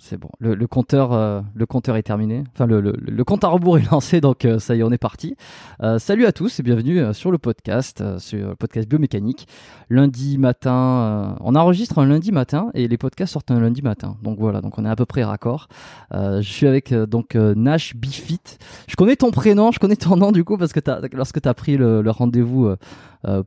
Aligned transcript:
C'est 0.00 0.16
bon, 0.16 0.30
le, 0.38 0.54
compteur, 0.68 1.12
euh, 1.12 1.40
le 1.56 1.66
compteur 1.66 1.96
est 1.96 2.04
terminé. 2.04 2.44
Enfin, 2.54 2.66
le, 2.66 3.24
compte 3.24 3.42
à 3.42 3.48
rebours 3.48 3.78
est 3.78 3.90
lancé, 3.90 4.20
donc 4.20 4.44
euh, 4.44 4.60
ça 4.60 4.76
y 4.76 4.78
est, 4.78 4.82
on 4.84 4.92
est 4.92 4.98
parti. 4.98 5.34
Euh, 5.82 5.98
salut 5.98 6.24
à 6.24 6.30
tous 6.30 6.60
et 6.60 6.62
bienvenue 6.62 7.12
sur 7.12 7.32
le 7.32 7.38
podcast, 7.38 8.04
sur 8.18 8.50
le 8.50 8.54
podcast 8.54 8.88
biomécanique. 8.88 9.48
Lundi 9.90 10.38
matin, 10.38 11.36
on 11.40 11.56
enregistre 11.56 11.98
un 11.98 12.06
lundi 12.06 12.30
matin 12.30 12.70
et 12.74 12.86
les 12.86 12.96
podcasts 12.96 13.32
sortent 13.32 13.50
un 13.50 13.58
lundi 13.58 13.82
matin. 13.82 14.16
Donc 14.22 14.38
voilà, 14.38 14.60
donc 14.60 14.78
on 14.78 14.84
est 14.84 14.88
à 14.88 14.94
peu 14.94 15.04
près 15.04 15.24
raccord. 15.24 15.66
Je 16.12 16.40
suis 16.42 16.68
avec 16.68 16.94
donc 16.94 17.34
Nash 17.34 17.96
Bifit. 17.96 18.58
Je 18.86 18.94
connais 18.94 19.16
ton 19.16 19.32
prénom, 19.32 19.72
je 19.72 19.80
connais 19.80 19.96
ton 19.96 20.16
nom 20.16 20.30
du 20.30 20.44
coup 20.44 20.56
parce 20.56 20.72
que 20.72 20.80
lorsque 21.12 21.40
tu 21.40 21.48
as 21.48 21.54
pris 21.54 21.76
le, 21.76 22.08
rendez-vous 22.08 22.72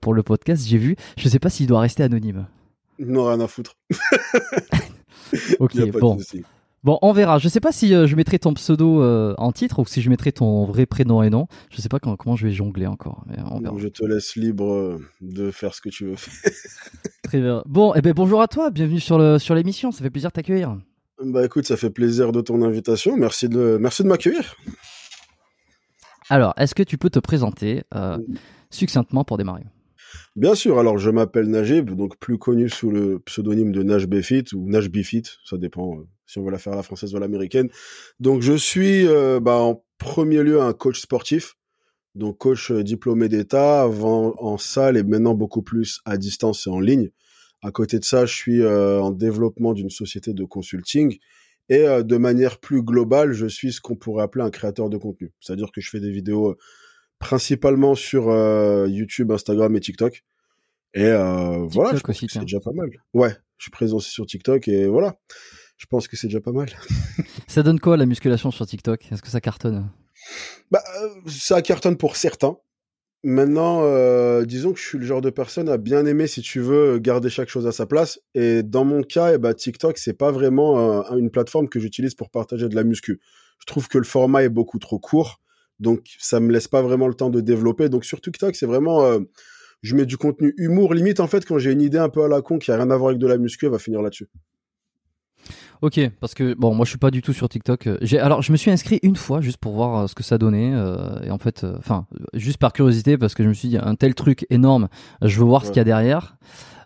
pour 0.01 0.13
le 0.13 0.21
podcast, 0.21 0.67
j'ai 0.67 0.77
vu. 0.77 0.97
Je 1.17 1.29
sais 1.29 1.39
pas 1.39 1.49
s'il 1.49 1.67
doit 1.67 1.79
rester 1.79 2.03
anonyme. 2.03 2.45
Non, 2.99 3.25
rien 3.27 3.39
à 3.39 3.47
foutre. 3.47 3.77
Ok, 5.59 5.75
Y 5.75 5.81
a 5.81 5.85
pas 5.87 5.91
de 5.93 5.99
bon. 5.99 6.17
souci. 6.19 6.43
Bon, 6.83 6.97
on 7.03 7.13
verra. 7.13 7.37
Je 7.37 7.47
sais 7.47 7.59
pas 7.59 7.71
si 7.71 7.93
euh, 7.93 8.07
je 8.07 8.15
mettrai 8.15 8.39
ton 8.39 8.55
pseudo 8.55 9.03
euh, 9.03 9.35
en 9.37 9.51
titre 9.51 9.77
ou 9.79 9.85
si 9.85 10.01
je 10.01 10.09
mettrai 10.09 10.31
ton 10.31 10.65
vrai 10.65 10.87
prénom 10.87 11.21
et 11.21 11.29
nom. 11.29 11.45
Je 11.69 11.79
sais 11.79 11.89
pas 11.89 11.99
quand- 11.99 12.15
comment 12.15 12.35
je 12.35 12.47
vais 12.47 12.51
jongler 12.53 12.87
encore. 12.87 13.23
Mais 13.27 13.35
on 13.51 13.59
verra. 13.59 13.75
Je 13.77 13.87
te 13.87 14.03
laisse 14.03 14.35
libre 14.35 14.73
euh, 14.73 14.97
de 15.21 15.51
faire 15.51 15.75
ce 15.75 15.81
que 15.81 15.89
tu 15.89 16.05
veux 16.05 16.15
faire. 16.15 16.33
Très 17.23 17.39
bien. 17.39 17.61
Bon, 17.67 17.93
eh 17.95 18.01
ben 18.01 18.13
bonjour 18.13 18.41
à 18.41 18.47
toi. 18.47 18.71
Bienvenue 18.71 18.99
sur 18.99 19.19
le 19.19 19.37
sur 19.37 19.53
l'émission. 19.53 19.91
Ça 19.91 20.03
fait 20.03 20.09
plaisir 20.09 20.29
de 20.31 20.33
t'accueillir. 20.33 20.75
Bah 21.23 21.45
écoute, 21.45 21.65
ça 21.67 21.77
fait 21.77 21.91
plaisir 21.91 22.31
de 22.31 22.41
ton 22.41 22.63
invitation. 22.63 23.15
Merci 23.15 23.47
de, 23.47 23.77
merci 23.79 24.01
de 24.01 24.07
m'accueillir. 24.07 24.55
Alors, 26.29 26.53
est-ce 26.57 26.73
que 26.73 26.81
tu 26.83 26.97
peux 26.97 27.11
te 27.11 27.19
présenter 27.19 27.83
euh, 27.93 28.17
succinctement 28.71 29.23
pour 29.23 29.37
démarrer? 29.37 29.65
Bien 30.37 30.55
sûr, 30.55 30.79
alors 30.79 30.97
je 30.97 31.09
m'appelle 31.09 31.47
Najib, 31.47 31.89
donc 31.91 32.17
plus 32.17 32.37
connu 32.37 32.69
sous 32.69 32.89
le 32.89 33.19
pseudonyme 33.19 33.73
de 33.73 33.83
Nash 33.83 34.07
Befit 34.07 34.53
ou 34.53 34.65
Nash 34.69 34.87
Bifit, 34.87 35.23
ça 35.43 35.57
dépend 35.57 35.97
euh, 35.97 36.07
si 36.25 36.39
on 36.39 36.45
veut 36.45 36.51
la 36.51 36.57
faire 36.57 36.71
à 36.71 36.77
la 36.77 36.83
française 36.83 37.13
ou 37.13 37.17
à 37.17 37.19
l'américaine. 37.19 37.69
Donc 38.21 38.41
je 38.41 38.53
suis 38.53 39.05
euh, 39.05 39.41
bah, 39.41 39.57
en 39.57 39.83
premier 39.97 40.41
lieu 40.41 40.61
un 40.61 40.71
coach 40.71 41.01
sportif, 41.01 41.55
donc 42.15 42.37
coach 42.37 42.71
euh, 42.71 42.81
diplômé 42.81 43.27
d'État, 43.27 43.81
avant 43.81 44.33
en 44.37 44.57
salle 44.57 44.95
et 44.95 45.03
maintenant 45.03 45.33
beaucoup 45.33 45.63
plus 45.63 45.99
à 46.05 46.15
distance 46.15 46.65
et 46.65 46.69
en 46.69 46.79
ligne. 46.79 47.09
À 47.61 47.71
côté 47.71 47.99
de 47.99 48.05
ça, 48.05 48.25
je 48.25 48.33
suis 48.33 48.65
en 48.65 49.11
développement 49.11 49.73
d'une 49.73 49.91
société 49.91 50.33
de 50.33 50.45
consulting 50.45 51.19
et 51.69 51.83
de 51.83 52.17
manière 52.17 52.57
plus 52.57 52.81
globale, 52.81 53.33
je 53.33 53.45
suis 53.45 53.71
ce 53.71 53.79
qu'on 53.79 53.95
pourrait 53.95 54.23
appeler 54.23 54.43
un 54.43 54.49
créateur 54.49 54.89
de 54.89 54.97
contenu. 54.97 55.31
C'est-à-dire 55.39 55.71
que 55.71 55.79
je 55.79 55.87
fais 55.91 55.99
des 55.99 56.09
vidéos 56.09 56.57
principalement 57.21 57.95
sur 57.95 58.29
euh, 58.29 58.87
YouTube, 58.89 59.31
Instagram 59.31 59.73
et 59.75 59.79
TikTok. 59.79 60.23
Et 60.93 61.05
euh, 61.05 61.65
voilà, 61.67 61.95
je 61.95 62.01
pense 62.01 62.09
aussi, 62.09 62.27
que 62.27 62.31
tiens. 62.33 62.41
c'est 62.41 62.45
déjà 62.45 62.59
pas 62.59 62.73
mal. 62.73 62.89
Ouais, 63.13 63.33
je 63.57 63.63
suis 63.63 63.71
présent 63.71 63.97
aussi 63.97 64.11
sur 64.11 64.25
TikTok 64.25 64.67
et 64.67 64.87
voilà. 64.87 65.17
Je 65.77 65.85
pense 65.85 66.07
que 66.07 66.17
c'est 66.17 66.27
déjà 66.27 66.41
pas 66.41 66.51
mal. 66.51 66.67
Ça 67.47 67.63
donne 67.63 67.79
quoi 67.79 67.97
la 67.97 68.05
musculation 68.05 68.51
sur 68.51 68.67
TikTok? 68.67 69.11
Est-ce 69.11 69.21
que 69.21 69.29
ça 69.29 69.41
cartonne? 69.41 69.89
Bah, 70.69 70.83
euh, 71.01 71.09
ça 71.27 71.61
cartonne 71.63 71.97
pour 71.97 72.15
certains. 72.17 72.57
Maintenant, 73.23 73.81
euh, 73.83 74.45
disons 74.45 74.73
que 74.73 74.79
je 74.79 74.85
suis 74.85 74.97
le 74.97 75.05
genre 75.05 75.21
de 75.21 75.29
personne 75.29 75.69
à 75.69 75.77
bien 75.77 76.05
aimer, 76.05 76.27
si 76.27 76.41
tu 76.41 76.59
veux, 76.59 76.99
garder 76.99 77.29
chaque 77.29 77.49
chose 77.49 77.67
à 77.67 77.71
sa 77.71 77.85
place. 77.85 78.19
Et 78.35 78.61
dans 78.63 78.83
mon 78.83 79.01
cas, 79.01 79.33
eh 79.33 79.37
ben, 79.37 79.53
TikTok, 79.53 79.97
c'est 79.97 80.13
pas 80.13 80.31
vraiment 80.31 81.01
euh, 81.11 81.17
une 81.17 81.29
plateforme 81.31 81.67
que 81.67 81.79
j'utilise 81.79 82.15
pour 82.15 82.29
partager 82.29 82.69
de 82.69 82.75
la 82.75 82.83
muscu. 82.83 83.19
Je 83.59 83.65
trouve 83.65 83.87
que 83.87 83.97
le 83.97 84.03
format 84.03 84.43
est 84.43 84.49
beaucoup 84.49 84.79
trop 84.79 84.99
court, 84.99 85.39
donc 85.81 86.05
ça 86.19 86.39
me 86.39 86.51
laisse 86.51 86.67
pas 86.67 86.81
vraiment 86.81 87.07
le 87.07 87.13
temps 87.13 87.29
de 87.29 87.41
développer. 87.41 87.89
Donc 87.89 88.05
sur 88.05 88.21
TikTok, 88.21 88.55
c'est 88.55 88.65
vraiment, 88.65 89.03
euh, 89.03 89.19
je 89.81 89.95
mets 89.95 90.05
du 90.05 90.17
contenu 90.17 90.53
humour, 90.57 90.93
limite 90.93 91.19
en 91.19 91.27
fait 91.27 91.45
quand 91.45 91.57
j'ai 91.57 91.71
une 91.71 91.81
idée 91.81 91.97
un 91.97 92.09
peu 92.09 92.23
à 92.23 92.27
la 92.27 92.41
con 92.41 92.59
qui 92.59 92.71
a 92.71 92.77
rien 92.77 92.89
à 92.91 92.97
voir 92.97 93.09
avec 93.09 93.19
de 93.19 93.27
la 93.27 93.37
muscu, 93.37 93.65
elle 93.65 93.71
va 93.71 93.79
finir 93.79 94.01
là-dessus. 94.01 94.29
Ok, 95.81 95.99
parce 96.19 96.35
que 96.35 96.53
bon, 96.53 96.75
moi 96.75 96.85
je 96.85 96.91
suis 96.91 96.99
pas 96.99 97.09
du 97.09 97.23
tout 97.23 97.33
sur 97.33 97.49
TikTok. 97.49 97.87
Euh, 97.87 97.97
J'ai 98.01 98.19
alors 98.19 98.43
je 98.43 98.51
me 98.51 98.57
suis 98.57 98.69
inscrit 98.69 98.99
une 99.01 99.15
fois 99.15 99.41
juste 99.41 99.57
pour 99.57 99.73
voir 99.73 100.03
euh, 100.03 100.07
ce 100.07 100.13
que 100.13 100.21
ça 100.21 100.37
donnait 100.37 100.71
euh, 100.75 101.19
et 101.23 101.31
en 101.31 101.39
fait, 101.39 101.63
euh, 101.63 101.75
enfin 101.79 102.05
juste 102.33 102.59
par 102.59 102.71
curiosité 102.71 103.17
parce 103.17 103.33
que 103.33 103.43
je 103.43 103.49
me 103.49 103.53
suis 103.55 103.67
dit 103.67 103.77
un 103.81 103.95
tel 103.95 104.13
truc 104.13 104.45
énorme, 104.51 104.89
je 105.23 105.39
veux 105.39 105.45
voir 105.45 105.65
ce 105.65 105.71
qu'il 105.71 105.77
y 105.77 105.81
a 105.81 105.85
derrière. 105.85 106.37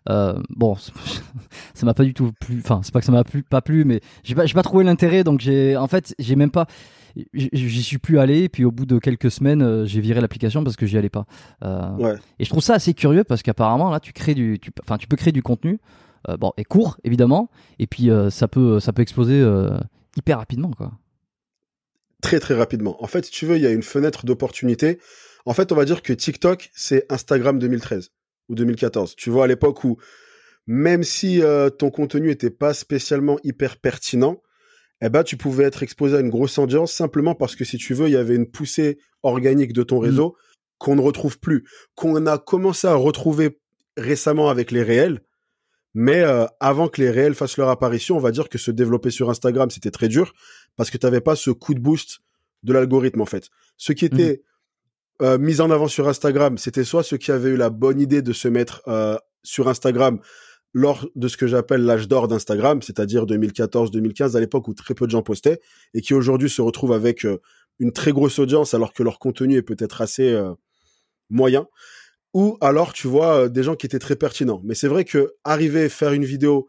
Euh, 0.10 0.40
bon, 0.50 0.76
ça 1.74 1.86
m'a 1.86 1.94
pas 1.94 2.04
du 2.04 2.14
tout 2.14 2.32
plu. 2.40 2.62
Enfin, 2.64 2.82
c'est 2.84 2.94
pas 2.94 3.00
que 3.00 3.06
ça 3.06 3.12
m'a 3.12 3.24
plu, 3.24 3.44
pas 3.44 3.62
plu, 3.62 3.86
mais 3.86 4.02
j'ai 4.24 4.36
pas, 4.36 4.46
pas 4.46 4.64
trouvé 4.64 4.84
l'intérêt. 4.84 5.24
Donc 5.24 5.40
j'ai, 5.40 5.76
en 5.76 5.88
fait, 5.88 6.16
j'ai 6.20 6.36
même 6.36 6.52
pas, 6.52 6.68
j'y 7.34 7.84
suis 7.84 7.98
plus 7.98 8.20
allé. 8.20 8.44
Et 8.44 8.50
puis 8.50 8.66
au 8.66 8.72
bout 8.72 8.86
de 8.86 8.98
quelques 9.00 9.32
semaines, 9.32 9.62
euh, 9.62 9.86
j'ai 9.86 10.02
viré 10.02 10.22
l'application 10.22 10.64
parce 10.64 10.76
que 10.76 10.86
j'y 10.86 10.98
allais 10.98 11.10
pas. 11.10 11.26
Euh, 11.64 11.90
Ouais. 11.98 12.16
et 12.40 12.46
je 12.46 12.50
trouve 12.50 12.64
ça 12.64 12.74
assez 12.76 12.94
curieux 12.94 13.24
parce 13.24 13.42
qu'apparemment 13.42 13.90
là, 13.90 14.00
tu 14.00 14.14
crées 14.14 14.34
du, 14.36 14.60
tu, 14.62 14.72
enfin, 14.84 14.98
tu 14.98 15.08
peux 15.08 15.16
créer 15.16 15.32
du 15.32 15.44
contenu, 15.44 15.80
euh, 16.30 16.38
bon, 16.38 16.52
et 16.58 16.64
court 16.64 16.98
évidemment, 17.04 17.50
et 17.80 17.88
puis 17.88 18.10
ça 18.30 18.48
peut, 18.48 18.80
ça 18.80 18.94
peut 18.94 19.02
exploser 19.02 19.44
hyper 20.18 20.38
rapidement, 20.40 20.72
quoi. 20.72 20.92
très 22.22 22.40
très 22.40 22.56
rapidement. 22.56 23.02
En 23.04 23.08
fait, 23.08 23.26
si 23.26 23.32
tu 23.32 23.46
veux, 23.46 23.58
il 23.58 23.62
y 23.62 23.68
a 23.68 23.72
une 23.72 23.84
fenêtre 23.84 24.26
d'opportunité. 24.26 25.00
En 25.46 25.54
fait, 25.54 25.72
on 25.72 25.76
va 25.76 25.86
dire 25.86 26.02
que 26.02 26.12
TikTok, 26.14 26.72
c'est 26.74 27.06
Instagram 27.12 27.60
2013 27.60 28.10
ou 28.50 28.56
2014. 28.56 29.16
Tu 29.16 29.30
vois, 29.30 29.44
à 29.44 29.48
l'époque 29.48 29.84
où, 29.84 29.98
même 30.66 31.04
si 31.04 31.42
euh, 31.44 31.70
ton 31.70 31.92
contenu 31.92 32.32
était 32.32 32.50
pas 32.50 32.74
spécialement 32.74 33.38
hyper 33.44 33.78
pertinent, 33.78 34.42
eh 35.06 35.10
ben, 35.10 35.24
tu 35.24 35.38
pouvais 35.38 35.66
être 35.66 35.84
exposé 35.84 36.18
à 36.18 36.20
une 36.20 36.30
grosse 36.30 36.58
audience 36.58 36.92
simplement 36.92 37.36
parce 37.36 37.56
que 37.56 37.64
si 37.64 37.78
tu 37.78 37.94
veux, 37.94 38.08
il 38.08 38.14
y 38.14 38.18
avait 38.18 38.36
une 38.36 38.50
poussée 38.50 38.98
organique 39.24 39.74
de 39.74 39.84
ton 39.84 40.00
réseau 40.00 40.36
qu'on 40.78 40.96
ne 40.96 41.02
retrouve 41.02 41.40
plus, 41.40 41.66
qu'on 41.96 42.26
a 42.26 42.38
commencé 42.38 42.88
à 42.88 42.96
retrouver 42.96 43.60
récemment 43.98 44.50
avec 44.50 44.72
les 44.72 44.84
réels. 44.84 45.22
Mais 45.94 46.22
euh, 46.24 46.46
avant 46.60 46.90
que 46.90 47.02
les 47.02 47.10
réels 47.10 47.36
fassent 47.36 47.58
leur 47.58 47.70
apparition, 47.70 48.18
on 48.18 48.20
va 48.20 48.32
dire 48.32 48.50
que 48.50 48.58
se 48.58 48.72
développer 48.72 49.12
sur 49.12 49.30
Instagram, 49.30 49.70
c'était 49.70 49.92
très 49.92 50.08
dur 50.08 50.34
parce 50.76 50.90
que 50.90 50.98
tu 50.98 51.06
n'avais 51.06 51.22
pas 51.22 51.36
ce 51.36 51.52
coup 51.52 51.74
de 51.74 51.80
boost 51.80 52.20
de 52.64 52.74
l'algorithme 52.74 53.22
en 53.22 53.26
fait. 53.26 53.50
Ce 53.78 53.94
qui 53.94 54.06
était 54.06 54.42
euh, 55.22 55.38
mis 55.38 55.62
en 55.62 55.72
avant 55.72 55.88
sur 55.88 56.08
Instagram, 56.10 56.58
c'était 56.58 56.84
soit 56.84 57.04
ceux 57.04 57.18
qui 57.18 57.32
avaient 57.32 57.52
eu 57.52 57.58
la 57.58 57.70
bonne 57.70 58.02
idée 58.02 58.22
de 58.22 58.34
se 58.34 58.48
mettre 58.48 58.82
euh, 58.88 59.18
sur 59.44 59.70
Instagram 59.70 60.20
lors 60.76 61.08
de 61.16 61.30
ce 61.30 61.38
que 61.38 61.48
j'appelle 61.48 61.86
l'âge 61.86 62.10
d'or 62.10 62.28
d'Instagram, 62.28 62.82
c'est-à-dire 62.82 63.26
2014-2015, 63.26 64.36
à 64.36 64.42
l'époque 64.42 64.68
où 64.68 64.74
très 64.74 64.94
peu 64.94 65.06
de 65.06 65.12
gens 65.12 65.24
postaient, 65.24 65.62
et 65.94 66.02
qui 66.02 66.14
aujourd'hui 66.14 66.50
se 66.50 66.62
retrouvent 66.62 66.92
avec 66.92 67.26
euh, 67.26 67.40
une 67.80 67.94
très 67.94 68.12
grosse 68.12 68.40
audience 68.40 68.74
alors 68.74 68.92
que 68.92 69.02
leur 69.02 69.18
contenu 69.18 69.56
est 69.56 69.62
peut-être 69.62 70.02
assez 70.02 70.34
euh, 70.34 70.52
moyen, 71.30 71.66
ou 72.34 72.58
alors 72.60 72.92
tu 72.92 73.08
vois 73.08 73.44
euh, 73.44 73.48
des 73.48 73.64
gens 73.64 73.76
qui 73.76 73.86
étaient 73.86 74.00
très 74.00 74.18
pertinents. 74.18 74.60
Mais 74.66 74.76
c'est 74.76 74.90
vrai 74.90 75.06
que 75.06 75.34
arriver 75.46 75.86
à 75.86 75.90
faire 75.90 76.12
une 76.12 76.26
vidéo 76.26 76.68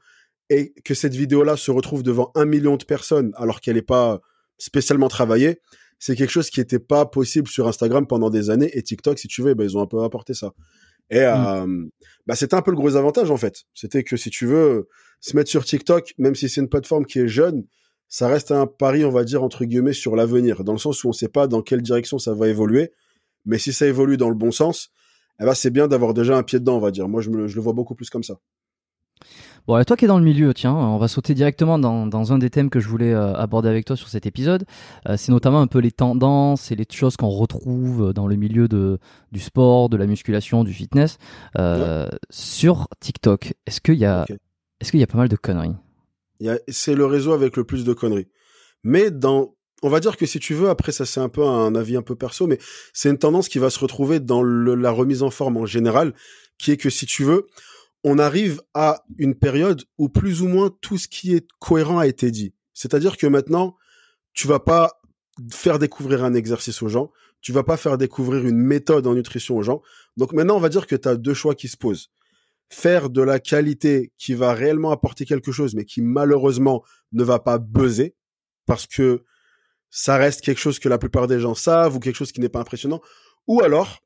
et 0.51 0.73
que 0.85 0.95
cette 0.95 1.17
vidéo-là 1.17 1.57
se 1.57 1.73
retrouve 1.73 2.05
devant 2.05 2.31
un 2.37 2.45
million 2.45 2.77
de 2.77 2.85
personnes 2.85 3.33
alors 3.35 3.61
qu'elle 3.61 3.75
n'est 3.75 3.83
pas 3.83 4.21
spécialement 4.57 5.09
travaillée, 5.09 5.61
c'est 5.99 6.15
quelque 6.15 6.31
chose 6.31 6.51
qui 6.51 6.61
n'était 6.61 6.79
pas 6.79 7.07
possible 7.07 7.49
sur 7.49 7.67
Instagram 7.67 8.07
pendant 8.07 8.31
des 8.31 8.51
années 8.51 8.71
et 8.73 8.85
TikTok, 8.85 9.19
si 9.19 9.27
tu 9.27 9.43
veux, 9.43 9.51
eh 9.51 9.55
ben, 9.57 9.65
ils 9.65 9.77
ont 9.77 9.83
un 9.83 9.87
peu 9.87 10.05
apporté 10.05 10.33
ça. 10.33 10.53
Et 11.11 11.21
euh, 11.21 11.85
bah, 12.27 12.35
c'était 12.35 12.55
un 12.55 12.63
peu 12.63 12.71
le 12.71 12.77
gros 12.77 12.97
avantage 12.97 13.31
en 13.31 13.37
fait. 13.37 13.65
C'était 13.75 14.03
que 14.03 14.17
si 14.17 14.31
tu 14.31 14.47
veux 14.47 14.89
se 15.21 15.37
mettre 15.37 15.51
sur 15.51 15.65
TikTok, 15.65 16.15
même 16.19 16.35
si 16.35 16.49
c'est 16.49 16.61
une 16.61 16.69
plateforme 16.69 17.07
qui 17.07 17.21
est 17.21 17.29
jeune, 17.29 17.65
ça 18.09 18.29
reste 18.29 18.51
un 18.51 18.67
pari, 18.67 19.05
on 19.05 19.11
va 19.11 19.25
dire 19.25 19.43
entre 19.43 19.65
guillemets, 19.65 19.93
sur 19.93 20.17
l'avenir, 20.17 20.65
dans 20.65 20.73
le 20.73 20.79
sens 20.79 21.03
où 21.05 21.09
on 21.09 21.11
ne 21.11 21.17
sait 21.17 21.29
pas 21.29 21.47
dans 21.47 21.63
quelle 21.63 21.83
direction 21.83 22.19
ça 22.19 22.35
va 22.35 22.49
évoluer, 22.49 22.93
mais 23.45 23.59
si 23.59 23.73
ça 23.73 23.87
évolue 23.87 24.17
dans 24.17 24.29
le 24.29 24.35
bon 24.35 24.51
sens, 24.51 24.91
eh 25.41 25.45
ben, 25.45 25.55
c'est 25.55 25.71
bien 25.71 25.89
d'avoir 25.89 26.15
déjà 26.15 26.37
un 26.37 26.43
pied 26.43 26.59
dedans, 26.59 26.77
on 26.77 26.81
va 26.81 26.91
dire. 26.91 27.09
Moi, 27.09 27.21
je, 27.21 27.31
me, 27.31 27.47
je 27.47 27.57
le 27.57 27.63
vois 27.63 27.73
beaucoup 27.73 27.95
plus 27.95 28.11
comme 28.11 28.23
ça. 28.23 28.39
Bon, 29.67 29.79
et 29.79 29.85
toi 29.85 29.97
qui 29.97 30.05
es 30.05 30.09
dans 30.09 30.19
le 30.19 30.25
milieu, 30.25 30.55
tiens, 30.55 30.73
on 30.75 30.97
va 30.97 31.09
sauter 31.09 31.35
directement 31.35 31.77
dans, 31.79 32.07
dans 32.07 32.33
un 32.33 32.39
des 32.39 32.51
thèmes 32.51 32.71
que 32.71 32.79
je 32.79 32.89
voulais 32.89 33.13
euh, 33.13 33.35
aborder 33.35 33.69
avec 33.69 33.85
toi 33.85 33.97
sur 33.97 34.09
cet 34.09 34.25
épisode. 34.25 34.65
Euh, 35.09 35.17
c'est 35.17 35.33
notamment 35.33 35.61
un 35.61 35.67
peu 35.67 35.81
les 35.81 35.91
tendances 35.91 36.71
et 36.71 36.77
les 36.77 36.87
choses 36.89 37.17
qu'on 37.17 37.31
retrouve 37.31 38.13
dans 38.13 38.29
le 38.29 38.37
milieu 38.37 38.69
de, 38.69 38.99
du 39.33 39.41
sport, 39.41 39.89
de 39.89 39.97
la 39.97 40.07
musculation, 40.07 40.63
du 40.63 40.73
fitness. 40.73 41.19
Euh, 41.59 42.09
Sur 42.31 42.87
TikTok, 43.01 43.55
est-ce 43.67 43.81
qu'il 43.81 43.97
y, 43.97 44.05
a, 44.05 44.23
Ok. 44.23 44.37
est-ce 44.81 44.93
qu'il 44.93 45.01
y 45.01 45.03
a 45.03 45.09
pas 45.09 45.19
mal 45.19 45.29
de 45.29 45.37
conneries? 45.37 45.75
C'est 46.69 46.95
le 46.95 47.07
réseau 47.07 47.33
avec 47.33 47.57
le 47.57 47.65
plus 47.65 47.85
de 47.85 47.93
conneries. 47.93 48.29
Mais 48.85 49.11
dans, 49.11 49.55
on 49.83 49.89
va 49.89 49.99
dire 49.99 50.17
que 50.17 50.27
si 50.27 50.39
tu 50.39 50.55
veux, 50.55 50.69
après 50.69 50.93
ça 50.93 51.05
c'est 51.05 51.19
un 51.19 51.29
peu 51.29 51.45
un 51.45 51.75
avis 51.75 51.97
un 51.97 52.03
peu 52.03 52.15
perso, 52.15 52.47
mais 52.47 52.59
c'est 52.93 53.11
une 53.11 53.19
tendance 53.19 53.49
qui 53.49 53.59
va 53.59 53.71
se 53.71 53.81
retrouver 53.81 54.21
dans 54.21 54.43
le- 54.43 54.77
la 54.77 54.93
remise 54.93 55.25
en 55.25 55.31
forme 55.31 55.57
en 55.57 55.67
général, 55.67 56.13
qui 56.59 56.71
est 56.71 56.77
que 56.77 56.89
si 56.91 57.05
tu 57.07 57.25
veux, 57.25 57.47
on 58.09 58.21
arrive 58.21 58.63
à 58.73 59.03
une 59.19 59.35
période 59.35 59.83
où 59.99 60.09
plus 60.09 60.41
ou 60.41 60.47
moins 60.47 60.71
tout 60.81 60.97
ce 60.97 61.09
qui 61.09 61.35
est 61.35 61.45
cohérent 61.59 61.99
a 61.99 62.07
été 62.07 62.31
dit. 62.31 62.55
C'est-à-dire 62.73 63.17
que 63.17 63.27
maintenant, 63.27 63.77
tu 64.33 64.47
vas 64.47 64.61
pas 64.61 65.01
faire 65.51 65.81
découvrir 65.81 66.23
un 66.23 66.33
exercice 66.33 66.83
aux 66.83 66.89
gens, 66.89 67.11
tu 67.41 67.51
vas 67.51 67.65
pas 67.65 67.77
faire 67.77 67.99
découvrir 67.99 68.47
une 68.47 68.59
méthode 68.59 69.09
en 69.09 69.15
nutrition 69.15 69.57
aux 69.57 69.63
gens. 69.65 69.83
Donc 70.17 70.33
maintenant, 70.33 70.57
on 70.57 70.61
va 70.61 70.69
dire 70.69 70.87
que 70.87 70.95
tu 70.95 71.09
as 71.09 71.17
deux 71.17 71.35
choix 71.35 71.57
qui 71.57 71.67
se 71.67 71.77
posent. 71.77 72.11
Faire 72.71 73.11
de 73.11 73.23
la 73.23 73.41
qualité 73.41 74.13
qui 74.19 74.35
va 74.35 74.55
réellement 74.55 74.93
apporter 74.93 75.25
quelque 75.25 75.51
chose, 75.51 75.75
mais 75.75 75.85
qui 75.85 76.01
malheureusement 76.01 76.85
ne 77.11 77.25
va 77.25 77.41
pas 77.41 77.59
buzzer, 77.59 78.15
parce 78.67 78.87
que 78.87 79.25
ça 79.91 80.17
reste 80.17 80.43
quelque 80.43 80.61
chose 80.61 80.79
que 80.79 80.89
la 80.89 80.99
plupart 80.99 81.27
des 81.27 81.41
gens 81.41 81.57
savent 81.57 81.97
ou 81.97 81.99
quelque 81.99 82.15
chose 82.17 82.31
qui 82.31 82.41
n'est 82.41 82.49
pas 82.49 82.61
impressionnant. 82.61 83.01
Ou 83.49 83.63
alors, 83.63 83.99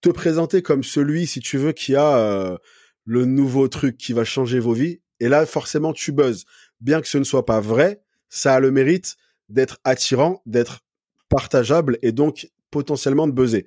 te 0.00 0.08
présenter 0.08 0.62
comme 0.62 0.82
celui, 0.82 1.26
si 1.26 1.40
tu 1.40 1.58
veux, 1.58 1.72
qui 1.72 1.94
a 1.94 2.16
euh, 2.16 2.56
le 3.04 3.24
nouveau 3.24 3.68
truc 3.68 3.96
qui 3.96 4.12
va 4.12 4.24
changer 4.24 4.58
vos 4.58 4.72
vies. 4.72 5.00
Et 5.20 5.28
là, 5.28 5.46
forcément, 5.46 5.92
tu 5.92 6.12
buzzes. 6.12 6.44
Bien 6.80 7.00
que 7.00 7.08
ce 7.08 7.18
ne 7.18 7.24
soit 7.24 7.46
pas 7.46 7.60
vrai, 7.60 8.02
ça 8.28 8.54
a 8.54 8.60
le 8.60 8.70
mérite 8.70 9.16
d'être 9.48 9.78
attirant, 9.84 10.42
d'être 10.46 10.80
partageable 11.28 11.98
et 12.02 12.12
donc 12.12 12.50
potentiellement 12.70 13.26
de 13.26 13.32
buzzer. 13.32 13.66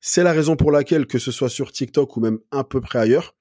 C'est 0.00 0.22
la 0.22 0.32
raison 0.32 0.56
pour 0.56 0.72
laquelle, 0.72 1.06
que 1.06 1.18
ce 1.18 1.30
soit 1.30 1.50
sur 1.50 1.72
TikTok 1.72 2.16
ou 2.16 2.20
même 2.20 2.38
à 2.50 2.64
peu 2.64 2.80
près 2.80 2.98
ailleurs, 2.98 3.34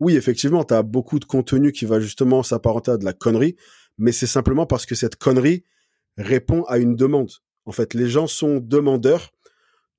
oui, 0.00 0.16
effectivement, 0.16 0.64
tu 0.64 0.74
as 0.74 0.82
beaucoup 0.82 1.18
de 1.18 1.24
contenu 1.24 1.72
qui 1.72 1.84
va 1.84 2.00
justement 2.00 2.42
s'apparenter 2.42 2.90
à 2.92 2.96
de 2.96 3.04
la 3.04 3.12
connerie, 3.12 3.56
mais 3.96 4.12
c'est 4.12 4.26
simplement 4.26 4.66
parce 4.66 4.86
que 4.86 4.94
cette 4.94 5.16
connerie 5.16 5.64
répond 6.18 6.64
à 6.64 6.78
une 6.78 6.96
demande. 6.96 7.30
En 7.64 7.72
fait, 7.72 7.94
les 7.94 8.08
gens 8.08 8.26
sont 8.26 8.58
demandeurs 8.58 9.32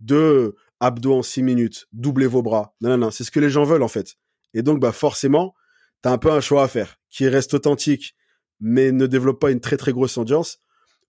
de 0.02 0.56
abdos 0.80 1.16
en 1.16 1.24
6 1.24 1.44
minutes, 1.44 1.88
doublez 1.94 2.28
vos 2.28 2.42
bras. 2.42 2.76
Non, 2.82 2.90
non, 2.90 2.98
non, 2.98 3.12
c'est 3.12 3.24
ce 3.24 3.32
que 3.32 3.40
les 3.40 3.50
gens 3.50 3.64
veulent 3.64 3.84
en 3.84 3.88
fait. 3.88 4.16
Et 4.56 4.64
donc, 4.64 4.80
bah 4.80 4.92
forcément, 4.92 5.54
tu 6.02 6.10
as 6.10 6.14
un 6.14 6.18
peu 6.18 6.32
un 6.32 6.42
choix 6.42 6.64
à 6.64 6.68
faire 6.68 6.98
qui 7.12 7.28
reste 7.28 7.54
authentique, 7.54 8.16
mais 8.60 8.92
ne 8.92 9.06
développe 9.06 9.40
pas 9.40 9.52
une 9.52 9.60
très 9.60 9.78
très 9.78 9.92
grosse 9.92 10.18
audience, 10.18 10.60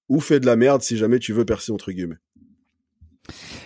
ou 0.08 0.20
fait 0.20 0.40
de 0.40 0.46
la 0.46 0.56
merde 0.56 0.82
si 0.82 0.98
jamais 0.98 1.18
tu 1.18 1.32
veux 1.32 1.46
percer 1.46 1.72
entre 1.72 1.92
guillemets. 1.92 2.18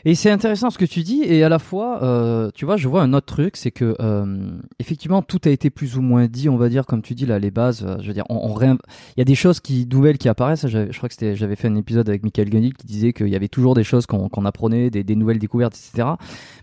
Et 0.04 0.14
c'est 0.14 0.30
intéressant 0.30 0.70
ce 0.70 0.78
que 0.78 0.84
tu 0.84 1.02
dis, 1.02 1.22
et 1.22 1.44
à 1.44 1.48
la 1.48 1.58
fois, 1.58 2.02
euh, 2.02 2.50
tu 2.54 2.64
vois, 2.64 2.76
je 2.76 2.88
vois 2.88 3.02
un 3.02 3.12
autre 3.12 3.26
truc, 3.26 3.56
c'est 3.56 3.70
que 3.70 3.96
euh, 4.00 4.50
effectivement 4.78 5.22
tout 5.22 5.40
a 5.44 5.50
été 5.50 5.70
plus 5.70 5.96
ou 5.96 6.02
moins 6.02 6.26
dit, 6.26 6.48
on 6.48 6.56
va 6.56 6.68
dire, 6.68 6.86
comme 6.86 7.02
tu 7.02 7.14
dis 7.14 7.26
là, 7.26 7.38
les 7.38 7.50
bases. 7.50 7.84
euh, 7.84 7.96
je 8.00 8.06
veux 8.06 8.14
dire, 8.14 8.24
on, 8.28 8.50
on 8.50 8.60
il 8.60 8.76
y 9.18 9.20
a 9.20 9.24
des 9.24 9.34
choses 9.34 9.60
qui 9.60 9.86
nouvelles 9.90 10.18
qui 10.18 10.28
apparaissent. 10.28 10.66
Je 10.66 10.96
crois 10.96 11.08
que 11.08 11.34
j'avais 11.34 11.56
fait 11.56 11.68
un 11.68 11.76
épisode 11.76 12.08
avec 12.08 12.22
Michael 12.22 12.50
Gunil 12.50 12.74
qui 12.74 12.86
disait 12.86 13.12
qu'il 13.12 13.28
y 13.28 13.36
avait 13.36 13.48
toujours 13.48 13.74
des 13.74 13.84
choses 13.84 14.06
qu'on 14.06 14.44
apprenait, 14.44 14.90
des, 14.90 15.04
des 15.04 15.16
nouvelles 15.16 15.38
découvertes, 15.38 15.74
etc. 15.76 16.08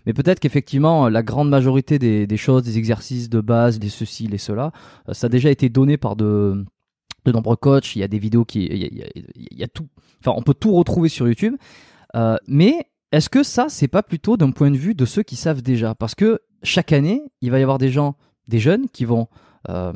Mais 0.06 0.12
peut-être 0.12 0.40
qu'effectivement, 0.40 1.08
la 1.08 1.22
grande 1.22 1.48
majorité 1.48 1.98
des, 1.98 2.26
des 2.26 2.36
choses, 2.36 2.62
des 2.62 2.78
exercices 2.78 3.28
de 3.28 3.40
base, 3.40 3.78
les 3.80 3.88
ceci, 3.88 4.26
les 4.26 4.38
cela, 4.38 4.72
ça 5.12 5.26
a 5.26 5.30
déjà 5.30 5.50
été 5.50 5.68
donné 5.68 5.96
par 5.96 6.16
de 6.16 6.64
nombreux 7.32 7.56
coachs. 7.56 7.96
Il 7.96 8.00
y 8.00 8.02
a 8.02 8.08
des 8.08 8.18
vidéos 8.18 8.44
qui, 8.44 8.64
il 8.66 9.58
y 9.58 9.64
a 9.64 9.68
tout. 9.68 9.86
Enfin, 10.20 10.32
on 10.36 10.42
peut 10.42 10.54
tout 10.54 10.72
retrouver 10.72 11.08
sur 11.08 11.26
YouTube. 11.28 11.54
Euh, 12.16 12.36
mais 12.46 12.86
est-ce 13.12 13.28
que 13.28 13.42
ça, 13.42 13.66
c'est 13.68 13.88
pas 13.88 14.02
plutôt 14.02 14.36
d'un 14.36 14.50
point 14.50 14.70
de 14.70 14.76
vue 14.76 14.94
de 14.94 15.04
ceux 15.04 15.22
qui 15.22 15.36
savent 15.36 15.62
déjà? 15.62 15.94
Parce 15.94 16.14
que 16.14 16.40
chaque 16.62 16.92
année, 16.92 17.22
il 17.40 17.50
va 17.50 17.58
y 17.58 17.62
avoir 17.62 17.78
des 17.78 17.90
gens, 17.90 18.16
des 18.48 18.58
jeunes 18.58 18.88
qui 18.88 19.04
vont, 19.04 19.28
euh, 19.68 19.92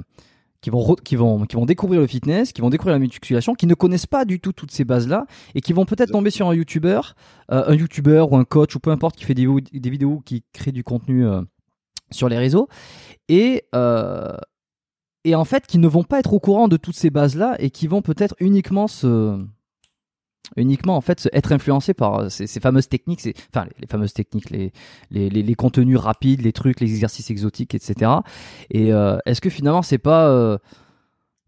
qui 0.60 0.70
vont, 0.70 0.94
qui 0.94 1.16
vont, 1.16 1.66
découvrir 1.66 2.00
le 2.00 2.06
fitness, 2.06 2.52
qui 2.52 2.60
vont 2.60 2.70
découvrir 2.70 2.94
la 2.94 3.00
musculation, 3.00 3.54
qui 3.54 3.66
ne 3.66 3.74
connaissent 3.74 4.06
pas 4.06 4.24
du 4.24 4.40
tout 4.40 4.52
toutes 4.52 4.70
ces 4.70 4.84
bases-là 4.84 5.26
et 5.54 5.60
qui 5.60 5.72
vont 5.72 5.84
peut-être 5.84 6.12
tomber 6.12 6.30
sur 6.30 6.48
un 6.48 6.54
YouTuber, 6.54 7.00
euh, 7.50 7.64
un 7.66 7.74
YouTuber 7.74 8.24
ou 8.30 8.36
un 8.36 8.44
coach 8.44 8.76
ou 8.76 8.80
peu 8.80 8.90
importe 8.90 9.16
qui 9.16 9.24
fait 9.24 9.34
des, 9.34 9.46
vidéos- 9.90 10.20
qui 10.20 10.44
crée 10.52 10.72
du 10.72 10.84
contenu 10.84 11.26
sur 12.10 12.28
les 12.28 12.38
réseaux 12.38 12.68
et 13.28 13.64
et 15.24 15.34
en 15.34 15.44
fait 15.44 15.66
qui 15.66 15.78
ne 15.78 15.88
vont 15.88 16.04
pas 16.04 16.18
être 16.18 16.32
au 16.32 16.40
courant 16.40 16.68
de 16.68 16.76
toutes 16.76 16.96
ces 16.96 17.10
bases-là 17.10 17.56
et 17.58 17.70
qui 17.70 17.86
vont 17.86 18.02
peut-être 18.02 18.34
uniquement 18.40 18.88
se 18.88 19.40
uniquement 20.56 20.96
en 20.96 21.00
fait 21.00 21.28
être 21.32 21.52
influencés 21.52 21.94
par 21.94 22.20
euh, 22.20 22.28
ces, 22.28 22.60
fameuses 22.60 22.88
techniques, 22.88 23.28
enfin 23.54 23.66
les, 23.80 23.86
fameuses 23.86 24.12
techniques, 24.12 24.50
les, 24.50 24.72
les, 25.10 25.54
contenus 25.54 25.98
rapides, 25.98 26.42
les 26.42 26.52
trucs, 26.52 26.80
les 26.80 26.90
exercices 26.90 27.30
exotiques, 27.30 27.74
etc. 27.74 28.10
Et 28.70 28.92
euh, 28.92 29.18
est-ce 29.26 29.40
que 29.40 29.50
finalement 29.50 29.82
c'est 29.82 29.98
pas 29.98 30.28
euh, 30.28 30.58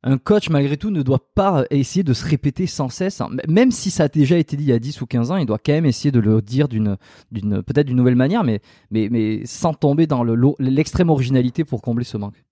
un 0.02 0.19
coach 0.19 0.50
malgré 0.50 0.76
tout 0.76 0.91
ne 0.91 1.02
doit 1.02 1.32
pas 1.35 1.64
essayer 1.70 2.02
de 2.02 2.12
se 2.12 2.25
répéter 2.25 2.67
sans 2.67 2.88
cesse, 2.88 3.20
hein? 3.20 3.31
Même 3.49 3.70
si 3.70 3.91
ça 3.91 4.05
a 4.05 4.08
déjà 4.08 4.37
été 4.37 4.56
dit 4.56 4.64
il 4.64 4.70
y 4.70 4.73
a 4.73 4.79
10 4.79 5.00
ou 5.00 5.06
15 5.06 5.31
ans, 5.31 5.37
il 5.37 5.46
doit 5.46 5.58
quand 5.58 5.73
même 5.73 5.87
essayer 5.87 6.12
de 6.12 6.20
le 6.20 6.43
dire 6.43 6.69
d'une, 6.69 6.96
d'une 7.32 7.62
peut-être 7.62 7.87
d'une 7.87 7.96
nouvelle 7.96 8.17
manière, 8.17 8.44
mais, 8.44 8.61
mais, 8.91 9.08
mais 9.11 9.46
sans 9.46 9.73
tomber 9.73 10.06
dans 10.06 10.25
l'extrême 10.58 11.11
originalité 11.11 11.64
pour 11.64 11.82
combler 11.82 12.05
ce 12.05 12.17
manque. 12.17 12.44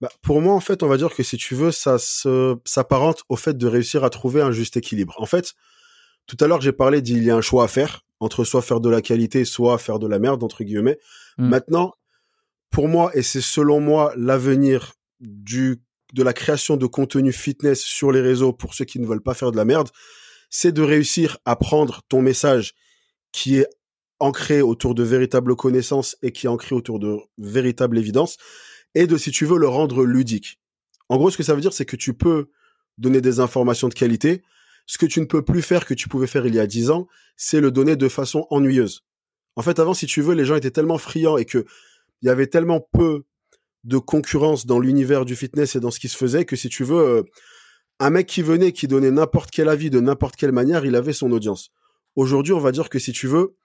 Bah, 0.00 0.10
pour 0.22 0.40
moi, 0.40 0.54
en 0.54 0.60
fait, 0.60 0.82
on 0.82 0.88
va 0.88 0.96
dire 0.96 1.14
que 1.14 1.22
si 1.22 1.36
tu 1.36 1.54
veux, 1.54 1.72
ça 1.72 1.98
se, 1.98 2.56
s'apparente 2.64 3.22
au 3.28 3.36
fait 3.36 3.56
de 3.56 3.66
réussir 3.66 4.04
à 4.04 4.10
trouver 4.10 4.40
un 4.40 4.52
juste 4.52 4.76
équilibre. 4.76 5.14
En 5.18 5.26
fait, 5.26 5.54
tout 6.26 6.36
à 6.40 6.46
l'heure, 6.46 6.60
j'ai 6.60 6.72
parlé 6.72 7.02
d'il 7.02 7.22
y 7.22 7.30
a 7.30 7.36
un 7.36 7.40
choix 7.40 7.64
à 7.64 7.68
faire 7.68 8.04
entre 8.20 8.44
soit 8.44 8.62
faire 8.62 8.80
de 8.80 8.90
la 8.90 9.02
qualité, 9.02 9.44
soit 9.44 9.78
faire 9.78 9.98
de 9.98 10.06
la 10.06 10.18
merde, 10.18 10.42
entre 10.44 10.62
guillemets. 10.62 10.98
Mm. 11.38 11.48
Maintenant, 11.48 11.94
pour 12.70 12.86
moi, 12.86 13.10
et 13.14 13.22
c'est 13.22 13.40
selon 13.40 13.80
moi 13.80 14.12
l'avenir 14.16 14.92
du, 15.20 15.82
de 16.12 16.22
la 16.22 16.32
création 16.32 16.76
de 16.76 16.86
contenu 16.86 17.32
fitness 17.32 17.80
sur 17.80 18.12
les 18.12 18.20
réseaux 18.20 18.52
pour 18.52 18.74
ceux 18.74 18.84
qui 18.84 19.00
ne 19.00 19.06
veulent 19.06 19.22
pas 19.22 19.34
faire 19.34 19.50
de 19.50 19.56
la 19.56 19.64
merde, 19.64 19.88
c'est 20.50 20.72
de 20.72 20.82
réussir 20.82 21.38
à 21.44 21.56
prendre 21.56 22.02
ton 22.08 22.22
message 22.22 22.74
qui 23.32 23.56
est 23.56 23.66
ancré 24.18 24.60
autour 24.60 24.94
de 24.94 25.02
véritables 25.02 25.56
connaissances 25.56 26.16
et 26.22 26.30
qui 26.30 26.46
est 26.46 26.50
ancré 26.50 26.74
autour 26.74 26.98
de 26.98 27.18
véritables 27.38 27.98
évidences 27.98 28.36
et 28.94 29.06
de, 29.06 29.16
si 29.16 29.30
tu 29.30 29.46
veux, 29.46 29.58
le 29.58 29.68
rendre 29.68 30.04
ludique. 30.04 30.60
En 31.08 31.16
gros, 31.16 31.30
ce 31.30 31.36
que 31.36 31.42
ça 31.42 31.54
veut 31.54 31.60
dire, 31.60 31.72
c'est 31.72 31.84
que 31.84 31.96
tu 31.96 32.14
peux 32.14 32.50
donner 32.98 33.20
des 33.20 33.40
informations 33.40 33.88
de 33.88 33.94
qualité. 33.94 34.42
Ce 34.86 34.98
que 34.98 35.06
tu 35.06 35.20
ne 35.20 35.26
peux 35.26 35.42
plus 35.42 35.62
faire 35.62 35.86
que 35.86 35.94
tu 35.94 36.08
pouvais 36.08 36.26
faire 36.26 36.46
il 36.46 36.54
y 36.54 36.60
a 36.60 36.66
10 36.66 36.90
ans, 36.90 37.06
c'est 37.36 37.60
le 37.60 37.70
donner 37.70 37.96
de 37.96 38.08
façon 38.08 38.46
ennuyeuse. 38.50 39.04
En 39.56 39.62
fait, 39.62 39.78
avant, 39.78 39.94
si 39.94 40.06
tu 40.06 40.22
veux, 40.22 40.34
les 40.34 40.44
gens 40.44 40.56
étaient 40.56 40.70
tellement 40.70 40.98
friands 40.98 41.36
et 41.36 41.44
que 41.44 41.64
il 42.22 42.26
y 42.26 42.28
avait 42.28 42.46
tellement 42.46 42.86
peu 42.92 43.24
de 43.84 43.98
concurrence 43.98 44.66
dans 44.66 44.78
l'univers 44.78 45.24
du 45.24 45.36
fitness 45.36 45.76
et 45.76 45.80
dans 45.80 45.90
ce 45.90 45.98
qui 45.98 46.08
se 46.08 46.16
faisait 46.16 46.44
que 46.44 46.56
si 46.56 46.68
tu 46.68 46.84
veux, 46.84 47.00
euh, 47.00 47.22
un 47.98 48.10
mec 48.10 48.26
qui 48.26 48.42
venait, 48.42 48.72
qui 48.72 48.88
donnait 48.88 49.10
n'importe 49.10 49.50
quel 49.50 49.68
avis 49.68 49.90
de 49.90 50.00
n'importe 50.00 50.36
quelle 50.36 50.52
manière, 50.52 50.84
il 50.84 50.96
avait 50.96 51.12
son 51.12 51.32
audience. 51.32 51.70
Aujourd'hui, 52.16 52.52
on 52.52 52.60
va 52.60 52.72
dire 52.72 52.88
que 52.88 52.98
si 52.98 53.12
tu 53.12 53.26
veux, 53.26 53.56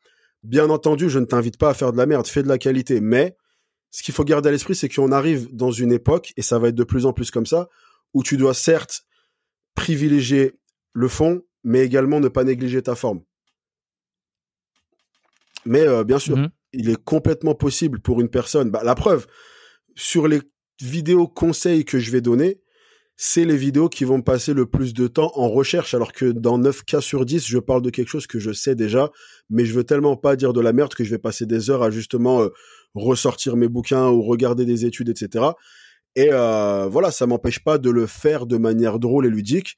bien 0.44 0.70
entendu, 0.70 1.10
je 1.10 1.20
ne 1.20 1.26
t'invite 1.26 1.58
pas 1.58 1.70
à 1.70 1.74
faire 1.74 1.92
de 1.92 1.98
la 1.98 2.06
merde, 2.06 2.28
fais 2.28 2.44
de 2.44 2.48
la 2.48 2.58
qualité, 2.58 3.02
mais 3.02 3.36
ce 3.96 4.04
qu'il 4.04 4.14
faut 4.14 4.26
garder 4.26 4.50
à 4.50 4.52
l'esprit, 4.52 4.76
c'est 4.76 4.90
qu'on 4.90 5.14
arrive 5.14 5.56
dans 5.56 5.72
une 5.72 5.94
époque, 5.94 6.34
et 6.36 6.42
ça 6.42 6.60
va 6.60 6.68
être 6.68 6.76
de 6.76 6.84
plus 6.84 7.06
en 7.06 7.14
plus 7.14 7.32
comme 7.32 7.46
ça, 7.46 7.70
où 8.14 8.24
tu 8.24 8.36
dois 8.36 8.54
certes 8.54 9.06
privilégier 9.74 10.60
le 10.92 11.08
fond, 11.08 11.44
mais 11.64 11.80
également 11.80 12.20
ne 12.20 12.28
pas 12.28 12.44
négliger 12.44 12.82
ta 12.82 12.96
forme. 12.96 13.22
Mais 15.66 15.80
euh, 15.80 16.04
bien 16.04 16.20
sûr, 16.20 16.36
Mhm. 16.36 16.50
il 16.74 16.90
est 16.90 17.02
complètement 17.02 17.56
possible 17.56 18.02
pour 18.02 18.20
une 18.20 18.28
personne. 18.28 18.70
Bah, 18.70 18.82
la 18.84 18.96
preuve, 18.96 19.28
sur 19.96 20.28
les 20.28 20.42
vidéos 20.82 21.30
conseils 21.30 21.86
que 21.86 21.98
je 21.98 22.12
vais 22.12 22.20
donner, 22.20 22.60
c'est 23.18 23.46
les 23.46 23.56
vidéos 23.56 23.88
qui 23.88 24.04
vont 24.04 24.22
passer 24.22 24.54
le 24.54 24.66
plus 24.66 24.94
de 24.94 25.08
temps 25.08 25.32
en 25.36 25.48
recherche, 25.48 25.94
alors 25.94 26.12
que 26.12 26.26
dans 26.26 26.58
9 26.58 26.84
cas 26.84 27.02
sur 27.02 27.26
10, 27.26 27.46
je 27.46 27.60
parle 27.60 27.82
de 27.82 27.90
quelque 27.90 28.10
chose 28.10 28.28
que 28.28 28.40
je 28.40 28.52
sais 28.52 28.76
déjà, 28.76 29.10
mais 29.50 29.66
je 29.66 29.74
veux 29.74 29.86
tellement 29.86 30.18
pas 30.18 30.36
dire 30.36 30.52
de 30.52 30.60
la 30.60 30.74
merde 30.74 30.94
que 30.94 31.04
je 31.04 31.12
vais 31.12 31.18
passer 31.18 31.46
des 31.46 31.70
heures 31.70 31.84
à 31.84 31.92
justement 31.92 32.42
euh, 32.42 32.50
ressortir 32.94 33.56
mes 33.56 33.70
bouquins 33.70 34.10
ou 34.10 34.22
regarder 34.22 34.66
des 34.66 34.86
études, 34.86 35.10
etc. 35.10 35.46
Et 36.16 36.30
euh, 36.32 36.88
voilà, 36.88 37.12
ça 37.12 37.26
m'empêche 37.26 37.64
pas 37.64 37.78
de 37.78 37.90
le 37.90 38.06
faire 38.06 38.46
de 38.46 38.58
manière 38.58 39.00
drôle 39.00 39.26
et 39.26 39.30
ludique 39.30 39.78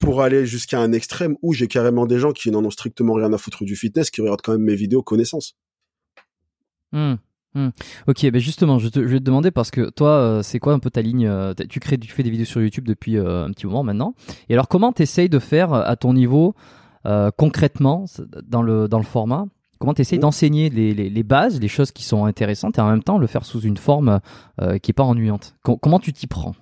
pour 0.00 0.20
aller 0.20 0.44
jusqu'à 0.46 0.80
un 0.80 0.92
extrême 0.92 1.36
où 1.42 1.52
j'ai 1.52 1.68
carrément 1.68 2.06
des 2.06 2.18
gens 2.18 2.32
qui 2.32 2.50
n'en 2.50 2.64
ont 2.64 2.70
strictement 2.70 3.14
rien 3.14 3.32
à 3.32 3.38
foutre 3.38 3.64
du 3.64 3.76
fitness, 3.76 4.10
qui 4.10 4.20
regardent 4.20 4.42
quand 4.42 4.52
même 4.52 4.62
mes 4.62 4.74
vidéos 4.74 5.02
connaissances. 5.02 5.56
Hmm, 6.90 7.14
hmm. 7.54 7.68
Ok, 8.08 8.24
ben 8.30 8.40
justement, 8.40 8.78
je, 8.78 8.88
te- 8.88 9.00
je 9.00 9.06
vais 9.12 9.18
te 9.18 9.24
demander 9.24 9.50
parce 9.50 9.70
que 9.70 9.90
toi, 9.90 10.10
euh, 10.10 10.42
c'est 10.42 10.58
quoi 10.58 10.72
un 10.72 10.78
peu 10.78 10.90
ta 10.90 11.02
ligne 11.02 11.26
euh, 11.26 11.54
Tu 11.68 11.80
crées, 11.80 11.98
tu 11.98 12.10
fais 12.12 12.22
des 12.22 12.30
vidéos 12.30 12.46
sur 12.46 12.60
YouTube 12.62 12.84
depuis 12.86 13.16
euh, 13.18 13.44
un 13.46 13.50
petit 13.52 13.66
moment 13.66 13.82
maintenant. 13.82 14.14
Et 14.48 14.54
alors, 14.54 14.68
comment 14.68 14.92
t'essayes 14.92 15.28
de 15.28 15.38
faire 15.38 15.72
à 15.72 15.96
ton 15.96 16.12
niveau 16.14 16.54
concrètement 17.36 18.04
dans 18.46 18.62
le 18.62 18.88
dans 18.88 18.98
le 18.98 19.04
format? 19.04 19.46
Comment 19.78 19.94
t'essayes 19.94 20.18
Mhm. 20.18 20.22
d'enseigner 20.22 20.70
les, 20.70 20.94
les, 20.94 21.10
les 21.10 21.22
bases, 21.24 21.58
les 21.60 21.66
choses 21.66 21.90
qui 21.90 22.04
sont 22.04 22.24
intéressantes, 22.24 22.78
et 22.78 22.80
en 22.80 22.88
même 22.88 23.02
temps 23.02 23.18
le 23.18 23.26
faire 23.26 23.44
sous 23.44 23.60
une 23.62 23.76
forme 23.76 24.20
qui 24.82 24.90
est 24.92 24.94
pas 24.94 25.02
ennuyante? 25.02 25.56
Com- 25.64 25.76
Comment 25.80 25.98
tu 25.98 26.12
t'y 26.12 26.26
prends? 26.28 26.54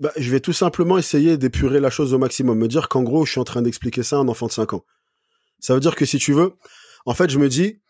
Bah, 0.00 0.10
je 0.16 0.30
vais 0.30 0.40
tout 0.40 0.52
simplement 0.54 0.96
essayer 0.96 1.36
d'épurer 1.36 1.80
la 1.80 1.90
chose 1.90 2.14
au 2.14 2.18
maximum. 2.18 2.56
Me 2.58 2.68
dire 2.68 2.88
qu'en 2.88 3.02
gros, 3.02 3.26
je 3.26 3.32
suis 3.32 3.40
en 3.40 3.44
train 3.44 3.60
d'expliquer 3.62 4.02
ça 4.02 4.16
à 4.16 4.20
un 4.20 4.28
enfant 4.28 4.46
de 4.46 4.52
5 4.52 4.72
ans. 4.72 4.84
Ça 5.60 5.74
veut 5.74 5.80
dire 5.80 5.94
que 5.96 6.06
si 6.06 6.18
tu 6.18 6.32
veux, 6.32 6.54
en 7.04 7.14
fait, 7.14 7.28
je 7.30 7.38
me 7.38 7.48
dis, 7.48 7.80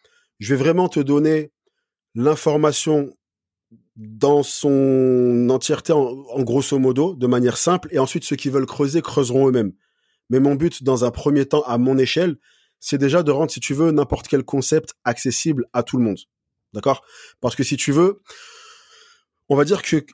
je 0.40 0.54
vais 0.54 0.58
vraiment 0.60 0.88
te 0.88 1.00
donner 1.00 1.52
l'information 2.14 3.14
dans 3.96 4.42
son 4.44 5.48
entièreté, 5.50 5.92
en, 5.92 6.42
grosso 6.42 6.78
modo, 6.78 7.14
de 7.14 7.26
manière 7.26 7.56
simple, 7.56 7.88
et 7.90 7.98
ensuite 7.98 8.24
ceux 8.24 8.36
qui 8.36 8.48
veulent 8.48 8.66
creuser 8.66 9.02
creuseront 9.02 9.48
eux-mêmes. 9.48 9.72
Mais 10.30 10.40
mon 10.40 10.54
but, 10.54 10.84
dans 10.84 11.04
un 11.04 11.10
premier 11.10 11.46
temps, 11.46 11.62
à 11.62 11.78
mon 11.78 11.98
échelle, 11.98 12.36
c'est 12.78 12.98
déjà 12.98 13.22
de 13.22 13.32
rendre, 13.32 13.50
si 13.50 13.60
tu 13.60 13.74
veux, 13.74 13.90
n'importe 13.90 14.28
quel 14.28 14.44
concept 14.44 14.94
accessible 15.04 15.66
à 15.72 15.82
tout 15.82 15.96
le 15.96 16.04
monde. 16.04 16.18
D'accord? 16.74 17.02
Parce 17.40 17.56
que 17.56 17.64
si 17.64 17.76
tu 17.76 17.90
veux, 17.90 18.20
on 19.48 19.56
va 19.56 19.64
dire 19.64 19.82
que 19.82 20.04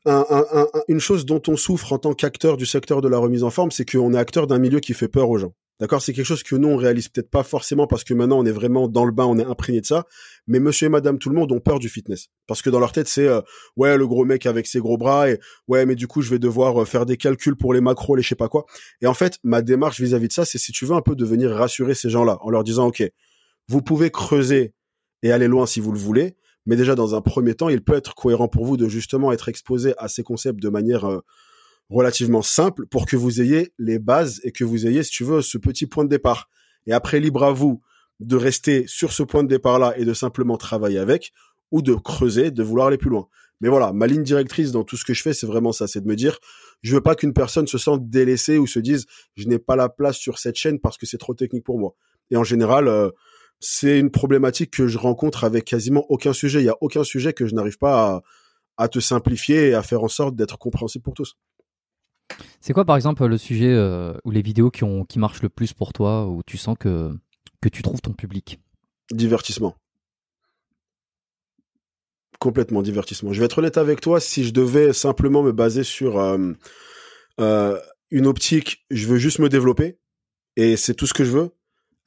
chose 0.98 1.26
dont 1.26 1.42
on 1.48 1.56
souffre 1.56 1.92
en 1.92 1.98
tant 1.98 2.14
qu'acteur 2.14 2.56
du 2.56 2.66
secteur 2.66 3.02
de 3.02 3.08
la 3.08 3.18
remise 3.18 3.42
en 3.42 3.50
forme, 3.50 3.70
c'est 3.70 3.84
qu'on 3.84 4.14
est 4.14 4.18
acteur 4.18 4.46
d'un 4.46 4.58
milieu 4.58 4.80
qui 4.80 4.94
fait 4.94 5.08
peur 5.08 5.28
aux 5.28 5.38
gens. 5.38 5.54
D'accord, 5.80 6.00
c'est 6.00 6.12
quelque 6.12 6.24
chose 6.24 6.44
que 6.44 6.54
nous 6.54 6.68
on 6.68 6.76
réalise 6.76 7.08
peut-être 7.08 7.30
pas 7.30 7.42
forcément 7.42 7.88
parce 7.88 8.04
que 8.04 8.14
maintenant 8.14 8.38
on 8.38 8.46
est 8.46 8.52
vraiment 8.52 8.86
dans 8.86 9.04
le 9.04 9.10
bain, 9.10 9.24
on 9.24 9.38
est 9.38 9.44
imprégné 9.44 9.80
de 9.80 9.86
ça. 9.86 10.06
Mais 10.46 10.60
Monsieur 10.60 10.86
et 10.86 10.88
Madame 10.88 11.18
tout 11.18 11.30
le 11.30 11.34
monde 11.34 11.50
ont 11.50 11.58
peur 11.58 11.80
du 11.80 11.88
fitness 11.88 12.28
parce 12.46 12.62
que 12.62 12.70
dans 12.70 12.78
leur 12.78 12.92
tête 12.92 13.08
c'est 13.08 13.26
euh, 13.26 13.40
ouais 13.76 13.96
le 13.96 14.06
gros 14.06 14.24
mec 14.24 14.46
avec 14.46 14.68
ses 14.68 14.78
gros 14.78 14.96
bras 14.96 15.28
et 15.28 15.40
ouais 15.66 15.84
mais 15.84 15.96
du 15.96 16.06
coup 16.06 16.22
je 16.22 16.30
vais 16.30 16.38
devoir 16.38 16.82
euh, 16.82 16.84
faire 16.84 17.06
des 17.06 17.16
calculs 17.16 17.56
pour 17.56 17.74
les 17.74 17.80
macros, 17.80 18.14
les 18.14 18.22
je 18.22 18.28
sais 18.28 18.34
pas 18.36 18.48
quoi. 18.48 18.66
Et 19.00 19.08
en 19.08 19.14
fait 19.14 19.40
ma 19.42 19.62
démarche 19.62 20.00
vis-à-vis 20.00 20.28
de 20.28 20.32
ça 20.32 20.44
c'est 20.44 20.58
si 20.58 20.70
tu 20.70 20.86
veux 20.86 20.94
un 20.94 21.02
peu 21.02 21.16
de 21.16 21.24
venir 21.24 21.50
rassurer 21.50 21.94
ces 21.94 22.08
gens-là 22.08 22.38
en 22.42 22.50
leur 22.50 22.62
disant 22.62 22.86
ok 22.86 23.02
vous 23.66 23.82
pouvez 23.82 24.10
creuser 24.10 24.74
et 25.24 25.32
aller 25.32 25.48
loin 25.48 25.66
si 25.66 25.80
vous 25.80 25.90
le 25.90 25.98
voulez, 25.98 26.36
mais 26.66 26.76
déjà 26.76 26.94
dans 26.94 27.16
un 27.16 27.20
premier 27.20 27.54
temps 27.54 27.68
il 27.68 27.82
peut 27.82 27.94
être 27.94 28.14
cohérent 28.14 28.46
pour 28.46 28.64
vous 28.64 28.76
de 28.76 28.88
justement 28.88 29.32
être 29.32 29.48
exposé 29.48 29.94
à 29.98 30.06
ces 30.06 30.22
concepts 30.22 30.62
de 30.62 30.68
manière 30.68 31.04
euh, 31.10 31.20
relativement 31.90 32.42
simple 32.42 32.86
pour 32.86 33.06
que 33.06 33.16
vous 33.16 33.40
ayez 33.40 33.72
les 33.78 33.98
bases 33.98 34.40
et 34.44 34.52
que 34.52 34.64
vous 34.64 34.86
ayez, 34.86 35.02
si 35.02 35.10
tu 35.10 35.24
veux, 35.24 35.42
ce 35.42 35.58
petit 35.58 35.86
point 35.86 36.04
de 36.04 36.08
départ. 36.08 36.48
Et 36.86 36.92
après, 36.92 37.20
libre 37.20 37.44
à 37.44 37.52
vous 37.52 37.82
de 38.20 38.36
rester 38.36 38.84
sur 38.86 39.12
ce 39.12 39.22
point 39.22 39.42
de 39.42 39.48
départ-là 39.48 39.94
et 39.96 40.04
de 40.04 40.14
simplement 40.14 40.56
travailler 40.56 40.98
avec, 40.98 41.32
ou 41.70 41.82
de 41.82 41.94
creuser, 41.94 42.50
de 42.50 42.62
vouloir 42.62 42.88
aller 42.88 42.98
plus 42.98 43.10
loin. 43.10 43.28
Mais 43.60 43.68
voilà, 43.68 43.92
ma 43.92 44.06
ligne 44.06 44.22
directrice 44.22 44.72
dans 44.72 44.84
tout 44.84 44.96
ce 44.96 45.04
que 45.04 45.14
je 45.14 45.22
fais, 45.22 45.32
c'est 45.32 45.46
vraiment 45.46 45.72
ça, 45.72 45.86
c'est 45.86 46.00
de 46.00 46.06
me 46.06 46.16
dire, 46.16 46.38
je 46.82 46.94
veux 46.94 47.00
pas 47.00 47.14
qu'une 47.14 47.32
personne 47.32 47.66
se 47.66 47.78
sente 47.78 48.08
délaissée 48.10 48.58
ou 48.58 48.66
se 48.66 48.78
dise, 48.78 49.06
je 49.36 49.48
n'ai 49.48 49.58
pas 49.58 49.76
la 49.76 49.88
place 49.88 50.16
sur 50.16 50.38
cette 50.38 50.56
chaîne 50.56 50.78
parce 50.80 50.98
que 50.98 51.06
c'est 51.06 51.18
trop 51.18 51.34
technique 51.34 51.64
pour 51.64 51.78
moi. 51.78 51.94
Et 52.30 52.36
en 52.36 52.44
général, 52.44 52.88
euh, 52.88 53.10
c'est 53.60 53.98
une 53.98 54.10
problématique 54.10 54.70
que 54.70 54.86
je 54.86 54.98
rencontre 54.98 55.44
avec 55.44 55.64
quasiment 55.64 56.04
aucun 56.10 56.32
sujet. 56.32 56.60
Il 56.60 56.66
y 56.66 56.70
a 56.70 56.76
aucun 56.80 57.04
sujet 57.04 57.32
que 57.32 57.46
je 57.46 57.54
n'arrive 57.54 57.78
pas 57.78 58.06
à, 58.06 58.22
à 58.76 58.88
te 58.88 58.98
simplifier 58.98 59.70
et 59.70 59.74
à 59.74 59.82
faire 59.82 60.02
en 60.02 60.08
sorte 60.08 60.36
d'être 60.36 60.58
compréhensible 60.58 61.02
pour 61.02 61.14
tous. 61.14 61.36
C'est 62.60 62.72
quoi, 62.72 62.84
par 62.84 62.96
exemple, 62.96 63.26
le 63.26 63.38
sujet 63.38 63.72
euh, 63.72 64.14
ou 64.24 64.30
les 64.30 64.42
vidéos 64.42 64.70
qui, 64.70 64.84
ont, 64.84 65.04
qui 65.04 65.18
marchent 65.18 65.42
le 65.42 65.48
plus 65.48 65.72
pour 65.72 65.92
toi, 65.92 66.26
où 66.26 66.42
tu 66.42 66.56
sens 66.56 66.76
que, 66.78 67.12
que 67.60 67.68
tu 67.68 67.82
trouves 67.82 68.00
ton 68.00 68.12
public? 68.12 68.58
Divertissement. 69.10 69.76
Complètement 72.38 72.82
divertissement. 72.82 73.32
Je 73.32 73.40
vais 73.40 73.46
être 73.46 73.58
honnête 73.58 73.76
avec 73.76 74.00
toi, 74.00 74.20
si 74.20 74.44
je 74.44 74.52
devais 74.52 74.92
simplement 74.92 75.42
me 75.42 75.52
baser 75.52 75.84
sur 75.84 76.18
euh, 76.18 76.52
euh, 77.40 77.78
une 78.10 78.26
optique, 78.26 78.84
je 78.90 79.06
veux 79.06 79.18
juste 79.18 79.38
me 79.38 79.48
développer, 79.48 79.98
et 80.56 80.76
c'est 80.76 80.94
tout 80.94 81.06
ce 81.06 81.14
que 81.14 81.24
je 81.24 81.30
veux, 81.30 81.50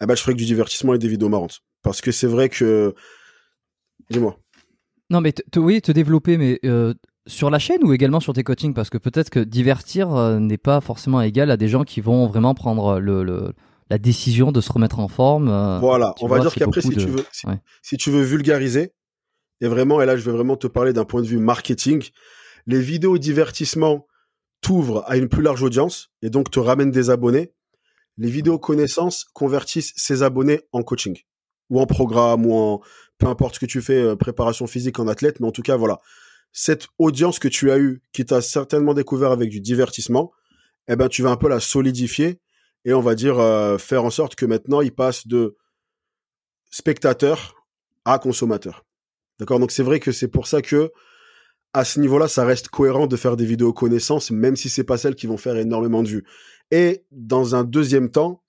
eh 0.01 0.05
ben, 0.05 0.15
je 0.15 0.21
ferais 0.21 0.33
que 0.33 0.39
du 0.39 0.45
divertissement 0.45 0.93
et 0.93 0.99
des 0.99 1.07
vidéos 1.07 1.29
marrantes. 1.29 1.61
Parce 1.83 2.01
que 2.01 2.11
c'est 2.11 2.27
vrai 2.27 2.49
que... 2.49 2.93
Dis-moi. 4.09 4.39
Non, 5.09 5.21
mais 5.21 5.33
oui, 5.55 5.81
te 5.81 5.91
développer, 5.91 6.37
mais 6.37 6.59
sur 7.27 7.49
la 7.49 7.59
chaîne 7.59 7.83
ou 7.83 7.93
également 7.93 8.19
sur 8.19 8.33
tes 8.33 8.43
coachings? 8.43 8.73
Parce 8.73 8.89
que 8.89 8.97
peut-être 8.97 9.29
que 9.29 9.39
divertir 9.39 10.15
euh, 10.15 10.39
n'est 10.39 10.57
pas 10.57 10.81
forcément 10.81 11.21
égal 11.21 11.51
à 11.51 11.57
des 11.57 11.67
gens 11.67 11.83
qui 11.83 12.01
vont 12.01 12.27
vraiment 12.27 12.53
prendre 12.53 12.99
le, 12.99 13.53
la 13.89 13.97
décision 13.97 14.51
de 14.51 14.61
se 14.61 14.71
remettre 14.71 14.99
en 14.99 15.07
forme. 15.07 15.49
Euh, 15.49 15.79
voilà, 15.79 16.13
on 16.21 16.27
va 16.27 16.39
dire 16.39 16.53
qu'après, 16.53 16.81
si, 16.81 16.89
tu 16.89 17.07
veux, 17.07 17.23
si, 17.81 17.97
tu 17.97 18.11
veux 18.11 18.23
vulgariser, 18.23 18.93
et 19.61 19.67
vraiment, 19.67 20.01
et 20.01 20.05
là, 20.05 20.17
je 20.17 20.23
vais 20.23 20.35
vraiment 20.35 20.57
te 20.57 20.67
parler 20.67 20.93
d'un 20.93 21.05
point 21.05 21.21
de 21.21 21.27
vue 21.27 21.39
marketing, 21.39 22.03
les 22.65 22.79
vidéos 22.79 23.17
divertissement 23.17 24.05
t'ouvrent 24.61 25.03
à 25.07 25.17
une 25.17 25.29
plus 25.29 25.41
large 25.41 25.63
audience 25.63 26.09
et 26.21 26.29
donc 26.29 26.51
te 26.51 26.59
ramènent 26.59 26.91
des 26.91 27.09
abonnés. 27.09 27.53
Les 28.17 28.29
vidéos 28.29 28.59
connaissances 28.59 29.25
convertissent 29.33 29.93
ces 29.95 30.23
abonnés 30.23 30.61
en 30.71 30.81
coaching 30.81 31.17
ou 31.69 31.79
en 31.79 31.85
programme 31.85 32.45
ou 32.45 32.55
en 32.55 32.81
peu 33.19 33.27
importe 33.27 33.55
ce 33.55 33.59
que 33.59 33.65
tu 33.65 33.81
fais, 33.81 34.01
euh, 34.01 34.15
préparation 34.15 34.67
physique 34.67 34.99
en 34.99 35.07
athlète, 35.07 35.39
mais 35.39 35.47
en 35.47 35.51
tout 35.51 35.63
cas, 35.63 35.75
voilà 35.75 35.99
cette 36.59 36.87
audience 36.97 37.37
que 37.37 37.47
tu 37.47 37.69
as 37.69 37.77
eue, 37.77 38.01
qui 38.13 38.25
t'a 38.25 38.41
certainement 38.41 38.95
découvert 38.95 39.31
avec 39.31 39.51
du 39.51 39.61
divertissement, 39.61 40.31
eh 40.87 40.95
ben, 40.95 41.07
tu 41.07 41.21
vas 41.21 41.29
un 41.29 41.35
peu 41.35 41.47
la 41.47 41.59
solidifier 41.59 42.39
et 42.83 42.95
on 42.95 42.99
va 42.99 43.13
dire 43.13 43.37
euh, 43.37 43.77
faire 43.77 44.03
en 44.03 44.09
sorte 44.09 44.33
que 44.33 44.47
maintenant 44.47 44.81
il 44.81 44.91
passe 44.91 45.27
de 45.27 45.55
spectateur 46.71 47.63
à 48.05 48.17
consommateur. 48.17 48.87
D'accord? 49.37 49.59
Donc 49.59 49.69
c'est 49.69 49.83
vrai 49.83 49.99
que 49.99 50.11
c'est 50.11 50.29
pour 50.29 50.47
ça 50.47 50.63
que 50.63 50.91
à 51.73 51.85
ce 51.85 51.99
niveau-là, 51.99 52.27
ça 52.27 52.43
reste 52.43 52.69
cohérent 52.69 53.05
de 53.05 53.17
faire 53.17 53.37
des 53.37 53.45
vidéos 53.45 53.71
connaissances, 53.71 54.31
même 54.31 54.55
si 54.55 54.67
c'est 54.67 54.83
pas 54.83 54.97
celles 54.97 55.13
qui 55.13 55.27
vont 55.27 55.37
faire 55.37 55.57
énormément 55.57 56.01
de 56.01 56.07
vues. 56.07 56.25
Et 56.71 57.05
dans 57.11 57.53
un 57.53 57.65
deuxième 57.65 58.09
temps, 58.09 58.41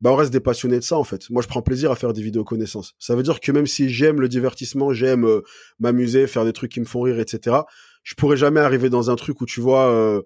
bah 0.00 0.10
on 0.10 0.16
reste 0.16 0.32
des 0.32 0.40
passionnés 0.40 0.78
de 0.78 0.84
ça 0.84 0.98
en 0.98 1.04
fait. 1.04 1.28
Moi 1.30 1.42
je 1.42 1.48
prends 1.48 1.62
plaisir 1.62 1.90
à 1.90 1.96
faire 1.96 2.12
des 2.12 2.22
vidéos 2.22 2.44
connaissances. 2.44 2.94
Ça 2.98 3.14
veut 3.14 3.22
dire 3.22 3.40
que 3.40 3.52
même 3.52 3.66
si 3.66 3.88
j'aime 3.88 4.20
le 4.20 4.28
divertissement, 4.28 4.92
j'aime 4.92 5.24
euh, 5.24 5.40
m'amuser, 5.78 6.26
faire 6.26 6.44
des 6.44 6.52
trucs 6.52 6.72
qui 6.72 6.80
me 6.80 6.84
font 6.84 7.02
rire, 7.02 7.18
etc. 7.18 7.56
Je 8.02 8.14
pourrais 8.14 8.36
jamais 8.36 8.60
arriver 8.60 8.90
dans 8.90 9.10
un 9.10 9.16
truc 9.16 9.40
où 9.40 9.46
tu 9.46 9.60
vois, 9.60 9.90
euh, 9.90 10.22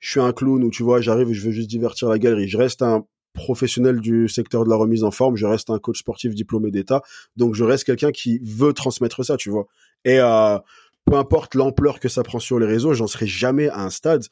je 0.00 0.10
suis 0.10 0.20
un 0.20 0.32
clown 0.32 0.62
ou 0.64 0.70
tu 0.70 0.82
vois, 0.82 1.00
j'arrive 1.00 1.30
et 1.30 1.34
je 1.34 1.44
veux 1.44 1.52
juste 1.52 1.68
divertir 1.68 2.08
la 2.08 2.18
galerie. 2.18 2.48
Je 2.48 2.56
reste 2.56 2.82
un 2.82 3.04
professionnel 3.34 4.00
du 4.00 4.28
secteur 4.28 4.64
de 4.64 4.70
la 4.70 4.76
remise 4.76 5.04
en 5.04 5.10
forme, 5.10 5.36
je 5.36 5.46
reste 5.46 5.70
un 5.70 5.78
coach 5.78 6.00
sportif 6.00 6.34
diplômé 6.34 6.70
d'État, 6.70 7.02
donc 7.36 7.54
je 7.54 7.64
reste 7.64 7.84
quelqu'un 7.84 8.10
qui 8.10 8.40
veut 8.42 8.72
transmettre 8.72 9.24
ça, 9.24 9.36
tu 9.36 9.50
vois. 9.50 9.66
Et 10.04 10.18
euh, 10.18 10.58
peu 11.04 11.16
importe 11.16 11.54
l'ampleur 11.54 12.00
que 12.00 12.08
ça 12.08 12.22
prend 12.22 12.38
sur 12.38 12.58
les 12.58 12.66
réseaux, 12.66 12.94
j'en 12.94 13.06
serai 13.06 13.26
jamais 13.26 13.68
à 13.68 13.80
un 13.80 13.90
stade 13.90 14.24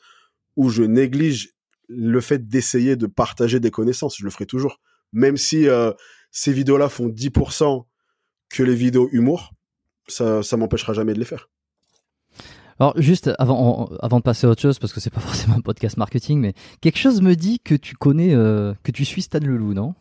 où 0.57 0.71
je 0.71 0.83
néglige 0.83 1.52
le 1.88 2.21
fait 2.21 2.49
d'essayer 2.49 2.97
de 2.97 3.07
partager 3.07 3.61
des 3.61 3.71
connaissances, 3.71 4.16
je 4.19 4.25
le 4.25 4.31
ferai 4.31 4.47
toujours. 4.47 4.81
Même 5.12 5.37
si 5.37 5.69
euh, 5.69 5.93
ces 6.31 6.52
vidéos-là 6.52 6.88
font 6.88 7.09
10% 7.09 7.85
que 8.49 8.62
les 8.62 8.75
vidéos 8.75 9.09
humour, 9.12 9.52
ça, 10.09 10.43
ça 10.43 10.57
m'empêchera 10.57 10.93
jamais 10.93 11.14
de 11.14 11.19
les 11.19 11.25
faire. 11.25 11.49
Alors 12.78 12.93
juste 13.00 13.31
avant, 13.38 13.88
avant 14.00 14.19
de 14.19 14.23
passer 14.23 14.47
à 14.47 14.50
autre 14.50 14.61
chose, 14.61 14.78
parce 14.78 14.93
que 14.93 15.00
c'est 15.00 15.11
pas 15.11 15.21
forcément 15.28 15.57
un 15.57 15.61
podcast 15.61 15.97
marketing, 15.97 16.40
mais 16.40 16.55
quelque 16.81 16.99
chose 16.99 17.23
me 17.23 17.35
dit 17.35 17.59
que 17.61 17.75
tu 17.75 17.95
connais, 17.95 18.35
euh, 18.35 18.75
que 18.83 18.93
tu 18.93 19.05
suis 19.05 19.23
Stan 19.23 19.38
Leloup, 19.40 19.75
non? 19.75 19.95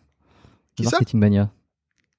De 0.78 0.84
Marketing 0.84 1.20
Mania. 1.20 1.52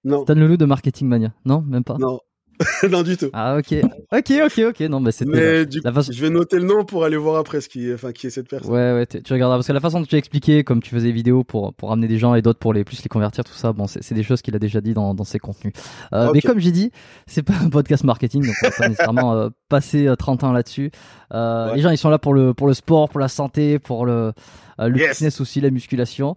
Non. 0.05 0.23
Stan 0.23 0.35
Leloup 0.35 0.57
de 0.57 0.65
Marketing 0.65 1.09
Mania, 1.09 1.35
non, 1.45 1.61
même 1.63 1.85
pas. 1.85 1.99
Non. 1.99 2.21
non 2.91 3.03
du 3.03 3.17
tout. 3.17 3.31
Ah 3.33 3.57
ok, 3.57 3.75
ok, 4.13 4.33
ok, 4.45 4.63
ok. 4.69 4.81
Non, 4.89 5.01
bah 5.01 5.13
c'était. 5.13 5.31
Mais 5.31 5.67
du 5.67 5.83
coup, 5.83 5.89
je 6.11 6.21
vais 6.21 6.31
noter 6.31 6.57
le 6.59 6.65
nom 6.65 6.85
pour 6.85 7.05
aller 7.05 7.17
voir 7.17 7.37
après 7.37 7.61
ce 7.61 7.69
qui, 7.69 7.93
enfin, 7.93 8.13
qui 8.13 8.27
est 8.27 8.31
cette 8.31 8.49
personne. 8.49 8.73
Ouais, 8.73 8.93
ouais. 8.93 9.07
Tu 9.07 9.33
regarderas 9.33 9.59
parce 9.59 9.67
que 9.67 9.73
la 9.73 9.81
façon 9.81 10.01
dont 10.01 10.07
tu 10.07 10.15
as 10.15 10.19
expliqué, 10.19 10.65
comme 10.65 10.83
tu 10.83 10.91
faisais 10.91 11.09
des 11.09 11.13
vidéos 11.13 11.45
pour 11.45 11.75
pour 11.75 11.93
amener 11.93 12.09
des 12.09 12.19
gens 12.19 12.35
et 12.35 12.43
d'autres 12.43 12.59
pour 12.59 12.73
les 12.73 12.85
plus 12.85 13.03
les 13.03 13.09
convertir, 13.09 13.45
tout 13.45 13.53
ça. 13.55 13.73
Bon, 13.73 13.87
c'est 13.87 14.15
des 14.15 14.23
choses 14.23 14.43
qu'il 14.43 14.55
a 14.55 14.59
déjà 14.59 14.81
dit 14.81 14.95
dans 14.95 15.15
dans 15.15 15.25
ses 15.25 15.39
contenus. 15.39 15.73
Euh, 16.13 16.31
Mais 16.33 16.41
comme 16.41 16.59
j'ai 16.59 16.73
dit, 16.73 16.91
c'est 17.27 17.43
pas 17.43 17.55
un 17.63 17.69
podcast 17.69 18.05
marketing, 18.05 18.47
donc 18.47 18.55
on 18.63 18.67
va 18.67 18.73
pas 18.73 18.89
nécessairement 18.89 19.35
euh, 19.35 19.49
passer 19.69 20.09
30 20.19 20.43
euh, 20.43 20.47
ans 20.47 20.53
là-dessus. 20.53 20.91
Euh, 21.33 21.75
Les 21.75 21.83
gens, 21.83 21.91
ils 21.91 21.99
sont 21.99 22.11
là 22.11 22.19
pour 22.19 22.35
le 22.35 22.55
pour 22.55 22.67
le 22.67 22.75
sport, 22.75 23.09
pour 23.09 23.21
la 23.21 23.29
santé, 23.29 23.79
pour 23.79 24.07
le 24.07 24.33
euh, 24.81 24.89
le 24.89 24.99
fitness 24.99 25.41
aussi, 25.41 25.61
la 25.61 25.71
musculation. 25.71 26.37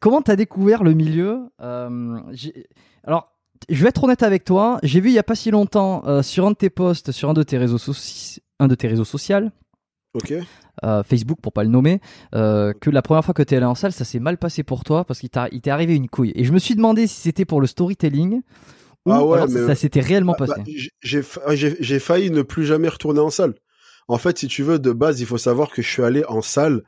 comment 0.00 0.22
t'as 0.22 0.36
découvert 0.36 0.84
le 0.84 0.94
milieu? 0.94 1.40
Alors 3.04 3.31
je 3.68 3.82
vais 3.82 3.88
être 3.88 4.02
honnête 4.04 4.22
avec 4.22 4.44
toi. 4.44 4.78
J'ai 4.82 5.00
vu 5.00 5.10
il 5.10 5.14
y 5.14 5.18
a 5.18 5.22
pas 5.22 5.34
si 5.34 5.50
longtemps 5.50 6.02
euh, 6.06 6.22
sur 6.22 6.46
un 6.46 6.50
de 6.50 6.56
tes 6.56 6.70
posts, 6.70 7.12
sur 7.12 7.30
un 7.30 7.34
de 7.34 7.42
tes 7.42 7.58
réseaux, 7.58 7.78
un 8.58 8.68
de 8.68 8.74
tes 8.74 8.88
réseaux 8.88 9.04
sociaux, 9.04 9.50
ok, 10.14 10.34
euh, 10.84 11.02
Facebook 11.02 11.38
pour 11.40 11.52
pas 11.52 11.64
le 11.64 11.70
nommer, 11.70 12.00
euh, 12.34 12.72
que 12.72 12.90
la 12.90 13.02
première 13.02 13.24
fois 13.24 13.34
que 13.34 13.42
tu 13.42 13.54
es 13.54 13.56
allé 13.56 13.66
en 13.66 13.74
salle, 13.74 13.92
ça 13.92 14.04
s'est 14.04 14.20
mal 14.20 14.38
passé 14.38 14.62
pour 14.62 14.84
toi 14.84 15.04
parce 15.04 15.20
qu'il 15.20 15.30
t'est 15.30 15.70
arrivé 15.70 15.94
une 15.94 16.08
couille. 16.08 16.32
Et 16.34 16.44
je 16.44 16.52
me 16.52 16.58
suis 16.58 16.74
demandé 16.74 17.06
si 17.06 17.20
c'était 17.20 17.44
pour 17.44 17.60
le 17.60 17.66
storytelling 17.66 18.42
ou 19.04 19.12
ah 19.12 19.46
si 19.48 19.54
ça 19.54 19.74
s'était 19.74 20.00
réellement 20.00 20.34
bah, 20.38 20.46
passé. 20.46 20.62
Bah, 21.04 21.54
j'ai 21.54 21.98
failli 21.98 22.30
ne 22.30 22.42
plus 22.42 22.64
jamais 22.64 22.88
retourner 22.88 23.20
en 23.20 23.30
salle. 23.30 23.54
En 24.08 24.18
fait, 24.18 24.38
si 24.38 24.48
tu 24.48 24.62
veux, 24.62 24.78
de 24.78 24.92
base, 24.92 25.20
il 25.20 25.26
faut 25.26 25.38
savoir 25.38 25.70
que 25.70 25.82
je 25.82 25.88
suis 25.88 26.02
allé 26.02 26.24
en 26.26 26.42
salle 26.42 26.82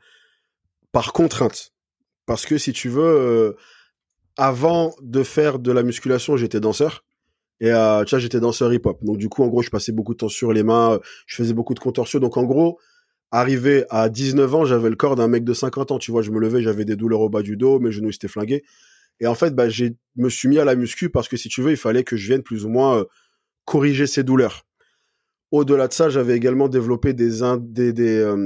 par 0.91 1.13
contrainte. 1.13 1.71
Parce 2.25 2.45
que 2.45 2.57
si 2.57 2.73
tu 2.73 2.89
veux, 2.89 3.55
avant 4.37 4.95
de 5.01 5.23
faire 5.23 5.59
de 5.59 5.71
la 5.71 5.83
musculation, 5.83 6.37
j'étais 6.37 6.59
danseur. 6.59 7.03
Et 7.61 7.71
euh, 7.71 8.03
tu 8.03 8.11
vois, 8.11 8.19
j'étais 8.19 8.39
danseur 8.39 8.73
hip-hop. 8.73 9.03
Donc 9.03 9.17
du 9.17 9.29
coup, 9.29 9.43
en 9.43 9.47
gros, 9.47 9.61
je 9.61 9.69
passais 9.69 9.91
beaucoup 9.91 10.13
de 10.13 10.17
temps 10.17 10.29
sur 10.29 10.51
les 10.51 10.63
mains, 10.63 10.99
je 11.25 11.35
faisais 11.35 11.53
beaucoup 11.53 11.73
de 11.73 11.79
contorsions. 11.79 12.19
Donc 12.19 12.37
en 12.37 12.43
gros, 12.43 12.79
arrivé 13.31 13.85
à 13.89 14.09
19 14.09 14.55
ans, 14.55 14.65
j'avais 14.65 14.89
le 14.89 14.95
corps 14.95 15.15
d'un 15.15 15.27
mec 15.27 15.43
de 15.43 15.53
50 15.53 15.91
ans. 15.91 15.99
Tu 15.99 16.11
vois, 16.11 16.21
je 16.21 16.31
me 16.31 16.39
levais, 16.39 16.61
j'avais 16.61 16.85
des 16.85 16.95
douleurs 16.95 17.21
au 17.21 17.29
bas 17.29 17.41
du 17.41 17.55
dos, 17.57 17.79
mes 17.79 17.91
genoux 17.91 18.09
étaient 18.09 18.27
flingués. 18.27 18.63
Et 19.19 19.27
en 19.27 19.35
fait, 19.35 19.55
bah, 19.55 19.69
j'ai 19.69 19.95
me 20.17 20.29
suis 20.29 20.49
mis 20.49 20.59
à 20.59 20.65
la 20.65 20.75
muscu 20.75 21.09
parce 21.09 21.29
que 21.29 21.37
si 21.37 21.47
tu 21.47 21.61
veux, 21.61 21.71
il 21.71 21.77
fallait 21.77 22.03
que 22.03 22.17
je 22.17 22.27
vienne 22.27 22.43
plus 22.43 22.65
ou 22.65 22.69
moins 22.69 22.99
euh, 22.99 23.05
corriger 23.63 24.07
ces 24.07 24.23
douleurs. 24.23 24.65
Au-delà 25.51 25.87
de 25.87 25.93
ça, 25.93 26.09
j'avais 26.09 26.35
également 26.35 26.67
développé 26.67 27.15
euh, 27.17 27.57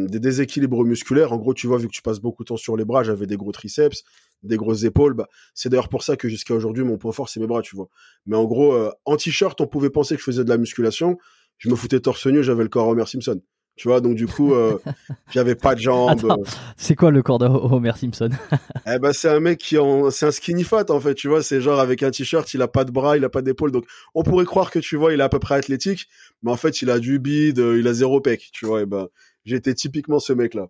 des 0.08 0.20
déséquilibres 0.20 0.84
musculaires. 0.84 1.34
En 1.34 1.38
gros, 1.38 1.56
tu 1.56 1.66
vois, 1.66 1.78
vu 1.78 1.88
que 1.88 1.94
tu 1.94 2.04
passes 2.04 2.20
beaucoup 2.20 2.44
de 2.44 2.50
temps 2.50 2.58
sur 2.58 2.78
les 2.78 2.86
bras, 2.86 3.04
j'avais 3.04 3.26
des 3.26 3.38
gros 3.38 3.52
triceps, 3.52 4.04
des 4.44 4.58
grosses 4.58 4.84
épaules. 4.84 5.14
Bah, 5.14 5.28
c'est 5.54 5.70
d'ailleurs 5.70 5.90
pour 5.90 6.04
ça 6.04 6.16
que 6.16 6.30
jusqu'à 6.30 6.54
aujourd'hui, 6.54 6.84
mon 6.84 6.98
point 6.98 7.12
fort, 7.12 7.30
c'est 7.30 7.40
mes 7.40 7.48
bras, 7.48 7.62
tu 7.62 7.76
vois. 7.76 7.90
Mais 8.26 8.36
en 8.36 8.46
gros, 8.46 8.74
euh, 8.74 8.92
en 9.06 9.16
t-shirt, 9.16 9.60
on 9.62 9.68
pouvait 9.68 9.90
penser 9.90 10.16
que 10.16 10.20
je 10.20 10.26
faisais 10.26 10.44
de 10.44 10.50
la 10.50 10.58
musculation. 10.58 11.18
Je 11.58 11.70
me 11.70 11.76
foutais 11.76 12.00
torse 12.00 12.26
nu, 12.28 12.44
j'avais 12.44 12.64
le 12.64 12.70
corps 12.70 12.88
Homer 12.88 13.06
Simpson. 13.06 13.42
Tu 13.80 13.88
vois, 13.88 14.02
donc 14.02 14.16
du 14.16 14.28
coup, 14.28 14.54
euh, 14.54 14.78
j'avais 15.32 15.56
pas 15.56 15.74
de 15.74 15.80
jambes. 15.80 16.44
C'est 16.76 16.96
quoi 16.96 17.12
le 17.12 17.24
corps 17.24 17.40
de 17.40 17.46
Homer 17.46 17.94
Simpson? 17.96 18.30
Eh 18.92 18.98
ben, 18.98 19.14
c'est 19.14 19.30
un 19.30 19.40
mec 19.40 19.60
qui 19.60 19.78
en, 19.78 20.10
c'est 20.10 20.26
un 20.26 20.32
skinny 20.32 20.64
fat, 20.64 20.86
en 20.90 21.00
fait, 21.00 21.14
tu 21.14 21.28
vois, 21.28 21.44
c'est 21.44 21.62
genre 21.62 21.80
avec 21.80 22.02
un 22.02 22.10
t-shirt, 22.10 22.52
il 22.56 22.62
a 22.62 22.68
pas 22.68 22.84
de 22.84 22.92
bras, 22.92 23.18
il 23.18 23.24
a 23.24 23.30
pas 23.30 23.44
d'épaule, 23.44 23.72
donc 23.72 23.86
on 24.16 24.24
pourrait 24.24 24.46
croire 24.46 24.72
que 24.72 24.80
tu 24.80 24.96
vois, 24.96 25.14
il 25.14 25.20
est 25.20 25.24
à 25.24 25.30
peu 25.30 25.38
près 25.38 25.56
athlétique, 25.56 26.08
mais 26.42 26.52
en 26.52 26.58
fait, 26.58 26.82
il 26.82 26.90
a 26.90 26.98
du 26.98 27.20
bide, 27.20 27.60
euh, 27.60 27.80
il 27.80 27.88
a 27.88 27.94
zéro 27.94 28.20
pec, 28.20 28.50
tu 28.52 28.66
vois, 28.66 28.82
et 28.82 28.88
ben, 28.88 29.08
j'étais 29.46 29.76
typiquement 29.76 30.20
ce 30.20 30.34
mec-là. 30.34 30.70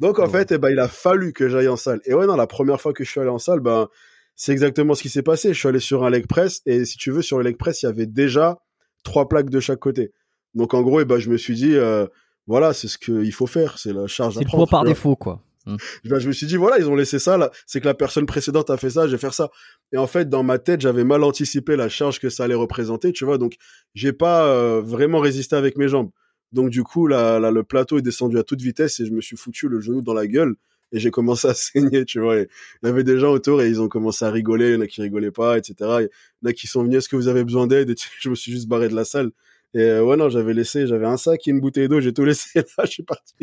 Donc, 0.00 0.18
en 0.18 0.24
Ouais. 0.24 0.30
fait, 0.30 0.52
eh 0.52 0.58
ben, 0.58 0.70
il 0.70 0.78
a 0.78 0.88
fallu 0.88 1.32
que 1.32 1.48
j'aille 1.48 1.68
en 1.68 1.76
salle. 1.76 2.00
Et 2.04 2.14
ouais, 2.14 2.26
non, 2.26 2.36
la 2.36 2.46
première 2.46 2.80
fois 2.80 2.92
que 2.92 3.04
je 3.04 3.10
suis 3.10 3.20
allé 3.20 3.30
en 3.30 3.38
salle, 3.38 3.60
ben, 3.60 3.88
c'est 4.34 4.52
exactement 4.52 4.94
ce 4.94 5.02
qui 5.02 5.08
s'est 5.08 5.22
passé. 5.22 5.52
Je 5.54 5.58
suis 5.58 5.68
allé 5.68 5.78
sur 5.80 6.04
un 6.04 6.10
leg 6.10 6.26
press, 6.26 6.60
et 6.66 6.84
si 6.84 6.96
tu 6.98 7.10
veux, 7.12 7.22
sur 7.22 7.38
le 7.38 7.44
leg 7.44 7.56
press, 7.56 7.82
il 7.82 7.86
y 7.86 7.88
avait 7.88 8.06
déjà 8.06 8.58
trois 9.04 9.28
plaques 9.28 9.50
de 9.50 9.60
chaque 9.60 9.78
côté. 9.78 10.12
Donc, 10.54 10.74
en 10.74 10.82
gros, 10.82 11.00
eh 11.00 11.04
ben, 11.04 11.18
je 11.18 11.30
me 11.30 11.36
suis 11.36 11.54
dit, 11.54 11.76
euh, 11.76 12.06
voilà, 12.46 12.72
c'est 12.72 12.88
ce 12.88 12.98
qu'il 12.98 13.32
faut 13.32 13.46
faire, 13.46 13.78
c'est 13.78 13.92
la 13.92 14.06
charge 14.06 14.34
C'est 14.34 14.44
le 14.44 14.50
choix 14.50 14.66
par 14.66 14.80
vois. 14.82 14.88
défaut, 14.88 15.16
quoi. 15.16 15.40
Ben, 16.04 16.18
je 16.18 16.28
me 16.28 16.32
suis 16.32 16.46
dit, 16.46 16.56
voilà, 16.56 16.78
ils 16.78 16.88
ont 16.88 16.94
laissé 16.94 17.18
ça, 17.18 17.38
là. 17.38 17.50
C'est 17.66 17.80
que 17.80 17.86
la 17.86 17.94
personne 17.94 18.26
précédente 18.26 18.68
a 18.70 18.76
fait 18.76 18.90
ça, 18.90 19.06
je 19.06 19.12
vais 19.12 19.18
faire 19.18 19.32
ça. 19.32 19.48
Et 19.92 19.96
en 19.96 20.06
fait, 20.06 20.28
dans 20.28 20.42
ma 20.42 20.58
tête, 20.58 20.80
j'avais 20.82 21.04
mal 21.04 21.22
anticipé 21.24 21.74
la 21.76 21.88
charge 21.88 22.20
que 22.20 22.28
ça 22.28 22.44
allait 22.44 22.54
représenter, 22.54 23.12
tu 23.12 23.24
vois. 23.24 23.38
Donc, 23.38 23.54
j'ai 23.94 24.12
pas 24.12 24.46
euh, 24.48 24.82
vraiment 24.84 25.20
résisté 25.20 25.56
avec 25.56 25.78
mes 25.78 25.88
jambes. 25.88 26.10
Donc, 26.54 26.70
du 26.70 26.84
coup, 26.84 27.08
le 27.08 27.62
plateau 27.62 27.98
est 27.98 28.02
descendu 28.02 28.38
à 28.38 28.44
toute 28.44 28.62
vitesse 28.62 29.00
et 29.00 29.06
je 29.06 29.12
me 29.12 29.20
suis 29.20 29.36
foutu 29.36 29.68
le 29.68 29.80
genou 29.80 30.02
dans 30.02 30.14
la 30.14 30.26
gueule 30.26 30.54
et 30.92 31.00
j'ai 31.00 31.10
commencé 31.10 31.48
à 31.48 31.54
saigner, 31.54 32.04
tu 32.04 32.20
vois. 32.20 32.36
Il 32.38 32.48
y 32.84 32.86
avait 32.86 33.04
des 33.04 33.18
gens 33.18 33.32
autour 33.32 33.60
et 33.60 33.68
ils 33.68 33.82
ont 33.82 33.88
commencé 33.88 34.24
à 34.24 34.30
rigoler. 34.30 34.68
Il 34.68 34.74
y 34.74 34.76
en 34.76 34.80
a 34.80 34.86
qui 34.86 35.02
rigolaient 35.02 35.32
pas, 35.32 35.58
etc. 35.58 35.74
Il 35.80 36.08
y 36.42 36.46
en 36.46 36.50
a 36.50 36.52
qui 36.52 36.68
sont 36.68 36.84
venus, 36.84 36.98
est-ce 36.98 37.08
que 37.08 37.16
vous 37.16 37.28
avez 37.28 37.44
besoin 37.44 37.66
d'aide? 37.66 37.94
Je 38.20 38.30
me 38.30 38.36
suis 38.36 38.52
juste 38.52 38.68
barré 38.68 38.88
de 38.88 38.94
la 38.94 39.04
salle. 39.04 39.32
Et 39.74 39.82
euh, 39.82 40.04
ouais, 40.04 40.16
non, 40.16 40.28
j'avais 40.28 40.54
laissé, 40.54 40.86
j'avais 40.86 41.06
un 41.06 41.16
sac 41.16 41.48
et 41.48 41.50
une 41.50 41.60
bouteille 41.60 41.88
d'eau, 41.88 42.00
j'ai 42.00 42.12
tout 42.12 42.24
laissé 42.24 42.60
là, 42.60 42.84
je 42.84 42.90
suis 42.90 43.02
parti. 43.02 43.34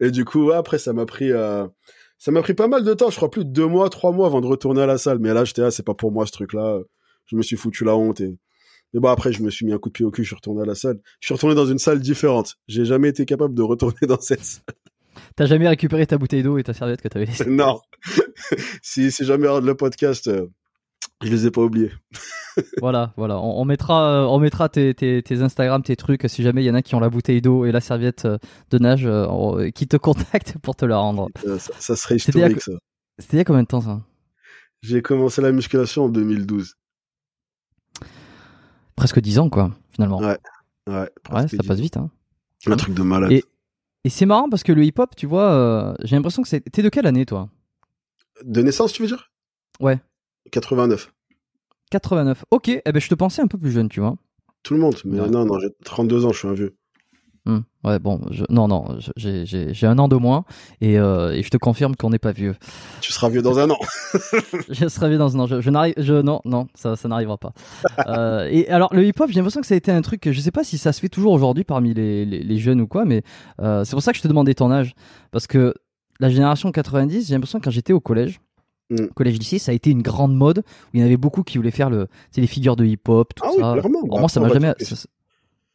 Et 0.00 0.10
du 0.10 0.24
coup, 0.24 0.50
après, 0.50 0.78
ça 0.78 0.92
m'a 0.92 1.06
pris, 1.06 1.30
euh, 1.30 1.64
ça 2.18 2.32
m'a 2.32 2.42
pris 2.42 2.54
pas 2.54 2.66
mal 2.66 2.82
de 2.82 2.92
temps, 2.92 3.08
je 3.08 3.14
crois 3.14 3.30
plus 3.30 3.44
de 3.44 3.50
deux 3.50 3.68
mois, 3.68 3.88
trois 3.88 4.10
mois 4.10 4.26
avant 4.26 4.40
de 4.40 4.48
retourner 4.48 4.82
à 4.82 4.86
la 4.86 4.98
salle. 4.98 5.20
Mais 5.20 5.32
là, 5.32 5.44
j'étais 5.44 5.62
là, 5.62 5.70
c'est 5.70 5.84
pas 5.84 5.94
pour 5.94 6.10
moi 6.10 6.26
ce 6.26 6.32
truc-là. 6.32 6.80
Je 7.26 7.36
me 7.36 7.42
suis 7.42 7.56
foutu 7.56 7.84
la 7.84 7.94
honte 7.96 8.20
et, 8.20 8.36
et 8.94 9.00
bon, 9.00 9.08
après, 9.08 9.32
je 9.32 9.42
me 9.42 9.50
suis 9.50 9.66
mis 9.66 9.72
un 9.72 9.78
coup 9.78 9.88
de 9.88 9.92
pied 9.92 10.04
au 10.04 10.10
cul, 10.10 10.22
je 10.22 10.28
suis 10.28 10.36
retourné 10.36 10.62
à 10.62 10.64
la 10.64 10.74
salle. 10.74 10.98
Je 11.20 11.26
suis 11.26 11.34
retourné 11.34 11.54
dans 11.54 11.66
une 11.66 11.78
salle 11.78 12.00
différente. 12.00 12.56
J'ai 12.68 12.84
jamais 12.84 13.08
été 13.08 13.26
capable 13.26 13.54
de 13.54 13.62
retourner 13.62 14.06
dans 14.08 14.20
cette 14.20 14.44
salle. 14.44 14.74
T'as 15.36 15.46
jamais 15.46 15.68
récupéré 15.68 16.06
ta 16.06 16.16
bouteille 16.16 16.42
d'eau 16.42 16.58
et 16.58 16.62
ta 16.62 16.72
serviette 16.72 17.02
que 17.02 17.08
t'avais 17.08 17.26
laissée 17.26 17.44
non. 17.48 17.80
si, 18.82 19.10
si 19.10 19.24
jamais 19.24 19.48
le 19.60 19.74
podcast, 19.74 20.28
euh, 20.28 20.46
je 21.22 21.30
les 21.30 21.46
ai 21.46 21.50
pas 21.50 21.62
oubliés. 21.62 21.92
Voilà, 22.80 23.12
voilà. 23.16 23.38
On, 23.38 23.60
on 23.60 23.64
mettra, 23.64 24.24
euh, 24.24 24.26
on 24.26 24.40
mettra 24.40 24.68
tes, 24.68 24.92
tes, 24.92 25.22
tes 25.22 25.42
Instagram, 25.42 25.80
tes 25.80 25.94
trucs. 25.94 26.24
Si 26.26 26.42
jamais 26.42 26.64
il 26.64 26.66
y 26.66 26.70
en 26.72 26.74
a 26.74 26.82
qui 26.82 26.96
ont 26.96 27.00
la 27.00 27.08
bouteille 27.08 27.40
d'eau 27.40 27.64
et 27.64 27.70
la 27.70 27.80
serviette 27.80 28.24
euh, 28.24 28.36
de 28.72 28.78
nage, 28.78 29.06
euh, 29.06 29.70
qui 29.70 29.86
te 29.86 29.96
contactent 29.96 30.58
pour 30.58 30.74
te 30.74 30.84
la 30.84 30.96
rendre. 30.96 31.28
Ça, 31.44 31.56
ça 31.78 31.94
serait 31.94 32.14
à 32.14 32.16
historique, 32.16 32.60
ça. 32.60 32.72
C'était 33.16 33.36
il 33.36 33.38
y 33.38 33.40
a 33.42 33.44
combien 33.44 33.62
de 33.62 33.68
temps 33.68 33.80
ça? 33.80 34.00
J'ai 34.82 35.02
commencé 35.02 35.40
la 35.40 35.52
musculation 35.52 36.06
en 36.06 36.08
2012. 36.08 36.74
Presque 38.98 39.20
10 39.20 39.38
ans, 39.38 39.48
quoi, 39.48 39.70
finalement. 39.90 40.18
Ouais. 40.18 40.36
Ouais, 40.88 41.08
Ouais, 41.32 41.48
ça 41.48 41.56
passe 41.66 41.80
vite. 41.80 41.96
Hein. 41.96 42.10
Un 42.66 42.76
truc 42.76 42.94
de 42.94 43.02
malade. 43.02 43.32
Et- 43.32 43.44
Et 44.04 44.10
c'est 44.10 44.26
marrant 44.26 44.48
parce 44.48 44.62
que 44.62 44.72
le 44.72 44.84
hip-hop, 44.84 45.14
tu 45.16 45.26
vois, 45.26 45.50
euh, 45.52 45.94
j'ai 46.02 46.16
l'impression 46.16 46.42
que 46.42 46.48
c'est. 46.48 46.60
T'es 46.60 46.82
de 46.82 46.88
quelle 46.88 47.06
année, 47.06 47.26
toi? 47.26 47.48
De 48.44 48.62
naissance, 48.62 48.92
tu 48.92 49.02
veux 49.02 49.08
dire? 49.08 49.30
Ouais. 49.80 49.98
89. 50.52 51.12
89. 51.90 52.44
Ok, 52.50 52.68
eh 52.68 52.80
ben, 52.92 53.00
je 53.00 53.08
te 53.08 53.14
pensais 53.14 53.42
un 53.42 53.46
peu 53.48 53.58
plus 53.58 53.70
jeune, 53.72 53.88
tu 53.88 54.00
vois. 54.00 54.16
Tout 54.62 54.74
le 54.74 54.80
monde. 54.80 54.96
Mais 55.04 55.20
Ouais. 55.20 55.28
non, 55.28 55.44
non, 55.44 55.58
j'ai 55.58 55.68
32 55.84 56.24
ans, 56.24 56.32
je 56.32 56.38
suis 56.38 56.48
un 56.48 56.54
vieux. 56.54 56.76
Hmm. 57.48 57.60
Ouais, 57.82 57.98
bon, 57.98 58.20
je- 58.30 58.44
non, 58.50 58.68
non, 58.68 58.98
j'ai- 59.16 59.86
un 59.86 59.98
an 59.98 60.06
de 60.06 60.16
moins 60.16 60.44
et, 60.82 60.98
euh, 60.98 61.32
et 61.32 61.42
je 61.42 61.48
te 61.48 61.56
confirme 61.56 61.96
qu'on 61.96 62.10
n'est 62.10 62.18
pas 62.18 62.32
vieux. 62.32 62.54
Tu 63.00 63.10
seras 63.12 63.30
vieux 63.30 63.40
dans 63.40 63.58
un 63.58 63.70
an. 63.70 63.78
Je 64.68 64.86
serais 64.88 65.08
bien 65.08 65.16
dans 65.18 65.34
un 65.34 65.40
an. 65.40 65.46
Je, 65.46 65.60
je 65.62 65.70
n'arrive, 65.70 65.94
je, 65.96 66.14
non, 66.20 66.40
non, 66.44 66.66
ça, 66.74 66.94
ça 66.96 67.08
n'arrivera 67.08 67.38
pas. 67.38 67.52
Euh, 68.06 68.48
et 68.50 68.68
alors, 68.68 68.92
le 68.94 69.04
hip-hop, 69.06 69.28
j'ai 69.30 69.36
l'impression 69.36 69.60
que 69.62 69.66
ça 69.66 69.74
a 69.74 69.76
été 69.78 69.90
un 69.90 70.02
truc 70.02 70.28
je 70.30 70.40
sais 70.40 70.50
pas 70.50 70.62
si 70.64 70.76
ça 70.78 70.92
se 70.92 71.00
fait 71.00 71.08
toujours 71.08 71.32
aujourd'hui 71.32 71.64
parmi 71.64 71.94
les, 71.94 72.24
les, 72.24 72.42
les 72.42 72.58
jeunes 72.58 72.80
ou 72.82 72.86
quoi, 72.86 73.04
mais 73.04 73.22
euh, 73.60 73.84
c'est 73.84 73.92
pour 73.92 74.02
ça 74.02 74.12
que 74.12 74.18
je 74.18 74.22
te 74.22 74.28
demandais 74.28 74.54
ton 74.54 74.70
âge. 74.70 74.94
Parce 75.30 75.46
que 75.46 75.74
la 76.20 76.28
génération 76.30 76.70
90, 76.70 77.28
j'ai 77.28 77.34
l'impression 77.34 77.58
que 77.60 77.64
quand 77.64 77.70
j'étais 77.70 77.92
au 77.94 78.00
collège, 78.00 78.40
Mm. 78.90 79.08
collège-lycée, 79.14 79.58
ça 79.58 79.70
a 79.70 79.74
été 79.74 79.90
une 79.90 80.00
grande 80.00 80.34
mode 80.34 80.60
où 80.60 80.62
il 80.94 81.00
y 81.00 81.02
en 81.02 81.06
avait 81.06 81.18
beaucoup 81.18 81.42
qui 81.42 81.58
voulaient 81.58 81.70
faire 81.70 81.90
le, 81.90 82.06
les 82.38 82.46
figures 82.46 82.74
de 82.74 82.86
hip-hop, 82.86 83.34
tout 83.34 83.42
Ah 83.46 83.50
oui, 83.50 83.60
ça. 83.60 83.72
clairement. 83.74 83.98
Alors 84.00 84.08
Bah, 84.14 84.20
moi, 84.20 84.28
ça 84.30 84.40
après, 84.40 84.48
m'a 84.60 84.66
jamais, 84.68 84.74
ça, 84.82 84.96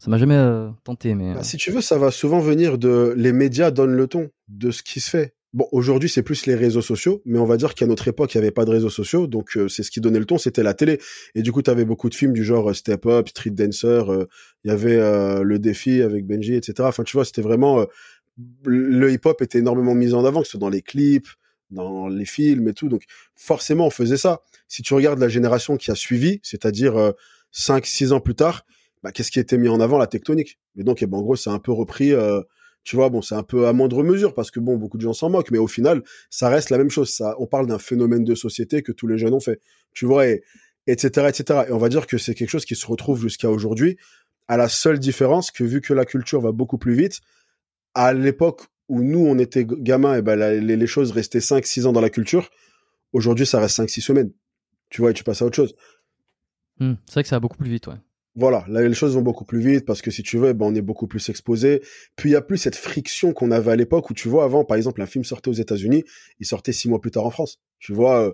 ça 0.03 0.11
m'a 0.11 0.17
jamais 0.17 0.35
euh, 0.35 0.69
tenté, 0.83 1.15
mais. 1.15 1.33
Bah, 1.33 1.43
si 1.43 1.55
tu 1.55 1.71
veux, 1.71 1.79
ça 1.79 1.97
va 1.97 2.11
souvent 2.11 2.39
venir 2.39 2.77
de 2.77 3.13
les 3.15 3.31
médias 3.31 3.71
donnent 3.71 3.95
le 3.95 4.07
ton 4.07 4.29
de 4.49 4.69
ce 4.69 4.83
qui 4.83 4.99
se 4.99 5.09
fait. 5.09 5.33
Bon, 5.53 5.65
aujourd'hui, 5.71 6.09
c'est 6.09 6.23
plus 6.23 6.45
les 6.45 6.55
réseaux 6.55 6.81
sociaux, 6.81 7.21
mais 7.25 7.39
on 7.39 7.45
va 7.45 7.55
dire 7.55 7.73
qu'à 7.73 7.85
notre 7.85 8.07
époque, 8.07 8.33
il 8.33 8.37
n'y 8.37 8.43
avait 8.43 8.51
pas 8.51 8.65
de 8.65 8.71
réseaux 8.71 8.89
sociaux, 8.89 9.27
donc 9.27 9.55
euh, 9.55 9.69
c'est 9.69 9.83
ce 9.83 9.91
qui 9.91 10.01
donnait 10.01 10.19
le 10.19 10.25
ton, 10.25 10.37
c'était 10.37 10.63
la 10.63 10.73
télé. 10.73 10.99
Et 11.35 11.41
du 11.41 11.53
coup, 11.53 11.61
tu 11.61 11.69
avais 11.71 11.85
beaucoup 11.85 12.09
de 12.09 12.15
films 12.15 12.33
du 12.33 12.43
genre 12.43 12.71
euh, 12.71 12.73
Step 12.73 13.05
Up, 13.05 13.29
Street 13.29 13.51
Dancer, 13.51 14.11
euh, 14.11 14.27
il 14.65 14.69
y 14.69 14.71
avait 14.71 14.97
euh, 14.97 15.41
Le 15.43 15.59
Défi 15.59 16.01
avec 16.01 16.25
Benji, 16.25 16.55
etc. 16.55 16.73
Enfin, 16.81 17.03
tu 17.03 17.15
vois, 17.15 17.23
c'était 17.23 17.43
vraiment... 17.43 17.79
euh, 17.79 17.85
le 18.65 19.11
hip-hop 19.11 19.41
était 19.41 19.59
énormément 19.59 19.93
mis 19.93 20.13
en 20.13 20.25
avant, 20.25 20.41
que 20.41 20.47
ce 20.47 20.51
soit 20.51 20.59
dans 20.59 20.69
les 20.69 20.81
clips, 20.81 21.27
dans 21.69 22.07
les 22.07 22.25
films 22.25 22.67
et 22.67 22.73
tout, 22.73 22.89
donc 22.89 23.03
forcément, 23.35 23.87
on 23.87 23.91
faisait 23.91 24.17
ça. 24.17 24.41
Si 24.67 24.81
tu 24.81 24.93
regardes 24.93 25.19
la 25.19 25.29
génération 25.29 25.77
qui 25.77 25.91
a 25.91 25.95
suivi, 25.95 26.39
c'est-à-dire 26.43 26.97
euh, 26.97 27.11
5-6 27.53 28.11
ans 28.11 28.19
plus 28.19 28.35
tard, 28.35 28.65
bah, 29.03 29.11
qu'est-ce 29.11 29.31
qui 29.31 29.39
était 29.39 29.57
mis 29.57 29.69
en 29.69 29.79
avant 29.79 29.97
La 29.97 30.07
tectonique. 30.07 30.59
Et 30.77 30.83
donc, 30.83 31.01
eh 31.03 31.05
ben, 31.05 31.17
en 31.17 31.21
gros, 31.21 31.35
c'est 31.35 31.49
un 31.49 31.59
peu 31.59 31.71
repris... 31.71 32.13
euh, 32.13 32.41
tu 32.83 32.97
vois, 32.97 33.09
bon, 33.09 33.21
c'est 33.21 33.35
un 33.35 33.43
peu 33.43 33.67
à 33.67 33.73
moindre 33.73 34.03
mesure 34.03 34.33
parce 34.33 34.51
que 34.51 34.59
bon, 34.59 34.75
beaucoup 34.75 34.97
de 34.97 35.03
gens 35.03 35.13
s'en 35.13 35.29
moquent, 35.29 35.51
mais 35.51 35.57
au 35.57 35.67
final, 35.67 36.03
ça 36.29 36.49
reste 36.49 36.69
la 36.69 36.77
même 36.77 36.89
chose. 36.89 37.09
Ça, 37.09 37.35
on 37.39 37.47
parle 37.47 37.65
d'un 37.65 37.79
phénomène 37.79 38.25
de 38.25 38.35
société 38.35 38.81
que 38.81 38.91
tous 38.91 39.07
les 39.07 39.17
jeunes 39.17 39.33
ont 39.33 39.39
fait. 39.39 39.61
Tu 39.93 40.05
vois, 40.05 40.27
et, 40.27 40.43
etc., 40.87 41.27
etc. 41.29 41.61
Et 41.69 41.71
on 41.71 41.77
va 41.77 41.87
dire 41.89 42.07
que 42.07 42.17
c'est 42.17 42.33
quelque 42.33 42.49
chose 42.49 42.65
qui 42.65 42.75
se 42.75 42.85
retrouve 42.85 43.21
jusqu'à 43.21 43.49
aujourd'hui, 43.49 43.97
à 44.49 44.57
la 44.57 44.67
seule 44.67 44.99
différence 44.99 45.49
que 45.49 45.63
vu 45.63 45.79
que 45.79 45.93
la 45.93 46.03
culture 46.03 46.41
va 46.41 46.51
beaucoup 46.51 46.77
plus 46.77 46.93
vite, 46.93 47.21
à 47.93 48.13
l'époque 48.13 48.63
où 48.89 49.01
nous, 49.01 49.25
on 49.25 49.37
était 49.39 49.65
gamins, 49.65 50.17
et 50.17 50.21
ben, 50.21 50.35
la- 50.35 50.55
les, 50.55 50.87
choses 50.87 51.11
restaient 51.11 51.39
5, 51.39 51.65
6 51.65 51.85
ans 51.85 51.93
dans 51.93 52.01
la 52.01 52.09
culture. 52.09 52.49
Aujourd'hui, 53.13 53.45
ça 53.45 53.61
reste 53.61 53.77
5, 53.77 53.89
6 53.89 54.01
semaines. 54.01 54.31
Tu 54.89 54.99
vois, 55.01 55.11
et 55.11 55.13
tu 55.13 55.23
passes 55.23 55.41
à 55.41 55.45
autre 55.45 55.55
chose. 55.55 55.73
Hmm, 56.79 56.95
c'est 57.05 57.13
vrai 57.13 57.23
que 57.23 57.29
ça 57.29 57.37
va 57.37 57.39
beaucoup 57.39 57.57
plus 57.57 57.69
vite, 57.69 57.87
ouais. 57.87 57.95
Voilà, 58.36 58.65
là 58.67 58.82
les 58.82 58.96
choses 58.96 59.13
vont 59.15 59.22
beaucoup 59.22 59.46
plus 59.46 59.60
vite 59.60 59.86
parce 59.86 60.02
que 60.02 60.10
si 60.10 60.24
tu 60.24 60.39
veux, 60.39 60.54
ben, 60.54 60.65
on 60.65 60.76
est 60.76 60.82
beaucoup 60.82 61.08
plus 61.08 61.30
exposé. 61.30 61.84
Puis 62.15 62.32
il 62.32 62.34
y 62.34 62.36
a 62.36 62.41
plus 62.41 62.58
cette 62.58 62.76
friction 62.76 63.32
qu'on 63.32 63.52
avait 63.52 63.72
à 63.72 63.76
l'époque 63.76 64.10
où 64.10 64.13
tu 64.13 64.28
vois 64.28 64.43
avant, 64.43 64.65
par 64.65 64.76
exemple, 64.76 65.02
un 65.02 65.06
film 65.06 65.24
sortait 65.24 65.50
aux 65.50 65.54
États-Unis, 65.54 66.04
il 66.39 66.46
sortait 66.48 66.74
six 66.74 66.89
mois 66.89 67.00
plus 67.00 67.12
tard 67.12 67.26
en 67.26 67.30
France. 67.30 67.60
Tu 67.80 67.93
vois, 67.93 68.28
euh, 68.28 68.32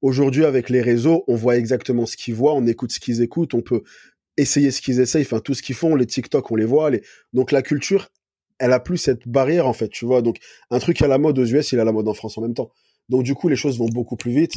aujourd'hui 0.00 0.46
avec 0.46 0.70
les 0.70 0.80
réseaux, 0.80 1.24
on 1.28 1.36
voit 1.36 1.58
exactement 1.58 2.06
ce 2.06 2.16
qu'ils 2.16 2.34
voient, 2.34 2.54
on 2.54 2.66
écoute 2.66 2.92
ce 2.92 3.00
qu'ils 3.00 3.20
écoutent, 3.20 3.52
on 3.52 3.60
peut 3.60 3.82
essayer 4.38 4.70
ce 4.70 4.80
qu'ils 4.80 5.00
essayent, 5.00 5.22
enfin 5.22 5.40
tout 5.40 5.52
ce 5.52 5.62
qu'ils 5.62 5.74
font, 5.74 5.94
les 5.96 6.06
TikTok, 6.06 6.50
on 6.50 6.56
les 6.56 6.64
voit. 6.64 6.88
Les... 6.88 7.02
Donc 7.34 7.52
la 7.52 7.60
culture, 7.60 8.10
elle 8.58 8.72
a 8.72 8.80
plus 8.80 8.96
cette 8.96 9.28
barrière 9.28 9.66
en 9.66 9.74
fait, 9.74 9.88
tu 9.88 10.06
vois. 10.06 10.22
Donc 10.22 10.38
un 10.70 10.78
truc 10.78 11.02
à 11.02 11.08
la 11.08 11.18
mode 11.18 11.38
aux 11.38 11.44
US, 11.44 11.72
il 11.72 11.78
est 11.78 11.82
à 11.82 11.84
la 11.84 11.92
mode 11.92 12.08
en 12.08 12.14
France 12.14 12.38
en 12.38 12.42
même 12.42 12.54
temps. 12.54 12.70
Donc 13.08 13.22
du 13.22 13.34
coup, 13.34 13.48
les 13.48 13.56
choses 13.56 13.78
vont 13.78 13.88
beaucoup 13.88 14.16
plus 14.16 14.32
vite. 14.32 14.54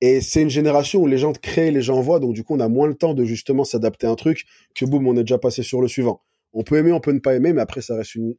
Et 0.00 0.20
c'est 0.20 0.42
une 0.42 0.50
génération 0.50 1.00
où 1.00 1.06
les 1.06 1.18
gens 1.18 1.32
créent, 1.32 1.72
les 1.72 1.82
gens 1.82 2.00
voient, 2.00 2.20
donc 2.20 2.32
du 2.34 2.44
coup 2.44 2.54
on 2.54 2.60
a 2.60 2.68
moins 2.68 2.86
le 2.86 2.94
temps 2.94 3.14
de 3.14 3.24
justement 3.24 3.64
s'adapter 3.64 4.06
à 4.06 4.10
un 4.10 4.14
truc 4.14 4.44
que 4.74 4.84
boum, 4.84 5.06
on 5.08 5.16
est 5.16 5.24
déjà 5.24 5.38
passé 5.38 5.62
sur 5.62 5.80
le 5.80 5.88
suivant. 5.88 6.22
On 6.52 6.62
peut 6.62 6.76
aimer, 6.76 6.92
on 6.92 7.00
peut 7.00 7.12
ne 7.12 7.18
pas 7.18 7.34
aimer, 7.34 7.52
mais 7.52 7.60
après 7.60 7.80
ça 7.80 7.96
reste 7.96 8.14
une 8.14 8.34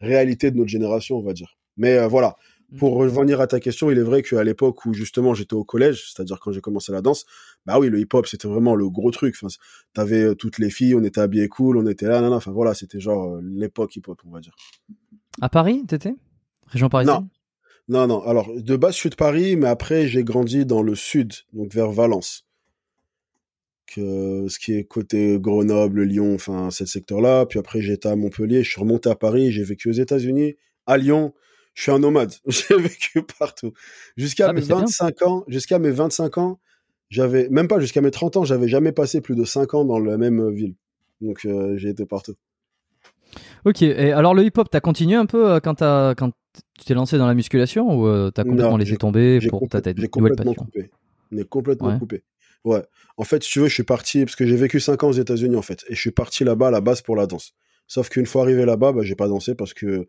réalité 0.00 0.50
de 0.50 0.56
notre 0.56 0.70
génération, 0.70 1.16
on 1.16 1.22
va 1.22 1.32
dire. 1.32 1.56
Mais 1.76 1.96
euh, 1.96 2.08
voilà, 2.08 2.36
pour 2.78 2.96
revenir 2.96 3.40
à 3.40 3.46
ta 3.46 3.60
question, 3.60 3.90
il 3.90 3.98
est 3.98 4.02
vrai 4.02 4.22
qu'à 4.22 4.42
l'époque 4.42 4.84
où 4.86 4.92
justement 4.92 5.34
j'étais 5.34 5.54
au 5.54 5.64
collège, 5.64 6.12
c'est-à-dire 6.12 6.40
quand 6.40 6.50
j'ai 6.50 6.60
commencé 6.60 6.90
la 6.90 7.00
danse, 7.00 7.26
bah 7.64 7.78
oui, 7.78 7.88
le 7.88 8.00
hip-hop 8.00 8.26
c'était 8.26 8.48
vraiment 8.48 8.74
le 8.74 8.88
gros 8.90 9.12
truc. 9.12 9.36
Enfin, 9.40 9.54
t'avais 9.92 10.22
euh, 10.22 10.34
toutes 10.34 10.58
les 10.58 10.70
filles, 10.70 10.96
on 10.96 11.04
était 11.04 11.20
habillés 11.20 11.48
cool, 11.48 11.76
on 11.76 11.86
était 11.86 12.06
là, 12.06 12.20
nan, 12.20 12.30
nan. 12.30 12.32
enfin 12.34 12.50
voilà, 12.50 12.74
c'était 12.74 12.98
genre 12.98 13.36
euh, 13.36 13.40
l'époque 13.42 13.94
hip-hop, 13.94 14.20
on 14.26 14.30
va 14.30 14.40
dire. 14.40 14.56
À 15.40 15.48
Paris, 15.48 15.84
t'étais? 15.86 16.14
Région 16.66 16.88
parisienne? 16.88 17.28
Non, 17.88 18.06
non. 18.06 18.22
Alors, 18.22 18.50
de 18.54 18.76
base, 18.76 18.94
je 18.94 18.98
suis 19.00 19.10
de 19.10 19.14
Paris, 19.14 19.56
mais 19.56 19.68
après, 19.68 20.06
j'ai 20.06 20.24
grandi 20.24 20.64
dans 20.64 20.82
le 20.82 20.94
sud, 20.94 21.32
donc 21.52 21.72
vers 21.72 21.90
Valence. 21.90 22.46
Ce 23.96 24.58
qui 24.58 24.72
est 24.74 24.84
côté 24.84 25.38
Grenoble, 25.38 26.02
Lyon, 26.02 26.34
enfin, 26.34 26.70
ce 26.70 26.84
secteur-là. 26.84 27.46
Puis 27.46 27.58
après, 27.58 27.80
j'étais 27.80 28.08
à 28.08 28.16
Montpellier, 28.16 28.64
je 28.64 28.70
suis 28.70 28.80
remonté 28.80 29.08
à 29.08 29.14
Paris, 29.14 29.52
j'ai 29.52 29.62
vécu 29.62 29.88
aux 29.88 29.92
États-Unis, 29.92 30.56
à 30.86 30.96
Lyon. 30.98 31.32
Je 31.74 31.82
suis 31.82 31.92
un 31.92 31.98
nomade. 31.98 32.32
J'ai 32.46 32.76
vécu 32.76 33.22
partout. 33.38 33.72
Jusqu'à 34.16 34.48
Ah, 34.48 34.52
mes 34.52 34.60
mais 34.60 34.60
c'est 34.62 34.68
bien. 34.68 34.78
25 34.80 35.22
ans, 35.22 35.44
jusqu'à 35.48 35.80
mes 35.80 35.90
25 35.90 36.38
ans, 36.38 36.60
j'avais, 37.10 37.48
même 37.48 37.66
pas 37.66 37.80
jusqu'à 37.80 38.00
mes 38.00 38.12
30 38.12 38.36
ans, 38.36 38.44
j'avais 38.44 38.68
jamais 38.68 38.92
passé 38.92 39.20
plus 39.20 39.34
de 39.34 39.44
5 39.44 39.74
ans 39.74 39.84
dans 39.84 39.98
la 39.98 40.16
même 40.16 40.52
ville. 40.52 40.76
Donc, 41.20 41.44
euh, 41.44 41.76
j'ai 41.76 41.88
été 41.88 42.06
partout. 42.06 42.34
Ok, 43.64 43.82
et 43.82 44.12
alors 44.12 44.34
le 44.34 44.44
hip-hop, 44.44 44.68
t'as 44.70 44.80
continué 44.80 45.16
un 45.16 45.26
peu 45.26 45.60
quand, 45.60 45.82
as, 45.82 46.14
quand 46.16 46.30
tu 46.78 46.84
t'es 46.84 46.94
lancé 46.94 47.18
dans 47.18 47.26
la 47.26 47.34
musculation 47.34 47.98
ou 47.98 48.30
t'as 48.30 48.44
complètement 48.44 48.76
laissé 48.76 48.96
tomber 48.96 49.40
pour 49.48 49.68
ta 49.68 49.80
tête 49.80 49.98
J'ai 49.98 50.08
complètement 50.08 50.54
coupé. 50.54 50.90
J'ai 51.32 51.44
complètement 51.44 51.98
coupé. 51.98 52.22
Ouais. 52.64 52.82
En 53.16 53.24
fait, 53.24 53.42
si 53.42 53.50
tu 53.50 53.60
veux, 53.60 53.68
je 53.68 53.74
suis 53.74 53.84
parti, 53.84 54.24
parce 54.24 54.36
que 54.36 54.46
j'ai 54.46 54.56
vécu 54.56 54.80
5 54.80 55.02
ans 55.04 55.08
aux 55.08 55.12
États-Unis, 55.12 55.56
en 55.56 55.62
fait. 55.62 55.84
Et 55.88 55.94
je 55.94 56.00
suis 56.00 56.10
parti 56.10 56.44
là-bas 56.44 56.68
à 56.68 56.70
la 56.70 56.80
base 56.80 57.02
pour 57.02 57.14
la 57.14 57.26
danse. 57.26 57.54
Sauf 57.86 58.08
qu'une 58.08 58.26
fois 58.26 58.42
arrivé 58.42 58.64
là-bas, 58.64 58.92
bah, 58.92 59.02
j'ai 59.02 59.14
pas 59.14 59.28
dansé 59.28 59.54
parce 59.54 59.74
que, 59.74 60.00
tu 60.00 60.06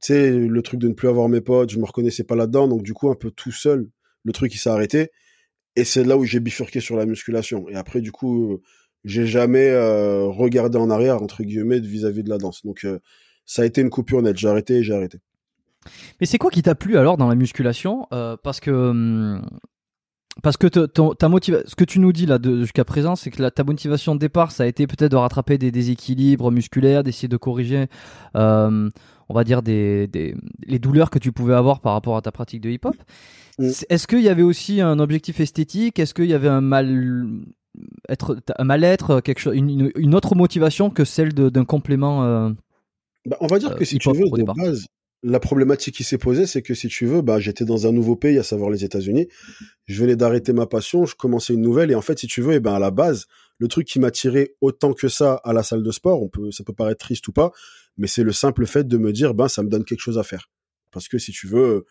sais, 0.00 0.30
le 0.30 0.62
truc 0.62 0.80
de 0.80 0.88
ne 0.88 0.92
plus 0.92 1.08
avoir 1.08 1.28
mes 1.28 1.40
potes, 1.40 1.70
je 1.70 1.78
me 1.78 1.84
reconnaissais 1.84 2.24
pas 2.24 2.36
là-dedans. 2.36 2.68
Donc, 2.68 2.82
du 2.82 2.92
coup, 2.92 3.10
un 3.10 3.14
peu 3.14 3.30
tout 3.30 3.52
seul, 3.52 3.88
le 4.22 4.32
truc, 4.32 4.54
il 4.54 4.58
s'est 4.58 4.70
arrêté. 4.70 5.10
Et 5.76 5.84
c'est 5.84 6.04
là 6.04 6.16
où 6.16 6.24
j'ai 6.24 6.40
bifurqué 6.40 6.80
sur 6.80 6.96
la 6.96 7.06
musculation. 7.06 7.68
Et 7.70 7.74
après, 7.74 8.00
du 8.00 8.12
coup, 8.12 8.60
j'ai 9.04 9.26
jamais 9.26 9.68
euh, 9.70 10.24
regardé 10.24 10.78
en 10.78 10.90
arrière, 10.90 11.22
entre 11.22 11.42
guillemets, 11.42 11.80
vis-à-vis 11.80 12.22
de 12.22 12.30
la 12.30 12.38
danse. 12.38 12.64
Donc, 12.64 12.84
euh, 12.84 12.98
ça 13.46 13.62
a 13.62 13.64
été 13.64 13.80
une 13.80 13.90
coupure 13.90 14.22
nette. 14.22 14.36
J'ai 14.36 14.48
arrêté 14.48 14.78
et 14.78 14.82
j'ai 14.82 14.94
arrêté. 14.94 15.18
Mais 16.20 16.26
c'est 16.26 16.38
quoi 16.38 16.50
qui 16.50 16.62
t'a 16.62 16.74
plu 16.74 16.96
alors 16.96 17.16
dans 17.16 17.28
la 17.28 17.34
musculation? 17.34 18.06
Euh, 18.12 18.36
Parce 18.42 18.60
que 18.60 18.70
hum, 18.70 19.42
parce 20.42 20.56
que 20.56 20.66
ta 20.66 21.28
motivation, 21.28 21.64
ce 21.68 21.76
que 21.76 21.84
tu 21.84 22.00
nous 22.00 22.12
dis 22.12 22.26
là 22.26 22.38
jusqu'à 22.42 22.84
présent, 22.84 23.14
c'est 23.14 23.30
que 23.30 23.40
la, 23.40 23.50
ta 23.52 23.62
motivation 23.62 24.14
de 24.14 24.20
départ, 24.20 24.50
ça 24.50 24.64
a 24.64 24.66
été 24.66 24.86
peut-être 24.86 25.12
de 25.12 25.16
rattraper 25.16 25.58
des 25.58 25.70
déséquilibres 25.70 26.50
musculaires, 26.50 27.04
d'essayer 27.04 27.28
de 27.28 27.36
corriger, 27.36 27.86
euh, 28.36 28.90
on 29.28 29.34
va 29.34 29.44
dire 29.44 29.62
des, 29.62 30.08
des, 30.08 30.34
les 30.66 30.78
douleurs 30.80 31.10
que 31.10 31.20
tu 31.20 31.30
pouvais 31.30 31.54
avoir 31.54 31.80
par 31.80 31.92
rapport 31.92 32.16
à 32.16 32.22
ta 32.22 32.32
pratique 32.32 32.62
de 32.62 32.70
hip-hop. 32.70 32.96
Mm. 33.60 33.70
Est-ce 33.88 34.06
qu'il 34.08 34.22
y 34.22 34.28
avait 34.28 34.42
aussi 34.42 34.80
un 34.80 34.98
objectif 34.98 35.38
esthétique? 35.38 36.00
Est-ce 36.00 36.14
qu'il 36.14 36.26
y 36.26 36.34
avait 36.34 36.48
un 36.48 36.60
mal 36.60 37.44
être 38.08 38.36
un 38.56 38.64
mal-être, 38.64 39.20
quelque 39.20 39.38
chose, 39.38 39.56
une, 39.56 39.90
une, 39.96 40.14
autre 40.14 40.34
motivation 40.34 40.90
que 40.90 41.04
celle 41.04 41.32
d'un 41.32 41.64
complément 41.64 42.24
euh, 42.24 42.50
bah, 43.26 43.36
On 43.40 43.46
va 43.46 43.58
dire 43.58 43.76
que 43.76 43.84
si 43.84 43.98
tu 43.98 44.10
veux, 44.10 44.28
de 44.28 44.42
base, 44.42 44.86
la 45.22 45.40
problématique 45.40 45.94
qui 45.94 46.04
s'est 46.04 46.18
posée, 46.18 46.46
c'est 46.46 46.60
que 46.60 46.74
si 46.74 46.88
tu 46.88 47.06
veux, 47.06 47.22
bah, 47.22 47.40
j'étais 47.40 47.64
dans 47.64 47.86
un 47.86 47.92
nouveau 47.92 48.14
pays, 48.14 48.38
à 48.38 48.42
savoir 48.42 48.68
les 48.70 48.84
États-Unis. 48.84 49.28
Je 49.86 50.00
venais 50.00 50.16
d'arrêter 50.16 50.52
ma 50.52 50.66
passion, 50.66 51.06
je 51.06 51.14
commençais 51.14 51.54
une 51.54 51.62
nouvelle, 51.62 51.90
et 51.90 51.94
en 51.94 52.02
fait, 52.02 52.18
si 52.18 52.26
tu 52.26 52.42
veux, 52.42 52.52
et 52.52 52.56
eh 52.56 52.60
ben 52.60 52.74
à 52.74 52.78
la 52.78 52.90
base, 52.90 53.26
le 53.58 53.68
truc 53.68 53.86
qui 53.86 53.98
m'attirait 54.00 54.54
autant 54.60 54.92
que 54.92 55.08
ça 55.08 55.40
à 55.44 55.52
la 55.52 55.62
salle 55.62 55.82
de 55.82 55.90
sport, 55.90 56.22
on 56.22 56.28
peut, 56.28 56.50
ça 56.50 56.62
peut 56.62 56.74
paraître 56.74 57.04
triste 57.04 57.26
ou 57.28 57.32
pas, 57.32 57.52
mais 57.96 58.06
c'est 58.06 58.22
le 58.22 58.32
simple 58.32 58.66
fait 58.66 58.86
de 58.86 58.98
me 58.98 59.12
dire, 59.12 59.32
ben 59.32 59.48
ça 59.48 59.62
me 59.62 59.68
donne 59.68 59.84
quelque 59.84 60.00
chose 60.00 60.18
à 60.18 60.24
faire. 60.24 60.50
Parce 60.90 61.08
que 61.08 61.18
si 61.18 61.32
tu 61.32 61.46
veux, 61.46 61.86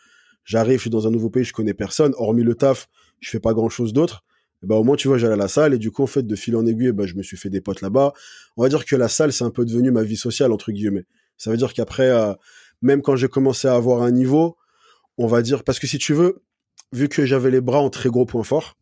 j'arrive, 0.45 0.77
je 0.77 0.81
suis 0.81 0.89
dans 0.89 1.07
un 1.07 1.11
nouveau 1.11 1.31
pays, 1.31 1.43
je 1.43 1.53
connais 1.53 1.73
personne, 1.73 2.13
hormis 2.17 2.43
le 2.43 2.53
taf, 2.53 2.87
je 3.19 3.29
fais 3.31 3.39
pas 3.39 3.53
grand 3.53 3.69
chose 3.69 3.93
d'autre. 3.93 4.23
Eh 4.63 4.67
ben 4.67 4.75
au 4.75 4.83
moins 4.83 4.95
tu 4.95 5.07
vois 5.07 5.17
j'allais 5.17 5.33
à 5.33 5.37
la 5.37 5.47
salle 5.47 5.73
et 5.73 5.77
du 5.77 5.91
coup 5.91 6.03
en 6.03 6.07
fait 6.07 6.25
de 6.25 6.35
fil 6.35 6.55
en 6.55 6.65
aiguille 6.65 6.93
ben 6.93 7.05
je 7.05 7.15
me 7.15 7.23
suis 7.23 7.37
fait 7.37 7.49
des 7.49 7.61
potes 7.61 7.81
là-bas 7.81 8.13
on 8.55 8.63
va 8.63 8.69
dire 8.69 8.85
que 8.85 8.95
la 8.95 9.09
salle 9.09 9.33
c'est 9.33 9.43
un 9.43 9.49
peu 9.49 9.65
devenu 9.65 9.91
ma 9.91 10.03
vie 10.03 10.15
sociale 10.15 10.51
entre 10.51 10.71
guillemets 10.71 11.05
ça 11.37 11.51
veut 11.51 11.57
dire 11.57 11.73
qu'après 11.73 12.09
euh, 12.09 12.33
même 12.83 13.01
quand 13.01 13.15
j'ai 13.15 13.29
commencé 13.29 13.67
à 13.67 13.73
avoir 13.73 14.03
un 14.03 14.11
niveau, 14.11 14.57
on 15.17 15.25
va 15.25 15.41
dire, 15.41 15.63
parce 15.63 15.79
que 15.79 15.87
si 15.87 15.97
tu 15.97 16.13
veux, 16.13 16.43
vu 16.91 17.09
que 17.09 17.25
j'avais 17.25 17.49
les 17.49 17.61
bras 17.61 17.79
en 17.79 17.89
très 17.89 18.09
gros 18.09 18.25
point 18.25 18.43
fort, 18.43 18.77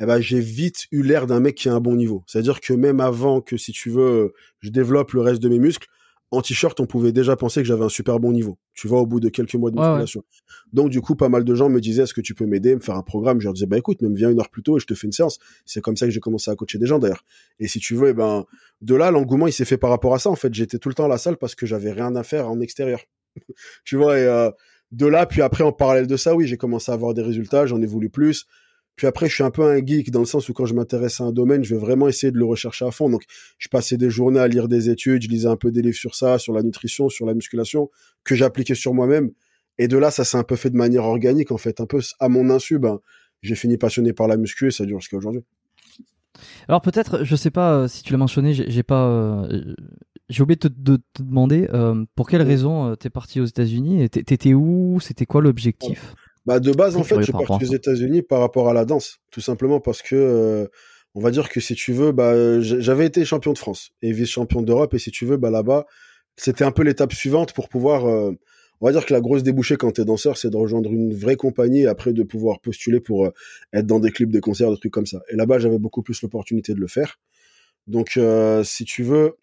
eh 0.00 0.06
ben, 0.06 0.20
j'ai 0.20 0.40
vite 0.40 0.86
eu 0.90 1.02
l'air 1.02 1.26
d'un 1.26 1.40
mec 1.40 1.54
qui 1.54 1.68
a 1.68 1.74
un 1.74 1.80
bon 1.80 1.94
niveau. 1.94 2.24
C'est-à-dire 2.26 2.60
que 2.60 2.72
même 2.72 3.00
avant 3.00 3.42
que, 3.42 3.58
si 3.58 3.72
tu 3.72 3.90
veux, 3.90 4.32
je 4.60 4.70
développe 4.70 5.12
le 5.12 5.20
reste 5.20 5.42
de 5.42 5.50
mes 5.50 5.58
muscles, 5.58 5.88
en 6.32 6.42
t-shirt, 6.42 6.78
on 6.78 6.86
pouvait 6.86 7.12
déjà 7.12 7.34
penser 7.34 7.60
que 7.60 7.66
j'avais 7.66 7.84
un 7.84 7.88
super 7.88 8.20
bon 8.20 8.32
niveau. 8.32 8.56
Tu 8.74 8.86
vois, 8.86 9.00
au 9.00 9.06
bout 9.06 9.18
de 9.18 9.28
quelques 9.28 9.54
mois 9.54 9.70
de 9.70 9.76
musculation. 9.76 10.22
Donc, 10.72 10.90
du 10.90 11.00
coup, 11.00 11.16
pas 11.16 11.28
mal 11.28 11.44
de 11.44 11.54
gens 11.54 11.68
me 11.68 11.80
disaient, 11.80 12.04
est-ce 12.04 12.14
que 12.14 12.20
tu 12.20 12.34
peux 12.34 12.46
m'aider, 12.46 12.74
me 12.74 12.80
faire 12.80 12.94
un 12.94 13.02
programme? 13.02 13.40
Je 13.40 13.46
leur 13.46 13.54
disais, 13.54 13.66
bah, 13.66 13.78
écoute, 13.78 14.00
même 14.00 14.14
viens 14.14 14.30
une 14.30 14.38
heure 14.38 14.48
plus 14.48 14.62
tôt 14.62 14.76
et 14.76 14.80
je 14.80 14.86
te 14.86 14.94
fais 14.94 15.08
une 15.08 15.12
séance. 15.12 15.40
C'est 15.66 15.80
comme 15.80 15.96
ça 15.96 16.06
que 16.06 16.12
j'ai 16.12 16.20
commencé 16.20 16.50
à 16.50 16.54
coacher 16.54 16.78
des 16.78 16.86
gens, 16.86 17.00
d'ailleurs. 17.00 17.24
Et 17.58 17.66
si 17.66 17.80
tu 17.80 17.96
veux, 17.96 18.10
eh 18.10 18.14
ben, 18.14 18.44
de 18.80 18.94
là, 18.94 19.10
l'engouement, 19.10 19.48
il 19.48 19.52
s'est 19.52 19.64
fait 19.64 19.78
par 19.78 19.90
rapport 19.90 20.14
à 20.14 20.20
ça. 20.20 20.30
En 20.30 20.36
fait, 20.36 20.54
j'étais 20.54 20.78
tout 20.78 20.88
le 20.88 20.94
temps 20.94 21.06
à 21.06 21.08
la 21.08 21.18
salle 21.18 21.36
parce 21.36 21.56
que 21.56 21.66
j'avais 21.66 21.90
rien 21.90 22.14
à 22.14 22.22
faire 22.22 22.48
en 22.48 22.60
extérieur. 22.60 23.00
tu 23.84 23.96
vois, 23.96 24.18
et 24.18 24.24
euh, 24.24 24.50
de 24.92 25.06
là, 25.06 25.26
puis 25.26 25.42
après, 25.42 25.64
en 25.64 25.72
parallèle 25.72 26.06
de 26.06 26.16
ça, 26.16 26.36
oui, 26.36 26.46
j'ai 26.46 26.56
commencé 26.56 26.92
à 26.92 26.94
avoir 26.94 27.12
des 27.12 27.22
résultats, 27.22 27.66
j'en 27.66 27.82
ai 27.82 27.86
voulu 27.86 28.08
plus. 28.08 28.46
Puis 29.00 29.06
après, 29.06 29.30
je 29.30 29.34
suis 29.34 29.42
un 29.42 29.50
peu 29.50 29.62
un 29.62 29.78
geek 29.78 30.10
dans 30.10 30.20
le 30.20 30.26
sens 30.26 30.50
où 30.50 30.52
quand 30.52 30.66
je 30.66 30.74
m'intéresse 30.74 31.22
à 31.22 31.24
un 31.24 31.32
domaine, 31.32 31.64
je 31.64 31.74
vais 31.74 31.80
vraiment 31.80 32.06
essayer 32.06 32.30
de 32.30 32.36
le 32.36 32.44
rechercher 32.44 32.84
à 32.84 32.90
fond. 32.90 33.08
Donc, 33.08 33.22
je 33.56 33.66
passais 33.70 33.96
des 33.96 34.10
journées 34.10 34.40
à 34.40 34.46
lire 34.46 34.68
des 34.68 34.90
études, 34.90 35.22
je 35.22 35.28
lisais 35.28 35.48
un 35.48 35.56
peu 35.56 35.72
des 35.72 35.80
livres 35.80 35.96
sur 35.96 36.14
ça, 36.14 36.38
sur 36.38 36.52
la 36.52 36.62
nutrition, 36.62 37.08
sur 37.08 37.24
la 37.24 37.32
musculation, 37.32 37.88
que 38.24 38.34
j'appliquais 38.34 38.74
sur 38.74 38.92
moi-même. 38.92 39.30
Et 39.78 39.88
de 39.88 39.96
là, 39.96 40.10
ça 40.10 40.24
s'est 40.24 40.36
un 40.36 40.42
peu 40.42 40.54
fait 40.54 40.68
de 40.68 40.76
manière 40.76 41.04
organique, 41.04 41.50
en 41.50 41.56
fait, 41.56 41.80
un 41.80 41.86
peu 41.86 42.00
à 42.18 42.28
mon 42.28 42.50
insu. 42.50 42.78
Ben, 42.78 43.00
j'ai 43.40 43.54
fini 43.54 43.78
passionné 43.78 44.12
par 44.12 44.28
la 44.28 44.36
muscu 44.36 44.66
et 44.66 44.70
ça 44.70 44.84
dure 44.84 45.00
jusqu'à 45.00 45.16
aujourd'hui. 45.16 45.44
Alors 46.68 46.82
peut-être, 46.82 47.24
je 47.24 47.36
sais 47.36 47.50
pas 47.50 47.72
euh, 47.72 47.88
si 47.88 48.02
tu 48.02 48.12
l'as 48.12 48.18
mentionné, 48.18 48.52
j'ai 48.52 48.82
pas, 48.82 49.08
euh, 49.08 49.74
j'ai 50.28 50.42
oublié 50.42 50.56
de 50.56 50.68
te, 50.68 51.22
demander 51.22 51.70
euh, 51.72 52.04
pour 52.16 52.28
quelle 52.28 52.42
raison 52.42 52.94
t'es 52.96 53.08
parti 53.08 53.40
aux 53.40 53.46
États-Unis. 53.46 54.10
T'étais 54.10 54.52
où? 54.52 55.00
C'était 55.00 55.24
quoi 55.24 55.40
l'objectif? 55.40 56.14
Bah 56.46 56.58
de 56.58 56.72
base 56.72 56.96
en 56.96 57.02
fait, 57.02 57.16
je 57.16 57.22
suis 57.22 57.32
parti 57.32 57.64
aux 57.64 57.74
États-Unis 57.74 58.22
par 58.22 58.40
rapport 58.40 58.68
à 58.68 58.72
la 58.72 58.84
danse, 58.84 59.18
tout 59.30 59.40
simplement 59.40 59.80
parce 59.80 60.02
que 60.02 60.68
on 61.14 61.20
va 61.20 61.30
dire 61.30 61.48
que 61.48 61.60
si 61.60 61.74
tu 61.74 61.92
veux, 61.92 62.12
bah 62.12 62.60
j'avais 62.60 63.06
été 63.06 63.24
champion 63.24 63.52
de 63.52 63.58
France 63.58 63.90
et 64.00 64.12
vice-champion 64.12 64.62
d'Europe 64.62 64.94
et 64.94 64.98
si 64.98 65.10
tu 65.10 65.26
veux, 65.26 65.36
bah 65.36 65.50
là-bas, 65.50 65.86
c'était 66.36 66.64
un 66.64 66.70
peu 66.70 66.82
l'étape 66.82 67.12
suivante 67.12 67.52
pour 67.52 67.68
pouvoir 67.68 68.32
on 68.80 68.86
va 68.86 68.92
dire 68.92 69.04
que 69.04 69.12
la 69.12 69.20
grosse 69.20 69.42
débouchée 69.42 69.76
quand 69.76 69.92
t'es 69.92 70.04
danseur, 70.04 70.38
c'est 70.38 70.50
de 70.50 70.56
rejoindre 70.56 70.90
une 70.90 71.12
vraie 71.12 71.36
compagnie 71.36 71.82
et 71.82 71.86
après 71.86 72.12
de 72.12 72.22
pouvoir 72.22 72.60
postuler 72.60 73.00
pour 73.00 73.26
euh, 73.26 73.34
être 73.72 73.86
dans 73.86 74.00
des 74.00 74.10
clips, 74.10 74.30
des 74.30 74.40
concerts, 74.40 74.70
des 74.70 74.78
trucs 74.78 74.92
comme 74.92 75.06
ça. 75.06 75.20
Et 75.30 75.36
là-bas, 75.36 75.58
j'avais 75.58 75.78
beaucoup 75.78 76.02
plus 76.02 76.22
l'opportunité 76.22 76.74
de 76.74 76.80
le 76.80 76.86
faire. 76.86 77.18
Donc, 77.86 78.16
euh, 78.16 78.64
si 78.64 78.84
tu 78.84 79.02
veux, 79.02 79.36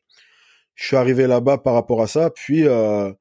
je 0.73 0.87
suis 0.87 0.95
arrivé 0.95 1.27
là-bas 1.27 1.59
par 1.59 1.75
rapport 1.75 2.01
à 2.01 2.07
ça. 2.07 2.31
Puis, 2.31 2.67
euh, 2.67 3.11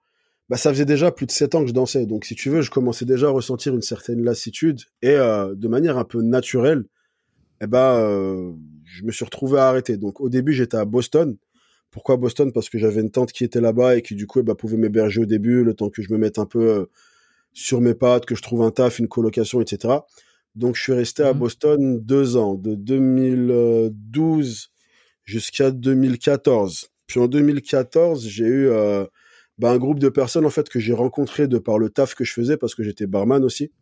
bah, 0.49 0.57
ça 0.57 0.71
faisait 0.71 0.85
déjà 0.85 1.11
plus 1.11 1.27
de 1.27 1.33
sept 1.33 1.55
ans 1.55 1.63
que 1.63 1.69
je 1.69 1.75
dansais. 1.75 2.07
Donc, 2.07 2.25
si 2.25 2.35
tu 2.35 2.51
veux, 2.51 2.63
je 2.63 2.71
commençais 2.71 3.05
déjà 3.05 3.29
à 3.29 3.31
ressentir 3.31 3.75
une 3.75 3.83
certaine 3.83 4.23
lassitude 4.23 4.81
et 5.03 5.17
de 5.17 5.69
manière 5.69 5.99
un 5.99 6.05
peu 6.05 6.23
naturelle, 6.23 6.85
eh 7.61 7.67
ben, 7.67 8.55
je 8.85 9.05
me 9.05 9.11
suis 9.11 9.25
retrouvé 9.25 9.59
à 9.59 9.69
arrêter. 9.69 9.97
Donc, 9.97 10.21
au 10.21 10.29
début, 10.29 10.53
j'étais 10.53 10.77
à 10.77 10.85
Boston 10.85 11.37
pourquoi 11.97 12.19
Boston? 12.19 12.53
Parce 12.53 12.69
que 12.69 12.77
j'avais 12.77 13.01
une 13.01 13.11
tante 13.11 13.33
qui 13.33 13.43
était 13.43 13.63
là-bas 13.63 13.97
et 13.97 14.03
qui 14.03 14.15
du 14.15 14.27
coup 14.27 14.41
eh 14.41 14.43
ben, 14.43 14.55
pouvait 14.55 14.77
m'héberger 14.77 15.23
au 15.23 15.25
début, 15.25 15.65
le 15.65 15.73
temps 15.73 15.89
que 15.89 16.03
je 16.03 16.13
me 16.13 16.19
mette 16.19 16.39
un 16.39 16.45
peu 16.45 16.69
euh, 16.69 16.85
sur 17.55 17.81
mes 17.81 17.95
pattes, 17.95 18.27
que 18.27 18.35
je 18.35 18.43
trouve 18.43 18.61
un 18.61 18.71
taf, 18.71 18.99
une 18.99 19.09
colocation, 19.09 19.63
etc. 19.63 19.95
Donc 20.55 20.77
je 20.77 20.83
suis 20.83 20.93
resté 20.93 21.23
à 21.23 21.33
mmh 21.33 21.39
Boston 21.39 22.01
deux 22.01 22.37
ans, 22.37 22.55
de 22.55 22.75
2012 22.75 24.69
jusqu'à 25.25 25.71
2014. 25.71 26.91
Puis 27.07 27.19
en 27.19 27.29
2014, 27.29 28.27
j'ai 28.29 28.45
eu 28.45 28.69
euh, 28.69 29.07
bah, 29.59 29.71
un 29.71 29.79
groupe 29.79 29.99
de 29.99 30.09
personnes 30.09 30.47
en 30.47 30.51
fait 30.51 30.69
que 30.69 30.79
j'ai 30.79 30.93
rencontré 30.93 31.49
de 31.49 31.59
par 31.59 31.79
le 31.79 31.91
taf 31.91 32.15
que 32.15 32.25
je 32.25 32.33
faisais 32.33 32.57
parce 32.57 32.75
que 32.75 32.83
j'étais 32.83 33.07
barman 33.07 33.43
aussi. 33.45 33.73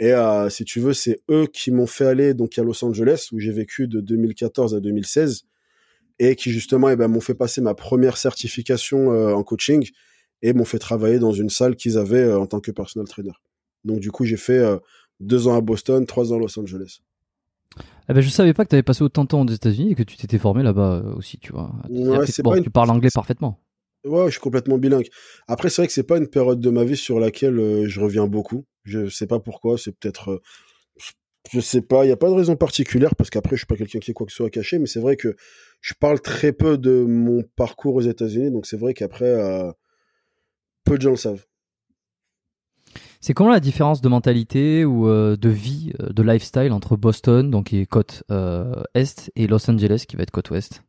Et 0.00 0.12
euh, 0.12 0.50
si 0.50 0.64
tu 0.64 0.80
veux, 0.80 0.92
c'est 0.92 1.20
eux 1.30 1.46
qui 1.46 1.70
m'ont 1.70 1.86
fait 1.86 2.06
aller 2.06 2.34
donc 2.34 2.58
à 2.58 2.62
Los 2.62 2.84
Angeles 2.84 3.28
où 3.32 3.38
j'ai 3.38 3.52
vécu 3.52 3.86
de 3.86 4.00
2014 4.00 4.74
à 4.74 4.80
2016 4.80 5.44
et 6.18 6.36
qui 6.36 6.50
justement 6.50 6.88
eh 6.88 6.96
ben, 6.96 7.08
m'ont 7.08 7.20
fait 7.20 7.34
passer 7.34 7.60
ma 7.60 7.74
première 7.74 8.16
certification 8.16 9.12
euh, 9.12 9.34
en 9.34 9.42
coaching 9.42 9.88
et 10.42 10.52
m'ont 10.52 10.64
fait 10.64 10.78
travailler 10.78 11.18
dans 11.18 11.32
une 11.32 11.50
salle 11.50 11.76
qu'ils 11.76 11.98
avaient 11.98 12.24
euh, 12.24 12.38
en 12.38 12.46
tant 12.46 12.60
que 12.60 12.70
personal 12.70 13.06
trainer. 13.08 13.32
Donc 13.84 14.00
du 14.00 14.10
coup, 14.10 14.24
j'ai 14.24 14.36
fait 14.36 14.58
euh, 14.58 14.78
deux 15.20 15.48
ans 15.48 15.56
à 15.56 15.60
Boston, 15.60 16.06
trois 16.06 16.32
ans 16.32 16.36
à 16.36 16.38
Los 16.38 16.58
Angeles. 16.58 17.00
Eh 18.08 18.12
ben, 18.12 18.20
je 18.20 18.28
savais 18.28 18.52
pas 18.52 18.64
que 18.64 18.70
tu 18.70 18.76
avais 18.76 18.82
passé 18.82 19.02
autant 19.02 19.24
de 19.24 19.28
temps 19.28 19.42
aux 19.42 19.48
États-Unis 19.48 19.92
et 19.92 19.94
que 19.94 20.02
tu 20.02 20.16
t'étais 20.16 20.38
formé 20.38 20.62
là-bas 20.62 21.02
aussi, 21.16 21.38
tu 21.38 21.52
vois. 21.52 21.72
Tu 22.62 22.70
parles 22.70 22.90
anglais 22.90 23.08
parfaitement. 23.12 23.58
Ouais, 24.04 24.26
je 24.26 24.32
suis 24.32 24.40
complètement 24.40 24.78
bilingue. 24.78 25.08
Après, 25.48 25.70
c'est 25.70 25.82
vrai 25.82 25.86
que 25.86 25.92
c'est 25.92 26.02
pas 26.02 26.18
une 26.18 26.28
période 26.28 26.60
de 26.60 26.70
ma 26.70 26.84
vie 26.84 26.96
sur 26.96 27.18
laquelle 27.18 27.88
je 27.88 28.00
reviens 28.00 28.26
beaucoup. 28.26 28.66
Je 28.84 29.08
sais 29.08 29.26
pas 29.26 29.40
pourquoi. 29.40 29.78
C'est 29.78 29.92
peut-être 29.92 30.42
je 31.52 31.60
sais 31.60 31.82
pas, 31.82 32.04
il 32.04 32.08
n'y 32.08 32.12
a 32.12 32.16
pas 32.16 32.28
de 32.28 32.34
raison 32.34 32.56
particulière 32.56 33.14
parce 33.16 33.30
qu'après 33.30 33.56
je 33.56 33.60
suis 33.60 33.66
pas 33.66 33.76
quelqu'un 33.76 33.98
qui 33.98 34.10
est 34.10 34.14
quoi 34.14 34.26
que 34.26 34.32
ce 34.32 34.36
soit 34.36 34.50
caché, 34.50 34.78
mais 34.78 34.86
c'est 34.86 35.00
vrai 35.00 35.16
que 35.16 35.36
je 35.80 35.94
parle 35.98 36.20
très 36.20 36.52
peu 36.52 36.78
de 36.78 37.04
mon 37.06 37.42
parcours 37.56 37.94
aux 37.94 38.00
États-Unis, 38.00 38.50
donc 38.50 38.66
c'est 38.66 38.78
vrai 38.78 38.94
qu'après 38.94 39.26
euh, 39.26 39.70
peu 40.84 40.96
de 40.96 41.02
gens 41.02 41.10
le 41.10 41.16
savent. 41.16 41.44
C'est 43.20 43.34
comment 43.34 43.50
la 43.50 43.60
différence 43.60 44.00
de 44.00 44.08
mentalité 44.08 44.84
ou 44.84 45.08
euh, 45.08 45.36
de 45.36 45.48
vie, 45.48 45.92
euh, 46.00 46.10
de 46.10 46.22
lifestyle 46.22 46.72
entre 46.72 46.96
Boston, 46.96 47.50
donc 47.50 47.66
qui 47.66 47.78
est 47.78 47.86
côte 47.86 48.22
est, 48.94 49.30
et 49.36 49.46
Los 49.46 49.70
Angeles 49.70 50.04
qui 50.08 50.16
va 50.16 50.22
être 50.22 50.30
côte 50.30 50.50
ouest? 50.50 50.82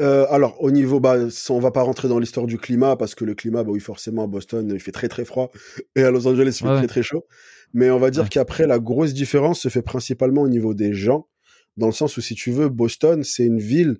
Alors 0.00 0.62
au 0.62 0.70
niveau, 0.70 1.00
bah, 1.00 1.16
on 1.50 1.58
va 1.60 1.70
pas 1.70 1.82
rentrer 1.82 2.08
dans 2.08 2.18
l'histoire 2.18 2.46
du 2.46 2.58
climat 2.58 2.96
parce 2.96 3.14
que 3.14 3.24
le 3.24 3.34
climat, 3.34 3.62
bah 3.62 3.70
oui 3.70 3.80
forcément 3.80 4.24
à 4.24 4.26
Boston 4.26 4.70
il 4.72 4.80
fait 4.80 4.92
très 4.92 5.08
très 5.08 5.24
froid 5.24 5.50
et 5.96 6.02
à 6.02 6.10
Los 6.10 6.26
Angeles 6.26 6.58
il 6.60 6.66
fait 6.66 6.76
très 6.76 6.86
très 6.86 7.02
chaud. 7.02 7.24
Mais 7.74 7.90
on 7.90 7.98
va 7.98 8.10
dire 8.10 8.28
qu'après, 8.28 8.66
la 8.66 8.78
grosse 8.78 9.12
différence 9.12 9.60
se 9.60 9.68
fait 9.68 9.82
principalement 9.82 10.42
au 10.42 10.48
niveau 10.48 10.74
des 10.74 10.94
gens, 10.94 11.26
dans 11.76 11.86
le 11.86 11.92
sens 11.92 12.16
où, 12.16 12.20
si 12.20 12.36
tu 12.36 12.52
veux, 12.52 12.68
Boston, 12.68 13.24
c'est 13.24 13.44
une 13.44 13.58
ville 13.58 13.98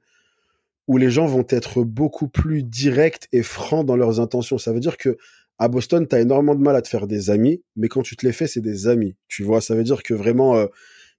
où 0.86 0.96
les 0.96 1.10
gens 1.10 1.26
vont 1.26 1.44
être 1.48 1.82
beaucoup 1.82 2.28
plus 2.28 2.62
directs 2.62 3.26
et 3.32 3.42
francs 3.42 3.84
dans 3.84 3.96
leurs 3.96 4.20
intentions. 4.20 4.58
Ça 4.58 4.72
veut 4.72 4.80
dire 4.80 4.96
que 4.96 5.16
à 5.58 5.66
Boston, 5.68 6.06
tu 6.08 6.14
as 6.14 6.20
énormément 6.20 6.54
de 6.54 6.62
mal 6.62 6.76
à 6.76 6.82
te 6.82 6.88
faire 6.88 7.08
des 7.08 7.30
amis, 7.30 7.62
mais 7.74 7.88
quand 7.88 8.02
tu 8.02 8.16
te 8.16 8.24
les 8.24 8.32
fais, 8.32 8.46
c'est 8.46 8.60
des 8.60 8.86
amis. 8.86 9.16
Tu 9.28 9.42
vois, 9.42 9.60
ça 9.60 9.74
veut 9.74 9.84
dire 9.84 10.02
que 10.04 10.14
vraiment, 10.14 10.56
euh, 10.56 10.66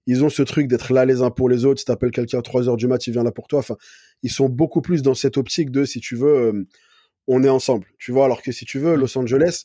ils 0.06 0.24
ont 0.24 0.28
ce 0.28 0.42
truc 0.42 0.68
d'être 0.68 0.92
là 0.92 1.04
les 1.04 1.22
uns 1.22 1.30
pour 1.30 1.48
les 1.48 1.64
autres. 1.64 1.80
Si 1.80 1.84
t'appelles 1.84 2.10
quelqu'un 2.10 2.38
à 2.38 2.42
3 2.42 2.68
heures 2.68 2.76
du 2.76 2.86
mat, 2.86 3.06
il 3.06 3.12
vient 3.12 3.24
là 3.24 3.32
pour 3.32 3.48
toi. 3.48 3.58
Enfin, 3.58 3.76
ils 4.22 4.30
sont 4.30 4.48
beaucoup 4.48 4.80
plus 4.80 5.02
dans 5.02 5.14
cette 5.14 5.36
optique 5.36 5.70
de, 5.70 5.84
si 5.84 6.00
tu 6.00 6.16
veux, 6.16 6.36
euh, 6.36 6.66
on 7.26 7.42
est 7.42 7.48
ensemble. 7.48 7.86
Tu 7.98 8.12
vois, 8.12 8.24
alors 8.24 8.42
que 8.42 8.52
si 8.52 8.64
tu 8.64 8.78
veux, 8.78 8.96
Mm. 8.96 9.00
Los 9.00 9.18
Angeles, 9.18 9.64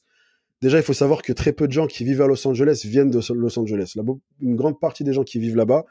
déjà, 0.62 0.77
il 0.77 0.84
faut 0.84 0.93
savoir 0.93 1.21
que 1.21 1.34
très 1.34 1.54
peu 1.54 1.67
de 1.67 1.73
gens 1.73 1.88
qui 1.88 2.04
vivent 2.04 2.21
à 2.21 2.27
Los 2.27 2.47
Angeles 2.47 2.82
viennent 2.86 3.12
de 3.12 3.19
Los 3.34 3.60
Angeles. 3.60 3.93
Là, 3.95 4.04
une 4.41 4.56
grande 4.56 4.80
partie 4.80 5.04
des 5.04 5.13
gens 5.13 5.23
qui 5.23 5.39
vivent 5.39 5.56
là-bas 5.56 5.86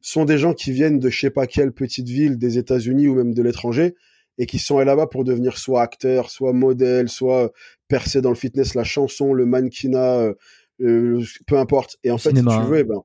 sont 0.00 0.24
des 0.24 0.38
gens 0.38 0.52
qui 0.52 0.70
viennent 0.72 0.98
de 0.98 1.08
je 1.08 1.18
sais 1.18 1.30
pas 1.30 1.46
quelle 1.46 1.72
petite 1.72 2.08
ville 2.08 2.36
des 2.36 2.58
États-Unis 2.58 3.08
ou 3.08 3.14
même 3.14 3.32
de 3.32 3.42
l'étranger 3.42 3.94
et 4.36 4.46
qui 4.46 4.58
sont 4.58 4.78
là-bas 4.78 5.06
pour 5.06 5.24
devenir 5.24 5.56
soit 5.56 5.82
acteurs, 5.82 6.30
soit 6.30 6.52
modèles, 6.52 7.08
soit 7.08 7.52
percer 7.88 8.20
dans 8.20 8.30
le 8.30 8.34
fitness, 8.34 8.74
la 8.74 8.84
chanson, 8.84 9.32
le 9.32 9.46
mannequinat, 9.46 10.18
euh, 10.18 10.34
euh, 10.80 11.24
peu 11.46 11.56
importe. 11.56 11.96
Et 12.02 12.10
en 12.10 12.18
fait, 12.18 12.30
Cinéma. 12.30 12.50
si 12.50 12.58
tu 12.58 12.64
veux, 12.66 12.78
eh 12.78 12.84
ben, 12.84 13.00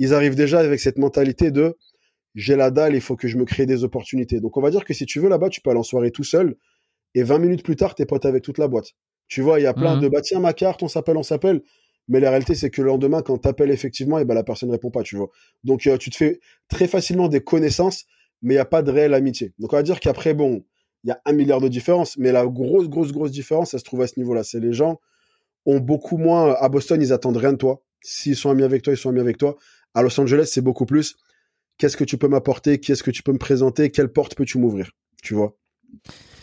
ils 0.00 0.14
arrivent 0.14 0.34
déjà 0.36 0.58
avec 0.60 0.80
cette 0.80 0.98
mentalité 0.98 1.52
de 1.52 1.76
j'ai 2.34 2.56
la 2.56 2.70
dalle, 2.72 2.94
il 2.96 3.00
faut 3.00 3.16
que 3.16 3.28
je 3.28 3.36
me 3.38 3.44
crée 3.44 3.66
des 3.66 3.84
opportunités. 3.84 4.40
Donc 4.40 4.56
on 4.56 4.60
va 4.62 4.70
dire 4.70 4.84
que 4.84 4.94
si 4.94 5.06
tu 5.06 5.20
veux 5.20 5.28
là-bas, 5.28 5.50
tu 5.50 5.60
peux 5.60 5.70
aller 5.70 5.80
en 5.80 5.84
soirée 5.84 6.10
tout 6.12 6.24
seul 6.24 6.56
et 7.14 7.22
20 7.24 7.38
minutes 7.38 7.64
plus 7.64 7.76
tard, 7.76 7.94
t'es 7.94 8.06
pote 8.06 8.26
avec 8.26 8.42
toute 8.44 8.58
la 8.58 8.68
boîte. 8.68 8.90
Tu 9.28 9.42
vois, 9.42 9.60
il 9.60 9.64
y 9.64 9.66
a 9.66 9.74
plein 9.74 9.96
Mhm. 9.96 10.02
de 10.02 10.08
bah 10.08 10.20
tiens 10.22 10.40
ma 10.40 10.52
carte, 10.52 10.82
on 10.82 10.88
s'appelle, 10.88 11.16
on 11.16 11.22
s'appelle. 11.24 11.62
Mais 12.08 12.20
la 12.20 12.30
réalité, 12.30 12.54
c'est 12.56 12.70
que 12.70 12.82
le 12.82 12.88
lendemain, 12.88 13.22
quand 13.22 13.38
t'appelles 13.38 13.70
effectivement, 13.72 14.18
et 14.18 14.24
ben 14.24 14.34
la 14.34 14.44
personne 14.44 14.70
répond 14.70 14.90
pas, 14.90 15.02
tu 15.04 15.16
vois. 15.16 15.30
Donc 15.64 15.86
euh, 15.86 15.96
tu 15.98 16.10
te 16.10 16.16
fais 16.16 16.40
très 16.68 16.88
facilement 16.88 17.28
des 17.28 17.40
connaissances, 17.42 18.06
mais 18.42 18.54
il 18.54 18.58
y 18.58 18.60
a 18.60 18.64
pas 18.64 18.82
de 18.82 18.90
réelle 18.92 19.14
amitié. 19.14 19.52
Donc 19.58 19.72
on 19.72 19.76
va 19.76 19.82
dire 19.84 20.00
qu'après, 20.00 20.34
bon, 20.34 20.64
il 21.04 21.08
y 21.08 21.12
a 21.12 21.20
un 21.26 21.32
milliard 21.32 21.60
de 21.60 21.68
différences, 21.68 22.16
mais 22.18 22.32
la 22.32 22.46
grosse, 22.46 22.88
grosse, 22.88 23.12
grosse 23.12 23.32
différence, 23.32 23.72
ça 23.72 23.78
se 23.78 23.84
trouve 23.84 24.02
à 24.02 24.06
ce 24.08 24.18
niveau-là. 24.18 24.44
C'est 24.44 24.60
les 24.60 24.72
gens 24.72 25.00
ont 25.66 25.80
beaucoup 25.80 26.16
moins. 26.16 26.54
À 26.58 26.68
Boston, 26.68 27.00
ils 27.02 27.12
attendent 27.12 27.36
rien 27.36 27.52
de 27.52 27.58
toi. 27.58 27.82
S'ils 28.02 28.36
sont 28.36 28.50
amis 28.50 28.62
avec 28.62 28.82
toi, 28.82 28.92
ils 28.92 28.96
sont 28.96 29.10
amis 29.10 29.20
avec 29.20 29.36
toi. 29.38 29.56
À 29.94 30.02
Los 30.02 30.18
Angeles, 30.20 30.50
c'est 30.52 30.60
beaucoup 30.60 30.86
plus. 30.86 31.16
Qu'est-ce 31.78 31.96
que 31.96 32.04
tu 32.04 32.18
peux 32.18 32.28
m'apporter? 32.28 32.78
Qu'est-ce 32.78 33.02
que 33.02 33.10
tu 33.10 33.22
peux 33.22 33.32
me 33.32 33.38
présenter? 33.38 33.90
Quelle 33.90 34.12
porte 34.12 34.34
peux-tu 34.34 34.58
m'ouvrir? 34.58 34.90
Tu 35.22 35.34
vois? 35.34 35.56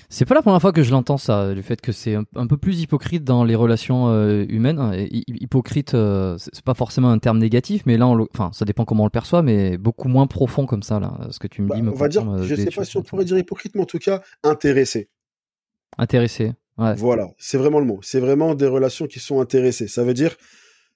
C'est 0.10 0.26
pas 0.26 0.36
la 0.36 0.42
première 0.42 0.62
fois 0.62 0.72
que 0.72 0.84
je 0.84 0.92
l'entends 0.92 1.18
ça, 1.18 1.54
le 1.54 1.62
fait 1.62 1.82
que 1.82 1.92
c'est 1.92 2.16
un, 2.16 2.24
un 2.36 2.48
peu 2.48 2.56
plus 2.56 2.80
hypocrite 2.80 3.26
dans 3.26 3.44
les 3.44 3.56
relations 3.56 4.08
euh, 4.10 4.46
humaines. 4.48 5.06
Hypocrite, 5.12 5.96
euh, 5.96 6.38
c'est 6.38 6.64
pas 6.64 6.74
forcément 6.74 7.10
un 7.10 7.20
terme 7.20 7.40
négatif, 7.40 7.84
mais 7.86 7.98
là, 7.98 8.08
on 8.08 8.26
enfin, 8.34 8.52
ça 8.54 8.64
dépend 8.64 8.86
comment 8.86 9.04
on 9.04 9.08
le 9.08 9.12
perçoit, 9.12 9.42
mais 9.42 9.78
beaucoup 9.78 10.08
moins 10.08 10.26
profond 10.26 10.66
comme 10.66 10.82
ça 10.82 11.02
là. 11.02 11.28
Ce 11.32 11.40
que 11.40 11.48
tu 11.48 11.62
me 11.62 11.68
Bah, 11.68 11.76
dis 11.76 11.82
me 11.82 11.92
On 11.92 11.96
va 11.96 12.08
dire, 12.08 12.30
euh, 12.30 12.44
je 12.44 12.56
sais 12.56 12.72
pas 12.72 12.86
si 12.86 12.96
on 12.96 13.04
pourrait 13.04 13.26
dire 13.26 13.38
hypocrite, 13.38 13.76
mais 13.76 13.82
en 13.82 13.86
tout 13.86 14.00
cas, 14.00 14.22
intéressé. 14.44 15.10
Intéressé. 15.98 16.54
Ouais. 16.78 16.96
Voilà, 16.96 17.28
c'est 17.38 17.58
vraiment 17.58 17.80
le 17.80 17.86
mot. 17.86 18.00
C'est 18.02 18.20
vraiment 18.22 18.56
des 18.56 18.68
relations 18.68 19.08
qui 19.08 19.20
sont 19.20 19.42
intéressées. 19.42 19.88
Ça 19.90 20.04
veut 20.06 20.14
dire, 20.14 20.38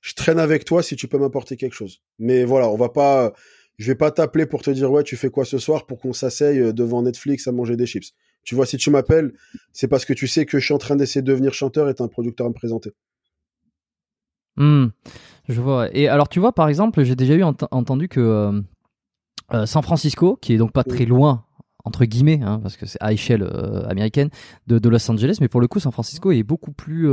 je 0.02 0.14
traîne 0.14 0.40
avec 0.40 0.66
toi 0.66 0.84
si 0.84 0.96
tu 0.96 1.08
peux 1.08 1.18
m'apporter 1.18 1.58
quelque 1.58 1.74
chose. 1.74 2.02
Mais 2.20 2.44
voilà, 2.44 2.70
on 2.70 2.76
va 2.78 2.90
pas, 2.90 3.34
je 3.78 3.88
vais 3.88 3.96
pas 3.96 4.12
t'appeler 4.12 4.46
pour 4.46 4.62
te 4.62 4.72
dire 4.72 4.92
ouais, 4.92 5.04
tu 5.04 5.16
fais 5.16 5.30
quoi 5.30 5.46
ce 5.46 5.58
soir 5.58 5.86
pour 5.86 6.00
qu'on 6.00 6.14
s'asseye 6.14 6.60
euh, 6.60 6.74
devant 6.74 7.04
Netflix 7.04 7.48
à 7.48 7.52
manger 7.52 7.78
des 7.78 7.86
chips. 7.86 8.14
Tu 8.44 8.56
vois, 8.56 8.66
si 8.66 8.78
tu 8.78 8.90
m'appelles, 8.90 9.34
c'est 9.72 9.88
parce 9.88 10.04
que 10.06 10.14
tu 10.14 10.28
sais 10.28 10.46
que 10.46 10.60
je 10.60 10.66
suis 10.66 10.74
en 10.74 10.80
train 10.80 10.96
d'essayer 10.96 11.22
de 11.22 11.28
devenir 11.28 11.54
chanteur 11.54 11.90
et 11.90 11.94
t'as 11.94 12.04
un 12.04 12.08
producteur 12.08 12.48
à 12.48 12.50
me 12.50 12.56
présenter. 12.56 12.92
Hmm, 14.58 14.88
je 15.48 15.62
vois. 15.62 15.96
Et 15.96 16.08
alors, 16.08 16.28
tu 16.30 16.40
vois, 16.40 16.54
par 16.54 16.68
exemple, 16.68 17.04
j'ai 17.04 17.16
déjà 17.16 17.36
eu 17.36 17.44
ent- 17.44 17.56
entendu 17.72 18.08
que 18.10 18.20
euh, 18.20 18.62
euh, 19.54 19.66
San 19.66 19.84
Francisco, 19.84 20.38
qui 20.42 20.54
est 20.54 20.58
donc 20.58 20.72
pas 20.72 20.84
très 20.84 21.06
loin 21.06 21.46
entre 21.84 22.06
guillemets, 22.06 22.40
hein, 22.44 22.60
parce 22.62 22.78
que 22.78 22.86
c'est 22.86 23.00
à 23.02 23.12
échelle 23.12 23.42
euh, 23.42 23.88
américaine 23.90 24.30
de, 24.68 24.78
de 24.78 24.90
Los 24.90 25.10
Angeles, 25.10 25.38
mais 25.42 25.48
pour 25.48 25.62
le 25.62 25.68
coup, 25.68 25.80
San 25.80 25.92
Francisco 25.92 26.32
est 26.32 26.44
beaucoup 26.44 26.72
plus, 26.72 27.10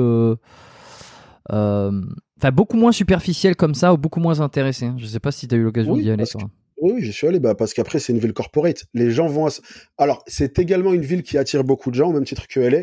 enfin 1.51 2.51
beaucoup 2.53 2.77
moins 2.77 2.93
superficiel 2.93 3.57
comme 3.57 3.75
ça, 3.75 3.93
ou 3.93 3.97
beaucoup 3.99 4.21
moins 4.21 4.41
intéressé. 4.41 4.87
hein. 4.87 4.97
Je 4.99 5.07
sais 5.07 5.21
pas 5.21 5.33
si 5.33 5.49
tu 5.49 5.55
as 5.55 5.59
eu 5.59 5.63
l'occasion 5.63 5.93
Oui, 5.95 6.03
d'y 6.03 6.11
aller. 6.11 6.27
toi. 6.27 6.43
Oui, 6.81 7.03
j'y 7.03 7.13
suis 7.13 7.27
allé, 7.27 7.41
bah, 7.41 7.55
parce 7.57 7.75
qu'après, 7.75 7.99
c'est 7.99 8.13
une 8.13 8.21
ville 8.21 8.33
corporate. 8.33 8.85
Les 8.95 9.11
gens 9.11 9.27
vont 9.27 9.47
à... 9.47 9.51
Alors, 9.99 10.23
c'est 10.29 10.59
également 10.61 10.93
une 10.95 11.03
ville 11.03 11.25
qui 11.25 11.37
attire 11.37 11.65
beaucoup 11.65 11.91
de 11.91 11.97
gens, 11.97 12.09
au 12.11 12.13
même 12.13 12.25
titre 12.25 12.47
que 12.47 12.61
LA. 12.61 12.83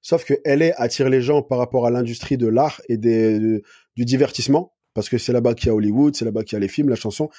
Sauf 0.00 0.24
que 0.24 0.34
LA 0.44 0.72
attire 0.76 1.08
les 1.08 1.20
gens 1.22 1.42
par 1.42 1.58
rapport 1.58 1.86
à 1.86 1.90
l'industrie 1.90 2.36
de 2.36 2.46
l'art 2.46 2.80
et 2.88 2.96
des, 2.96 3.38
de- 3.40 3.62
du 3.96 4.04
divertissement. 4.04 4.72
Parce 4.94 5.08
que 5.08 5.18
c'est 5.18 5.32
là-bas 5.32 5.54
qu'il 5.54 5.68
y 5.68 5.70
a 5.70 5.74
Hollywood, 5.74 6.14
c'est 6.14 6.24
là-bas 6.24 6.44
qu'il 6.44 6.54
y 6.54 6.56
a 6.56 6.60
les 6.60 6.68
films, 6.68 6.88
la 6.88 6.96
chanson. 6.96 7.30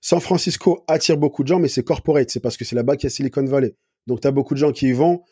San 0.00 0.20
Francisco 0.20 0.82
attire 0.88 1.18
beaucoup 1.18 1.42
de 1.42 1.48
gens, 1.48 1.58
mais 1.58 1.68
c'est 1.68 1.82
corporate. 1.82 2.30
C'est 2.30 2.40
parce 2.40 2.56
que 2.56 2.64
c'est 2.64 2.76
là-bas 2.76 2.96
qu'il 2.96 3.04
y 3.04 3.08
a 3.08 3.10
Silicon 3.10 3.44
Valley. 3.44 3.74
Donc, 4.06 4.20
tu 4.22 4.28
as 4.28 4.30
beaucoup 4.30 4.54
de 4.54 4.58
gens 4.58 4.72
qui 4.72 4.88
y 4.88 4.92
vont 4.92 5.22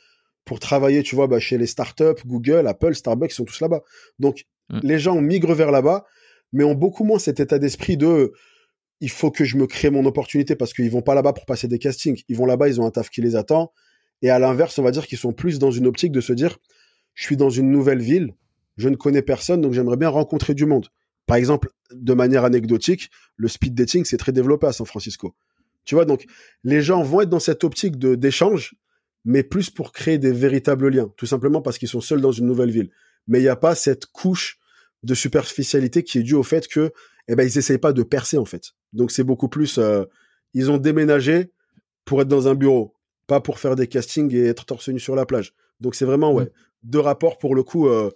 pour 0.44 0.60
travailler, 0.60 1.02
tu 1.02 1.14
vois, 1.14 1.26
bah, 1.26 1.40
chez 1.40 1.56
les 1.56 1.66
startups, 1.66 2.22
Google, 2.26 2.66
Apple, 2.66 2.94
Starbucks, 2.94 3.30
ils 3.32 3.34
sont 3.34 3.44
tous 3.44 3.60
là-bas. 3.60 3.80
Donc, 4.18 4.44
Mm. 4.70 4.80
les 4.82 4.98
gens 4.98 5.20
migrent 5.20 5.54
vers 5.54 5.70
là-bas, 5.70 6.04
mais 6.52 6.64
ont 6.64 6.74
beaucoup 6.74 7.04
moins 7.04 7.18
cet 7.18 7.40
état 7.40 7.58
d'esprit 7.58 7.96
de 7.96 8.32
il 9.00 9.10
faut 9.10 9.30
que 9.30 9.44
je 9.44 9.56
me 9.56 9.66
crée 9.66 9.90
mon 9.90 10.04
opportunité 10.06 10.56
parce 10.56 10.72
qu'ils 10.72 10.90
vont 10.90 11.02
pas 11.02 11.14
là-bas 11.14 11.32
pour 11.32 11.46
passer 11.46 11.68
des 11.68 11.78
castings. 11.78 12.22
Ils 12.28 12.36
vont 12.36 12.46
là-bas, 12.46 12.68
ils 12.68 12.80
ont 12.80 12.86
un 12.86 12.90
taf 12.90 13.10
qui 13.10 13.20
les 13.20 13.36
attend. 13.36 13.72
Et 14.22 14.30
à 14.30 14.38
l'inverse, 14.40 14.78
on 14.78 14.82
va 14.82 14.90
dire 14.90 15.06
qu'ils 15.06 15.18
sont 15.18 15.32
plus 15.32 15.58
dans 15.60 15.70
une 15.70 15.86
optique 15.86 16.10
de 16.10 16.20
se 16.20 16.32
dire, 16.32 16.58
je 17.14 17.24
suis 17.24 17.36
dans 17.36 17.50
une 17.50 17.70
nouvelle 17.70 18.00
ville, 18.00 18.34
je 18.76 18.88
ne 18.88 18.96
connais 18.96 19.22
personne, 19.22 19.60
donc 19.60 19.72
j'aimerais 19.72 19.96
bien 19.96 20.08
rencontrer 20.08 20.54
du 20.54 20.66
monde. 20.66 20.88
Par 21.26 21.36
exemple, 21.36 21.70
de 21.92 22.14
manière 22.14 22.44
anecdotique, 22.44 23.10
le 23.36 23.48
speed 23.48 23.74
dating, 23.74 24.04
c'est 24.04 24.16
très 24.16 24.32
développé 24.32 24.66
à 24.66 24.72
San 24.72 24.86
Francisco. 24.86 25.34
Tu 25.84 25.94
vois, 25.94 26.04
donc 26.04 26.26
les 26.64 26.82
gens 26.82 27.02
vont 27.02 27.20
être 27.20 27.28
dans 27.28 27.38
cette 27.38 27.64
optique 27.64 27.96
de 27.98 28.14
d'échange, 28.14 28.74
mais 29.24 29.42
plus 29.42 29.70
pour 29.70 29.92
créer 29.92 30.18
des 30.18 30.32
véritables 30.32 30.88
liens, 30.88 31.12
tout 31.16 31.26
simplement 31.26 31.62
parce 31.62 31.78
qu'ils 31.78 31.88
sont 31.88 32.00
seuls 32.00 32.20
dans 32.20 32.32
une 32.32 32.46
nouvelle 32.46 32.70
ville. 32.70 32.90
Mais 33.26 33.38
il 33.38 33.42
n'y 33.42 33.48
a 33.48 33.56
pas 33.56 33.74
cette 33.74 34.06
couche 34.06 34.57
de 35.02 35.14
superficialité 35.14 36.02
qui 36.02 36.18
est 36.18 36.22
due 36.22 36.34
au 36.34 36.42
fait 36.42 36.66
que, 36.68 36.92
eh 37.28 37.36
ben, 37.36 37.44
ils 37.46 37.58
essayent 37.58 37.78
pas 37.78 37.92
de 37.92 38.02
percer 38.02 38.38
en 38.38 38.44
fait. 38.44 38.72
Donc 38.92 39.10
c'est 39.10 39.24
beaucoup 39.24 39.48
plus, 39.48 39.78
euh, 39.78 40.04
ils 40.54 40.70
ont 40.70 40.78
déménagé 40.78 41.52
pour 42.04 42.20
être 42.22 42.28
dans 42.28 42.48
un 42.48 42.54
bureau, 42.54 42.94
pas 43.26 43.40
pour 43.40 43.58
faire 43.58 43.76
des 43.76 43.86
castings 43.86 44.34
et 44.34 44.46
être 44.46 44.64
torse 44.64 44.88
nu 44.88 44.98
sur 44.98 45.14
la 45.14 45.26
plage. 45.26 45.54
Donc 45.80 45.94
c'est 45.94 46.04
vraiment 46.06 46.32
ouais, 46.32 46.50
deux 46.82 47.00
rapports 47.00 47.38
pour 47.38 47.54
le 47.54 47.62
coup. 47.62 47.86
euh, 47.88 48.10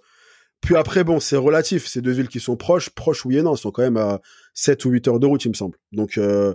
Puis 0.61 0.75
après 0.75 1.03
bon, 1.03 1.19
c'est 1.19 1.37
relatif. 1.37 1.85
C'est 1.87 2.01
deux 2.01 2.11
villes 2.11 2.27
qui 2.27 2.39
sont 2.39 2.57
proches, 2.57 2.89
proches 2.89 3.23
oui 3.25 3.37
et 3.37 3.41
non, 3.43 3.51
elles 3.53 3.57
sont 3.59 3.71
quand 3.71 3.83
même 3.83 3.97
à 3.97 4.19
7 4.55 4.83
ou 4.85 4.89
8 4.89 5.07
heures 5.07 5.19
de 5.19 5.27
route, 5.27 5.45
il 5.45 5.49
me 5.49 5.53
semble. 5.53 5.77
Donc 5.91 6.17
euh, 6.17 6.53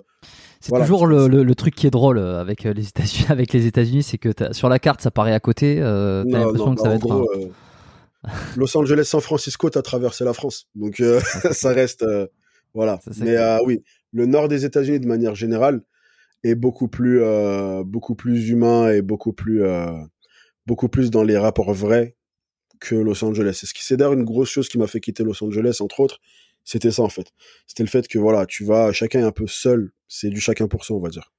C'est 0.60 0.70
Voilà. 0.70 0.84
toujours 0.84 1.06
le, 1.06 1.28
le- 1.28 1.44
le 1.44 1.54
truc 1.54 1.74
qui 1.76 1.86
est 1.86 1.90
drôle 1.90 2.18
avec 2.18 2.64
les 2.64 2.88
États-Unis, 2.88 3.26
avec 3.30 3.52
les 3.52 3.66
États-Unis, 3.66 4.02
c'est 4.02 4.18
que 4.18 4.30
sur 4.52 4.68
la 4.68 4.78
carte 4.80 5.00
ça 5.00 5.10
paraît 5.12 5.32
à 5.34 5.40
côté. 5.40 5.80
Euh, 5.80 6.24
t'as 6.30 6.38
l'impression 6.38 6.74
que 6.74 6.80
bah, 6.80 6.82
ça 6.82 6.88
va 6.88 6.94
être. 6.96 7.00
gros, 7.02 7.22
un- 7.32 7.48
Los 8.56 8.76
Angeles, 8.76 9.04
San 9.04 9.20
Francisco, 9.20 9.70
t'as 9.70 9.82
traversé 9.82 10.24
la 10.24 10.32
France. 10.32 10.68
Donc 10.74 11.00
euh, 11.00 11.20
ça 11.52 11.70
reste 11.72 12.02
euh, 12.02 12.26
voilà. 12.74 13.00
Ça, 13.04 13.24
Mais 13.24 13.36
euh, 13.36 13.58
oui, 13.64 13.82
le 14.12 14.26
nord 14.26 14.48
des 14.48 14.64
États-Unis 14.64 15.00
de 15.00 15.06
manière 15.06 15.34
générale 15.34 15.82
est 16.44 16.54
beaucoup 16.54 16.86
plus 16.86 17.20
beaucoup 17.84 18.14
plus 18.14 18.48
humain 18.50 18.92
et 18.92 19.02
beaucoup 19.02 19.32
plus 19.32 19.62
beaucoup 20.66 20.88
plus 20.88 21.10
dans 21.10 21.24
les 21.24 21.36
rapports 21.36 21.72
vrais 21.74 22.16
que 22.78 22.94
Los 22.94 23.24
Angeles. 23.24 23.56
C'est 23.58 23.66
ce 23.66 23.74
qui 23.74 23.84
c'est 23.84 23.96
d'ailleurs 23.96 24.12
une 24.12 24.24
grosse 24.24 24.48
chose 24.48 24.68
qui 24.68 24.78
m'a 24.78 24.86
fait 24.86 25.00
quitter 25.00 25.24
Los 25.24 25.42
Angeles 25.42 25.78
entre 25.80 25.98
autres. 25.98 26.20
C'était 26.64 26.92
ça 26.92 27.02
en 27.02 27.08
fait. 27.08 27.32
C'était 27.66 27.82
le 27.82 27.88
fait 27.88 28.06
que 28.06 28.20
voilà, 28.20 28.46
tu 28.46 28.64
vas 28.64 28.92
chacun 28.92 29.18
est 29.18 29.24
un 29.24 29.32
peu 29.32 29.48
seul. 29.48 29.90
C'est 30.06 30.28
du 30.28 30.40
chacun 30.40 30.68
pour 30.68 30.84
soi, 30.84 30.96
on 30.96 31.00
va 31.00 31.08
dire. 31.08 31.32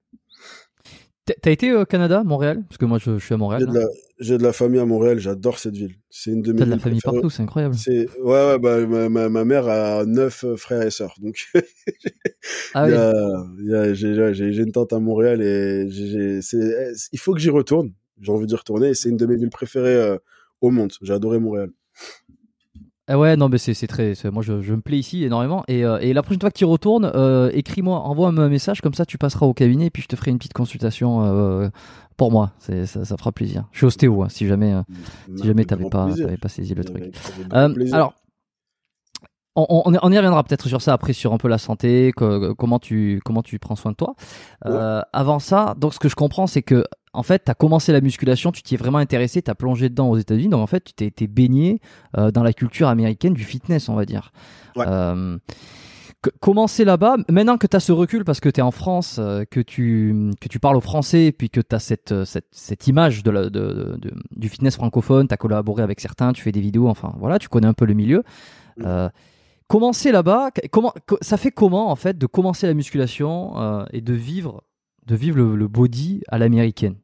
T'as- 1.42 1.52
été 1.52 1.74
au 1.74 1.86
Canada, 1.86 2.24
Montréal? 2.24 2.64
Parce 2.68 2.78
que 2.78 2.86
moi 2.86 2.98
je, 2.98 3.18
je 3.18 3.26
suis 3.26 3.34
à 3.34 3.38
Montréal. 3.38 3.62
J'ai 3.62 3.68
de, 3.68 3.74
là. 3.74 3.80
la, 3.82 3.88
j'ai 4.20 4.38
de 4.38 4.44
la 4.44 4.54
famille 4.54 4.80
à 4.80 4.86
Montréal. 4.86 5.20
J'adore 5.20 5.60
cette 5.60 5.76
ville. 5.76 5.96
C'est 6.10 6.32
une 6.32 6.42
de 6.42 6.52
mes 6.54 6.60
T'as 6.60 6.66
de 6.66 6.72
la 6.72 6.80
famille 6.80 7.00
partout, 7.02 7.30
c'est 7.30 7.44
incroyable. 7.44 7.76
Ouais 7.88 8.06
ouais 8.24 8.60
bah 8.60 8.86
ma, 8.86 9.10
ma, 9.10 9.30
ma 9.30 9.46
mère 9.46 9.68
a 9.68 10.06
neuf 10.06 10.44
euh, 10.44 10.56
frères 10.58 10.82
et 10.82 10.92
sœurs 10.92 11.16
donc 11.22 11.48
Ah 12.74 12.86
oui. 12.86 13.96
j'ai 13.96 14.58
une 14.64 14.72
tante 14.72 14.94
à 14.94 15.00
Montréal 15.00 15.42
et 15.42 15.90
j'ai- 15.90 16.08
j'ai 16.08 16.42
c'est 16.42 16.94
il 17.12 17.20
faut 17.20 17.34
que 17.34 17.40
j'y 17.40 17.50
retourne 17.50 17.92
j'ai 18.22 18.32
envie 18.32 18.48
d'y 18.48 18.56
retourner 18.56 18.90
et 18.90 18.94
c'est 18.94 19.10
une 19.10 19.18
de 19.18 19.26
mes 19.26 19.36
villes 19.36 19.50
préférées 19.50 19.96
euh, 19.96 20.18
au 20.62 20.72
monde 20.72 20.92
j'ai 21.02 21.14
adoré 21.14 21.40
Montréal 21.40 21.70
Ah 23.12 23.18
ouais, 23.18 23.36
non, 23.36 23.50
mais 23.50 23.58
c'est 23.58 23.88
très. 23.88 24.14
Moi, 24.32 24.44
je, 24.44 24.62
je 24.62 24.74
me 24.74 24.82
plais 24.82 25.00
ici 25.00 25.24
énormément. 25.24 25.64
Et, 25.68 25.84
euh, 25.84 25.98
et 26.00 26.14
la 26.14 26.22
prochaine 26.22 26.40
fois 26.40 26.52
que 26.52 26.58
tu 26.58 26.64
y 26.64 26.68
retournes, 26.68 27.12
euh, 27.16 27.50
écris-moi, 27.54 27.98
envoie-moi 28.00 28.44
un 28.46 28.50
message, 28.50 28.82
comme 28.82 28.94
ça 28.94 29.06
tu 29.06 29.18
passeras 29.18 29.48
au 29.48 29.54
cabinet 29.54 29.88
et 29.88 29.90
puis 29.90 30.04
je 30.04 30.08
te 30.08 30.16
ferai 30.16 30.30
une 30.32 30.38
petite 30.38 30.54
consultation 30.54 31.24
euh, 31.26 31.70
pour 32.18 32.32
moi. 32.32 32.52
Ça, 32.60 32.86
ça 32.86 33.18
fera 33.18 33.32
plaisir. 33.32 33.66
Je 33.72 33.80
suis 33.80 33.86
ostéo, 33.88 34.22
hein, 34.24 34.30
si 34.30 34.48
jamais, 34.48 34.74
si 35.38 35.48
jamais 35.48 35.66
t'avais 35.66 35.84
grand 35.90 35.90
pas, 35.90 36.16
pas 36.38 36.50
saisi 36.50 36.76
le 36.76 36.84
truc. 36.84 37.04
Alors, 37.94 38.14
on, 39.56 39.66
on- 39.86 39.98
on 40.02 40.12
y 40.12 40.16
reviendra 40.18 40.44
peut-être 40.44 40.68
sur 40.68 40.82
ça 40.82 40.94
après, 40.94 41.12
sur 41.14 41.34
un 41.34 41.38
peu 41.38 41.48
la 41.48 41.58
santé, 41.58 42.14
que- 42.16 42.54
comment 42.54 42.80
tu 42.80 43.20
comment 43.26 43.42
tu 43.42 43.58
prends 43.60 43.76
soin 43.76 43.92
de 43.92 43.96
toi. 43.98 44.14
Avant 45.14 45.40
ça, 45.40 45.74
donc 45.78 45.94
ce 45.96 46.00
que 46.00 46.08
je 46.10 46.16
comprends, 46.16 46.46
c'est 46.48 46.62
que 46.62 46.86
en 47.14 47.24
fait, 47.24 47.44
tu 47.46 47.52
as 47.52 47.56
commencé 47.56 47.92
la 47.92 48.02
musculation, 48.02 48.52
tu 48.52 48.62
t'y 48.62 48.76
es 48.76 48.78
vraiment 48.78 49.00
intéressé, 49.00 49.42
tu 49.42 49.50
as 49.50 49.56
plongé 49.56 49.90
dedans 49.90 50.10
aux 50.10 50.18
États-Unis, 50.18 50.50
donc 50.50 50.62
en 50.62 50.68
fait, 50.68 50.84
tu 50.84 50.94
t'es 50.94 51.06
été 51.08 51.28
baigné 51.28 51.80
euh, 52.18 52.32
dans 52.32 52.44
la 52.44 52.54
culture 52.54 52.88
américaine 52.88 53.34
du 53.34 53.44
fitness, 53.44 53.90
on 53.90 53.96
va 53.96 54.06
dire. 54.06 54.32
Ouais. 54.76 54.86
Euh, 54.88 55.38
c'est 56.68 56.84
là-bas 56.84 57.16
Maintenant 57.30 57.58
que 57.58 57.66
tu 57.66 57.78
as 57.78 57.80
ce 57.80 57.92
recul 57.94 58.26
parce 58.26 58.40
que 58.42 58.50
tu 58.50 58.60
es 58.60 58.64
en 58.64 58.72
France, 58.72 59.18
euh, 59.20 59.46
que, 59.50 59.62
tu, 59.62 60.32
que 60.42 60.50
tu 60.50 60.60
parles 60.60 60.76
au 60.76 60.82
français, 60.82 61.32
puis 61.32 61.50
que 61.50 61.62
tu 61.62 61.74
as 61.76 61.80
cette, 61.80 62.26
cette, 62.26 62.48
cette 62.52 62.88
image 62.88 63.24
de 63.24 63.32
la- 63.32 63.44
de- 63.50 63.98
de- 64.00 64.14
du 64.36 64.50
fitness 64.50 64.76
francophone, 64.76 65.28
tu 65.28 65.34
as 65.34 65.38
collaboré 65.38 65.82
avec 65.82 66.00
certains, 66.02 66.34
tu 66.34 66.42
fais 66.44 66.52
des 66.52 66.62
vidéos, 66.62 66.90
enfin 66.90 67.14
voilà, 67.20 67.40
tu 67.40 67.48
connais 67.48 67.68
un 67.68 67.74
peu 67.74 67.86
le 67.86 67.94
milieu. 67.94 68.24
Mm. 68.78 69.08
Commencer 69.68 70.12
là-bas, 70.12 70.50
comment, 70.72 70.94
co- 71.08 71.20
ça 71.22 71.38
fait 71.38 71.52
comment 71.52 71.92
en 71.92 71.96
fait 71.96 72.18
de 72.18 72.26
commencer 72.26 72.66
la 72.66 72.74
musculation 72.74 73.54
euh, 73.62 73.86
et 73.94 74.02
de 74.02 74.14
vivre, 74.14 74.64
de 75.10 75.16
vivre 75.16 75.38
le, 75.38 75.68
body 75.68 76.22
à 76.28 76.38
l'américaine 76.38 76.96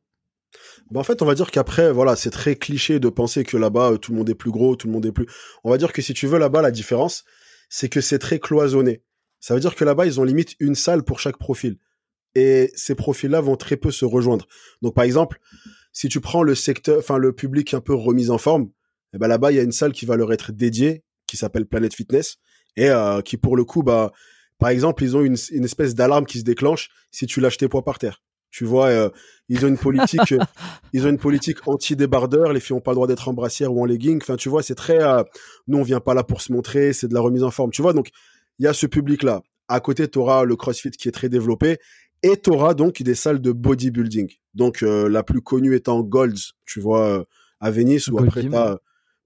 bah, 0.92 1.00
en 1.00 1.04
fait, 1.04 1.24
on 1.24 1.26
va 1.26 1.34
dire 1.34 1.50
qu'après, 1.50 1.92
voilà, 1.92 2.16
c'est 2.16 2.30
très 2.30 2.56
cliché 2.56 3.00
de 3.00 3.10
penser 3.10 3.44
que 3.44 3.58
là-bas, 3.58 3.94
euh, 3.94 3.98
tout 3.98 4.12
le 4.12 4.20
monde 4.20 4.30
est 4.30 4.36
plus 4.36 4.52
gros, 4.52 4.76
tout 4.76 4.86
le 4.86 4.94
monde 4.94 5.06
est 5.08 5.12
plus. 5.12 5.26
On 5.64 5.72
va 5.72 5.80
dire 5.80 5.92
que 5.92 6.02
si 6.04 6.14
tu 6.14 6.28
veux 6.28 6.38
là-bas, 6.38 6.62
la 6.62 6.70
différence, 6.70 7.26
c'est 7.70 7.90
que 7.90 8.02
c'est 8.02 8.20
très 8.20 8.38
cloisonné. 8.38 9.02
Ça 9.40 9.56
veut 9.56 9.60
dire 9.60 9.76
que 9.76 9.84
là-bas, 9.84 10.06
ils 10.06 10.20
ont 10.20 10.24
limite 10.24 10.56
une 10.60 10.76
salle 10.76 11.04
pour 11.04 11.20
chaque 11.20 11.38
profil. 11.38 11.78
Et 12.36 12.72
ces 12.76 12.94
profils-là 12.94 13.42
vont 13.42 13.56
très 13.56 13.78
peu 13.78 13.90
se 13.90 14.06
rejoindre. 14.06 14.48
Donc, 14.84 14.94
par 14.94 15.06
exemple, 15.06 15.40
si 15.92 16.08
tu 16.08 16.22
prends 16.22 16.44
le 16.44 16.54
secteur, 16.54 17.00
enfin, 17.00 17.18
le 17.18 17.34
public 17.34 17.74
un 17.74 17.82
peu 17.82 17.96
remis 17.96 18.30
en 18.30 18.38
forme, 18.38 18.70
eh 19.14 19.18
ben 19.18 19.28
là-bas, 19.28 19.52
il 19.52 19.56
y 19.56 19.60
a 19.60 19.64
une 19.64 19.72
salle 19.72 19.92
qui 19.92 20.06
va 20.06 20.16
leur 20.16 20.32
être 20.32 20.52
dédiée, 20.52 21.04
qui 21.26 21.38
s'appelle 21.38 21.66
Planet 21.66 21.94
Fitness, 21.94 22.38
et 22.76 22.90
euh, 22.90 23.22
qui, 23.22 23.38
pour 23.38 23.58
le 23.58 23.66
coup, 23.66 23.82
bah, 23.82 24.12
par 24.58 24.70
exemple, 24.70 25.04
ils 25.04 25.16
ont 25.18 25.22
une, 25.22 25.38
une 25.52 25.66
espèce 25.66 25.96
d'alarme 25.96 26.26
qui 26.26 26.40
se 26.40 26.44
déclenche 26.44 26.90
si 27.12 27.26
tu 27.26 27.40
lâches 27.42 27.58
tes 27.58 27.68
poids 27.68 27.84
par 27.84 28.00
terre. 28.00 28.22
Tu 28.56 28.64
vois, 28.64 28.88
euh, 28.88 29.10
ils 29.50 29.66
ont 29.66 29.68
une 29.68 29.78
politique, 29.78 30.32
euh, 30.32 30.40
ils 30.94 31.06
ont 31.06 31.10
une 31.10 31.18
politique 31.18 31.68
anti-débardeur. 31.68 32.54
Les 32.54 32.62
filles 32.62 32.78
ont 32.78 32.80
pas 32.80 32.92
le 32.92 32.96
droit 32.96 33.06
d'être 33.06 33.28
en 33.28 33.34
brassière 33.34 33.74
ou 33.74 33.82
en 33.82 33.86
legging. 33.86 34.22
Enfin, 34.22 34.38
tu 34.38 34.48
vois, 34.48 34.64
c'est 34.64 34.76
très. 34.76 35.04
Euh, 35.04 35.24
nous, 35.68 35.78
on 35.78 35.84
vient 35.84 36.00
pas 36.00 36.14
là 36.14 36.24
pour 36.24 36.40
se 36.40 36.54
montrer. 36.54 36.94
C'est 36.94 37.10
de 37.10 37.14
la 37.14 37.20
remise 37.20 37.44
en 37.44 37.52
forme. 37.52 37.72
Tu 37.72 37.82
vois, 37.82 37.92
donc 37.92 38.12
il 38.60 38.64
y 38.64 38.68
a 38.70 38.74
ce 38.74 38.86
public-là. 38.86 39.42
À 39.68 39.82
côté, 39.82 40.08
tu 40.08 40.20
auras 40.20 40.46
le 40.46 40.56
CrossFit 40.56 40.92
qui 40.92 41.10
est 41.10 41.12
très 41.12 41.28
développé 41.28 41.80
et 42.24 42.40
tu 42.40 42.50
auras 42.50 42.76
donc 42.76 43.02
des 43.04 43.16
salles 43.16 43.42
de 43.42 43.52
bodybuilding. 43.52 44.32
Donc 44.54 44.82
la 44.82 45.22
plus 45.22 45.42
connue 45.42 45.76
étant 45.76 46.02
Golds, 46.02 46.54
tu 46.66 46.80
vois, 46.80 47.26
à 47.60 47.72
Venice 47.72 48.08
ou 48.08 48.20
après 48.20 48.48
t'as 48.48 48.78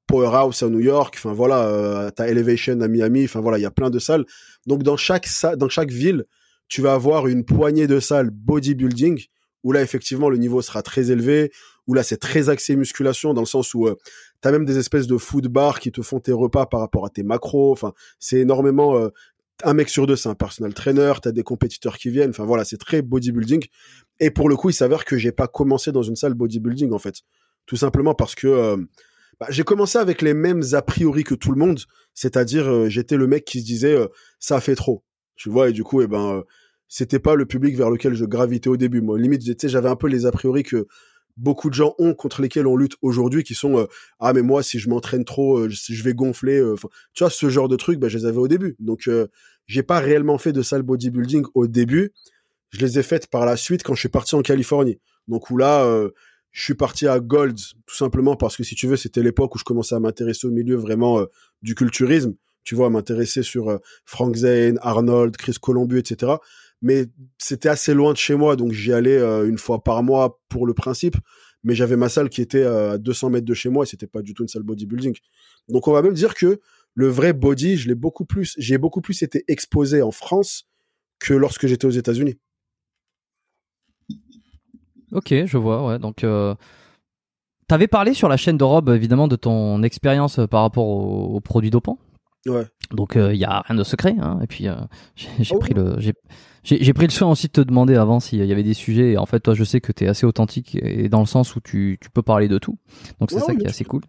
Powerhouse 0.10 0.64
à 0.64 0.70
New 0.70 0.80
York. 0.80 1.16
Enfin 1.18 1.34
voilà, 1.34 2.12
tu 2.16 2.22
as 2.22 2.28
Elevation 2.28 2.82
à 2.82 2.88
Miami. 2.88 3.26
Enfin 3.26 3.40
voilà, 3.40 3.60
il 3.60 3.62
y 3.62 3.66
a 3.66 3.72
plein 3.72 3.90
de 3.90 4.00
salles. 4.00 4.26
Donc 4.68 4.84
dans 4.84 4.98
chaque 4.98 5.28
dans 5.58 5.70
chaque 5.70 5.92
ville, 5.92 6.26
tu 6.68 6.82
vas 6.82 6.94
avoir 6.94 7.28
une 7.28 7.46
poignée 7.46 7.88
de 7.88 8.00
salles 8.00 8.30
bodybuilding 8.32 9.24
où 9.64 9.72
là 9.72 9.82
effectivement 9.82 10.30
le 10.30 10.38
niveau 10.38 10.62
sera 10.62 10.82
très 10.82 11.12
élevé, 11.12 11.52
où 11.88 11.94
là 11.94 12.04
c'est 12.04 12.18
très 12.18 12.50
axé 12.50 12.76
musculation 12.76 13.34
dans 13.34 13.42
le 13.42 13.48
sens 13.48 13.74
où 13.74 13.88
euh, 13.88 13.96
tu 14.42 14.48
as 14.48 14.52
même 14.52 14.66
des 14.66 14.78
espèces 14.78 15.08
de 15.08 15.18
food 15.18 15.48
bars 15.48 15.80
qui 15.80 15.92
te 15.92 16.02
font 16.02 16.20
tes 16.20 16.32
repas 16.32 16.66
par 16.66 16.80
rapport 16.80 17.06
à 17.06 17.10
tes 17.10 17.24
macros, 17.24 17.72
enfin 17.72 17.94
c'est 18.20 18.40
énormément 18.40 18.96
euh, 18.96 19.10
un 19.64 19.74
mec 19.74 19.90
sur 19.90 20.08
deux 20.08 20.16
c'est 20.16 20.30
un 20.30 20.36
personal 20.36 20.74
trainer, 20.74 21.14
tu 21.22 21.28
as 21.28 21.32
des 21.32 21.44
compétiteurs 21.44 21.98
qui 21.98 22.10
viennent, 22.10 22.30
enfin 22.30 22.46
voilà, 22.46 22.64
c'est 22.64 22.78
très 22.78 23.02
bodybuilding 23.02 23.66
et 24.22 24.32
pour 24.32 24.50
le 24.50 24.56
coup, 24.56 24.70
il 24.70 24.74
s'avère 24.74 25.06
que 25.06 25.18
j'ai 25.18 25.32
pas 25.32 25.48
commencé 25.48 25.92
dans 25.92 26.04
une 26.04 26.16
salle 26.16 26.34
bodybuilding 26.34 26.94
en 26.94 27.00
fait, 27.00 27.16
tout 27.66 27.76
simplement 27.76 28.16
parce 28.16 28.36
que 28.36 28.48
euh, 28.48 28.78
bah, 29.40 29.48
j'ai 29.50 29.64
commencé 29.64 29.98
avec 29.98 30.22
les 30.22 30.34
mêmes 30.34 30.64
a 30.74 30.82
priori 30.82 31.24
que 31.24 31.36
tout 31.36 31.52
le 31.52 31.58
monde, 31.58 31.80
c'est-à-dire 32.14 32.90
j'étais 32.90 33.18
le 33.18 33.28
mec 33.28 33.46
qui 33.46 33.62
se 33.62 33.66
disait 33.66 33.98
ça 34.40 34.60
fait 34.62 34.76
trop 34.76 35.04
tu 35.40 35.50
vois 35.50 35.70
et 35.70 35.72
du 35.72 35.84
coup 35.84 36.02
eh 36.02 36.08
ben 36.08 36.36
euh, 36.36 36.42
c'était 36.90 37.20
pas 37.20 37.34
le 37.36 37.46
public 37.46 37.76
vers 37.76 37.90
lequel 37.90 38.14
je 38.14 38.26
gravitais 38.26 38.70
au 38.70 38.78
début. 38.78 39.02
Moi 39.02 39.18
limite 39.18 39.42
tu 39.42 39.56
sais 39.58 39.70
j'avais 39.70 39.90
un 39.90 39.96
peu 39.96 40.08
les 40.08 40.26
a 40.26 40.32
priori 40.32 40.64
que 40.64 40.86
beaucoup 41.38 41.70
de 41.70 41.76
gens 41.76 41.96
ont 41.98 42.14
contre 42.14 42.42
lesquels 42.42 42.68
on 42.68 42.76
lutte 42.76 42.98
aujourd'hui 43.02 43.44
qui 43.44 43.56
sont 43.56 43.80
euh, 43.80 43.86
ah 44.20 44.34
mais 44.34 44.42
moi 44.42 44.62
si 44.62 44.80
je 44.80 44.90
m'entraîne 44.90 45.24
trop 45.24 45.60
euh, 45.60 45.70
je 45.70 46.04
vais 46.04 46.14
gonfler 46.14 46.62
enfin 46.62 46.90
tu 47.14 47.24
vois 47.24 47.32
ce 47.32 47.50
genre 47.50 47.70
de 47.70 47.78
trucs 47.78 48.00
ben 48.00 48.10
je 48.10 48.18
les 48.18 48.26
avais 48.26 48.38
au 48.38 48.50
début. 48.50 48.76
Donc 48.80 49.10
j'ai 49.68 49.84
pas 49.84 50.00
réellement 50.00 50.38
fait 50.38 50.52
de 50.52 50.62
salle 50.62 50.84
bodybuilding 50.84 51.46
au 51.54 51.68
début. 51.68 52.12
Je 52.72 52.86
les 52.86 53.00
ai 53.00 53.04
faites 53.04 53.28
par 53.28 53.46
la 53.46 53.56
suite 53.56 53.82
quand 53.84 53.96
je 53.96 54.02
suis 54.02 54.10
parti 54.10 54.36
en 54.36 54.42
Californie. 54.42 55.00
Donc 55.30 55.50
où 55.52 55.58
là 55.58 55.90
je 56.52 56.64
suis 56.64 56.76
parti 56.76 57.08
à 57.08 57.20
Golds 57.20 57.60
tout 57.86 57.96
simplement 57.96 58.36
parce 58.36 58.58
que 58.58 58.64
si 58.64 58.76
tu 58.76 58.88
veux 58.88 58.96
c'était 58.96 59.22
l'époque 59.22 59.56
où 59.56 59.60
je 59.60 59.64
commençais 59.64 59.96
à 59.96 60.00
m'intéresser 60.00 60.48
au 60.48 60.52
milieu 60.52 60.76
vraiment 60.76 61.24
du 61.62 61.76
culturisme 61.76 62.34
tu 62.70 62.76
vois, 62.76 62.92
m'intéresser 62.92 63.42
sur 63.42 63.70
euh, 63.70 63.78
Frank 64.06 64.36
Zane, 64.36 64.78
Arnold, 64.84 65.36
Chris 65.38 65.56
Columbus, 65.60 65.98
etc. 65.98 66.34
Mais 66.84 67.08
c'était 67.40 67.68
assez 67.68 67.96
loin 67.96 68.14
de 68.14 68.18
chez 68.18 68.36
moi, 68.36 68.56
donc 68.56 68.74
j'y 68.74 68.94
allais 68.94 69.18
euh, 69.18 69.48
une 69.48 69.58
fois 69.58 69.84
par 69.84 70.04
mois 70.04 70.40
pour 70.50 70.68
le 70.68 70.76
principe. 70.76 71.16
Mais 71.64 71.74
j'avais 71.74 71.98
ma 71.98 72.10
salle 72.10 72.30
qui 72.30 72.42
était 72.42 72.64
à 72.64 73.00
200 73.00 73.32
mètres 73.32 73.46
de 73.46 73.54
chez 73.56 73.70
moi 73.70 73.86
et 73.86 73.88
c'était 73.88 74.06
pas 74.06 74.22
du 74.22 74.36
tout 74.36 74.44
une 74.44 74.48
salle 74.48 74.62
bodybuilding. 74.62 75.16
Donc 75.68 75.88
on 75.88 75.92
va 75.92 76.04
même 76.04 76.14
dire 76.14 76.36
que 76.36 76.60
le 76.94 77.08
vrai 77.08 77.34
body, 77.34 77.76
je 77.76 77.88
l'ai 77.88 77.96
beaucoup 77.96 78.24
plus, 78.24 78.54
j'ai 78.60 78.78
beaucoup 78.78 79.02
plus 79.02 79.24
été 79.24 79.44
exposé 79.48 80.04
en 80.04 80.12
France 80.12 80.70
que 81.18 81.34
lorsque 81.34 81.66
j'étais 81.66 81.88
aux 81.88 81.90
États-Unis. 81.90 82.38
Ok, 85.12 85.34
je 85.46 85.58
vois, 85.58 85.86
ouais. 85.86 86.00
Donc, 86.00 86.24
euh, 86.24 86.56
t'avais 87.68 87.88
parlé 87.88 88.14
sur 88.14 88.30
la 88.30 88.38
chaîne 88.38 88.58
de 88.58 88.64
Rob, 88.64 88.90
évidemment, 88.90 89.28
de 89.28 89.36
ton 89.36 89.84
expérience 89.84 90.40
par 90.50 90.62
rapport 90.62 90.88
aux 90.88 91.40
produits 91.42 91.72
dopants. 91.72 92.00
Donc 92.92 93.14
il 93.16 93.22
euh, 93.22 93.36
y 93.36 93.46
a 93.46 93.62
rien 93.62 93.76
de 93.76 93.84
secret. 93.84 94.16
Hein. 94.20 94.40
Et 94.42 94.48
puis 94.48 94.68
euh, 94.68 94.76
j'ai 95.16 95.54
oh. 95.56 95.60
pris 95.60 95.74
le 95.74 95.98
j'ai 96.64 96.94
pris 96.94 97.06
le 97.06 97.12
soin 97.12 97.30
aussi 97.30 97.48
de 97.48 97.52
te 97.52 97.62
demander 97.62 97.96
avant 97.96 98.20
s'il 98.20 98.44
y 98.44 98.52
avait 98.52 98.64
des 98.64 98.74
sujets. 98.74 99.14
Et 99.14 99.18
en 99.18 99.26
fait, 99.26 99.40
toi, 99.40 99.54
je 99.54 99.64
sais 99.64 99.82
que 99.82 99.92
tu 99.92 100.06
es 100.06 100.08
assez 100.08 100.26
authentique 100.26 100.78
et 100.82 101.10
dans 101.10 101.20
le 101.20 101.26
sens 101.26 101.56
où 101.56 101.62
tu, 101.62 101.98
tu 102.02 102.10
peux 102.10 102.22
parler 102.22 102.48
de 102.48 102.58
tout. 102.58 102.78
Donc 103.20 103.32
c'est 103.32 103.40
ça 103.40 103.56
qui 103.56 103.64
est 103.64 103.70
assez 103.70 103.86
cool. 103.86 104.02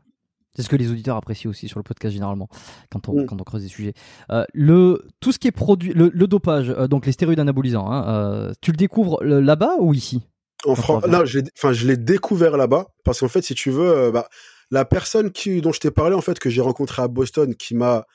C'est 0.56 0.62
ce 0.62 0.68
que 0.68 0.76
les 0.76 0.90
auditeurs 0.90 1.16
apprécient 1.16 1.48
aussi 1.48 1.68
sur 1.68 1.78
le 1.78 1.84
podcast 1.84 2.12
généralement 2.12 2.48
quand 2.90 3.08
on, 3.08 3.22
mm. 3.22 3.26
quand 3.26 3.40
on 3.40 3.44
creuse 3.44 3.62
des 3.62 3.68
sujets. 3.68 3.94
Euh, 4.30 4.44
le 4.52 5.06
tout 5.20 5.30
ce 5.30 5.38
qui 5.38 5.46
est 5.46 5.52
produit, 5.52 5.92
le, 5.94 6.10
dopage, 6.26 6.68
donc 6.90 7.06
les 7.06 7.12
stéroïdes 7.12 7.38
anabolisants, 7.38 7.90
hein, 7.90 8.50
tu 8.60 8.72
le 8.72 8.76
découvres 8.76 9.22
là-bas 9.22 9.76
ou 9.78 9.94
ici? 9.94 10.22
En 10.64 10.75
France, 10.75 11.07
non, 11.07 11.23
enfin 11.57 11.73
je 11.73 11.87
l'ai 11.87 11.96
découvert 11.96 12.57
là-bas 12.57 12.88
parce 13.05 13.20
qu'en 13.20 13.29
fait, 13.29 13.42
si 13.42 13.55
tu 13.55 13.70
veux, 13.70 14.11
bah, 14.11 14.29
la 14.70 14.85
personne 14.85 15.31
qui 15.31 15.61
dont 15.61 15.73
je 15.73 15.81
t'ai 15.81 15.90
parlé 15.90 16.14
en 16.14 16.20
fait 16.20 16.38
que 16.38 16.51
j'ai 16.51 16.61
rencontré 16.61 17.03
à 17.03 17.09
Boston, 17.09 17.55
qui 17.55 17.75
m'a 17.75 18.07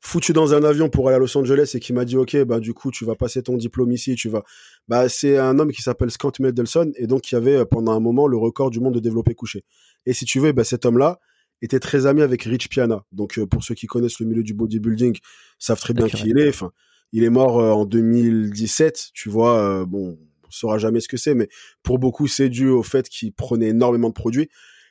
foutu 0.00 0.32
dans 0.32 0.54
un 0.54 0.62
avion 0.62 0.88
pour 0.88 1.08
aller 1.08 1.16
à 1.16 1.18
Los 1.18 1.36
Angeles 1.36 1.72
et 1.74 1.80
qui 1.80 1.92
m'a 1.92 2.04
dit 2.04 2.16
ok 2.16 2.44
bah 2.44 2.60
du 2.60 2.72
coup 2.72 2.90
tu 2.90 3.04
vas 3.04 3.16
passer 3.16 3.42
ton 3.42 3.56
diplôme 3.56 3.90
ici 3.90 4.14
tu 4.14 4.28
vas 4.28 4.44
bah 4.86 5.08
c'est 5.08 5.38
un 5.38 5.58
homme 5.58 5.72
qui 5.72 5.82
s'appelle 5.82 6.10
Scott 6.10 6.38
Mendelson 6.38 6.92
et 6.96 7.06
donc 7.06 7.22
qui 7.22 7.34
avait 7.34 7.56
euh, 7.56 7.64
pendant 7.64 7.92
un 7.92 8.00
moment 8.00 8.28
le 8.28 8.36
record 8.36 8.70
du 8.70 8.80
monde 8.80 8.94
de 8.94 9.00
développer 9.00 9.34
couché. 9.34 9.64
Et 10.06 10.12
si 10.12 10.24
tu 10.24 10.38
veux 10.38 10.52
bah 10.52 10.64
cet 10.64 10.86
homme 10.86 10.98
là 10.98 11.18
était 11.60 11.80
très 11.80 12.06
ami 12.06 12.22
avec 12.22 12.44
Rich 12.44 12.68
Piana. 12.68 13.04
Donc 13.10 13.38
euh, 13.38 13.46
pour 13.46 13.64
ceux 13.64 13.74
qui 13.74 13.86
connaissent 13.86 14.20
le 14.20 14.26
milieu 14.26 14.44
du 14.44 14.54
bodybuilding 14.54 15.18
savent 15.58 15.80
très 15.80 15.94
bien 15.94 16.08
qui 16.08 16.28
il 16.28 16.38
est. 16.38 16.48
Enfin 16.48 16.70
il 17.12 17.24
est 17.24 17.30
mort 17.30 17.58
euh, 17.58 17.72
en 17.72 17.84
2017 17.84 19.08
tu 19.14 19.28
vois 19.28 19.84
bon 19.84 20.16
on 20.48 20.50
saura 20.50 20.78
jamais 20.78 21.00
ce 21.00 21.08
que 21.08 21.16
c'est 21.16 21.34
mais 21.34 21.48
pour 21.82 21.98
beaucoup 21.98 22.26
c'est 22.26 22.48
dû 22.48 22.68
au 22.68 22.82
fait 22.82 23.08
qu'il 23.08 23.32
prenait 23.32 23.68
énormément 23.68 24.08
de 24.08 24.14
produits 24.14 24.48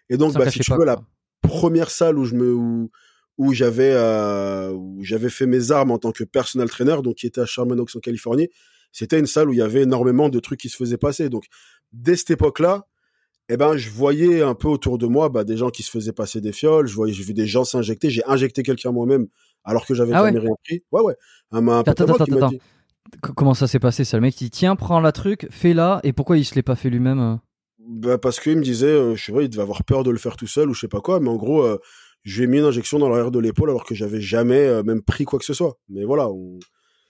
et 0.10 0.17
donc 0.17 0.34
bah 0.34 0.50
si 0.50 0.60
tu 0.60 0.74
veux 0.74 0.86
la 0.86 1.02
première 1.41 1.89
salle 1.89 2.17
où 2.17 2.26
je 2.26 2.36
me 2.36 2.54
où, 2.54 2.89
où 3.38 3.54
j'avais 3.54 3.91
euh, 3.93 4.72
où 4.72 5.04
j'avais 5.04 5.30
fait 5.30 5.46
mes 5.46 5.72
armes 5.72 5.91
en 5.91 5.98
tant 5.98 6.12
que 6.12 6.24
personal 6.24 6.70
trainer, 6.70 6.98
donc 7.04 7.15
qui 7.15 7.28
était 7.28 7.41
à 7.41 7.46
Sherman 7.46 7.80
Oaks 7.80 7.96
en 7.96 8.00
Californie. 8.00 8.50
C'était 8.91 9.20
une 9.20 9.28
salle 9.28 9.50
où 9.50 9.54
il 9.54 9.60
y 9.60 9.62
avait 9.62 9.84
énormément 9.84 10.30
de 10.30 10.39
trucs 10.39 10.60
qui 10.60 10.70
se 10.70 10.78
faisaient 10.78 10.98
passer. 10.98 11.30
Donc 11.30 11.46
dès 11.91 12.15
cette 12.15 12.32
époque-là, 12.32 12.88
eh 13.50 13.58
ben 13.58 13.78
je 13.78 13.89
voyais 13.89 14.41
un 14.41 14.56
peu 14.56 14.67
autour 14.67 14.98
de 14.98 15.06
moi 15.06 15.30
bah, 15.30 15.43
des 15.43 15.58
gens 15.58 15.70
qui 15.70 15.84
se 15.84 15.91
faisaient 15.91 16.13
passer 16.13 16.41
des 16.41 16.52
fioles. 16.52 16.88
Je 16.88 16.96
voyais, 16.96 17.13
j'ai 17.13 17.24
vu 17.24 17.34
des 17.34 17.46
gens 17.46 17.63
s'injecter. 17.63 18.10
J'ai 18.10 18.26
injecté 18.26 18.63
quelqu'un 18.63 18.91
moi-même 18.91 19.28
alors 19.63 19.86
que 19.86 19.93
j'avais 19.93 20.13
ah 20.13 20.24
jamais 20.26 20.39
rien 20.39 20.56
pris. 20.63 20.84
Ouais 20.91 21.02
ouais. 21.02 21.15
Un, 21.52 21.67
un 21.67 21.80
attends, 21.80 21.91
attends, 21.91 22.24
attends. 22.24 22.50
Dit... 22.50 22.60
Comment 23.22 23.54
ça 23.54 23.67
s'est 23.67 23.80
passé? 23.80 24.04
Ça 24.04 24.17
Le 24.17 24.22
mec 24.22 24.36
dit 24.36 24.50
tiens 24.50 24.76
prends 24.76 25.00
la 25.00 25.12
truc, 25.12 25.48
fais-la 25.50 26.00
et 26.04 26.13
pourquoi 26.13 26.38
il 26.38 26.46
se 26.46 26.56
l'est 26.56 26.62
pas 26.62 26.76
fait 26.76 26.89
lui-même? 26.89 27.39
Bah 27.80 28.17
parce 28.17 28.39
qu'il 28.39 28.58
me 28.58 28.63
disait, 28.63 28.88
euh, 28.88 29.15
je 29.15 29.24
sais 29.24 29.32
pas, 29.32 29.41
il 29.41 29.50
devait 29.50 29.62
avoir 29.62 29.84
peur 29.84 30.04
de 30.04 30.12
le 30.12 30.17
faire 30.17 30.36
tout 30.36 30.48
seul 30.48 30.70
ou 30.70 30.74
je 30.74 30.82
sais 30.82 30.88
pas 30.88 31.00
quoi, 31.00 31.20
mais 31.20 31.30
en 31.30 31.38
gros, 31.38 31.63
euh, 31.63 31.78
je 32.24 32.38
lui 32.38 32.43
ai 32.43 32.48
mis 32.48 32.58
une 32.58 32.65
injection 32.65 33.00
dans 33.00 33.08
l'arrière 33.08 33.32
de 33.32 33.39
l'épaule 33.39 33.70
alors 33.70 33.86
que 33.86 33.96
j'avais 33.96 34.20
jamais 34.20 34.60
euh, 34.60 34.84
même 34.84 35.02
pris 35.02 35.24
quoi 35.24 35.39
que 35.39 35.46
ce 35.46 35.54
soit. 35.54 35.80
Mais 35.88 36.04
voilà, 36.04 36.28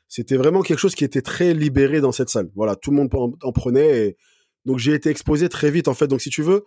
c'était 0.07 0.37
vraiment 0.37 0.61
quelque 0.61 0.79
chose 0.79 0.93
qui 0.93 1.03
était 1.03 1.23
très 1.23 1.53
libéré 1.53 2.01
dans 2.01 2.11
cette 2.11 2.29
salle. 2.29 2.49
Voilà, 2.55 2.75
tout 2.75 2.91
le 2.91 2.97
monde 2.97 3.09
en, 3.41 3.51
prenait. 3.51 4.07
Et... 4.07 4.17
Donc 4.65 4.77
j'ai 4.77 4.93
été 4.93 5.09
exposé 5.09 5.49
très 5.49 5.71
vite 5.71 5.87
en 5.87 5.95
fait. 5.95 6.07
Donc 6.07 6.21
si 6.21 6.29
tu 6.29 6.43
veux, 6.43 6.63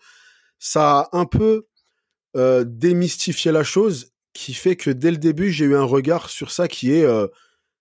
ça 0.59 1.01
a 1.01 1.17
un 1.17 1.27
peu 1.27 1.69
euh, 2.37 2.65
démystifié 2.67 3.53
la 3.53 3.63
chose, 3.63 4.13
qui 4.33 4.55
fait 4.55 4.77
que 4.77 4.91
dès 4.91 5.11
le 5.13 5.17
début 5.19 5.51
j'ai 5.51 5.67
eu 5.67 5.77
un 5.77 5.85
regard 5.85 6.31
sur 6.31 6.51
ça 6.51 6.69
qui 6.69 6.93
est, 6.93 7.07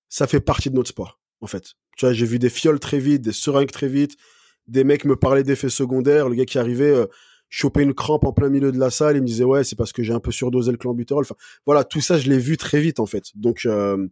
ça 0.09 0.25
fait 0.27 0.39
partie 0.39 0.69
de 0.69 0.75
notre 0.75 0.89
sport 0.89 1.18
en 1.41 1.47
fait. 1.47 1.73
Tu 1.97 2.05
vois, 2.05 2.13
j'ai 2.13 2.25
vu 2.25 2.39
des 2.39 2.49
fioles 2.49 2.79
très 2.79 2.99
vite, 2.99 3.21
des 3.21 3.31
seringues 3.31 3.71
très 3.71 3.87
vite, 3.87 4.15
des 4.67 4.83
mecs 4.83 5.05
me 5.05 5.15
parlaient 5.15 5.43
d'effets 5.43 5.69
secondaires, 5.69 6.29
le 6.29 6.35
gars 6.35 6.45
qui 6.45 6.57
arrivait 6.57 7.07
choper 7.49 7.81
une 7.81 7.93
crampe 7.93 8.23
en 8.23 8.31
plein 8.31 8.49
milieu 8.49 8.71
de 8.71 8.79
la 8.79 8.89
salle. 8.89 9.17
Il 9.17 9.21
me 9.21 9.27
disait 9.27 9.43
ouais, 9.43 9.63
c'est 9.63 9.75
parce 9.75 9.91
que 9.91 10.03
j'ai 10.03 10.13
un 10.13 10.19
peu 10.19 10.31
surdosé 10.31 10.71
le 10.71 10.77
clenbuterol. 10.77 11.23
Enfin, 11.23 11.35
voilà, 11.65 11.83
tout 11.83 12.01
ça, 12.01 12.17
je 12.17 12.29
l'ai 12.29 12.37
vu 12.37 12.57
très 12.57 12.79
vite 12.79 12.99
en 12.99 13.05
fait. 13.05 13.25
Donc 13.35 13.65
euh, 13.65 14.07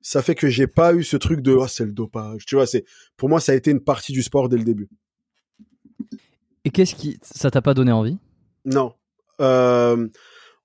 ça 0.00 0.22
fait 0.22 0.34
que 0.34 0.48
j'ai 0.48 0.66
pas 0.66 0.94
eu 0.94 1.02
ce 1.02 1.16
truc 1.16 1.40
de 1.40 1.52
oh, 1.52 1.66
c'est 1.66 1.86
le 1.86 1.92
dopage. 1.92 2.44
Tu 2.46 2.54
vois, 2.54 2.66
c'est 2.66 2.84
pour 3.16 3.28
moi 3.28 3.40
ça 3.40 3.52
a 3.52 3.54
été 3.54 3.70
une 3.70 3.80
partie 3.80 4.12
du 4.12 4.22
sport 4.22 4.48
dès 4.48 4.58
le 4.58 4.64
début. 4.64 4.88
Et 6.64 6.70
qu'est-ce 6.70 6.94
qui 6.94 7.18
ça 7.22 7.50
t'a 7.50 7.62
pas 7.62 7.74
donné 7.74 7.92
envie? 7.92 8.18
Non. 8.64 8.94
Euh, 9.40 10.06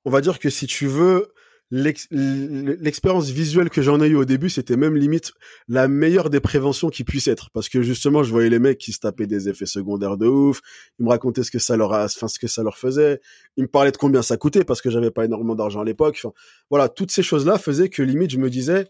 on 0.05 0.11
va 0.11 0.21
dire 0.21 0.39
que 0.39 0.49
si 0.49 0.67
tu 0.67 0.87
veux, 0.87 1.33
l'expérience 1.71 3.29
visuelle 3.29 3.69
que 3.69 3.81
j'en 3.81 4.01
ai 4.01 4.07
eu 4.07 4.15
au 4.15 4.25
début, 4.25 4.49
c'était 4.49 4.75
même 4.75 4.95
limite 4.95 5.33
la 5.67 5.87
meilleure 5.87 6.29
des 6.29 6.39
préventions 6.39 6.89
qui 6.89 7.03
puisse 7.03 7.27
être, 7.27 7.51
parce 7.51 7.69
que 7.69 7.83
justement, 7.83 8.23
je 8.23 8.31
voyais 8.31 8.49
les 8.49 8.57
mecs 8.59 8.79
qui 8.79 8.91
se 8.91 8.99
tapaient 8.99 9.27
des 9.27 9.49
effets 9.49 9.67
secondaires 9.67 10.17
de 10.17 10.25
ouf. 10.25 10.61
Ils 10.97 11.05
me 11.05 11.09
racontaient 11.09 11.43
ce 11.43 11.51
que 11.51 11.59
ça 11.59 11.77
leur, 11.77 11.93
a, 11.93 12.05
enfin 12.05 12.27
ce 12.27 12.39
que 12.39 12.47
ça 12.47 12.63
leur 12.63 12.77
faisait. 12.77 13.21
Ils 13.55 13.63
me 13.63 13.67
parlaient 13.67 13.91
de 13.91 13.97
combien 13.97 14.23
ça 14.23 14.37
coûtait, 14.37 14.63
parce 14.63 14.81
que 14.81 14.89
j'avais 14.89 15.11
pas 15.11 15.25
énormément 15.25 15.55
d'argent 15.55 15.81
à 15.81 15.85
l'époque. 15.85 16.25
Voilà, 16.71 16.89
toutes 16.89 17.11
ces 17.11 17.23
choses-là 17.23 17.59
faisaient 17.59 17.89
que 17.89 18.01
limite, 18.01 18.31
je 18.31 18.37
me 18.39 18.49
disais, 18.49 18.87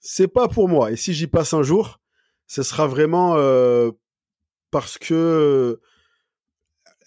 c'est 0.00 0.28
pas 0.28 0.48
pour 0.48 0.68
moi. 0.68 0.92
Et 0.92 0.96
si 0.96 1.14
j'y 1.14 1.26
passe 1.26 1.54
un 1.54 1.62
jour, 1.62 2.00
ce 2.46 2.62
sera 2.62 2.86
vraiment 2.86 3.36
euh, 3.36 3.90
parce 4.70 4.98
que 4.98 5.80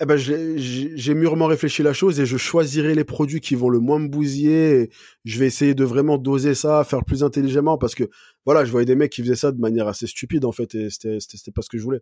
eh 0.02 0.06
ben, 0.06 0.18
j'ai 0.18 1.14
mûrement 1.14 1.46
réfléchi 1.46 1.84
la 1.84 1.94
chose 1.94 2.20
et 2.20 2.26
je 2.26 2.38
choisirai 2.38 2.96
les 2.96 3.04
produits 3.04 3.40
qui 3.40 3.56
vont 3.56 3.70
le 3.70 3.80
moins 3.80 4.00
me 4.00 4.08
bousiller. 4.08 4.90
je 5.26 5.40
vais 5.40 5.46
essayer 5.46 5.76
de 5.76 5.84
vraiment 5.84 6.18
doser 6.18 6.56
ça, 6.56 6.84
faire 6.84 7.06
plus 7.06 7.24
intelligemment 7.24 7.78
parce 7.78 7.94
que 7.94 8.10
voilà, 8.46 8.66
je 8.66 8.72
voyais 8.72 8.86
des 8.86 8.96
mecs 8.96 9.12
qui 9.12 9.22
faisaient 9.22 9.36
ça 9.36 9.52
de 9.52 9.60
manière 9.60 9.88
assez 9.88 10.08
stupide 10.08 10.46
en 10.46 10.52
fait 10.52 10.74
et 10.76 10.90
c'était 10.90 11.52
pas 11.52 11.62
ce 11.62 11.70
que 11.70 11.78
je 11.78 11.84
voulais. 11.84 12.02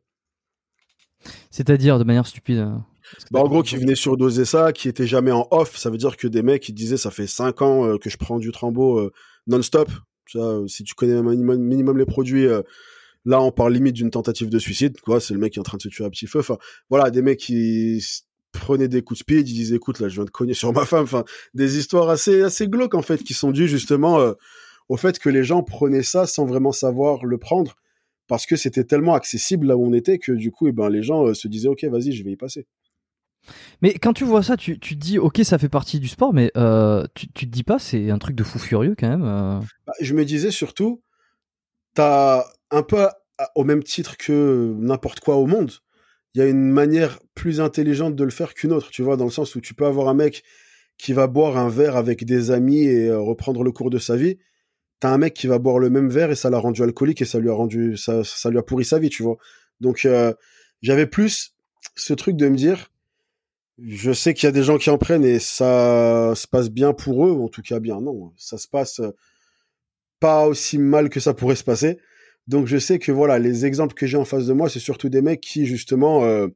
C'est-à-dire 1.52 2.00
de 2.00 2.06
manière 2.06 2.26
stupide 2.26 2.60
hein, 2.60 2.86
bah, 3.32 3.42
en 3.42 3.48
gros, 3.48 3.64
qui 3.64 3.76
venaient 3.78 3.96
surdoser 3.96 4.46
ça, 4.46 4.72
qui 4.72 4.88
étaient 4.88 5.08
jamais 5.08 5.32
en 5.32 5.48
off. 5.52 5.78
Ça 5.78 5.90
veut 5.90 5.98
dire 5.98 6.18
que 6.18 6.28
des 6.28 6.42
mecs 6.42 6.62
qui 6.62 6.74
disaient 6.74 6.98
ça 6.98 7.12
fait 7.12 7.28
5 7.28 7.62
ans 7.62 7.86
euh, 7.86 7.98
que 7.98 8.10
je 8.10 8.18
prends 8.18 8.40
du 8.40 8.52
Trambo 8.52 9.00
euh, 9.00 9.12
non-stop. 9.48 9.90
Euh, 10.36 10.68
si 10.68 10.84
tu 10.84 10.94
connais 10.94 11.22
minimum, 11.22 11.58
minimum 11.58 11.98
les 11.98 12.06
produits, 12.06 12.48
Là, 13.26 13.42
on 13.42 13.52
parle 13.52 13.74
limite 13.74 13.96
d'une 13.96 14.12
tentative 14.12 14.50
de 14.50 14.60
suicide, 14.60 15.00
quoi. 15.02 15.20
C'est 15.20 15.34
le 15.34 15.40
mec 15.40 15.54
qui 15.54 15.60
est 15.60 15.62
en 15.62 15.64
train 15.64 15.78
de 15.78 15.82
se 15.82 15.90
tuer 15.90 16.06
à 16.06 16.10
petit 16.10 16.28
feu. 16.28 16.40
Enfin, 16.40 16.58
voilà, 16.90 17.12
des 17.12 17.22
mecs 17.22 17.40
qui 17.40 18.04
prenaient 18.52 18.88
des 18.88 19.02
coups 19.02 19.20
de 19.20 19.24
speed, 19.24 19.50
ils 19.50 19.54
disaient, 19.54 19.76
écoute, 19.76 20.00
là, 20.00 20.08
je 20.08 20.16
viens 20.16 20.26
de 20.26 20.30
cogner 20.30 20.54
sur 20.54 20.74
ma 20.74 20.86
femme. 20.86 21.04
Enfin, 21.04 21.24
des 21.54 21.78
histoires 21.78 22.10
assez, 22.10 22.42
assez 22.42 22.68
glauques, 22.68 22.96
en 22.96 23.02
fait, 23.02 23.24
qui 23.24 23.34
sont 23.34 23.52
dues 23.52 23.68
justement 23.68 24.20
euh, 24.20 24.34
au 24.88 24.98
fait 24.98 25.20
que 25.20 25.30
les 25.30 25.44
gens 25.44 25.64
prenaient 25.64 26.04
ça 26.04 26.26
sans 26.26 26.46
vraiment 26.46 26.72
savoir 26.72 27.26
le 27.26 27.38
prendre 27.38 27.76
parce 28.28 28.46
que 28.46 28.56
c'était 28.56 28.84
tellement 28.84 29.16
accessible 29.16 29.68
là 29.68 29.76
où 29.76 29.86
on 29.86 29.94
était 29.94 30.20
que 30.20 30.32
du 30.32 30.52
coup, 30.52 30.68
eh 30.68 30.72
ben, 30.72 30.90
les 30.90 31.04
gens 31.04 31.26
euh, 31.26 31.34
se 31.34 31.48
disaient, 31.48 31.68
ok, 31.68 31.84
vas-y, 31.86 32.12
je 32.12 32.24
vais 32.24 32.32
y 32.32 32.38
passer. 32.38 32.68
Mais 33.82 33.94
quand 33.94 34.14
tu 34.14 34.24
vois 34.24 34.44
ça, 34.44 34.56
tu, 34.56 34.80
tu 34.80 34.96
te 34.96 35.00
dis, 35.00 35.18
ok, 35.18 35.42
ça 35.44 35.58
fait 35.58 35.70
partie 35.70 36.00
du 36.00 36.08
sport, 36.08 36.34
mais 36.34 36.52
euh, 36.56 37.06
tu, 37.16 37.28
tu 37.32 37.46
te 37.46 37.52
dis 37.52 37.64
pas, 37.64 37.80
c'est 37.80 38.12
un 38.12 38.20
truc 38.20 38.36
de 38.36 38.44
fou 38.44 38.60
furieux 38.60 38.96
quand 38.98 39.10
même. 39.10 39.24
Bah, 39.24 39.94
je 40.00 40.14
me 40.14 40.26
disais 40.26 40.52
surtout, 40.52 41.02
t'as 41.96 42.46
un 42.72 42.84
peu 42.84 43.08
au 43.56 43.64
même 43.64 43.84
titre 43.84 44.18
que 44.18 44.74
n'importe 44.80 45.20
quoi 45.20 45.36
au 45.36 45.46
monde, 45.46 45.72
il 46.34 46.40
y 46.40 46.42
a 46.44 46.48
une 46.48 46.70
manière 46.70 47.20
plus 47.34 47.62
intelligente 47.62 48.16
de 48.16 48.24
le 48.24 48.30
faire 48.30 48.54
qu'une 48.54 48.72
autre, 48.72 48.92
tu 48.92 49.02
vois, 49.02 49.18
dans 49.18 49.26
le 49.26 49.32
sens 49.32 49.56
où 49.56 49.62
tu 49.62 49.74
peux 49.74 49.86
avoir 49.86 50.10
un 50.10 50.14
mec 50.14 50.44
qui 50.98 51.14
va 51.14 51.28
boire 51.28 51.58
un 51.58 51.70
verre 51.70 51.96
avec 51.96 52.26
des 52.26 52.52
amis 52.52 52.84
et 52.84 53.08
euh, 53.08 53.20
reprendre 53.20 53.64
le 53.64 53.72
cours 53.72 53.90
de 53.90 53.98
sa 53.98 54.16
vie. 54.16 54.38
T'as 55.00 55.10
un 55.10 55.18
mec 55.18 55.34
qui 55.34 55.48
va 55.48 55.58
boire 55.58 55.80
le 55.80 55.90
même 55.90 56.10
verre 56.10 56.30
et 56.30 56.36
ça 56.36 56.50
l'a 56.50 56.60
rendu 56.60 56.84
alcoolique 56.84 57.22
et 57.22 57.26
ça 57.26 57.40
lui 57.40 57.50
a 57.50 57.54
rendu, 57.54 57.96
ça, 57.96 58.24
ça 58.24 58.50
lui 58.50 58.58
a 58.58 58.64
pourri 58.64 58.84
sa 58.84 59.00
vie, 59.00 59.10
tu 59.10 59.24
vois. 59.24 59.38
Donc, 59.80 60.04
euh, 60.06 60.34
j'avais 60.82 61.08
plus 61.08 61.56
ce 61.96 62.14
truc 62.14 62.36
de 62.36 62.50
me 62.50 62.58
dire, 62.58 62.92
je 63.82 64.12
sais 64.12 64.34
qu'il 64.34 64.46
y 64.46 64.50
a 64.50 64.52
des 64.52 64.64
gens 64.64 64.78
qui 64.78 64.90
en 64.90 64.98
prennent 64.98 65.24
et 65.24 65.40
ça 65.40 66.34
se 66.36 66.48
passe 66.48 66.70
bien 66.70 66.92
pour 66.94 67.26
eux, 67.26 67.32
ou 67.32 67.46
en 67.46 67.50
tout 67.50 67.62
cas 67.62 67.80
bien, 67.80 68.02
non, 68.02 68.34
ça 68.36 68.58
se 68.58 68.68
passe 68.68 69.02
pas 70.20 70.46
aussi 70.46 70.78
mal 70.78 71.10
que 71.10 71.22
ça 71.22 71.34
pourrait 71.34 71.56
se 71.56 71.64
passer. 71.64 71.98
Donc 72.50 72.66
je 72.66 72.80
sais 72.80 72.98
que 72.98 73.12
voilà, 73.12 73.38
les 73.38 73.68
exemples 73.68 73.94
que 73.94 74.08
j'ai 74.08 74.18
en 74.18 74.26
face 74.26 74.48
de 74.48 74.54
moi, 74.54 74.70
c'est 74.70 74.80
surtout 74.80 75.08
des 75.08 75.22
mecs 75.22 75.40
qui 75.40 75.68
justement 75.68 76.24
euh, 76.24 76.48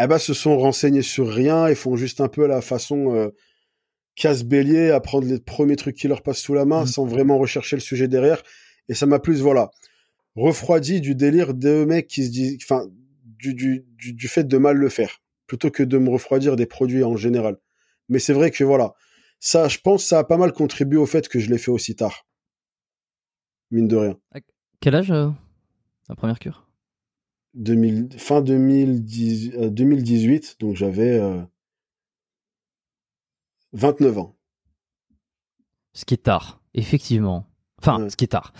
eh 0.00 0.06
ben, 0.08 0.18
se 0.18 0.34
sont 0.34 0.58
renseignés 0.58 1.02
sur 1.02 1.28
rien 1.28 1.68
et 1.68 1.76
font 1.76 1.94
juste 1.94 2.20
un 2.20 2.26
peu 2.26 2.44
la 2.48 2.60
façon 2.60 3.14
euh, 3.14 3.28
casse-bélier 4.16 4.90
à 4.90 4.98
prendre 4.98 5.28
les 5.28 5.38
premiers 5.38 5.76
trucs 5.76 5.94
qui 5.94 6.08
leur 6.08 6.22
passent 6.22 6.40
sous 6.40 6.54
la 6.54 6.64
main 6.64 6.82
mmh. 6.82 6.88
sans 6.88 7.04
vraiment 7.06 7.38
rechercher 7.38 7.76
le 7.76 7.82
sujet 7.82 8.08
derrière. 8.08 8.42
Et 8.88 8.94
ça 8.94 9.06
m'a 9.06 9.20
plus, 9.20 9.42
voilà, 9.42 9.70
refroidi 10.34 11.00
du 11.00 11.14
délire 11.14 11.54
de 11.54 11.84
mecs 11.84 12.08
qui 12.08 12.24
se 12.24 12.30
disent, 12.30 12.58
enfin, 12.64 12.88
du, 13.22 13.54
du, 13.54 13.86
du, 13.96 14.12
du, 14.12 14.26
fait 14.26 14.48
de 14.48 14.58
mal 14.58 14.76
le 14.76 14.88
faire, 14.88 15.22
plutôt 15.46 15.70
que 15.70 15.84
de 15.84 15.98
me 15.98 16.10
refroidir 16.10 16.56
des 16.56 16.66
produits 16.66 17.04
en 17.04 17.16
général. 17.16 17.58
Mais 18.08 18.18
c'est 18.18 18.32
vrai 18.32 18.50
que 18.50 18.64
voilà, 18.64 18.94
ça, 19.38 19.68
je 19.68 19.78
pense, 19.78 20.04
ça 20.04 20.18
a 20.18 20.24
pas 20.24 20.36
mal 20.36 20.52
contribué 20.52 20.98
au 20.98 21.06
fait 21.06 21.28
que 21.28 21.38
je 21.38 21.48
l'ai 21.48 21.58
fait 21.58 21.70
aussi 21.70 21.94
tard. 21.94 22.26
Mine 23.70 23.86
de 23.86 23.96
rien. 23.96 24.18
Quel 24.80 24.94
âge 24.94 25.10
euh, 25.10 25.30
la 26.08 26.14
première 26.14 26.38
cure? 26.38 26.66
2000, 27.54 28.18
Fin 28.18 28.42
2010, 28.42 29.50
2018, 29.70 30.44
euh, 30.60 30.66
donc 30.66 30.76
j'avais 30.76 31.18
29 33.72 34.16
euh, 34.16 34.20
ans. 34.20 34.36
Ce 35.94 36.04
qui 36.04 36.14
est 36.14 36.24
tard, 36.24 36.60
effectivement. 36.74 37.46
Enfin, 37.86 38.08
ce 38.08 38.16
qui 38.16 38.24
est 38.24 38.28
tard. 38.28 38.52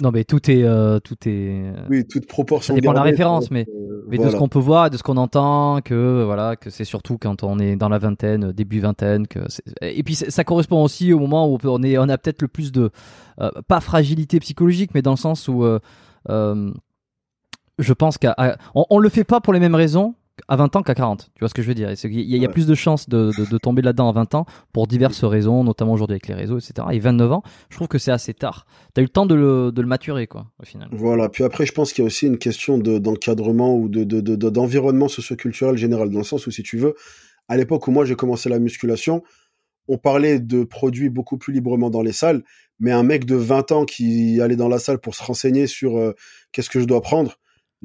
non, 0.00 0.10
mais 0.10 0.24
tout 0.24 0.50
est, 0.50 0.64
tout 1.00 1.16
est. 1.26 1.72
Oui, 1.90 2.06
toute 2.06 2.26
proportion. 2.26 2.74
Ça 2.74 2.80
dépend 2.80 2.92
de 2.92 2.98
la 2.98 3.02
référence, 3.02 3.50
mais, 3.50 3.66
mais 4.08 4.18
de 4.18 4.30
ce 4.30 4.36
qu'on 4.36 4.48
peut 4.48 4.58
voir, 4.58 4.90
de 4.90 4.96
ce 4.96 5.02
qu'on 5.02 5.16
entend, 5.16 5.80
que 5.82 6.24
voilà, 6.24 6.56
que 6.56 6.70
c'est 6.70 6.84
surtout 6.84 7.18
quand 7.18 7.42
on 7.42 7.58
est 7.58 7.76
dans 7.76 7.88
la 7.88 7.98
vingtaine, 7.98 8.52
début 8.52 8.80
vingtaine, 8.80 9.26
que. 9.26 9.40
Et 9.82 10.02
puis 10.02 10.14
ça 10.14 10.44
correspond 10.44 10.82
aussi 10.82 11.12
au 11.12 11.18
moment 11.18 11.48
où 11.48 11.58
on 11.64 11.82
est, 11.82 11.98
on 11.98 12.08
a 12.08 12.16
peut-être 12.16 12.42
le 12.42 12.48
plus 12.48 12.72
de, 12.72 12.90
euh, 13.40 13.50
pas 13.66 13.80
fragilité 13.80 14.38
psychologique, 14.40 14.90
mais 14.94 15.02
dans 15.02 15.12
le 15.12 15.16
sens 15.16 15.48
où 15.48 15.64
euh, 15.64 15.80
euh, 16.30 16.72
je 17.78 17.92
pense 17.92 18.16
qu'on 18.18 18.32
on, 18.74 18.98
le 18.98 19.08
fait 19.08 19.24
pas 19.24 19.40
pour 19.40 19.52
les 19.52 19.60
mêmes 19.60 19.74
raisons 19.74 20.14
à 20.48 20.56
20 20.56 20.76
ans 20.76 20.82
qu'à 20.82 20.94
40. 20.94 21.30
Tu 21.34 21.40
vois 21.40 21.48
ce 21.48 21.54
que 21.54 21.62
je 21.62 21.68
veux 21.68 21.74
dire? 21.74 21.90
Il 22.04 22.36
y, 22.36 22.44
a, 22.44 22.48
plus 22.48 22.66
de 22.66 22.74
chances 22.74 23.08
de, 23.08 23.58
tomber 23.58 23.82
là-dedans 23.82 24.08
à 24.08 24.12
20 24.12 24.34
ans 24.34 24.46
pour 24.72 24.86
diverses 24.86 25.24
raisons, 25.24 25.64
notamment 25.64 25.92
aujourd'hui 25.92 26.14
avec 26.14 26.28
les 26.28 26.34
réseaux, 26.34 26.58
etc. 26.58 26.88
Et 26.92 26.98
29 26.98 27.32
ans, 27.32 27.42
je 27.70 27.76
trouve 27.76 27.88
que 27.88 27.98
c'est 27.98 28.10
assez 28.10 28.34
tard. 28.34 28.66
Tu 28.94 29.00
as 29.00 29.02
eu 29.02 29.06
le 29.06 29.10
temps 29.10 29.26
de 29.26 29.34
le, 29.34 29.86
maturer, 29.86 30.26
quoi, 30.26 30.46
au 30.60 30.64
final. 30.64 30.88
Voilà. 30.92 31.28
Puis 31.28 31.44
après, 31.44 31.66
je 31.66 31.72
pense 31.72 31.92
qu'il 31.92 32.02
y 32.02 32.04
a 32.04 32.08
aussi 32.08 32.26
une 32.26 32.38
question 32.38 32.78
d'encadrement 32.78 33.76
ou 33.76 33.88
d'environnement 33.88 35.08
socioculturel 35.08 35.76
général, 35.76 36.10
dans 36.10 36.18
le 36.18 36.24
sens 36.24 36.46
où, 36.46 36.50
si 36.50 36.62
tu 36.62 36.78
veux, 36.78 36.94
à 37.48 37.56
l'époque 37.56 37.86
où 37.86 37.90
moi 37.90 38.04
j'ai 38.04 38.14
commencé 38.14 38.48
la 38.48 38.58
musculation, 38.58 39.22
on 39.88 39.98
parlait 39.98 40.38
de 40.38 40.64
produits 40.64 41.10
beaucoup 41.10 41.36
plus 41.36 41.52
librement 41.52 41.90
dans 41.90 42.02
les 42.02 42.12
salles, 42.12 42.42
mais 42.80 42.90
un 42.90 43.02
mec 43.02 43.26
de 43.26 43.36
20 43.36 43.72
ans 43.72 43.84
qui 43.84 44.40
allait 44.40 44.56
dans 44.56 44.68
la 44.68 44.78
salle 44.78 44.98
pour 44.98 45.14
se 45.14 45.22
renseigner 45.22 45.66
sur 45.66 45.98
euh, 45.98 46.12
qu'est-ce 46.52 46.70
que 46.70 46.80
je 46.80 46.86
dois 46.86 47.02
prendre, 47.02 47.36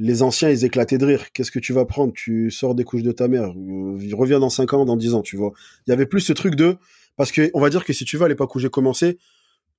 les 0.02 0.24
anciens, 0.24 0.50
ils 0.50 0.64
éclataient 0.64 0.98
de 0.98 1.06
rire. 1.06 1.32
Qu'est-ce 1.34 1.52
que 1.52 1.60
tu 1.60 1.74
vas 1.74 1.84
prendre? 1.84 2.14
Tu 2.14 2.50
sors 2.52 2.74
des 2.74 2.86
couches 2.86 3.04
de 3.04 3.12
ta 3.12 3.28
mère. 3.28 3.50
Euh, 3.50 3.98
reviens 4.14 4.40
dans 4.40 4.50
5 4.50 4.74
ans, 4.74 4.86
dans 4.86 4.96
10 4.96 5.14
ans, 5.14 5.22
tu 5.22 5.36
vois. 5.36 5.52
Il 5.86 5.90
y 5.90 5.94
avait 5.94 6.06
plus 6.06 6.22
ce 6.22 6.32
truc 6.32 6.56
de... 6.56 6.78
Parce 7.18 7.34
que 7.34 7.52
on 7.54 7.60
va 7.60 7.70
dire 7.70 7.84
que 7.84 7.92
si 7.92 8.06
tu 8.06 8.16
vas 8.16 8.26
à 8.26 8.30
l'époque 8.30 8.56
où 8.56 8.60
j'ai 8.60 8.70
commencé, 8.70 9.18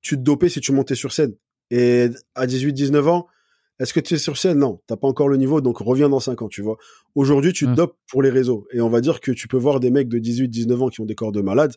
tu 0.02 0.16
te 0.16 0.20
dopais 0.20 0.50
si 0.50 0.60
tu 0.60 0.72
montais 0.72 0.94
sur 0.94 1.12
scène. 1.12 1.34
Et 1.70 2.08
à 2.34 2.46
18, 2.46 2.74
19 2.74 3.08
ans, 3.08 3.26
est-ce 3.78 3.94
que 3.94 4.00
tu 4.00 4.12
es 4.12 4.18
sur 4.18 4.36
scène? 4.36 4.58
Non, 4.58 4.82
t'as 4.86 4.96
pas 4.96 5.08
encore 5.08 5.30
le 5.30 5.38
niveau, 5.38 5.62
donc 5.62 5.78
reviens 5.78 6.10
dans 6.10 6.20
5 6.20 6.42
ans, 6.42 6.48
tu 6.48 6.60
vois. 6.60 6.76
Aujourd'hui, 7.14 7.54
tu 7.54 7.64
te 7.64 7.72
dopes 7.72 7.96
pour 8.10 8.22
les 8.22 8.28
réseaux. 8.28 8.66
Et 8.72 8.82
on 8.82 8.90
va 8.90 9.00
dire 9.00 9.20
que 9.20 9.32
tu 9.32 9.48
peux 9.48 9.56
voir 9.56 9.80
des 9.80 9.90
mecs 9.90 10.10
de 10.10 10.18
18, 10.18 10.48
19 10.48 10.82
ans 10.82 10.88
qui 10.90 11.00
ont 11.00 11.06
des 11.06 11.14
corps 11.14 11.32
de 11.32 11.40
malades. 11.40 11.72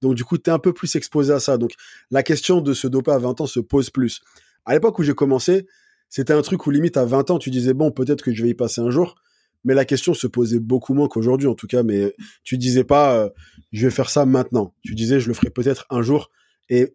Donc 0.00 0.14
du 0.14 0.24
coup, 0.24 0.38
tu 0.38 0.48
es 0.48 0.52
un 0.52 0.58
peu 0.58 0.72
plus 0.72 0.96
exposé 0.96 1.30
à 1.30 1.40
ça. 1.40 1.58
Donc 1.58 1.72
la 2.10 2.22
question 2.22 2.62
de 2.62 2.72
se 2.72 2.86
doper 2.86 3.10
à 3.10 3.18
20 3.18 3.42
ans 3.42 3.46
se 3.46 3.60
pose 3.60 3.90
plus. 3.90 4.22
À 4.64 4.72
l'époque 4.72 4.98
où 4.98 5.02
j'ai 5.02 5.12
commencé, 5.12 5.66
c'était 6.12 6.34
un 6.34 6.42
truc 6.42 6.66
où 6.66 6.70
limite 6.70 6.98
à 6.98 7.06
20 7.06 7.30
ans, 7.30 7.38
tu 7.38 7.48
disais 7.48 7.72
bon, 7.72 7.90
peut-être 7.90 8.20
que 8.20 8.34
je 8.34 8.42
vais 8.42 8.50
y 8.50 8.54
passer 8.54 8.82
un 8.82 8.90
jour, 8.90 9.14
mais 9.64 9.72
la 9.72 9.86
question 9.86 10.12
se 10.12 10.26
posait 10.26 10.58
beaucoup 10.58 10.92
moins 10.92 11.08
qu'aujourd'hui 11.08 11.48
en 11.48 11.54
tout 11.54 11.66
cas, 11.66 11.82
mais 11.82 12.14
tu 12.44 12.58
disais 12.58 12.84
pas 12.84 13.16
euh, 13.16 13.30
je 13.72 13.86
vais 13.86 13.90
faire 13.90 14.10
ça 14.10 14.26
maintenant. 14.26 14.74
Tu 14.82 14.94
disais 14.94 15.20
je 15.20 15.28
le 15.28 15.32
ferai 15.32 15.48
peut-être 15.48 15.86
un 15.88 16.02
jour 16.02 16.30
et 16.68 16.94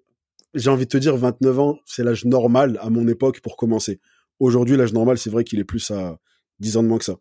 j'ai 0.53 0.69
envie 0.69 0.85
de 0.85 0.89
te 0.89 0.99
dire 0.99 1.17
29 1.17 1.59
ans, 1.59 1.79
c'est 1.83 2.03
l'âge 2.03 2.25
normal 2.25 2.77
à 2.79 2.91
mon 2.91 3.07
époque 3.07 3.41
pour 3.41 3.57
commencer. 3.57 3.99
Aujourd'hui, 4.39 4.77
l'âge 4.77 4.93
normal, 4.93 5.17
c'est 5.17 5.31
vrai 5.31 5.43
qu'il 5.43 5.57
est 5.57 5.63
plus 5.63 5.89
à 5.89 6.19
10 6.59 6.77
ans 6.77 6.83
de 6.83 6.87
moins 6.87 6.99
que 6.99 7.05
ça. 7.05 7.15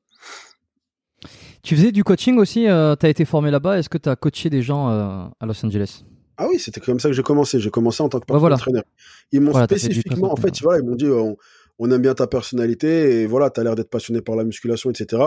Tu 1.62 1.76
faisais 1.76 1.92
du 1.92 2.04
coaching 2.04 2.36
aussi, 2.36 2.68
euh, 2.68 2.94
tu 2.94 3.06
as 3.06 3.08
été 3.08 3.24
formé 3.24 3.50
là-bas, 3.50 3.78
est-ce 3.78 3.88
que 3.88 3.96
tu 3.96 4.10
as 4.10 4.16
coaché 4.16 4.50
des 4.50 4.60
gens 4.60 4.90
euh, 4.90 5.24
à 5.40 5.46
Los 5.46 5.64
Angeles? 5.64 6.04
Ah 6.36 6.46
oui, 6.50 6.58
c'était 6.58 6.82
comme 6.82 7.00
ça 7.00 7.08
que 7.08 7.14
j'ai 7.14 7.22
commencé, 7.22 7.58
j'ai 7.58 7.70
commencé 7.70 8.02
en 8.02 8.10
tant 8.10 8.20
que 8.20 8.30
entraîneur. 8.30 8.84
Ils 9.32 9.40
m'ont 9.40 9.64
spécifiquement, 9.64 10.30
en 10.30 10.36
fait, 10.36 10.50
tu 10.50 10.62
vois, 10.62 10.76
ils 10.76 10.84
m'ont 10.84 10.94
dit, 10.94 11.06
on, 11.06 11.38
aime 11.84 12.02
bien 12.02 12.14
ta 12.14 12.26
personnalité 12.26 13.20
et 13.20 13.26
voilà, 13.26 13.50
tu 13.50 13.60
as 13.60 13.64
l'air 13.64 13.74
d'être 13.74 13.90
passionné 13.90 14.22
par 14.22 14.36
la 14.36 14.44
musculation, 14.44 14.90
etc. 14.90 15.24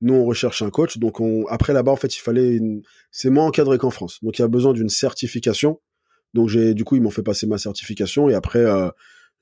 Nous, 0.00 0.14
on 0.14 0.24
recherche 0.24 0.62
un 0.62 0.70
coach, 0.70 0.98
donc 0.98 1.20
on... 1.20 1.46
après 1.48 1.72
là-bas, 1.72 1.92
en 1.92 1.96
fait, 1.96 2.14
il 2.16 2.20
fallait, 2.20 2.60
c'est 3.10 3.30
moins 3.30 3.46
encadré 3.46 3.78
qu'en 3.78 3.90
France, 3.90 4.18
donc 4.22 4.38
il 4.38 4.42
y 4.42 4.44
a 4.44 4.48
besoin 4.48 4.72
d'une 4.72 4.88
certification. 4.88 5.80
Donc 6.34 6.48
j'ai, 6.48 6.74
du 6.74 6.84
coup, 6.84 6.96
ils 6.96 7.02
m'ont 7.02 7.10
fait 7.10 7.22
passer 7.22 7.46
ma 7.46 7.58
certification 7.58 8.28
et 8.28 8.34
après, 8.34 8.60
euh, 8.60 8.90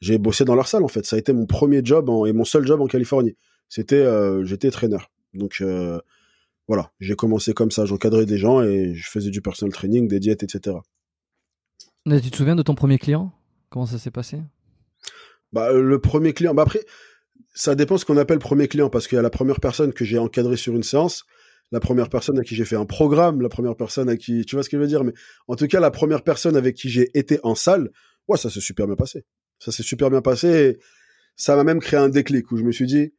j'ai 0.01 0.19
bossé 0.19 0.45
dans 0.45 0.55
leur 0.55 0.69
salle, 0.69 0.85
en 0.85 0.89
fait. 0.89 1.05
Ça 1.05 1.17
a 1.17 1.19
été 1.19 1.33
mon 1.33 1.47
premier 1.47 1.83
job 1.85 2.09
et 2.27 2.33
mon 2.33 2.45
seul 2.45 2.67
job 2.67 2.81
en 2.81 2.87
Californie. 2.87 3.37
C'était, 3.69 4.07
j'étais 4.45 4.71
trainer. 4.71 4.99
Donc 5.35 5.63
voilà, 6.69 6.91
j'ai 6.99 7.15
commencé 7.15 7.53
comme 7.53 7.71
ça, 7.71 7.85
j'encadrais 7.85 8.27
des 8.27 8.39
gens 8.39 8.63
et 8.63 8.95
je 8.95 9.09
faisais 9.09 9.31
du 9.31 9.41
personal 9.41 9.73
training, 9.73 10.09
des 10.09 10.19
diètes, 10.19 10.43
etc. 10.43 10.77
tu 12.05 12.31
te 12.31 12.37
souviens 12.37 12.57
de 12.57 12.63
ton 12.63 12.75
premier 12.75 12.99
client? 12.99 13.33
Comment 13.71 13.87
ça 13.87 13.99
s'est 13.99 14.11
passé? 14.11 14.41
Bah, 15.53 15.73
Le 15.73 15.99
premier 16.01 16.33
client, 16.33 16.55
bah 16.55 16.63
après, 16.63 16.85
ça 17.55 17.75
dépend 17.75 17.99
ce 17.99 18.05
qu'on 18.05 18.17
appelle 18.17 18.39
premier 18.39 18.69
client, 18.69 18.91
parce 18.91 19.09
qu'il 19.09 19.17
y 19.17 19.19
a 19.19 19.23
la 19.23 19.31
première 19.31 19.61
personne 19.61 19.93
que 19.93 20.05
j'ai 20.05 20.19
encadrée 20.19 20.57
sur 20.57 20.75
une 20.75 20.83
séance, 20.83 21.25
la 21.73 21.81
première 21.81 22.09
personne 22.09 22.39
à 22.39 22.45
qui 22.45 22.55
j'ai 22.55 22.65
fait 22.65 22.77
un 22.77 22.87
programme, 22.87 23.41
la 23.41 23.49
première 23.49 23.77
personne 23.77 24.09
à 24.09 24.17
qui, 24.17 24.45
tu 24.45 24.57
vois 24.57 24.63
ce 24.63 24.69
que 24.69 24.77
je 24.77 24.83
veux 24.83 24.89
dire, 24.89 25.05
mais 25.05 25.13
en 25.49 25.57
tout 25.57 25.67
cas, 25.67 25.81
la 25.81 25.91
première 25.91 26.23
personne 26.23 26.57
avec 26.57 26.77
qui 26.77 26.89
j'ai 26.89 27.11
été 27.19 27.41
en 27.43 27.55
salle, 27.55 27.91
ouais, 28.29 28.39
ça 28.39 28.51
s'est 28.51 28.61
super 28.61 28.87
bien 28.87 28.97
passé. 28.97 29.25
Ça 29.59 29.73
s'est 29.73 29.83
super 29.83 30.11
bien 30.11 30.21
passé 30.21 30.49
et 30.49 30.79
ça 31.35 31.57
m'a 31.57 31.65
même 31.65 31.81
créé 31.81 31.99
un 31.99 32.09
déclic 32.09 32.51
où 32.53 32.57
je 32.57 32.63
me 32.63 32.73
suis 32.73 32.87
dit, 32.87 33.15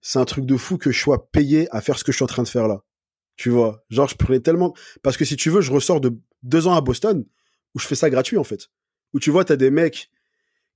c'est 0.00 0.18
un 0.18 0.24
truc 0.24 0.44
de 0.44 0.56
fou 0.56 0.78
que 0.78 0.90
je 0.90 1.00
sois 1.00 1.30
payé 1.30 1.68
à 1.70 1.80
faire 1.80 1.98
ce 1.98 2.04
que 2.04 2.12
je 2.12 2.16
suis 2.16 2.24
en 2.24 2.28
train 2.28 2.42
de 2.42 2.48
faire 2.48 2.68
là. 2.68 2.84
Tu 3.36 3.50
vois, 3.50 3.84
genre 3.88 4.08
je 4.08 4.16
prenais 4.16 4.40
tellement 4.40 4.74
parce 5.02 5.16
que 5.16 5.24
si 5.24 5.36
tu 5.36 5.48
veux, 5.48 5.60
je 5.60 5.72
ressors 5.72 6.00
de 6.00 6.18
deux 6.42 6.66
ans 6.66 6.74
à 6.74 6.80
Boston 6.80 7.24
où 7.74 7.78
je 7.78 7.86
fais 7.86 7.94
ça 7.94 8.10
gratuit 8.10 8.36
en 8.36 8.44
fait. 8.44 8.68
Où 9.14 9.20
tu 9.20 9.30
vois, 9.30 9.44
t'as 9.44 9.56
des 9.56 9.70
mecs 9.70 10.10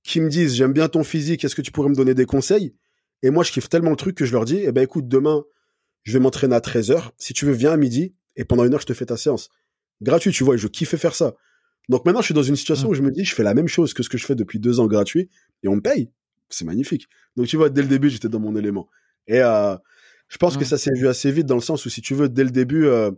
qui 0.07 0.21
me 0.21 0.29
disent 0.29 0.55
j'aime 0.55 0.73
bien 0.73 0.87
ton 0.87 1.03
physique, 1.03 1.43
est-ce 1.43 1.53
que 1.53 1.61
tu 1.61 1.71
pourrais 1.71 1.89
me 1.89 1.95
donner 1.95 2.13
des 2.13 2.25
conseils? 2.25 2.73
Et 3.23 3.29
moi, 3.29 3.43
je 3.43 3.51
kiffe 3.51 3.67
tellement 3.67 3.89
le 3.89 3.97
truc 3.97 4.15
que 4.15 4.25
je 4.25 4.31
leur 4.31 4.45
dis 4.45 4.59
eh 4.63 4.71
ben 4.71 4.81
écoute, 4.81 5.07
demain, 5.07 5.43
je 6.03 6.13
vais 6.13 6.19
m'entraîner 6.19 6.55
à 6.55 6.59
13h. 6.59 7.11
Si 7.17 7.33
tu 7.33 7.45
veux, 7.45 7.51
viens 7.51 7.73
à 7.73 7.77
midi 7.77 8.15
et 8.37 8.45
pendant 8.45 8.63
une 8.63 8.73
heure, 8.73 8.79
je 8.79 8.85
te 8.85 8.93
fais 8.93 9.05
ta 9.05 9.17
séance. 9.17 9.49
Gratuit, 10.01 10.31
tu 10.31 10.45
vois, 10.45 10.55
et 10.55 10.57
je 10.57 10.67
kiffais 10.67 10.97
faire 10.97 11.13
ça. 11.13 11.35
Donc 11.89 12.05
maintenant, 12.05 12.21
je 12.21 12.25
suis 12.25 12.33
dans 12.33 12.43
une 12.43 12.55
situation 12.55 12.89
où 12.89 12.93
je 12.93 13.01
me 13.01 13.11
dis, 13.11 13.25
je 13.25 13.35
fais 13.35 13.43
la 13.43 13.53
même 13.53 13.67
chose 13.67 13.93
que 13.93 14.01
ce 14.01 14.07
que 14.07 14.17
je 14.17 14.25
fais 14.25 14.35
depuis 14.35 14.59
deux 14.59 14.79
ans 14.79 14.87
gratuit 14.87 15.29
et 15.63 15.67
on 15.67 15.75
me 15.75 15.81
paye. 15.81 16.09
C'est 16.49 16.65
magnifique. 16.65 17.09
Donc 17.35 17.47
tu 17.47 17.57
vois, 17.57 17.69
dès 17.69 17.81
le 17.81 17.89
début, 17.89 18.09
j'étais 18.09 18.29
dans 18.29 18.39
mon 18.39 18.55
élément. 18.55 18.87
Et 19.27 19.41
euh, 19.41 19.75
je 20.29 20.37
pense 20.37 20.55
que 20.55 20.63
ça 20.63 20.77
s'est 20.77 20.93
vu 20.93 21.09
assez 21.09 21.31
vite 21.31 21.47
dans 21.47 21.55
le 21.55 21.61
sens 21.61 21.85
où, 21.85 21.89
si 21.89 22.01
tu 22.01 22.13
veux, 22.13 22.29
dès 22.29 22.45
le 22.45 22.51
début, 22.51 22.85
euh, 22.85 23.11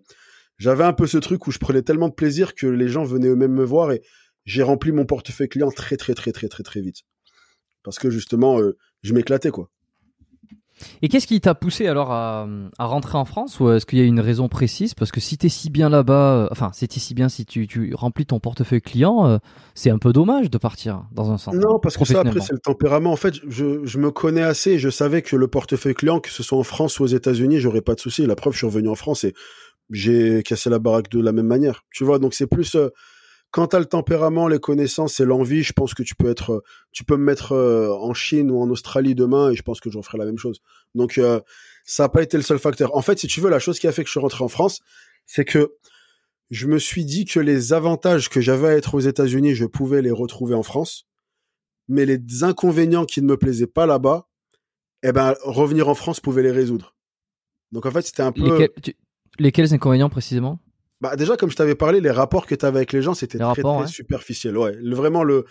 j'avais 0.58 0.86
un 0.86 0.94
peu 0.94 1.06
ce 1.06 1.20
truc 1.20 1.46
où 1.46 1.52
je 1.52 1.60
prenais 1.60 1.84
tellement 1.84 2.10
de 2.10 2.16
plaisir 2.16 2.56
que 2.56 2.66
les 2.66 2.88
gens 2.88 3.04
venaient 3.04 3.28
eux-mêmes 3.28 3.54
me 3.54 3.64
voir 3.64 3.92
et 3.92 4.02
j'ai 4.50 4.64
rempli 4.64 4.92
mon 4.92 5.06
portefeuille 5.06 5.48
client 5.48 5.70
très, 5.70 5.96
très, 5.96 6.16
très, 6.16 6.32
très, 6.32 6.48
très, 6.48 6.64
très 6.64 6.82
vite. 6.82 7.04
Parce 7.84 8.00
que 8.00 8.10
justement, 8.10 8.60
euh, 8.60 8.78
je 9.04 9.14
m'éclatais, 9.14 9.52
quoi. 9.52 9.70
Et 11.02 11.10
qu'est-ce 11.10 11.28
qui 11.28 11.40
t'a 11.40 11.54
poussé 11.54 11.88
alors 11.88 12.12
à, 12.12 12.48
rentrer 12.80 13.18
en 13.18 13.26
France? 13.26 13.60
Ou 13.60 13.70
est-ce 13.70 13.86
qu'il 13.86 14.00
y 14.00 14.02
a 14.02 14.06
une 14.06 14.22
raison 14.22 14.48
précise? 14.48 14.96
Parce 14.96 15.12
que 15.12 15.20
si 15.20 15.38
t'es 15.38 15.50
si 15.50 15.70
bien 15.70 15.90
là-bas, 15.90 16.34
euh, 16.34 16.48
enfin, 16.52 16.72
c'était 16.74 17.00
si 17.00 17.14
bien 17.14 17.30
si 17.30 17.46
tu, 17.46 17.92
remplis 17.94 18.26
ton 18.26 18.40
portefeuille 18.40 18.82
client, 18.82 19.28
euh, 19.28 19.38
c'est 19.76 19.92
un 19.92 20.00
peu 20.00 20.14
dommage 20.14 20.50
de 20.50 20.58
partir 20.58 21.04
dans 21.12 21.32
un 21.32 21.38
centre. 21.38 21.58
Non, 21.58 21.78
parce 21.78 21.96
que 21.98 22.06
ça, 22.06 22.22
après, 22.22 22.40
c'est 22.40 22.54
le 22.54 22.60
tempérament. 22.60 23.12
En 23.12 23.18
fait, 23.18 23.36
je, 23.48 23.98
me 24.00 24.10
connais 24.10 24.42
assez 24.42 24.72
et 24.72 24.80
je 24.80 24.90
savais 24.90 25.22
que 25.22 25.36
le 25.36 25.48
portefeuille 25.48 25.94
client, 25.94 26.22
que 26.22 26.32
ce 26.32 26.42
soit 26.42 26.58
en 26.58 26.64
France 26.64 27.00
ou 27.00 27.04
aux 27.04 27.08
États-Unis, 27.08 27.60
j'aurais 27.60 27.82
pas 27.82 27.94
de 27.94 28.00
souci. 28.00 28.26
La 28.26 28.36
preuve, 28.36 28.54
je 28.54 28.60
suis 28.60 28.68
revenu 28.68 28.90
en 28.90 28.96
France 28.96 29.26
et 29.26 29.36
j'ai 29.92 30.42
cassé 30.42 30.72
la 30.72 30.80
baraque 30.80 31.10
de 31.10 31.20
la 31.20 31.34
même 31.34 31.48
manière. 31.48 31.84
Tu 31.92 32.04
vois, 32.04 32.18
donc 32.18 32.34
c'est 32.34 32.48
plus. 32.48 32.76
Quand 33.52 33.68
tu 33.70 33.76
as 33.76 33.80
le 33.80 33.86
tempérament, 33.86 34.48
les 34.48 34.60
connaissances 34.60 35.20
et 35.20 35.26
l'envie, 35.26 35.64
je 35.64 35.74
pense 35.74 35.94
que 35.94 36.04
tu 36.04 36.16
peux 36.16 36.30
être, 36.30 36.64
tu 36.92 37.04
peux 37.04 37.18
me 37.18 37.24
mettre 37.24 37.54
euh, 37.54 37.92
en 37.92 38.14
Chine 38.14 38.52
ou 38.52 38.62
en 38.62 38.70
Australie 38.70 39.16
demain 39.16 39.50
et 39.50 39.56
je 39.56 39.64
pense 39.64 39.80
que 39.80 39.90
j'en 39.90 40.04
ferai 40.04 40.18
la 40.20 40.26
même 40.26 40.38
chose. 40.38 40.62
Donc 40.94 41.18
euh, 41.18 41.40
ça 41.84 42.04
n'a 42.04 42.10
pas 42.10 42.22
été 42.22 42.38
le 42.38 42.44
seul 42.44 42.60
facteur. 42.60 42.96
En 42.96 43.02
fait, 43.02 43.18
si 43.18 43.28
tu 43.28 43.42
veux, 43.42 43.50
la 43.50 43.60
chose 43.60 43.80
qui 43.80 43.88
a 43.88 43.92
fait 43.92 44.04
que 44.04 44.08
je 44.08 44.12
suis 44.12 44.20
rentré 44.20 44.44
en 44.44 44.50
France, 44.50 44.82
c'est 45.26 45.46
que 45.46 45.74
je 46.52 46.68
me 46.68 46.80
suis 46.80 47.06
dit 47.06 47.26
que 47.26 47.40
les 47.40 47.74
avantages 47.74 48.30
que 48.30 48.42
j'avais 48.42 48.68
à 48.68 48.76
être 48.76 48.96
aux 48.96 49.00
États-Unis, 49.00 49.56
je 49.56 49.66
pouvais 49.66 50.02
les 50.02 50.12
retrouver 50.12 50.56
en 50.56 50.64
France, 50.64 51.08
mais 51.88 52.06
les 52.06 52.44
inconvénients 52.44 53.06
qui 53.06 53.22
ne 53.22 53.28
me 53.28 53.38
plaisaient 53.38 53.68
pas 53.68 53.86
là-bas, 53.86 54.28
eh 55.04 55.12
ben 55.12 55.36
revenir 55.44 55.90
en 55.90 55.96
France 55.96 56.20
pouvait 56.20 56.44
les 56.44 56.52
résoudre. 56.52 56.96
Donc 57.72 57.86
en 57.86 57.92
fait, 57.92 58.02
c'était 58.02 58.24
un 58.24 58.32
peu 58.32 58.68
lesquels 59.40 59.74
inconvénients 59.74 60.10
précisément? 60.10 60.60
Bah 61.02 61.16
déjà, 61.16 61.38
comme 61.38 61.50
je 61.50 61.56
t'avais 61.56 61.76
parlé, 61.76 62.02
les 62.02 62.12
rapports 62.12 62.46
que 62.46 62.56
tu 62.56 62.66
avais 62.66 62.78
avec 62.78 62.92
les 62.92 63.02
gens, 63.02 63.14
c'était 63.14 63.38
très, 63.38 63.62
très 63.62 63.88
superficiel. 63.88 64.58
Ouais, 64.58 64.78
vraiment 64.84 65.24
le 65.24 65.46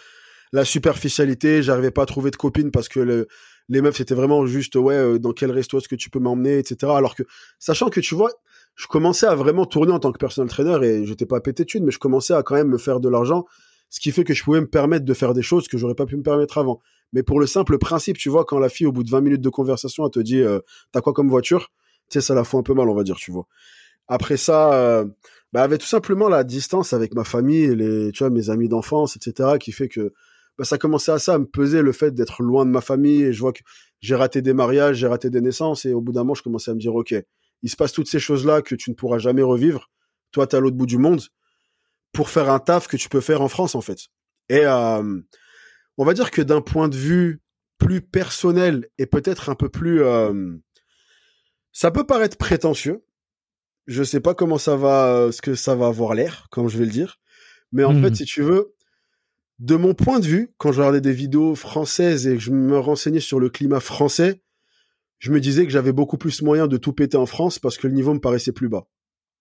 la 0.53 0.65
superficialité. 0.65 1.63
J'arrivais 1.63 1.91
pas 1.91 2.03
à 2.03 2.07
trouver 2.07 2.31
de 2.31 2.37
copines 2.37 2.71
parce 2.71 2.89
que 2.89 3.01
le, 3.01 3.29
les 3.69 3.83
meufs 3.83 3.97
c'était 3.97 4.15
vraiment 4.15 4.47
juste 4.47 4.77
ouais 4.77 4.95
euh, 4.95 5.19
dans 5.19 5.33
quel 5.33 5.51
resto 5.51 5.79
est-ce 5.79 5.89
que 5.89 5.97
tu 5.97 6.11
peux 6.11 6.19
m'emmener, 6.19 6.59
etc. 6.59 6.93
Alors 6.95 7.15
que 7.15 7.23
sachant 7.59 7.89
que 7.89 8.01
tu 8.01 8.15
vois, 8.15 8.31
je 8.75 8.87
commençais 8.87 9.27
à 9.27 9.35
vraiment 9.35 9.67
tourner 9.67 9.93
en 9.93 9.99
tant 9.99 10.13
que 10.13 10.19
personal 10.19 10.49
trainer 10.49 10.87
et 10.87 11.07
j'étais 11.07 11.27
pas 11.27 11.41
pété 11.41 11.65
de 11.65 11.85
mais 11.85 11.91
je 11.91 11.99
commençais 11.99 12.35
à 12.35 12.43
quand 12.43 12.55
même 12.55 12.69
me 12.69 12.79
faire 12.79 13.01
de 13.01 13.09
l'argent, 13.09 13.45
ce 13.91 14.01
qui 14.01 14.13
fait 14.13 14.25
que 14.25 14.35
je 14.35 14.43
pouvais 14.45 14.61
me 14.61 14.69
permettre 14.69 15.05
de 15.05 15.15
faire 15.15 15.35
des 15.35 15.43
choses 15.43 15.69
que 15.69 15.79
j'aurais 15.79 15.95
pas 15.95 16.07
pu 16.07 16.17
me 16.17 16.23
permettre 16.23 16.59
avant. 16.59 16.81
Mais 17.13 17.23
pour 17.23 17.41
le 17.41 17.47
simple 17.47 17.79
principe, 17.79 18.19
tu 18.19 18.29
vois, 18.29 18.45
quand 18.45 18.59
la 18.59 18.69
fille 18.69 18.87
au 18.87 18.93
bout 18.93 19.03
de 19.03 19.11
20 19.11 19.23
minutes 19.23 19.41
de 19.41 19.49
conversation, 19.49 20.05
elle 20.05 20.11
te 20.11 20.21
dit 20.21 20.41
euh, 20.41 20.61
t'as 20.93 21.01
quoi 21.01 21.13
comme 21.13 21.29
voiture, 21.29 21.73
tu 22.11 22.15
sais, 22.15 22.21
ça 22.21 22.35
la 22.35 22.45
fout 22.45 22.61
un 22.61 22.63
peu 22.63 22.75
mal, 22.75 22.89
on 22.89 22.95
va 22.95 23.03
dire, 23.03 23.17
tu 23.17 23.33
vois. 23.33 23.47
Après 24.09 24.37
ça. 24.37 24.73
Euh, 24.75 25.05
bah, 25.53 25.63
avec 25.63 25.81
tout 25.81 25.87
simplement 25.87 26.29
la 26.29 26.45
distance 26.45 26.93
avec 26.93 27.15
ma 27.15 27.25
famille 27.25 27.65
et 27.65 27.75
les, 27.75 28.13
tu 28.13 28.19
vois, 28.19 28.31
mes 28.31 28.51
amis 28.51 28.69
d'enfance, 28.69 29.17
etc., 29.17 29.59
qui 29.59 29.73
fait 29.73 29.89
que 29.89 30.13
bah, 30.59 30.65
ça 30.65 30.77
commençait 30.77 31.13
à 31.13 31.19
ça, 31.19 31.35
à 31.35 31.39
me 31.39 31.47
peser 31.47 31.83
le 31.83 31.93
fait 31.93 32.13
d'être 32.13 32.43
loin 32.43 32.67
de 32.67 32.71
ma 32.71 32.81
famille 32.81 33.23
et 33.23 33.33
je 33.33 33.41
vois 33.41 33.53
que 33.53 33.63
j'ai 34.01 34.15
raté 34.15 34.43
des 34.43 34.53
mariages, 34.53 34.97
j'ai 34.97 35.07
raté 35.07 35.31
des 35.31 35.41
naissances 35.41 35.85
et 35.85 35.95
au 35.95 36.01
bout 36.01 36.13
d'un 36.13 36.21
moment, 36.21 36.35
je 36.35 36.43
commençais 36.43 36.71
à 36.71 36.75
me 36.75 36.81
dire, 36.81 36.95
OK, 36.95 37.15
il 37.63 37.71
se 37.71 37.77
passe 37.77 37.93
toutes 37.93 38.09
ces 38.09 38.19
choses-là 38.19 38.63
que 38.63 38.75
tu 38.75 38.91
ne 38.91 38.95
pourras 38.95 39.19
jamais 39.19 39.43
revivre. 39.43 39.91
Toi, 40.33 40.47
tu 40.47 40.57
à 40.57 40.61
l'autre 40.61 40.77
bout 40.77 40.87
du 40.87 40.99
monde 40.99 41.23
pour 42.13 42.29
faire 42.29 42.51
un 42.51 42.59
taf 42.59 42.89
que 42.89 42.97
tu 42.97 43.09
peux 43.09 43.21
faire 43.21 43.41
en 43.41 43.49
France, 43.49 43.75
en 43.75 43.81
fait. 43.81 44.09
Et 44.49 44.65
euh, 44.65 45.21
on 45.97 46.05
va 46.05 46.15
dire 46.15 46.31
que 46.31 46.43
d'un 46.43 46.61
point 46.61 46.89
de 46.89 46.97
vue 46.97 47.41
plus 47.79 48.01
personnel 48.01 48.89
et 48.99 49.07
peut-être 49.07 49.49
un 49.51 49.55
peu 49.55 49.69
plus... 49.69 50.03
Euh, 50.03 50.57
ça 51.73 51.91
peut 51.91 52.05
paraître 52.05 52.37
prétentieux, 52.37 53.05
je 53.89 54.03
sais 54.03 54.21
pas 54.21 54.35
comment 54.35 54.59
ça 54.59 54.77
va, 54.77 55.07
euh, 55.07 55.33
ce 55.33 55.41
que 55.41 55.55
ça 55.55 55.75
va 55.75 55.87
avoir 55.87 56.15
l'air, 56.15 56.47
comme 56.51 56.69
je 56.69 56.77
vais 56.77 56.85
le 56.85 56.91
dire. 56.91 57.19
Mais 57.73 57.85
en 57.85 57.95
fait, 57.95 58.11
hmm. 58.11 58.15
si 58.15 58.25
tu 58.27 58.43
veux, 58.43 58.75
de 59.59 59.77
mon 59.77 59.95
point 59.95 60.21
de 60.21 60.27
vue, 60.27 60.53
quand 60.59 60.73
je 60.73 60.81
regardais 60.81 61.01
des 61.01 61.13
vidéos 61.13 61.55
françaises 61.55 62.27
et 62.27 62.35
que 62.35 62.41
je 62.41 62.51
me 62.51 62.79
renseignais 62.79 63.21
sur 63.21 63.41
le 63.41 63.49
climat 63.49 63.81
français, 63.81 64.43
je 65.19 65.33
me 65.33 65.41
disais 65.41 65.65
que 65.65 65.73
j'avais 65.73 65.93
beaucoup 65.93 66.19
plus 66.19 66.43
moyen 66.43 66.67
de 66.67 66.77
tout 66.77 66.93
péter 66.93 67.17
en 67.17 67.27
France 67.27 67.59
parce 67.59 67.79
que 67.79 67.87
le 67.89 67.95
niveau 67.95 68.13
me 68.13 68.21
paraissait 68.21 68.53
plus 68.53 68.69
bas. 68.69 68.87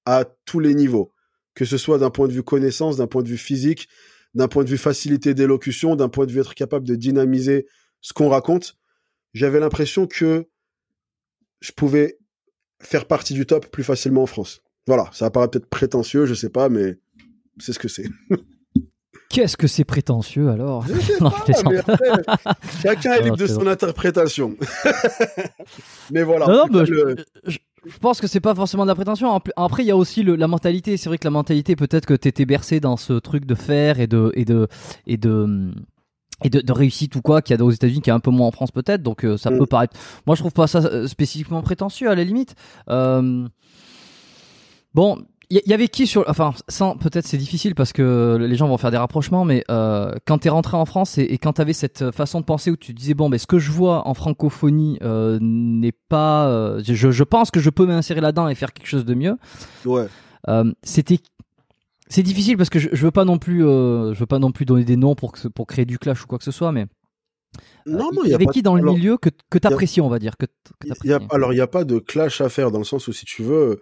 À 0.05 0.25
tous 0.45 0.59
les 0.59 0.73
niveaux. 0.73 1.13
Que 1.53 1.65
ce 1.65 1.77
soit 1.77 1.99
d'un 1.99 2.09
point 2.09 2.27
de 2.27 2.33
vue 2.33 2.43
connaissance, 2.43 2.97
d'un 2.97 3.07
point 3.07 3.23
de 3.23 3.27
vue 3.27 3.37
physique, 3.37 3.89
d'un 4.33 4.47
point 4.47 4.63
de 4.63 4.69
vue 4.69 4.77
facilité 4.77 5.33
d'élocution, 5.33 5.95
d'un 5.95 6.09
point 6.09 6.25
de 6.25 6.31
vue 6.31 6.39
être 6.39 6.55
capable 6.55 6.87
de 6.87 6.95
dynamiser 6.95 7.67
ce 7.99 8.13
qu'on 8.13 8.29
raconte. 8.29 8.77
J'avais 9.33 9.59
l'impression 9.59 10.07
que 10.07 10.47
je 11.59 11.71
pouvais 11.73 12.17
faire 12.79 13.05
partie 13.05 13.33
du 13.33 13.45
top 13.45 13.67
plus 13.67 13.83
facilement 13.83 14.23
en 14.23 14.27
France. 14.27 14.61
Voilà, 14.87 15.09
ça 15.11 15.29
paraît 15.29 15.49
peut-être 15.49 15.69
prétentieux, 15.69 16.25
je 16.25 16.33
sais 16.33 16.49
pas, 16.49 16.69
mais 16.69 16.97
c'est 17.59 17.73
ce 17.73 17.79
que 17.79 17.87
c'est. 17.87 18.07
Qu'est-ce 19.29 19.57
que 19.57 19.67
c'est 19.67 19.83
prétentieux 19.83 20.49
alors 20.49 20.85
Chacun 22.81 23.13
est 23.13 23.23
libre 23.23 23.35
de 23.35 23.47
son 23.47 23.67
interprétation. 23.67 24.55
mais 26.11 26.23
voilà. 26.23 26.47
Non, 26.47 26.65
non, 26.71 26.85
je, 26.85 27.57
pense 27.99 28.21
que 28.21 28.27
c'est 28.27 28.39
pas 28.39 28.55
forcément 28.55 28.83
de 28.83 28.87
la 28.87 28.95
prétention. 28.95 29.37
Après, 29.57 29.83
il 29.83 29.87
y 29.87 29.91
a 29.91 29.97
aussi 29.97 30.23
la 30.23 30.47
mentalité. 30.47 30.95
C'est 30.95 31.09
vrai 31.09 31.17
que 31.17 31.25
la 31.25 31.31
mentalité, 31.31 31.75
peut-être 31.75 32.05
que 32.05 32.13
tu 32.13 32.29
étais 32.29 32.45
bercé 32.45 32.79
dans 32.79 32.95
ce 32.95 33.13
truc 33.13 33.45
de 33.45 33.55
faire 33.55 33.99
et 33.99 34.07
de 34.07 34.31
et 34.33 34.45
de 34.45 34.69
et 35.07 35.17
de 35.17 35.73
et 36.43 36.49
de, 36.49 36.61
de, 36.61 36.73
réussite 36.73 37.15
ou 37.15 37.21
quoi 37.21 37.41
qu'il 37.41 37.55
y 37.55 37.59
a 37.59 37.63
aux 37.63 37.71
États-Unis 37.71 38.01
qui 38.01 38.09
est 38.09 38.13
un 38.13 38.19
peu 38.19 38.31
moins 38.31 38.47
en 38.47 38.51
France 38.51 38.71
peut-être. 38.71 39.01
Donc 39.01 39.23
euh, 39.23 39.37
ça 39.37 39.49
mm. 39.49 39.57
peut 39.57 39.65
paraître. 39.65 39.97
Moi 40.25 40.35
je 40.35 40.41
trouve 40.41 40.53
pas 40.53 40.67
ça 40.67 40.79
euh, 40.79 41.07
spécifiquement 41.07 41.61
prétentieux 41.61 42.09
à 42.09 42.15
la 42.15 42.23
limite. 42.23 42.55
Euh... 42.89 43.47
bon 44.93 45.17
il 45.49 45.61
y, 45.65 45.73
avait 45.73 45.87
qui 45.87 46.07
sur 46.07 46.25
enfin 46.27 46.53
sans 46.67 46.97
peut-être 46.97 47.25
c'est 47.25 47.37
difficile 47.37 47.73
parce 47.73 47.93
que 47.93 48.37
les 48.37 48.57
gens 48.57 48.67
vont 48.67 48.77
faire 48.77 48.91
des 48.91 48.97
rapprochements 48.97 49.45
mais 49.45 49.63
euh, 49.71 50.11
quand 50.25 50.39
t'es 50.39 50.49
rentré 50.49 50.75
en 50.75 50.83
France 50.83 51.17
et, 51.17 51.21
et 51.21 51.37
quand 51.37 51.53
t'avais 51.53 51.71
cette 51.71 52.11
façon 52.11 52.41
de 52.41 52.45
penser 52.45 52.69
où 52.69 52.75
tu 52.75 52.93
disais 52.93 53.13
bon 53.13 53.29
mais 53.29 53.37
ce 53.37 53.47
que 53.47 53.57
je 53.57 53.71
vois 53.71 54.05
en 54.09 54.13
francophonie 54.13 54.99
n'est 55.01 55.93
pas 56.09 56.79
je, 56.83 57.11
je 57.11 57.23
pense 57.23 57.49
que 57.49 57.61
je 57.61 57.69
peux 57.69 57.85
m'insérer 57.85 58.19
là-dedans 58.19 58.49
et 58.49 58.55
faire 58.55 58.73
quelque 58.73 58.87
chose 58.87 59.05
de 59.05 59.13
mieux. 59.13 59.37
Ouais. 59.85 60.07
C'était 60.83 61.19
c'est 62.09 62.23
difficile 62.23 62.57
parce 62.57 62.69
que 62.69 62.79
je, 62.79 62.89
je, 62.91 63.03
veux 63.03 63.11
pas 63.11 63.25
non 63.25 63.37
plus, 63.37 63.65
euh, 63.65 64.13
je 64.13 64.19
veux 64.19 64.25
pas 64.25 64.39
non 64.39 64.51
plus 64.51 64.65
donner 64.65 64.83
des 64.83 64.97
noms 64.97 65.15
pour, 65.15 65.33
pour 65.53 65.67
créer 65.67 65.85
du 65.85 65.99
clash 65.99 66.23
ou 66.23 66.27
quoi 66.27 66.37
que 66.37 66.43
ce 66.43 66.51
soit, 66.51 66.71
mais. 66.71 66.85
Euh, 67.87 67.91
non, 67.91 68.09
y, 68.25 68.33
avait 68.33 68.45
qui 68.45 68.61
dans 68.61 68.75
le 68.75 68.83
milieu 68.83 69.17
que, 69.17 69.29
que 69.49 69.57
t'apprécies, 69.57 70.01
on 70.01 70.09
va 70.09 70.19
dire 70.19 70.35
que, 70.37 70.45
y 71.03 71.13
a, 71.13 71.19
Alors, 71.29 71.53
il 71.53 71.55
n'y 71.55 71.61
a 71.61 71.67
pas 71.67 71.85
de 71.85 71.99
clash 71.99 72.41
à 72.41 72.49
faire 72.49 72.71
dans 72.71 72.79
le 72.79 72.85
sens 72.85 73.07
où, 73.07 73.13
si 73.13 73.25
tu 73.25 73.41
veux, 73.41 73.79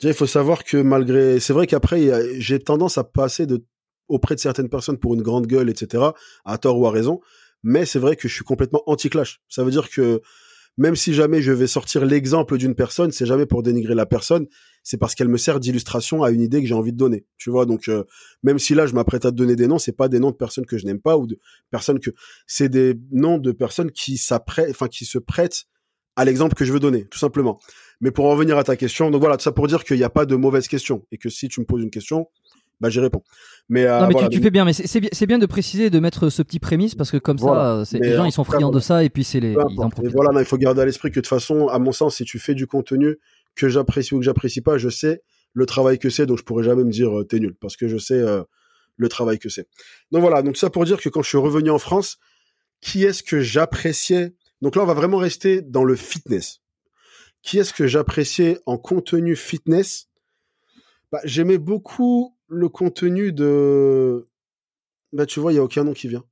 déjà, 0.00 0.12
il 0.12 0.16
faut 0.16 0.26
savoir 0.26 0.64
que 0.64 0.76
malgré. 0.76 1.40
C'est 1.40 1.52
vrai 1.52 1.66
qu'après, 1.66 2.40
j'ai 2.40 2.58
tendance 2.58 2.98
à 2.98 3.04
passer 3.04 3.46
de, 3.46 3.64
auprès 4.08 4.34
de 4.34 4.40
certaines 4.40 4.68
personnes 4.68 4.98
pour 4.98 5.14
une 5.14 5.22
grande 5.22 5.46
gueule, 5.46 5.70
etc., 5.70 6.04
à 6.44 6.58
tort 6.58 6.78
ou 6.78 6.86
à 6.86 6.90
raison, 6.90 7.20
mais 7.62 7.84
c'est 7.84 8.00
vrai 8.00 8.16
que 8.16 8.28
je 8.28 8.34
suis 8.34 8.44
complètement 8.44 8.82
anti-clash. 8.86 9.40
Ça 9.48 9.64
veut 9.64 9.70
dire 9.70 9.88
que 9.88 10.20
même 10.76 10.96
si 10.96 11.14
jamais 11.14 11.42
je 11.42 11.52
vais 11.52 11.66
sortir 11.66 12.04
l'exemple 12.04 12.58
d'une 12.58 12.74
personne, 12.74 13.12
c'est 13.12 13.26
jamais 13.26 13.46
pour 13.46 13.62
dénigrer 13.62 13.94
la 13.94 14.06
personne, 14.06 14.46
c'est 14.82 14.96
parce 14.96 15.14
qu'elle 15.14 15.28
me 15.28 15.36
sert 15.36 15.60
d'illustration 15.60 16.22
à 16.22 16.30
une 16.30 16.40
idée 16.40 16.60
que 16.60 16.66
j'ai 16.66 16.74
envie 16.74 16.92
de 16.92 16.96
donner. 16.96 17.26
Tu 17.36 17.50
vois, 17.50 17.66
donc 17.66 17.88
euh, 17.88 18.04
même 18.42 18.58
si 18.58 18.74
là 18.74 18.86
je 18.86 18.94
m'apprête 18.94 19.24
à 19.24 19.30
te 19.30 19.36
donner 19.36 19.56
des 19.56 19.66
noms, 19.66 19.78
c'est 19.78 19.92
pas 19.92 20.08
des 20.08 20.18
noms 20.18 20.30
de 20.30 20.36
personnes 20.36 20.66
que 20.66 20.78
je 20.78 20.86
n'aime 20.86 21.00
pas 21.00 21.16
ou 21.16 21.26
de 21.26 21.38
personnes 21.70 22.00
que 22.00 22.10
c'est 22.46 22.68
des 22.68 22.94
noms 23.12 23.38
de 23.38 23.52
personnes 23.52 23.90
qui 23.90 24.16
s'apprêtent, 24.16 24.70
enfin 24.70 24.88
qui 24.88 25.04
se 25.04 25.18
prêtent 25.18 25.64
à 26.16 26.24
l'exemple 26.24 26.54
que 26.54 26.64
je 26.64 26.72
veux 26.72 26.80
donner, 26.80 27.06
tout 27.06 27.18
simplement. 27.18 27.58
Mais 28.00 28.10
pour 28.10 28.26
en 28.26 28.30
revenir 28.30 28.58
à 28.58 28.64
ta 28.64 28.76
question, 28.76 29.10
donc 29.10 29.20
voilà, 29.20 29.36
tout 29.36 29.44
ça 29.44 29.52
pour 29.52 29.66
dire 29.66 29.84
qu'il 29.84 29.96
n'y 29.96 30.04
a 30.04 30.10
pas 30.10 30.26
de 30.26 30.34
mauvaise 30.36 30.68
question 30.68 31.06
et 31.12 31.18
que 31.18 31.28
si 31.28 31.48
tu 31.48 31.60
me 31.60 31.66
poses 31.66 31.82
une 31.82 31.90
question, 31.90 32.28
bah 32.80 32.88
j'y 32.88 33.00
réponds. 33.00 33.22
Mais, 33.68 33.84
euh, 33.84 34.00
non, 34.00 34.08
mais 34.08 34.28
tu, 34.30 34.40
fais 34.40 34.50
bien, 34.50 34.64
mais 34.64 34.72
c'est 34.72 35.00
bien, 35.00 35.10
bien 35.26 35.38
de 35.38 35.46
préciser, 35.46 35.90
de 35.90 36.00
mettre 36.00 36.30
ce 36.30 36.42
petit 36.42 36.58
prémisse 36.58 36.94
parce 36.94 37.10
que 37.10 37.18
comme 37.18 37.38
ça, 37.38 37.84
les 37.92 38.14
gens 38.14 38.24
ils 38.24 38.32
sont 38.32 38.44
friands 38.44 38.70
de 38.70 38.80
ça 38.80 39.04
et 39.04 39.10
puis 39.10 39.22
c'est 39.22 39.40
les. 39.40 39.52
Ils 39.52 40.10
voilà, 40.10 40.40
il 40.40 40.46
faut 40.46 40.56
garder 40.56 40.80
à 40.82 40.86
l'esprit 40.86 41.10
que 41.10 41.16
de 41.16 41.20
toute 41.20 41.28
façon, 41.28 41.68
à 41.68 41.78
mon 41.78 41.92
sens, 41.92 42.16
si 42.16 42.24
tu 42.24 42.38
fais 42.38 42.54
du 42.54 42.66
contenu 42.66 43.18
que 43.54 43.68
j'apprécie 43.68 44.14
ou 44.14 44.18
que 44.18 44.24
j'apprécie 44.24 44.60
pas, 44.60 44.78
je 44.78 44.88
sais 44.88 45.22
le 45.52 45.66
travail 45.66 45.98
que 45.98 46.10
c'est, 46.10 46.26
donc 46.26 46.38
je 46.38 46.44
pourrais 46.44 46.64
jamais 46.64 46.84
me 46.84 46.90
dire 46.90 47.20
euh, 47.20 47.24
t'es 47.24 47.38
nul 47.38 47.54
parce 47.60 47.76
que 47.76 47.88
je 47.88 47.98
sais 47.98 48.14
euh, 48.14 48.42
le 48.96 49.08
travail 49.08 49.38
que 49.38 49.48
c'est. 49.48 49.68
Donc 50.10 50.22
voilà, 50.22 50.42
donc 50.42 50.56
ça 50.56 50.70
pour 50.70 50.84
dire 50.84 51.00
que 51.00 51.08
quand 51.08 51.22
je 51.22 51.28
suis 51.28 51.38
revenu 51.38 51.70
en 51.70 51.78
France, 51.78 52.18
qui 52.80 53.04
est-ce 53.04 53.22
que 53.22 53.40
j'appréciais? 53.40 54.34
Donc 54.62 54.76
là, 54.76 54.82
on 54.82 54.86
va 54.86 54.94
vraiment 54.94 55.18
rester 55.18 55.62
dans 55.62 55.84
le 55.84 55.96
fitness. 55.96 56.60
Qui 57.42 57.58
est-ce 57.58 57.72
que 57.72 57.86
j'appréciais 57.86 58.58
en 58.66 58.76
contenu 58.76 59.36
fitness? 59.36 60.08
Bah, 61.10 61.20
J'aimais 61.24 61.58
beaucoup 61.58 62.36
le 62.48 62.68
contenu 62.68 63.32
de... 63.32 64.28
Bah 65.12 65.26
tu 65.26 65.40
vois, 65.40 65.52
il 65.52 65.56
y 65.56 65.58
a 65.58 65.62
aucun 65.62 65.84
nom 65.84 65.92
qui 65.92 66.08
vient. 66.08 66.24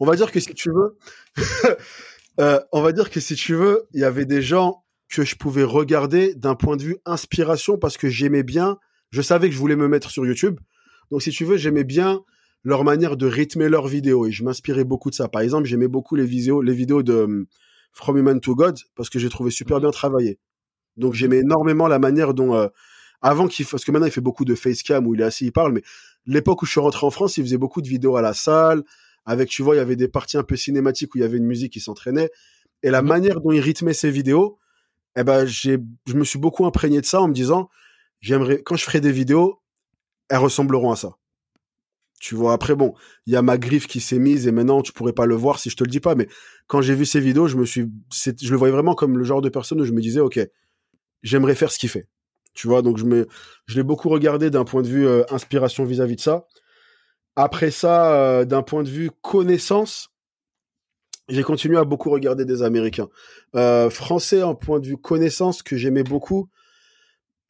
On 0.00 0.06
va 0.06 0.16
dire 0.16 0.32
que 0.32 0.40
si 0.40 0.54
tu 0.54 0.70
veux, 0.70 0.96
euh, 2.40 2.60
on 2.72 2.80
va 2.80 2.92
dire 2.92 3.10
que 3.10 3.20
si 3.20 3.34
tu 3.34 3.54
veux, 3.54 3.86
il 3.92 4.00
y 4.00 4.04
avait 4.04 4.24
des 4.24 4.40
gens 4.40 4.83
que 5.08 5.24
je 5.24 5.36
pouvais 5.36 5.64
regarder 5.64 6.34
d'un 6.34 6.54
point 6.54 6.76
de 6.76 6.82
vue 6.82 6.96
inspiration 7.04 7.78
parce 7.78 7.96
que 7.96 8.08
j'aimais 8.08 8.42
bien, 8.42 8.78
je 9.10 9.22
savais 9.22 9.48
que 9.48 9.54
je 9.54 9.60
voulais 9.60 9.76
me 9.76 9.88
mettre 9.88 10.10
sur 10.10 10.26
YouTube. 10.26 10.58
Donc 11.10 11.22
si 11.22 11.30
tu 11.30 11.44
veux, 11.44 11.56
j'aimais 11.56 11.84
bien 11.84 12.22
leur 12.62 12.84
manière 12.84 13.16
de 13.16 13.26
rythmer 13.26 13.68
leurs 13.68 13.86
vidéos 13.86 14.26
et 14.26 14.32
je 14.32 14.42
m'inspirais 14.42 14.84
beaucoup 14.84 15.10
de 15.10 15.14
ça. 15.14 15.28
Par 15.28 15.42
exemple, 15.42 15.66
j'aimais 15.66 15.88
beaucoup 15.88 16.16
les 16.16 16.24
vidéos, 16.24 16.62
les 16.62 16.72
vidéos 16.74 17.02
de 17.02 17.14
hum, 17.14 17.46
From 17.92 18.16
Human 18.16 18.40
to 18.40 18.54
God 18.54 18.78
parce 18.96 19.10
que 19.10 19.18
j'ai 19.18 19.28
trouvé 19.28 19.50
super 19.50 19.80
bien 19.80 19.90
travaillé. 19.90 20.38
Donc 20.96 21.14
j'aimais 21.14 21.38
énormément 21.38 21.86
la 21.88 21.98
manière 21.98 22.34
dont 22.34 22.54
euh, 22.54 22.68
avant 23.20 23.46
qu'il 23.46 23.66
parce 23.66 23.84
que 23.84 23.92
maintenant 23.92 24.06
il 24.06 24.12
fait 24.12 24.20
beaucoup 24.20 24.44
de 24.44 24.54
facecam 24.54 25.06
où 25.06 25.14
il 25.14 25.20
est 25.20 25.24
assis, 25.24 25.46
il 25.46 25.52
parle, 25.52 25.72
mais 25.72 25.82
l'époque 26.26 26.62
où 26.62 26.66
je 26.66 26.72
suis 26.72 26.80
rentré 26.80 27.06
en 27.06 27.10
France, 27.10 27.36
il 27.36 27.44
faisait 27.44 27.58
beaucoup 27.58 27.82
de 27.82 27.88
vidéos 27.88 28.16
à 28.16 28.22
la 28.22 28.34
salle 28.34 28.82
avec 29.26 29.48
tu 29.48 29.62
vois, 29.62 29.74
il 29.74 29.78
y 29.78 29.80
avait 29.80 29.96
des 29.96 30.08
parties 30.08 30.36
un 30.36 30.42
peu 30.42 30.56
cinématiques 30.56 31.14
où 31.14 31.18
il 31.18 31.22
y 31.22 31.24
avait 31.24 31.38
une 31.38 31.46
musique 31.46 31.72
qui 31.72 31.80
s'entraînait 31.80 32.30
et 32.82 32.90
la 32.90 33.02
Mhm. 33.02 33.08
manière 33.08 33.40
dont 33.40 33.52
il 33.52 33.60
rythmait 33.60 33.94
ses 33.94 34.10
vidéos, 34.10 34.58
eh 35.16 35.24
ben 35.24 35.46
j'ai 35.46 35.78
je 36.06 36.14
me 36.14 36.24
suis 36.24 36.38
beaucoup 36.38 36.66
imprégné 36.66 37.00
de 37.00 37.06
ça 37.06 37.20
en 37.20 37.28
me 37.28 37.34
disant 37.34 37.68
j'aimerais 38.20 38.62
quand 38.62 38.76
je 38.76 38.84
ferai 38.84 39.00
des 39.00 39.12
vidéos, 39.12 39.60
elles 40.28 40.38
ressembleront 40.38 40.92
à 40.92 40.96
ça. 40.96 41.16
Tu 42.20 42.34
vois, 42.34 42.54
après, 42.54 42.74
bon, 42.74 42.94
il 43.26 43.34
y 43.34 43.36
a 43.36 43.42
ma 43.42 43.58
griffe 43.58 43.86
qui 43.86 44.00
s'est 44.00 44.18
mise 44.18 44.46
et 44.46 44.52
maintenant, 44.52 44.80
tu 44.80 44.92
pourrais 44.92 45.12
pas 45.12 45.26
le 45.26 45.34
voir 45.34 45.58
si 45.58 45.68
je 45.68 45.76
te 45.76 45.84
le 45.84 45.90
dis 45.90 46.00
pas, 46.00 46.14
mais 46.14 46.26
quand 46.68 46.80
j'ai 46.80 46.94
vu 46.94 47.04
ces 47.04 47.20
vidéos, 47.20 47.48
je 47.48 47.56
me 47.56 47.66
suis, 47.66 47.90
je 48.10 48.50
le 48.50 48.56
voyais 48.56 48.72
vraiment 48.72 48.94
comme 48.94 49.18
le 49.18 49.24
genre 49.24 49.42
de 49.42 49.50
personne 49.50 49.80
où 49.80 49.84
je 49.84 49.92
me 49.92 50.00
disais, 50.00 50.20
OK, 50.20 50.40
j'aimerais 51.22 51.54
faire 51.54 51.70
ce 51.70 51.78
qu'il 51.78 51.90
fait. 51.90 52.08
Tu 52.54 52.68
vois, 52.68 52.80
donc 52.80 52.96
je 52.96 53.04
me, 53.04 53.26
je 53.66 53.76
l'ai 53.76 53.82
beaucoup 53.82 54.08
regardé 54.08 54.48
d'un 54.48 54.64
point 54.64 54.80
de 54.80 54.88
vue 54.88 55.06
euh, 55.06 55.24
inspiration 55.30 55.84
vis-à-vis 55.84 56.16
de 56.16 56.20
ça. 56.20 56.46
Après 57.36 57.70
ça, 57.70 58.14
euh, 58.14 58.44
d'un 58.44 58.62
point 58.62 58.84
de 58.84 58.88
vue 58.88 59.10
connaissance, 59.20 60.08
j'ai 61.28 61.42
continué 61.42 61.78
à 61.78 61.84
beaucoup 61.84 62.10
regarder 62.10 62.44
des 62.44 62.62
Américains. 62.62 63.08
Euh, 63.54 63.90
français, 63.90 64.42
en 64.42 64.54
point 64.54 64.80
de 64.80 64.86
vue 64.86 64.96
connaissance, 64.96 65.62
que 65.62 65.76
j'aimais 65.76 66.02
beaucoup. 66.02 66.48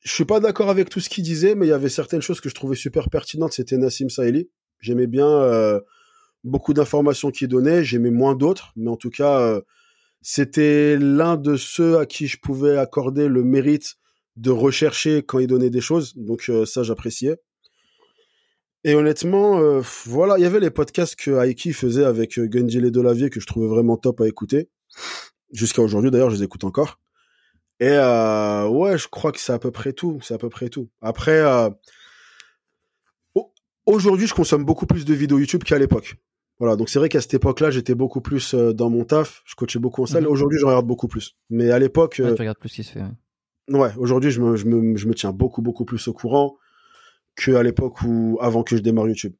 Je 0.00 0.12
suis 0.12 0.24
pas 0.24 0.38
d'accord 0.38 0.68
avec 0.68 0.90
tout 0.90 1.00
ce 1.00 1.08
qu'il 1.08 1.24
disait, 1.24 1.54
mais 1.54 1.66
il 1.66 1.70
y 1.70 1.72
avait 1.72 1.88
certaines 1.88 2.20
choses 2.20 2.40
que 2.40 2.48
je 2.48 2.54
trouvais 2.54 2.76
super 2.76 3.08
pertinentes. 3.08 3.52
C'était 3.54 3.78
Nassim 3.78 4.08
Saïli. 4.08 4.50
J'aimais 4.80 5.06
bien 5.06 5.28
euh, 5.28 5.80
beaucoup 6.44 6.74
d'informations 6.74 7.30
qu'il 7.30 7.48
donnait. 7.48 7.84
J'aimais 7.84 8.10
moins 8.10 8.34
d'autres, 8.34 8.72
mais 8.76 8.90
en 8.90 8.96
tout 8.96 9.10
cas, 9.10 9.40
euh, 9.40 9.60
c'était 10.20 10.98
l'un 10.98 11.36
de 11.36 11.56
ceux 11.56 11.98
à 11.98 12.06
qui 12.06 12.26
je 12.26 12.38
pouvais 12.38 12.76
accorder 12.76 13.28
le 13.28 13.42
mérite 13.42 13.94
de 14.36 14.50
rechercher 14.50 15.22
quand 15.22 15.38
il 15.38 15.46
donnait 15.46 15.70
des 15.70 15.80
choses. 15.80 16.14
Donc 16.16 16.46
euh, 16.48 16.66
ça, 16.66 16.82
j'appréciais. 16.82 17.36
Et 18.84 18.94
honnêtement, 18.94 19.58
euh, 19.60 19.80
voilà, 20.04 20.36
il 20.38 20.42
y 20.42 20.44
avait 20.46 20.60
les 20.60 20.70
podcasts 20.70 21.16
que 21.16 21.30
Aiki 21.44 21.72
faisait 21.72 22.04
avec 22.04 22.38
euh, 22.38 22.46
Gundile 22.46 22.90
Delavier 22.90 23.30
que 23.30 23.40
je 23.40 23.46
trouvais 23.46 23.66
vraiment 23.66 23.96
top 23.96 24.20
à 24.20 24.28
écouter. 24.28 24.68
Jusqu'à 25.52 25.80
aujourd'hui, 25.82 26.10
d'ailleurs, 26.10 26.30
je 26.30 26.36
les 26.36 26.42
écoute 26.42 26.64
encore. 26.64 26.98
Et 27.80 27.88
euh, 27.88 28.68
ouais, 28.68 28.98
je 28.98 29.08
crois 29.08 29.32
que 29.32 29.40
c'est 29.40 29.52
à 29.52 29.58
peu 29.58 29.70
près 29.70 29.92
tout. 29.94 30.18
C'est 30.22 30.34
à 30.34 30.38
peu 30.38 30.48
près 30.50 30.68
tout. 30.68 30.90
Après, 31.00 31.38
euh, 31.38 31.70
au- 33.34 33.52
aujourd'hui, 33.86 34.26
je 34.26 34.34
consomme 34.34 34.64
beaucoup 34.64 34.86
plus 34.86 35.04
de 35.04 35.14
vidéos 35.14 35.38
YouTube 35.38 35.64
qu'à 35.64 35.78
l'époque. 35.78 36.16
Voilà, 36.58 36.76
donc 36.76 36.88
c'est 36.88 36.98
vrai 36.98 37.08
qu'à 37.08 37.20
cette 37.20 37.34
époque-là, 37.34 37.70
j'étais 37.70 37.94
beaucoup 37.96 38.20
plus 38.20 38.54
dans 38.54 38.88
mon 38.90 39.04
taf. 39.04 39.42
Je 39.44 39.54
coachais 39.56 39.78
beaucoup 39.80 40.02
en 40.02 40.06
salle. 40.06 40.22
Mhm. 40.24 40.30
Aujourd'hui, 40.30 40.58
je 40.60 40.66
regarde 40.66 40.86
beaucoup 40.86 41.08
plus. 41.08 41.36
Mais 41.50 41.70
à 41.70 41.78
l'époque, 41.78 42.20
Ouais, 42.22 42.34
tu 42.34 42.40
regardes 42.42 42.58
plus 42.58 42.68
ce 42.68 42.74
qui 42.76 42.84
se 42.84 42.92
fait. 42.92 43.00
ouais. 43.00 43.78
ouais, 43.78 43.90
aujourd'hui, 43.96 44.30
je 44.30 44.40
me, 44.40 44.54
je, 44.56 44.66
me, 44.66 44.96
je 44.96 45.08
me 45.08 45.14
tiens 45.14 45.32
beaucoup, 45.32 45.62
beaucoup 45.62 45.84
plus 45.84 46.06
au 46.06 46.12
courant 46.12 46.56
qu'à 47.36 47.62
l'époque 47.62 48.02
où, 48.02 48.38
avant 48.40 48.62
que 48.62 48.76
je 48.76 48.82
démarre 48.82 49.08
YouTube. 49.08 49.32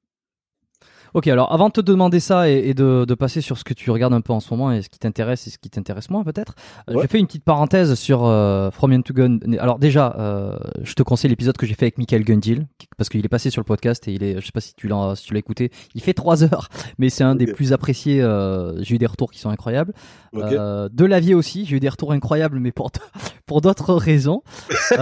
Ok, 1.17 1.29
alors 1.29 1.53
avant 1.53 1.69
de 1.69 1.73
te 1.75 1.81
demander 1.81 2.19
ça 2.19 2.51
et, 2.51 2.55
et 2.71 2.75
de, 2.75 3.05
de 3.07 3.15
passer 3.15 3.41
sur 3.41 3.57
ce 3.57 3.63
que 3.63 3.73
tu 3.73 3.89
regardes 3.93 4.15
un 4.15 4.21
peu 4.21 4.33
en 4.33 4.41
ce 4.41 4.53
moment 4.53 4.73
et 4.73 4.83
ce 4.83 4.89
qui 4.89 4.99
t'intéresse 4.99 5.47
et 5.47 5.51
ce 5.51 5.59
qui 5.59 5.71
t'intéresse 5.71 6.11
moins 6.11 6.25
peut-être, 6.25 6.57
euh, 6.91 6.95
Ouais. 6.95 7.03
j'ai 7.03 7.07
fait 7.09 7.19
une 7.21 7.29
petite 7.29 7.45
parenthèse 7.45 7.95
sur 7.95 8.25
euh, 8.25 8.73
From 8.73 8.91
Young 8.91 9.05
to 9.05 9.15
Gun. 9.15 9.39
Alors 9.61 9.79
déjà, 9.79 10.17
euh, 10.19 10.57
je 10.83 10.93
te 10.95 11.05
conseille 11.05 11.31
l'épisode 11.31 11.57
que 11.57 11.67
j'ai 11.67 11.75
fait 11.75 11.85
avec 11.85 11.99
Michael 11.99 12.25
Gundil 12.25 12.67
parce 12.97 13.09
qu'il 13.11 13.25
est 13.25 13.29
passé 13.29 13.51
sur 13.51 13.61
le 13.61 13.65
podcast 13.65 14.09
et 14.09 14.13
il 14.13 14.25
est, 14.25 14.41
je 14.41 14.45
sais 14.47 14.51
pas 14.53 14.61
si 14.61 14.75
tu 14.75 14.89
l'as, 14.89 15.15
si 15.15 15.27
tu 15.27 15.35
l'as 15.35 15.39
écouté, 15.39 15.71
il 15.95 16.03
fait 16.03 16.15
trois 16.15 16.43
heures, 16.43 16.69
mais 16.99 17.11
c'est 17.11 17.23
un 17.23 17.37
des 17.37 17.47
plus 17.47 17.73
appréciés. 17.73 18.21
euh, 18.21 18.83
j'ai 18.83 18.97
eu 18.97 18.99
des 18.99 19.07
retours 19.07 19.31
qui 19.31 19.39
sont 19.39 19.51
incroyables. 19.51 19.93
Ok. 20.33 20.43
Euh, 20.43 20.89
de 20.93 21.05
l'avier 21.05 21.35
aussi, 21.37 21.65
j'ai 21.65 21.77
eu 21.77 21.81
des 21.81 21.89
retours 21.89 22.11
incroyables, 22.11 22.59
mais 22.59 22.73
pour 22.73 22.91
pour 23.47 23.61
d'autres 23.61 23.95
raisons. 23.95 24.43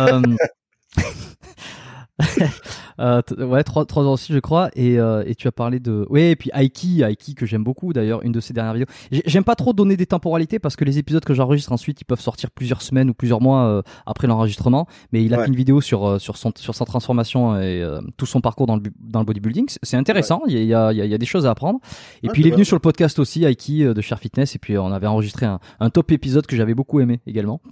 Euh, 3.01 3.23
ouais, 3.39 3.65
trois, 3.65 3.87
trois 3.87 4.05
ans 4.05 4.13
aussi, 4.13 4.33
je 4.35 4.39
crois. 4.39 4.69
Et, 4.77 5.01
euh, 5.01 5.25
et 5.27 5.35
tu 5.35 5.49
as 5.49 5.53
parlé 5.53 5.81
de. 5.81 6.07
Ouais, 6.11 6.33
et 6.33 6.37
puis 6.37 6.51
Aiki, 6.53 7.03
Aiki 7.03 7.35
que 7.35 7.47
j'aime 7.47 7.65
beaucoup 7.65 7.93
d'ailleurs, 7.95 8.23
une 8.23 8.33
de 8.33 8.39
ses 8.39 8.53
dernières 8.53 8.75
vidéos. 8.75 8.87
J'ai- 9.11 9.23
J'aime 9.25 9.45
pas 9.45 9.55
trop 9.57 9.73
donner 9.73 9.97
des 9.97 10.05
temporalités 10.07 10.59
parce 10.59 10.77
que 10.77 10.85
les 10.85 10.99
épisodes 10.99 11.25
que 11.25 11.33
j'enregistre 11.33 11.73
ensuite, 11.73 12.01
ils 12.03 12.05
peuvent 12.05 12.21
sortir 12.21 12.51
plusieurs 12.51 12.83
semaines 12.83 13.09
ou 13.11 13.15
plusieurs 13.15 13.41
mois 13.41 13.65
euh, 13.65 13.83
après 14.07 14.27
l'enregistrement. 14.29 14.87
Mais 15.11 15.25
il 15.25 15.33
a 15.33 15.39
Ouais. 15.39 15.45
fait 15.45 15.49
une 15.49 15.57
vidéo 15.57 15.81
sur, 15.81 16.07
euh, 16.07 16.19
sur, 16.19 16.37
son, 16.37 16.53
sur 16.55 16.75
sa 16.75 16.85
transformation 16.85 17.59
et 17.59 17.83
tout 18.19 18.27
son 18.27 18.41
parcours 18.43 18.67
dans 18.67 18.77
le, 18.77 18.83
dans 19.01 19.21
le 19.21 19.27
bodybuilding. 19.27 19.67
C'est- 19.83 19.97
intéressant, 19.97 20.43
il, 20.47 20.53
y 20.53 20.59
a, 20.59 20.61
il, 20.61 20.67
y 20.69 20.75
a, 20.75 20.93
y 20.93 21.01
a- 21.01 21.05
il 21.07 21.11
y 21.11 21.15
a 21.15 21.19
des 21.19 21.27
choses 21.27 21.47
à 21.47 21.51
apprendre. 21.51 21.81
Et 22.23 22.29
puis 22.29 22.43
il 22.43 22.47
est 22.49 22.51
venu 22.53 22.65
sur 22.67 22.77
le 22.77 22.81
podcast 22.81 23.19
aussi, 23.19 23.45
Aiki 23.45 23.83
de 23.85 24.01
Share 24.03 24.19
Fitness. 24.21 24.55
Et 24.55 24.59
puis 24.59 24.77
on 24.77 24.93
avait 24.93 25.07
enregistré 25.09 25.47
un, 25.47 25.59
un 25.81 25.89
top 25.91 26.13
épisode 26.13 26.47
que 26.47 26.55
j'avais 26.57 26.75
beaucoup 26.75 27.01
aimé 27.01 27.21
également. 27.27 27.63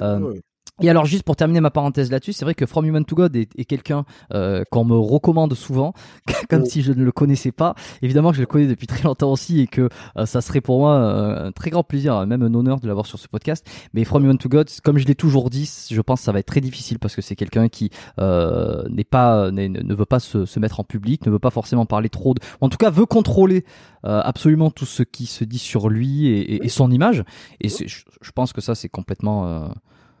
Ouais. 0.00 0.40
Et 0.82 0.88
alors 0.90 1.04
juste 1.04 1.22
pour 1.24 1.36
terminer 1.36 1.60
ma 1.60 1.70
parenthèse 1.70 2.10
là-dessus, 2.10 2.32
c'est 2.32 2.44
vrai 2.44 2.54
que 2.54 2.66
From 2.66 2.84
Human 2.86 3.04
to 3.04 3.14
God 3.14 3.36
est, 3.36 3.50
est 3.58 3.64
quelqu'un 3.64 4.04
euh, 4.32 4.64
qu'on 4.70 4.84
me 4.84 4.96
recommande 4.96 5.54
souvent, 5.54 5.92
comme 6.48 6.62
Oh. 6.62 6.66
si 6.66 6.82
je 6.82 6.92
ne 6.92 7.04
le 7.04 7.12
connaissais 7.12 7.52
pas. 7.52 7.74
Évidemment 8.02 8.30
que 8.30 8.36
je 8.36 8.40
le 8.40 8.46
connais 8.46 8.66
depuis 8.66 8.86
très 8.86 9.02
longtemps 9.02 9.30
aussi 9.32 9.60
et 9.60 9.66
que 9.66 9.88
euh, 10.16 10.26
ça 10.26 10.40
serait 10.40 10.60
pour 10.60 10.78
moi 10.78 10.94
euh, 10.94 11.48
un 11.48 11.52
très 11.52 11.70
grand 11.70 11.82
plaisir, 11.84 12.26
même 12.26 12.42
un 12.42 12.52
honneur 12.54 12.80
de 12.80 12.86
l'avoir 12.88 13.06
sur 13.06 13.18
ce 13.18 13.28
podcast. 13.28 13.66
Mais 13.94 14.04
From 14.04 14.24
Human 14.24 14.38
to 14.38 14.48
God, 14.48 14.68
comme 14.82 14.98
je 14.98 15.06
l'ai 15.06 15.14
toujours 15.14 15.50
dit, 15.50 15.70
je 15.90 16.00
pense 16.00 16.20
que 16.20 16.24
ça 16.24 16.32
va 16.32 16.38
être 16.38 16.46
très 16.46 16.60
difficile 16.60 16.98
parce 16.98 17.14
que 17.14 17.22
c'est 17.22 17.36
quelqu'un 17.36 17.68
qui 17.68 17.90
euh, 18.18 18.82
n'est 18.88 19.04
pas, 19.04 19.50
n'est- 19.50 19.68
ne 19.68 19.94
veut 19.94 20.06
pas 20.06 20.20
se, 20.20 20.44
se 20.46 20.58
mettre 20.60 20.80
en 20.80 20.84
public, 20.84 21.26
ne 21.26 21.30
veut 21.30 21.38
pas 21.38 21.50
forcément 21.50 21.86
parler 21.86 22.08
trop, 22.08 22.34
de, 22.34 22.40
en 22.60 22.68
tout 22.68 22.78
cas 22.78 22.90
veut 22.90 23.06
contrôler 23.06 23.64
euh, 24.06 24.20
absolument 24.24 24.70
tout 24.70 24.86
ce 24.86 25.02
qui 25.02 25.26
se 25.26 25.44
dit 25.44 25.58
sur 25.58 25.88
lui 25.88 26.26
et, 26.26 26.54
et- 26.54 26.64
et 26.64 26.68
son 26.68 26.90
image. 26.90 27.22
Et 27.60 27.68
je, 27.68 27.84
je 28.20 28.30
pense 28.32 28.52
que 28.52 28.60
ça 28.60 28.74
c'est 28.74 28.88
complètement 28.88 29.46
euh, 29.46 29.68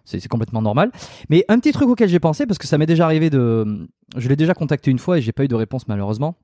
c'est 0.04 0.26
complètement 0.28 0.62
normal. 0.62 0.90
Mais 1.28 1.44
un 1.48 1.58
petit 1.58 1.72
truc 1.72 1.88
auquel 1.88 2.08
j'ai 2.08 2.20
pensé, 2.20 2.46
parce 2.46 2.58
que 2.58 2.66
ça 2.66 2.78
m'est 2.78 2.86
déjà 2.86 3.04
arrivé 3.04 3.30
de. 3.30 3.88
Je 4.16 4.28
l'ai 4.28 4.36
déjà 4.36 4.54
contacté 4.54 4.90
une 4.90 4.98
fois 4.98 5.18
et 5.18 5.22
j'ai 5.22 5.32
pas 5.32 5.44
eu 5.44 5.48
de 5.48 5.54
réponse 5.54 5.86
malheureusement. 5.88 6.36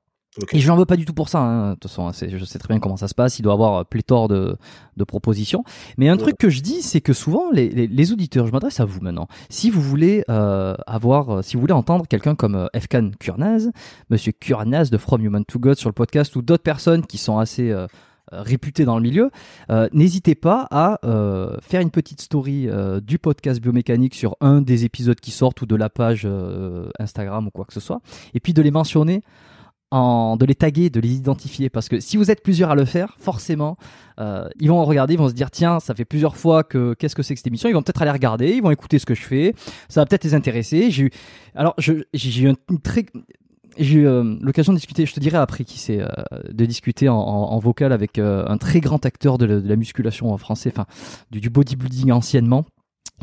Et 0.53 0.59
je 0.59 0.67
n'en 0.67 0.75
veux 0.75 0.85
pas 0.85 0.97
du 0.97 1.05
tout 1.05 1.13
pour 1.15 1.29
ça. 1.29 1.39
hein. 1.39 1.69
De 1.69 1.73
toute 1.79 1.89
façon, 1.89 2.11
c'est- 2.13 2.29
je 2.29 2.45
sais 2.45 2.59
très 2.59 2.71
bien 2.71 2.79
comment 2.79 2.95
ça 2.97 3.07
se 3.07 3.15
passe. 3.15 3.39
Il 3.39 3.41
doit 3.41 3.53
avoir 3.53 3.83
pléthore 3.87 4.27
de, 4.27 4.55
de 4.95 5.03
propositions. 5.03 5.63
Mais 5.97 6.09
un 6.09 6.13
Ouais. 6.15 6.21
truc 6.21 6.37
que 6.37 6.49
je 6.51 6.61
dis, 6.61 6.83
c'est 6.83 7.01
que 7.01 7.11
souvent, 7.11 7.49
les, 7.51 7.69
les, 7.69 7.87
les 7.87 8.11
auditeurs, 8.11 8.45
je 8.45 8.51
m'adresse 8.51 8.79
à 8.79 8.85
vous 8.85 8.99
maintenant. 9.01 9.27
Si 9.49 9.71
vous 9.71 9.81
voulez 9.81 10.23
euh, 10.29 10.75
avoir, 10.85 11.37
euh, 11.37 11.41
si 11.41 11.55
vous 11.55 11.61
voulez 11.61 11.73
entendre 11.73 12.05
quelqu'un 12.07 12.35
comme 12.35 12.53
euh, 12.53 12.67
Efkan 12.75 13.09
Kurnaz, 13.19 13.71
Monsieur 14.11 14.31
Kurnaz 14.31 14.91
de 14.91 14.99
From 14.99 15.23
Human 15.25 15.43
to 15.43 15.57
God 15.57 15.75
sur 15.75 15.89
le 15.89 15.93
podcast, 15.93 16.35
ou 16.35 16.43
d'autres 16.43 16.61
personnes 16.61 17.03
qui 17.07 17.17
sont 17.17 17.39
assez 17.39 17.71
euh, 17.71 17.87
euh, 18.33 18.41
réputées 18.41 18.85
dans 18.85 18.95
le 18.97 19.01
milieu, 19.03 19.31
euh, 19.69 19.87
n'hésitez 19.93 20.35
pas 20.35 20.67
à 20.71 20.99
euh, 21.05 21.57
faire 21.61 21.81
une 21.81 21.91
petite 21.91 22.21
story 22.21 22.67
du 23.01 23.19
podcast 23.19 23.61
biomécanique 23.61 24.15
sur 24.15 24.35
un 24.41 24.61
des 24.61 24.85
épisodes 24.85 25.19
qui 25.19 25.31
sortent 25.31 25.61
ou 25.61 25.65
de 25.65 25.75
la 25.75 25.89
page 25.89 26.27
Instagram 26.99 27.47
ou 27.47 27.51
quoi 27.51 27.65
que 27.65 27.73
ce 27.73 27.79
soit, 27.79 28.01
et 28.33 28.39
puis 28.39 28.53
de 28.53 28.61
les 28.61 28.71
mentionner 28.71 29.21
en, 29.89 30.35
de 30.35 30.45
les 30.45 30.55
taguer, 30.55 30.89
de 30.89 30.99
les 30.99 31.13
identifier. 31.13 31.69
Parce 31.69 31.87
que 31.87 31.99
si 32.01 32.17
vous 32.17 32.29
êtes 32.29 32.43
plusieurs 32.43 32.71
à 32.71 32.75
le 32.75 32.83
faire, 32.83 33.15
forcément, 33.19 33.77
ils 34.59 34.67
vont 34.69 34.83
regarder, 34.83 35.13
ils 35.13 35.19
vont 35.19 35.29
se 35.29 35.33
dire 35.33 35.49
tiens, 35.51 35.79
ça 35.79 35.95
fait 35.95 36.05
plusieurs 36.05 36.35
fois 36.35 36.63
que 36.63 36.93
qu'est-ce 36.93 37.15
que 37.15 37.23
c'est 37.23 37.33
que 37.35 37.39
cette 37.39 37.47
émission. 37.47 37.69
Ils 37.69 37.73
vont 37.73 37.83
peut-être 37.83 38.01
aller 38.01 38.11
regarder, 38.11 38.49
ils 38.51 38.61
vont 38.61 38.71
écouter 38.71 38.99
ce 38.99 39.05
que 39.05 39.15
je 39.15 39.23
fais. 39.23 39.53
Ça 39.87 40.01
va 40.01 40.05
peut-être 40.05 40.25
les 40.25 40.33
intéresser. 40.33 41.09
Alors 41.55 41.73
j'ai 41.77 42.41
eu 42.41 42.49
un- 42.49 42.55
une 42.69 42.79
très 42.81 43.05
j'ai 43.79 43.99
eu 43.99 44.07
euh, 44.07 44.35
l'occasion 44.41 44.73
de 44.73 44.77
discuter, 44.77 45.05
je 45.05 45.13
te 45.13 45.19
dirai 45.19 45.37
après 45.37 45.63
qui 45.63 45.79
c'est, 45.79 46.01
euh, 46.01 46.07
de 46.49 46.65
discuter 46.65 47.09
en, 47.09 47.59
vocal 47.59 47.91
avec 47.91 48.19
euh, 48.19 48.45
un 48.47 48.57
très 48.57 48.79
grand 48.79 49.05
acteur 49.05 49.37
de 49.37 49.45
la, 49.45 49.75
musculation 49.75 50.31
en 50.31 50.37
français, 50.37 50.71
enfin 50.73 50.85
du 51.31 51.49
bodybuilding 51.49 52.11
anciennement, 52.11 52.65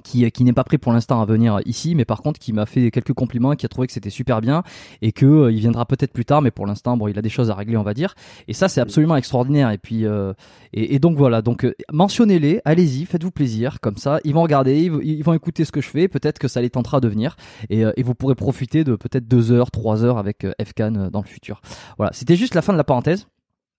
qui, 0.02 0.30
qui 0.32 0.44
n'est 0.44 0.52
pas 0.52 0.64
prêt 0.64 0.78
pour 0.78 0.92
l'instant 0.92 1.20
à 1.20 1.24
venir 1.24 1.60
ici, 1.66 1.94
mais 1.94 2.04
par 2.04 2.20
contre 2.22 2.40
qui 2.40 2.52
m'a 2.52 2.66
fait 2.66 2.90
quelques 2.90 3.12
compliments 3.12 3.54
qui 3.54 3.64
a 3.64 3.68
trouvé 3.68 3.86
que 3.86 3.92
c'était 3.92 4.10
super 4.10 4.40
bien 4.40 4.62
et 5.02 5.12
que 5.12 5.24
euh, 5.24 5.52
il 5.52 5.60
viendra 5.60 5.86
peut-être 5.86 6.12
plus 6.12 6.24
tard, 6.24 6.42
mais 6.42 6.50
pour 6.50 6.66
l'instant, 6.66 6.96
bon, 6.96 7.06
il 7.08 7.18
a 7.18 7.22
des 7.22 7.28
choses 7.28 7.50
à 7.50 7.54
régler, 7.54 7.76
on 7.76 7.82
va 7.82 7.94
dire. 7.94 8.14
Et 8.48 8.52
ça, 8.54 8.68
c'est 8.68 8.80
absolument 8.80 9.16
extraordinaire. 9.16 9.70
Et 9.70 9.78
puis, 9.78 10.04
euh, 10.04 10.32
et, 10.72 10.94
et 10.94 10.98
donc 10.98 11.16
voilà. 11.16 11.42
Donc 11.42 11.64
euh, 11.64 11.74
mentionnez-les, 11.92 12.60
allez-y, 12.64 13.04
faites-vous 13.06 13.30
plaisir, 13.30 13.78
comme 13.80 13.96
ça, 13.96 14.18
ils 14.24 14.34
vont 14.34 14.42
regarder, 14.42 14.82
ils, 14.82 14.90
vont- 14.90 15.00
ils 15.02 15.22
vont 15.22 15.32
écouter 15.34 15.64
ce 15.64 15.72
que 15.72 15.80
je 15.80 15.88
fais. 15.88 16.08
Peut-être 16.08 16.38
que 16.38 16.48
ça 16.48 16.60
les 16.60 16.70
tentera 16.70 17.00
de 17.00 17.08
venir 17.08 17.36
et, 17.70 17.84
euh, 17.84 17.92
et 17.96 18.02
vous 18.02 18.14
pourrez 18.14 18.34
profiter 18.34 18.84
de 18.84 18.96
peut-être 18.96 19.28
deux 19.28 19.52
heures, 19.52 19.70
trois 19.70 20.04
heures 20.04 20.18
avec 20.18 20.44
euh, 20.44 20.52
FCAN 20.58 20.94
euh, 20.96 21.10
dans 21.10 21.20
le 21.22 21.26
futur. 21.28 21.60
Voilà, 21.98 22.12
c'était 22.12 22.36
juste 22.36 22.54
la 22.54 22.62
fin 22.62 22.72
de 22.72 22.78
la 22.78 22.84
parenthèse. 22.84 23.26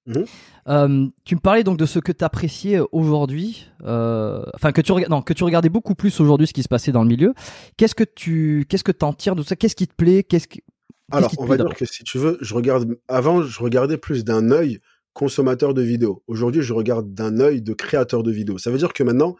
Mhm. 0.07 0.25
Euh, 0.67 1.07
tu 1.23 1.35
me 1.35 1.39
parlais 1.39 1.63
donc 1.63 1.77
de 1.77 1.85
ce 1.85 1.99
que 1.99 2.11
tu 2.11 2.23
appréciais 2.23 2.79
aujourd'hui, 2.91 3.67
euh, 3.83 4.43
enfin 4.53 4.71
que 4.71 4.81
tu 4.81 4.91
non, 5.09 5.21
que 5.21 5.33
tu 5.33 5.43
regardais 5.43 5.69
beaucoup 5.69 5.95
plus 5.95 6.19
aujourd'hui 6.19 6.47
ce 6.47 6.53
qui 6.53 6.63
se 6.63 6.67
passait 6.67 6.91
dans 6.91 7.01
le 7.01 7.09
milieu. 7.09 7.33
Qu'est-ce 7.77 7.95
que 7.95 8.03
tu 8.03 8.65
qu'est-ce 8.69 8.83
que 8.83 8.91
t'en 8.91 9.13
tires 9.13 9.35
de 9.35 9.43
ça? 9.43 9.55
Qu'est-ce 9.55 9.75
qui 9.75 9.87
te 9.87 9.95
plaît? 9.95 10.23
Qu'est-ce 10.23 10.47
qui 10.47 10.63
Alors, 11.11 11.31
on 11.39 11.45
va 11.45 11.57
dire 11.57 11.73
que 11.73 11.85
si 11.85 12.03
tu 12.03 12.17
veux, 12.17 12.37
je 12.41 12.53
regarde. 12.53 12.97
Avant, 13.07 13.41
je 13.41 13.59
regardais 13.59 13.97
plus 13.97 14.23
d'un 14.23 14.51
œil 14.51 14.79
consommateur 15.13 15.73
de 15.73 15.81
vidéos. 15.81 16.23
Aujourd'hui, 16.27 16.61
je 16.61 16.73
regarde 16.73 17.13
d'un 17.13 17.39
œil 17.39 17.61
de 17.61 17.73
créateur 17.73 18.21
de 18.21 18.31
vidéos. 18.31 18.57
Ça 18.57 18.69
veut 18.69 18.77
dire 18.77 18.93
que 18.93 19.03
maintenant, 19.03 19.35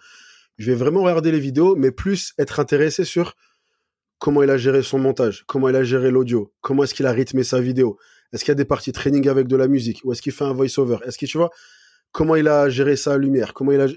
Je 0.57 0.72
vais 0.72 0.78
vraiment 0.78 1.01
regarder 1.01 1.32
les 1.34 1.39
vidéos, 1.39 1.76
mais 1.76 1.91
plus 1.91 2.34
être 2.39 2.61
intéressé 2.61 3.03
sur 3.03 3.36
comment 4.20 4.41
il 4.41 4.49
a 4.49 4.57
géré 4.57 4.84
son 4.84 4.99
montage, 4.99 5.43
comment 5.47 5.68
il 5.68 5.76
a 5.76 5.84
géré 5.84 6.11
l'audio, 6.11 6.53
comment 6.61 6.84
est-ce 6.84 6.93
qu'il 6.93 7.05
a 7.05 7.11
rythmé 7.11 7.43
sa 7.43 7.59
vidéo, 7.59 7.97
est-ce 8.34 8.44
qu'il 8.44 8.52
y 8.52 8.54
a 8.54 8.56
des 8.56 8.66
parties 8.66 8.92
training 8.92 9.28
avec 9.28 9.48
de 9.48 9.56
la 9.56 9.68
musique, 9.68 10.02
ou 10.04 10.12
est-ce 10.12 10.22
qu'il 10.22 10.32
fait 10.32 10.46
un 10.46 10.54
voice-over, 10.54 10.98
est-ce 11.06 11.18
que 11.18 11.26
tu 11.26 11.38
vois 11.38 11.52
comment 12.12 12.36
il 12.36 12.48
a 12.48 12.70
géré 12.70 12.96
sa 12.96 13.18
lumière, 13.18 13.54
comment 13.54 13.72
il 13.72 13.82
a 13.82 13.88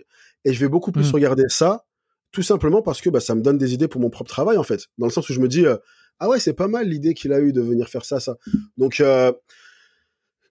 et 0.45 0.53
je 0.53 0.61
vais 0.61 0.69
beaucoup 0.69 0.93
plus 0.93 1.09
Mm. 1.11 1.15
regarder 1.15 1.45
ça, 1.49 1.85
tout 2.33 2.43
simplement 2.43 2.83
parce 2.83 3.01
que 3.01 3.11
bah, 3.11 3.21
ça 3.21 3.35
me 3.35 3.43
donne 3.43 3.59
des 3.59 3.75
idées 3.75 3.89
pour 3.89 4.01
mon 4.01 4.11
propre 4.11 4.31
travail 4.31 4.57
en 4.57 4.63
fait, 4.63 4.87
dans 4.99 5.07
le 5.07 5.13
sens 5.13 5.29
où 5.29 5.33
je 5.33 5.41
me 5.41 5.49
dis 5.49 5.67
euh, 5.67 5.77
ah 6.21 6.29
ouais 6.29 6.41
c'est 6.41 6.53
pas 6.53 6.69
mal 6.69 6.89
l'idée 6.89 7.15
qu'il 7.15 7.33
a 7.33 7.41
eu 7.41 7.53
de 7.53 7.61
venir 7.61 7.89
faire 7.89 8.05
ça 8.05 8.21
ça. 8.21 8.37
Donc 8.77 9.01
euh, 9.01 9.33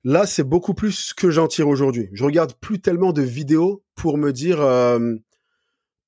là 0.03 0.25
c'est 0.25 0.43
beaucoup 0.43 0.73
plus 0.73 0.91
ce 0.91 1.13
que 1.13 1.29
j'en 1.29 1.47
tire 1.47 1.67
aujourd'hui. 1.67 2.09
Je 2.13 2.23
regarde 2.23 2.53
plus 2.59 2.79
tellement 2.79 3.13
de 3.13 3.21
vidéos 3.21 3.83
pour 3.95 4.17
me 4.17 4.31
dire 4.31 4.61
euh, 4.61 5.15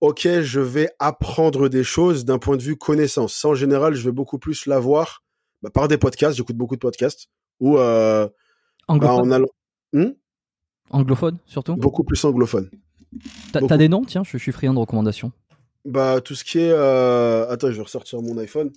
ok 0.01 0.27
je 0.41 0.59
vais 0.59 0.89
apprendre 0.99 1.69
des 1.69 1.83
choses 1.83 2.25
d'un 2.25 2.39
point 2.39 2.57
de 2.57 2.63
vue 2.63 2.77
connaissance. 2.77 3.33
Ça 3.35 3.49
en 3.49 3.55
général 3.55 3.95
je 3.95 4.03
vais 4.03 4.13
beaucoup 4.13 4.39
plus 4.39 4.65
l'avoir 4.65 5.23
bah, 5.61 5.69
par 5.69 5.87
des 5.87 5.97
podcasts. 5.97 6.37
J'écoute 6.37 6.57
beaucoup 6.57 6.75
de 6.75 6.81
podcasts 6.81 7.27
ou 7.59 7.77
euh, 7.77 8.25
bah, 8.27 8.33
Anglophone, 8.87 9.33
allant 9.33 9.47
Hmm? 9.93 10.11
Anglophone 10.91 11.37
surtout. 11.45 11.75
beaucoup 11.75 12.03
plus 12.03 12.23
anglophone. 12.25 12.69
T'as 13.51 13.59
beaucoup. 13.61 13.77
des 13.77 13.89
noms? 13.89 14.03
Tiens, 14.05 14.23
je, 14.23 14.31
je 14.33 14.37
suis 14.37 14.51
friand 14.51 14.73
de 14.73 14.79
recommandations. 14.79 15.31
Bah, 15.85 16.21
tout 16.21 16.35
ce 16.35 16.43
qui 16.43 16.59
est. 16.59 16.71
euh, 16.71 17.47
Attends, 17.49 17.71
je 17.71 17.77
vais 17.77 17.83
ressortir 17.83 18.21
mon 18.21 18.37
iPhone. 18.37 18.71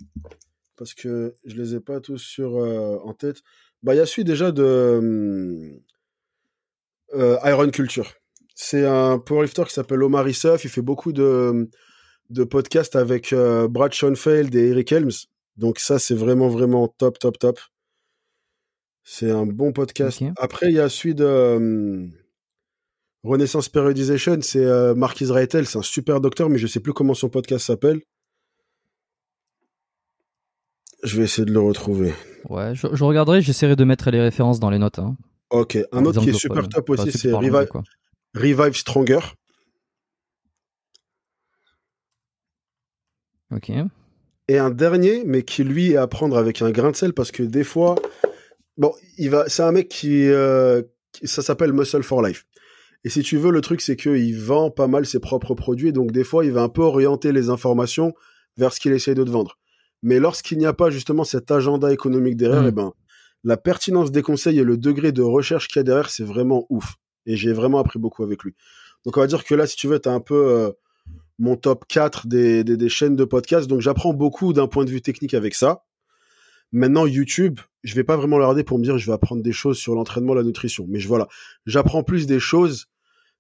Parce 0.76 0.94
que 0.94 1.34
je 1.44 1.54
les 1.56 1.74
ai 1.74 1.80
pas 1.80 2.00
tous 2.00 2.18
sur, 2.18 2.56
euh, 2.56 2.96
en 3.04 3.12
tête. 3.12 3.42
Bah, 3.82 3.94
il 3.94 3.98
y 3.98 4.00
a 4.00 4.06
celui 4.06 4.24
déjà 4.24 4.52
de. 4.52 4.98
hum, 4.98 5.80
euh, 7.14 7.36
Iron 7.44 7.68
Culture. 7.70 8.10
C'est 8.54 8.86
un 8.86 9.18
powerlifter 9.18 9.64
qui 9.64 9.72
s'appelle 9.74 10.02
Omar 10.02 10.26
Issef. 10.28 10.64
Il 10.64 10.70
fait 10.70 10.82
beaucoup 10.82 11.12
de, 11.12 11.68
de 12.30 12.44
podcasts 12.44 12.96
avec 12.96 13.34
Brad 13.34 13.92
Schoenfeld 13.92 14.54
et 14.54 14.68
Eric 14.68 14.92
Helms. 14.92 15.10
Donc, 15.56 15.78
ça, 15.78 15.98
c'est 15.98 16.14
vraiment, 16.14 16.48
vraiment 16.48 16.88
top, 16.88 17.18
top, 17.18 17.38
top. 17.38 17.58
C'est 19.04 19.30
un 19.30 19.46
bon 19.46 19.72
podcast. 19.72 20.22
Après, 20.36 20.66
il 20.68 20.74
y 20.74 20.80
a 20.80 20.88
celui 20.88 21.14
de. 21.14 21.24
hum, 21.24 22.10
Renaissance 23.24 23.68
Periodization, 23.68 24.38
c'est 24.42 24.64
euh, 24.64 24.94
Mark 24.96 25.20
Israetel, 25.20 25.66
c'est 25.66 25.78
un 25.78 25.82
super 25.82 26.20
docteur, 26.20 26.48
mais 26.50 26.58
je 26.58 26.66
sais 26.66 26.80
plus 26.80 26.92
comment 26.92 27.14
son 27.14 27.28
podcast 27.28 27.66
s'appelle. 27.66 28.00
Je 31.04 31.16
vais 31.18 31.24
essayer 31.24 31.44
de 31.44 31.52
le 31.52 31.60
retrouver. 31.60 32.14
Ouais, 32.48 32.74
je, 32.74 32.88
je 32.92 33.04
regarderai, 33.04 33.40
j'essaierai 33.40 33.76
de 33.76 33.84
mettre 33.84 34.10
les 34.10 34.20
références 34.20 34.58
dans 34.60 34.70
les 34.70 34.78
notes. 34.78 34.98
hein. 34.98 35.16
Ok, 35.50 35.78
un 35.92 36.04
autre 36.04 36.20
qui 36.22 36.30
est 36.30 36.32
super 36.32 36.68
top 36.68 36.90
Enfin, 36.90 37.02
aussi, 37.04 37.16
c'est 37.18 37.32
Revive. 37.32 37.68
Revive 38.34 38.74
Stronger. 38.76 39.20
Ok. 43.54 43.70
Et 44.48 44.58
un 44.58 44.70
dernier, 44.70 45.22
mais 45.24 45.42
qui 45.42 45.62
lui 45.62 45.92
est 45.92 45.96
à 45.96 46.06
prendre 46.06 46.36
avec 46.36 46.62
un 46.62 46.70
grain 46.70 46.90
de 46.90 46.96
sel 46.96 47.12
parce 47.12 47.30
que 47.30 47.42
des 47.42 47.64
fois, 47.64 47.96
bon, 48.76 48.92
il 49.18 49.30
va, 49.30 49.48
c'est 49.48 49.62
un 49.62 49.72
mec 49.72 49.88
qui, 49.88 50.26
euh, 50.28 50.82
qui- 51.12 51.26
ça 51.28 51.42
s'appelle 51.42 51.72
Muscle 51.72 52.02
for 52.02 52.22
Life. 52.22 52.44
Et 53.04 53.08
si 53.10 53.22
tu 53.22 53.36
veux, 53.36 53.50
le 53.50 53.60
truc 53.60 53.80
c'est 53.80 53.96
qu'il 53.96 54.38
vend 54.38 54.70
pas 54.70 54.86
mal 54.86 55.06
ses 55.06 55.18
propres 55.18 55.54
produits, 55.54 55.92
donc 55.92 56.12
des 56.12 56.24
fois 56.24 56.44
il 56.44 56.52
va 56.52 56.62
un 56.62 56.68
peu 56.68 56.82
orienter 56.82 57.32
les 57.32 57.48
informations 57.50 58.12
vers 58.56 58.72
ce 58.72 58.80
qu'il 58.80 58.92
essaye 58.92 59.14
de 59.14 59.24
te 59.24 59.30
vendre. 59.30 59.58
Mais 60.02 60.18
lorsqu'il 60.20 60.58
n'y 60.58 60.66
a 60.66 60.72
pas 60.72 60.90
justement 60.90 61.24
cet 61.24 61.50
agenda 61.50 61.92
économique 61.92 62.36
derrière, 62.36 62.62
Mm. 62.62 62.68
eh 62.68 62.72
ben, 62.72 62.92
la 63.44 63.56
pertinence 63.56 64.12
des 64.12 64.22
conseils 64.22 64.58
et 64.60 64.64
le 64.64 64.76
degré 64.76 65.10
de 65.10 65.22
recherche 65.22 65.66
qu'il 65.68 65.78
y 65.78 65.80
a 65.80 65.82
derrière, 65.84 66.10
c'est 66.10 66.22
vraiment 66.24 66.64
ouf. 66.70 66.94
Et 67.26 67.36
j'ai 67.36 67.52
vraiment 67.52 67.78
appris 67.78 67.98
beaucoup 67.98 68.22
avec 68.22 68.42
lui. 68.44 68.54
Donc 69.04 69.16
on 69.16 69.20
va 69.20 69.26
dire 69.26 69.44
que 69.44 69.54
là, 69.56 69.66
si 69.66 69.76
tu 69.76 69.88
veux, 69.88 69.98
tu 69.98 70.08
as 70.08 70.12
un 70.12 70.20
peu 70.20 70.34
euh, 70.48 70.70
mon 71.40 71.56
top 71.56 71.84
4 71.88 72.28
des, 72.28 72.62
des, 72.62 72.76
des 72.76 72.88
chaînes 72.88 73.16
de 73.16 73.24
podcast. 73.24 73.66
Donc 73.68 73.80
j'apprends 73.80 74.12
beaucoup 74.14 74.52
d'un 74.52 74.68
point 74.68 74.84
de 74.84 74.90
vue 74.90 75.02
technique 75.02 75.34
avec 75.34 75.54
ça. 75.56 75.82
Maintenant, 76.72 77.06
YouTube, 77.06 77.60
je 77.84 77.94
vais 77.94 78.04
pas 78.04 78.16
vraiment 78.16 78.38
le 78.38 78.44
regarder 78.44 78.64
pour 78.64 78.78
me 78.78 78.84
dire 78.84 78.96
je 78.98 79.06
vais 79.06 79.12
apprendre 79.12 79.42
des 79.42 79.52
choses 79.52 79.78
sur 79.78 79.94
l'entraînement, 79.94 80.34
la 80.34 80.42
nutrition. 80.42 80.86
Mais 80.88 80.98
je, 81.00 81.08
voilà, 81.08 81.28
j'apprends 81.66 82.02
plus 82.02 82.26
des 82.26 82.40
choses 82.40 82.86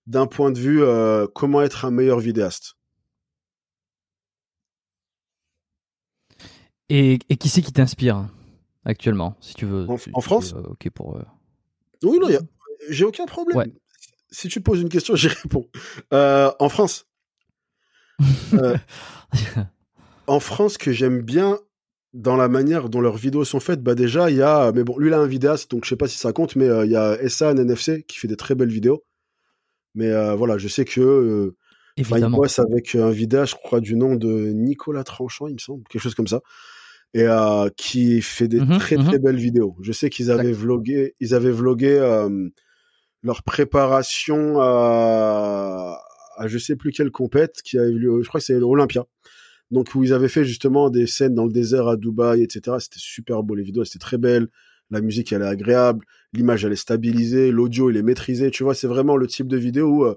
d'un 0.06 0.26
point 0.26 0.50
de 0.50 0.58
vue 0.58 0.82
euh, 0.82 1.26
comment 1.34 1.62
être 1.62 1.84
un 1.84 1.90
meilleur 1.90 2.18
vidéaste. 2.18 2.74
Et, 6.88 7.18
et 7.28 7.36
qui 7.36 7.48
c'est 7.48 7.62
qui 7.62 7.72
t'inspire 7.72 8.28
actuellement, 8.84 9.36
si 9.40 9.54
tu 9.54 9.64
veux 9.64 9.88
En- 9.88 9.96
si- 9.96 10.10
en 10.12 10.20
si 10.20 10.24
France? 10.26 10.52
Ok 10.52 10.90
pour. 10.90 11.16
euh, 11.16 11.22
Oui, 12.02 12.18
non, 12.20 12.28
a- 12.28 12.40
j'ai 12.90 13.04
aucun 13.04 13.24
problème. 13.26 13.56
Ouais. 13.56 13.72
Si 14.30 14.48
tu 14.48 14.60
poses 14.60 14.80
une 14.82 14.88
question, 14.88 15.14
j'y 15.16 15.28
réponds. 15.28 15.68
Euh, 16.12 16.50
en 16.58 16.68
France, 16.68 17.06
en 20.26 20.40
France, 20.40 20.76
que 20.78 20.92
j'aime 20.92 21.22
bien 21.22 21.58
dans 22.12 22.36
la 22.36 22.48
manière 22.48 22.88
dont 22.88 23.00
leurs 23.00 23.16
vidéos 23.16 23.44
sont 23.44 23.60
faites, 23.60 23.82
bah 23.82 23.94
déjà, 23.94 24.30
il 24.30 24.36
y 24.36 24.42
a, 24.42 24.70
mais 24.72 24.84
bon, 24.84 24.98
lui, 24.98 25.08
il 25.08 25.14
a 25.14 25.18
un 25.18 25.26
vidéaste, 25.26 25.70
donc 25.70 25.84
je 25.84 25.90
sais 25.90 25.96
pas 25.96 26.08
si 26.08 26.18
ça 26.18 26.32
compte, 26.32 26.56
mais 26.56 26.68
euh, 26.68 26.84
il 26.84 26.92
y 26.92 26.96
a 26.96 27.14
Essan 27.22 27.58
NFC 27.58 28.04
qui 28.06 28.18
fait 28.18 28.28
des 28.28 28.36
très 28.36 28.54
belles 28.54 28.70
vidéos. 28.70 29.04
Mais 29.94 30.08
euh, 30.08 30.34
voilà, 30.34 30.58
je 30.58 30.68
sais 30.68 30.84
que, 30.84 31.00
euh, 31.00 31.56
il 31.96 32.04
bosse 32.28 32.58
avec 32.58 32.94
un 32.94 33.10
vidéaste, 33.10 33.52
je 33.52 33.56
crois, 33.56 33.80
du 33.80 33.96
nom 33.96 34.14
de 34.14 34.50
Nicolas 34.54 35.04
Tranchant, 35.04 35.46
il 35.48 35.54
me 35.54 35.58
semble, 35.58 35.84
quelque 35.88 36.02
chose 36.02 36.14
comme 36.14 36.26
ça, 36.26 36.40
et 37.14 37.24
euh, 37.24 37.68
qui 37.76 38.22
fait 38.22 38.48
des 38.48 38.60
Mhm, 38.60 38.78
très 38.78 38.96
mhm. 38.96 39.04
très 39.04 39.18
belles 39.18 39.36
vidéos. 39.36 39.76
Je 39.82 39.92
sais 39.92 40.08
qu'ils 40.08 40.30
avaient 40.30 40.52
vlogué, 40.52 41.14
ils 41.20 41.34
avaient 41.34 41.50
vlogué 41.50 41.98
leur 43.22 43.42
préparation 43.42 44.60
à, 44.60 45.98
à 46.36 46.46
je 46.46 46.58
sais 46.58 46.76
plus 46.76 46.92
quelle 46.92 47.10
compète 47.10 47.60
qui 47.62 47.78
a 47.78 47.84
eu 47.84 47.98
lieu, 47.98 48.22
je 48.22 48.28
crois 48.28 48.40
que 48.40 48.46
c'est 48.46 48.58
l'Olympia. 48.58 49.04
Donc 49.72 49.94
où 49.94 50.04
ils 50.04 50.12
avaient 50.12 50.28
fait 50.28 50.44
justement 50.44 50.90
des 50.90 51.06
scènes 51.06 51.34
dans 51.34 51.46
le 51.46 51.52
désert 51.52 51.88
à 51.88 51.96
Dubaï, 51.96 52.42
etc. 52.42 52.76
C'était 52.78 52.98
super 52.98 53.42
beau 53.42 53.54
les 53.54 53.64
vidéos, 53.64 53.84
c'était 53.84 53.98
très 53.98 54.18
belle. 54.18 54.48
La 54.90 55.00
musique 55.00 55.32
elle 55.32 55.40
est 55.40 55.46
agréable, 55.46 56.04
l'image 56.34 56.66
elle 56.66 56.72
est 56.72 56.76
stabilisée, 56.76 57.50
l'audio 57.50 57.90
il 57.90 57.96
est 57.96 58.02
maîtrisé. 58.02 58.50
Tu 58.50 58.64
vois, 58.64 58.74
c'est 58.74 58.86
vraiment 58.86 59.16
le 59.16 59.26
type 59.26 59.48
de 59.48 59.56
vidéo 59.56 59.86
où 59.88 60.04
euh, 60.04 60.14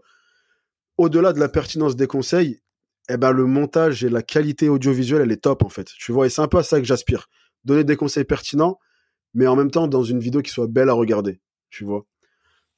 au-delà 0.98 1.32
de 1.32 1.40
la 1.40 1.48
pertinence 1.48 1.96
des 1.96 2.06
conseils, 2.06 2.60
eh 3.08 3.16
ben 3.16 3.32
le 3.32 3.46
montage 3.46 4.04
et 4.04 4.10
la 4.10 4.22
qualité 4.22 4.68
audiovisuelle 4.68 5.22
elle 5.22 5.32
est 5.32 5.42
top 5.42 5.64
en 5.64 5.70
fait. 5.70 5.88
Tu 5.98 6.12
vois, 6.12 6.26
et 6.26 6.30
c'est 6.30 6.42
un 6.42 6.50
peu 6.50 6.58
à 6.58 6.64
ça 6.64 6.80
que 6.82 6.86
j'aspire. 6.86 7.30
Donner 7.64 7.86
des 7.86 7.96
conseils 7.96 8.26
pertinents, 8.26 8.78
mais 9.34 9.48
en 9.48 9.56
même 9.56 9.72
temps 9.72 9.88
dans 9.88 10.04
une 10.04 10.20
vidéo 10.20 10.42
qui 10.42 10.52
soit 10.52 10.68
belle 10.68 10.90
à 10.90 10.94
regarder. 10.94 11.40
Tu 11.70 11.86
vois? 11.86 12.06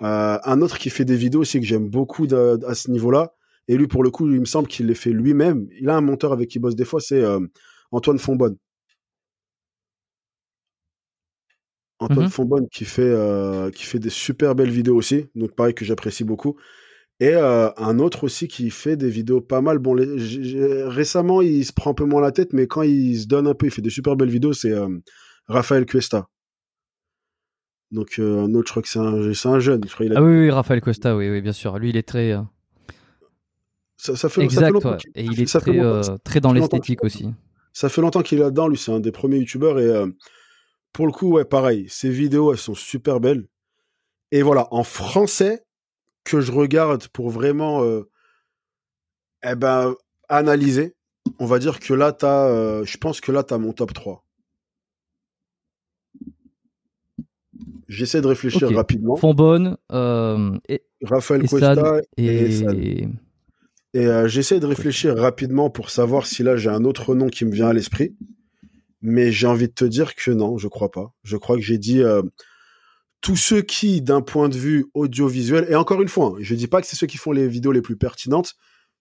Euh, 0.04 0.38
un 0.44 0.62
autre 0.62 0.78
qui 0.78 0.92
fait 0.92 1.06
des 1.06 1.16
vidéos 1.16 1.42
aussi 1.42 1.60
que 1.60 1.66
j'aime 1.66 1.90
beaucoup 1.90 2.28
à 2.32 2.76
ce 2.76 2.92
niveau-là, 2.92 3.34
et 3.68 3.78
lui 3.78 3.88
pour 3.88 4.04
le 4.04 4.10
coup, 4.12 4.30
il 4.32 4.40
me 4.40 4.46
semble 4.46 4.68
qu'il 4.68 4.88
les 4.88 4.96
fait 4.96 5.12
lui-même. 5.12 5.68
Il 5.80 5.90
a 5.90 5.96
un 5.98 6.02
monteur 6.02 6.32
avec 6.34 6.50
qui 6.50 6.58
il 6.58 6.62
bosse 6.62 6.76
des 6.76 6.86
fois, 6.86 7.00
c'est 7.02 7.22
euh, 7.24 7.40
Antoine 7.92 8.20
Fonbonne. 8.20 8.58
Antoine 12.00 12.26
Mhm. 12.26 12.30
Fonbonne 12.32 12.68
qui 12.70 12.86
fait 12.86 13.02
euh, 13.02 13.72
qui 13.72 13.84
fait 13.84 13.98
des 14.00 14.12
super 14.12 14.54
belles 14.54 14.70
vidéos 14.70 14.96
aussi, 14.96 15.26
donc 15.36 15.56
pareil 15.56 15.74
que 15.74 15.84
j'apprécie 15.84 16.24
beaucoup. 16.24 16.56
Et 17.20 17.34
euh, 17.34 17.70
un 17.78 17.98
autre 17.98 18.26
aussi 18.26 18.48
qui 18.48 18.70
fait 18.70 18.96
des 18.96 19.10
vidéos 19.10 19.42
pas 19.42 19.62
mal. 19.62 19.80
Bon, 19.80 19.96
les- 19.96 20.84
récemment 20.84 21.42
il 21.42 21.66
se 21.66 21.74
prend 21.74 21.92
un 21.92 21.94
peu 21.96 22.06
moins 22.06 22.22
la 22.22 22.32
tête, 22.32 22.54
mais 22.54 22.68
quand 22.68 22.84
il 22.84 23.20
se 23.20 23.28
donne 23.28 23.48
un 23.48 23.56
peu, 23.56 23.66
il 23.66 23.72
fait 23.72 23.82
des 23.82 23.90
super 23.90 24.16
belles 24.16 24.30
vidéos. 24.30 24.54
C'est 24.54 24.74
Raphaël 25.48 25.86
Cuesta. 25.88 26.28
Donc 27.90 28.20
un 28.20 28.54
autre, 28.54 28.68
je 28.68 28.72
crois 28.74 28.84
que 28.84 28.90
c'est 28.90 29.48
un, 29.48 29.60
jeune. 29.60 29.82
Je 29.88 29.94
crois 29.94 30.06
qu'il 30.06 30.16
a 30.16 30.20
Ah 30.20 30.24
oui, 30.24 30.38
oui, 30.38 30.52
Raphaël 30.52 30.82
Costa, 30.82 31.16
oui, 31.18 31.30
oui, 31.32 31.42
bien 31.42 31.54
sûr. 31.54 31.80
Lui, 31.80 31.90
il 31.90 31.98
est 31.98 32.08
très. 32.08 32.36
Euh, 34.00 34.16
Ça, 34.16 34.16
ça 34.16 34.30
fait, 34.30 34.36
ça 34.36 34.40
fait 34.40 34.44
exact, 34.44 34.72
longtemps 34.72 34.92
ouais. 34.92 34.98
Et 35.16 35.24
il 35.24 35.42
est 35.42 35.46
ça 35.48 35.60
très, 35.60 35.80
euh, 35.80 36.02
dans 36.42 36.54
l'esthétique 36.54 37.04
aussi. 37.04 37.30
Ça 37.74 37.90
fait 37.90 38.02
longtemps 38.02 38.22
qu'il 38.22 38.40
est 38.40 38.42
là-dedans. 38.42 38.68
Lui, 38.68 38.78
c'est 38.78 38.92
un 38.92 39.00
des 39.00 39.12
premiers 39.12 39.38
youtubeurs. 39.38 39.80
Et 39.80 39.88
euh, 39.88 40.08
pour 40.94 41.06
le 41.06 41.12
coup, 41.12 41.34
ouais, 41.34 41.46
pareil. 41.46 41.86
Ses 41.90 42.10
vidéos, 42.10 42.52
elles 42.52 42.58
sont 42.58 42.76
super 42.76 43.20
belles. 43.20 43.48
Et 44.32 44.42
voilà, 44.42 44.68
en 44.72 44.84
français, 44.84 45.64
que 46.28 46.42
je 46.42 46.52
regarde 46.52 47.08
pour 47.08 47.30
vraiment 47.30 47.84
euh, 47.84 48.10
eh 49.44 49.56
ben, 49.56 49.96
analyser, 50.28 50.96
on 51.40 51.46
va 51.46 51.60
dire 51.60 51.80
que 51.80 51.94
là, 51.94 52.12
t'as, 52.12 52.48
euh, 52.50 52.84
je 52.86 52.98
pense 52.98 53.22
que 53.22 53.32
là, 53.32 53.44
tu 53.44 53.54
as 53.54 53.58
mon 53.58 53.72
top 53.72 53.94
3. 53.94 54.24
J'essaie 57.88 58.22
de 58.22 58.28
réfléchir 58.28 58.70
rapidement. 58.76 59.16
Fonbonne, 59.16 59.78
euh, 59.94 60.58
et, 60.68 60.84
Raphaël 61.02 61.46
et 61.46 61.48
Cuesta 61.48 61.76
Sad, 61.76 62.04
et, 62.18 62.26
Essad. 62.26 62.78
et... 62.78 63.08
Et 63.98 64.06
euh, 64.06 64.28
j'essaie 64.28 64.60
de 64.60 64.68
réfléchir 64.68 65.18
rapidement 65.18 65.72
pour 65.72 65.90
savoir 65.90 66.28
si 66.28 66.44
là 66.44 66.56
j'ai 66.56 66.70
un 66.70 66.84
autre 66.84 67.16
nom 67.16 67.30
qui 67.30 67.46
me 67.46 67.52
vient 67.52 67.70
à 67.70 67.74
l'esprit. 67.74 68.16
Mais 69.02 69.32
j'ai 69.32 69.48
envie 69.48 69.70
de 69.70 69.74
te 69.74 69.86
dire 69.86 70.14
que 70.14 70.30
non, 70.30 70.60
je 70.60 70.68
crois 70.68 70.92
pas. 70.92 71.16
Je 71.24 71.36
crois 71.36 71.56
que 71.56 71.64
j'ai 71.64 71.80
dit 71.80 72.04
euh, 72.04 72.22
tous 73.22 73.38
ceux 73.38 73.64
qui, 73.64 74.04
d'un 74.04 74.22
point 74.22 74.50
de 74.50 74.56
vue 74.56 74.86
audiovisuel, 74.94 75.66
et 75.68 75.74
encore 75.74 76.00
une 76.04 76.10
fois, 76.10 76.36
hein, 76.36 76.38
je 76.42 76.54
dis 76.54 76.68
pas 76.68 76.80
que 76.80 76.86
c'est 76.86 76.96
ceux 76.96 77.08
qui 77.08 77.18
font 77.18 77.32
les 77.32 77.48
vidéos 77.48 77.72
les 77.72 77.82
plus 77.82 77.98
pertinentes. 77.98 78.54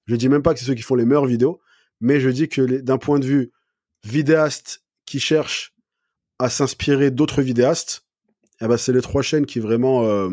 Je 0.06 0.16
dis 0.16 0.30
même 0.30 0.40
pas 0.40 0.54
que 0.54 0.60
c'est 0.60 0.64
ceux 0.64 0.74
qui 0.74 0.80
font 0.80 0.94
les 0.94 1.04
meilleures 1.04 1.26
vidéos. 1.26 1.60
Mais 2.00 2.18
je 2.18 2.30
dis 2.30 2.48
que 2.48 2.62
d'un 2.80 2.96
point 2.96 3.18
de 3.18 3.26
vue 3.26 3.52
vidéaste 4.02 4.82
qui 5.04 5.20
cherche 5.20 5.74
à 6.38 6.48
s'inspirer 6.48 7.10
d'autres 7.10 7.42
vidéastes, 7.42 8.06
eh 8.62 8.66
ben 8.66 8.78
c'est 8.78 8.94
les 8.94 9.02
trois 9.02 9.20
chaînes 9.20 9.44
qui 9.44 9.60
vraiment 9.60 10.06
euh, 10.06 10.30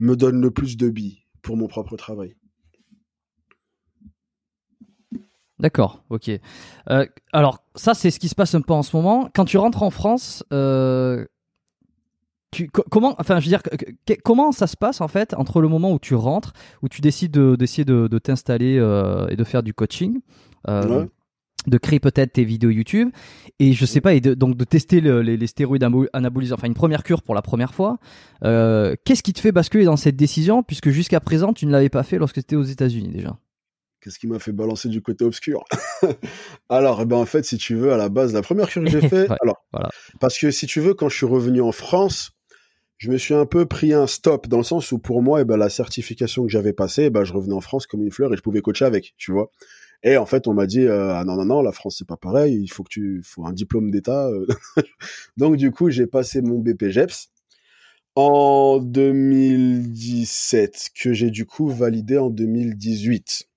me 0.00 0.16
donnent 0.16 0.42
le 0.42 0.50
plus 0.50 0.76
de 0.76 0.90
billes 0.90 1.22
pour 1.40 1.56
mon 1.56 1.66
propre 1.66 1.96
travail. 1.96 2.34
D'accord, 5.60 6.04
ok. 6.10 6.30
Euh, 6.90 7.06
alors 7.32 7.64
ça, 7.74 7.94
c'est 7.94 8.10
ce 8.10 8.20
qui 8.20 8.28
se 8.28 8.34
passe 8.34 8.54
un 8.54 8.60
peu 8.60 8.72
en 8.72 8.82
ce 8.82 8.94
moment. 8.96 9.28
Quand 9.34 9.44
tu 9.44 9.58
rentres 9.58 9.82
en 9.82 9.90
France, 9.90 10.44
euh, 10.52 11.24
tu, 12.52 12.68
comment, 12.68 13.16
enfin, 13.18 13.40
je 13.40 13.44
veux 13.44 13.48
dire, 13.48 13.62
comment 14.24 14.52
ça 14.52 14.68
se 14.68 14.76
passe 14.76 15.00
en 15.00 15.08
fait 15.08 15.34
entre 15.34 15.60
le 15.60 15.68
moment 15.68 15.92
où 15.92 15.98
tu 15.98 16.14
rentres, 16.14 16.52
où 16.82 16.88
tu 16.88 17.00
décides 17.00 17.36
d'essayer 17.56 17.84
de, 17.84 18.06
de, 18.06 18.18
t'installer 18.18 18.78
euh, 18.78 19.26
et 19.28 19.36
de 19.36 19.44
faire 19.44 19.64
du 19.64 19.74
coaching, 19.74 20.20
de 20.66 21.76
créer 21.76 21.98
peut-être 21.98 22.34
tes 22.34 22.44
vidéos 22.44 22.70
YouTube, 22.70 23.10
et 23.58 23.72
je 23.72 23.84
sais 23.84 24.00
pas, 24.00 24.14
et 24.14 24.20
de, 24.20 24.34
donc 24.34 24.56
de 24.56 24.64
tester 24.64 25.00
les, 25.00 25.36
les, 25.36 25.46
stéroïdes 25.48 25.86
anabolisants, 26.12 26.54
enfin 26.54 26.68
une 26.68 26.74
première 26.74 27.02
cure 27.02 27.20
pour 27.20 27.34
la 27.34 27.42
première 27.42 27.74
fois. 27.74 27.98
Qu'est-ce 28.42 29.24
qui 29.24 29.32
te 29.32 29.40
fait 29.40 29.52
basculer 29.52 29.84
dans 29.84 29.96
cette 29.96 30.16
décision, 30.16 30.62
puisque 30.62 30.90
jusqu'à 30.90 31.18
présent 31.18 31.52
tu 31.52 31.66
ne 31.66 31.72
l'avais 31.72 31.90
pas 31.90 32.04
fait 32.04 32.16
lorsque 32.16 32.34
tu 32.34 32.40
étais 32.40 32.56
aux 32.56 32.62
États-Unis 32.62 33.08
déjà? 33.08 33.36
Qu'est-ce 34.00 34.18
qui 34.18 34.28
m'a 34.28 34.38
fait 34.38 34.52
balancer 34.52 34.88
du 34.88 35.02
côté 35.02 35.24
obscur? 35.24 35.64
Alors, 36.68 37.00
eh 37.02 37.04
ben, 37.04 37.16
en 37.16 37.26
fait, 37.26 37.44
si 37.44 37.58
tu 37.58 37.74
veux, 37.74 37.92
à 37.92 37.96
la 37.96 38.08
base, 38.08 38.32
la 38.32 38.42
première 38.42 38.68
cure 38.68 38.84
que 38.84 38.90
j'ai 38.90 39.00
fait, 39.08 39.28
alors, 39.42 39.64
voilà. 39.72 39.90
parce 40.20 40.38
que 40.38 40.50
si 40.50 40.66
tu 40.66 40.80
veux, 40.80 40.94
quand 40.94 41.08
je 41.08 41.16
suis 41.16 41.26
revenu 41.26 41.60
en 41.60 41.72
France, 41.72 42.32
je 42.98 43.10
me 43.10 43.16
suis 43.16 43.34
un 43.34 43.46
peu 43.46 43.66
pris 43.66 43.92
un 43.92 44.06
stop 44.06 44.48
dans 44.48 44.58
le 44.58 44.64
sens 44.64 44.92
où 44.92 44.98
pour 44.98 45.22
moi, 45.22 45.40
eh 45.40 45.44
ben, 45.44 45.56
la 45.56 45.68
certification 45.68 46.44
que 46.44 46.48
j'avais 46.48 46.72
passée, 46.72 47.04
eh 47.04 47.10
ben, 47.10 47.24
je 47.24 47.32
revenais 47.32 47.54
en 47.54 47.60
France 47.60 47.86
comme 47.86 48.02
une 48.02 48.12
fleur 48.12 48.32
et 48.32 48.36
je 48.36 48.42
pouvais 48.42 48.60
coacher 48.60 48.84
avec, 48.84 49.14
tu 49.16 49.32
vois? 49.32 49.50
Et 50.04 50.16
en 50.16 50.26
fait, 50.26 50.46
on 50.46 50.54
m'a 50.54 50.66
dit 50.66 50.82
euh, 50.82 51.12
ah 51.14 51.24
non 51.24 51.34
non 51.36 51.44
non, 51.44 51.62
la 51.62 51.72
France 51.72 51.96
c'est 51.98 52.06
pas 52.06 52.16
pareil, 52.16 52.60
il 52.62 52.68
faut 52.68 52.84
que 52.84 52.88
tu 52.88 53.20
faut 53.24 53.44
un 53.46 53.52
diplôme 53.52 53.90
d'État. 53.90 54.28
Euh. 54.28 54.46
Donc 55.36 55.56
du 55.56 55.72
coup, 55.72 55.90
j'ai 55.90 56.06
passé 56.06 56.40
mon 56.40 56.60
BPGEPS 56.60 57.30
en 58.14 58.78
2017 58.78 60.90
que 60.94 61.12
j'ai 61.12 61.30
du 61.30 61.46
coup 61.46 61.68
validé 61.68 62.16
en 62.18 62.30
2018. 62.30 63.47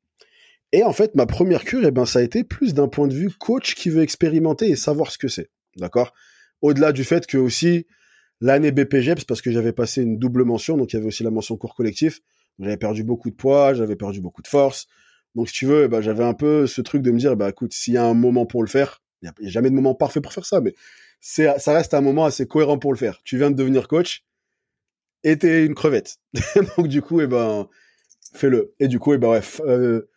Et 0.74 0.84
en 0.84 0.93
fait, 0.93 1.15
ma 1.15 1.26
première 1.26 1.63
cure, 1.63 1.86
eh 1.86 1.91
ben, 1.91 2.05
ça 2.05 2.19
a 2.19 2.22
été 2.22 2.43
plus 2.43 2.74
d'un 2.74 2.88
point 2.88 3.07
de 3.07 3.13
vue 3.13 3.30
coach 3.30 3.76
qui 3.76 3.89
veut 3.89 4.01
expérimenter 4.01 4.69
et 4.69 4.76
savoir 4.76 5.11
ce 5.11 5.17
que 5.17 5.28
c'est. 5.28 5.49
D'accord? 5.76 6.13
Au-delà 6.61 6.91
du 6.91 7.03
fait 7.03 7.28
que 7.28 7.38
aussi, 7.38 7.88
l'année 8.39 8.72
BPGEPS, 8.72 9.26
parce 9.26 9.41
que 9.41 9.51
j'avais 9.51 9.74
passé 9.74 10.01
une 10.01 10.17
double 10.17 10.43
mention, 10.43 10.78
donc 10.78 10.93
il 10.93 10.95
y 10.95 10.99
avait 10.99 11.07
aussi 11.07 11.24
la 11.24 11.32
mention 11.32 11.57
cours 11.57 11.76
collectif, 11.76 12.22
j'avais 12.59 12.78
perdu 12.78 13.03
beaucoup 13.03 13.30
de 13.30 13.36
poids, 13.36 13.74
j'avais 13.74 13.95
perdu 13.95 14.22
beaucoup 14.22 14.41
de 14.41 14.47
force. 14.47 14.88
Donc 15.36 15.49
si 15.49 15.53
tu 15.53 15.65
veux, 15.65 15.86
eh 15.86 15.88
ben, 15.88 16.01
j'avais 16.01 16.24
un 16.24 16.34
peu 16.34 16.67
ce 16.67 16.82
truc 16.82 17.01
de 17.01 17.11
me 17.11 17.19
dire, 17.19 17.36
bah 17.36 17.49
écoute, 17.49 17.74
s'il 17.74 17.93
y 17.93 17.97
a 17.97 18.05
un 18.05 18.13
moment 18.13 18.45
pour 18.45 18.63
le 18.63 18.69
faire, 18.69 19.01
il 19.22 19.32
n'y 19.39 19.47
a, 19.47 19.49
jamais 19.49 19.69
de 19.69 19.76
moment 19.76 19.95
parfait 19.95 20.22
pour 20.22 20.34
faire 20.34 20.45
ça, 20.45 20.61
mais 20.61 20.74
c'est, 21.19 21.59
ça 21.59 21.74
reste 21.74 21.93
un 21.93 22.01
moment 22.01 22.26
assez 22.26 22.47
cohérent 22.47 22.78
pour 22.78 22.91
le 22.91 22.97
faire. 22.97 23.22
Tu 23.24 23.38
viens 23.38 23.51
de 23.51 23.55
devenir 23.55 23.88
coach 23.88 24.26
et 25.24 25.38
t'es 25.38 25.65
une 25.65 25.76
crevette. 25.76 26.17
donc 26.78 26.88
du 26.88 27.01
coup, 27.01 27.22
eh 27.22 27.28
ben, 27.28 27.67
fais-le. 28.34 28.74
Et 28.80 28.88
du 28.88 28.99
coup, 28.99 29.13
eh 29.13 29.17
ben, 29.17 29.28
bref, 29.28 29.61
euh, 29.65 30.09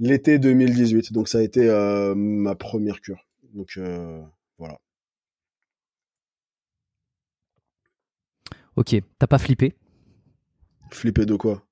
l'été 0.00 0.38
2018. 0.38 1.12
Donc 1.12 1.28
ça 1.28 1.38
a 1.38 1.42
été 1.42 1.68
euh, 1.68 2.14
ma 2.16 2.54
première 2.54 3.00
cure. 3.00 3.24
Donc 3.54 3.74
euh, 3.76 4.22
voilà. 4.58 4.78
Ok, 8.76 8.96
t'as 9.18 9.26
pas 9.26 9.38
flippé? 9.38 9.74
Flippé 10.90 11.26
de 11.26 11.36
quoi? 11.36 11.62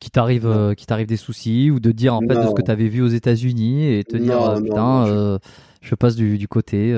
Qui 0.00 0.10
t'arrive 0.10 0.46
euh, 0.46 0.74
qui 0.74 0.86
t'arrive 0.86 1.06
des 1.06 1.16
soucis 1.16 1.70
ou 1.70 1.78
de 1.78 1.92
dire 1.92 2.14
en 2.14 2.20
fait 2.20 2.34
de 2.34 2.46
ce 2.46 2.54
que 2.54 2.62
tu 2.62 2.70
avais 2.70 2.88
vu 2.88 3.02
aux 3.02 3.08
États-Unis 3.08 3.86
et 3.86 4.04
te 4.04 4.16
dire 4.16 4.54
putain 4.62 5.38
je... 5.82 5.94
passe 5.94 6.16
du, 6.16 6.38
du 6.38 6.48
côté 6.48 6.94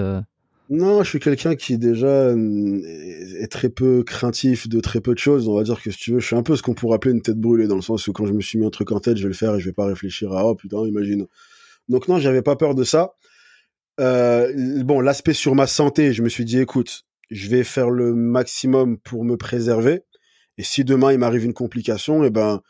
non, 0.71 1.03
je 1.03 1.09
suis 1.09 1.19
quelqu'un 1.19 1.57
qui 1.57 1.79
déjà 1.79 2.31
est 2.31 3.51
très 3.51 3.69
peu 3.69 4.05
craintif 4.05 4.69
de 4.69 4.79
très 4.79 5.01
peu 5.01 5.15
de 5.15 5.19
choses. 5.19 5.49
On 5.49 5.55
va 5.57 5.65
dire 5.65 5.83
que 5.83 5.91
si 5.91 5.99
tu 5.99 6.13
veux, 6.13 6.21
je 6.21 6.27
suis 6.27 6.37
un 6.37 6.45
peu 6.45 6.55
ce 6.55 6.63
qu'on 6.63 6.75
pourrait 6.75 6.95
appeler 6.95 7.13
une 7.13 7.23
tête 7.23 7.39
brûlée 7.39 7.67
dans 7.67 7.75
le 7.75 7.83
sens 7.83 8.07
où 8.07 8.13
quand 8.13 8.25
je 8.25 8.33
me 8.33 8.41
suis 8.41 8.57
mis 8.57 8.65
un 8.65 8.71
truc 8.71 8.93
en 8.93 9.01
tête, 9.01 9.17
je 9.17 9.25
vais 9.25 9.31
le 9.31 9.35
faire 9.35 9.57
et 9.57 9.61
je 9.61 9.67
vais 9.67 9.73
pas 9.73 9.87
réfléchir 9.87 10.33
à 10.33 10.47
oh 10.47 10.55
putain, 10.55 10.87
imagine. 10.87 11.27
Donc 11.89 12.07
non, 12.07 12.19
j'avais 12.19 12.43
pas 12.43 12.55
peur 12.55 12.77
de 12.77 12.85
ça. 12.85 13.15
Euh, 13.99 14.53
bon, 14.85 15.01
l'aspect 15.01 15.33
sur 15.33 15.57
ma 15.57 15.67
santé, 15.67 16.13
je 16.13 16.23
me 16.23 16.29
suis 16.29 16.45
dit 16.45 16.61
écoute, 16.61 17.03
je 17.31 17.49
vais 17.49 17.65
faire 17.65 17.91
le 17.91 18.15
maximum 18.15 18.97
pour 18.99 19.25
me 19.25 19.37
préserver. 19.37 20.03
Et 20.57 20.63
si 20.63 20.85
demain 20.85 21.11
il 21.11 21.19
m'arrive 21.19 21.45
une 21.45 21.55
complication, 21.55 22.23
eh 22.23 22.31
ben 22.31 22.63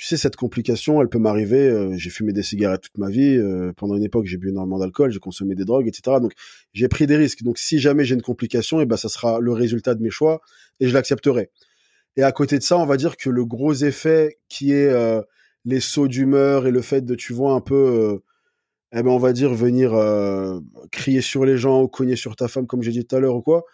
tu 0.00 0.06
sais, 0.06 0.16
cette 0.16 0.36
complication, 0.36 1.02
elle 1.02 1.10
peut 1.10 1.18
m'arriver. 1.18 1.68
Euh, 1.68 1.94
j'ai 1.94 2.08
fumé 2.08 2.32
des 2.32 2.42
cigarettes 2.42 2.80
toute 2.80 2.96
ma 2.96 3.10
vie. 3.10 3.36
Euh, 3.36 3.74
pendant 3.76 3.96
une 3.96 4.02
époque, 4.02 4.24
j'ai 4.24 4.38
bu 4.38 4.48
énormément 4.48 4.78
d'alcool, 4.78 5.10
j'ai 5.10 5.18
consommé 5.18 5.54
des 5.54 5.66
drogues, 5.66 5.86
etc. 5.86 6.16
Donc, 6.22 6.32
j'ai 6.72 6.88
pris 6.88 7.06
des 7.06 7.16
risques. 7.16 7.42
Donc, 7.42 7.58
si 7.58 7.78
jamais 7.78 8.06
j'ai 8.06 8.14
une 8.14 8.22
complication, 8.22 8.80
eh 8.80 8.86
ben, 8.86 8.96
ça 8.96 9.10
sera 9.10 9.40
le 9.40 9.52
résultat 9.52 9.94
de 9.94 10.02
mes 10.02 10.08
choix 10.08 10.40
et 10.80 10.88
je 10.88 10.94
l'accepterai. 10.94 11.50
Et 12.16 12.22
à 12.22 12.32
côté 12.32 12.56
de 12.56 12.62
ça, 12.62 12.78
on 12.78 12.86
va 12.86 12.96
dire 12.96 13.18
que 13.18 13.28
le 13.28 13.44
gros 13.44 13.74
effet 13.74 14.38
qui 14.48 14.72
est 14.72 14.88
euh, 14.88 15.20
les 15.66 15.80
sauts 15.80 16.08
d'humeur 16.08 16.66
et 16.66 16.70
le 16.70 16.80
fait 16.80 17.02
de, 17.02 17.14
tu 17.14 17.34
vois, 17.34 17.52
un 17.52 17.60
peu, 17.60 18.22
eh 18.94 19.02
ben, 19.02 19.10
on 19.10 19.18
va 19.18 19.34
dire, 19.34 19.52
venir 19.52 19.92
crier 20.92 21.20
sur 21.20 21.44
les 21.44 21.58
gens 21.58 21.82
ou 21.82 21.88
cogner 21.88 22.16
sur 22.16 22.36
ta 22.36 22.48
femme, 22.48 22.66
comme 22.66 22.82
j'ai 22.82 22.92
dit 22.92 23.04
tout 23.04 23.16
à 23.16 23.20
l'heure 23.20 23.36
ou 23.36 23.42
quoi. 23.42 23.64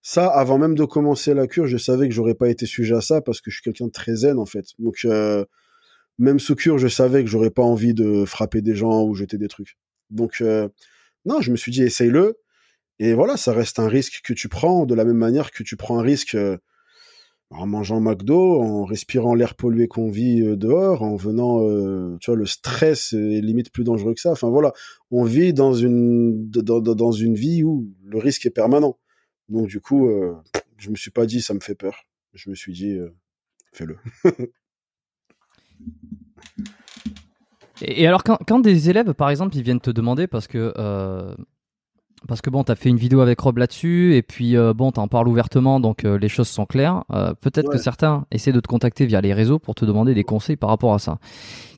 Ça, 0.00 0.28
avant 0.28 0.58
même 0.58 0.76
de 0.76 0.84
commencer 0.84 1.34
la 1.34 1.48
cure, 1.48 1.66
je 1.66 1.76
savais 1.76 2.08
que 2.08 2.14
j'aurais 2.14 2.34
pas 2.34 2.50
été 2.50 2.66
sujet 2.66 2.94
à 2.94 3.00
ça 3.00 3.20
parce 3.20 3.40
que 3.40 3.50
je 3.50 3.56
suis 3.56 3.64
quelqu'un 3.64 3.86
de 3.86 3.92
très 3.92 4.14
zen, 4.14 4.38
en 4.38 4.46
fait. 4.46 4.66
Donc, 4.78 5.04
même 6.18 6.38
sous 6.38 6.54
cure, 6.54 6.78
je 6.78 6.88
savais 6.88 7.24
que 7.24 7.30
j'aurais 7.30 7.50
pas 7.50 7.62
envie 7.62 7.94
de 7.94 8.24
frapper 8.24 8.62
des 8.62 8.74
gens 8.74 9.04
ou 9.04 9.14
jeter 9.14 9.38
des 9.38 9.48
trucs. 9.48 9.76
Donc, 10.10 10.40
euh, 10.40 10.68
non, 11.24 11.40
je 11.40 11.50
me 11.50 11.56
suis 11.56 11.72
dit, 11.72 11.82
essaye-le. 11.82 12.38
Et 12.98 13.14
voilà, 13.14 13.36
ça 13.36 13.52
reste 13.52 13.78
un 13.78 13.88
risque 13.88 14.20
que 14.22 14.32
tu 14.32 14.48
prends 14.48 14.86
de 14.86 14.94
la 14.94 15.04
même 15.04 15.16
manière 15.16 15.50
que 15.50 15.62
tu 15.62 15.76
prends 15.76 15.98
un 15.98 16.02
risque 16.02 16.34
euh, 16.34 16.58
en 17.50 17.66
mangeant 17.66 18.00
McDo, 18.00 18.62
en 18.62 18.84
respirant 18.84 19.34
l'air 19.34 19.54
pollué 19.54 19.88
qu'on 19.88 20.10
vit 20.10 20.42
euh, 20.42 20.56
dehors, 20.56 21.02
en 21.02 21.16
venant, 21.16 21.60
tu 22.18 22.30
vois, 22.30 22.36
le 22.36 22.46
stress 22.46 23.12
est 23.12 23.40
limite 23.40 23.72
plus 23.72 23.84
dangereux 23.84 24.14
que 24.14 24.20
ça. 24.20 24.30
Enfin 24.30 24.50
voilà, 24.50 24.72
on 25.10 25.24
vit 25.24 25.52
dans 25.52 25.74
une 25.74 26.48
dans, 26.50 26.80
dans 26.80 27.12
une 27.12 27.34
vie 27.34 27.64
où 27.64 27.90
le 28.04 28.18
risque 28.18 28.46
est 28.46 28.50
permanent. 28.50 28.98
Donc 29.48 29.66
du 29.68 29.80
coup, 29.80 30.08
je 30.78 30.90
me 30.90 30.96
suis 30.96 31.10
pas 31.10 31.26
dit 31.26 31.42
ça 31.42 31.54
me 31.54 31.60
fait 31.60 31.74
peur. 31.74 32.06
Je 32.32 32.48
me 32.48 32.54
suis 32.54 32.72
dit 32.72 32.98
fais-le. 33.72 33.96
Et, 37.82 38.06
alors, 38.06 38.22
quand, 38.22 38.60
des 38.60 38.90
élèves, 38.90 39.12
par 39.14 39.30
exemple, 39.30 39.56
ils 39.56 39.62
viennent 39.62 39.80
te 39.80 39.90
demander 39.90 40.26
parce 40.26 40.46
que. 40.46 40.72
Euh, 40.78 41.34
parce 42.28 42.40
que 42.40 42.50
bon, 42.50 42.62
t'as 42.62 42.76
fait 42.76 42.88
une 42.88 42.98
vidéo 42.98 43.20
avec 43.20 43.40
Rob 43.40 43.58
là-dessus, 43.58 44.14
et 44.14 44.22
puis 44.22 44.56
euh, 44.56 44.72
bon, 44.72 44.92
t'en 44.92 45.08
parles 45.08 45.26
ouvertement, 45.26 45.80
donc 45.80 46.04
euh, 46.04 46.16
les 46.18 46.28
choses 46.28 46.46
sont 46.46 46.66
claires. 46.66 47.02
Peut-être 47.40 47.68
que 47.68 47.78
certains 47.78 48.26
essaient 48.30 48.52
de 48.52 48.60
te 48.60 48.68
contacter 48.68 49.06
via 49.06 49.20
les 49.20 49.34
réseaux 49.34 49.58
pour 49.58 49.74
te 49.74 49.84
demander 49.84 50.14
des 50.14 50.22
conseils 50.22 50.54
par 50.54 50.70
rapport 50.70 50.94
à 50.94 51.00
ça. 51.00 51.18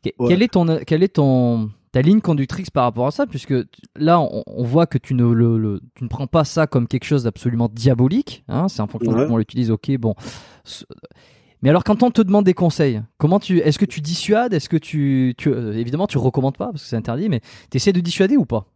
Quelle 0.03 0.43
est 0.43 0.53
ton, 0.53 0.81
quelle 0.87 1.03
est 1.03 1.15
ton, 1.15 1.71
ta 1.93 2.03
ligne 2.03 2.21
conductrice 2.21 2.71
par 2.71 2.85
rapport 2.85 3.07
à 3.07 3.11
ça, 3.12 3.25
puisque 3.25 3.55
là, 3.97 4.21
on, 4.21 4.65
voit 4.65 4.87
que 4.87 4.99
tu 4.99 5.15
ne, 5.15 5.25
le, 5.25 5.81
tu 5.95 6.03
ne 6.03 6.09
prends 6.09 6.27
pas 6.27 6.43
ça 6.43 6.67
comme 6.67 6.89
quelque 6.89 7.05
chose 7.05 7.23
d'absolument 7.23 7.71
diabolique. 7.73 8.45
Hein, 8.49 8.69
c'est 8.69 8.83
en 8.83 8.89
fonction 8.89 9.12
de 9.12 9.17
comment 9.17 9.35
on 9.37 9.39
l'utilise. 9.39 9.71
Ok, 9.71 9.97
bon. 9.97 10.15
Mais 11.65 11.71
alors, 11.71 11.83
quand 11.83 12.03
on 12.03 12.11
te 12.11 12.21
demande 12.21 12.45
des 12.45 12.53
conseils, 12.53 13.03
comment 13.17 13.41
tu, 13.41 13.59
est-ce 13.61 13.79
que 13.79 13.87
tu 13.87 14.03
dissuades? 14.03 14.53
Est-ce 14.53 14.69
que 14.69 14.77
tu, 14.77 15.33
tu 15.39 15.49
euh, 15.49 15.73
évidemment, 15.73 16.07
tu 16.07 16.19
recommandes 16.19 16.59
pas 16.59 16.67
parce 16.67 16.83
que 16.83 16.89
c'est 16.91 16.97
interdit, 16.97 17.31
mais 17.31 17.41
tu 17.71 17.79
essaies 17.79 17.95
de 17.95 18.01
dissuader 18.01 18.37
ou 18.37 18.45
pas? 18.45 18.67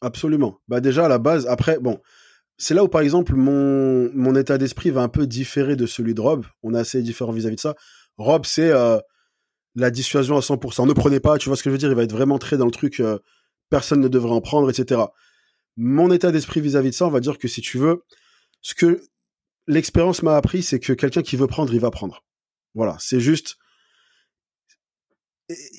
Absolument. 0.00 0.56
Bah 0.66 0.80
déjà 0.80 1.04
à 1.04 1.08
la 1.08 1.18
base, 1.18 1.46
après, 1.46 1.78
bon, 1.78 2.00
c'est 2.56 2.72
là 2.72 2.82
où 2.82 2.88
par 2.88 3.02
exemple 3.02 3.34
mon, 3.34 4.10
mon 4.14 4.34
état 4.36 4.56
d'esprit 4.56 4.88
va 4.88 5.02
un 5.02 5.08
peu 5.08 5.26
différer 5.26 5.76
de 5.76 5.84
celui 5.84 6.14
de 6.14 6.20
Rob. 6.22 6.46
On 6.62 6.74
est 6.74 6.78
assez 6.78 7.02
différent 7.02 7.30
vis-à-vis 7.30 7.56
de 7.56 7.60
ça. 7.60 7.74
Rob, 8.16 8.46
c'est 8.46 8.70
euh, 8.70 8.98
la 9.74 9.90
dissuasion 9.90 10.38
à 10.38 10.40
100%. 10.40 10.88
Ne 10.88 10.94
prenez 10.94 11.20
pas, 11.20 11.36
tu 11.36 11.50
vois 11.50 11.56
ce 11.56 11.62
que 11.62 11.68
je 11.68 11.72
veux 11.72 11.78
dire? 11.78 11.90
Il 11.90 11.94
va 11.94 12.04
être 12.04 12.12
vraiment 12.12 12.38
très 12.38 12.56
dans 12.56 12.64
le 12.64 12.70
truc, 12.70 13.00
euh, 13.00 13.18
personne 13.68 14.00
ne 14.00 14.08
devrait 14.08 14.32
en 14.32 14.40
prendre, 14.40 14.70
etc. 14.70 15.02
Mon 15.76 16.10
état 16.10 16.32
d'esprit 16.32 16.62
vis-à-vis 16.62 16.88
de 16.88 16.94
ça, 16.94 17.06
on 17.06 17.10
va 17.10 17.20
dire 17.20 17.36
que 17.36 17.48
si 17.48 17.60
tu 17.60 17.76
veux, 17.76 18.02
ce 18.62 18.74
que 18.74 19.02
l'expérience 19.66 20.22
m'a 20.22 20.36
appris, 20.36 20.62
c'est 20.62 20.80
que 20.80 20.92
quelqu'un 20.92 21.22
qui 21.22 21.36
veut 21.36 21.46
prendre, 21.46 21.72
il 21.72 21.80
va 21.80 21.90
prendre. 21.90 22.24
Voilà, 22.74 22.96
c'est 22.98 23.20
juste, 23.20 23.56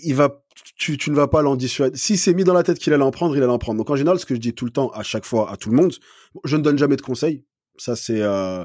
il 0.04 0.16
va, 0.16 0.44
tu, 0.78 0.98
ne 1.10 1.16
vas 1.16 1.28
pas 1.28 1.42
l'en 1.42 1.56
dissuader. 1.56 1.98
Si 1.98 2.18
c'est 2.18 2.34
mis 2.34 2.44
dans 2.44 2.54
la 2.54 2.64
tête 2.64 2.80
qu'il 2.80 2.94
allait 2.94 3.04
en 3.04 3.12
prendre, 3.12 3.36
il 3.36 3.44
allait 3.44 3.52
en 3.52 3.60
prendre. 3.60 3.78
Donc 3.78 3.90
en 3.90 3.96
général, 3.96 4.20
ce 4.20 4.26
que 4.26 4.36
je 4.36 4.40
dis 4.40 4.54
tout 4.54 4.66
le 4.66 4.72
temps, 4.72 4.90
à 4.90 5.04
chaque 5.04 5.26
fois, 5.26 5.52
à 5.52 5.58
tout 5.58 5.70
le 5.70 5.76
monde, 5.76 5.94
je 6.44 6.58
ne 6.58 6.62
donne 6.62 6.78
jamais 6.78 6.96
de 6.96 7.02
conseils. 7.02 7.44
Ça, 7.78 7.96
c'est 7.96 8.22
euh, 8.22 8.64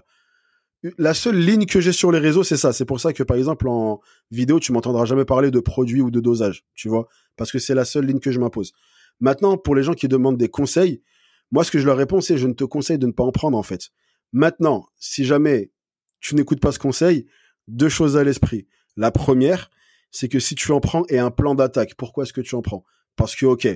la 0.98 1.14
seule 1.14 1.38
ligne 1.38 1.66
que 1.66 1.80
j'ai 1.80 1.92
sur 1.92 2.12
les 2.12 2.18
réseaux, 2.18 2.44
c'est 2.44 2.56
ça. 2.56 2.72
C'est 2.72 2.84
pour 2.84 3.00
ça 3.00 3.12
que 3.12 3.22
par 3.22 3.36
exemple 3.36 3.68
en 3.68 4.00
vidéo, 4.30 4.60
tu 4.60 4.72
m'entendras 4.72 5.04
jamais 5.04 5.24
parler 5.24 5.50
de 5.50 5.60
produits 5.60 6.00
ou 6.00 6.10
de 6.10 6.20
dosage, 6.20 6.64
tu 6.74 6.88
vois, 6.88 7.08
parce 7.36 7.50
que 7.50 7.58
c'est 7.58 7.74
la 7.74 7.84
seule 7.84 8.06
ligne 8.06 8.20
que 8.20 8.30
je 8.30 8.38
m'impose. 8.38 8.72
Maintenant, 9.20 9.58
pour 9.58 9.74
les 9.74 9.82
gens 9.82 9.94
qui 9.94 10.08
demandent 10.08 10.38
des 10.38 10.48
conseils, 10.48 11.02
moi, 11.50 11.64
ce 11.64 11.70
que 11.70 11.78
je 11.78 11.86
leur 11.86 11.96
réponds, 11.96 12.20
c'est 12.20 12.38
je 12.38 12.46
ne 12.46 12.52
te 12.52 12.64
conseille 12.64 12.98
de 12.98 13.06
ne 13.06 13.12
pas 13.12 13.24
en 13.24 13.32
prendre 13.32 13.58
en 13.58 13.62
fait. 13.62 13.90
Maintenant, 14.32 14.86
si 14.98 15.24
jamais 15.24 15.72
tu 16.20 16.34
n'écoutes 16.34 16.60
pas 16.60 16.72
ce 16.72 16.78
conseil, 16.78 17.26
deux 17.68 17.88
choses 17.88 18.16
à 18.16 18.24
l'esprit. 18.24 18.66
La 18.96 19.10
première, 19.10 19.70
c'est 20.10 20.28
que 20.28 20.38
si 20.38 20.54
tu 20.54 20.72
en 20.72 20.80
prends 20.80 21.04
et 21.08 21.18
un 21.18 21.30
plan 21.30 21.54
d'attaque, 21.54 21.94
pourquoi 21.96 22.24
est-ce 22.24 22.32
que 22.32 22.40
tu 22.40 22.54
en 22.54 22.62
prends? 22.62 22.84
Parce 23.16 23.34
que, 23.36 23.46
ok, 23.46 23.68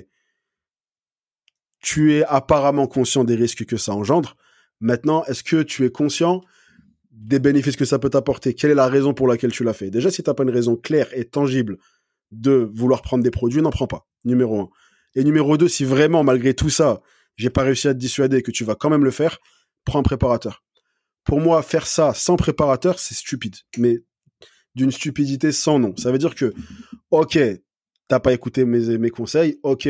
tu 1.81 2.13
es 2.13 2.23
apparemment 2.25 2.87
conscient 2.87 3.23
des 3.23 3.35
risques 3.35 3.65
que 3.65 3.77
ça 3.77 3.93
engendre. 3.93 4.35
Maintenant, 4.79 5.23
est-ce 5.25 5.43
que 5.43 5.61
tu 5.61 5.85
es 5.85 5.91
conscient 5.91 6.41
des 7.11 7.39
bénéfices 7.39 7.75
que 7.75 7.85
ça 7.85 7.99
peut 7.99 8.09
t'apporter? 8.09 8.53
Quelle 8.53 8.71
est 8.71 8.75
la 8.75 8.87
raison 8.87 9.13
pour 9.13 9.27
laquelle 9.27 9.51
tu 9.51 9.63
l'as 9.63 9.73
fait? 9.73 9.89
Déjà, 9.89 10.11
si 10.11 10.23
tu 10.23 10.29
n'as 10.29 10.33
pas 10.33 10.43
une 10.43 10.49
raison 10.49 10.75
claire 10.75 11.07
et 11.13 11.25
tangible 11.25 11.77
de 12.31 12.69
vouloir 12.73 13.01
prendre 13.01 13.23
des 13.23 13.31
produits, 13.31 13.61
n'en 13.61 13.69
prends 13.69 13.87
pas. 13.87 14.07
Numéro 14.25 14.59
un. 14.59 14.69
Et 15.15 15.23
numéro 15.23 15.57
deux, 15.57 15.69
si 15.69 15.85
vraiment, 15.85 16.23
malgré 16.23 16.53
tout 16.53 16.69
ça, 16.69 17.01
j'ai 17.37 17.49
pas 17.49 17.63
réussi 17.63 17.87
à 17.87 17.93
te 17.93 17.99
dissuader 17.99 18.41
que 18.41 18.51
tu 18.51 18.63
vas 18.63 18.75
quand 18.75 18.89
même 18.89 19.05
le 19.05 19.11
faire, 19.11 19.39
prends 19.85 19.99
un 19.99 20.03
préparateur. 20.03 20.63
Pour 21.23 21.39
moi, 21.39 21.61
faire 21.63 21.87
ça 21.87 22.13
sans 22.13 22.35
préparateur, 22.35 22.99
c'est 22.99 23.15
stupide. 23.15 23.55
Mais 23.77 24.03
d'une 24.75 24.91
stupidité 24.91 25.51
sans 25.51 25.79
nom. 25.79 25.95
Ça 25.97 26.11
veut 26.11 26.17
dire 26.17 26.35
que, 26.35 26.53
ok, 27.11 27.39
t'as 28.07 28.19
pas 28.19 28.33
écouté 28.33 28.65
mes, 28.65 29.09
conseils, 29.09 29.59
ok, 29.63 29.87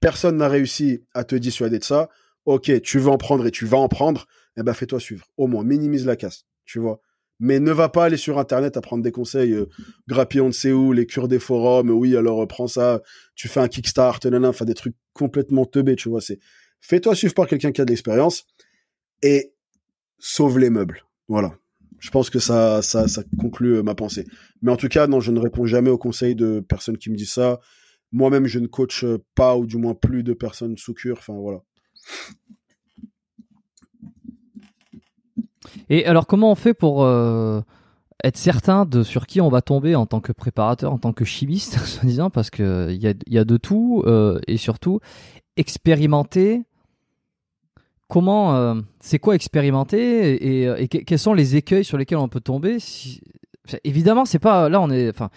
personne 0.00 0.38
n'a 0.38 0.48
réussi 0.48 1.04
à 1.14 1.24
te 1.24 1.36
dissuader 1.36 1.78
de 1.78 1.84
ça, 1.84 2.08
ok, 2.46 2.80
tu 2.82 2.98
veux 2.98 3.10
en 3.10 3.18
prendre 3.18 3.46
et 3.46 3.50
tu 3.50 3.66
vas 3.66 3.78
en 3.78 3.88
prendre, 3.88 4.26
eh 4.56 4.62
ben 4.62 4.72
fais-toi 4.72 4.98
suivre. 4.98 5.26
Au 5.36 5.46
moins, 5.46 5.64
minimise 5.64 6.06
la 6.06 6.16
casse, 6.16 6.46
tu 6.64 6.78
vois. 6.78 7.00
Mais 7.38 7.60
ne 7.60 7.72
va 7.72 7.88
pas 7.88 8.04
aller 8.04 8.16
sur 8.16 8.38
Internet 8.38 8.76
à 8.76 8.80
prendre 8.80 9.02
des 9.02 9.12
conseils 9.12 9.52
euh, 9.52 9.66
de 10.06 10.72
où, 10.72 10.92
les 10.92 11.06
cures 11.06 11.28
des 11.28 11.38
forums, 11.38 11.90
oui, 11.90 12.16
alors 12.16 12.42
euh, 12.42 12.46
prends 12.46 12.68
ça, 12.68 13.02
tu 13.34 13.48
fais 13.48 13.60
un 13.60 13.68
kickstart, 13.68 14.20
nanana, 14.24 14.48
enfin 14.48 14.64
des 14.64 14.74
trucs 14.74 14.96
complètement 15.12 15.66
teubés, 15.66 15.96
tu 15.96 16.08
vois. 16.08 16.20
C'est 16.20 16.38
Fais-toi 16.80 17.14
suivre 17.14 17.34
par 17.34 17.46
quelqu'un 17.46 17.70
qui 17.70 17.80
a 17.80 17.84
de 17.84 17.90
l'expérience 17.90 18.44
et 19.22 19.54
sauve 20.18 20.58
les 20.58 20.70
meubles. 20.70 21.04
Voilà. 21.28 21.54
Je 21.98 22.10
pense 22.10 22.30
que 22.30 22.40
ça, 22.40 22.82
ça, 22.82 23.06
conclut 23.38 23.76
euh, 23.76 23.82
ma 23.82 23.94
pensée. 23.94 24.26
Mais 24.60 24.72
en 24.72 24.76
tout 24.76 24.88
cas, 24.88 25.06
non, 25.06 25.20
je 25.20 25.30
ne 25.30 25.38
réponds 25.38 25.66
jamais 25.66 25.90
aux 25.90 25.98
conseils 25.98 26.34
de 26.34 26.60
personnes 26.60 26.98
qui 26.98 27.10
me 27.10 27.16
disent 27.16 27.32
ça. 27.32 27.60
Moi-même, 28.10 28.46
je 28.46 28.58
ne 28.58 28.66
coach 28.66 29.04
pas, 29.34 29.56
ou 29.56 29.66
du 29.66 29.76
moins 29.78 29.94
plus 29.94 30.22
de 30.22 30.32
personnes 30.32 30.76
sous 30.76 30.94
cure. 30.94 31.18
Enfin, 31.18 31.34
voilà. 31.34 31.62
Et 35.88 36.04
alors, 36.06 36.26
comment 36.26 36.50
on 36.50 36.54
fait 36.54 36.74
pour 36.74 37.04
euh, 37.04 37.60
être 38.24 38.36
certain 38.36 38.84
de 38.84 39.02
sur 39.02 39.26
qui 39.26 39.40
on 39.40 39.48
va 39.48 39.62
tomber 39.62 39.94
en 39.94 40.06
tant 40.06 40.20
que 40.20 40.32
préparateur, 40.32 40.92
en 40.92 40.98
tant 40.98 41.12
que 41.12 41.24
chimiste, 41.24 41.78
soi-disant, 41.86 42.30
parce 42.30 42.50
qu'il 42.50 42.98
y 42.98 43.38
a, 43.38 43.44
de 43.44 43.56
tout, 43.56 44.02
euh, 44.06 44.40
et 44.46 44.56
surtout, 44.56 45.00
expérimenter 45.56 46.62
comment, 48.12 48.54
euh, 48.54 48.74
c'est 49.00 49.18
quoi 49.18 49.34
expérimenter 49.34 50.82
et, 50.82 50.86
quels 50.86 51.18
sont 51.18 51.32
les 51.32 51.56
écueils 51.56 51.82
sur 51.82 51.96
lesquels 51.96 52.18
on 52.18 52.28
peut 52.28 52.40
tomber 52.40 52.76
Évidemment, 53.84 54.26
c'est 54.26 54.38
pas 54.38 54.68
là 54.68 54.82
on 54.82 54.90
est, 54.90 55.08
enfin, 55.08 55.30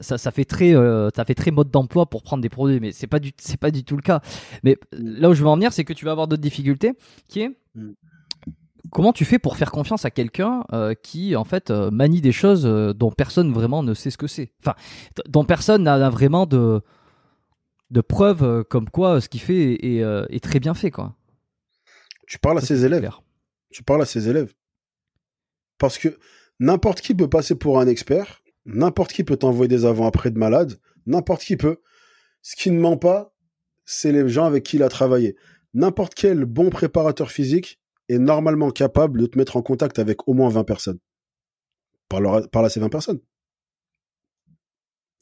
ça, 0.00 0.16
ça, 0.16 0.30
fait 0.30 0.46
très, 0.46 0.74
euh, 0.74 1.10
ça 1.14 1.26
fait 1.26 1.34
très 1.34 1.50
mode 1.50 1.70
d'emploi 1.70 2.06
pour 2.06 2.22
prendre 2.22 2.40
des 2.40 2.48
produits, 2.48 2.80
mais 2.80 2.92
c'est 2.92 3.08
pas 3.08 3.18
du, 3.18 3.32
c'est 3.36 3.58
pas 3.58 3.70
du 3.70 3.84
tout 3.84 3.96
le 3.96 4.00
cas. 4.00 4.22
Mais 4.62 4.78
là 4.92 5.28
où 5.28 5.34
je 5.34 5.42
veux 5.42 5.48
en 5.48 5.56
venir, 5.56 5.74
c'est 5.74 5.84
que 5.84 5.92
tu 5.92 6.06
vas 6.06 6.12
avoir 6.12 6.28
d'autres 6.28 6.40
difficultés, 6.40 6.92
qui 7.28 7.42
est 7.42 7.50
mm. 7.74 7.90
comment 8.90 9.12
tu 9.12 9.26
fais 9.26 9.38
pour 9.38 9.58
faire 9.58 9.70
confiance 9.70 10.06
à 10.06 10.10
quelqu'un 10.10 10.64
euh, 10.72 10.94
qui 10.94 11.36
en 11.36 11.44
fait 11.44 11.70
manie 11.70 12.22
des 12.22 12.32
choses 12.32 12.62
dont 12.96 13.10
personne 13.10 13.52
vraiment 13.52 13.82
ne 13.82 13.92
sait 13.92 14.08
ce 14.08 14.16
que 14.16 14.28
c'est, 14.28 14.50
enfin, 14.60 14.76
dont 15.28 15.44
personne 15.44 15.82
n'a 15.82 16.08
vraiment 16.08 16.46
de 16.46 16.80
de 17.90 18.00
preuves 18.00 18.64
comme 18.70 18.88
quoi 18.88 19.20
ce 19.20 19.28
qu'il 19.28 19.42
fait 19.42 19.74
est, 19.74 19.98
est, 20.30 20.40
très 20.42 20.58
bien 20.58 20.72
fait, 20.72 20.90
quoi. 20.90 21.16
Tu 22.26 22.38
parles 22.38 22.58
à 22.58 22.60
ses 22.60 22.84
élèves. 22.84 23.10
Tu 23.70 23.82
parles 23.82 24.02
à 24.02 24.06
ses 24.06 24.28
élèves. 24.28 24.52
Parce 25.78 25.98
que 25.98 26.18
n'importe 26.60 27.00
qui 27.00 27.14
peut 27.14 27.28
passer 27.28 27.54
pour 27.54 27.80
un 27.80 27.86
expert, 27.86 28.42
n'importe 28.64 29.12
qui 29.12 29.24
peut 29.24 29.36
t'envoyer 29.36 29.68
des 29.68 29.84
avant-après 29.84 30.30
de 30.30 30.38
malade, 30.38 30.78
n'importe 31.06 31.42
qui 31.42 31.56
peut. 31.56 31.78
Ce 32.42 32.56
qui 32.56 32.70
ne 32.70 32.80
ment 32.80 32.96
pas, 32.96 33.34
c'est 33.84 34.12
les 34.12 34.28
gens 34.28 34.44
avec 34.44 34.64
qui 34.64 34.76
il 34.76 34.82
a 34.82 34.88
travaillé. 34.88 35.36
N'importe 35.74 36.14
quel 36.14 36.44
bon 36.44 36.70
préparateur 36.70 37.30
physique 37.30 37.80
est 38.08 38.18
normalement 38.18 38.70
capable 38.70 39.20
de 39.20 39.26
te 39.26 39.38
mettre 39.38 39.56
en 39.56 39.62
contact 39.62 39.98
avec 39.98 40.28
au 40.28 40.34
moins 40.34 40.48
20 40.48 40.64
personnes. 40.64 40.98
Parle, 42.08 42.48
à 42.52 42.68
ces 42.68 42.80
20 42.80 42.90
personnes. 42.90 43.20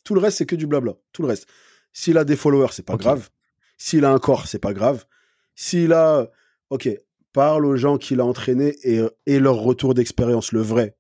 Tout 0.05 0.15
le 0.15 0.21
reste, 0.21 0.39
c'est 0.39 0.47
que 0.47 0.57
du 0.57 0.67
blabla. 0.67 0.95
Tout 1.13 1.23
le 1.23 1.29
reste. 1.29 1.47
S'il 1.93 2.19
a 2.19 2.25
des 2.25 2.37
followers, 2.37 2.73
c'est 2.73 2.85
pas 2.85 2.97
grave. 2.97 3.31
S'il 3.79 4.05
a 4.05 4.11
un 4.11 4.19
corps, 4.19 4.47
c'est 4.47 4.59
pas 4.59 4.73
grave. 4.73 5.07
S'il 5.55 5.93
a 5.93 6.31
ok, 6.71 6.89
parle 7.33 7.67
aux 7.67 7.77
gens 7.77 7.99
qu'il 7.99 8.21
a 8.21 8.25
entraînés 8.25 8.77
et, 8.83 9.39
leur 9.39 9.57
retour 9.57 9.95
d'expérience, 9.95 10.53
le 10.53 10.61
vrai. 10.61 10.97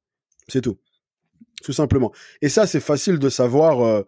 C'est 0.49 0.61
tout. 0.61 0.79
Tout 1.63 1.73
simplement. 1.73 2.13
Et 2.43 2.49
ça, 2.49 2.67
c'est 2.67 2.81
facile 2.81 3.19
de 3.19 3.29
savoir 3.29 3.81
euh, 3.85 4.03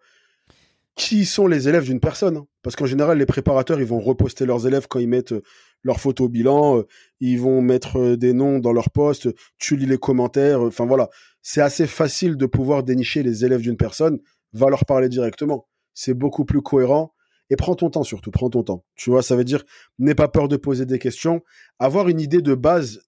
qui 0.97 1.25
sont 1.25 1.47
les 1.47 1.69
élèves 1.69 1.85
d'une 1.85 2.01
personne. 2.01 2.39
Hein. 2.39 2.47
Parce 2.63 2.77
qu'en 2.77 2.87
général, 2.87 3.19
les 3.19 3.27
préparateurs, 3.27 3.81
ils 3.81 3.87
vont 3.87 4.01
reposter 4.01 4.47
leurs 4.47 4.67
élèves 4.67 4.87
quand 4.89 4.99
ils 4.99 5.09
mettent 5.09 5.33
euh, 5.33 5.43
leurs 5.83 6.01
photos 6.01 6.31
bilan, 6.31 6.79
euh, 6.79 6.87
ils 7.21 7.41
vont 7.41 7.61
mettre 7.61 8.15
des 8.15 8.33
noms 8.33 8.59
dans 8.59 8.73
leur 8.73 8.91
poste, 8.91 9.29
tu 9.59 9.77
lis 9.77 9.87
les 9.87 9.99
commentaires, 9.99 10.61
enfin 10.61 10.87
voilà. 10.87 11.11
C'est 11.43 11.61
assez 11.61 11.89
facile 11.89 12.37
de 12.37 12.47
pouvoir 12.47 12.85
dénicher 12.85 13.23
les 13.25 13.45
élèves 13.45 13.63
d'une 13.63 13.77
personne, 13.77 14.21
va 14.53 14.71
leur 14.71 14.85
parler 14.85 15.09
directement. 15.09 15.67
C'est 15.93 16.15
beaucoup 16.15 16.45
plus 16.45 16.63
cohérent 16.63 17.13
et 17.53 17.57
prends 17.57 17.75
ton 17.75 17.91
temps 17.91 18.03
surtout, 18.03 18.31
prends 18.31 18.49
ton 18.49 18.63
temps. 18.63 18.83
Tu 18.97 19.11
vois, 19.11 19.23
ça 19.23 19.37
veut 19.37 19.45
dire 19.45 19.63
n'aie 19.99 20.15
pas 20.15 20.29
peur 20.29 20.49
de 20.49 20.57
poser 20.57 20.87
des 20.87 20.99
questions. 20.99 21.43
Avoir 21.79 22.09
une 22.09 22.19
idée 22.19 22.41
de 22.41 22.55
base 22.55 23.03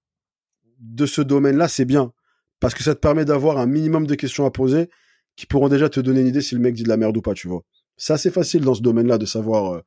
de 0.81 1.07
ce 1.07 1.23
domaine-là, 1.23 1.67
c'est 1.67 1.87
bien. 1.87 2.13
Parce 2.61 2.75
que 2.75 2.83
ça 2.83 2.95
te 2.95 3.01
permet 3.01 3.25
d'avoir 3.25 3.57
un 3.57 3.65
minimum 3.65 4.07
de 4.07 4.15
questions 4.15 4.45
à 4.45 4.51
poser 4.51 4.91
qui 5.35 5.47
pourront 5.47 5.71
déjà 5.71 5.89
te 5.89 5.99
donner 5.99 6.21
une 6.21 6.27
idée 6.27 6.43
si 6.43 6.55
le 6.55 6.61
mec 6.61 6.75
dit 6.75 6.83
de 6.83 6.91
la 6.91 6.99
merde 6.99 7.17
ou 7.17 7.23
pas, 7.23 7.33
tu 7.33 7.49
vois. 7.49 7.63
C'est 7.97 8.13
assez 8.13 8.31
facile 8.31 8.61
dans 8.61 8.75
ce 8.75 8.83
domaine-là 8.83 9.17
de 9.17 9.25
savoir 9.25 9.77
euh, 9.77 9.81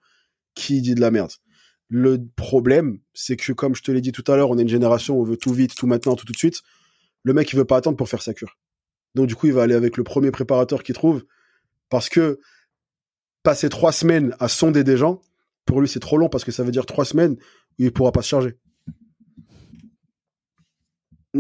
qui 0.56 0.82
dit 0.82 0.96
de 0.96 1.02
la 1.02 1.12
merde. 1.12 1.32
Le 1.88 2.18
problème, 2.36 2.98
c'est 3.14 3.38
que 3.38 3.54
comme 3.54 3.76
je 3.76 3.84
te 3.84 3.92
l'ai 3.92 4.02
dit 4.02 4.12
tout 4.12 4.24
à 4.26 4.36
l'heure, 4.38 4.50
on 4.50 4.58
est 4.58 4.64
une 4.64 4.70
génération 4.70 5.18
où 5.18 5.22
on 5.22 5.24
veut 5.24 5.38
tout 5.38 5.54
vite, 5.54 5.76
tout 5.76 5.86
maintenant, 5.86 6.16
tout 6.16 6.26
tout 6.26 6.34
de 6.34 6.38
suite. 6.38 6.62
Le 7.22 7.34
mec, 7.34 7.54
il 7.54 7.58
veut 7.58 7.66
pas 7.66 7.78
attendre 7.78 7.96
pour 7.96 8.10
faire 8.10 8.24
sa 8.24 8.34
cure. 8.34 8.58
Donc 9.14 9.28
du 9.28 9.36
coup, 9.36 9.46
il 9.46 9.54
va 9.54 9.62
aller 9.62 9.76
avec 9.76 9.98
le 9.98 10.04
premier 10.04 10.32
préparateur 10.32 10.82
qu'il 10.82 10.96
trouve 10.96 11.24
parce 11.90 12.10
que 12.10 12.40
passer 13.48 13.70
trois 13.70 13.94
semaines 13.94 14.36
à 14.42 14.50
sonder 14.50 14.84
des 14.84 14.98
gens, 14.98 15.22
pour 15.64 15.80
lui, 15.80 15.88
c'est 15.88 16.02
trop 16.02 16.18
long 16.18 16.28
parce 16.28 16.44
que 16.44 16.52
ça 16.52 16.66
veut 16.66 16.72
dire 16.72 16.86
trois 16.86 17.06
semaines 17.06 17.38
où 17.80 17.84
il 17.84 17.94
pourra 17.94 18.12
pas 18.12 18.22
se 18.22 18.28
charger. 18.28 18.58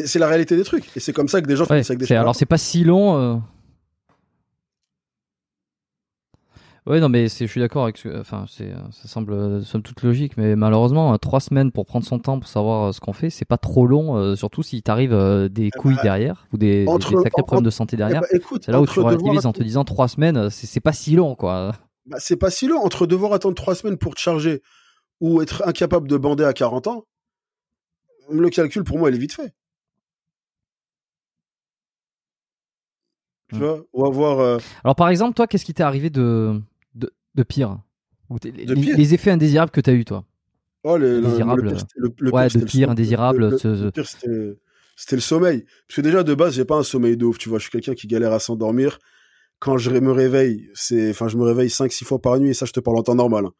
C'est 0.05 0.19
la 0.19 0.29
réalité 0.29 0.55
des 0.55 0.63
trucs. 0.63 0.85
Et 0.95 1.01
c'est 1.01 1.11
comme 1.11 1.27
ça 1.27 1.41
que 1.41 1.47
des 1.47 1.57
gens 1.57 1.65
font 1.65 1.73
avec 1.73 1.97
des 1.97 2.13
Alors, 2.13 2.33
c'est 2.33 2.45
pas 2.45 2.57
si 2.57 2.85
long. 2.85 3.17
Euh. 3.17 3.35
Oui, 6.85 7.01
non, 7.01 7.09
mais 7.09 7.27
je 7.27 7.43
suis 7.45 7.59
d'accord 7.59 7.83
avec 7.83 7.97
ce, 7.97 8.07
enfin, 8.21 8.45
c'est, 8.47 8.71
ça 8.91 9.09
semble 9.09 9.33
euh, 9.33 9.61
somme 9.63 9.81
toute 9.81 10.01
logique, 10.01 10.37
mais 10.37 10.55
malheureusement, 10.55 11.13
euh, 11.13 11.17
trois 11.17 11.41
semaines 11.41 11.73
pour 11.73 11.85
prendre 11.85 12.05
son 12.05 12.19
temps 12.19 12.39
pour 12.39 12.47
savoir 12.47 12.93
ce 12.93 13.01
qu'on 13.01 13.11
fait, 13.11 13.29
c'est 13.29 13.43
pas 13.43 13.57
trop 13.57 13.85
long, 13.85 14.33
surtout 14.37 14.63
si 14.63 14.81
t'arrives 14.81 15.13
des 15.49 15.65
eh 15.65 15.71
couilles 15.71 15.97
ben, 15.97 16.03
derrière 16.03 16.47
ou 16.53 16.57
des, 16.57 16.85
sacrés 16.85 17.43
problèmes 17.43 17.65
de 17.65 17.69
santé 17.69 17.97
derrière. 17.97 18.21
Eh 18.31 18.39
ben, 18.39 18.45
c'est 18.61 18.71
là 18.71 18.79
où 18.79 18.85
tu 18.85 19.01
relativises 19.01 19.45
en 19.45 19.51
te 19.51 19.61
disant 19.61 19.83
trois 19.83 20.07
semaines, 20.07 20.49
c'est 20.49 20.79
pas 20.79 20.93
si 20.93 21.17
long, 21.17 21.35
quoi 21.35 21.73
bah, 22.07 22.17
c'est 22.19 22.37
pas 22.37 22.49
si 22.49 22.67
long. 22.67 22.79
Entre 22.83 23.05
devoir 23.05 23.33
attendre 23.33 23.55
trois 23.55 23.75
semaines 23.75 23.97
pour 23.97 24.15
te 24.15 24.19
charger 24.19 24.61
ou 25.19 25.41
être 25.41 25.67
incapable 25.67 26.07
de 26.07 26.17
bander 26.17 26.43
à 26.43 26.53
40 26.53 26.87
ans, 26.87 27.05
le 28.29 28.49
calcul 28.49 28.83
pour 28.83 28.97
moi, 28.97 29.09
il 29.09 29.15
est 29.15 29.19
vite 29.19 29.33
fait. 29.33 29.53
Tu 33.49 33.55
mmh. 33.55 33.59
vois, 33.59 33.85
on 33.93 34.03
va 34.03 34.09
voir. 34.09 34.39
Euh, 34.39 34.57
Alors, 34.83 34.95
par 34.95 35.09
exemple, 35.09 35.33
toi, 35.33 35.47
qu'est-ce 35.47 35.63
qui 35.63 35.73
t'est 35.73 35.83
arrivé 35.83 36.09
de, 36.09 36.61
de, 36.95 37.43
pire, 37.43 37.79
les, 38.43 39.13
effets 39.13 39.31
indésirables 39.31 39.71
que 39.71 39.79
tu 39.79 39.89
as 39.89 39.93
eu, 39.93 40.03
toi? 40.03 40.25
Oh, 40.83 40.97
le, 40.97 41.21
le, 41.21 42.31
ouais, 42.31 42.47
de 42.49 42.65
pire, 42.65 42.89
indésirable. 42.89 43.49
Le, 43.49 43.91
pire, 43.91 44.05
c'était 44.05 45.15
le 45.15 45.21
sommeil. 45.21 45.65
Parce 45.87 45.95
que 45.95 46.01
déjà, 46.01 46.23
de 46.23 46.33
base, 46.33 46.55
j'ai 46.55 46.65
pas 46.65 46.75
un 46.75 46.83
sommeil 46.83 47.15
de 47.15 47.25
ouf, 47.25 47.37
tu 47.37 47.47
vois. 47.47 47.59
Je 47.59 47.63
suis 47.63 47.71
quelqu'un 47.71 47.93
qui 47.93 48.07
galère 48.07 48.33
à 48.33 48.39
s'endormir 48.39 48.99
quand 49.59 49.77
je 49.77 49.91
me 49.91 50.11
réveille, 50.11 50.69
c'est, 50.73 51.09
enfin, 51.09 51.27
je 51.27 51.37
me 51.37 51.43
réveille 51.43 51.69
5 51.69 51.91
six 51.91 52.05
fois 52.05 52.21
par 52.21 52.39
nuit 52.39 52.49
et 52.49 52.53
ça, 52.53 52.65
je 52.65 52.73
te 52.73 52.79
parle 52.79 52.97
en 52.97 53.03
temps 53.03 53.15
normal. 53.15 53.45
Hein. 53.45 53.53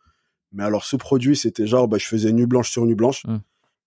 Mais 0.52 0.64
alors, 0.64 0.86
ce 0.86 0.96
produit, 0.96 1.36
c'était 1.36 1.68
genre, 1.68 1.88
bah, 1.88 1.98
je 1.98 2.06
faisais 2.06 2.32
nuit 2.32 2.46
blanche 2.46 2.72
sur 2.72 2.86
nuit 2.86 2.96
blanche. 2.96 3.26
Mmh. 3.26 3.38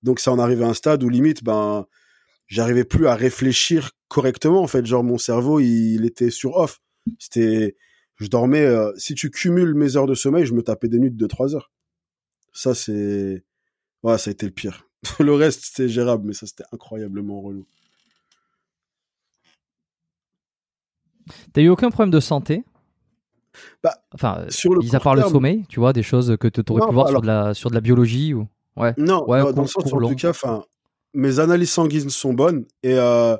Donc, 0.03 0.21
ça 0.21 0.33
en 0.33 0.39
arrivait 0.39 0.65
à 0.65 0.69
un 0.69 0.75
stade 0.75 1.03
où 1.03 1.09
limite, 1.09 1.45
ben, 1.45 1.87
j'arrivais 2.49 2.85
plus 2.85 3.07
à 3.07 3.15
réfléchir 3.15 3.93
correctement, 4.09 4.63
en 4.63 4.67
fait. 4.67 4.85
Genre, 4.85 5.05
mon 5.05 5.19
cerveau, 5.19 5.61
il, 5.61 6.05
était 6.05 6.31
sur 6.31 6.57
off. 6.57 6.81
C'était, 7.19 7.77
je 8.17 8.27
dormais, 8.27 8.65
euh, 8.65 8.93
si 8.97 9.15
tu 9.15 9.31
cumules 9.31 9.75
mes 9.75 9.97
heures 9.97 10.07
de 10.07 10.15
sommeil, 10.15 10.47
je 10.47 10.55
me 10.55 10.63
tapais 10.63 10.89
des 10.89 10.99
nuits 10.99 11.11
de 11.11 11.27
3 11.27 11.55
heures. 11.55 11.71
Ça, 12.53 12.75
c'est, 12.75 13.45
ouais, 14.03 14.19
ça 14.19 14.31
a 14.31 14.33
été 14.33 14.47
le 14.47 14.53
pire. 14.53 14.87
le 15.21 15.33
reste, 15.33 15.65
c'était 15.65 15.89
gérable, 15.89 16.27
mais 16.27 16.35
ça, 16.35 16.47
c'était 16.47 16.65
incroyablement 16.73 17.41
relou. 17.41 17.67
T'as 21.53 21.61
eu 21.63 21.69
aucun 21.69 21.91
problème 21.91 22.11
de 22.11 22.21
santé 22.21 22.65
bah, 23.83 23.95
Enfin, 24.15 24.45
sur 24.49 24.75
le 24.75 24.81
mis 24.81 24.95
à 24.95 25.01
part 25.01 25.15
le 25.15 25.23
sommeil, 25.23 25.65
tu 25.69 25.81
vois, 25.81 25.93
des 25.93 26.03
choses 26.03 26.37
que 26.39 26.49
tu 26.49 26.63
aurais 26.71 26.87
pu 26.87 26.95
voir 26.95 27.09
sur, 27.09 27.21
de 27.21 27.27
la, 27.27 27.55
sur 27.55 27.71
de 27.71 27.75
la 27.75 27.81
biologie 27.81 28.35
ou... 28.35 28.47
Ouais. 28.77 28.95
Non, 28.97 29.29
ouais, 29.29 29.41
dans, 29.53 29.63
le 29.63 29.69
sens, 29.69 29.93
en 29.93 29.99
tout 29.99 30.15
cas, 30.15 30.33
mes 31.13 31.41
analyses 31.41 31.71
sanguines 31.71 32.11
sont 32.11 32.33
bonnes 32.33 32.65
et 32.83 32.95
euh, 32.95 33.37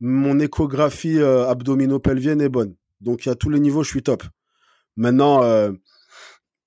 mon 0.00 0.38
échographie 0.38 1.18
euh, 1.18 1.48
abdomino-pelvienne 1.48 2.40
est 2.40 2.48
bonne. 2.48 2.74
Donc, 3.00 3.26
à 3.26 3.34
tous 3.34 3.50
les 3.50 3.60
niveaux, 3.60 3.82
je 3.82 3.88
suis 3.88 4.02
top. 4.02 4.22
Maintenant, 4.96 5.42
euh, 5.42 5.72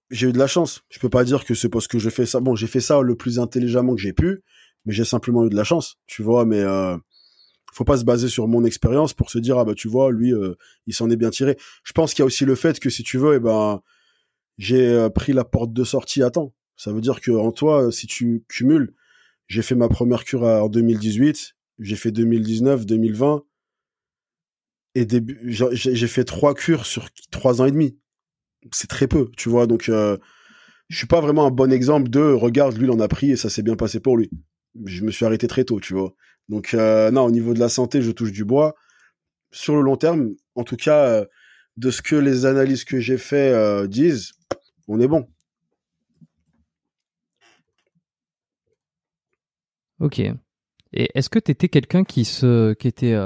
j'ai 0.09 0.29
eu 0.29 0.33
de 0.33 0.39
la 0.39 0.47
chance. 0.47 0.81
Je 0.89 0.99
peux 0.99 1.09
pas 1.09 1.23
dire 1.23 1.45
que 1.45 1.53
c'est 1.53 1.69
parce 1.69 1.87
que 1.87 1.99
j'ai 1.99 2.09
fait 2.09 2.25
ça. 2.25 2.39
Bon, 2.39 2.55
j'ai 2.55 2.67
fait 2.67 2.79
ça 2.79 3.01
le 3.01 3.15
plus 3.15 3.39
intelligemment 3.39 3.95
que 3.95 4.01
j'ai 4.01 4.13
pu, 4.13 4.43
mais 4.85 4.93
j'ai 4.93 5.05
simplement 5.05 5.45
eu 5.45 5.49
de 5.49 5.55
la 5.55 5.63
chance, 5.63 5.97
tu 6.07 6.23
vois. 6.23 6.45
Mais 6.45 6.63
faut 7.72 7.84
pas 7.84 7.97
se 7.97 8.03
baser 8.03 8.28
sur 8.28 8.47
mon 8.47 8.63
expérience 8.63 9.13
pour 9.13 9.30
se 9.30 9.39
dire 9.39 9.57
ah 9.57 9.65
bah 9.65 9.76
tu 9.76 9.88
vois 9.88 10.11
lui 10.11 10.34
euh, 10.34 10.55
il 10.88 10.93
s'en 10.93 11.09
est 11.09 11.15
bien 11.15 11.30
tiré. 11.30 11.57
Je 11.84 11.93
pense 11.93 12.13
qu'il 12.13 12.22
y 12.22 12.24
a 12.24 12.26
aussi 12.26 12.45
le 12.45 12.55
fait 12.55 12.80
que 12.80 12.89
si 12.89 13.03
tu 13.03 13.17
veux, 13.17 13.36
eh 13.36 13.39
ben 13.39 13.82
j'ai 14.57 14.88
euh, 14.88 15.09
pris 15.09 15.34
la 15.34 15.45
porte 15.45 15.74
de 15.74 15.84
sortie 15.84 16.24
à 16.24 16.30
temps. 16.30 16.53
Ça 16.76 16.91
veut 16.91 17.01
dire 17.01 17.22
que 17.22 17.32
en 17.32 17.51
toi, 17.51 17.91
si 17.91 18.07
tu 18.07 18.43
cumules, 18.47 18.93
j'ai 19.47 19.61
fait 19.61 19.76
ma 19.76 19.89
première 19.89 20.24
cure 20.24 20.43
en 20.43 20.69
2018, 20.69 21.55
j'ai 21.80 21.95
fait 21.95 22.11
2019, 22.11 22.86
2020 22.86 23.43
et 24.93 25.05
début, 25.05 25.39
j'ai 25.47 26.07
fait 26.07 26.26
trois 26.26 26.53
cures 26.53 26.86
sur 26.86 27.09
trois 27.32 27.61
ans 27.61 27.65
et 27.65 27.72
demi. 27.72 27.97
C'est 28.74 28.89
très 28.89 29.07
peu, 29.07 29.30
tu 29.38 29.49
vois. 29.49 29.65
Donc, 29.65 29.88
euh, 29.89 30.17
je 30.89 30.97
suis 30.97 31.07
pas 31.07 31.22
vraiment 31.22 31.45
un 31.45 31.51
bon 31.51 31.72
exemple 31.72 32.09
de 32.09 32.19
regarde, 32.19 32.78
lui, 32.78 32.86
il 32.86 32.91
en 32.91 32.99
a 32.99 33.07
pris 33.07 33.32
et 33.32 33.36
ça 33.38 33.49
s'est 33.49 33.63
bien 33.63 33.76
passé 33.76 33.99
pour 33.99 34.17
lui. 34.17 34.30
Je 34.86 35.03
me 35.03 35.11
suis 35.11 35.26
arrêté 35.26 35.47
très 35.47 35.63
tôt, 35.63 35.80
tu 35.80 35.93
vois. 35.93 36.13
Donc, 36.51 36.73
euh, 36.73 37.11
non, 37.11 37.23
au 37.23 37.31
niveau 37.31 37.53
de 37.53 37.59
la 37.59 37.69
santé, 37.69 38.01
je 38.01 38.11
touche 38.11 38.33
du 38.33 38.43
bois. 38.43 38.75
Sur 39.51 39.73
le 39.73 39.81
long 39.81 39.95
terme, 39.95 40.35
en 40.55 40.65
tout 40.65 40.75
cas, 40.75 41.05
euh, 41.05 41.25
de 41.77 41.89
ce 41.89 42.01
que 42.01 42.17
les 42.17 42.45
analyses 42.45 42.83
que 42.83 42.99
j'ai 42.99 43.17
fait 43.17 43.53
euh, 43.53 43.87
disent, 43.87 44.33
on 44.89 44.99
est 44.99 45.07
bon. 45.07 45.25
Ok. 50.01 50.19
Et 50.19 51.09
est-ce 51.15 51.29
que 51.29 51.39
tu 51.39 51.51
étais 51.51 51.69
quelqu'un 51.69 52.03
qui 52.03 52.25
se, 52.25 52.73
qui 52.73 52.89
était 52.89 53.17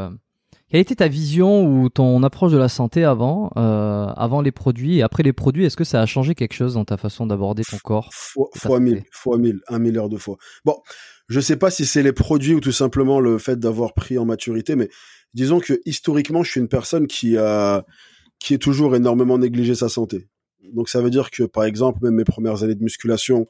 quelle 0.70 0.82
était 0.82 0.96
ta 0.96 1.08
vision 1.08 1.66
ou 1.66 1.90
ton 1.90 2.22
approche 2.22 2.52
de 2.52 2.58
la 2.58 2.70
santé 2.70 3.04
avant, 3.04 3.48
avant 3.56 4.42
les 4.42 4.52
produits 4.52 4.98
et 4.98 5.02
après 5.02 5.24
les 5.24 5.34
produits? 5.34 5.66
Est-ce 5.66 5.78
que 5.78 5.84
ça 5.84 6.00
a 6.00 6.06
changé 6.06 6.36
quelque 6.36 6.54
chose 6.54 6.76
dans 6.76 6.86
ta 6.86 6.98
façon 6.98 7.26
d'aborder 7.26 7.64
ton 7.64 7.78
corps? 7.78 8.10
Fois, 8.12 8.50
fois 8.56 8.80
mille, 8.80 9.04
fois 9.12 9.40
mille, 9.40 9.62
un 9.68 9.80
milliard 9.80 10.10
de 10.10 10.18
fois. 10.18 10.38
Bon, 10.64 10.76
je 11.28 11.40
sais 11.40 11.58
pas 11.58 11.72
si 11.72 11.86
c'est 11.86 12.04
les 12.04 12.14
produits 12.14 12.54
ou 12.54 12.60
tout 12.60 12.72
simplement 12.72 13.20
le 13.20 13.38
fait 13.38 13.60
d'avoir 13.60 13.94
pris 13.94 14.18
en 14.18 14.26
maturité, 14.26 14.76
mais 14.76 14.90
disons 15.34 15.60
que 15.60 15.80
historiquement, 15.86 16.44
je 16.44 16.52
suis 16.52 16.60
une 16.60 16.68
personne 16.68 17.08
qui 17.08 17.38
a, 17.38 17.86
qui 18.40 18.54
est 18.54 18.60
toujours 18.60 18.96
énormément 18.96 19.38
négligé 19.38 19.76
sa 19.76 19.90
santé. 19.90 20.28
Donc 20.74 20.90
ça 20.90 21.02
veut 21.02 21.10
dire 21.10 21.32
que, 21.32 21.44
par 21.44 21.64
exemple, 21.64 22.00
même 22.04 22.16
mes 22.16 22.24
premières 22.24 22.64
années 22.64 22.76
de 22.76 22.84
musculation, 22.84 23.48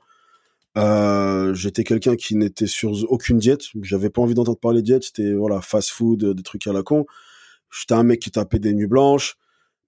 euh, 0.77 1.53
j'étais 1.53 1.83
quelqu'un 1.83 2.15
qui 2.15 2.35
n'était 2.35 2.67
sur 2.67 2.91
aucune 3.09 3.37
diète. 3.37 3.63
J'avais 3.81 4.09
pas 4.09 4.21
envie 4.21 4.33
d'entendre 4.33 4.59
parler 4.59 4.81
de 4.81 4.85
diète. 4.85 5.03
C'était 5.03 5.33
voilà 5.33 5.61
fast 5.61 5.89
food, 5.89 6.25
des 6.25 6.43
trucs 6.43 6.67
à 6.67 6.73
la 6.73 6.83
con. 6.83 7.05
J'étais 7.71 7.93
un 7.93 8.03
mec 8.03 8.21
qui 8.21 8.31
tapait 8.31 8.59
des 8.59 8.73
nuits 8.73 8.87
blanches. 8.87 9.37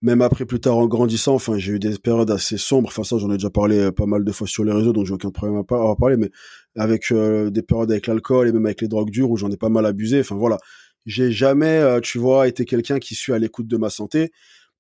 Même 0.02 0.22
après, 0.22 0.46
plus 0.46 0.60
tard, 0.60 0.78
en 0.78 0.88
grandissant, 0.88 1.34
enfin, 1.34 1.58
j'ai 1.58 1.74
eu 1.74 1.80
des 1.80 1.98
périodes 1.98 2.30
assez 2.30 2.58
sombres. 2.58 2.90
Enfin, 2.90 3.04
ça, 3.04 3.18
j'en 3.18 3.32
ai 3.32 3.38
déjà 3.38 3.50
parlé 3.50 3.80
euh, 3.80 3.92
pas 3.92 4.06
mal 4.06 4.24
de 4.24 4.32
fois 4.32 4.46
sur 4.46 4.64
les 4.64 4.72
réseaux, 4.72 4.94
donc 4.94 5.06
j'ai 5.06 5.14
aucun 5.14 5.32
problème 5.32 5.58
à, 5.58 5.62
à 5.62 5.96
parler. 5.96 6.18
Mais 6.18 6.30
avec 6.76 7.12
euh, 7.12 7.50
des 7.50 7.64
périodes 7.64 7.92
avec 7.92 8.06
l'alcool 8.08 8.48
et 8.48 8.52
même 8.52 8.66
avec 8.66 8.82
les 8.82 8.88
drogues 8.88 9.10
dures 9.10 9.32
où 9.32 9.38
j'en 9.38 9.50
ai 9.50 9.58
pas 9.58 9.70
mal 9.70 9.86
abusé. 9.86 10.20
Enfin, 10.20 10.36
voilà. 10.36 10.58
J'ai 11.06 11.32
jamais, 11.32 11.78
euh, 11.78 12.00
tu 12.02 12.20
vois, 12.20 12.48
été 12.48 12.66
quelqu'un 12.66 13.00
qui 13.00 13.16
suis 13.16 13.34
à 13.34 13.40
l'écoute 13.40 13.68
de 13.68 13.78
ma 13.78 13.90
santé. 13.90 14.32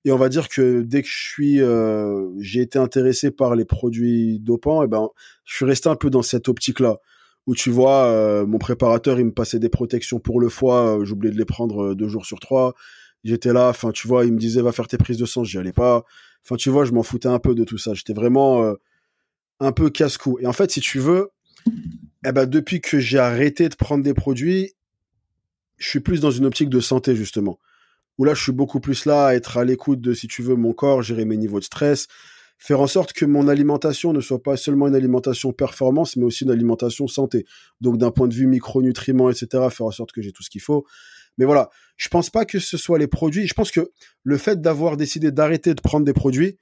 Et 0.05 0.11
on 0.11 0.18
va 0.18 0.30
dire 0.30 0.47
que 0.47 0.82
dès 0.84 1.01
que 1.01 1.09
je 1.09 1.18
suis, 1.18 1.61
euh, 1.61 2.30
j'ai 2.39 2.61
été 2.61 2.80
intéressé 2.80 3.30
par 3.30 3.55
les 3.55 3.65
produits 3.65 4.39
dopants, 4.39 4.82
et 4.82 4.86
eh 4.86 4.88
ben, 4.88 5.09
je 5.43 5.55
suis 5.55 5.65
resté 5.65 5.89
un 5.89 5.95
peu 5.95 6.09
dans 6.09 6.22
cette 6.22 6.47
optique-là, 6.47 6.99
où 7.45 7.55
tu 7.55 7.72
vois, 7.72 8.05
euh, 8.05 8.45
mon 8.45 8.57
préparateur, 8.57 9.20
il 9.20 9.26
me 9.26 9.34
passait 9.34 9.59
des 9.59 9.70
protections 9.70 10.20
pour 10.20 10.39
le 10.39 10.47
foie, 10.49 10.99
euh, 10.99 11.03
j'oubliais 11.05 11.34
de 11.34 11.38
les 11.38 11.45
prendre 11.45 11.93
deux 11.93 12.07
jours 12.07 12.26
sur 12.26 12.39
trois. 12.39 12.74
J'étais 13.28 13.53
là, 13.53 13.69
enfin, 13.69 13.91
tu 13.91 14.07
vois, 14.07 14.25
il 14.25 14.34
me 14.34 14.39
disait 14.39 14.61
va 14.61 14.71
faire 14.71 14.88
tes 14.88 14.97
prises 14.97 15.17
de 15.17 15.25
sang, 15.25 15.43
j'y 15.43 15.57
allais 15.57 15.73
pas. 15.73 16.03
Enfin, 16.43 16.55
tu 16.55 16.69
vois, 16.69 16.86
je 16.86 16.91
m'en 16.93 17.03
foutais 17.03 17.28
un 17.28 17.39
peu 17.39 17.55
de 17.55 17.63
tout 17.63 17.78
ça. 17.78 17.93
J'étais 17.93 18.13
vraiment 18.13 18.73
un 19.59 19.71
peu 19.71 19.89
casse-cou. 19.89 20.39
Et 20.39 20.47
en 20.47 20.53
fait, 20.53 20.71
si 20.71 20.80
tu 20.80 20.99
veux, 20.99 21.30
eh 22.25 22.32
ben, 22.32 22.45
depuis 22.45 22.80
que 22.82 22.99
j'ai 22.99 23.19
arrêté 23.19 23.67
de 23.69 23.75
prendre 23.75 24.03
des 24.03 24.13
produits, 24.13 24.73
je 25.78 25.89
suis 25.89 25.99
plus 25.99 26.21
dans 26.21 26.32
une 26.32 26.45
optique 26.45 26.69
de 26.69 26.80
santé 26.80 27.15
justement 27.15 27.59
où 28.17 28.23
là, 28.23 28.34
je 28.34 28.41
suis 28.41 28.51
beaucoup 28.51 28.80
plus 28.80 29.05
là 29.05 29.28
à 29.28 29.36
être 29.36 29.57
à 29.57 29.65
l'écoute 29.65 30.01
de, 30.01 30.13
si 30.13 30.28
tu 30.28 30.41
veux, 30.41 30.55
mon 30.55 30.73
corps, 30.73 31.01
gérer 31.01 31.25
mes 31.25 31.38
niveaux 31.38 31.59
de 31.59 31.63
stress, 31.63 32.07
faire 32.57 32.80
en 32.80 32.88
sorte 32.88 33.13
que 33.13 33.25
mon 33.25 33.47
alimentation 33.47 34.13
ne 34.13 34.21
soit 34.21 34.41
pas 34.41 34.57
seulement 34.57 34.88
une 34.88 34.95
alimentation 34.95 35.53
performance, 35.53 36.15
mais 36.15 36.23
aussi 36.23 36.43
une 36.43 36.51
alimentation 36.51 37.07
santé. 37.07 37.45
Donc, 37.82 37.97
d'un 37.97 38.11
point 38.11 38.28
de 38.28 38.34
vue 38.34 38.47
micronutriments, 38.47 39.30
etc., 39.30 39.47
faire 39.69 39.86
en 39.86 39.91
sorte 39.91 40.11
que 40.11 40.21
j'ai 40.21 40.32
tout 40.32 40.43
ce 40.43 40.49
qu'il 40.49 40.61
faut. 40.61 40.86
Mais 41.38 41.45
voilà, 41.45 41.69
je 41.97 42.07
pense 42.09 42.29
pas 42.29 42.45
que 42.45 42.59
ce 42.59 42.77
soit 42.77 42.97
les 42.99 43.07
produits. 43.07 43.47
Je 43.47 43.53
pense 43.53 43.71
que 43.71 43.91
le 44.23 44.38
fait 44.38 44.61
d'avoir 44.61 44.97
décidé 44.97 45.31
d'arrêter 45.31 45.73
de 45.73 45.81
prendre 45.81 46.05
des 46.05 46.13
produits, 46.13 46.57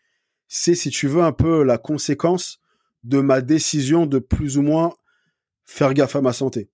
c'est, 0.47 0.75
si 0.75 0.89
tu 0.89 1.07
veux, 1.07 1.23
un 1.23 1.31
peu 1.31 1.63
la 1.63 1.77
conséquence 1.77 2.59
de 3.03 3.19
ma 3.19 3.41
décision 3.41 4.05
de 4.05 4.19
plus 4.19 4.57
ou 4.57 4.61
moins 4.61 4.93
faire 5.65 5.93
gaffe 5.93 6.15
à 6.15 6.21
ma 6.21 6.33
santé. 6.33 6.69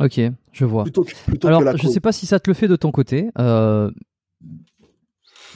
Ok, 0.00 0.20
je 0.52 0.64
vois. 0.64 0.82
Plutôt, 0.82 1.04
plutôt 1.26 1.48
Alors, 1.48 1.60
que 1.60 1.64
la 1.66 1.76
je 1.76 1.86
sais 1.86 2.00
pas 2.00 2.12
si 2.12 2.26
ça 2.26 2.40
te 2.40 2.50
le 2.50 2.54
fait 2.54 2.68
de 2.68 2.76
ton 2.76 2.90
côté. 2.90 3.30
Euh... 3.38 3.90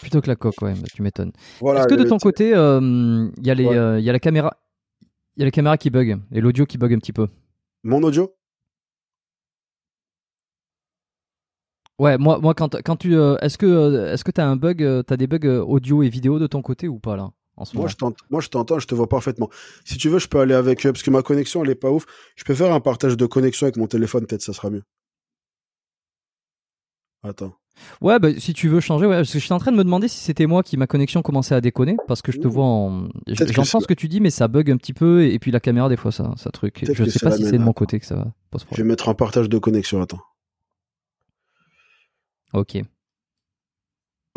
Plutôt 0.00 0.20
que 0.20 0.28
la 0.28 0.36
coque, 0.36 0.62
ouais, 0.62 0.74
tu 0.94 1.02
m'étonnes. 1.02 1.32
Voilà, 1.60 1.80
Est-ce 1.80 1.88
que 1.88 1.94
de 1.94 2.04
ton 2.04 2.18
côté, 2.18 2.54
euh, 2.54 3.28
il 3.36 3.46
y 3.46 3.50
a 3.50 3.54
les, 3.54 3.66
Ouais. 3.66 3.76
euh, 3.76 3.98
y 4.00 4.08
a 4.08 4.12
la 4.12 4.20
caméra, 4.20 4.56
il 5.36 5.40
y 5.40 5.42
a 5.42 5.44
la 5.44 5.50
caméra 5.50 5.76
qui 5.76 5.90
bug 5.90 6.20
et 6.30 6.40
l'audio 6.40 6.66
qui 6.66 6.78
bug 6.78 6.94
un 6.94 6.98
petit 6.98 7.12
peu? 7.12 7.26
Mon 7.82 8.02
audio? 8.02 8.34
Ouais, 11.98 12.16
moi, 12.16 12.38
moi, 12.38 12.54
quand, 12.54 12.80
quand 12.82 12.96
tu, 12.96 13.16
euh, 13.16 13.36
est-ce 13.38 13.58
que, 13.58 13.66
euh, 13.66 14.12
est-ce 14.12 14.22
que 14.22 14.30
t'as 14.30 14.46
un 14.46 14.56
bug, 14.56 14.82
euh, 14.82 15.02
t'as 15.02 15.16
des 15.16 15.26
bugs 15.26 15.62
audio 15.66 16.02
et 16.02 16.08
vidéo 16.08 16.38
de 16.38 16.46
ton 16.46 16.62
côté 16.62 16.86
ou 16.86 17.00
pas 17.00 17.16
là, 17.16 17.30
en 17.56 17.64
ce 17.64 17.76
Moi 17.76 17.88
je, 17.88 17.96
moi, 18.30 18.40
je 18.40 18.48
t'entends, 18.48 18.78
je 18.78 18.86
te 18.86 18.94
vois 18.94 19.08
parfaitement. 19.08 19.50
Si 19.84 19.96
tu 19.98 20.08
veux, 20.08 20.20
je 20.20 20.28
peux 20.28 20.38
aller 20.38 20.54
avec, 20.54 20.82
parce 20.82 21.02
que 21.02 21.10
ma 21.10 21.22
connexion, 21.22 21.64
elle 21.64 21.70
est 21.70 21.74
pas 21.74 21.90
ouf. 21.90 22.06
Je 22.36 22.44
peux 22.44 22.54
faire 22.54 22.72
un 22.72 22.80
partage 22.80 23.16
de 23.16 23.26
connexion 23.26 23.66
avec 23.66 23.76
mon 23.76 23.88
téléphone, 23.88 24.26
peut-être 24.26 24.42
ça 24.42 24.52
sera 24.52 24.70
mieux. 24.70 24.82
Attends. 27.22 27.54
Ouais, 28.00 28.18
bah, 28.18 28.28
si 28.38 28.52
tu 28.52 28.68
veux 28.68 28.80
changer, 28.80 29.06
ouais, 29.06 29.16
parce 29.16 29.32
que 29.32 29.38
j'étais 29.38 29.52
en 29.52 29.58
train 29.58 29.72
de 29.72 29.76
me 29.76 29.84
demander 29.84 30.08
si 30.08 30.18
c'était 30.18 30.46
moi 30.46 30.62
qui 30.62 30.76
ma 30.76 30.86
connexion 30.86 31.22
commençait 31.22 31.54
à 31.54 31.60
déconner, 31.60 31.96
parce 32.06 32.22
que 32.22 32.32
je 32.32 32.38
te 32.38 32.46
Ouh. 32.46 32.50
vois 32.50 32.64
en, 32.64 33.08
j'entends 33.26 33.80
ce 33.80 33.86
que 33.86 33.94
tu 33.94 34.08
dis, 34.08 34.20
mais 34.20 34.30
ça 34.30 34.48
bug 34.48 34.70
un 34.70 34.76
petit 34.76 34.92
peu, 34.92 35.22
et, 35.22 35.34
et 35.34 35.38
puis 35.38 35.50
la 35.50 35.60
caméra 35.60 35.88
des 35.88 35.96
fois 35.96 36.12
ça, 36.12 36.32
ça 36.36 36.50
truc. 36.50 36.84
Je 36.92 37.04
sais 37.04 37.18
pas 37.18 37.32
si 37.32 37.44
c'est 37.44 37.58
de 37.58 37.62
mon 37.62 37.72
côté 37.72 37.98
que 38.00 38.06
ça 38.06 38.26
pose 38.50 38.64
Je 38.70 38.76
vais 38.76 38.88
mettre 38.88 39.08
un 39.08 39.14
partage 39.14 39.48
de 39.48 39.58
connexion, 39.58 40.00
attends. 40.02 40.20
Ok. 42.52 42.78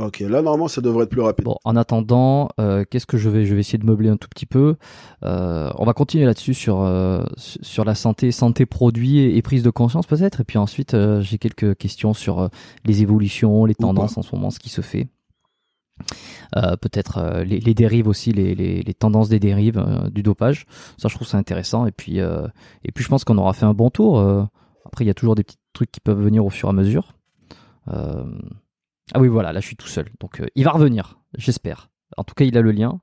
Ok, 0.04 0.20
là, 0.20 0.42
normalement, 0.42 0.68
ça 0.68 0.82
devrait 0.82 1.04
être 1.04 1.10
plus 1.12 1.22
rapide. 1.22 1.46
Bon, 1.46 1.58
en 1.64 1.76
attendant, 1.76 2.50
euh, 2.60 2.84
qu'est-ce 2.90 3.06
que 3.06 3.18
je 3.18 3.30
vais 3.30 3.46
Je 3.46 3.54
vais 3.54 3.60
essayer 3.60 3.78
de 3.78 3.86
meubler 3.86 4.10
un 4.10 4.18
tout 4.18 4.28
petit 4.28 4.46
peu. 4.48 4.76
Euh, 5.24 5.72
on 5.78 5.86
va 5.86 5.94
continuer 5.94 6.26
là-dessus 6.26 6.54
sur 6.56 6.82
euh, 6.82 7.24
su- 7.38 7.60
sur 7.62 7.86
la 7.86 7.94
santé, 7.94 8.32
santé 8.32 8.66
produit 8.66 9.20
et, 9.20 9.38
et 9.38 9.42
prise 9.42 9.62
de 9.64 9.70
conscience 9.70 10.08
peut-être. 10.08 10.42
Et 10.42 10.44
puis 10.44 10.58
ensuite, 10.58 10.96
j'ai 11.22 11.38
quelques 11.38 11.76
questions 11.78 12.14
sur 12.14 12.50
les 12.84 13.02
évolutions, 13.04 13.66
les 13.66 13.76
tendances 13.76 14.18
en 14.18 14.22
ce 14.24 14.36
moment, 14.36 14.50
ce 14.50 14.60
qui 14.60 14.70
se 14.70 14.82
fait. 14.82 15.08
Peut-être 16.82 17.44
les, 17.46 17.60
les 17.60 17.74
dérives 17.76 18.08
aussi, 18.08 18.32
les, 18.32 18.56
les, 18.56 18.82
les 18.82 18.94
tendances 18.94 19.30
des 19.30 19.40
dérives 19.40 19.84
du 20.12 20.24
dopage. 20.24 20.66
Ça, 20.98 21.08
je 21.10 21.16
trouve 21.16 21.28
ça 21.28 21.38
intéressant. 21.38 21.86
Et 21.86 21.92
puis 21.92 22.18
et 22.18 22.92
puis, 22.94 23.04
je 23.04 23.10
pense 23.10 23.24
qu'on 23.24 23.38
aura 23.38 23.54
fait 23.54 23.66
un 23.66 23.74
bon 23.76 23.90
tour. 23.92 24.20
Après, 24.86 25.06
il 25.06 25.08
y 25.08 25.12
a 25.12 25.14
toujours 25.14 25.36
des 25.36 25.44
petits 25.44 25.60
trucs 25.74 25.92
qui 25.92 26.00
peuvent 26.00 26.20
venir 26.22 26.44
au 26.44 26.50
fur 26.50 26.70
et 26.70 26.72
à 26.72 26.74
mesure. 26.74 27.14
Ah 29.14 29.20
oui, 29.20 29.28
voilà, 29.28 29.52
là 29.54 29.60
je 29.60 29.66
suis 29.68 29.76
tout 29.76 29.88
seul. 29.88 30.06
Donc 30.20 30.40
euh, 30.42 30.46
il 30.56 30.64
va 30.64 30.72
revenir, 30.72 31.20
j'espère. 31.38 31.90
En 32.18 32.24
tout 32.24 32.34
cas, 32.36 32.46
il 32.46 32.58
a 32.58 32.62
le 32.62 32.72
lien. 32.72 33.00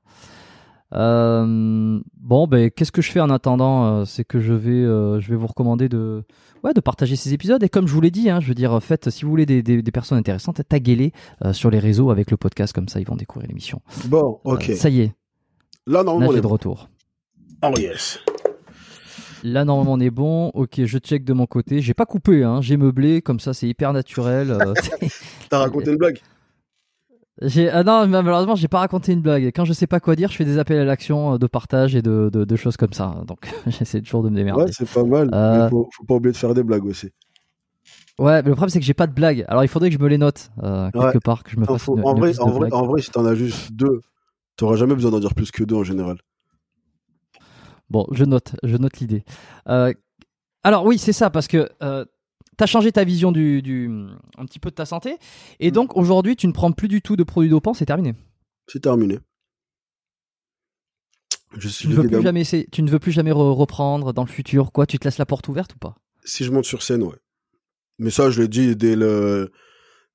Euh, 0.93 1.99
bon, 2.17 2.47
ben 2.47 2.71
qu'est-ce 2.71 2.91
que 2.91 3.01
je 3.01 3.11
fais 3.11 3.19
en 3.19 3.29
attendant 3.29 3.85
Euh, 3.85 4.05
C'est 4.05 4.23
que 4.23 4.39
je 4.39 4.53
vais, 4.53 4.71
euh, 4.71 5.19
je 5.19 5.29
vais 5.29 5.35
vous 5.35 5.45
recommander 5.47 5.87
de, 5.87 6.23
ouais, 6.63 6.73
de 6.73 6.81
partager 6.81 7.15
ces 7.15 7.33
épisodes. 7.33 7.61
Et 7.63 7.69
comme 7.69 7.87
je 7.87 7.93
vous 7.93 8.01
l'ai 8.01 8.11
dit, 8.11 8.29
hein, 8.29 8.39
je 8.39 8.47
veux 8.47 8.55
dire, 8.55 8.81
faites, 8.81 9.09
si 9.09 9.23
vous 9.23 9.29
voulez 9.29 9.45
des, 9.45 9.61
des, 9.61 9.81
des 9.81 9.91
personnes 9.91 10.17
intéressantes, 10.17 10.61
taguez-les 10.67 11.11
sur 11.53 11.69
les 11.69 11.79
réseaux 11.79 12.09
avec 12.09 12.31
le 12.31 12.37
podcast, 12.37 12.73
comme 12.73 12.87
ça 12.87 12.99
ils 12.99 13.07
vont 13.07 13.15
découvrir 13.15 13.47
l'émission. 13.47 13.81
Bon, 14.05 14.39
ok. 14.43 14.71
Ça 14.75 14.89
y 14.89 15.01
est, 15.01 15.13
Là, 15.85 16.03
normalement, 16.03 16.33
on 16.33 16.37
est 16.37 16.41
de 16.41 16.47
retour. 16.47 16.89
Oh 17.63 17.73
yes. 17.77 18.19
Là, 19.43 19.65
normalement, 19.65 19.93
on 19.93 19.99
est 19.99 20.09
bon. 20.09 20.49
Ok, 20.49 20.83
je 20.83 20.97
check 20.97 21.23
de 21.23 21.33
mon 21.33 21.45
côté. 21.45 21.81
J'ai 21.81 21.93
pas 21.93 22.05
coupé, 22.05 22.43
hein. 22.43 22.61
j'ai 22.61 22.77
meublé, 22.77 23.21
comme 23.21 23.39
ça, 23.39 23.53
c'est 23.53 23.67
hyper 23.67 23.93
naturel. 23.93 24.51
euh, 24.51 24.73
T'as 25.49 25.59
raconté 25.59 25.91
une 25.91 25.97
blague 25.97 26.19
ah 27.71 27.83
non 27.83 28.05
malheureusement 28.07 28.55
j'ai 28.55 28.67
pas 28.67 28.79
raconté 28.79 29.13
une 29.13 29.21
blague. 29.21 29.45
Quand 29.55 29.63
je 29.63 29.73
sais 29.73 29.87
pas 29.87 29.99
quoi 29.99 30.15
dire, 30.15 30.29
je 30.29 30.35
fais 30.35 30.45
des 30.45 30.57
appels 30.57 30.79
à 30.79 30.83
l'action, 30.83 31.35
euh, 31.35 31.37
de 31.37 31.47
partage 31.47 31.95
et 31.95 32.01
de, 32.01 32.29
de, 32.31 32.43
de 32.43 32.55
choses 32.55 32.75
comme 32.75 32.91
ça. 32.93 33.21
Donc 33.27 33.49
j'essaie 33.67 34.01
toujours 34.01 34.23
de 34.23 34.29
me 34.29 34.35
démerder. 34.35 34.63
Ouais, 34.63 34.71
c'est 34.73 34.89
pas 34.89 35.03
mal. 35.03 35.29
Euh, 35.33 35.63
Mais 35.63 35.69
faut, 35.69 35.89
faut 35.95 36.03
pas 36.03 36.15
oublier 36.15 36.33
de 36.33 36.37
faire 36.37 36.53
des 36.53 36.63
blagues 36.63 36.85
aussi. 36.85 37.09
Ouais, 38.17 38.41
mais 38.41 38.49
le 38.49 38.55
problème 38.55 38.69
c'est 38.69 38.79
que 38.79 38.85
j'ai 38.85 38.93
pas 38.93 39.07
de 39.07 39.13
blague. 39.13 39.45
Alors 39.47 39.63
il 39.63 39.69
faudrait 39.69 39.89
que 39.89 39.95
je 39.95 40.01
me 40.01 40.09
les 40.09 40.17
note 40.17 40.51
euh, 40.63 40.91
quelque 40.91 41.05
Ouais. 41.05 41.19
part, 41.23 41.43
que 41.43 41.51
je 41.51 41.57
me 41.57 41.65
fasse 41.65 41.87
une, 41.87 42.03
en, 42.03 42.13
une 42.13 42.19
vrai, 42.19 42.37
en, 42.39 42.49
vrai, 42.49 42.59
blagues. 42.59 42.73
en 42.73 42.85
vrai, 42.85 43.01
si 43.01 43.09
t'en 43.09 43.25
as 43.25 43.35
juste 43.35 43.71
deux, 43.71 44.01
t'auras 44.57 44.75
jamais 44.75 44.95
besoin 44.95 45.11
d'en 45.11 45.19
dire 45.21 45.33
plus 45.33 45.51
que 45.51 45.63
deux 45.63 45.75
en 45.75 45.83
général. 45.85 46.17
Bon, 47.89 48.05
je 48.11 48.23
note, 48.25 48.55
je 48.63 48.77
note 48.77 48.99
l'idée. 48.99 49.23
Euh, 49.67 49.93
alors 50.63 50.85
oui, 50.85 50.97
c'est 50.97 51.13
ça 51.13 51.29
parce 51.29 51.47
que 51.47 51.69
euh, 51.81 52.05
t'as 52.57 52.65
changé 52.65 52.91
ta 52.91 53.03
vision 53.03 53.31
du, 53.31 53.61
du 53.61 53.89
un 54.37 54.45
petit 54.45 54.59
peu 54.59 54.69
de 54.69 54.75
ta 54.75 54.85
santé 54.85 55.17
et 55.59 55.69
Mm. 55.69 55.73
donc 55.73 55.95
aujourd'hui 55.97 56.35
tu 56.35 56.47
ne 56.47 56.51
prends 56.51 56.71
plus 56.71 56.87
du 56.87 57.01
tout 57.01 57.15
de 57.15 57.23
produits 57.23 57.49
dopants, 57.49 57.73
c'est 57.73 57.85
terminé. 57.85 58.13
C'est 58.67 58.81
terminé. 58.81 59.19
Je 61.57 61.67
suis 61.67 61.87
Tu 61.87 61.95
ne 61.95 61.95
veux 62.01 62.07
plus 62.07 62.21
jamais 62.21 62.41
essayer- 62.41 62.67
tu 62.71 62.83
ne 62.83 62.89
veux 62.91 62.99
plus 62.99 63.11
jamais 63.11 63.31
re- 63.31 63.53
reprendre 63.55 64.13
dans 64.13 64.23
le 64.23 64.29
futur, 64.29 64.71
quoi 64.71 64.85
Tu 64.85 64.99
te 64.99 65.05
laisses 65.05 65.17
la 65.17 65.25
porte 65.25 65.47
ouverte 65.47 65.73
ou 65.75 65.79
pas? 65.79 65.95
Si 66.23 66.43
je 66.43 66.51
monte 66.51 66.65
sur 66.65 66.83
scène, 66.83 67.01
ouais. 67.01 67.15
Mais 67.97 68.11
ça, 68.11 68.29
je 68.29 68.41
l'ai 68.41 68.47
dit 68.47 68.75
dès 68.75 68.95
le, 68.95 69.51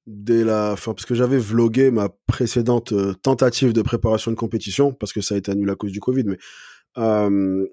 dès 0.06 0.44
la, 0.44 0.76
parce 0.84 1.05
que 1.05 1.14
j'avais 1.16 1.38
vlogué 1.38 1.90
ma 1.90 2.09
précédente 2.26 2.92
euh, 2.92 3.14
tentative 3.14 3.72
de 3.72 3.82
préparation 3.82 4.30
de 4.30 4.36
compétition, 4.36 4.92
parce 4.92 5.12
que 5.12 5.20
ça 5.20 5.34
a 5.34 5.38
été 5.38 5.51
annulé 5.51 5.72
à 5.72 5.74
cause 5.74 5.90
du 5.92 6.01
Covid, 6.01 6.22
mais 6.24 6.38
euh, 6.98 7.66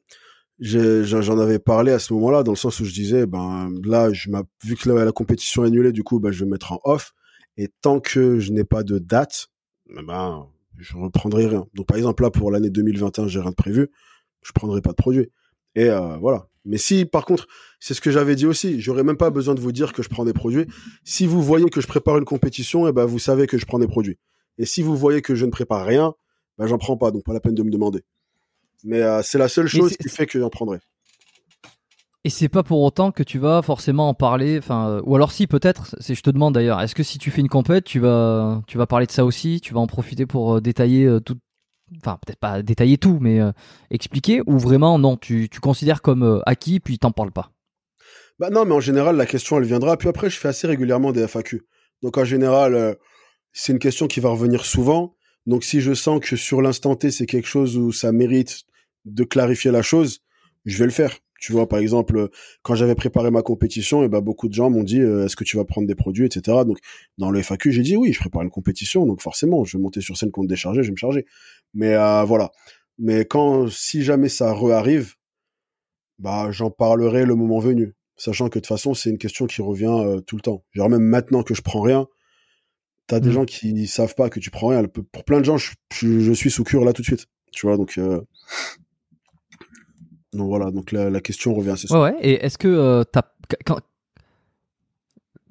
j'en 0.59 1.39
avais 1.39 1.59
parlé 1.59 1.91
à 1.91 1.99
ce 1.99 2.13
moment-là, 2.13 2.43
dans 2.43 2.51
le 2.51 2.57
sens 2.57 2.79
où 2.79 2.85
je 2.85 2.93
disais, 2.93 3.25
ben 3.25 3.71
là, 3.83 4.09
vu 4.63 4.75
que 4.75 4.89
la, 4.89 5.11
compétition 5.11 5.63
est 5.63 5.67
annulée, 5.67 5.91
du 5.91 6.03
coup, 6.03 6.19
ben, 6.19 6.31
je 6.31 6.39
vais 6.39 6.45
me 6.45 6.51
mettre 6.51 6.71
en 6.71 6.79
off, 6.83 7.13
et 7.57 7.69
tant 7.81 7.99
que 7.99 8.39
je 8.39 8.51
n'ai 8.51 8.63
pas 8.63 8.83
de 8.83 8.99
date, 8.99 9.47
eh 9.89 10.03
ben, 10.03 10.47
je 10.77 10.95
reprendrai 10.97 11.47
rien. 11.47 11.65
Donc, 11.73 11.87
par 11.87 11.97
exemple, 11.97 12.23
là, 12.23 12.31
pour 12.31 12.51
l'année 12.51 12.69
2021, 12.69 13.27
j'ai 13.27 13.39
rien 13.39 13.49
de 13.49 13.55
prévu, 13.55 13.89
je 14.41 14.51
prendrai 14.51 14.81
pas 14.81 14.91
de 14.91 14.95
produit. 14.95 15.29
Et 15.75 15.89
euh, 15.89 16.17
voilà. 16.17 16.47
Mais 16.63 16.77
si, 16.77 17.05
par 17.05 17.25
contre, 17.25 17.47
c'est 17.79 17.93
ce 17.93 18.01
que 18.01 18.11
j'avais 18.11 18.35
dit 18.35 18.45
aussi, 18.45 18.79
j'aurais 18.79 19.03
même 19.03 19.17
pas 19.17 19.31
besoin 19.31 19.55
de 19.55 19.59
vous 19.59 19.71
dire 19.71 19.93
que 19.93 20.03
je 20.03 20.09
prends 20.09 20.25
des 20.25 20.33
produits. 20.33 20.67
Si 21.03 21.25
vous 21.25 21.41
voyez 21.41 21.69
que 21.69 21.81
je 21.81 21.87
prépare 21.87 22.17
une 22.17 22.25
compétition, 22.25 22.87
eh 22.87 22.91
ben, 22.91 23.05
vous 23.05 23.19
savez 23.19 23.47
que 23.47 23.57
je 23.57 23.65
prends 23.65 23.79
des 23.79 23.87
produits. 23.87 24.19
Et 24.57 24.65
si 24.65 24.83
vous 24.83 24.95
voyez 24.95 25.21
que 25.21 25.33
je 25.33 25.45
ne 25.45 25.51
prépare 25.51 25.85
rien, 25.85 26.13
ben, 26.57 26.67
j'en 26.67 26.77
prends 26.77 26.97
pas, 26.97 27.09
donc 27.09 27.23
pas 27.23 27.33
la 27.33 27.39
peine 27.39 27.55
de 27.55 27.63
me 27.63 27.71
demander. 27.71 28.03
Mais 28.83 29.01
euh, 29.01 29.21
c'est 29.23 29.37
la 29.37 29.47
seule 29.47 29.67
chose 29.67 29.95
qui 29.97 30.09
fait 30.09 30.25
que 30.25 30.39
j'en 30.39 30.49
prendrai. 30.49 30.79
Et 32.23 32.29
c'est 32.29 32.49
pas 32.49 32.61
pour 32.61 32.81
autant 32.81 33.11
que 33.11 33.23
tu 33.23 33.39
vas 33.39 33.63
forcément 33.63 34.07
en 34.07 34.13
parler, 34.13 34.59
enfin, 34.59 34.89
euh, 34.89 35.01
ou 35.05 35.15
alors 35.15 35.31
si 35.31 35.47
peut-être. 35.47 35.95
C'est, 35.99 36.13
je 36.13 36.21
te 36.21 36.29
demande 36.29 36.53
d'ailleurs, 36.53 36.79
est-ce 36.79 36.93
que 36.93 37.01
si 37.01 37.17
tu 37.17 37.31
fais 37.31 37.41
une 37.41 37.49
compète, 37.49 37.83
tu 37.83 37.99
vas, 37.99 38.61
tu 38.67 38.77
vas 38.77 38.85
parler 38.85 39.07
de 39.07 39.11
ça 39.11 39.25
aussi, 39.25 39.59
tu 39.59 39.73
vas 39.73 39.79
en 39.79 39.87
profiter 39.87 40.27
pour 40.27 40.57
euh, 40.57 40.61
détailler 40.61 41.05
euh, 41.05 41.19
tout, 41.19 41.39
enfin 41.97 42.19
peut-être 42.23 42.39
pas 42.39 42.61
détailler 42.61 42.99
tout, 42.99 43.17
mais 43.19 43.39
expliquer, 43.89 44.41
ou 44.45 44.59
vraiment 44.59 44.99
non, 44.99 45.17
tu, 45.17 45.49
tu 45.49 45.59
considères 45.59 46.03
comme 46.03 46.41
acquis 46.45 46.79
puis 46.79 46.99
t'en 46.99 47.11
parles 47.11 47.31
pas? 47.31 47.51
Bah 48.39 48.49
non, 48.51 48.65
mais 48.65 48.73
en 48.73 48.79
général, 48.79 49.17
la 49.17 49.25
question, 49.25 49.57
elle 49.57 49.65
viendra. 49.65 49.97
Puis 49.97 50.07
après, 50.07 50.29
je 50.29 50.37
fais 50.37 50.47
assez 50.47 50.67
régulièrement 50.67 51.11
des 51.11 51.27
FAQ. 51.27 51.63
Donc 52.01 52.17
en 52.17 52.23
général, 52.23 52.97
c'est 53.51 53.73
une 53.73 53.79
question 53.79 54.07
qui 54.07 54.19
va 54.19 54.29
revenir 54.29 54.63
souvent. 54.63 55.15
Donc 55.47 55.63
si 55.63 55.81
je 55.81 55.93
sens 55.93 56.21
que 56.21 56.35
sur 56.35 56.61
l'instant 56.61 56.95
T, 56.95 57.11
c'est 57.11 57.25
quelque 57.25 57.47
chose 57.47 57.77
où 57.77 57.91
ça 57.91 58.11
mérite 58.11 58.63
de 59.05 59.23
clarifier 59.23 59.71
la 59.71 59.81
chose, 59.81 60.19
je 60.65 60.77
vais 60.77 60.85
le 60.85 60.91
faire. 60.91 61.17
Tu 61.39 61.53
vois, 61.53 61.67
par 61.67 61.79
exemple, 61.79 62.29
quand 62.61 62.75
j'avais 62.75 62.93
préparé 62.93 63.31
ma 63.31 63.41
compétition, 63.41 64.03
et 64.03 64.07
ben 64.09 64.21
beaucoup 64.21 64.47
de 64.47 64.53
gens 64.53 64.69
m'ont 64.69 64.83
dit 64.83 64.99
euh, 65.01 65.25
est-ce 65.25 65.35
que 65.35 65.43
tu 65.43 65.57
vas 65.57 65.65
prendre 65.65 65.87
des 65.87 65.95
produits, 65.95 66.25
etc. 66.27 66.59
Donc 66.67 66.77
dans 67.17 67.31
le 67.31 67.41
FAQ, 67.41 67.71
j'ai 67.71 67.81
dit 67.81 67.95
oui, 67.97 68.13
je 68.13 68.19
prépare 68.19 68.43
une 68.43 68.51
compétition, 68.51 69.07
donc 69.07 69.21
forcément, 69.21 69.63
je 69.65 69.75
vais 69.77 69.81
monter 69.81 70.01
sur 70.01 70.15
scène 70.17 70.29
contre 70.29 70.47
décharger, 70.47 70.83
je 70.83 70.89
vais 70.89 70.91
me 70.91 70.97
charger. 70.97 71.25
Mais 71.73 71.95
euh, 71.95 72.23
voilà. 72.25 72.51
Mais 72.99 73.25
quand 73.25 73.67
si 73.71 74.03
jamais 74.03 74.29
ça 74.29 74.53
re-arrive, 74.53 75.15
bah 76.19 76.49
j'en 76.51 76.69
parlerai 76.69 77.25
le 77.25 77.33
moment 77.33 77.57
venu, 77.57 77.95
sachant 78.15 78.45
que 78.49 78.59
de 78.59 78.63
toute 78.63 78.67
façon 78.67 78.93
c'est 78.93 79.09
une 79.09 79.17
question 79.17 79.47
qui 79.47 79.63
revient 79.63 79.87
euh, 79.89 80.21
tout 80.21 80.35
le 80.35 80.41
temps. 80.43 80.63
Genre 80.73 80.89
même 80.89 81.01
maintenant 81.01 81.41
que 81.41 81.55
je 81.55 81.63
prends 81.63 81.81
rien, 81.81 82.07
t'as 83.07 83.19
des 83.19 83.29
Mm. 83.29 83.33
gens 83.33 83.45
qui 83.45 83.87
savent 83.87 84.13
pas 84.13 84.29
que 84.29 84.39
tu 84.39 84.51
prends 84.51 84.67
rien. 84.67 84.83
Pour 84.83 85.23
plein 85.25 85.39
de 85.39 85.45
gens, 85.45 85.57
je, 85.57 85.71
je- 85.91 86.19
je 86.19 86.31
suis 86.33 86.51
sous 86.51 86.63
cure 86.63 86.85
là 86.85 86.93
tout 86.93 87.01
de 87.01 87.07
suite. 87.07 87.25
Tu 87.51 87.65
vois, 87.65 87.77
donc 87.77 87.97
donc 90.33 90.47
voilà, 90.47 90.71
donc 90.71 90.91
la, 90.91 91.09
la 91.09 91.21
question 91.21 91.53
revient 91.53 91.73
c'est 91.77 91.87
ça. 91.87 91.95
Ouais, 92.01 92.11
ouais. 92.11 92.17
Et 92.21 92.45
est-ce 92.45 92.57
que 92.57 92.67
euh, 92.67 93.03
t'as, 93.03 93.23
quand, 93.65 93.79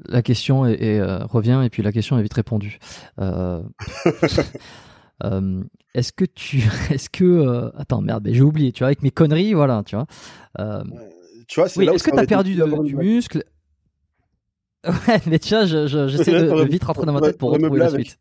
la 0.06 0.22
question 0.22 0.66
est, 0.66 0.82
est, 0.82 0.98
euh, 1.00 1.18
revient 1.26 1.60
et 1.64 1.70
puis 1.70 1.82
la 1.82 1.92
question 1.92 2.18
est 2.18 2.22
vite 2.22 2.34
répondue. 2.34 2.78
Euh, 3.20 3.62
euh, 5.24 5.62
est-ce 5.94 6.12
que 6.12 6.24
tu, 6.24 6.62
est-ce 6.90 7.10
que, 7.10 7.70
attends 7.76 8.00
merde, 8.00 8.24
mais 8.24 8.34
j'ai 8.34 8.42
oublié. 8.42 8.72
Tu 8.72 8.78
vois, 8.80 8.88
avec 8.88 9.02
mes 9.02 9.10
conneries, 9.10 9.52
voilà, 9.54 9.82
tu 9.84 9.96
vois. 9.96 10.06
Tu 11.46 11.58
vois, 11.60 11.68
c'est 11.68 11.80
Oui, 11.80 11.86
là 11.86 11.92
est-ce 11.94 12.04
que 12.04 12.10
ça 12.10 12.12
tu 12.12 12.12
as 12.12 12.14
aurait 12.14 12.24
été 12.24 12.34
perdu 12.34 12.54
de- 12.54 12.82
du 12.84 12.96
muscle? 12.96 13.44
Ouais, 14.82 15.20
mais 15.26 15.38
vois, 15.54 15.66
je- 15.66 15.86
je- 15.86 16.08
j'essaie 16.08 16.32
de, 16.32 16.48
de 16.48 16.64
vite 16.64 16.84
rentrer 16.84 17.04
dans 17.04 17.12
ma 17.12 17.20
tête 17.20 17.36
pour 17.36 17.50
retrouver 17.50 17.78
la 17.80 17.90
suite. 17.90 18.18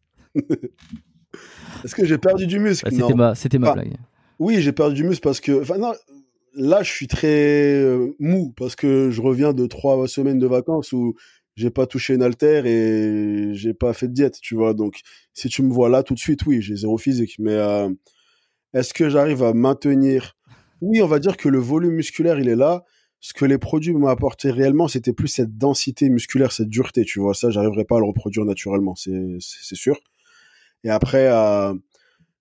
Est-ce 1.86 1.96
que 1.96 2.04
j'ai 2.06 2.18
perdu 2.18 2.48
du 2.48 2.60
muscle? 2.60 2.86
Ouais, 2.86 2.92
c'était 2.92 3.08
Non. 3.12 3.16
ma, 3.16 3.36
c'était 3.36 3.60
ma 3.60 3.74
blague. 3.74 3.96
Oui, 4.40 4.62
j'ai 4.62 4.74
perdu 4.74 4.96
du 4.96 5.04
muscle 5.06 5.22
parce 5.24 5.40
que, 5.40 5.62
enfin 5.62 5.78
non, 5.78 5.94
là 6.60 6.84
je 6.84 6.92
suis 6.92 7.08
très 7.08 7.82
euh, 7.82 8.16
mou 8.20 8.54
parce 8.56 8.76
que 8.76 9.10
je 9.10 9.22
reviens 9.22 9.54
de 9.54 9.66
trois 9.66 10.08
semaines 10.08 10.40
de 10.40 10.48
vacances 10.48 10.92
où 10.94 11.16
j'ai 11.56 11.72
pas 11.72 11.88
touché 11.88 12.14
une 12.14 12.24
haltère 12.24 12.66
et 12.66 13.52
j'ai 13.54 13.74
pas 13.74 13.94
fait 13.94 14.08
de 14.08 14.14
diète, 14.14 14.40
tu 14.42 14.56
vois. 14.56 14.74
Donc 14.74 15.02
si 15.34 15.50
tu 15.50 15.64
me 15.64 15.74
vois 15.74 15.90
là 15.90 16.04
tout 16.04 16.14
de 16.14 16.20
suite, 16.20 16.46
oui, 16.46 16.62
j'ai 16.62 16.76
zéro 16.76 16.98
physique. 16.98 17.36
Mais 17.40 17.54
euh, 17.54 17.90
est-ce 18.74 18.94
que 18.94 19.10
j'arrive 19.10 19.44
à 19.44 19.54
maintenir? 19.54 20.38
Oui, 20.82 21.02
on 21.02 21.08
va 21.08 21.20
dire 21.20 21.38
que 21.38 21.50
le 21.50 21.60
volume 21.60 21.94
musculaire 21.96 22.40
il 22.40 22.50
est 22.50 22.56
là. 22.56 22.86
Ce 23.22 23.34
que 23.34 23.46
les 23.46 23.58
produits 23.58 23.94
m'ont 23.94 24.08
apporté 24.08 24.52
réellement, 24.52 24.88
c'était 24.88 25.12
plus 25.12 25.28
cette 25.28 25.58
densité 25.58 26.10
musculaire, 26.10 26.54
cette 26.54 26.70
dureté, 26.70 27.04
tu 27.04 27.20
vois. 27.20 27.34
Ça, 27.34 27.50
j'arriverai 27.50 27.84
pas 27.84 27.98
à 27.98 28.00
le 28.00 28.06
reproduire 28.06 28.46
naturellement, 28.46 28.96
c'est 28.96 29.40
sûr. 29.76 30.00
Et 30.84 30.90
après. 30.90 31.28
Euh, 31.32 31.74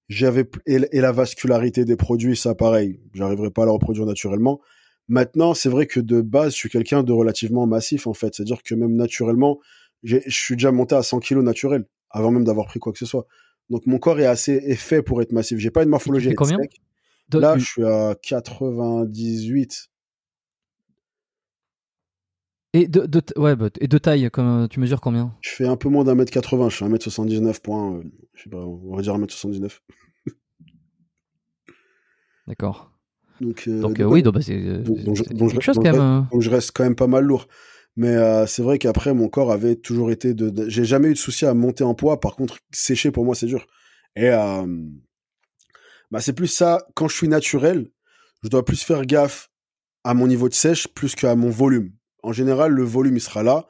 j'avais 0.09 0.49
et, 0.67 0.81
et 0.93 1.01
la 1.01 1.13
vascularité 1.13 1.85
des 1.85 1.97
produits 1.97 2.37
ça 2.37 2.55
pareil. 2.55 3.01
J'arriverai 3.15 3.51
pas 3.51 3.63
à 3.63 3.67
la 3.67 3.73
reproduire 3.73 4.07
naturellement. 4.07 4.61
Maintenant 5.09 5.55
c'est 5.55 5.69
vrai 5.69 5.87
que 5.87 6.01
de 6.01 6.21
base 6.21 6.53
je 6.53 6.59
suis 6.59 6.69
quelqu'un 6.69 7.03
de 7.03 7.13
relativement 7.13 7.67
massif 7.67 8.07
en 8.07 8.15
fait. 8.15 8.35
C'est 8.35 8.43
à 8.43 8.47
dire 8.47 8.63
que 8.63 8.75
même 8.75 8.95
naturellement 8.95 9.59
je 10.03 10.19
suis 10.29 10.57
déjà 10.57 10.73
monté 10.73 10.95
à 10.95 11.03
100 11.03 11.21
kilos 11.21 11.45
naturel 11.45 11.87
avant 12.11 12.31
même 12.31 12.45
d'avoir 12.45 12.67
pris 12.67 12.79
quoi 12.81 12.93
que 12.93 12.99
ce 12.99 13.07
soit. 13.07 13.27
Donc 13.71 13.87
mon 13.87 13.99
corps 13.99 14.21
est 14.21 14.27
assez 14.27 14.53
est 14.53 14.77
fait 14.77 15.03
pour 15.03 15.21
être 15.23 15.33
massif. 15.33 15.59
J'ai 15.59 15.71
pas 15.71 15.83
une 15.83 15.91
morphologie 15.91 16.35
combien? 16.35 16.59
là 17.33 17.59
je 17.59 17.65
suis 17.65 17.85
à 17.85 18.15
98 18.23 19.91
et 22.75 22.87
de, 22.89 23.07
de, 23.07 23.23
ouais, 23.37 23.57
bah, 23.57 23.71
et 23.81 23.89
de 23.89 23.99
taille, 23.99 24.31
comme, 24.31 24.69
tu 24.69 24.81
mesures 24.81 25.01
combien? 25.01 25.35
Je 25.41 25.51
fais 25.51 25.67
un 25.67 25.77
peu 25.77 25.89
moins 25.89 26.05
d'un 26.05 26.15
mètre 26.15 26.31
80 26.33 26.69
je 26.69 26.77
suis 26.77 26.85
1m79 26.85 27.61
point 27.63 27.95
euh, 27.97 28.03
je 28.35 28.43
sais 28.45 28.51
pas 28.51 28.59
on 28.59 28.95
va 28.97 29.03
dire 29.03 29.17
1m79 29.17 29.81
D'accord. 32.47 32.91
donc, 33.41 33.65
euh, 33.69 33.83
euh, 33.83 34.05
oui, 34.05 34.23
donc, 34.23 34.35
bah, 34.35 34.43
c'est 34.43 34.55
euh, 34.57 34.83
quelque 34.83 35.61
chose 35.61 35.77
quand 35.77 35.83
même. 35.83 36.01
euh. 36.01 36.21
donc 36.33 36.41
je 36.43 36.51
reste 36.51 36.73
quand 36.75 36.85
même 36.85 36.97
pas 36.97 37.07
mal 37.07 37.25
lourd. 37.25 37.47
Mais 37.97 38.15
euh, 38.15 38.47
c'est 38.47 38.63
vrai 38.63 38.79
qu'après, 38.79 39.13
mon 39.13 39.29
corps 39.29 39.51
avait 39.51 39.75
toujours 39.75 40.11
été 40.13 40.33
de. 40.33 40.51
de- 40.51 40.69
J'ai 40.69 40.85
jamais 40.85 41.09
eu 41.09 41.15
de 41.15 41.19
souci 41.19 41.47
à 41.47 41.53
monter 41.55 41.83
en 41.83 41.95
poids. 41.95 42.21
Par 42.21 42.37
contre, 42.37 42.59
sécher 42.73 43.11
pour 43.11 43.25
moi, 43.25 43.35
c'est 43.35 43.47
dur. 43.47 43.67
Et 44.15 44.29
euh, 44.31 44.67
bah, 46.11 46.21
c'est 46.21 46.33
plus 46.33 46.47
ça. 46.47 46.87
Quand 46.95 47.09
je 47.09 47.17
suis 47.17 47.27
naturel, 47.29 47.91
je 48.45 48.49
dois 48.49 48.65
plus 48.65 48.83
faire 48.83 49.05
gaffe 49.05 49.51
à 50.05 50.15
mon 50.15 50.29
niveau 50.29 50.49
de 50.49 50.55
sèche 50.55 50.87
plus 50.89 51.15
qu'à 51.17 51.35
mon 51.35 51.51
volume. 51.51 51.91
En 52.23 52.33
général, 52.33 52.73
le 52.73 52.83
volume 52.83 53.17
il 53.17 53.21
sera 53.21 53.43
là. 53.43 53.67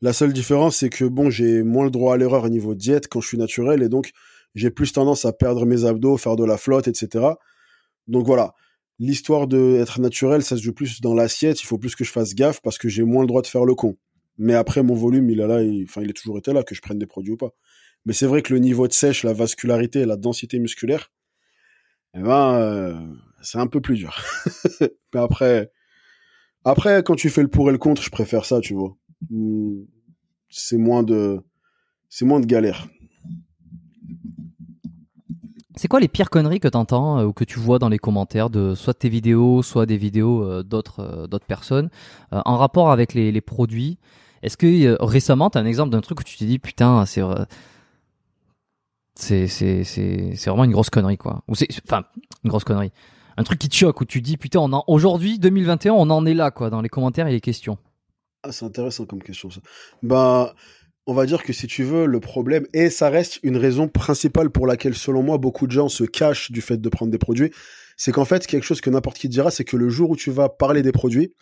La 0.00 0.12
seule 0.12 0.32
différence, 0.32 0.76
c'est 0.78 0.90
que 0.90 1.04
bon, 1.04 1.30
j'ai 1.30 1.62
moins 1.62 1.84
le 1.84 1.90
droit 1.90 2.14
à 2.14 2.16
l'erreur 2.16 2.44
au 2.44 2.48
niveau 2.48 2.74
diète 2.74 3.08
quand 3.08 3.20
je 3.20 3.28
suis 3.28 3.38
naturel, 3.38 3.82
et 3.82 3.88
donc 3.88 4.12
j'ai 4.54 4.70
plus 4.70 4.92
tendance 4.92 5.24
à 5.24 5.32
perdre 5.32 5.64
mes 5.64 5.84
abdos, 5.84 6.16
faire 6.16 6.36
de 6.36 6.44
la 6.44 6.58
flotte, 6.58 6.88
etc. 6.88 7.24
Donc 8.08 8.26
voilà 8.26 8.54
l'histoire 9.02 9.48
de 9.48 9.78
être 9.80 10.00
naturel, 10.00 10.42
ça 10.42 10.56
se 10.56 10.62
joue 10.62 10.72
plus 10.72 11.00
dans 11.00 11.14
l'assiette. 11.14 11.60
Il 11.60 11.66
faut 11.66 11.78
plus 11.78 11.96
que 11.96 12.04
je 12.04 12.12
fasse 12.12 12.34
gaffe 12.34 12.60
parce 12.62 12.78
que 12.78 12.88
j'ai 12.88 13.02
moins 13.02 13.22
le 13.22 13.26
droit 13.26 13.42
de 13.42 13.48
faire 13.48 13.64
le 13.64 13.74
con. 13.74 13.96
Mais 14.38 14.54
après, 14.54 14.82
mon 14.82 14.94
volume, 14.94 15.28
il 15.28 15.40
est 15.40 15.46
là, 15.46 15.60
enfin, 15.84 16.02
il 16.02 16.10
est 16.10 16.16
toujours 16.16 16.38
été 16.38 16.52
là, 16.52 16.62
que 16.62 16.74
je 16.74 16.80
prenne 16.80 16.98
des 16.98 17.06
produits 17.06 17.32
ou 17.32 17.36
pas. 17.36 17.50
Mais 18.06 18.12
c'est 18.12 18.26
vrai 18.26 18.42
que 18.42 18.52
le 18.52 18.60
niveau 18.60 18.88
de 18.88 18.92
sèche, 18.92 19.24
la 19.24 19.32
vascularité 19.32 20.04
la 20.04 20.16
densité 20.16 20.58
musculaire, 20.58 21.10
eh 22.14 22.20
ben, 22.20 22.54
euh, 22.54 22.94
c'est 23.42 23.58
un 23.58 23.66
peu 23.66 23.80
plus 23.80 23.96
dur. 23.96 24.22
Mais 25.14 25.20
après, 25.20 25.70
après, 26.64 27.02
quand 27.02 27.16
tu 27.16 27.28
fais 27.30 27.42
le 27.42 27.48
pour 27.48 27.68
et 27.68 27.72
le 27.72 27.78
contre, 27.78 28.02
je 28.02 28.10
préfère 28.10 28.44
ça, 28.44 28.60
tu 28.60 28.74
vois. 28.74 28.96
Hmm, 29.30 29.82
C'est 30.48 30.78
moins 30.78 31.02
de, 31.02 31.40
c'est 32.08 32.24
moins 32.24 32.40
de 32.40 32.46
galère. 32.46 32.88
C'est 35.76 35.88
quoi 35.88 36.00
les 36.00 36.08
pires 36.08 36.30
conneries 36.30 36.60
que 36.60 36.68
t'entends 36.68 37.18
euh, 37.18 37.24
ou 37.24 37.32
que 37.32 37.44
tu 37.44 37.58
vois 37.58 37.78
dans 37.78 37.88
les 37.88 37.98
commentaires 37.98 38.50
de 38.50 38.74
soit 38.74 38.94
tes 38.94 39.08
vidéos, 39.08 39.62
soit 39.62 39.86
des 39.86 39.96
vidéos 39.96 40.44
euh, 40.44 40.62
d'autres 40.62 41.00
euh, 41.00 41.26
d'autres 41.26 41.46
personnes 41.46 41.88
euh, 42.32 42.42
en 42.44 42.58
rapport 42.58 42.90
avec 42.90 43.14
les, 43.14 43.40
produits? 43.40 43.98
Est-ce 44.42 44.56
que 44.56 45.02
récemment 45.02 45.50
t'as 45.50 45.60
un 45.60 45.66
exemple 45.66 45.90
d'un 45.90 46.00
truc 46.02 46.20
où 46.20 46.22
tu 46.24 46.36
t'es 46.36 46.44
dit 46.44 46.58
putain 46.58 47.06
c'est 47.06 47.22
c'est 49.14 49.48
c'est 49.48 49.84
c'est 49.84 50.50
vraiment 50.50 50.64
une 50.64 50.72
grosse 50.72 50.90
connerie 50.90 51.16
quoi 51.16 51.42
enfin 51.86 52.04
une 52.44 52.50
grosse 52.50 52.64
connerie 52.64 52.92
un 53.36 53.42
truc 53.42 53.58
qui 53.58 53.68
te 53.68 53.74
choque 53.74 54.00
où 54.00 54.04
tu 54.04 54.20
dis 54.20 54.36
putain 54.36 54.60
on 54.60 54.84
aujourd'hui 54.86 55.38
2021 55.38 55.92
on 55.92 56.10
en 56.10 56.26
est 56.26 56.34
là 56.34 56.50
quoi 56.50 56.70
dans 56.70 56.80
les 56.80 56.88
commentaires 56.88 57.26
et 57.26 57.32
les 57.32 57.40
questions 57.40 57.78
Ah, 58.42 58.52
c'est 58.52 58.64
intéressant 58.64 59.06
comme 59.06 59.22
question, 59.22 59.50
ça. 59.50 59.60
Bah, 60.02 60.54
on 61.06 61.14
va 61.14 61.26
dire 61.26 61.42
que 61.42 61.52
si 61.52 61.66
tu 61.66 61.82
veux, 61.82 62.06
le 62.06 62.20
problème, 62.20 62.66
et 62.72 62.88
ça 62.88 63.10
reste 63.10 63.40
une 63.42 63.56
raison 63.56 63.88
principale 63.88 64.50
pour 64.50 64.66
laquelle, 64.66 64.94
selon 64.94 65.22
moi, 65.22 65.38
beaucoup 65.38 65.66
de 65.66 65.72
gens 65.72 65.88
se 65.88 66.04
cachent 66.04 66.52
du 66.52 66.60
fait 66.60 66.80
de 66.80 66.88
prendre 66.88 67.10
des 67.10 67.18
produits, 67.18 67.50
c'est 67.96 68.12
qu'en 68.12 68.24
fait, 68.24 68.46
quelque 68.46 68.64
chose 68.64 68.80
que 68.80 68.90
n'importe 68.90 69.18
qui 69.18 69.28
te 69.28 69.32
dira, 69.32 69.50
c'est 69.50 69.64
que 69.64 69.76
le 69.76 69.88
jour 69.88 70.10
où 70.10 70.16
tu 70.16 70.30
vas 70.30 70.48
parler 70.48 70.82
des 70.82 70.92
produits, 70.92 71.34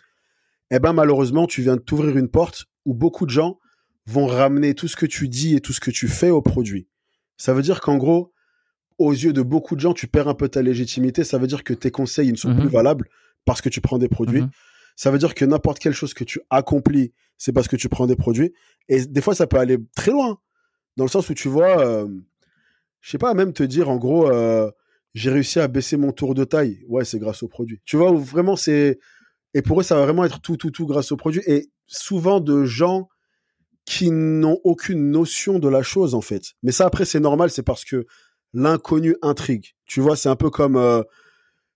eh 0.70 0.78
ben, 0.78 0.92
malheureusement, 0.92 1.46
tu 1.46 1.62
viens 1.62 1.76
de 1.76 1.80
t'ouvrir 1.80 2.16
une 2.16 2.28
porte 2.28 2.66
où 2.86 2.94
beaucoup 2.94 3.26
de 3.26 3.30
gens 3.30 3.58
vont 4.06 4.26
ramener 4.26 4.74
tout 4.74 4.88
ce 4.88 4.96
que 4.96 5.06
tu 5.06 5.28
dis 5.28 5.54
et 5.54 5.60
tout 5.60 5.72
ce 5.72 5.80
que 5.80 5.90
tu 5.90 6.08
fais 6.08 6.30
au 6.30 6.42
produit. 6.42 6.88
Ça 7.36 7.52
veut 7.52 7.62
dire 7.62 7.80
qu'en 7.80 7.96
gros, 7.96 8.32
aux 9.00 9.12
yeux 9.12 9.32
de 9.32 9.42
beaucoup 9.42 9.74
de 9.76 9.80
gens, 9.80 9.94
tu 9.94 10.06
perds 10.06 10.28
un 10.28 10.34
peu 10.34 10.48
ta 10.48 10.62
légitimité. 10.62 11.24
Ça 11.24 11.38
veut 11.38 11.46
dire 11.46 11.64
que 11.64 11.72
tes 11.74 11.90
conseils 11.90 12.28
ils 12.28 12.32
ne 12.32 12.36
sont 12.36 12.50
Mhm. 12.50 12.60
plus 12.60 12.68
valables 12.68 13.08
parce 13.44 13.60
que 13.62 13.68
tu 13.68 13.80
prends 13.80 13.98
des 13.98 14.08
produits. 14.08 14.42
Mhm. 14.42 14.50
Ça 14.94 15.10
veut 15.10 15.18
dire 15.18 15.34
que 15.34 15.44
n'importe 15.44 15.78
quelle 15.78 15.94
chose 15.94 16.12
que 16.14 16.24
tu 16.24 16.40
accomplis, 16.50 17.12
c'est 17.38 17.52
parce 17.52 17.66
que 17.66 17.76
tu 17.76 17.88
prends 17.88 18.06
des 18.06 18.16
produits. 18.16 18.52
Et 18.88 19.06
des 19.06 19.20
fois, 19.22 19.34
ça 19.34 19.46
peut 19.46 19.56
aller 19.56 19.78
très 19.96 20.10
loin. 20.10 20.38
Dans 20.96 21.04
le 21.04 21.10
sens 21.10 21.30
où 21.30 21.34
tu 21.34 21.48
vois, 21.48 21.80
euh, 21.84 22.06
je 23.00 23.10
sais 23.10 23.18
pas, 23.18 23.32
même 23.32 23.52
te 23.54 23.62
dire 23.62 23.88
en 23.88 23.96
gros, 23.96 24.30
euh, 24.30 24.70
j'ai 25.14 25.30
réussi 25.30 25.58
à 25.58 25.66
baisser 25.68 25.96
mon 25.96 26.12
tour 26.12 26.34
de 26.34 26.44
taille. 26.44 26.84
Ouais, 26.86 27.04
c'est 27.06 27.18
grâce 27.18 27.42
aux 27.42 27.48
produits. 27.48 27.80
Tu 27.86 27.96
vois, 27.96 28.12
où 28.12 28.18
vraiment 28.18 28.56
c'est. 28.56 28.98
Et 29.54 29.62
pour 29.62 29.80
eux, 29.80 29.82
ça 29.82 29.96
va 29.96 30.04
vraiment 30.04 30.24
être 30.24 30.40
tout, 30.40 30.56
tout, 30.58 30.70
tout 30.70 30.86
grâce 30.86 31.10
aux 31.10 31.16
produits. 31.16 31.42
Et 31.46 31.70
souvent 31.86 32.38
de 32.40 32.64
gens 32.64 33.08
qui 33.86 34.10
n'ont 34.10 34.60
aucune 34.62 35.10
notion 35.10 35.58
de 35.58 35.68
la 35.68 35.82
chose, 35.82 36.14
en 36.14 36.20
fait. 36.20 36.42
Mais 36.62 36.70
ça, 36.72 36.84
après, 36.86 37.06
c'est 37.06 37.18
normal, 37.18 37.50
c'est 37.50 37.62
parce 37.64 37.84
que 37.84 38.06
l'inconnu 38.52 39.16
intrigue. 39.22 39.74
Tu 39.86 40.00
vois, 40.00 40.16
c'est 40.16 40.28
un 40.28 40.36
peu 40.36 40.50
comme 40.50 40.76
euh, 40.76 41.02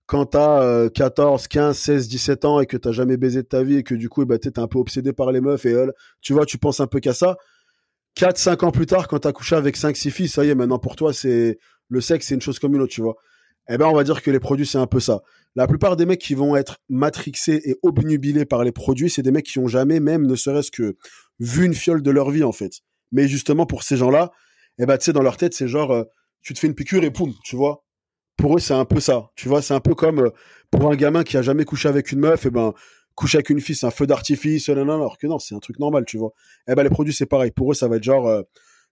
quand 0.06 0.26
t'as 0.26 0.62
euh, 0.62 0.88
14, 0.90 1.48
15, 1.48 1.76
16, 1.76 2.08
17 2.08 2.44
ans 2.44 2.60
et 2.60 2.66
que 2.66 2.76
t'as 2.76 2.92
jamais 2.92 3.16
baisé 3.16 3.42
de 3.42 3.48
ta 3.48 3.62
vie 3.62 3.76
et 3.76 3.82
que 3.82 3.94
du 3.94 4.08
coup, 4.08 4.24
ben, 4.24 4.38
t'es 4.38 4.58
un 4.58 4.68
peu 4.68 4.78
obsédé 4.78 5.12
par 5.12 5.32
les 5.32 5.40
meufs 5.40 5.64
et 5.66 5.74
tu 6.20 6.32
vois, 6.32 6.46
tu 6.46 6.58
penses 6.58 6.80
un 6.80 6.86
peu 6.86 7.00
qu'à 7.00 7.14
ça. 7.14 7.36
4, 8.16 8.38
5 8.38 8.62
ans 8.62 8.70
plus 8.70 8.86
tard, 8.86 9.08
quand 9.08 9.20
t'as 9.20 9.32
couché 9.32 9.56
avec 9.56 9.76
5, 9.76 9.96
6 9.96 10.10
filles, 10.10 10.28
ça 10.28 10.44
y 10.44 10.50
est, 10.50 10.54
maintenant 10.54 10.78
pour 10.78 10.94
toi, 10.94 11.12
c'est 11.12 11.58
le 11.88 12.00
sexe, 12.00 12.28
c'est 12.28 12.34
une 12.34 12.40
chose 12.40 12.58
comme 12.58 12.74
une 12.74 12.82
autre, 12.82 12.92
tu 12.92 13.02
vois. 13.02 13.16
Eh 13.68 13.78
ben, 13.78 13.86
on 13.86 13.94
va 13.94 14.04
dire 14.04 14.22
que 14.22 14.30
les 14.30 14.40
produits, 14.40 14.66
c'est 14.66 14.78
un 14.78 14.86
peu 14.86 15.00
ça. 15.00 15.22
La 15.56 15.66
plupart 15.66 15.96
des 15.96 16.04
mecs 16.04 16.20
qui 16.20 16.34
vont 16.34 16.54
être 16.54 16.78
matrixés 16.88 17.60
et 17.64 17.76
obnubilés 17.82 18.44
par 18.44 18.62
les 18.62 18.72
produits, 18.72 19.08
c'est 19.08 19.22
des 19.22 19.30
mecs 19.30 19.46
qui 19.46 19.58
ont 19.58 19.68
jamais 19.68 20.00
même, 20.00 20.26
ne 20.26 20.34
serait-ce 20.34 20.70
que, 20.70 20.96
vu 21.40 21.64
une 21.64 21.74
fiole 21.74 22.02
de 22.02 22.10
leur 22.10 22.30
vie, 22.30 22.44
en 22.44 22.52
fait. 22.52 22.80
Mais 23.10 23.26
justement, 23.26 23.64
pour 23.64 23.82
ces 23.82 23.96
gens-là, 23.96 24.30
eh 24.78 24.86
ben, 24.86 24.98
tu 24.98 25.06
sais, 25.06 25.12
dans 25.12 25.22
leur 25.22 25.36
tête, 25.36 25.54
c'est 25.54 25.68
genre, 25.68 25.92
euh, 25.92 26.04
tu 26.44 26.52
te 26.54 26.58
fais 26.58 26.68
une 26.68 26.74
piqûre 26.74 27.02
et 27.02 27.10
poum, 27.10 27.32
tu 27.42 27.56
vois. 27.56 27.84
Pour 28.36 28.56
eux, 28.56 28.60
c'est 28.60 28.74
un 28.74 28.84
peu 28.84 29.00
ça. 29.00 29.30
Tu 29.34 29.48
vois, 29.48 29.62
c'est 29.62 29.74
un 29.74 29.80
peu 29.80 29.94
comme 29.94 30.20
euh, 30.20 30.30
pour 30.70 30.90
un 30.90 30.94
gamin 30.94 31.24
qui 31.24 31.36
a 31.36 31.42
jamais 31.42 31.64
couché 31.64 31.88
avec 31.88 32.12
une 32.12 32.20
meuf, 32.20 32.46
et 32.46 32.50
ben, 32.50 32.74
coucher 33.14 33.38
avec 33.38 33.50
une 33.50 33.60
fille, 33.60 33.74
c'est 33.74 33.86
un 33.86 33.90
feu 33.90 34.06
d'artifice, 34.06 34.68
non, 34.68 34.84
non, 34.84 34.94
alors 34.94 35.18
que 35.18 35.26
non, 35.26 35.38
c'est 35.38 35.54
un 35.54 35.60
truc 35.60 35.78
normal, 35.78 36.04
tu 36.06 36.18
vois. 36.18 36.32
Eh 36.68 36.74
ben, 36.74 36.82
les 36.82 36.90
produits, 36.90 37.14
c'est 37.14 37.26
pareil. 37.26 37.50
Pour 37.50 37.72
eux, 37.72 37.74
ça 37.74 37.88
va 37.88 37.96
être 37.96 38.04
genre, 38.04 38.28
euh, 38.28 38.42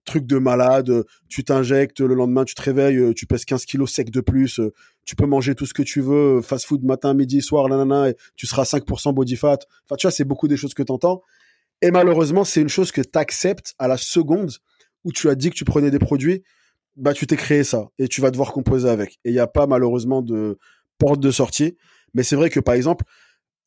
truc 0.04 0.26
de 0.26 0.38
malade, 0.38 0.90
euh, 0.90 1.04
tu 1.28 1.44
t'injectes, 1.44 2.00
le 2.00 2.14
lendemain, 2.14 2.44
tu 2.44 2.54
te 2.54 2.62
réveilles, 2.62 3.14
tu 3.14 3.26
pèses 3.26 3.44
15 3.44 3.66
kilos 3.66 3.92
sec 3.92 4.10
de 4.10 4.20
plus, 4.20 4.60
tu 5.04 5.14
peux 5.14 5.26
manger 5.26 5.54
tout 5.54 5.66
ce 5.66 5.74
que 5.74 5.82
tu 5.82 6.00
veux, 6.00 6.40
fast 6.40 6.64
food 6.64 6.82
matin, 6.84 7.14
midi, 7.14 7.42
soir, 7.42 7.68
nanana, 7.68 8.10
et 8.10 8.16
tu 8.34 8.46
seras 8.46 8.64
5% 8.64 9.12
body 9.12 9.36
fat. 9.36 9.58
Enfin, 9.84 9.96
tu 9.96 10.06
vois, 10.06 10.10
c'est 10.10 10.24
beaucoup 10.24 10.48
des 10.48 10.56
choses 10.56 10.74
que 10.74 10.82
t'entends. 10.82 11.22
Et 11.82 11.90
malheureusement, 11.90 12.44
c'est 12.44 12.62
une 12.62 12.68
chose 12.68 12.92
que 12.92 13.02
t'acceptes 13.02 13.74
à 13.78 13.88
la 13.88 13.96
seconde 13.96 14.52
où 15.04 15.12
tu 15.12 15.28
as 15.28 15.34
dit 15.34 15.50
que 15.50 15.56
tu 15.56 15.64
prenais 15.64 15.90
des 15.90 15.98
produits, 15.98 16.42
bah, 16.96 17.14
tu 17.14 17.26
t'es 17.26 17.36
créé 17.36 17.64
ça 17.64 17.88
et 17.98 18.08
tu 18.08 18.20
vas 18.20 18.30
devoir 18.30 18.52
composer 18.52 18.88
avec. 18.88 19.14
Et 19.24 19.30
il 19.30 19.32
n'y 19.32 19.38
a 19.38 19.46
pas 19.46 19.66
malheureusement 19.66 20.22
de 20.22 20.58
porte 20.98 21.20
de 21.20 21.30
sortie. 21.30 21.76
Mais 22.14 22.22
c'est 22.22 22.36
vrai 22.36 22.50
que 22.50 22.60
par 22.60 22.74
exemple, 22.74 23.04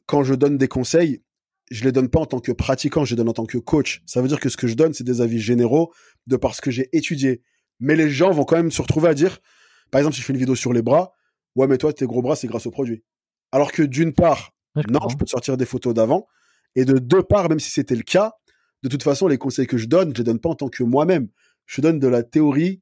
quand 0.06 0.24
je 0.24 0.36
donne 0.36 0.58
des 0.58 0.68
conseils, 0.68 1.24
je 1.72 1.84
les 1.84 1.92
donne 1.92 2.10
pas 2.10 2.20
en 2.20 2.26
tant 2.26 2.40
que 2.40 2.52
pratiquant, 2.52 3.06
je 3.06 3.12
les 3.12 3.18
donne 3.18 3.30
en 3.30 3.34
tant 3.34 3.46
que 3.46 3.58
coach. 3.58 4.04
Ça 4.06 4.22
veut 4.22 4.28
dire 4.28 4.40
que 4.40 4.50
ce 4.50 4.58
que 4.58 4.68
je 4.68 4.76
donne, 4.76 4.94
c'est 4.94 5.04
des 5.04 5.22
avis 5.22 5.40
généraux 5.40 5.92
de 6.28 6.36
parce 6.36 6.62
que 6.62 6.70
j'ai 6.70 6.90
étudié. 6.94 7.42
Mais 7.80 7.96
les 7.96 8.10
gens 8.10 8.32
vont 8.32 8.46
quand 8.46 8.56
même 8.56 8.72
se 8.72 8.82
retrouver 8.82 9.10
à 9.10 9.14
dire, 9.14 9.40
par 9.92 10.00
exemple, 10.00 10.16
si 10.16 10.22
je 10.22 10.26
fais 10.28 10.34
une 10.34 10.40
vidéo 10.40 10.56
sur 10.56 10.74
les 10.74 10.82
bras, 10.82 11.14
ouais, 11.56 11.68
mais 11.68 11.78
toi, 11.78 11.92
tes 11.92 12.06
gros 12.06 12.22
bras, 12.22 12.36
c'est 12.36 12.48
grâce 12.48 12.68
aux 12.68 12.72
produits. 12.72 13.04
Alors 13.52 13.72
que 13.72 13.82
d'une 13.82 14.14
part, 14.14 14.52
non, 14.90 15.10
je 15.10 15.18
peux 15.18 15.26
te 15.26 15.32
sortir 15.32 15.58
des 15.58 15.66
photos 15.66 15.94
d'avant. 15.94 16.28
Et 16.76 16.86
de 16.86 17.00
deux 17.00 17.24
parts, 17.24 17.50
même 17.50 17.60
si 17.60 17.72
c'était 17.72 17.96
le 17.96 18.04
cas, 18.04 18.34
de 18.84 18.90
toute 18.90 19.04
façon, 19.04 19.28
les 19.28 19.38
conseils 19.38 19.66
que 19.66 19.78
je 19.78 19.88
donne, 19.88 20.12
je 20.14 20.18
les 20.20 20.24
donne 20.24 20.40
pas 20.40 20.50
en 20.50 20.56
tant 20.56 20.70
que 20.70 20.84
moi-même. 20.84 21.30
Je 21.66 21.82
donne 21.82 22.00
de 22.00 22.08
la 22.08 22.22
théorie 22.22 22.82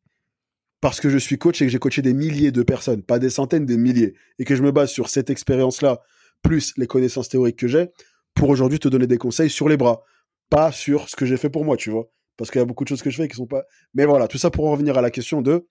parce 0.84 1.00
que 1.00 1.08
je 1.08 1.18
suis 1.18 1.38
coach 1.38 1.62
et 1.62 1.66
que 1.66 1.72
j'ai 1.72 1.80
coaché 1.80 2.02
des 2.02 2.14
milliers 2.14 2.52
de 2.52 2.62
personnes, 2.62 3.04
pas 3.04 3.18
des 3.18 3.30
centaines, 3.30 3.66
des 3.66 3.78
milliers. 3.78 4.16
Et 4.38 4.44
que 4.44 4.54
je 4.54 4.62
me 4.62 4.74
base 4.74 4.92
sur 4.92 5.08
cette 5.08 5.30
expérience-là, 5.30 6.02
plus 6.42 6.74
les 6.76 6.88
connaissances 6.88 7.30
théoriques 7.30 7.56
que 7.56 7.70
j'ai, 7.70 7.88
pour 8.36 8.50
aujourd'hui 8.50 8.80
te 8.80 8.90
donner 8.90 9.08
des 9.08 9.18
conseils 9.18 9.50
sur 9.50 9.70
les 9.70 9.78
bras. 9.78 10.04
Pas 10.50 10.74
sur 10.74 11.08
ce 11.08 11.16
que 11.16 11.26
j'ai 11.26 11.38
fait 11.38 11.50
pour 11.50 11.64
moi, 11.64 11.78
tu 11.78 11.90
vois. 11.90 12.12
Parce 12.36 12.52
qu'il 12.52 12.60
y 12.60 12.62
a 12.62 12.66
beaucoup 12.66 12.84
de 12.84 12.90
choses 12.90 13.02
que 13.02 13.10
je 13.10 13.16
fais 13.16 13.30
qui 13.30 13.38
sont 13.38 13.48
pas. 13.48 13.64
Mais 13.94 14.06
voilà, 14.06 14.28
tout 14.28 14.38
ça 14.38 14.52
pour 14.52 14.68
en 14.68 14.72
revenir 14.72 14.98
à 14.98 15.02
la 15.02 15.10
question 15.10 15.42
de. 15.42 15.66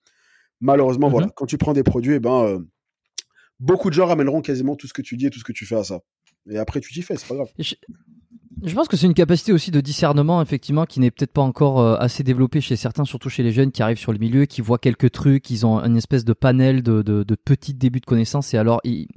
Malheureusement, 0.61 1.09
Mhm. 1.09 1.11
voilà, 1.11 1.27
quand 1.35 1.45
tu 1.45 1.59
prends 1.59 1.73
des 1.73 1.83
produits, 1.83 2.15
eh 2.15 2.19
ben, 2.19 2.45
euh, 2.45 2.59
beaucoup 3.59 3.91
de 3.91 3.93
gens 3.93 4.07
ramèneront 4.07 4.41
quasiment 4.41 4.75
tout 4.75 4.87
ce 4.87 4.93
que 4.93 5.03
tu 5.03 5.15
dis 5.15 5.27
et 5.27 5.29
tout 5.29 5.37
ce 5.37 5.43
que 5.43 5.53
tu 5.53 5.67
fais 5.67 5.75
à 5.75 5.83
ça. 5.83 5.99
Et 6.49 6.57
après, 6.57 6.79
tu 6.79 6.91
t'y 6.91 7.03
fais, 7.03 7.17
c'est 7.17 7.27
pas 7.27 7.35
grave. 7.35 7.49
Je, 7.59 7.75
je 8.63 8.73
pense 8.73 8.87
que 8.87 8.97
c'est 8.97 9.07
une 9.07 9.13
capacité 9.13 9.51
aussi 9.51 9.71
de 9.71 9.81
discernement, 9.81 10.41
effectivement, 10.41 10.85
qui 10.85 10.99
n'est 10.99 11.11
peut-être 11.11 11.31
pas 11.31 11.41
encore 11.41 11.79
euh, 11.79 11.95
assez 11.97 12.23
développée 12.23 12.61
chez 12.61 12.75
certains, 12.75 13.05
surtout 13.05 13.29
chez 13.29 13.43
les 13.43 13.51
jeunes 13.51 13.71
qui 13.71 13.81
arrivent 13.81 13.97
sur 13.97 14.13
le 14.13 14.19
milieu, 14.19 14.45
qui 14.45 14.61
voient 14.61 14.77
quelques 14.77 15.11
trucs, 15.11 15.49
ils 15.49 15.65
ont 15.65 15.79
une 15.79 15.97
espèce 15.97 16.25
de 16.25 16.33
panel 16.33 16.83
de, 16.83 17.01
de, 17.01 17.23
de 17.23 17.35
petits 17.35 17.73
débuts 17.73 17.99
de 17.99 18.05
connaissances, 18.05 18.53
et 18.53 18.57
alors, 18.57 18.79
ils, 18.83 19.07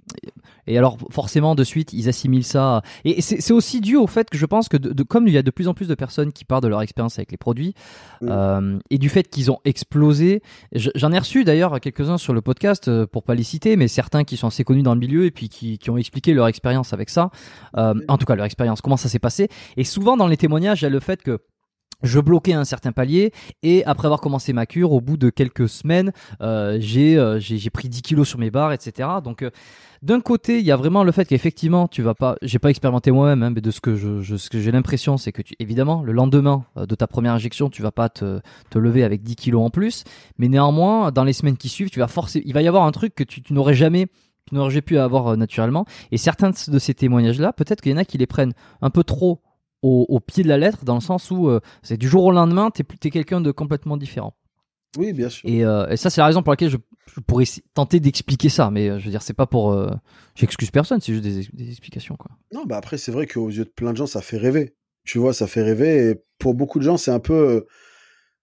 et 0.66 0.78
alors 0.78 0.96
forcément, 1.10 1.54
de 1.54 1.64
suite, 1.64 1.92
ils 1.92 2.08
assimilent 2.08 2.44
ça. 2.44 2.82
Et 3.04 3.20
c'est 3.20 3.52
aussi 3.52 3.80
dû 3.80 3.96
au 3.96 4.06
fait 4.06 4.28
que 4.30 4.36
je 4.38 4.46
pense 4.46 4.68
que, 4.68 4.76
de, 4.76 4.92
de- 4.92 5.02
comme 5.02 5.26
il 5.28 5.34
y 5.34 5.38
a 5.38 5.42
de 5.42 5.50
plus 5.50 5.68
en 5.68 5.74
plus 5.74 5.88
de 5.88 5.94
personnes 5.94 6.32
qui 6.32 6.44
parlent 6.44 6.62
de 6.62 6.68
leur 6.68 6.82
expérience 6.82 7.18
avec 7.18 7.30
les 7.30 7.36
produits, 7.36 7.74
Mm. 8.22 8.28
euh, 8.30 8.78
et 8.90 8.98
du 8.98 9.08
fait 9.08 9.28
qu'ils 9.28 9.50
ont 9.50 9.58
explosé, 9.64 10.42
je- 10.72 10.90
j'en 10.94 11.12
ai 11.12 11.18
reçu 11.18 11.44
d'ailleurs 11.44 11.78
quelques-uns 11.80 12.18
sur 12.18 12.32
le 12.32 12.40
podcast, 12.40 12.88
euh, 12.88 13.06
pour 13.06 13.22
pas 13.22 13.34
les 13.34 13.42
citer, 13.42 13.76
mais 13.76 13.88
certains 13.88 14.24
qui 14.24 14.36
sont 14.36 14.46
assez 14.48 14.64
connus 14.64 14.82
dans 14.82 14.94
le 14.94 15.00
milieu 15.00 15.24
et 15.24 15.30
puis 15.30 15.48
qui, 15.48 15.78
qui 15.78 15.90
ont 15.90 15.96
expliqué 15.96 16.32
leur 16.34 16.46
expérience 16.48 16.92
avec 16.92 17.10
ça. 17.10 17.30
Euh, 17.76 17.94
en 18.08 18.18
tout 18.18 18.26
cas, 18.26 18.34
leur 18.34 18.46
expérience, 18.46 18.80
comment 18.80 18.96
ça 18.96 19.08
s'est 19.08 19.18
passé. 19.18 19.48
Et 19.76 19.84
souvent, 19.84 20.16
dans 20.16 20.26
les 20.28 20.36
témoignages, 20.36 20.80
il 20.82 20.84
y 20.84 20.86
a 20.86 20.90
le 20.90 21.00
fait 21.00 21.22
que 21.22 21.40
je 22.02 22.20
bloquais 22.20 22.52
un 22.52 22.64
certain 22.64 22.92
palier 22.92 23.32
et 23.62 23.84
après 23.84 24.06
avoir 24.06 24.20
commencé 24.20 24.52
ma 24.52 24.66
cure, 24.66 24.92
au 24.92 25.00
bout 25.00 25.16
de 25.16 25.30
quelques 25.30 25.68
semaines, 25.68 26.12
euh, 26.40 26.76
j'ai 26.80 27.16
euh, 27.16 27.38
j'ai 27.38 27.70
pris 27.70 27.88
10 27.88 28.02
kilos 28.02 28.28
sur 28.28 28.38
mes 28.38 28.50
barres, 28.50 28.72
etc. 28.72 29.08
Donc, 29.22 29.42
euh, 29.42 29.50
d'un 30.02 30.20
côté, 30.20 30.58
il 30.58 30.64
y 30.64 30.70
a 30.70 30.76
vraiment 30.76 31.04
le 31.04 31.12
fait 31.12 31.24
qu'effectivement, 31.24 31.88
tu 31.88 32.02
vas 32.02 32.14
pas, 32.14 32.36
j'ai 32.42 32.58
pas 32.58 32.70
expérimenté 32.70 33.10
moi-même, 33.10 33.42
hein, 33.42 33.50
mais 33.54 33.60
de 33.60 33.70
ce 33.70 33.80
que 33.80 33.96
je, 33.96 34.20
j'ai 34.52 34.70
l'impression, 34.70 35.16
c'est 35.16 35.32
que 35.32 35.42
tu, 35.42 35.54
évidemment, 35.58 36.02
le 36.02 36.12
lendemain 36.12 36.64
de 36.76 36.94
ta 36.94 37.06
première 37.06 37.32
injection, 37.32 37.70
tu 37.70 37.82
vas 37.82 37.92
pas 37.92 38.08
te, 38.08 38.40
te 38.70 38.78
lever 38.78 39.04
avec 39.04 39.22
10 39.22 39.36
kilos 39.36 39.62
en 39.62 39.70
plus, 39.70 40.04
mais 40.38 40.48
néanmoins, 40.48 41.10
dans 41.12 41.24
les 41.24 41.32
semaines 41.32 41.56
qui 41.56 41.68
suivent, 41.68 41.90
tu 41.90 42.00
vas 42.00 42.08
forcer, 42.08 42.42
il 42.44 42.52
va 42.52 42.62
y 42.62 42.68
avoir 42.68 42.84
un 42.84 42.92
truc 42.92 43.14
que 43.14 43.24
tu, 43.24 43.42
n'aurais 43.50 43.74
jamais 43.74 44.06
tu 44.48 44.54
n'aurais 44.54 44.80
pu 44.80 44.96
avoir 44.96 45.36
naturellement. 45.36 45.86
Et 46.12 46.18
certains 46.18 46.50
de 46.50 46.78
ces 46.78 46.94
témoignages-là, 46.94 47.52
peut-être 47.52 47.80
qu'il 47.80 47.90
y 47.90 47.94
en 47.96 47.98
a 47.98 48.04
qui 48.04 48.16
les 48.16 48.28
prennent 48.28 48.52
un 48.80 48.90
peu 48.90 49.02
trop 49.02 49.40
au, 49.82 50.06
au 50.08 50.20
pied 50.20 50.42
de 50.42 50.48
la 50.48 50.58
lettre, 50.58 50.84
dans 50.84 50.94
le 50.94 51.00
sens 51.00 51.30
où 51.30 51.48
euh, 51.48 51.60
c'est 51.82 51.96
du 51.96 52.08
jour 52.08 52.24
au 52.24 52.32
lendemain, 52.32 52.70
t'es 52.70 52.84
t'es 52.84 53.10
quelqu'un 53.10 53.40
de 53.40 53.50
complètement 53.52 53.96
différent. 53.96 54.34
Oui, 54.98 55.12
bien 55.12 55.28
sûr. 55.28 55.48
Et, 55.48 55.64
euh, 55.64 55.86
et 55.88 55.96
ça, 55.96 56.08
c'est 56.10 56.20
la 56.22 56.26
raison 56.26 56.42
pour 56.42 56.52
laquelle 56.52 56.70
je, 56.70 56.78
je 57.14 57.20
pourrais 57.20 57.44
tenter 57.74 58.00
d'expliquer 58.00 58.48
ça. 58.48 58.70
Mais 58.70 58.88
euh, 58.88 58.98
je 58.98 59.04
veux 59.04 59.10
dire, 59.10 59.20
c'est 59.22 59.34
pas 59.34 59.46
pour. 59.46 59.72
euh, 59.72 59.90
J'excuse 60.34 60.70
personne, 60.70 61.00
c'est 61.00 61.12
juste 61.12 61.24
des, 61.24 61.46
des 61.52 61.68
explications, 61.70 62.16
quoi. 62.16 62.30
Non, 62.52 62.64
bah 62.64 62.78
après, 62.78 62.96
c'est 62.96 63.12
vrai 63.12 63.26
qu'aux 63.26 63.50
yeux 63.50 63.64
de 63.64 63.70
plein 63.70 63.92
de 63.92 63.96
gens, 63.98 64.06
ça 64.06 64.22
fait 64.22 64.38
rêver. 64.38 64.74
Tu 65.04 65.18
vois, 65.18 65.34
ça 65.34 65.46
fait 65.46 65.62
rêver. 65.62 66.10
Et 66.10 66.14
pour 66.38 66.54
beaucoup 66.54 66.78
de 66.78 66.84
gens, 66.84 66.96
c'est 66.96 67.10
un 67.10 67.20
peu 67.20 67.66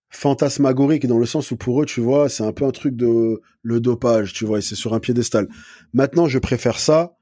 fantasmagorique 0.10 1.08
dans 1.08 1.18
le 1.18 1.26
sens 1.26 1.50
où 1.52 1.58
pour 1.58 1.82
eux, 1.82 1.86
tu 1.86 2.00
vois, 2.02 2.30
c'est 2.30 2.44
un 2.44 2.52
peu 2.52 2.66
un 2.66 2.72
truc 2.72 2.96
de 2.96 3.42
le 3.64 3.80
dopage, 3.80 4.34
tu 4.34 4.46
vois, 4.46 4.60
et 4.60 4.62
c'est 4.62 4.76
sur 4.76 4.94
un 4.94 5.00
piédestal. 5.00 5.48
Maintenant, 5.94 6.28
je 6.28 6.38
préfère 6.38 6.78
ça 6.78 7.16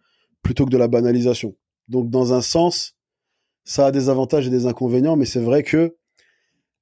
plutôt 0.43 0.65
que 0.65 0.71
de 0.71 0.77
la 0.77 0.87
banalisation. 0.89 1.55
Donc, 1.87 2.09
dans 2.09 2.33
un 2.33 2.41
sens, 2.41 2.95
ça 3.63 3.87
a 3.87 3.91
des 3.91 4.09
avantages 4.09 4.47
et 4.47 4.49
des 4.49 4.65
inconvénients, 4.65 5.15
mais 5.15 5.25
c'est 5.25 5.41
vrai 5.41 5.63
que 5.63 5.95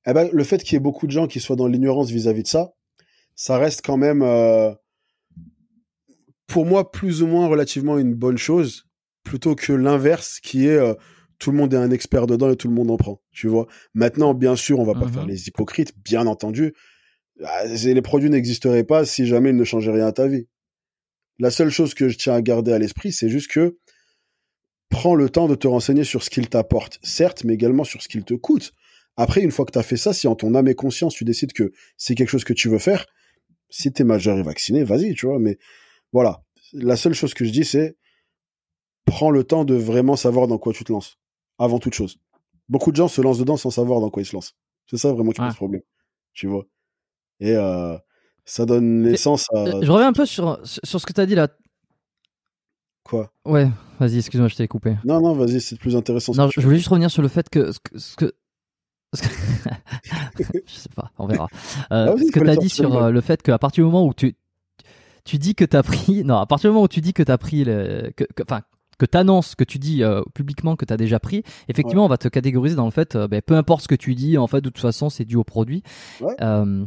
eh 0.06 0.14
ben, 0.14 0.30
le 0.32 0.44
fait 0.44 0.64
qu'il 0.64 0.74
y 0.74 0.78
ait 0.78 0.80
beaucoup 0.80 1.08
de 1.08 1.12
gens 1.12 1.28
qui 1.28 1.40
soient 1.40 1.56
dans 1.56 1.68
l'ignorance 1.68 2.10
vis-à-vis 2.10 2.44
de 2.44 2.48
ça, 2.48 2.74
ça 3.36 3.58
reste 3.58 3.86
quand 3.86 3.98
même, 3.98 4.22
euh, 4.22 4.74
pour 6.48 6.66
moi, 6.66 6.92
plus 6.92 7.22
ou 7.22 7.28
moins 7.28 7.48
relativement 7.48 7.98
une 7.98 8.14
bonne 8.14 8.38
chose, 8.38 8.88
plutôt 9.24 9.56
que 9.56 9.74
l'inverse 9.74 10.40
qui 10.40 10.68
est 10.68 10.78
euh, 10.78 10.94
tout 11.38 11.52
le 11.52 11.58
monde 11.58 11.74
est 11.74 11.78
un 11.78 11.92
expert 11.92 12.28
dedans 12.28 12.52
et 12.52 12.58
tout 12.58 12.68
le 12.68 12.74
monde 12.74 12.92
en 12.92 12.98
prend. 12.98 13.22
Tu 13.32 13.48
vois. 13.48 13.68
Maintenant, 13.94 14.34
bien 14.34 14.56
sûr, 14.56 14.80
on 14.80 14.84
va 14.84 14.94
pas 14.94 15.08
faire 15.08 15.26
les 15.26 15.48
hypocrites, 15.48 15.94
bien 16.04 16.28
entendu. 16.28 16.74
Ah, 17.44 17.66
Les 17.66 18.02
produits 18.02 18.30
n'existeraient 18.30 18.84
pas 18.84 19.06
si 19.06 19.26
jamais 19.26 19.52
ils 19.52 19.56
ne 19.56 19.64
changeaient 19.64 19.92
rien 19.92 20.08
à 20.08 20.12
ta 20.12 20.28
vie. 20.28 20.48
La 21.40 21.50
seule 21.50 21.70
chose 21.70 21.94
que 21.94 22.10
je 22.10 22.18
tiens 22.18 22.34
à 22.34 22.42
garder 22.42 22.74
à 22.74 22.80
l'esprit, 22.80 23.14
c'est 23.14 23.30
juste 23.30 23.50
que 23.50 23.78
prends 24.90 25.16
le 25.16 25.30
temps 25.30 25.48
de 25.48 25.56
te 25.56 25.68
renseigner 25.68 26.04
sur 26.04 26.24
ce 26.24 26.30
qu'il 26.30 26.50
t'apporte, 26.50 27.00
certes, 27.04 27.44
mais 27.44 27.54
également 27.54 27.84
sur 27.84 28.02
ce 28.02 28.08
qu'il 28.08 28.24
te 28.24 28.34
coûte. 28.34 28.74
Après, 29.18 29.42
une 29.42 29.52
fois 29.52 29.66
que 29.66 29.72
tu 29.72 29.80
as 29.80 29.84
fait 29.84 29.98
ça, 29.98 30.14
si 30.14 30.28
en 30.28 30.36
ton 30.36 30.56
âme 30.56 30.68
et 30.68 30.76
conscience, 30.76 31.14
tu 31.14 31.26
décides 31.26 31.54
que 31.54 31.72
c'est 31.98 32.16
quelque 32.16 32.30
chose 32.30 32.44
que 32.44 32.54
tu 32.54 32.70
veux 32.70 32.80
faire, 32.80 33.06
si 33.70 33.92
tu 33.92 34.02
es 34.02 34.06
majeur 34.06 34.38
et 34.38 34.44
vacciné, 34.44 34.84
vas-y, 34.84 35.14
tu 35.14 35.26
vois. 35.28 35.40
Mais 35.40 35.58
voilà. 36.12 36.42
La 36.74 36.96
seule 36.96 37.14
chose 37.14 37.34
que 37.34 37.46
je 37.46 37.52
dis, 37.52 37.66
c'est 37.66 37.98
prends 39.06 39.32
le 39.32 39.44
temps 39.44 39.66
de 39.66 39.76
vraiment 39.76 40.16
savoir 40.16 40.48
dans 40.48 40.58
quoi 40.58 40.72
tu 40.74 40.84
te 40.84 40.92
lances, 40.92 41.18
avant 41.58 41.80
toute 41.80 41.94
chose. 41.96 42.20
Beaucoup 42.70 42.92
de 42.92 42.96
gens 42.96 43.08
se 43.08 43.22
lancent 43.22 43.40
dedans 43.40 43.58
sans 43.58 43.72
savoir 43.72 44.00
dans 44.02 44.10
quoi 44.10 44.22
ils 44.22 44.26
se 44.26 44.36
lancent. 44.36 44.56
C'est 44.88 44.98
ça 44.98 45.12
vraiment 45.12 45.32
qui 45.32 45.42
Ouais. 45.42 45.48
pose 45.48 45.56
problème. 45.56 45.82
Tu 46.34 46.48
vois. 46.48 46.66
Et 47.40 47.56
euh, 47.56 47.98
ça 48.46 48.66
donne 48.66 49.02
naissance 49.02 49.46
à... 49.54 49.66
Je 49.82 49.92
reviens 49.92 50.08
un 50.10 50.14
peu 50.14 50.26
sur, 50.26 50.60
sur 50.64 51.02
ce 51.02 51.06
que 51.06 51.14
tu 51.14 51.22
as 51.22 51.26
dit 51.26 51.36
là. 51.36 51.48
Quoi 53.10 53.32
Ouais, 53.44 53.68
vas-y, 54.00 54.18
excuse-moi, 54.18 54.50
je 54.50 54.56
t'ai 54.56 54.68
coupé. 54.68 54.96
Non, 55.04 55.20
non, 55.20 55.34
vas-y, 55.34 55.60
c'est 55.62 55.80
plus 55.80 55.96
intéressant. 55.96 56.34
Non, 56.36 56.50
je 56.56 56.62
voulais 56.62 56.78
juste 56.78 56.90
revenir 56.90 57.10
sur 57.10 57.24
le 57.24 57.28
fait 57.28 57.50
que 57.50 57.72
ce 57.72 57.80
que, 57.80 57.98
ce 57.98 58.16
que, 58.16 58.34
je 60.68 60.74
sais 60.74 60.90
pas, 60.96 61.12
on 61.18 61.26
verra. 61.26 61.48
Euh, 61.92 62.16
ce 62.18 62.32
que 62.32 62.40
tu 62.40 62.50
as 62.50 62.56
dit 62.56 62.70
sur 62.70 62.96
euh, 62.96 63.10
le 63.10 63.22
fait 63.22 63.42
qu'à 63.42 63.58
partir 63.58 63.84
du 63.84 63.92
moment 63.92 64.06
où 64.06 64.14
tu, 64.14 64.36
tu 65.26 65.40
dis 65.40 65.56
que 65.56 65.66
tu 65.66 65.76
as 65.76 65.82
pris. 65.82 66.24
Non, 66.24 66.38
à 66.38 66.46
partir 66.46 66.70
du 66.70 66.74
moment 66.74 66.84
où 66.86 66.88
tu 66.88 67.02
dis 67.02 67.14
que 67.14 67.24
tu 67.24 67.32
as 67.32 67.38
pris. 67.40 67.64
Que, 67.66 68.26
enfin, 68.44 68.62
que 69.00 69.08
tu 69.08 69.18
annonces, 69.18 69.56
que 69.56 69.64
tu 69.64 69.80
dis 69.80 70.04
euh, 70.04 70.22
publiquement 70.36 70.76
que 70.76 70.86
tu 70.86 70.94
as 70.94 70.98
déjà 70.98 71.20
pris, 71.20 71.42
effectivement, 71.68 72.06
on 72.06 72.10
va 72.10 72.18
te 72.18 72.28
catégoriser 72.28 72.76
dans 72.76 72.86
le 72.86 72.92
fait, 72.92 73.18
ben, 73.18 73.42
peu 73.42 73.56
importe 73.56 73.84
ce 73.84 73.88
que 73.88 73.96
tu 73.96 74.14
dis, 74.14 74.38
en 74.38 74.46
fait, 74.46 74.62
de 74.62 74.70
toute 74.70 74.82
façon, 74.82 75.10
c'est 75.10 75.26
dû 75.26 75.38
au 75.38 75.44
produit. 75.44 75.82
Euh, 76.42 76.86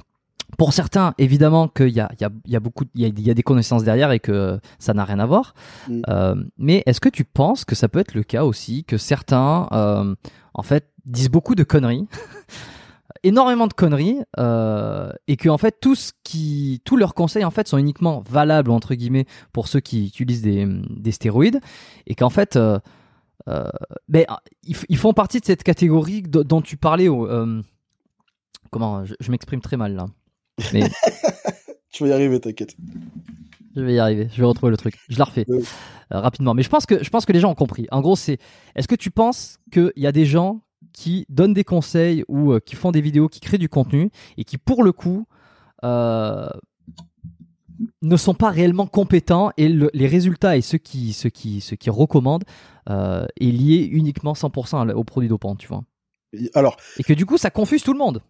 pour 0.59 0.73
certains, 0.73 1.15
évidemment 1.19 1.69
qu'il 1.69 1.89
y 1.89 2.01
a, 2.01 2.11
y, 2.20 2.24
a, 2.24 2.31
y 2.47 2.57
a 2.57 2.61
beaucoup, 2.61 2.85
il 2.95 3.19
y, 3.19 3.23
y 3.23 3.31
a, 3.31 3.35
des 3.35 3.43
connaissances 3.43 3.85
derrière 3.85 4.12
et 4.12 4.20
que 4.20 4.61
ça 4.79 4.95
n'a 4.95 5.05
rien 5.05 5.19
à 5.19 5.27
voir. 5.27 5.55
Mm. 5.89 6.03
Euh, 6.09 6.35
mais 6.59 6.83
est-ce 6.87 7.01
que 7.01 7.09
tu 7.09 7.24
penses 7.24 7.65
que 7.65 7.74
ça 7.74 7.89
peut 7.89 7.99
être 7.99 8.15
le 8.15 8.23
cas 8.23 8.45
aussi 8.45 8.85
que 8.85 8.99
certains, 8.99 9.69
euh, 9.73 10.15
en 10.55 10.62
fait, 10.62 10.91
disent 11.07 11.31
beaucoup 11.31 11.55
de 11.55 11.65
conneries, 11.65 12.07
énormément 13.23 13.66
de 13.66 13.73
conneries, 13.73 14.19
euh, 14.39 15.11
et 15.27 15.37
que 15.37 15.49
en 15.49 15.59
fait 15.59 15.79
tout 15.81 15.95
ce 15.95 16.12
qui, 16.23 16.83
tous 16.85 16.97
leurs 16.97 17.15
conseils 17.15 17.45
en 17.45 17.51
fait 17.51 17.66
sont 17.66 17.79
uniquement 17.79 18.23
valables 18.29 18.70
entre 18.70 18.95
guillemets 18.95 19.27
pour 19.53 19.69
ceux 19.69 19.81
qui 19.81 20.07
utilisent 20.07 20.43
des, 20.43 20.66
des 20.91 21.12
stéroïdes, 21.12 21.61
et 22.07 22.15
qu'en 22.15 22.31
fait 22.31 22.59
ben, 23.47 24.24
ils, 24.62 24.77
ils, 24.89 24.97
font 24.97 25.12
partie 25.12 25.41
de 25.41 25.45
cette 25.45 25.65
catégorie 25.65 26.23
dont 26.23 26.62
tu 26.62 26.77
parlais. 26.77 27.09
Comment 28.70 29.05
je, 29.05 29.15
je 29.19 29.31
m'exprime 29.31 29.61
très 29.61 29.77
mal 29.77 29.95
là. 29.95 30.07
Mais... 30.73 30.83
tu 31.93 32.05
vas 32.05 32.11
y 32.11 32.12
arriver, 32.12 32.41
t'inquiète. 32.41 32.77
Je 33.74 33.81
vais 33.81 33.95
y 33.95 33.99
arriver, 33.99 34.29
je 34.33 34.41
vais 34.41 34.47
retrouver 34.47 34.70
le 34.70 34.77
truc. 34.77 34.99
Je 35.09 35.19
la 35.19 35.24
refais 35.24 35.47
euh, 35.49 35.62
rapidement. 36.11 36.55
Mais 36.55 36.62
je 36.62 36.69
pense, 36.69 36.87
que, 36.87 37.03
je 37.03 37.11
pense 37.11 37.24
que 37.24 37.33
les 37.33 37.41
gens 37.41 37.51
ont 37.51 37.57
compris. 37.57 37.87
En 37.91 38.01
gros, 38.01 38.16
c'est 38.16 38.39
est-ce 38.74 38.89
que 38.89 38.95
tu 38.95 39.11
penses 39.11 39.59
qu'il 39.73 39.93
y 39.97 40.07
a 40.07 40.12
des 40.12 40.27
gens 40.27 40.62
qui 40.93 41.24
donnent 41.31 41.55
des 41.55 41.65
conseils 41.65 42.24
ou 42.29 42.53
euh, 42.53 42.61
qui 42.61 42.77
font 42.77 42.91
des 42.91 43.01
vidéos, 43.01 43.29
qui 43.29 43.41
créent 43.41 43.59
du 43.59 43.69
contenu 43.69 44.11
et 44.37 44.45
qui, 44.45 44.59
pour 44.59 44.83
le 44.83 44.93
coup, 44.93 45.27
euh, 45.85 46.49
ne 48.03 48.16
sont 48.16 48.35
pas 48.35 48.51
réellement 48.51 48.87
compétents 48.87 49.53
et 49.57 49.69
les 49.69 50.07
résultats 50.07 50.57
et 50.57 50.61
ceux 50.61 50.79
qui, 50.79 51.12
ceux 51.15 51.31
qui, 51.31 51.61
ceux 51.61 51.77
qui 51.77 51.91
recommandent 51.91 52.45
est 52.87 53.27
lié 53.41 53.89
uniquement 53.91 54.35
100% 54.35 54.93
au 54.93 55.05
produit 55.05 55.29
dopant, 55.29 55.57
tu 55.57 55.66
vois? 55.66 55.83
Alors, 56.55 56.77
et 56.99 57.03
que 57.03 57.12
du 57.12 57.27
coup, 57.27 57.39
ça 57.39 57.51
confuse 57.51 57.83
tout 57.83 57.93
le 57.93 57.99
monde. 57.99 58.23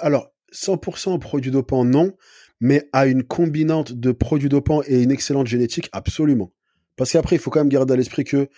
alors, 0.00 0.30
100% 0.54 1.18
produits 1.18 1.50
dopants, 1.50 1.84
non, 1.84 2.12
mais 2.60 2.88
à 2.92 3.06
une 3.06 3.24
combinante 3.24 3.92
de 3.92 4.12
produits 4.12 4.48
dopants 4.48 4.82
et 4.86 5.02
une 5.02 5.10
excellente 5.10 5.46
génétique, 5.46 5.88
absolument. 5.92 6.52
Parce 6.96 7.12
qu'après, 7.12 7.36
il 7.36 7.38
faut 7.38 7.50
quand 7.50 7.60
même 7.60 7.68
garder 7.68 7.94
à 7.94 7.96
l'esprit 7.96 8.24
que 8.24 8.48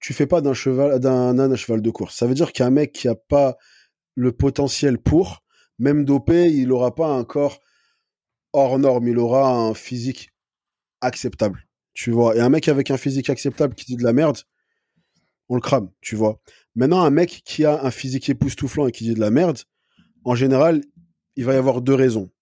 tu 0.00 0.12
fais 0.12 0.26
pas 0.26 0.40
d'un 0.40 0.54
cheval, 0.54 1.00
d'un 1.00 1.38
âne 1.38 1.52
un 1.52 1.56
cheval 1.56 1.82
de 1.82 1.90
course. 1.90 2.16
Ça 2.16 2.26
veut 2.26 2.34
dire 2.34 2.52
qu'un 2.52 2.70
mec 2.70 2.92
qui 2.92 3.08
a 3.08 3.14
pas 3.14 3.56
le 4.14 4.32
potentiel 4.32 4.98
pour, 4.98 5.42
même 5.78 6.04
dopé, 6.04 6.50
il 6.52 6.72
aura 6.72 6.94
pas 6.94 7.08
un 7.08 7.24
corps 7.24 7.60
hors 8.52 8.78
norme, 8.78 9.08
il 9.08 9.18
aura 9.18 9.50
un 9.50 9.74
physique 9.74 10.30
acceptable. 11.00 11.66
Tu 11.94 12.10
vois. 12.10 12.36
Et 12.36 12.40
un 12.40 12.48
mec 12.48 12.68
avec 12.68 12.90
un 12.90 12.96
physique 12.96 13.30
acceptable 13.30 13.74
qui 13.74 13.86
dit 13.86 13.96
de 13.96 14.04
la 14.04 14.12
merde, 14.12 14.38
on 15.48 15.54
le 15.54 15.60
crame, 15.60 15.90
tu 16.00 16.14
vois. 16.14 16.40
Maintenant, 16.74 17.02
un 17.02 17.10
mec 17.10 17.42
qui 17.44 17.64
a 17.64 17.82
un 17.82 17.90
physique 17.90 18.28
époustouflant 18.28 18.86
et 18.86 18.92
qui 18.92 19.04
dit 19.04 19.14
de 19.14 19.20
la 19.20 19.30
merde, 19.30 19.58
en 20.24 20.34
général, 20.34 20.82
il 21.38 21.44
va 21.44 21.54
y 21.54 21.56
avoir 21.56 21.82
deux 21.82 21.94
raisons. 21.94 22.32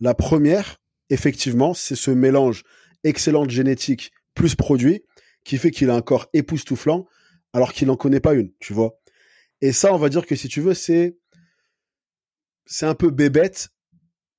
La 0.00 0.12
première, 0.12 0.80
effectivement, 1.08 1.72
c'est 1.72 1.94
ce 1.94 2.10
mélange 2.10 2.64
excellente 3.04 3.48
génétique 3.48 4.10
plus 4.34 4.56
produit 4.56 5.04
qui 5.44 5.56
fait 5.56 5.70
qu'il 5.70 5.88
a 5.88 5.94
un 5.94 6.02
corps 6.02 6.26
époustouflant 6.32 7.06
alors 7.52 7.72
qu'il 7.72 7.86
n'en 7.86 7.96
connaît 7.96 8.18
pas 8.18 8.34
une, 8.34 8.52
tu 8.58 8.72
vois. 8.72 8.98
Et 9.60 9.70
ça, 9.70 9.94
on 9.94 9.98
va 9.98 10.08
dire 10.08 10.26
que 10.26 10.34
si 10.34 10.48
tu 10.48 10.60
veux, 10.60 10.74
c'est 10.74 11.16
c'est 12.66 12.86
un 12.86 12.96
peu 12.96 13.10
bébête, 13.10 13.68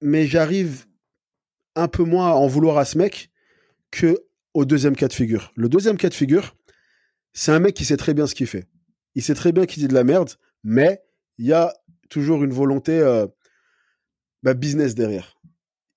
mais 0.02 0.28
j'arrive 0.28 0.88
un 1.76 1.88
peu 1.88 2.04
moins 2.04 2.28
à 2.28 2.34
en 2.34 2.48
vouloir 2.48 2.78
à 2.78 2.84
ce 2.84 2.98
mec 2.98 3.32
que 3.92 4.26
au 4.54 4.66
deuxième 4.66 4.98
cas 4.98 5.08
de 5.08 5.14
figure. 5.14 5.54
Le 5.56 5.70
deuxième 5.70 5.96
cas 5.96 6.10
de 6.10 6.14
figure, 6.14 6.58
c'est 7.32 7.54
un 7.54 7.60
mec 7.60 7.74
qui 7.74 7.86
sait 7.86 7.96
très 7.96 8.14
bien 8.14 8.28
ce 8.28 8.36
qu'il 8.36 8.48
fait. 8.48 8.68
Il 9.14 9.24
sait 9.24 9.36
très 9.36 9.54
bien 9.54 9.66
qu'il 9.66 9.84
dit 9.84 9.88
de 9.88 9.94
la 9.94 10.04
merde, 10.04 10.32
mais 10.66 11.02
il 11.38 11.46
y 11.46 11.54
a 11.54 11.74
toujours 12.10 12.44
une 12.44 12.52
volonté 12.52 13.00
euh, 13.00 13.26
bah, 14.46 14.54
business 14.54 14.96
derrière. 14.96 15.38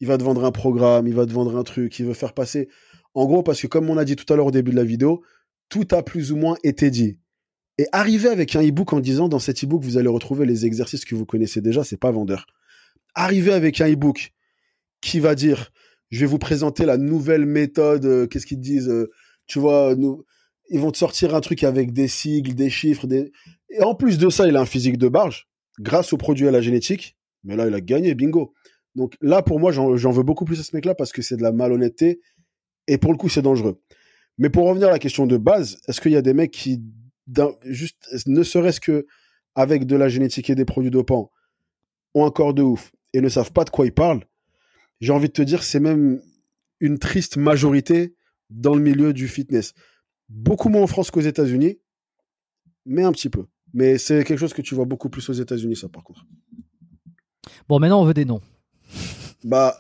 Il 0.01 0.09
va 0.09 0.17
te 0.17 0.23
vendre 0.23 0.45
un 0.45 0.53
programme, 0.53 1.07
il 1.07 1.15
va 1.15 1.27
te 1.27 1.33
vendre 1.33 1.57
un 1.57 1.65
truc, 1.65 1.99
il 1.99 2.07
veut 2.07 2.15
faire 2.15 2.33
passer. 2.33 2.69
En 3.15 3.27
gros, 3.27 3.43
parce 3.43 3.61
que 3.61 3.67
comme 3.67 3.91
on 3.91 3.99
a 3.99 4.05
dit 4.05 4.17
tout 4.17 4.31
à 4.33 4.37
l'heure 4.37 4.47
au 4.47 4.51
début 4.51 4.71
de 4.71 4.77
la 4.77 4.85
vidéo, 4.85 5.23
tout 5.69 5.87
a 5.91 6.03
plus 6.03 6.33
ou 6.33 6.37
moins 6.37 6.57
été 6.65 6.91
dit. 6.91 7.19
Et 7.77 7.87
arriver 7.93 8.29
avec 8.29 8.57
un 8.57 8.67
e-book 8.67 8.93
en 8.93 9.01
disant 9.01 9.29
dans 9.29 9.39
cet 9.39 9.63
e-book 9.63 9.85
vous 9.85 9.99
allez 9.99 10.09
retrouver 10.09 10.47
les 10.47 10.67
exercices 10.67 11.05
que 11.05 11.15
vous 11.15 11.27
connaissez 11.27 11.61
déjà, 11.61 11.85
c'est 11.85 11.99
pas 11.99 12.11
vendeur. 12.11 12.47
Arriver 13.15 13.53
avec 13.53 13.81
un 13.81 13.93
e-book 13.93 14.33
qui 15.01 15.21
va 15.21 15.35
dire 15.35 15.71
je 16.11 16.21
vais 16.21 16.27
vous 16.27 16.39
présenter 16.39 16.87
la 16.87 16.97
nouvelle 16.97 17.45
méthode, 17.45 18.07
euh, 18.07 18.27
qu'est-ce 18.27 18.47
qu'ils 18.47 18.61
disent, 18.61 18.89
euh, 18.89 19.11
tu 19.47 19.59
vois, 19.59 19.95
nous, 19.95 20.25
ils 20.71 20.81
vont 20.81 20.91
te 20.91 20.97
sortir 20.97 21.35
un 21.35 21.43
truc 21.43 21.65
avec 21.65 21.93
des 21.93 22.09
sigles, 22.09 22.55
des 22.55 22.71
chiffres, 22.71 23.07
et 23.13 23.83
en 23.83 23.95
plus 23.95 24.17
de 24.17 24.31
ça, 24.31 24.49
il 24.49 24.57
a 24.57 24.61
un 24.63 24.67
physique 24.67 24.97
de 24.97 25.09
barge 25.09 25.49
grâce 25.79 26.15
au 26.15 26.17
produit 26.17 26.49
à 26.49 26.51
la 26.51 26.63
génétique. 26.63 27.18
Mais 27.45 27.57
là, 27.57 27.67
il 27.67 27.75
a 27.75 27.81
gagné, 27.81 28.15
bingo. 28.15 28.55
Donc 28.95 29.17
là, 29.21 29.43
pour 29.43 29.61
moi, 29.61 29.73
j'en 29.73 30.11
veux 30.11 30.23
beaucoup 30.23 30.45
plus 30.45 30.59
à 30.61 30.63
ce 30.63 30.75
mec-là 30.75 30.95
parce 30.95 31.13
que 31.13 31.23
c'est 31.23 31.37
de 31.37 31.43
la 31.43 31.53
malhonnêteté 31.53 32.21
et 32.87 32.99
pour 32.99 33.13
le 33.13 33.19
coup, 33.19 33.29
c'est 33.29 33.43
dangereux. 33.43 33.81
Mais 34.39 34.51
pour 34.51 34.67
revenir 34.67 34.89
à 34.89 34.93
la 34.93 34.99
question 34.99 35.27
de 35.27 35.37
base, 35.37 35.79
est-ce 35.89 36.01
qu'il 36.01 36.13
y 36.13 36.17
a 36.17 36.23
des 36.23 36.35
mecs 36.35 36.51
qui, 36.51 36.83
juste, 37.65 37.97
ne 38.27 38.43
serait-ce 38.43 38.81
que 38.81 39.07
avec 39.55 39.87
de 39.87 39.97
la 39.97 40.09
génétique 40.09 40.51
et 40.51 40.55
des 40.55 40.65
produits 40.65 40.91
dopants, 40.91 41.33
ont 42.15 42.25
un 42.25 42.31
corps 42.31 42.55
de 42.55 42.63
ouf 42.63 42.93
et 43.13 43.21
ne 43.21 43.29
savent 43.29 43.53
pas 43.53 43.65
de 43.65 43.71
quoi 43.71 43.87
ils 43.87 43.93
parlent 43.93 44.25
J'ai 45.01 45.13
envie 45.13 45.27
de 45.27 45.33
te 45.33 45.43
dire, 45.43 45.65
c'est 45.65 45.81
même 45.81 46.21
une 46.79 46.99
triste 46.99 47.37
majorité 47.37 48.15
dans 48.51 48.75
le 48.75 48.81
milieu 48.81 49.13
du 49.13 49.27
fitness. 49.27 49.75
Beaucoup 50.29 50.69
moins 50.69 50.83
en 50.83 50.87
France 50.87 51.11
qu'aux 51.11 51.21
États-Unis, 51.21 51.79
mais 52.87 53.03
un 53.03 53.11
petit 53.11 53.29
peu. 53.29 53.47
Mais 53.75 53.99
c'est 53.99 54.25
quelque 54.25 54.39
chose 54.39 54.55
que 54.55 54.63
tu 54.63 54.77
vois 54.77 54.85
beaucoup 54.85 55.11
plus 55.11 55.29
aux 55.29 55.35
États-Unis, 55.35 55.75
ça, 55.75 55.89
par 55.89 56.05
contre. 56.05 56.25
Bon, 57.69 57.79
maintenant, 57.79 58.01
on 58.01 58.05
veut 58.05 58.15
des 58.15 58.25
noms. 58.25 58.41
Bah, 59.45 59.79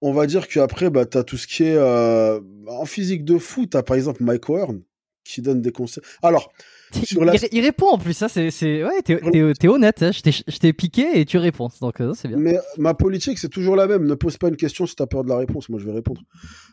on 0.00 0.12
va 0.12 0.26
dire 0.26 0.48
qu'après, 0.48 0.90
bah, 0.90 1.06
tu 1.06 1.18
as 1.18 1.24
tout 1.24 1.36
ce 1.36 1.46
qui 1.46 1.64
est. 1.64 1.76
Euh, 1.76 2.40
en 2.66 2.84
physique 2.84 3.24
de 3.24 3.38
fou, 3.38 3.66
tu 3.66 3.76
as 3.76 3.82
par 3.82 3.96
exemple 3.96 4.22
Mike 4.22 4.48
Horn 4.48 4.82
qui 5.24 5.42
donne 5.42 5.60
des 5.60 5.72
conseils. 5.72 6.02
Alors. 6.22 6.52
il, 7.52 7.60
répond 7.60 7.86
en 7.86 7.98
plus, 7.98 8.14
ça, 8.14 8.28
c'est. 8.28 8.50
Ouais, 8.84 9.02
t'es 9.04 9.68
honnête, 9.68 10.02
hein. 10.02 10.10
je 10.12 10.58
t'ai 10.58 10.72
piqué 10.72 11.20
et 11.20 11.24
tu 11.24 11.38
réponds, 11.38 11.68
donc 11.80 12.00
euh, 12.00 12.12
c'est 12.14 12.26
bien. 12.26 12.36
Mais 12.36 12.58
ma 12.78 12.94
politique, 12.94 13.38
c'est 13.38 13.48
toujours 13.48 13.76
la 13.76 13.86
même. 13.86 14.06
Ne 14.06 14.14
pose 14.14 14.38
pas 14.38 14.48
une 14.48 14.56
question 14.56 14.86
si 14.86 14.96
t'as 14.96 15.06
peur 15.06 15.22
de 15.22 15.28
la 15.28 15.36
réponse, 15.36 15.68
moi 15.68 15.78
je 15.78 15.86
vais 15.86 15.92
répondre. 15.92 16.20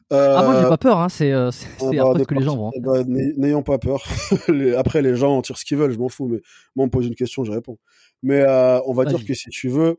Ah, 0.09 0.41
moi 0.43 0.55
j'ai 0.59 0.65
euh, 0.65 0.69
pas 0.69 0.77
peur, 0.77 0.99
hein. 0.99 1.09
c'est 1.09 1.31
ah, 1.33 1.49
bah, 1.81 2.25
que 2.25 2.33
les 2.33 2.41
gens 2.41 2.57
vont. 2.57 2.71
Bah, 2.79 3.03
n'ayons 3.05 3.63
pas 3.63 3.77
peur. 3.77 4.03
après, 4.77 5.01
les 5.01 5.15
gens 5.15 5.37
en 5.37 5.41
tirent 5.41 5.57
ce 5.57 5.65
qu'ils 5.65 5.77
veulent, 5.77 5.91
je 5.91 5.99
m'en 5.99 6.09
fous, 6.09 6.27
mais 6.27 6.41
moi 6.75 6.83
on 6.83 6.85
me 6.85 6.91
pose 6.91 7.05
une 7.05 7.15
question, 7.15 7.43
je 7.43 7.51
réponds. 7.51 7.77
Mais 8.23 8.45
on 8.85 8.93
va 8.93 9.05
dire 9.05 9.23
que 9.25 9.33
si 9.33 9.49
tu 9.49 9.69
veux, 9.69 9.97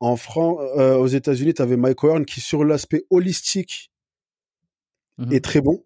en 0.00 0.16
France, 0.16 0.60
euh, 0.76 0.96
aux 0.96 1.06
États-Unis, 1.06 1.54
tu 1.54 1.62
avais 1.62 1.76
Mike 1.76 2.02
Horn 2.04 2.24
qui, 2.24 2.40
sur 2.40 2.64
l'aspect 2.64 3.04
holistique, 3.10 3.90
mmh 5.18 5.32
est 5.32 5.44
très 5.44 5.60
bon, 5.60 5.84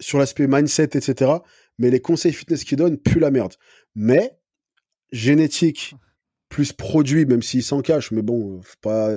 sur 0.00 0.18
l'aspect 0.18 0.48
mindset, 0.48 0.90
etc. 0.96 1.32
Mais 1.78 1.90
les 1.90 2.00
conseils 2.00 2.32
fitness 2.32 2.64
qu'il 2.64 2.78
donne, 2.78 2.98
plus 2.98 3.20
la 3.20 3.30
merde. 3.30 3.54
Mais 3.94 4.36
génétique 5.12 5.94
plus 6.48 6.72
produit, 6.72 7.26
même 7.26 7.42
s'il 7.42 7.62
s'en 7.62 7.82
cache, 7.82 8.10
mais 8.10 8.22
bon, 8.22 8.60
pas 8.80 9.16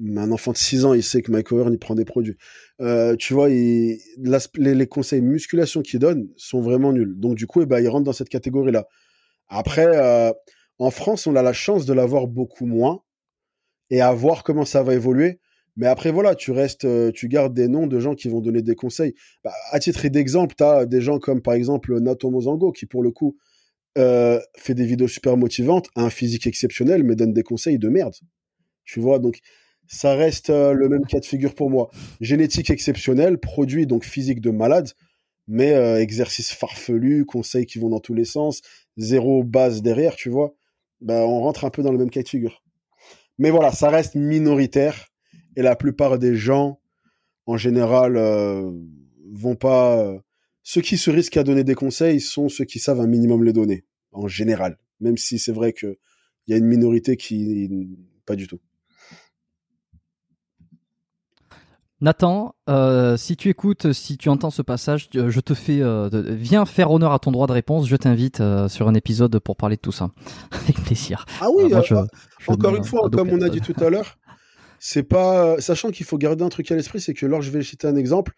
un 0.00 0.32
enfant 0.32 0.52
de 0.52 0.56
6 0.56 0.84
ans, 0.86 0.94
il 0.94 1.02
sait 1.02 1.22
que 1.22 1.30
Mike 1.30 1.52
Horn, 1.52 1.72
il 1.72 1.78
prend 1.78 1.94
des 1.94 2.04
produits. 2.04 2.36
Euh, 2.80 3.14
tu 3.16 3.32
vois, 3.34 3.48
il, 3.50 3.98
les, 4.18 4.74
les, 4.74 4.86
conseils 4.88 5.20
musculation 5.20 5.82
qu'il 5.82 6.00
donne 6.00 6.28
sont 6.36 6.60
vraiment 6.60 6.92
nuls. 6.92 7.14
Donc 7.16 7.36
du 7.36 7.46
coup, 7.46 7.62
eh 7.62 7.66
ben, 7.66 7.78
il 7.80 7.88
rentre 7.88 8.04
dans 8.04 8.12
cette 8.12 8.28
catégorie-là. 8.28 8.88
Après, 9.48 9.86
euh, 9.86 10.32
en 10.78 10.90
France, 10.90 11.26
on 11.26 11.36
a 11.36 11.42
la 11.42 11.52
chance 11.52 11.86
de 11.86 11.92
l'avoir 11.92 12.26
beaucoup 12.26 12.66
moins 12.66 13.02
et 13.90 14.00
à 14.00 14.12
voir 14.12 14.42
comment 14.42 14.64
ça 14.64 14.82
va 14.82 14.94
évoluer. 14.94 15.40
Mais 15.76 15.86
après, 15.86 16.12
voilà, 16.12 16.34
tu 16.34 16.52
restes, 16.52 16.84
euh, 16.84 17.10
tu 17.10 17.28
gardes 17.28 17.54
des 17.54 17.68
noms 17.68 17.86
de 17.86 17.98
gens 17.98 18.14
qui 18.14 18.28
vont 18.28 18.40
donner 18.40 18.62
des 18.62 18.76
conseils. 18.76 19.14
Bah, 19.42 19.52
à 19.72 19.80
titre 19.80 20.06
d'exemple, 20.08 20.54
tu 20.56 20.62
as 20.62 20.86
des 20.86 21.00
gens 21.00 21.18
comme 21.18 21.42
par 21.42 21.54
exemple 21.54 21.98
Nato 21.98 22.30
Mozango 22.30 22.70
qui, 22.70 22.86
pour 22.86 23.02
le 23.02 23.10
coup, 23.10 23.36
euh, 23.98 24.40
fait 24.56 24.74
des 24.74 24.86
vidéos 24.86 25.08
super 25.08 25.36
motivantes, 25.36 25.88
a 25.96 26.02
un 26.02 26.10
physique 26.10 26.46
exceptionnel, 26.46 27.02
mais 27.02 27.16
donne 27.16 27.32
des 27.32 27.42
conseils 27.42 27.78
de 27.78 27.88
merde. 27.88 28.14
Tu 28.84 29.00
vois, 29.00 29.18
donc 29.18 29.40
ça 29.88 30.14
reste 30.14 30.50
euh, 30.50 30.72
le 30.72 30.88
même 30.88 31.06
cas 31.06 31.18
de 31.18 31.24
figure 31.24 31.54
pour 31.54 31.70
moi. 31.70 31.90
Génétique 32.20 32.70
exceptionnelle, 32.70 33.38
produit 33.38 33.86
donc 33.86 34.04
physique 34.04 34.40
de 34.40 34.50
malade, 34.50 34.90
mais 35.48 35.72
exercice 36.00 36.52
farfelu, 36.52 37.26
conseils 37.26 37.66
qui 37.66 37.78
vont 37.78 37.90
dans 37.90 38.00
tous 38.00 38.14
les 38.14 38.24
sens, 38.24 38.62
zéro 38.96 39.44
base 39.44 39.82
derrière, 39.82 40.16
tu 40.16 40.30
vois. 40.30 40.54
Bah, 41.04 41.26
on 41.26 41.40
rentre 41.40 41.66
un 41.66 41.70
peu 41.70 41.82
dans 41.82 41.92
le 41.92 41.98
même 41.98 42.08
cas 42.08 42.22
de 42.22 42.28
figure. 42.28 42.62
Mais 43.38 43.50
voilà, 43.50 43.72
ça 43.72 43.90
reste 43.90 44.14
minoritaire 44.14 45.08
et 45.54 45.60
la 45.60 45.76
plupart 45.76 46.18
des 46.18 46.34
gens, 46.34 46.80
en 47.44 47.58
général, 47.58 48.16
euh, 48.16 48.72
vont 49.30 49.54
pas. 49.54 49.98
Euh, 49.98 50.18
ceux 50.62 50.80
qui 50.80 50.96
se 50.96 51.10
risquent 51.10 51.36
à 51.36 51.44
donner 51.44 51.62
des 51.62 51.74
conseils 51.74 52.20
sont 52.20 52.48
ceux 52.48 52.64
qui 52.64 52.78
savent 52.78 53.00
un 53.00 53.06
minimum 53.06 53.44
les 53.44 53.52
donner, 53.52 53.84
en 54.12 54.28
général. 54.28 54.78
Même 55.00 55.18
si 55.18 55.38
c'est 55.38 55.52
vrai 55.52 55.74
que 55.74 55.98
il 56.46 56.52
y 56.52 56.54
a 56.54 56.56
une 56.56 56.66
minorité 56.66 57.18
qui 57.18 57.70
pas 58.24 58.34
du 58.34 58.46
tout. 58.46 58.60
Nathan, 62.04 62.54
euh, 62.68 63.16
si 63.16 63.34
tu 63.34 63.48
écoutes, 63.48 63.94
si 63.94 64.18
tu 64.18 64.28
entends 64.28 64.50
ce 64.50 64.60
passage, 64.60 65.08
je 65.14 65.40
te 65.40 65.54
fais, 65.54 65.80
euh, 65.80 66.10
viens 66.12 66.66
faire 66.66 66.90
honneur 66.90 67.12
à 67.12 67.18
ton 67.18 67.32
droit 67.32 67.46
de 67.46 67.52
réponse. 67.52 67.88
Je 67.88 67.96
t'invite 67.96 68.42
euh, 68.42 68.68
sur 68.68 68.88
un 68.88 68.94
épisode 68.94 69.38
pour 69.38 69.56
parler 69.56 69.76
de 69.76 69.80
tout 69.80 69.90
ça, 69.90 70.10
avec 70.50 70.76
plaisir. 70.84 71.24
Ah 71.40 71.46
oui, 71.50 71.72
encore 72.46 72.76
une 72.76 72.84
fois, 72.84 73.08
comme 73.10 73.30
on 73.30 73.40
a 73.40 73.48
dit 73.48 73.62
tout 73.62 73.74
à 73.82 73.88
l'heure, 73.88 74.18
c'est 74.78 75.02
pas, 75.02 75.58
sachant 75.62 75.90
qu'il 75.92 76.04
faut 76.04 76.18
garder 76.18 76.44
un 76.44 76.50
truc 76.50 76.70
à 76.70 76.76
l'esprit, 76.76 77.00
c'est 77.00 77.14
que 77.14 77.24
lorsque 77.24 77.46
je 77.46 77.52
vais 77.52 77.62
citer 77.62 77.86
un 77.86 77.96
exemple, 77.96 78.34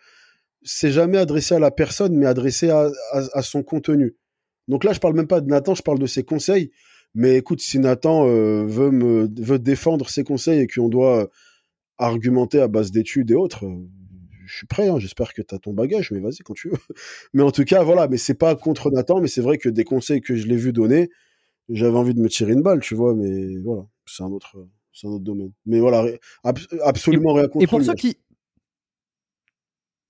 c'est 0.62 0.92
jamais 0.92 1.18
adressé 1.18 1.56
à 1.56 1.58
la 1.58 1.72
personne, 1.72 2.14
mais 2.14 2.26
adressé 2.26 2.70
à, 2.70 3.42
son 3.42 3.64
contenu. 3.64 4.16
Donc 4.68 4.84
là, 4.84 4.92
je 4.92 5.00
parle 5.00 5.14
même 5.14 5.26
pas 5.26 5.40
de 5.40 5.48
Nathan, 5.48 5.74
je 5.74 5.82
parle 5.82 5.98
de 5.98 6.06
ses 6.06 6.22
conseils. 6.22 6.70
Mais 7.16 7.36
écoute, 7.36 7.60
si 7.60 7.80
Nathan 7.80 8.26
veut 8.26 8.92
me 8.92 9.28
veut 9.42 9.58
défendre 9.58 10.08
ses 10.08 10.22
conseils 10.22 10.60
et 10.60 10.66
qu'on 10.68 10.88
doit 10.88 11.28
argumenter 11.98 12.60
à 12.60 12.68
base 12.68 12.90
d'études 12.90 13.30
et 13.30 13.34
autres, 13.34 13.64
euh, 13.66 13.88
je 14.46 14.56
suis 14.56 14.66
prêt. 14.66 14.88
Hein, 14.88 14.98
j'espère 14.98 15.34
que 15.34 15.42
tu 15.42 15.54
as 15.54 15.58
ton 15.58 15.72
bagage, 15.72 16.10
mais 16.12 16.20
vas-y 16.20 16.38
quand 16.38 16.54
tu 16.54 16.68
veux. 16.68 16.78
mais 17.34 17.42
en 17.42 17.50
tout 17.50 17.64
cas, 17.64 17.82
voilà. 17.82 18.08
Mais 18.08 18.16
c'est 18.16 18.34
pas 18.34 18.54
contre 18.54 18.90
Nathan, 18.90 19.20
mais 19.20 19.28
c'est 19.28 19.42
vrai 19.42 19.58
que 19.58 19.68
des 19.68 19.84
conseils 19.84 20.20
que 20.20 20.36
je 20.36 20.46
l'ai 20.46 20.56
vu 20.56 20.72
donner, 20.72 21.10
j'avais 21.68 21.96
envie 21.96 22.14
de 22.14 22.20
me 22.20 22.28
tirer 22.28 22.52
une 22.52 22.62
balle, 22.62 22.80
tu 22.80 22.94
vois. 22.94 23.14
Mais 23.14 23.56
voilà, 23.58 23.86
c'est 24.06 24.22
un 24.22 24.30
autre, 24.30 24.56
c'est 24.92 25.06
un 25.06 25.10
autre 25.10 25.24
domaine. 25.24 25.52
Mais 25.64 25.80
voilà, 25.80 26.04
absolument 26.82 27.32
rien 27.34 27.48
contre. 27.48 27.64
Et 27.64 27.66
pour 27.66 27.82
ceux 27.82 27.94
qui 27.94 28.16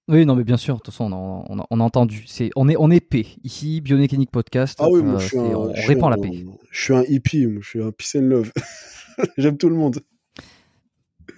oui, 0.08 0.24
non, 0.24 0.36
mais 0.36 0.44
bien 0.44 0.56
sûr. 0.56 0.76
De 0.76 0.80
toute 0.80 0.94
façon, 0.94 1.10
on 1.12 1.58
a, 1.58 1.66
on 1.68 1.80
a, 1.80 1.82
entendu. 1.82 2.24
C'est, 2.26 2.50
on 2.54 2.68
est, 2.68 2.76
on 2.78 2.92
est 2.92 3.00
paix. 3.00 3.26
Ici, 3.42 3.80
Biomécanique 3.80 4.30
Podcast. 4.30 4.78
Ah 4.80 4.88
oui, 4.88 5.02
moi, 5.02 5.18
je 5.18 5.26
suis 5.26 5.38
un, 5.38 5.42
on 5.42 5.72
répand 5.72 6.10
la 6.10 6.16
paix. 6.16 6.44
Je 6.70 6.80
suis 6.80 6.94
un 6.94 7.02
hippie. 7.02 7.48
je 7.60 7.68
suis 7.68 7.82
un 7.82 7.90
peace 7.90 8.16
and 8.16 8.22
love. 8.22 8.52
J'aime 9.36 9.58
tout 9.58 9.68
le 9.68 9.74
monde. 9.74 9.98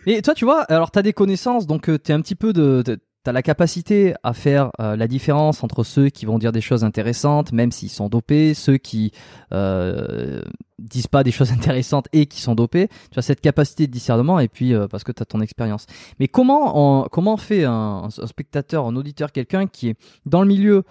Et 0.07 0.23
toi, 0.23 0.35
tu 0.35 0.45
vois, 0.45 0.63
alors 0.63 0.91
tu 0.91 0.99
as 0.99 1.03
des 1.03 1.13
connaissances, 1.13 1.67
donc 1.67 1.89
euh, 1.89 1.99
tu 2.03 2.13
es 2.13 2.15
un 2.15 2.21
petit 2.21 2.35
peu 2.35 2.53
de. 2.53 2.83
T'as 3.25 3.33
la 3.33 3.43
capacité 3.43 4.15
à 4.23 4.33
faire 4.33 4.71
euh, 4.81 4.97
la 4.97 5.09
différence 5.09 5.65
entre 5.65 5.83
ceux 5.83 6.09
qui 6.09 6.25
vont 6.25 6.39
dire 6.39 6.53
des 6.53 6.61
choses 6.61 6.85
intéressantes, 6.85 7.53
même 7.53 7.73
s'ils 7.73 7.91
sont 7.91 8.09
dopés, 8.09 8.55
ceux 8.55 8.79
qui 8.79 9.11
euh, 9.53 10.41
disent 10.79 11.09
pas 11.09 11.25
des 11.25 11.33
choses 11.33 11.51
intéressantes 11.53 12.07
et 12.13 12.27
qui 12.27 12.41
sont 12.41 12.55
dopés. 12.55 12.89
Tu 13.11 13.19
as 13.19 13.23
cette 13.23 13.41
capacité 13.41 13.87
de 13.87 13.93
discernement 13.93 14.39
et 14.39 14.49
puis 14.49 14.73
parce 14.89 15.03
que 15.05 15.13
tu 15.13 15.21
as 15.21 15.27
ton 15.27 15.41
expérience. 15.41 15.87
Mais 16.21 16.29
comment 16.29 17.07
comment 17.11 17.37
fait 17.37 17.65
un, 17.65 18.05
un 18.05 18.27
spectateur, 18.27 18.87
un 18.87 18.97
auditeur, 18.97 19.33
quelqu'un 19.33 19.67
qui 19.67 19.89
est 19.89 19.97
dans 20.25 20.41
le 20.41 20.49
milieu, 20.49 20.85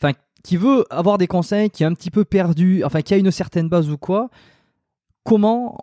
enfin 0.00 0.12
qui 0.44 0.56
veut 0.56 0.84
avoir 0.90 1.18
des 1.18 1.26
conseils, 1.26 1.70
qui 1.70 1.82
est 1.82 1.86
un 1.86 1.94
petit 1.94 2.10
peu 2.10 2.24
perdu, 2.24 2.84
enfin 2.84 3.02
qui 3.02 3.14
a 3.14 3.16
une 3.16 3.30
certaine 3.30 3.68
base 3.68 3.90
ou 3.90 3.98
quoi, 3.98 4.30
comment 5.24 5.76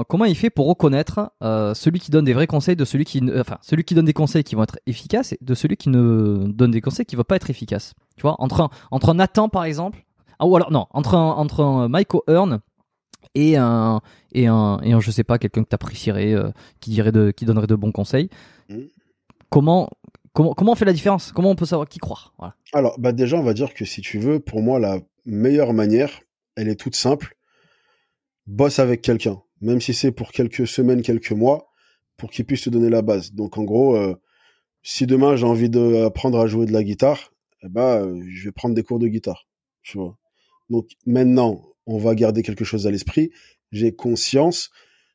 euh, 0.00 0.04
comment 0.08 0.24
il 0.24 0.34
fait 0.34 0.50
pour 0.50 0.66
reconnaître 0.66 1.32
euh, 1.42 1.74
celui 1.74 2.00
qui 2.00 2.10
donne 2.10 2.24
des 2.24 2.32
vrais 2.32 2.46
conseils 2.46 2.76
de 2.76 2.84
celui 2.84 3.04
qui 3.04 3.22
enfin 3.38 3.58
celui 3.62 3.84
qui 3.84 3.94
donne 3.94 4.06
des 4.06 4.12
conseils 4.12 4.44
qui 4.44 4.54
vont 4.54 4.62
être 4.62 4.78
efficaces 4.86 5.32
et 5.32 5.38
de 5.40 5.54
celui 5.54 5.76
qui 5.76 5.90
ne 5.90 6.46
donne 6.48 6.70
des 6.70 6.80
conseils 6.80 7.06
qui 7.06 7.14
ne 7.14 7.18
vont 7.18 7.24
pas 7.24 7.36
être 7.36 7.50
efficaces. 7.50 7.94
Tu 8.16 8.22
vois 8.22 8.36
entre 8.38 8.60
un, 8.62 8.70
entre 8.90 9.14
Nathan 9.14 9.48
par 9.48 9.64
exemple 9.64 10.04
ah, 10.38 10.46
ou 10.46 10.56
alors 10.56 10.70
non 10.70 10.86
entre 10.90 11.14
un, 11.14 11.32
entre 11.32 11.62
un 11.62 11.88
Michael 11.88 12.22
Hearn 12.28 12.60
et 13.34 13.56
un 13.56 14.00
et 14.32 14.46
un 14.46 14.80
et 14.82 14.92
un 14.92 15.00
je 15.00 15.10
sais 15.10 15.24
pas 15.24 15.38
quelqu'un 15.38 15.62
que 15.62 15.68
tu 15.68 15.74
apprécierais 15.74 16.32
euh, 16.32 16.50
qui 16.80 16.90
dirait 16.90 17.12
de 17.12 17.30
qui 17.30 17.44
donnerait 17.44 17.66
de 17.66 17.74
bons 17.74 17.92
conseils. 17.92 18.30
Mmh. 18.68 18.76
comment 19.50 19.90
comment 20.32 20.54
comment 20.54 20.72
on 20.72 20.76
fait 20.76 20.86
la 20.86 20.92
différence? 20.94 21.32
Comment 21.32 21.50
on 21.50 21.56
peut 21.56 21.66
savoir 21.66 21.88
qui 21.88 21.98
croire? 21.98 22.32
Alors 22.72 22.98
bah 22.98 23.12
déjà 23.12 23.36
on 23.36 23.42
va 23.42 23.52
dire 23.52 23.74
que 23.74 23.84
si 23.84 24.00
tu 24.00 24.18
veux 24.18 24.40
pour 24.40 24.62
moi 24.62 24.78
la 24.78 24.98
meilleure 25.26 25.74
manière 25.74 26.20
elle 26.56 26.68
est 26.68 26.76
toute 26.80 26.96
simple 26.96 27.36
bosse 28.50 28.80
avec 28.80 29.00
quelqu'un, 29.00 29.40
même 29.60 29.80
si 29.80 29.94
c'est 29.94 30.10
pour 30.10 30.32
quelques 30.32 30.66
semaines, 30.66 31.02
quelques 31.02 31.32
mois, 31.32 31.70
pour 32.16 32.30
qu'il 32.30 32.44
puisse 32.44 32.62
te 32.62 32.70
donner 32.70 32.90
la 32.90 33.02
base. 33.02 33.32
Donc 33.32 33.56
en 33.56 33.64
gros, 33.64 33.96
euh, 33.96 34.14
si 34.82 35.06
demain 35.06 35.36
j'ai 35.36 35.46
envie 35.46 35.70
d'apprendre 35.70 36.38
à 36.38 36.46
jouer 36.46 36.66
de 36.66 36.72
la 36.72 36.82
guitare, 36.82 37.32
eh 37.62 37.68
ben, 37.68 38.04
euh, 38.04 38.22
je 38.28 38.44
vais 38.44 38.52
prendre 38.52 38.74
des 38.74 38.82
cours 38.82 38.98
de 38.98 39.06
guitare. 39.06 39.46
Tu 39.82 39.98
vois. 39.98 40.18
Donc 40.68 40.88
maintenant, 41.06 41.64
on 41.86 41.98
va 41.98 42.14
garder 42.14 42.42
quelque 42.42 42.64
chose 42.64 42.86
à 42.86 42.90
l'esprit. 42.90 43.30
J'ai 43.70 43.94
conscience 43.94 44.70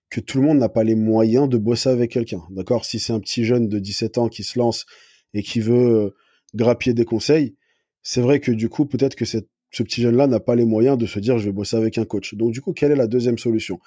que 0.10 0.22
tout 0.22 0.38
le 0.38 0.46
monde 0.46 0.60
n'a 0.60 0.70
pas 0.70 0.84
les 0.84 0.96
moyens 0.96 1.50
de 1.50 1.58
bosser 1.58 1.90
avec 1.90 2.12
quelqu'un. 2.12 2.44
D'accord? 2.52 2.86
Si 2.86 3.00
c'est 3.00 3.14
un 3.14 3.20
petit 3.20 3.44
jeune 3.44 3.68
de 3.68 3.80
17 3.80 4.18
ans 4.18 4.30
qui 4.30 4.44
se 4.44 4.58
lance 4.58 4.86
et 5.34 5.44
qui 5.44 5.60
veut 5.60 6.06
euh, 6.06 6.16
grappiller 6.54 6.94
des 6.94 7.06
conseils, 7.06 7.56
c'est 8.02 8.22
vrai 8.22 8.40
que 8.40 8.52
du 8.52 8.70
coup, 8.70 8.86
peut-être 8.86 9.16
que 9.16 9.26
cette 9.26 9.50
ce 9.76 9.84
petit 9.84 10.02
jeune-là 10.02 10.28
n'a 10.28 10.40
pas 10.40 10.56
les 10.56 10.64
moyens 10.64 10.98
de 10.98 11.06
se 11.06 11.20
dire 11.20 11.38
je 11.38 11.46
vais 11.46 11.52
bosser 11.52 11.76
avec 11.76 11.98
un 11.98 12.06
coach. 12.06 12.34
Donc 12.36 12.54
du 12.54 12.62
coup, 12.62 12.72
quelle 12.72 12.94
est 12.94 12.96
la 12.96 13.08
deuxième 13.08 13.38
solution? 13.38 13.82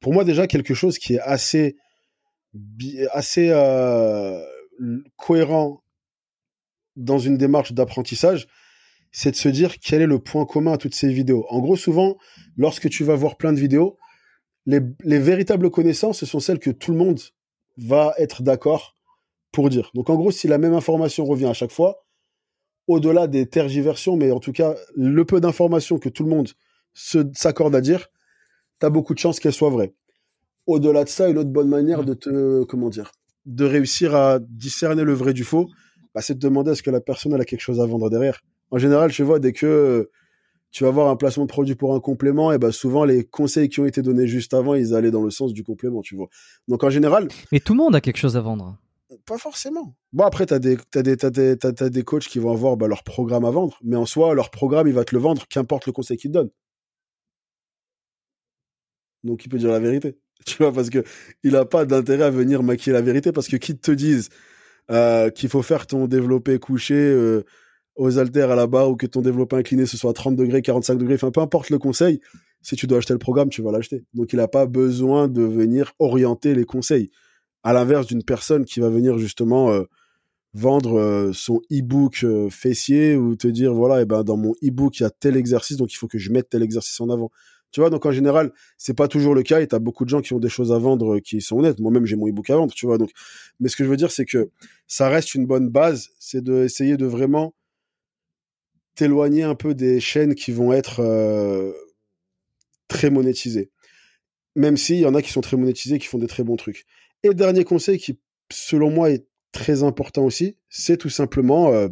Pour 0.00 0.14
moi, 0.14 0.24
déjà 0.24 0.46
quelque 0.46 0.72
chose 0.72 0.98
qui 0.98 1.16
est 1.16 1.20
assez 1.20 1.76
euh, 3.50 4.42
cohérent 5.16 5.82
dans 6.96 7.18
une 7.18 7.36
démarche 7.36 7.72
d'apprentissage, 7.72 8.48
c'est 9.12 9.32
de 9.32 9.36
se 9.36 9.50
dire 9.50 9.78
quel 9.80 10.00
est 10.00 10.06
le 10.06 10.18
point 10.18 10.46
commun 10.46 10.72
à 10.72 10.78
toutes 10.78 10.94
ces 10.94 11.12
vidéos. 11.12 11.44
En 11.50 11.60
gros, 11.60 11.76
souvent, 11.76 12.16
lorsque 12.56 12.88
tu 12.88 13.04
vas 13.04 13.14
voir 13.14 13.36
plein 13.36 13.52
de 13.52 13.60
vidéos, 13.60 13.98
les, 14.64 14.80
les 15.02 15.18
véritables 15.18 15.70
connaissances, 15.70 16.20
ce 16.20 16.26
sont 16.26 16.40
celles 16.40 16.58
que 16.58 16.70
tout 16.70 16.90
le 16.90 16.96
monde 16.96 17.20
va 17.76 18.14
être 18.16 18.42
d'accord 18.42 18.96
pour 19.52 19.68
dire. 19.68 19.90
Donc 19.94 20.08
en 20.08 20.16
gros, 20.16 20.30
si 20.30 20.48
la 20.48 20.56
même 20.56 20.72
information 20.72 21.26
revient 21.26 21.46
à 21.46 21.52
chaque 21.52 21.70
fois, 21.72 22.03
au-delà 22.86 23.26
des 23.26 23.46
tergiversions, 23.46 24.16
mais 24.16 24.30
en 24.30 24.40
tout 24.40 24.52
cas, 24.52 24.74
le 24.94 25.24
peu 25.24 25.40
d'informations 25.40 25.98
que 25.98 26.08
tout 26.08 26.24
le 26.24 26.30
monde 26.30 26.48
s'accorde 26.92 27.74
à 27.74 27.80
dire, 27.80 28.08
tu 28.80 28.86
as 28.86 28.90
beaucoup 28.90 29.14
de 29.14 29.18
chances 29.18 29.40
qu'elles 29.40 29.54
soient 29.54 29.70
vraies. 29.70 29.94
Au-delà 30.66 31.04
de 31.04 31.08
ça, 31.08 31.28
une 31.28 31.38
autre 31.38 31.50
bonne 31.50 31.68
manière 31.68 32.04
de 32.04 32.14
te, 32.14 32.64
comment 32.64 32.88
dire, 32.88 33.12
de 33.46 33.64
réussir 33.64 34.14
à 34.14 34.38
discerner 34.38 35.04
le 35.04 35.12
vrai 35.12 35.32
du 35.32 35.44
faux, 35.44 35.68
bah, 36.14 36.20
c'est 36.22 36.34
de 36.34 36.38
demander 36.38 36.72
est-ce 36.72 36.82
que 36.82 36.90
la 36.90 37.00
personne 37.00 37.34
a 37.34 37.44
quelque 37.44 37.60
chose 37.60 37.80
à 37.80 37.86
vendre 37.86 38.08
derrière. 38.08 38.40
En 38.70 38.78
général, 38.78 39.10
je 39.10 39.22
vois, 39.22 39.38
dès 39.38 39.52
que 39.52 40.10
tu 40.70 40.82
vas 40.82 40.88
avoir 40.88 41.08
un 41.08 41.16
placement 41.16 41.44
de 41.44 41.50
produit 41.50 41.76
pour 41.76 41.94
un 41.94 42.00
complément, 42.00 42.50
et 42.50 42.58
bah 42.58 42.72
souvent 42.72 43.04
les 43.04 43.22
conseils 43.24 43.68
qui 43.68 43.78
ont 43.78 43.86
été 43.86 44.02
donnés 44.02 44.26
juste 44.26 44.54
avant, 44.54 44.74
ils 44.74 44.92
allaient 44.94 45.12
dans 45.12 45.22
le 45.22 45.30
sens 45.30 45.52
du 45.52 45.62
complément, 45.62 46.02
tu 46.02 46.16
vois. 46.16 46.28
Donc 46.66 46.82
en 46.82 46.90
général. 46.90 47.28
Mais 47.52 47.60
tout 47.60 47.74
le 47.74 47.78
monde 47.78 47.94
a 47.94 48.00
quelque 48.00 48.16
chose 48.16 48.36
à 48.36 48.40
vendre. 48.40 48.76
Pas 49.26 49.38
forcément. 49.38 49.96
Bon, 50.12 50.24
après, 50.24 50.46
tu 50.46 50.54
as 50.54 50.58
des, 50.58 50.76
des, 50.94 51.90
des, 51.90 52.02
coachs 52.04 52.26
qui 52.28 52.38
vont 52.38 52.52
avoir 52.52 52.76
bah, 52.76 52.88
leur 52.88 53.02
programme 53.02 53.44
à 53.44 53.50
vendre, 53.50 53.78
mais 53.82 53.96
en 53.96 54.06
soi, 54.06 54.34
leur 54.34 54.50
programme, 54.50 54.86
il 54.88 54.94
va 54.94 55.04
te 55.04 55.14
le 55.14 55.20
vendre, 55.20 55.46
qu'importe 55.48 55.86
le 55.86 55.92
conseil 55.92 56.16
qu'il 56.16 56.30
te 56.30 56.34
donne. 56.34 56.50
Donc, 59.24 59.44
il 59.44 59.48
peut 59.48 59.58
dire 59.58 59.70
la 59.70 59.80
vérité. 59.80 60.16
Tu 60.46 60.56
vois, 60.58 60.72
parce 60.72 60.90
que 60.90 61.02
il 61.42 61.52
n'a 61.52 61.64
pas 61.64 61.86
d'intérêt 61.86 62.24
à 62.24 62.30
venir 62.30 62.62
maquiller 62.62 62.92
la 62.92 63.00
vérité, 63.00 63.32
parce 63.32 63.48
que 63.48 63.56
qui 63.56 63.78
te 63.78 63.90
dise 63.92 64.28
euh, 64.90 65.30
qu'il 65.30 65.48
faut 65.48 65.62
faire 65.62 65.86
ton 65.86 66.06
développé 66.06 66.58
couché 66.58 66.94
euh, 66.94 67.44
aux 67.96 68.18
haltères 68.18 68.50
à 68.50 68.56
la 68.56 68.66
barre 68.66 68.90
ou 68.90 68.96
que 68.96 69.06
ton 69.06 69.22
développé 69.22 69.56
incliné 69.56 69.86
ce 69.86 69.96
soit 69.96 70.10
à 70.10 70.12
30 70.12 70.36
degrés, 70.36 70.60
45 70.60 70.96
degrés, 70.98 71.14
enfin, 71.14 71.30
peu 71.30 71.40
importe 71.40 71.70
le 71.70 71.78
conseil, 71.78 72.20
si 72.60 72.76
tu 72.76 72.86
dois 72.86 72.98
acheter 72.98 73.14
le 73.14 73.18
programme, 73.18 73.48
tu 73.48 73.62
vas 73.62 73.72
l'acheter. 73.72 74.04
Donc, 74.12 74.32
il 74.32 74.36
n'a 74.36 74.48
pas 74.48 74.66
besoin 74.66 75.28
de 75.28 75.42
venir 75.42 75.94
orienter 75.98 76.54
les 76.54 76.64
conseils 76.64 77.10
à 77.64 77.72
l'inverse 77.72 78.06
d'une 78.06 78.22
personne 78.22 78.64
qui 78.66 78.78
va 78.78 78.90
venir 78.90 79.18
justement 79.18 79.72
euh, 79.72 79.84
vendre 80.52 81.00
euh, 81.00 81.32
son 81.32 81.62
e-book 81.72 82.22
euh, 82.22 82.50
fessier 82.50 83.16
ou 83.16 83.34
te 83.36 83.48
dire 83.48 83.72
voilà 83.72 83.98
et 83.98 84.02
eh 84.02 84.04
ben 84.04 84.22
dans 84.22 84.36
mon 84.36 84.52
e-book 84.62 85.00
il 85.00 85.02
y 85.02 85.06
a 85.06 85.10
tel 85.10 85.36
exercice 85.36 85.78
donc 85.78 85.92
il 85.92 85.96
faut 85.96 86.06
que 86.06 86.18
je 86.18 86.30
mette 86.30 86.50
tel 86.50 86.62
exercice 86.62 87.00
en 87.00 87.08
avant. 87.08 87.30
Tu 87.72 87.80
vois 87.80 87.90
donc 87.90 88.06
en 88.06 88.12
général 88.12 88.52
c'est 88.76 88.94
pas 88.94 89.08
toujours 89.08 89.34
le 89.34 89.42
cas 89.42 89.60
et 89.60 89.66
t'as 89.66 89.78
beaucoup 89.78 90.04
de 90.04 90.10
gens 90.10 90.20
qui 90.20 90.34
ont 90.34 90.38
des 90.38 90.50
choses 90.50 90.72
à 90.72 90.78
vendre 90.78 91.18
qui 91.18 91.40
sont 91.40 91.58
honnêtes. 91.58 91.80
Moi-même 91.80 92.04
j'ai 92.04 92.16
mon 92.16 92.28
e-book 92.28 92.50
à 92.50 92.56
vendre 92.56 92.74
tu 92.74 92.86
vois 92.86 92.98
donc. 92.98 93.10
Mais 93.60 93.68
ce 93.68 93.76
que 93.76 93.82
je 93.82 93.88
veux 93.88 93.96
dire 93.96 94.10
c'est 94.10 94.26
que 94.26 94.50
ça 94.86 95.08
reste 95.08 95.34
une 95.34 95.46
bonne 95.46 95.70
base 95.70 96.10
c'est 96.20 96.44
d'essayer 96.44 96.98
de 96.98 97.06
vraiment 97.06 97.54
t'éloigner 98.94 99.42
un 99.42 99.56
peu 99.56 99.74
des 99.74 99.98
chaînes 100.00 100.34
qui 100.34 100.52
vont 100.52 100.72
être 100.72 101.02
très 102.88 103.10
monétisées. 103.10 103.70
Même 104.54 104.76
s'il 104.76 104.98
y 104.98 105.06
en 105.06 105.14
a 105.14 105.22
qui 105.22 105.32
sont 105.32 105.40
très 105.40 105.56
monétisés 105.56 105.98
qui 105.98 106.06
font 106.06 106.18
des 106.18 106.28
très 106.28 106.44
bons 106.44 106.54
trucs 106.56 106.86
et 107.24 107.34
dernier 107.34 107.64
conseil 107.64 107.98
qui, 107.98 108.20
selon 108.52 108.90
moi, 108.90 109.10
est 109.10 109.26
très 109.52 109.82
important 109.82 110.24
aussi, 110.24 110.58
c'est 110.68 110.98
tout 110.98 111.08
simplement 111.08 111.72
euh, 111.72 111.88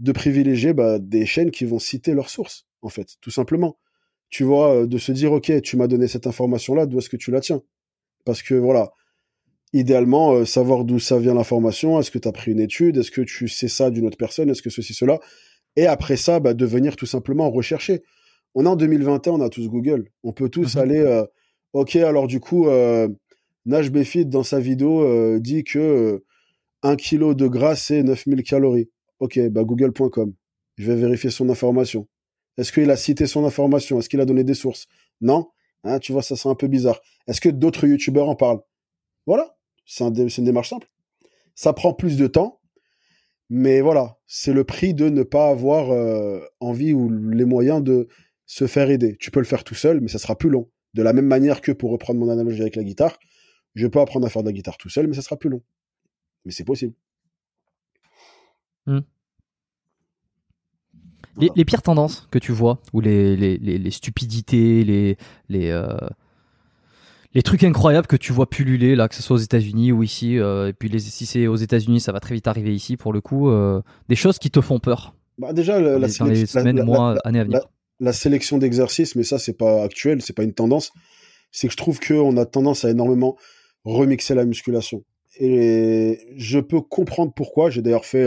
de 0.00 0.12
privilégier 0.12 0.72
bah, 0.72 0.98
des 0.98 1.26
chaînes 1.26 1.50
qui 1.50 1.64
vont 1.64 1.78
citer 1.78 2.12
leurs 2.12 2.28
sources, 2.28 2.66
en 2.82 2.88
fait, 2.88 3.16
tout 3.20 3.30
simplement. 3.30 3.78
Tu 4.30 4.42
vois, 4.42 4.74
euh, 4.74 4.86
de 4.86 4.98
se 4.98 5.12
dire, 5.12 5.32
OK, 5.32 5.52
tu 5.62 5.76
m'as 5.76 5.86
donné 5.86 6.08
cette 6.08 6.26
information-là, 6.26 6.86
d'où 6.86 6.98
est-ce 6.98 7.08
que 7.08 7.16
tu 7.16 7.30
la 7.30 7.40
tiens? 7.40 7.62
Parce 8.24 8.42
que, 8.42 8.54
voilà, 8.54 8.90
idéalement, 9.72 10.32
euh, 10.32 10.44
savoir 10.44 10.84
d'où 10.84 10.98
ça 10.98 11.18
vient 11.18 11.34
l'information, 11.34 12.00
est-ce 12.00 12.10
que 12.10 12.18
tu 12.18 12.26
as 12.26 12.32
pris 12.32 12.50
une 12.50 12.60
étude, 12.60 12.96
est-ce 12.96 13.12
que 13.12 13.22
tu 13.22 13.48
sais 13.48 13.68
ça 13.68 13.90
d'une 13.90 14.06
autre 14.06 14.18
personne, 14.18 14.50
est-ce 14.50 14.62
que 14.62 14.70
ceci, 14.70 14.92
cela? 14.92 15.20
Et 15.76 15.86
après 15.86 16.16
ça, 16.16 16.40
bah, 16.40 16.54
de 16.54 16.66
venir 16.66 16.96
tout 16.96 17.06
simplement 17.06 17.48
rechercher. 17.50 18.02
On 18.54 18.64
est 18.64 18.68
en 18.68 18.76
2021, 18.76 19.34
on 19.34 19.40
a 19.40 19.50
tous 19.50 19.68
Google. 19.68 20.10
On 20.24 20.32
peut 20.32 20.48
tous 20.48 20.74
mmh 20.74 20.78
aller, 20.80 21.22
OK, 21.74 21.96
alors 21.96 22.26
du 22.26 22.40
coup 22.40 22.66
Nash 23.68 23.90
Befit, 23.90 24.24
dans 24.24 24.42
sa 24.42 24.60
vidéo, 24.60 25.02
euh, 25.02 25.40
dit 25.40 25.62
que 25.62 26.24
1 26.82 26.92
euh, 26.92 26.96
kg 26.96 27.34
de 27.34 27.46
gras, 27.48 27.76
c'est 27.76 28.02
9000 28.02 28.42
calories. 28.42 28.88
Ok, 29.20 29.38
bah 29.50 29.62
google.com. 29.62 30.32
Je 30.78 30.90
vais 30.90 30.98
vérifier 30.98 31.28
son 31.28 31.50
information. 31.50 32.08
Est-ce 32.56 32.72
qu'il 32.72 32.90
a 32.90 32.96
cité 32.96 33.26
son 33.26 33.44
information? 33.44 33.98
Est-ce 33.98 34.08
qu'il 34.08 34.22
a 34.22 34.24
donné 34.24 34.42
des 34.42 34.54
sources? 34.54 34.86
Non 35.20 35.48
Hein, 35.84 35.98
tu 35.98 36.12
vois, 36.12 36.22
ça 36.22 36.34
c'est 36.34 36.48
un 36.48 36.54
peu 36.54 36.66
bizarre. 36.66 36.98
Est-ce 37.26 37.42
que 37.42 37.50
d'autres 37.50 37.86
youtubeurs 37.86 38.30
en 38.30 38.36
parlent? 38.36 38.62
Voilà, 39.26 39.54
c'est 39.84 40.02
un 40.02 40.12
une 40.12 40.44
démarche 40.44 40.70
simple. 40.70 40.88
Ça 41.54 41.74
prend 41.74 41.92
plus 41.92 42.16
de 42.16 42.26
temps, 42.26 42.60
mais 43.50 43.82
voilà, 43.82 44.18
c'est 44.26 44.54
le 44.54 44.64
prix 44.64 44.94
de 44.94 45.10
ne 45.10 45.22
pas 45.22 45.50
avoir 45.50 45.90
euh, 45.90 46.40
envie 46.60 46.94
ou 46.94 47.10
les 47.10 47.44
moyens 47.44 47.82
de 47.82 48.08
se 48.46 48.66
faire 48.66 48.88
aider. 48.88 49.16
Tu 49.20 49.30
peux 49.30 49.40
le 49.40 49.46
faire 49.46 49.62
tout 49.62 49.74
seul, 49.74 50.00
mais 50.00 50.08
ça 50.08 50.18
sera 50.18 50.36
plus 50.38 50.48
long. 50.48 50.70
De 50.94 51.02
la 51.02 51.12
même 51.12 51.26
manière 51.26 51.60
que 51.60 51.70
pour 51.70 51.90
reprendre 51.90 52.18
mon 52.18 52.30
analogie 52.30 52.62
avec 52.62 52.74
la 52.74 52.82
guitare, 52.82 53.18
je 53.74 53.86
peux 53.86 54.00
apprendre 54.00 54.26
à 54.26 54.30
faire 54.30 54.42
de 54.42 54.48
la 54.48 54.52
guitare 54.52 54.76
tout 54.78 54.88
seul, 54.88 55.06
mais 55.06 55.14
ça 55.14 55.22
sera 55.22 55.36
plus 55.36 55.50
long. 55.50 55.62
Mais 56.44 56.52
c'est 56.52 56.64
possible. 56.64 56.94
Hmm. 58.86 59.00
Les, 61.36 61.64
pires 61.64 61.82
tendances 61.82 62.26
que 62.32 62.38
tu 62.38 62.50
vois, 62.50 62.80
ou 62.92 63.00
les, 63.00 63.36
les, 63.36 63.90
stupidités, 63.92 64.82
les, 64.82 65.16
les, 65.48 65.70
euh, 65.70 65.86
les 67.34 67.42
trucs 67.42 67.62
incroyables 67.62 68.06
que 68.06 68.16
tu 68.16 68.32
vois 68.32 68.48
pulluler, 68.48 68.96
là, 68.96 69.08
que 69.08 69.14
ce 69.14 69.22
soit 69.22 69.36
aux 69.36 69.40
États-Unis 69.40 69.92
ou 69.92 70.02
ici, 70.02 70.38
euh, 70.38 70.68
et 70.68 70.72
puis 70.72 70.88
les, 70.88 70.98
si 70.98 71.26
c'est 71.26 71.46
aux 71.46 71.56
États-Unis, 71.56 72.00
ça 72.00 72.10
va 72.10 72.18
très 72.18 72.34
vite 72.34 72.48
arriver 72.48 72.74
ici 72.74 72.96
pour 72.96 73.12
le 73.12 73.20
coup, 73.20 73.50
euh, 73.50 73.80
des 74.08 74.16
choses 74.16 74.38
qui 74.38 74.50
te 74.50 74.60
font 74.60 74.80
peur. 74.80 75.14
Bah 75.38 75.52
déjà, 75.52 75.80
la, 75.80 75.98
dans 75.98 76.26
les 76.26 76.46
semaines, 76.46 76.82
mois, 76.82 77.16
années 77.24 77.40
à 77.40 77.44
venir. 77.44 77.60
La, 78.00 78.12
sélection 78.12 78.58
d'exercices, 78.58 79.14
mais 79.14 79.22
ça, 79.22 79.38
c'est 79.38 79.56
pas 79.56 79.84
actuel, 79.84 80.22
c'est 80.22 80.32
pas 80.32 80.42
une 80.42 80.54
tendance, 80.54 80.92
c'est 81.52 81.68
que 81.68 81.72
je 81.72 81.76
trouve 81.76 82.00
qu'on 82.00 82.36
a 82.36 82.46
tendance 82.46 82.84
à 82.84 82.90
énormément 82.90 83.36
remixer 83.88 84.34
la 84.34 84.44
musculation. 84.44 85.04
Et 85.40 86.18
je 86.36 86.58
peux 86.58 86.80
comprendre 86.80 87.32
pourquoi. 87.34 87.70
J'ai 87.70 87.82
d'ailleurs 87.82 88.04
fait 88.04 88.26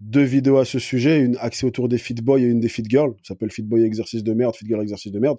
deux 0.00 0.22
vidéos 0.22 0.58
à 0.58 0.64
ce 0.64 0.78
sujet, 0.78 1.20
une 1.20 1.36
axée 1.38 1.66
autour 1.66 1.88
des 1.88 1.98
fit 1.98 2.14
boys 2.14 2.40
et 2.40 2.44
une 2.44 2.60
des 2.60 2.68
fit 2.68 2.84
girls, 2.86 3.14
ça 3.22 3.34
s'appelle 3.34 3.50
fit 3.50 3.62
boy 3.62 3.84
exercice 3.84 4.24
de 4.24 4.32
merde, 4.32 4.54
fit 4.56 4.66
girl 4.66 4.82
exercice 4.82 5.12
de 5.12 5.18
merde, 5.18 5.38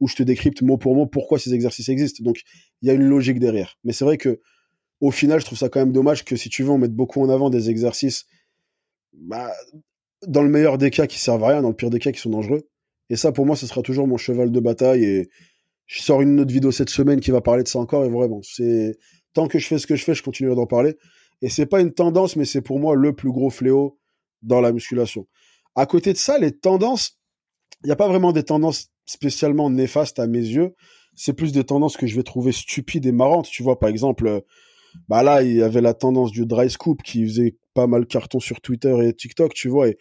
où 0.00 0.06
je 0.06 0.14
te 0.14 0.22
décrypte 0.22 0.62
mot 0.62 0.76
pour 0.76 0.94
mot 0.94 1.06
pourquoi 1.06 1.38
ces 1.38 1.52
exercices 1.52 1.88
existent. 1.88 2.22
Donc 2.22 2.40
il 2.80 2.88
y 2.88 2.90
a 2.90 2.94
une 2.94 3.02
logique 3.02 3.40
derrière. 3.40 3.76
Mais 3.82 3.92
c'est 3.92 4.04
vrai 4.04 4.16
que 4.16 4.40
au 5.00 5.10
final, 5.10 5.40
je 5.40 5.44
trouve 5.46 5.58
ça 5.58 5.68
quand 5.68 5.80
même 5.80 5.92
dommage 5.92 6.24
que 6.24 6.36
si 6.36 6.48
tu 6.48 6.62
veux, 6.62 6.70
on 6.70 6.78
mette 6.78 6.94
beaucoup 6.94 7.20
en 7.20 7.28
avant 7.28 7.50
des 7.50 7.68
exercices, 7.70 8.26
bah, 9.12 9.52
dans 10.26 10.42
le 10.42 10.48
meilleur 10.48 10.78
des 10.78 10.90
cas 10.90 11.06
qui 11.06 11.18
servent 11.18 11.44
à 11.44 11.48
rien, 11.48 11.62
dans 11.62 11.68
le 11.68 11.74
pire 11.74 11.90
des 11.90 11.98
cas 11.98 12.12
qui 12.12 12.20
sont 12.20 12.30
dangereux. 12.30 12.62
Et 13.10 13.16
ça, 13.16 13.32
pour 13.32 13.44
moi, 13.44 13.56
ce 13.56 13.66
sera 13.66 13.82
toujours 13.82 14.06
mon 14.06 14.16
cheval 14.16 14.50
de 14.50 14.60
bataille. 14.60 15.04
Et 15.04 15.28
je 15.86 16.02
sors 16.02 16.20
une 16.22 16.40
autre 16.40 16.52
vidéo 16.52 16.72
cette 16.72 16.90
semaine 16.90 17.20
qui 17.20 17.30
va 17.30 17.40
parler 17.40 17.62
de 17.62 17.68
ça 17.68 17.78
encore. 17.78 18.04
Et 18.04 18.08
vraiment, 18.08 18.40
c'est 18.42 18.98
tant 19.32 19.48
que 19.48 19.58
je 19.58 19.66
fais 19.66 19.78
ce 19.78 19.86
que 19.86 19.96
je 19.96 20.04
fais, 20.04 20.14
je 20.14 20.22
continuerai 20.22 20.56
d'en 20.56 20.66
parler. 20.66 20.96
Et 21.42 21.48
c'est 21.48 21.66
pas 21.66 21.80
une 21.80 21.92
tendance, 21.92 22.36
mais 22.36 22.44
c'est 22.44 22.62
pour 22.62 22.78
moi 22.78 22.94
le 22.94 23.14
plus 23.14 23.30
gros 23.30 23.50
fléau 23.50 23.98
dans 24.42 24.60
la 24.60 24.72
musculation. 24.72 25.26
À 25.74 25.86
côté 25.86 26.12
de 26.12 26.18
ça, 26.18 26.38
les 26.38 26.52
tendances, 26.52 27.18
il 27.82 27.86
n'y 27.86 27.92
a 27.92 27.96
pas 27.96 28.08
vraiment 28.08 28.32
des 28.32 28.44
tendances 28.44 28.88
spécialement 29.04 29.68
néfastes 29.70 30.18
à 30.18 30.26
mes 30.26 30.38
yeux. 30.38 30.74
C'est 31.14 31.32
plus 31.32 31.52
des 31.52 31.64
tendances 31.64 31.96
que 31.96 32.06
je 32.06 32.16
vais 32.16 32.22
trouver 32.22 32.52
stupides 32.52 33.06
et 33.06 33.12
marrantes. 33.12 33.48
Tu 33.48 33.62
vois, 33.62 33.78
par 33.78 33.88
exemple, 33.88 34.42
bah 35.08 35.22
là, 35.22 35.42
il 35.42 35.52
y 35.52 35.62
avait 35.62 35.80
la 35.80 35.94
tendance 35.94 36.30
du 36.30 36.46
dry 36.46 36.70
scoop 36.70 37.02
qui 37.02 37.24
faisait 37.26 37.56
pas 37.74 37.86
mal 37.86 38.06
carton 38.06 38.40
sur 38.40 38.60
Twitter 38.60 38.94
et 39.04 39.12
TikTok, 39.12 39.52
tu 39.54 39.68
vois. 39.68 39.88
Et 39.88 39.98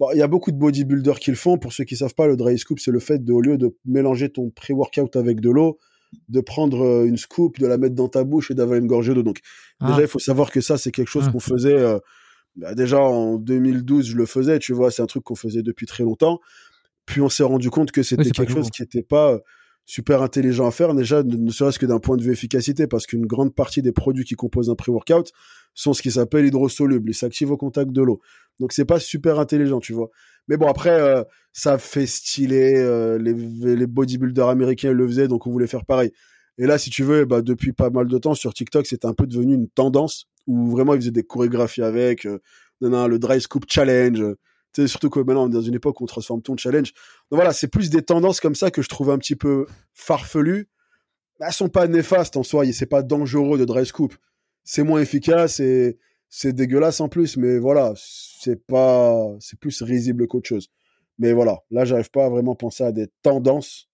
bon, 0.00 0.08
il 0.12 0.18
y 0.18 0.22
a 0.22 0.26
beaucoup 0.26 0.52
de 0.52 0.56
bodybuilders 0.56 1.18
qui 1.18 1.30
le 1.30 1.36
font. 1.36 1.58
Pour 1.58 1.72
ceux 1.72 1.84
qui 1.84 1.96
savent 1.96 2.14
pas, 2.14 2.26
le 2.26 2.36
dry 2.36 2.58
scoop, 2.58 2.78
c'est 2.80 2.90
le 2.90 3.00
fait 3.00 3.24
de, 3.24 3.32
au 3.32 3.40
lieu 3.40 3.58
de 3.58 3.76
mélanger 3.84 4.30
ton 4.30 4.50
pré-workout 4.50 5.16
avec 5.16 5.40
de 5.40 5.50
l'eau, 5.50 5.78
de 6.28 6.40
prendre 6.40 6.84
euh, 6.84 7.06
une 7.06 7.16
scoop, 7.16 7.58
de 7.58 7.66
la 7.66 7.78
mettre 7.78 7.94
dans 7.94 8.08
ta 8.08 8.24
bouche 8.24 8.50
et 8.50 8.54
d'avoir 8.54 8.78
une 8.78 8.86
gorgée 8.86 9.14
d'eau. 9.14 9.22
Donc, 9.22 9.40
ah. 9.80 9.88
déjà, 9.88 10.02
il 10.02 10.08
faut 10.08 10.18
savoir 10.18 10.50
que 10.50 10.60
ça, 10.60 10.78
c'est 10.78 10.92
quelque 10.92 11.08
chose 11.08 11.24
ah. 11.28 11.32
qu'on 11.32 11.40
faisait 11.40 11.78
euh, 11.78 11.98
bah, 12.56 12.74
déjà 12.74 13.00
en 13.00 13.36
2012, 13.36 14.06
je 14.06 14.16
le 14.16 14.26
faisais, 14.26 14.58
tu 14.58 14.72
vois, 14.72 14.90
c'est 14.90 15.02
un 15.02 15.06
truc 15.06 15.24
qu'on 15.24 15.34
faisait 15.34 15.62
depuis 15.62 15.86
très 15.86 16.04
longtemps. 16.04 16.40
Puis 17.04 17.20
on 17.20 17.28
s'est 17.28 17.44
rendu 17.44 17.70
compte 17.70 17.92
que 17.92 18.02
c'était 18.02 18.30
quelque 18.30 18.52
chose 18.52 18.70
qui 18.70 18.82
n'était 18.82 19.02
pas 19.02 19.38
super 19.86 20.20
intelligent 20.20 20.66
à 20.66 20.72
faire, 20.72 20.94
déjà 20.94 21.22
ne 21.22 21.50
serait-ce 21.50 21.78
que 21.78 21.86
d'un 21.86 22.00
point 22.00 22.16
de 22.16 22.22
vue 22.22 22.32
efficacité, 22.32 22.86
parce 22.86 23.06
qu'une 23.06 23.24
grande 23.24 23.54
partie 23.54 23.82
des 23.82 23.92
produits 23.92 24.24
qui 24.24 24.34
composent 24.34 24.68
un 24.68 24.74
pré-workout 24.74 25.30
sont 25.74 25.94
ce 25.94 26.02
qui 26.02 26.10
s'appelle 26.10 26.44
hydrosoluble, 26.44 27.10
ils 27.10 27.14
s'activent 27.14 27.52
au 27.52 27.56
contact 27.56 27.92
de 27.92 28.02
l'eau. 28.02 28.20
Donc 28.58 28.72
c'est 28.72 28.84
pas 28.84 28.98
super 28.98 29.38
intelligent, 29.38 29.78
tu 29.78 29.92
vois. 29.92 30.10
Mais 30.48 30.56
bon 30.56 30.66
après, 30.66 31.00
euh, 31.00 31.22
ça 31.52 31.78
fait 31.78 32.06
stylé, 32.06 32.74
euh, 32.76 33.16
les, 33.18 33.32
les 33.76 33.86
bodybuilders 33.86 34.48
américains 34.48 34.92
le 34.92 35.06
faisaient, 35.06 35.28
donc 35.28 35.46
on 35.46 35.50
voulait 35.50 35.66
faire 35.66 35.84
pareil. 35.84 36.12
Et 36.58 36.66
là, 36.66 36.78
si 36.78 36.90
tu 36.90 37.04
veux, 37.04 37.24
bah, 37.24 37.42
depuis 37.42 37.72
pas 37.72 37.90
mal 37.90 38.08
de 38.08 38.18
temps 38.18 38.34
sur 38.34 38.54
TikTok, 38.54 38.86
c'était 38.86 39.06
un 39.06 39.14
peu 39.14 39.26
devenu 39.26 39.54
une 39.54 39.68
tendance 39.68 40.26
où 40.46 40.70
vraiment 40.70 40.94
ils 40.94 41.00
faisaient 41.00 41.10
des 41.10 41.22
chorégraphies 41.22 41.82
avec, 41.82 42.26
euh, 42.26 42.38
le 42.80 43.16
dry 43.18 43.40
scoop 43.40 43.64
challenge. 43.68 44.22
Sais, 44.76 44.86
surtout 44.88 45.08
que 45.08 45.20
maintenant, 45.20 45.44
on 45.44 45.48
est 45.48 45.54
dans 45.54 45.62
une 45.62 45.74
époque 45.74 46.02
où 46.02 46.04
on 46.04 46.06
transforme 46.06 46.42
ton 46.42 46.54
challenge. 46.54 46.92
Donc 47.30 47.38
voilà, 47.38 47.54
c'est 47.54 47.68
plus 47.68 47.88
des 47.88 48.02
tendances 48.02 48.40
comme 48.40 48.54
ça 48.54 48.70
que 48.70 48.82
je 48.82 48.88
trouve 48.90 49.10
un 49.10 49.16
petit 49.16 49.34
peu 49.34 49.66
farfelues. 49.94 50.68
Elles 51.40 51.52
sont 51.52 51.70
pas 51.70 51.86
néfastes 51.86 52.36
en 52.36 52.42
soi, 52.42 52.70
c'est 52.72 52.84
pas 52.84 53.02
dangereux 53.02 53.58
de 53.58 53.64
dry 53.64 53.86
scoop. 53.86 54.14
C'est 54.64 54.82
moins 54.82 55.00
efficace 55.00 55.60
et 55.60 55.98
c'est 56.28 56.52
dégueulasse 56.52 57.00
en 57.00 57.08
plus, 57.08 57.38
mais 57.38 57.58
voilà, 57.58 57.94
c'est 57.96 58.66
pas, 58.66 59.16
c'est 59.40 59.58
plus 59.58 59.80
risible 59.80 60.26
qu'autre 60.26 60.48
chose. 60.48 60.68
Mais 61.18 61.32
voilà, 61.32 61.62
là, 61.70 61.86
j'arrive 61.86 62.10
pas 62.10 62.26
à 62.26 62.28
vraiment 62.28 62.54
penser 62.54 62.84
à 62.84 62.92
des 62.92 63.06
tendances 63.22 63.88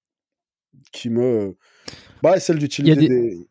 qui 0.91 1.11
me, 1.11 1.57
bah, 2.25 2.41
celle 2.41 2.59
d'utiliser 2.59 3.09
des... 3.09 3.49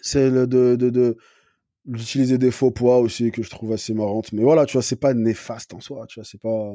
Celle 0.00 0.46
de, 0.48 0.74
de, 0.76 0.90
de, 0.90 1.16
d'utiliser 1.86 2.38
des 2.38 2.50
faux 2.50 2.70
poids 2.70 2.98
aussi 2.98 3.30
que 3.30 3.42
je 3.42 3.50
trouve 3.50 3.72
assez 3.72 3.94
marrante. 3.94 4.32
Mais 4.32 4.42
voilà, 4.42 4.66
tu 4.66 4.74
vois, 4.74 4.82
c'est 4.82 5.00
pas 5.00 5.14
néfaste 5.14 5.74
en 5.74 5.80
soi, 5.80 6.06
tu 6.06 6.20
vois, 6.20 6.24
c'est 6.24 6.40
pas. 6.40 6.74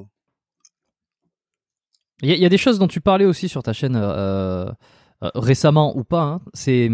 Il 2.22 2.30
y, 2.30 2.46
a 2.46 2.50
des 2.50 2.58
choses 2.58 2.80
dont 2.80 2.90
tu 2.90 3.00
parlais 3.00 3.24
aussi 3.24 3.48
sur 3.48 3.64
ta 3.64 3.72
chaîne 3.72 3.96
euh, 3.96 4.66
euh, 5.24 5.30
récemment 5.36 5.98
ou 5.98 6.04
pas. 6.04 6.24
Hein. 6.24 6.42
C'est 6.54 6.92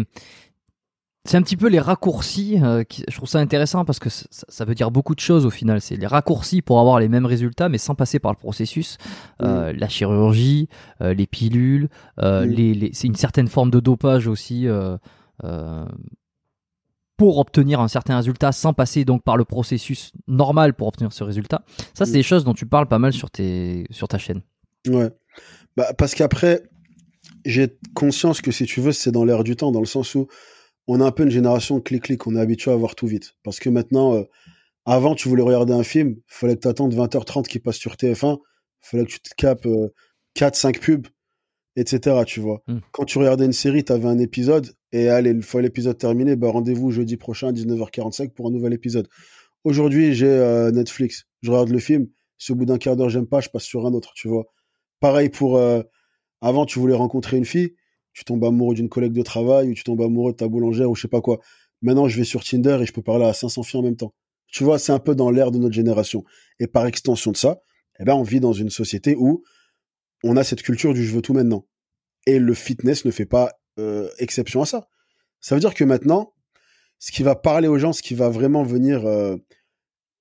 c'est 1.26 1.36
un 1.36 1.42
petit 1.42 1.56
peu 1.56 1.68
les 1.68 1.80
raccourcis. 1.80 2.58
Euh, 2.62 2.84
qui, 2.84 3.04
je 3.08 3.16
trouve 3.16 3.28
ça 3.28 3.38
intéressant 3.38 3.84
parce 3.84 3.98
que 3.98 4.08
ça, 4.08 4.64
veut 4.64 4.74
dire 4.74 4.90
beaucoup 4.90 5.14
de 5.14 5.20
choses 5.20 5.44
au 5.44 5.50
final. 5.50 5.80
C'est 5.80 5.96
les 5.96 6.06
raccourcis 6.06 6.62
pour 6.62 6.80
avoir 6.80 7.00
les 7.00 7.08
mêmes 7.08 7.26
résultats, 7.26 7.68
mais 7.68 7.78
sans 7.78 7.94
passer 7.94 8.18
par 8.18 8.32
le 8.32 8.38
processus. 8.38 8.96
Euh, 9.42 9.72
la 9.72 9.88
chirurgie, 9.88 10.68
euh, 11.00 11.14
les 11.14 11.26
pilules, 11.26 11.88
les, 12.18 12.74
les 12.74 12.90
c'est 12.92 13.08
une 13.08 13.16
certaine 13.16 13.48
forme 13.48 13.70
de 13.70 13.80
dopage 13.80 14.26
aussi 14.28 14.66
pour 17.16 17.38
obtenir 17.38 17.80
un 17.80 17.88
certain 17.88 18.16
résultat 18.16 18.52
sans 18.52 18.72
passer 18.72 19.04
donc 19.04 19.22
par 19.22 19.36
le 19.36 19.44
processus 19.44 20.12
normal 20.26 20.74
pour 20.74 20.88
obtenir 20.88 21.12
ce 21.12 21.24
résultat. 21.24 21.64
Ça, 21.94 22.04
c'est 22.04 22.12
des 22.12 22.22
choses 22.22 22.44
dont 22.44 22.54
tu 22.54 22.66
parles 22.66 22.88
pas 22.88 22.98
mal 22.98 23.12
sur, 23.12 23.30
tes, 23.30 23.86
sur 23.90 24.08
ta 24.08 24.18
chaîne. 24.18 24.42
Ouais. 24.86 25.10
Bah, 25.76 25.92
parce 25.96 26.14
qu'après, 26.14 26.62
j'ai 27.44 27.78
conscience 27.94 28.40
que 28.40 28.50
si 28.50 28.66
tu 28.66 28.80
veux, 28.80 28.92
c'est 28.92 29.12
dans 29.12 29.24
l'air 29.24 29.44
du 29.44 29.56
temps, 29.56 29.72
dans 29.72 29.80
le 29.80 29.86
sens 29.86 30.14
où 30.14 30.26
on 30.86 31.00
a 31.00 31.04
un 31.04 31.10
peu 31.10 31.24
une 31.24 31.30
génération 31.30 31.80
clic-clic, 31.80 32.26
on 32.26 32.36
est 32.36 32.40
habitué 32.40 32.70
à 32.70 32.76
voir 32.76 32.94
tout 32.94 33.06
vite. 33.06 33.34
Parce 33.42 33.58
que 33.58 33.68
maintenant, 33.68 34.14
euh, 34.14 34.22
avant, 34.84 35.14
tu 35.14 35.28
voulais 35.28 35.42
regarder 35.42 35.72
un 35.72 35.82
film, 35.82 36.16
fallait 36.26 36.54
que 36.56 36.60
tu 36.60 36.68
attendes 36.68 36.94
20h30 36.94 37.46
qui 37.46 37.58
passe 37.58 37.76
sur 37.76 37.94
TF1, 37.94 38.38
fallait 38.80 39.04
que 39.04 39.10
tu 39.10 39.20
te 39.20 39.34
capes 39.36 39.66
4-5 40.36 40.76
euh, 40.76 40.80
pubs, 40.80 41.06
etc. 41.76 42.24
Tu 42.26 42.40
vois. 42.40 42.62
Hmm. 42.66 42.78
Quand 42.92 43.04
tu 43.04 43.18
regardais 43.18 43.44
une 43.44 43.52
série, 43.52 43.84
tu 43.84 43.92
avais 43.92 44.08
un 44.08 44.18
épisode, 44.18 44.74
et 44.92 45.08
allez, 45.08 45.30
une 45.30 45.42
fois 45.42 45.62
l'épisode 45.62 45.98
terminé, 45.98 46.36
bah, 46.36 46.50
rendez-vous 46.50 46.90
jeudi 46.90 47.16
prochain 47.16 47.48
à 47.48 47.52
19h45 47.52 48.30
pour 48.30 48.48
un 48.48 48.50
nouvel 48.50 48.72
épisode. 48.72 49.08
Aujourd'hui, 49.64 50.14
j'ai 50.14 50.26
euh, 50.26 50.70
Netflix, 50.70 51.26
je 51.42 51.50
regarde 51.50 51.70
le 51.70 51.78
film, 51.78 52.08
si 52.38 52.52
au 52.52 52.54
bout 52.54 52.66
d'un 52.66 52.78
quart 52.78 52.96
d'heure 52.96 53.08
j'aime 53.08 53.26
pas, 53.26 53.40
je 53.40 53.48
passe 53.48 53.64
sur 53.64 53.86
un 53.86 53.92
autre, 53.92 54.12
tu 54.14 54.28
vois. 54.28 54.46
Pareil 55.00 55.28
pour... 55.28 55.60
avant, 56.40 56.66
tu 56.66 56.78
voulais 56.78 56.94
rencontrer 56.94 57.36
une 57.36 57.44
fille, 57.44 57.74
tu 58.12 58.24
tombes 58.24 58.44
amoureux 58.44 58.74
d'une 58.74 58.88
collègue 58.88 59.12
de 59.12 59.22
travail 59.22 59.70
ou 59.70 59.74
tu 59.74 59.84
tombes 59.84 60.00
amoureux 60.00 60.32
de 60.32 60.36
ta 60.36 60.48
boulangère 60.48 60.90
ou 60.90 60.94
je 60.94 61.02
sais 61.02 61.08
pas 61.08 61.20
quoi. 61.20 61.38
Maintenant, 61.82 62.08
je 62.08 62.16
vais 62.16 62.24
sur 62.24 62.42
Tinder 62.42 62.78
et 62.80 62.86
je 62.86 62.92
peux 62.92 63.02
parler 63.02 63.26
à 63.26 63.34
500 63.34 63.62
filles 63.62 63.80
en 63.80 63.82
même 63.82 63.96
temps. 63.96 64.14
Tu 64.48 64.64
vois, 64.64 64.78
c'est 64.78 64.92
un 64.92 64.98
peu 64.98 65.14
dans 65.14 65.30
l'air 65.30 65.50
de 65.50 65.58
notre 65.58 65.74
génération. 65.74 66.24
Et 66.58 66.66
par 66.66 66.86
extension 66.86 67.32
de 67.32 67.36
ça, 67.36 67.60
eh 68.00 68.04
ben, 68.04 68.14
on 68.14 68.22
vit 68.22 68.40
dans 68.40 68.52
une 68.52 68.70
société 68.70 69.14
où 69.18 69.42
on 70.22 70.36
a 70.36 70.44
cette 70.44 70.62
culture 70.62 70.94
du 70.94 71.04
je 71.04 71.14
veux 71.14 71.22
tout 71.22 71.34
maintenant. 71.34 71.66
Et 72.26 72.38
le 72.38 72.54
fitness 72.54 73.04
ne 73.04 73.10
fait 73.10 73.26
pas 73.26 73.52
euh, 73.78 74.08
exception 74.18 74.62
à 74.62 74.66
ça. 74.66 74.88
Ça 75.40 75.54
veut 75.54 75.60
dire 75.60 75.74
que 75.74 75.84
maintenant, 75.84 76.34
ce 76.98 77.12
qui 77.12 77.22
va 77.22 77.34
parler 77.34 77.68
aux 77.68 77.78
gens, 77.78 77.92
ce 77.92 78.02
qui 78.02 78.14
va 78.14 78.28
vraiment 78.28 78.62
venir 78.62 79.06
euh, 79.06 79.36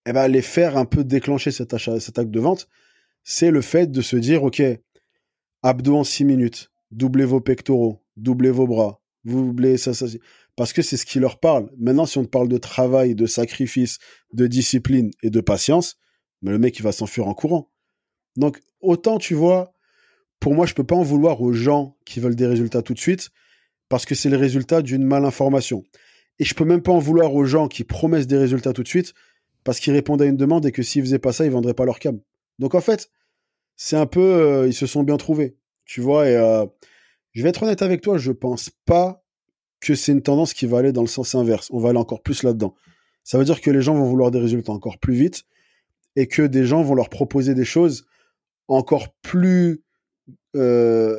eh 0.05 0.13
ben, 0.13 0.27
les 0.27 0.41
faire 0.41 0.77
un 0.77 0.85
peu 0.85 1.03
déclencher 1.03 1.51
cet, 1.51 1.73
achat, 1.73 1.93
acte 1.93 2.31
de 2.31 2.39
vente, 2.39 2.67
c'est 3.23 3.49
le 3.49 3.61
fait 3.61 3.87
de 3.87 4.01
se 4.01 4.15
dire, 4.15 4.43
OK, 4.43 4.61
abdos 5.63 5.97
en 5.97 6.03
6 6.03 6.25
minutes, 6.25 6.71
doublez 6.91 7.25
vos 7.25 7.41
pectoraux, 7.41 8.03
doublez 8.17 8.51
vos 8.51 8.67
bras, 8.67 9.01
vous 9.23 9.45
doublez 9.45 9.77
ça, 9.77 9.93
ça, 9.93 10.05
parce 10.55 10.73
que 10.73 10.81
c'est 10.81 10.97
ce 10.97 11.05
qui 11.05 11.19
leur 11.19 11.39
parle. 11.39 11.71
Maintenant, 11.77 12.05
si 12.05 12.17
on 12.17 12.23
te 12.23 12.29
parle 12.29 12.47
de 12.47 12.57
travail, 12.57 13.15
de 13.15 13.25
sacrifice, 13.25 13.97
de 14.33 14.47
discipline 14.47 15.11
et 15.23 15.29
de 15.29 15.41
patience, 15.41 15.97
mais 16.41 16.51
le 16.51 16.59
mec, 16.59 16.77
il 16.77 16.83
va 16.83 16.91
s'enfuir 16.91 17.27
en 17.27 17.33
courant. 17.33 17.71
Donc, 18.35 18.61
autant, 18.79 19.17
tu 19.17 19.33
vois, 19.33 19.73
pour 20.39 20.53
moi, 20.53 20.65
je 20.65 20.73
peux 20.73 20.83
pas 20.83 20.95
en 20.95 21.03
vouloir 21.03 21.41
aux 21.41 21.53
gens 21.53 21.97
qui 22.05 22.19
veulent 22.19 22.35
des 22.35 22.47
résultats 22.47 22.81
tout 22.81 22.93
de 22.93 22.99
suite, 22.99 23.29
parce 23.89 24.05
que 24.05 24.15
c'est 24.15 24.29
le 24.29 24.37
résultat 24.37 24.81
d'une 24.81 25.03
malinformation. 25.03 25.83
Et 26.39 26.45
je 26.45 26.53
peux 26.53 26.65
même 26.65 26.81
pas 26.81 26.91
en 26.91 26.99
vouloir 26.99 27.33
aux 27.33 27.45
gens 27.45 27.67
qui 27.67 27.83
promettent 27.83 28.27
des 28.27 28.37
résultats 28.37 28.73
tout 28.73 28.83
de 28.83 28.87
suite, 28.87 29.13
parce 29.63 29.79
qu'ils 29.79 29.93
répondent 29.93 30.21
à 30.21 30.25
une 30.25 30.37
demande 30.37 30.65
et 30.65 30.71
que 30.71 30.83
s'ils 30.83 31.01
faisaient 31.01 31.19
pas 31.19 31.33
ça, 31.33 31.45
ils 31.45 31.51
vendraient 31.51 31.73
pas 31.73 31.85
leur 31.85 31.99
cam. 31.99 32.19
Donc, 32.59 32.75
en 32.75 32.81
fait, 32.81 33.09
c'est 33.75 33.95
un 33.95 34.05
peu, 34.05 34.21
euh, 34.21 34.67
ils 34.67 34.73
se 34.73 34.85
sont 34.85 35.03
bien 35.03 35.17
trouvés 35.17 35.57
tu 35.85 36.01
vois. 36.01 36.27
Et 36.27 36.35
euh, 36.35 36.65
Je 37.33 37.43
vais 37.43 37.49
être 37.49 37.63
honnête 37.63 37.81
avec 37.81 38.01
toi, 38.01 38.17
je 38.17 38.31
pense 38.31 38.69
pas 38.85 39.23
que 39.79 39.95
c'est 39.95 40.11
une 40.11 40.21
tendance 40.21 40.53
qui 40.53 40.65
va 40.65 40.79
aller 40.79 40.91
dans 40.91 41.01
le 41.01 41.07
sens 41.07 41.35
inverse. 41.35 41.69
On 41.71 41.79
va 41.79 41.89
aller 41.89 41.99
encore 41.99 42.21
plus 42.21 42.43
là-dedans. 42.43 42.75
Ça 43.23 43.37
veut 43.37 43.45
dire 43.45 43.61
que 43.61 43.71
les 43.71 43.81
gens 43.81 43.93
vont 43.95 44.05
vouloir 44.05 44.31
des 44.31 44.39
résultats 44.39 44.71
encore 44.71 44.97
plus 44.97 45.13
vite 45.13 45.43
et 46.15 46.27
que 46.27 46.41
des 46.41 46.65
gens 46.65 46.81
vont 46.81 46.95
leur 46.95 47.09
proposer 47.09 47.53
des 47.53 47.65
choses 47.65 48.05
encore 48.67 49.13
plus 49.21 49.83
euh, 50.55 51.15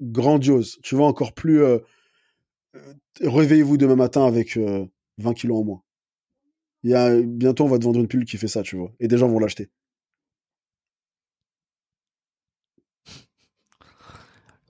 grandioses. 0.00 0.78
Tu 0.82 0.94
vois, 0.94 1.06
encore 1.06 1.32
plus. 1.32 1.62
Euh, 1.62 1.78
euh, 2.76 2.94
réveillez-vous 3.22 3.76
demain 3.76 3.96
matin 3.96 4.26
avec 4.26 4.58
20 5.18 5.34
kilos 5.34 5.58
en 5.58 5.64
moins. 5.64 5.82
Y 6.84 6.94
a, 6.94 7.20
bientôt, 7.22 7.64
on 7.64 7.68
va 7.68 7.78
te 7.78 7.84
vendre 7.84 8.00
une 8.00 8.08
pull 8.08 8.24
qui 8.24 8.36
fait 8.36 8.48
ça, 8.48 8.62
tu 8.62 8.76
vois. 8.76 8.92
Et 9.00 9.08
des 9.08 9.18
gens 9.18 9.28
vont 9.28 9.38
l'acheter. 9.38 9.70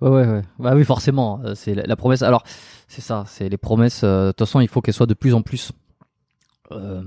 Ouais, 0.01 0.09
ouais, 0.11 0.27
ouais. 0.27 0.43
Bah 0.59 0.75
oui, 0.77 0.85
forcément. 0.85 1.43
C'est 1.55 1.75
la, 1.75 1.97
promesse. 1.97 2.23
Alors, 2.23 2.45
c'est 2.87 3.01
ça. 3.01 3.25
C'est 3.27 3.49
les 3.49 3.59
promesses. 3.59 4.05
De 4.05 4.31
toute 4.31 4.47
façon, 4.47 4.61
il 4.61 4.69
faut 4.69 4.81
qu'elles 4.81 4.95
soient 4.95 5.07
de 5.07 5.15
plus 5.15 5.35
en 5.35 5.43
plus 5.43 5.73
euh, 6.73 7.03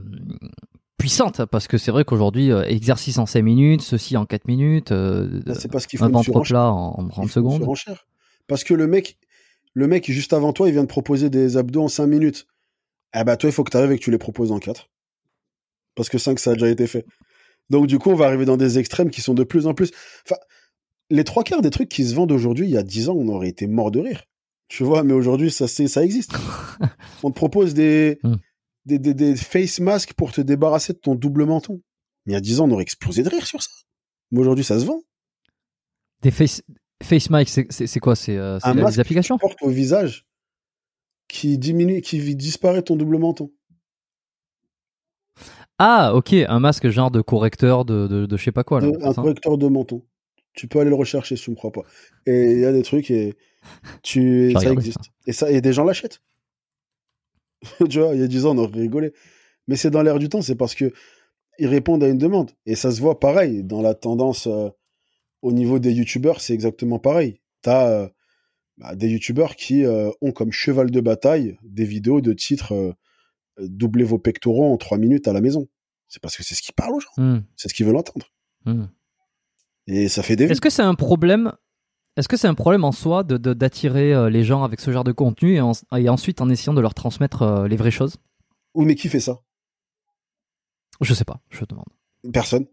puissante 1.01 1.45
parce 1.45 1.67
que 1.67 1.77
c'est 1.79 1.89
vrai 1.89 2.05
qu'aujourd'hui 2.05 2.51
euh, 2.51 2.63
exercice 2.63 3.17
en 3.17 3.25
5 3.25 3.41
minutes, 3.41 3.81
ceci 3.81 4.15
en 4.17 4.25
4 4.25 4.47
minutes, 4.47 4.91
euh, 4.91 5.41
c'est 5.57 5.71
parce 5.71 5.87
qu'il 5.87 5.97
faut 5.97 6.05
un 6.05 6.41
plat 6.41 6.71
en, 6.71 7.07
30 7.07 7.29
secondes. 7.29 7.67
Parce 8.47 8.63
que 8.63 8.75
le 8.75 8.85
mec, 8.85 9.17
le 9.73 9.87
mec 9.87 10.09
juste 10.11 10.31
avant 10.31 10.53
toi, 10.53 10.67
il 10.67 10.73
vient 10.73 10.83
de 10.83 10.87
proposer 10.87 11.29
des 11.29 11.57
abdos 11.57 11.83
en 11.83 11.87
5 11.87 12.05
minutes. 12.05 12.45
Eh 13.15 13.23
bah 13.23 13.35
toi, 13.35 13.49
il 13.49 13.53
faut 13.53 13.63
que 13.63 13.71
tu 13.71 13.77
arrives 13.77 13.91
et 13.91 13.97
que 13.97 14.03
tu 14.03 14.11
les 14.11 14.19
proposes 14.19 14.51
en 14.51 14.59
4. 14.59 14.89
Parce 15.95 16.07
que 16.07 16.19
5, 16.19 16.39
ça 16.39 16.51
a 16.51 16.53
déjà 16.53 16.69
été 16.69 16.85
fait. 16.85 17.05
Donc 17.71 17.87
du 17.87 17.97
coup, 17.97 18.11
on 18.11 18.15
va 18.15 18.27
arriver 18.27 18.45
dans 18.45 18.57
des 18.57 18.77
extrêmes 18.77 19.09
qui 19.09 19.21
sont 19.21 19.33
de 19.33 19.43
plus 19.43 19.65
en 19.65 19.73
plus. 19.73 19.91
Enfin, 20.25 20.39
les 21.09 21.23
trois 21.23 21.43
quarts 21.43 21.63
des 21.63 21.71
trucs 21.71 21.89
qui 21.89 22.05
se 22.05 22.13
vendent 22.13 22.31
aujourd'hui, 22.31 22.67
il 22.67 22.71
y 22.71 22.77
a 22.77 22.83
10 22.83 23.09
ans, 23.09 23.15
on 23.17 23.27
aurait 23.29 23.49
été 23.49 23.65
mort 23.65 23.89
de 23.89 23.99
rire. 24.01 24.21
Tu 24.67 24.83
vois, 24.83 25.03
mais 25.03 25.13
aujourd'hui, 25.13 25.49
ça, 25.49 25.67
ça 25.67 26.03
existe. 26.03 26.33
on 27.23 27.31
te 27.31 27.35
propose 27.35 27.73
des, 27.73 28.19
hmm 28.85 28.97
des, 28.97 29.13
des, 29.13 29.35
face 29.35 29.79
masks 29.79 30.13
pour 30.13 30.31
te 30.31 30.41
débarrasser 30.41 30.93
de 30.93 30.97
ton 30.97 31.15
double 31.15 31.45
menton. 31.45 31.81
Mais 32.25 32.33
il 32.33 32.35
y 32.35 32.37
a 32.37 32.41
10 32.41 32.61
ans, 32.61 32.67
on 32.67 32.71
aurait 32.71 32.83
explosé 32.83 33.23
de 33.23 33.29
rire 33.29 33.45
sur 33.45 33.61
ça. 33.61 33.69
Mais 34.31 34.39
aujourd'hui, 34.39 34.63
ça 34.63 34.79
se 34.79 34.85
vend. 34.85 35.01
Des 36.21 36.31
face, 36.31 36.61
face 37.03 37.29
masks, 37.29 37.65
c'est 37.69 37.99
quoi 37.99 38.15
C'est 38.15 38.37
euh, 38.37 38.59
des 38.73 38.99
applications 38.99 39.37
que 39.37 39.41
tu 39.41 39.47
portes 39.47 39.61
au 39.63 39.69
visage 39.69 40.25
qui 41.27 41.57
diminue, 41.57 42.01
qui 42.01 42.35
disparaît 42.35 42.81
ton 42.81 42.95
double 42.95 43.17
menton. 43.17 43.51
Ah, 45.79 46.13
ok, 46.13 46.33
un 46.33 46.59
masque 46.59 46.89
genre 46.89 47.09
de 47.09 47.21
correcteur 47.21 47.85
de, 47.85 48.05
de, 48.05 48.25
de 48.25 48.37
je 48.37 48.43
sais 48.43 48.51
pas 48.51 48.63
quoi. 48.63 48.81
Là, 48.81 48.89
un 49.01 49.13
correcteur 49.13 49.57
de 49.57 49.67
menton. 49.67 50.03
Tu 50.53 50.67
peux 50.67 50.79
aller 50.79 50.89
le 50.89 50.95
rechercher 50.95 51.37
si 51.37 51.45
tu 51.45 51.51
me 51.51 51.55
crois 51.55 51.71
pas. 51.71 51.81
Et 52.25 52.51
il 52.51 52.59
y 52.59 52.65
a 52.65 52.73
des 52.73 52.83
trucs 52.83 53.09
et 53.09 53.35
tu, 54.03 54.51
ça 54.51 54.71
existe. 54.71 54.99
Et, 55.25 55.31
ça, 55.31 55.49
et 55.49 55.61
des 55.61 55.73
gens 55.73 55.85
l'achètent. 55.85 56.21
tu 57.89 57.99
vois, 57.99 58.15
il 58.15 58.21
y 58.21 58.23
a 58.23 58.27
10 58.27 58.45
ans, 58.45 58.55
on 58.55 58.59
aurait 58.59 58.79
rigolé. 58.79 59.13
Mais 59.67 59.75
c'est 59.75 59.91
dans 59.91 60.01
l'air 60.01 60.19
du 60.19 60.29
temps, 60.29 60.41
c'est 60.41 60.55
parce 60.55 60.75
que 60.75 60.91
ils 61.59 61.67
répondent 61.67 62.03
à 62.03 62.07
une 62.07 62.17
demande. 62.17 62.51
Et 62.65 62.75
ça 62.75 62.91
se 62.91 63.01
voit 63.01 63.19
pareil. 63.19 63.63
Dans 63.63 63.81
la 63.81 63.93
tendance 63.93 64.47
euh, 64.47 64.69
au 65.41 65.51
niveau 65.51 65.79
des 65.79 65.91
youtubeurs, 65.91 66.41
c'est 66.41 66.53
exactement 66.53 66.99
pareil. 66.99 67.39
T'as 67.61 67.87
euh, 67.89 68.09
bah, 68.77 68.95
des 68.95 69.09
youtubeurs 69.09 69.55
qui 69.55 69.85
euh, 69.85 70.09
ont 70.21 70.31
comme 70.31 70.51
cheval 70.51 70.89
de 70.89 71.01
bataille 71.01 71.57
des 71.63 71.85
vidéos 71.85 72.21
de 72.21 72.33
titres 72.33 72.95
doublez 73.59 74.03
vos 74.03 74.17
pectoraux 74.17 74.73
en 74.73 74.77
3 74.77 74.97
minutes 74.97 75.27
à 75.27 75.33
la 75.33 75.41
maison. 75.41 75.67
C'est 76.07 76.21
parce 76.21 76.35
que 76.35 76.43
c'est 76.43 76.55
ce 76.55 76.61
qui 76.61 76.71
parle 76.71 76.95
aux 76.95 76.99
gens. 76.99 77.11
Hmm. 77.17 77.39
C'est 77.55 77.69
ce 77.69 77.73
qu'ils 77.73 77.85
veulent 77.85 77.97
entendre. 77.97 78.27
Hmm. 78.65 78.85
Et 79.87 80.09
ça 80.09 80.23
fait 80.23 80.35
des. 80.35 80.45
Est-ce 80.45 80.61
que 80.61 80.69
c'est 80.69 80.81
un 80.81 80.95
problème 80.95 81.53
est-ce 82.17 82.27
que 82.27 82.35
c'est 82.35 82.47
un 82.47 82.53
problème 82.53 82.83
en 82.83 82.91
soi 82.91 83.23
de, 83.23 83.37
d'attirer 83.37 84.13
euh, 84.13 84.29
les 84.29 84.43
gens 84.43 84.63
avec 84.63 84.81
ce 84.81 84.91
genre 84.91 85.03
de 85.03 85.13
contenu 85.13 85.55
et, 85.55 86.09
ensuite 86.09 86.41
en 86.41 86.49
essayant 86.49 86.73
de 86.73 86.81
leur 86.81 86.93
transmettre 86.93 87.41
euh, 87.41 87.67
les 87.67 87.77
vraies 87.77 87.91
choses? 87.91 88.17
Ou 88.73 88.83
mais 88.83 88.95
qui 88.95 89.07
fait 89.07 89.19
ça? 89.19 89.39
Je 90.99 91.13
sais 91.13 91.25
pas, 91.25 91.39
je 91.49 91.61
te 91.61 91.65
demande. 91.65 91.85
Personne. 92.33 92.67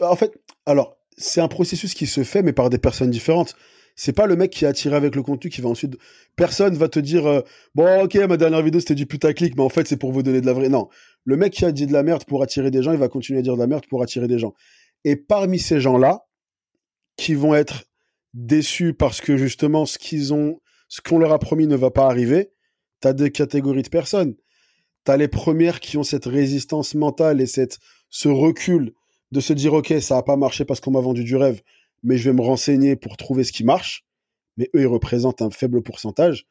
En 0.00 0.16
fait, 0.16 0.40
alors, 0.64 0.96
c'est 1.18 1.40
un 1.40 1.48
processus 1.48 1.94
qui 1.94 2.06
se 2.06 2.22
fait, 2.22 2.42
mais 2.42 2.52
par 2.52 2.70
des 2.70 2.78
personnes 2.78 3.10
différentes. 3.10 3.54
C'est 3.94 4.14
pas 4.14 4.26
le 4.26 4.36
mec 4.36 4.50
qui 4.50 4.64
est 4.64 4.68
attiré 4.68 4.96
avec 4.96 5.14
le 5.14 5.22
contenu 5.22 5.50
qui 5.50 5.60
va 5.60 5.68
ensuite. 5.68 5.98
Personne 6.34 6.74
va 6.76 6.88
te 6.88 6.98
dire 6.98 7.26
euh, 7.26 7.40
Bon, 7.74 8.04
ok, 8.04 8.14
ma 8.14 8.36
dernière 8.36 8.62
vidéo 8.62 8.80
c'était 8.80 8.94
du 8.94 9.06
putaclic, 9.06 9.54
mais 9.56 9.62
en 9.62 9.68
fait 9.68 9.86
c'est 9.86 9.98
pour 9.98 10.12
vous 10.12 10.22
donner 10.22 10.40
de 10.40 10.46
la 10.46 10.54
vraie. 10.54 10.68
Non. 10.68 10.88
Le 11.24 11.36
mec 11.36 11.52
qui 11.52 11.64
a 11.64 11.72
dit 11.72 11.86
de 11.86 11.92
la 11.92 12.02
merde 12.02 12.24
pour 12.24 12.42
attirer 12.42 12.70
des 12.70 12.82
gens, 12.82 12.92
il 12.92 12.98
va 12.98 13.08
continuer 13.08 13.40
à 13.40 13.42
dire 13.42 13.54
de 13.54 13.60
la 13.60 13.66
merde 13.66 13.84
pour 13.90 14.02
attirer 14.02 14.28
des 14.28 14.38
gens. 14.38 14.54
Et 15.04 15.16
parmi 15.16 15.58
ces 15.58 15.80
gens-là, 15.80 16.24
qui 17.16 17.34
vont 17.34 17.54
être 17.54 17.84
déçus 18.34 18.94
parce 18.94 19.20
que 19.20 19.36
justement 19.36 19.86
ce 19.86 19.98
qu'on 21.04 21.18
leur 21.18 21.32
a 21.32 21.38
promis 21.38 21.66
ne 21.66 21.76
va 21.76 21.90
pas 21.90 22.06
arriver, 22.06 22.52
tu 23.00 23.08
as 23.08 23.12
deux 23.12 23.28
catégories 23.28 23.82
de 23.82 23.88
personnes. 23.88 24.34
Tu 25.04 25.10
as 25.10 25.16
les 25.16 25.28
premières 25.28 25.80
qui 25.80 25.98
ont 25.98 26.04
cette 26.04 26.26
résistance 26.26 26.94
mentale 26.94 27.40
et 27.40 27.46
cette, 27.46 27.78
ce 28.08 28.28
recul 28.28 28.92
de 29.32 29.40
se 29.40 29.52
dire 29.52 29.74
ok 29.74 29.94
ça 30.00 30.18
a 30.18 30.22
pas 30.22 30.36
marché 30.36 30.64
parce 30.64 30.80
qu'on 30.80 30.92
m'a 30.92 31.00
vendu 31.00 31.24
du 31.24 31.36
rêve, 31.36 31.62
mais 32.02 32.16
je 32.16 32.30
vais 32.30 32.36
me 32.36 32.42
renseigner 32.42 32.96
pour 32.96 33.16
trouver 33.16 33.44
ce 33.44 33.52
qui 33.52 33.64
marche. 33.64 34.04
Mais 34.56 34.68
eux 34.74 34.82
ils 34.82 34.86
représentent 34.86 35.42
un 35.42 35.50
faible 35.50 35.82
pourcentage 35.82 36.46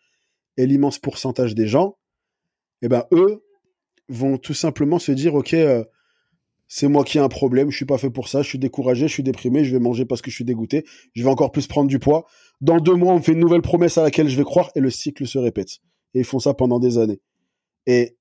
et 0.58 0.66
l'immense 0.66 1.00
pourcentage 1.00 1.56
des 1.56 1.68
gens, 1.68 1.98
eh 2.82 2.90
ben 2.90 3.06
eux 3.12 3.44
vont 4.10 4.38
tout 4.38 4.54
simplement 4.54 5.00
se 5.00 5.12
dire 5.12 5.36
ok 5.36 5.54
euh, 5.54 5.86
c'est 6.74 6.88
moi 6.88 7.04
qui 7.04 7.18
ai 7.18 7.22
un 7.22 7.28
problème, 7.28 7.70
je 7.70 7.76
suis 7.76 7.86
pas 7.86 7.98
fait 7.98 8.10
pour 8.10 8.30
ça, 8.30 8.44
je 8.44 8.48
suis 8.48 8.58
découragé, 8.58 9.10
je 9.10 9.12
suis 9.12 9.24
déprimé, 9.24 9.66
je 9.66 9.74
vais 9.74 9.80
manger 9.82 10.06
parce 10.06 10.22
que 10.22 10.32
je 10.32 10.36
suis 10.36 10.46
dégoûté, 10.46 10.86
je 11.14 11.22
vais 11.22 11.30
encore 11.30 11.52
plus 11.52 11.68
prendre 11.68 11.90
du 11.90 12.00
poids. 12.00 12.26
Dans 12.62 12.78
deux 12.78 12.96
mois, 12.96 13.12
on 13.12 13.18
me 13.18 13.22
fait 13.22 13.34
une 13.34 13.40
nouvelle 13.40 13.62
promesse 13.62 13.98
à 13.98 14.04
laquelle 14.04 14.30
je 14.30 14.38
vais 14.38 14.46
croire 14.46 14.72
et 14.76 14.80
le 14.80 14.90
cycle 14.90 15.28
se 15.28 15.38
répète. 15.38 15.80
Et 16.14 16.20
ils 16.20 16.26
font 16.26 16.40
ça 16.40 16.54
pendant 16.54 16.80
des 16.80 16.98
années. 16.98 17.20
Et 17.88 18.16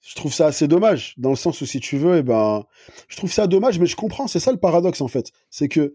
je 0.00 0.14
trouve 0.14 0.32
ça 0.32 0.46
assez 0.46 0.66
dommage, 0.68 1.12
dans 1.18 1.28
le 1.28 1.36
sens 1.36 1.60
où 1.60 1.66
si 1.66 1.78
tu 1.78 1.98
veux, 1.98 2.16
eh 2.16 2.22
ben, 2.22 2.64
je 3.08 3.16
trouve 3.18 3.30
ça 3.30 3.46
dommage, 3.46 3.78
mais 3.78 3.84
je 3.84 3.94
comprends, 3.94 4.26
c'est 4.26 4.40
ça 4.40 4.52
le 4.52 4.58
paradoxe 4.58 5.02
en 5.02 5.08
fait. 5.08 5.30
C'est 5.50 5.68
que 5.68 5.92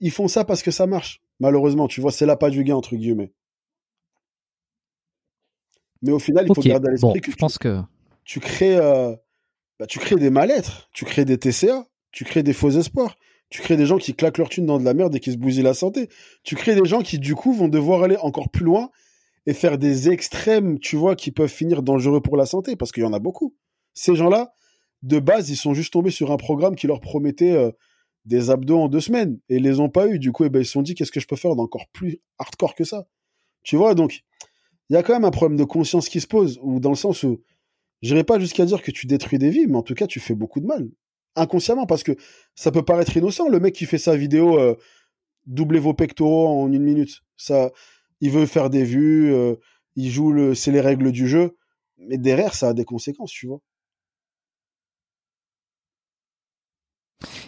ils 0.00 0.10
font 0.10 0.28
ça 0.28 0.44
parce 0.44 0.62
que 0.62 0.70
ça 0.70 0.86
marche. 0.86 1.22
Malheureusement, 1.40 1.88
tu 1.88 2.02
vois, 2.02 2.12
c'est 2.12 2.26
pas 2.36 2.50
du 2.50 2.64
gain, 2.64 2.76
entre 2.76 2.96
guillemets. 2.96 3.32
Mais 6.02 6.12
au 6.12 6.18
final, 6.18 6.44
il 6.46 6.54
faut 6.54 6.60
garder 6.60 6.88
à 6.88 6.90
l'esprit 6.90 7.22
que, 7.22 7.32
je 7.32 7.36
pense 7.36 7.56
que 7.56 7.80
tu 8.24 8.40
crées, 8.40 8.76
euh, 8.76 9.16
bah, 9.78 9.86
tu 9.86 9.98
crées 9.98 10.16
des 10.16 10.30
mal-être, 10.30 10.88
tu 10.92 11.04
crées 11.04 11.24
des 11.24 11.38
TCA, 11.38 11.86
tu 12.10 12.24
crées 12.24 12.42
des 12.42 12.52
faux 12.52 12.70
espoirs, 12.70 13.16
tu 13.50 13.62
crées 13.62 13.76
des 13.76 13.86
gens 13.86 13.98
qui 13.98 14.14
claquent 14.14 14.38
leur 14.38 14.48
thune 14.48 14.66
dans 14.66 14.78
de 14.78 14.84
la 14.84 14.94
merde 14.94 15.14
et 15.14 15.20
qui 15.20 15.32
se 15.32 15.38
bousillent 15.38 15.62
la 15.62 15.74
santé. 15.74 16.08
Tu 16.42 16.54
crées 16.54 16.74
des 16.74 16.84
gens 16.84 17.00
qui, 17.00 17.18
du 17.18 17.34
coup, 17.34 17.52
vont 17.52 17.68
devoir 17.68 18.02
aller 18.02 18.16
encore 18.18 18.50
plus 18.50 18.64
loin 18.64 18.90
et 19.46 19.54
faire 19.54 19.78
des 19.78 20.10
extrêmes, 20.10 20.78
tu 20.78 20.96
vois, 20.96 21.16
qui 21.16 21.30
peuvent 21.30 21.48
finir 21.48 21.82
dangereux 21.82 22.20
pour 22.20 22.36
la 22.36 22.44
santé, 22.44 22.76
parce 22.76 22.92
qu'il 22.92 23.02
y 23.02 23.06
en 23.06 23.14
a 23.14 23.18
beaucoup. 23.18 23.54
Ces 23.94 24.14
gens-là, 24.14 24.52
de 25.02 25.18
base, 25.20 25.48
ils 25.48 25.56
sont 25.56 25.72
juste 25.72 25.92
tombés 25.92 26.10
sur 26.10 26.30
un 26.32 26.36
programme 26.36 26.76
qui 26.76 26.86
leur 26.86 27.00
promettait 27.00 27.52
euh, 27.52 27.70
des 28.26 28.50
abdos 28.50 28.78
en 28.78 28.88
deux 28.88 29.00
semaines 29.00 29.38
et 29.48 29.56
ils 29.56 29.62
les 29.62 29.80
ont 29.80 29.88
pas 29.88 30.06
eu. 30.06 30.18
Du 30.18 30.32
coup, 30.32 30.44
eh 30.44 30.50
ben, 30.50 30.60
ils 30.60 30.66
se 30.66 30.72
sont 30.72 30.82
dit, 30.82 30.94
qu'est-ce 30.94 31.12
que 31.12 31.20
je 31.20 31.26
peux 31.26 31.36
faire 31.36 31.56
d'encore 31.56 31.86
plus 31.92 32.20
hardcore 32.38 32.74
que 32.74 32.84
ça? 32.84 33.06
Tu 33.62 33.76
vois, 33.76 33.94
donc, 33.94 34.22
il 34.90 34.94
y 34.94 34.96
a 34.96 35.02
quand 35.02 35.14
même 35.14 35.24
un 35.24 35.30
problème 35.30 35.56
de 35.56 35.64
conscience 35.64 36.08
qui 36.08 36.20
se 36.20 36.26
pose, 36.26 36.58
ou 36.62 36.80
dans 36.80 36.90
le 36.90 36.96
sens 36.96 37.22
où 37.22 37.40
J'irai 38.02 38.24
pas 38.24 38.38
jusqu'à 38.38 38.64
dire 38.64 38.82
que 38.82 38.90
tu 38.90 39.06
détruis 39.06 39.38
des 39.38 39.50
vies, 39.50 39.66
mais 39.66 39.76
en 39.76 39.82
tout 39.82 39.94
cas, 39.94 40.06
tu 40.06 40.20
fais 40.20 40.34
beaucoup 40.34 40.60
de 40.60 40.66
mal. 40.66 40.88
Inconsciemment, 41.36 41.86
parce 41.86 42.02
que 42.02 42.16
ça 42.54 42.70
peut 42.70 42.84
paraître 42.84 43.16
innocent, 43.16 43.48
le 43.48 43.60
mec 43.60 43.74
qui 43.74 43.86
fait 43.86 43.98
sa 43.98 44.16
vidéo 44.16 44.58
euh, 44.58 44.76
doublez 45.46 45.80
vos 45.80 45.94
pectoraux 45.94 46.48
en 46.48 46.72
une 46.72 46.82
minute. 46.82 47.22
Ça, 47.36 47.72
il 48.20 48.30
veut 48.30 48.46
faire 48.46 48.70
des 48.70 48.84
vues, 48.84 49.32
euh, 49.32 49.56
il 49.96 50.10
joue 50.10 50.32
le, 50.32 50.54
c'est 50.54 50.70
les 50.70 50.80
règles 50.80 51.12
du 51.12 51.26
jeu, 51.26 51.56
mais 51.98 52.18
derrière, 52.18 52.54
ça 52.54 52.68
a 52.68 52.74
des 52.74 52.84
conséquences, 52.84 53.32
tu 53.32 53.46
vois. 53.46 53.60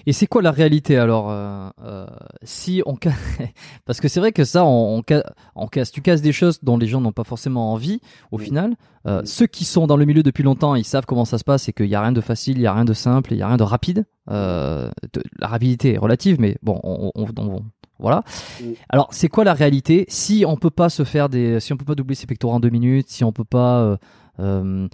Et 0.07 0.13
c'est 0.13 0.27
quoi 0.27 0.43
la 0.43 0.51
réalité 0.51 0.97
alors 0.97 1.31
euh, 1.31 1.69
euh, 1.85 2.07
Si 2.43 2.83
on 2.87 2.97
parce 3.85 4.01
que 4.01 4.09
c'est 4.09 4.21
vrai 4.21 4.33
que 4.33 4.45
ça, 4.45 4.65
on, 4.65 5.03
on, 5.55 5.67
casse, 5.69 5.91
tu 5.91 6.03
casses 6.03 6.23
des 6.23 6.33
choses 6.33 6.59
dont 6.63 6.77
les 6.77 6.87
gens 6.87 7.01
n'ont 7.01 7.13
pas 7.13 7.25
forcément 7.25 7.73
envie. 7.73 8.01
Au 8.31 8.39
final, 8.39 8.77
euh, 9.07 9.23
ceux 9.25 9.47
qui 9.47 9.65
sont 9.65 9.87
dans 9.87 9.97
le 9.97 10.05
milieu 10.05 10.23
depuis 10.23 10.43
longtemps, 10.43 10.75
ils 10.75 10.85
savent 10.85 11.07
comment 11.07 11.25
ça 11.25 11.39
se 11.39 11.45
passe 11.45 11.69
et 11.69 11.73
qu'il 11.73 11.87
y 11.87 11.95
a 11.95 12.03
rien 12.03 12.13
de 12.13 12.21
facile, 12.21 12.59
il 12.59 12.63
y 12.63 12.67
a 12.67 12.73
rien 12.73 12.85
de 12.85 12.93
simple, 12.93 13.33
il 13.33 13.39
y 13.39 13.43
a 13.43 13.49
rien 13.49 13.57
de 13.57 13.63
rapide. 13.63 14.07
la 14.27 14.91
rapidité 15.43 15.95
est 15.95 15.99
relative, 15.99 16.41
mais 16.41 16.57
bon, 16.63 16.81
on, 16.83 17.25
voilà. 17.99 18.23
Alors, 18.89 19.09
c'est 19.11 19.29
quoi 19.29 19.45
la 19.45 19.53
réalité? 19.53 20.07
Si 20.09 20.45
on 20.47 20.57
peut 20.57 20.71
pas 20.71 20.89
se 20.89 21.05
faire 21.05 21.29
des, 21.29 21.61
si 21.61 21.73
on 21.73 21.77
peut 21.77 21.85
pas 21.85 21.95
doubler 21.95 22.15
ses 22.15 22.27
pectoraux 22.27 22.55
en 22.55 22.61
deux 22.61 22.71
minutes, 22.71 23.11
si 23.11 23.25
on 23.25 23.33
peut 23.33 23.45
pas 23.45 23.99
euh, 24.41 24.89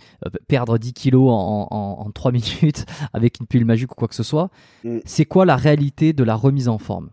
perdre 0.48 0.78
10 0.78 0.93
kilos 0.93 1.28
en, 1.31 1.68
en, 1.70 2.10
3 2.10 2.32
minutes 2.62 2.85
avec 3.12 3.40
une 3.40 3.47
pilule 3.47 3.66
magique 3.66 3.93
ou 3.93 3.94
quoi 3.94 4.09
que 4.09 4.14
ce 4.14 4.23
soit. 4.23 4.51
Mm. 4.85 4.98
C'est 5.05 5.24
quoi 5.24 5.44
la 5.44 5.56
réalité 5.56 6.12
de 6.12 6.24
la 6.24 6.35
remise 6.35 6.68
en 6.68 6.78
forme? 6.78 7.10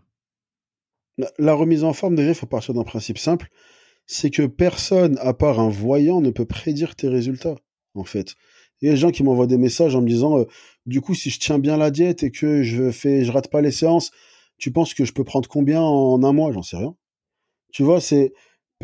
La, 1.38 1.54
remise 1.54 1.84
en 1.84 1.92
forme, 1.92 2.16
déjà, 2.16 2.30
il 2.30 2.34
faut 2.34 2.46
partir 2.46 2.74
d'un 2.74 2.82
principe 2.82 3.18
simple. 3.18 3.48
C'est 4.06 4.30
que 4.30 4.42
personne, 4.46 5.16
à 5.20 5.32
part 5.32 5.60
un 5.60 5.68
voyant, 5.68 6.20
ne 6.20 6.30
peut 6.30 6.44
prédire 6.44 6.96
tes 6.96 7.08
résultats, 7.08 7.54
en 7.94 8.04
fait. 8.04 8.34
Il 8.80 8.86
y 8.86 8.88
a 8.88 8.94
des 8.94 8.98
gens 8.98 9.12
qui 9.12 9.22
m'envoient 9.22 9.46
des 9.46 9.56
messages 9.56 9.94
en 9.94 10.02
me 10.02 10.08
disant, 10.08 10.40
euh, 10.40 10.44
du 10.86 11.00
coup, 11.00 11.14
si 11.14 11.30
je 11.30 11.38
tiens 11.38 11.58
bien 11.58 11.76
la 11.76 11.90
diète 11.90 12.22
et 12.24 12.30
que 12.30 12.62
je 12.62 12.90
fais, 12.90 13.24
je 13.24 13.30
rate 13.30 13.48
pas 13.48 13.60
les 13.60 13.70
séances, 13.70 14.10
tu 14.58 14.72
penses 14.72 14.92
que 14.92 15.04
je 15.04 15.12
peux 15.12 15.24
prendre 15.24 15.48
combien 15.48 15.80
en 15.80 16.22
un 16.22 16.32
mois? 16.32 16.52
J'en 16.52 16.62
sais 16.62 16.76
rien. 16.76 16.94
Tu 17.72 17.82
vois, 17.82 18.00
c'est 18.00 18.32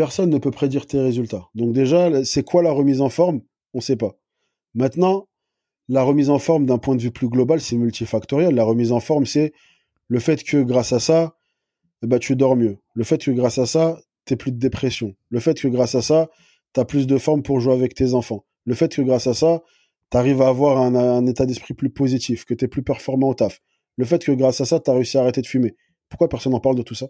personne 0.00 0.30
ne 0.30 0.38
peut 0.38 0.50
prédire 0.50 0.86
tes 0.86 0.98
résultats. 0.98 1.50
Donc 1.54 1.74
déjà, 1.74 2.24
c'est 2.24 2.42
quoi 2.42 2.62
la 2.62 2.72
remise 2.72 3.02
en 3.02 3.10
forme? 3.10 3.42
On 3.74 3.80
ne 3.80 3.82
sait 3.82 3.96
pas. 3.96 4.16
Maintenant, 4.72 5.28
la 5.90 6.02
remise 6.02 6.30
en 6.30 6.38
forme 6.38 6.64
d'un 6.64 6.78
point 6.78 6.96
de 6.96 7.02
vue 7.02 7.10
plus 7.10 7.28
global, 7.28 7.60
c'est 7.60 7.76
multifactoriel. 7.76 8.54
La 8.54 8.64
remise 8.64 8.92
en 8.92 9.00
forme, 9.00 9.26
c'est 9.26 9.52
le 10.08 10.18
fait 10.18 10.42
que 10.42 10.62
grâce 10.62 10.94
à 10.94 11.00
ça, 11.00 11.36
eh 12.02 12.06
ben, 12.06 12.18
tu 12.18 12.34
dors 12.34 12.56
mieux. 12.56 12.78
Le 12.94 13.04
fait 13.04 13.22
que 13.22 13.30
grâce 13.30 13.58
à 13.58 13.66
ça, 13.66 14.00
tu 14.24 14.38
plus 14.38 14.52
de 14.52 14.58
dépression. 14.58 15.14
Le 15.28 15.38
fait 15.38 15.60
que 15.60 15.68
grâce 15.68 15.94
à 15.94 16.00
ça, 16.00 16.30
tu 16.72 16.80
as 16.80 16.86
plus 16.86 17.06
de 17.06 17.18
forme 17.18 17.42
pour 17.42 17.60
jouer 17.60 17.74
avec 17.74 17.92
tes 17.92 18.14
enfants. 18.14 18.46
Le 18.64 18.74
fait 18.74 18.90
que 18.90 19.02
grâce 19.02 19.26
à 19.26 19.34
ça, 19.34 19.60
tu 20.10 20.16
arrives 20.16 20.40
à 20.40 20.48
avoir 20.48 20.78
un, 20.78 21.26
état 21.26 21.44
d'esprit 21.44 21.74
plus 21.74 21.90
positif, 21.90 22.46
que 22.46 22.54
tu 22.54 22.64
es 22.64 22.68
plus 22.68 22.82
performant 22.82 23.28
au 23.28 23.34
taf. 23.34 23.60
Le 23.96 24.06
fait 24.06 24.24
que 24.24 24.32
grâce 24.32 24.62
à 24.62 24.64
ça, 24.64 24.80
tu 24.80 24.90
as 24.90 24.94
réussi 24.94 25.18
à 25.18 25.20
arrêter 25.20 25.42
de 25.42 25.46
fumer. 25.46 25.76
Pourquoi 26.08 26.30
personne 26.30 26.52
n'en 26.52 26.60
parle 26.60 26.76
de 26.76 26.82
tout 26.82 26.94
ça? 26.94 27.08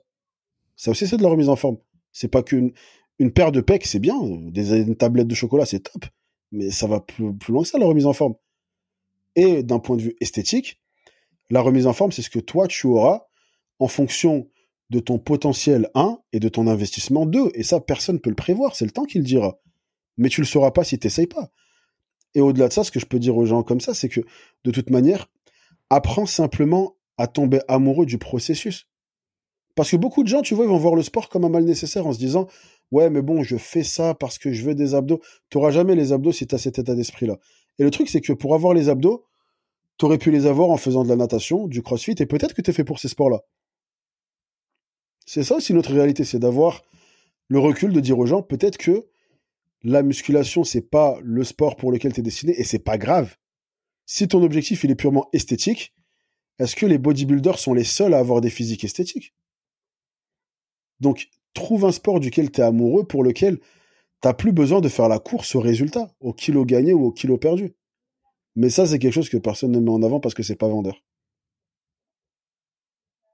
Ça 0.75 0.91
aussi, 0.91 1.07
c'est 1.07 1.19
de 1.19 1.23
la 1.23 1.29
remise 1.29 1.49
en 1.49 1.55
forme. 1.55 1.77
C'est 2.13 2.29
pas 2.29 2.43
qu'une 2.43 2.73
une 3.19 3.33
paire 3.33 3.53
de 3.53 3.61
pecs, 3.61 3.87
c'est 3.87 3.99
bien. 3.99 4.19
Des 4.47 4.97
tablettes 4.97 5.29
de 5.29 5.35
chocolat, 5.35 5.67
c'est 5.67 5.81
top. 5.81 6.07
Mais 6.53 6.71
ça 6.71 6.87
va 6.87 7.01
plus, 7.01 7.35
plus 7.37 7.53
loin 7.53 7.63
que 7.63 7.69
ça, 7.69 7.79
la 7.79 7.87
remise 7.87 8.07
en 8.07 8.15
forme. 8.15 8.35
Et 9.37 9.63
d'un 9.63 9.79
point 9.79 9.97
de 9.97 10.03
vue 10.03 10.17
esthétique, 10.21 10.81
la 11.51 11.61
remise 11.61 11.87
en 11.87 11.93
forme, 11.93 12.13
c'est 12.13 12.23
ce 12.23 12.31
que 12.31 12.39
toi, 12.39 12.67
tu 12.67 12.87
auras 12.87 13.27
en 13.79 13.89
fonction 13.89 14.49
de 14.89 15.01
ton 15.01 15.19
potentiel 15.19 15.91
1 15.95 16.19
et 16.33 16.41
de 16.41 16.49
ton 16.49 16.67
investissement 16.67 17.27
2. 17.27 17.51
Et 17.55 17.63
ça, 17.63 17.79
personne 17.79 18.17
ne 18.17 18.21
peut 18.21 18.31
le 18.31 18.37
prévoir. 18.37 18.75
C'est 18.75 18.87
le 18.87 18.91
temps 18.91 19.05
qui 19.05 19.19
le 19.19 19.25
dira. 19.25 19.61
Mais 20.17 20.29
tu 20.31 20.41
le 20.41 20.47
sauras 20.47 20.71
pas 20.71 20.83
si 20.83 20.99
tu 20.99 21.07
n'essayes 21.07 21.27
pas. 21.27 21.51
Et 22.35 22.41
au-delà 22.41 22.69
de 22.69 22.73
ça, 22.73 22.85
ce 22.85 22.91
que 22.91 23.01
je 23.01 23.07
peux 23.07 23.19
dire 23.19 23.37
aux 23.37 23.47
gens 23.47 23.63
comme 23.63 23.81
ça, 23.81 23.95
c'est 23.95 24.09
que 24.09 24.21
de 24.65 24.71
toute 24.71 24.91
manière, 24.91 25.31
apprends 25.91 26.27
simplement 26.27 26.97
à 27.19 27.27
tomber 27.27 27.61
amoureux 27.69 28.07
du 28.07 28.19
processus. 28.19 28.89
Parce 29.81 29.93
que 29.93 29.97
beaucoup 29.97 30.23
de 30.23 30.29
gens, 30.29 30.43
tu 30.43 30.55
vois, 30.55 30.67
ils 30.67 30.69
vont 30.69 30.77
voir 30.77 30.95
le 30.95 31.03
sport 31.03 31.31
comme 31.31 31.47
un 31.47 31.49
mal 31.49 31.65
nécessaire 31.65 32.07
en 32.07 32.13
se 32.13 32.19
disant 32.19 32.47
Ouais, 32.91 33.09
mais 33.09 33.23
bon, 33.23 33.43
je 33.43 33.57
fais 33.57 33.83
ça 33.83 34.13
parce 34.13 34.37
que 34.37 34.53
je 34.53 34.63
veux 34.63 34.75
des 34.75 34.95
abdos. 34.95 35.23
Tu 35.49 35.57
n'auras 35.57 35.71
jamais 35.71 35.95
les 35.95 36.13
abdos 36.13 36.33
si 36.33 36.47
tu 36.47 36.55
as 36.55 36.59
cet 36.59 36.79
état 36.79 36.95
d'esprit-là. 36.95 37.39
Et 37.79 37.85
le 37.85 37.91
truc, 37.91 38.11
c'est 38.11 38.21
que 38.21 38.35
pour 38.35 38.55
avoir 38.55 38.75
les 38.75 38.91
abdos, 38.91 39.25
tu 39.99 40.05
aurais 40.05 40.19
pu 40.19 40.31
les 40.31 40.45
avoir 40.45 40.69
en 40.69 40.77
faisant 40.77 41.03
de 41.03 41.09
la 41.09 41.17
natation, 41.17 41.67
du 41.67 41.81
crossfit, 41.81 42.15
et 42.19 42.27
peut-être 42.27 42.53
que 42.53 42.61
tu 42.61 42.69
es 42.69 42.75
fait 42.75 42.85
pour 42.85 42.99
ces 42.99 43.09
sports-là. 43.09 43.41
C'est 45.25 45.45
ça 45.45 45.57
aussi 45.57 45.73
notre 45.73 45.95
réalité, 45.95 46.25
c'est 46.25 46.41
d'avoir 46.41 46.83
le 47.49 47.59
recul 47.59 47.95
de 47.95 48.01
dire 48.01 48.19
aux 48.19 48.27
gens 48.27 48.43
peut-être 48.43 48.77
que 48.77 49.07
la 49.83 50.03
musculation, 50.03 50.63
c'est 50.63 50.91
pas 50.91 51.19
le 51.23 51.43
sport 51.43 51.77
pour 51.77 51.91
lequel 51.91 52.13
tu 52.13 52.21
es 52.21 52.23
destiné, 52.23 52.53
et 52.61 52.65
c'est 52.65 52.81
pas 52.81 52.99
grave. 52.99 53.35
Si 54.05 54.29
ton 54.29 54.43
objectif 54.43 54.85
il 54.85 54.91
est 54.91 54.95
purement 54.95 55.31
esthétique, 55.33 55.95
est-ce 56.59 56.77
que 56.77 56.85
les 56.85 56.99
bodybuilders 56.99 57.59
sont 57.59 57.73
les 57.73 57.85
seuls 57.85 58.13
à 58.13 58.19
avoir 58.19 58.43
des 58.43 58.51
physiques 58.51 58.85
esthétiques? 58.85 59.33
Donc, 61.01 61.29
trouve 61.55 61.85
un 61.85 61.93
sport 61.93 62.21
duquel 62.21 62.51
tu 62.51 62.61
es 62.61 62.65
amoureux, 62.65 63.05
pour 63.05 63.25
lequel 63.25 63.59
t'as 64.21 64.35
plus 64.35 64.53
besoin 64.53 64.81
de 64.81 64.89
faire 64.89 65.09
la 65.09 65.19
course 65.19 65.55
au 65.55 65.61
résultat, 65.61 66.09
au 66.21 66.33
kilo 66.33 66.65
gagné 66.65 66.93
ou 66.93 67.07
au 67.07 67.13
kilo 67.13 67.39
perdu. 67.39 67.75
Mais 68.57 68.71
ça, 68.71 68.87
c'est 68.87 68.99
quelque 68.99 69.15
chose 69.15 69.29
que 69.29 69.37
personne 69.37 69.73
ne 69.73 69.81
met 69.81 69.91
en 69.91 70.03
avant 70.03 70.21
parce 70.21 70.35
que 70.35 70.43
c'est 70.43 70.57
pas 70.57 70.69
vendeur. 70.69 71.03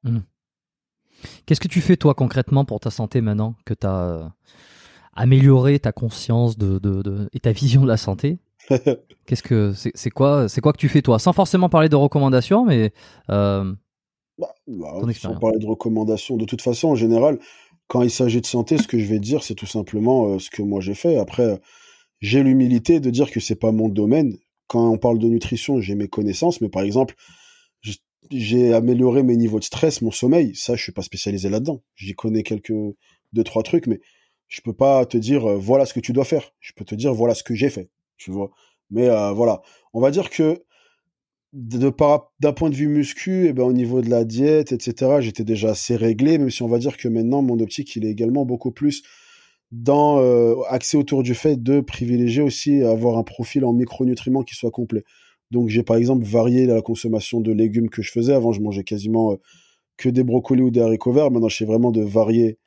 Mmh. 0.04 0.20
Qu'est-ce 1.46 1.60
que 1.60 1.68
tu 1.68 1.80
fais 1.80 1.96
toi 1.96 2.14
concrètement 2.14 2.64
pour 2.64 2.80
ta 2.80 2.90
santé 2.90 3.20
maintenant 3.20 3.54
que 3.64 3.74
tu 3.74 3.86
as 3.86 4.02
euh, 4.02 4.28
amélioré 5.14 5.78
ta 5.78 5.92
conscience 5.92 6.58
de, 6.58 7.28
et 7.32 7.40
ta 7.40 7.52
vision 7.52 7.82
de 7.82 7.88
la 7.88 7.96
santé? 7.96 8.38
Qu'est-ce 9.26 9.42
que 9.42 9.72
c'est 9.72 10.10
quoi 10.10 10.48
c'est 10.48 10.60
quoi 10.60 10.72
que 10.72 10.78
tu 10.78 10.88
fais 10.88 11.02
toi? 11.02 11.18
Sans 11.18 11.32
forcément 11.32 11.68
parler 11.68 11.88
de 11.88 11.96
recommandations 11.96 12.64
mais 12.64 12.92
euh, 13.30 13.72
bah, 14.38 14.54
bah, 14.66 15.00
sans 15.14 15.38
parler 15.38 15.58
de 15.58 15.66
recommandations 15.66 16.36
de 16.36 16.44
toute 16.44 16.62
façon 16.62 16.88
en 16.88 16.94
général 16.94 17.38
quand 17.88 18.02
il 18.02 18.10
s'agit 18.10 18.40
de 18.40 18.46
santé, 18.46 18.78
ce 18.78 18.88
que 18.88 18.98
je 18.98 19.06
vais 19.06 19.20
dire, 19.20 19.42
c'est 19.42 19.54
tout 19.54 19.66
simplement 19.66 20.26
euh, 20.26 20.38
ce 20.38 20.50
que 20.50 20.62
moi 20.62 20.80
j'ai 20.80 20.94
fait. 20.94 21.16
Après, 21.18 21.60
j'ai 22.20 22.42
l'humilité 22.42 23.00
de 23.00 23.10
dire 23.10 23.30
que 23.30 23.40
c'est 23.40 23.56
pas 23.56 23.72
mon 23.72 23.88
domaine. 23.88 24.36
Quand 24.66 24.90
on 24.90 24.98
parle 24.98 25.18
de 25.18 25.28
nutrition, 25.28 25.80
j'ai 25.80 25.94
mes 25.94 26.08
connaissances, 26.08 26.60
mais 26.60 26.68
par 26.68 26.82
exemple, 26.82 27.14
j'ai 28.32 28.74
amélioré 28.74 29.22
mes 29.22 29.36
niveaux 29.36 29.60
de 29.60 29.64
stress, 29.64 30.02
mon 30.02 30.10
sommeil. 30.10 30.56
Ça, 30.56 30.74
je 30.74 30.82
suis 30.82 30.92
pas 30.92 31.02
spécialisé 31.02 31.48
là-dedans. 31.48 31.82
J'y 31.94 32.14
connais 32.14 32.42
quelques 32.42 32.72
deux 33.32 33.44
trois 33.44 33.62
trucs, 33.62 33.86
mais 33.86 34.00
je 34.48 34.60
peux 34.62 34.72
pas 34.72 35.06
te 35.06 35.16
dire 35.16 35.46
euh, 35.46 35.56
voilà 35.56 35.86
ce 35.86 35.94
que 35.94 36.00
tu 36.00 36.12
dois 36.12 36.24
faire. 36.24 36.52
Je 36.58 36.72
peux 36.74 36.84
te 36.84 36.96
dire 36.96 37.14
voilà 37.14 37.34
ce 37.34 37.44
que 37.44 37.54
j'ai 37.54 37.70
fait. 37.70 37.88
Tu 38.16 38.32
vois. 38.32 38.50
Mais 38.90 39.08
euh, 39.08 39.30
voilà, 39.32 39.62
on 39.92 40.00
va 40.00 40.10
dire 40.10 40.30
que 40.30 40.64
d'un 41.52 42.52
point 42.52 42.70
de 42.70 42.74
vue 42.74 42.88
muscu, 42.88 43.46
et 43.46 43.48
eh 43.48 43.52
ben, 43.52 43.62
au 43.62 43.72
niveau 43.72 44.02
de 44.02 44.10
la 44.10 44.24
diète, 44.24 44.72
etc., 44.72 45.16
j'étais 45.20 45.44
déjà 45.44 45.70
assez 45.70 45.96
réglé, 45.96 46.38
même 46.38 46.50
si 46.50 46.62
on 46.62 46.68
va 46.68 46.78
dire 46.78 46.96
que 46.96 47.08
maintenant, 47.08 47.42
mon 47.42 47.58
optique, 47.60 47.96
il 47.96 48.04
est 48.04 48.10
également 48.10 48.44
beaucoup 48.44 48.72
plus 48.72 49.02
dans 49.72 50.20
euh, 50.20 50.54
axé 50.68 50.96
autour 50.96 51.22
du 51.22 51.34
fait 51.34 51.62
de 51.62 51.80
privilégier 51.80 52.42
aussi 52.42 52.82
avoir 52.82 53.18
un 53.18 53.24
profil 53.24 53.64
en 53.64 53.72
micronutriments 53.72 54.42
qui 54.42 54.54
soit 54.54 54.70
complet. 54.70 55.02
Donc 55.50 55.68
j'ai 55.68 55.82
par 55.82 55.96
exemple 55.96 56.24
varié 56.24 56.66
la 56.66 56.82
consommation 56.82 57.40
de 57.40 57.52
légumes 57.52 57.88
que 57.88 58.02
je 58.02 58.10
faisais. 58.10 58.32
Avant, 58.32 58.52
je 58.52 58.60
mangeais 58.60 58.84
quasiment 58.84 59.32
euh, 59.32 59.36
que 59.96 60.08
des 60.08 60.24
brocolis 60.24 60.62
ou 60.62 60.70
des 60.70 60.80
haricots 60.80 61.12
verts. 61.12 61.30
Maintenant, 61.30 61.48
j'essaie 61.48 61.64
vraiment 61.64 61.90
de 61.90 62.02
varier 62.02 62.58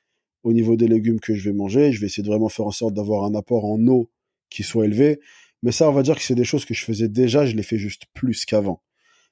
au 0.44 0.54
niveau 0.54 0.76
des 0.76 0.88
légumes 0.88 1.20
que 1.20 1.34
je 1.34 1.50
vais 1.50 1.56
manger. 1.56 1.92
Je 1.92 2.00
vais 2.00 2.08
essayer 2.08 2.24
de 2.24 2.30
vraiment 2.30 2.50
faire 2.50 2.66
en 2.66 2.72
sorte 2.72 2.94
d'avoir 2.94 3.24
un 3.24 3.36
apport 3.36 3.66
en 3.66 3.86
eau 3.88 4.10
qui 4.50 4.64
soit 4.64 4.86
élevé. 4.86 5.20
Mais 5.64 5.72
ça, 5.72 5.90
on 5.90 5.94
va 5.94 6.04
dire 6.04 6.16
que 6.16 6.22
c'est 6.22 6.36
des 6.36 6.44
choses 6.44 6.66
que 6.66 6.74
je 6.74 6.84
faisais 6.84 7.10
déjà, 7.10 7.46
je 7.46 7.56
les 7.56 7.64
fais 7.64 7.78
juste 7.78 8.04
plus 8.14 8.46
qu'avant. 8.46 8.82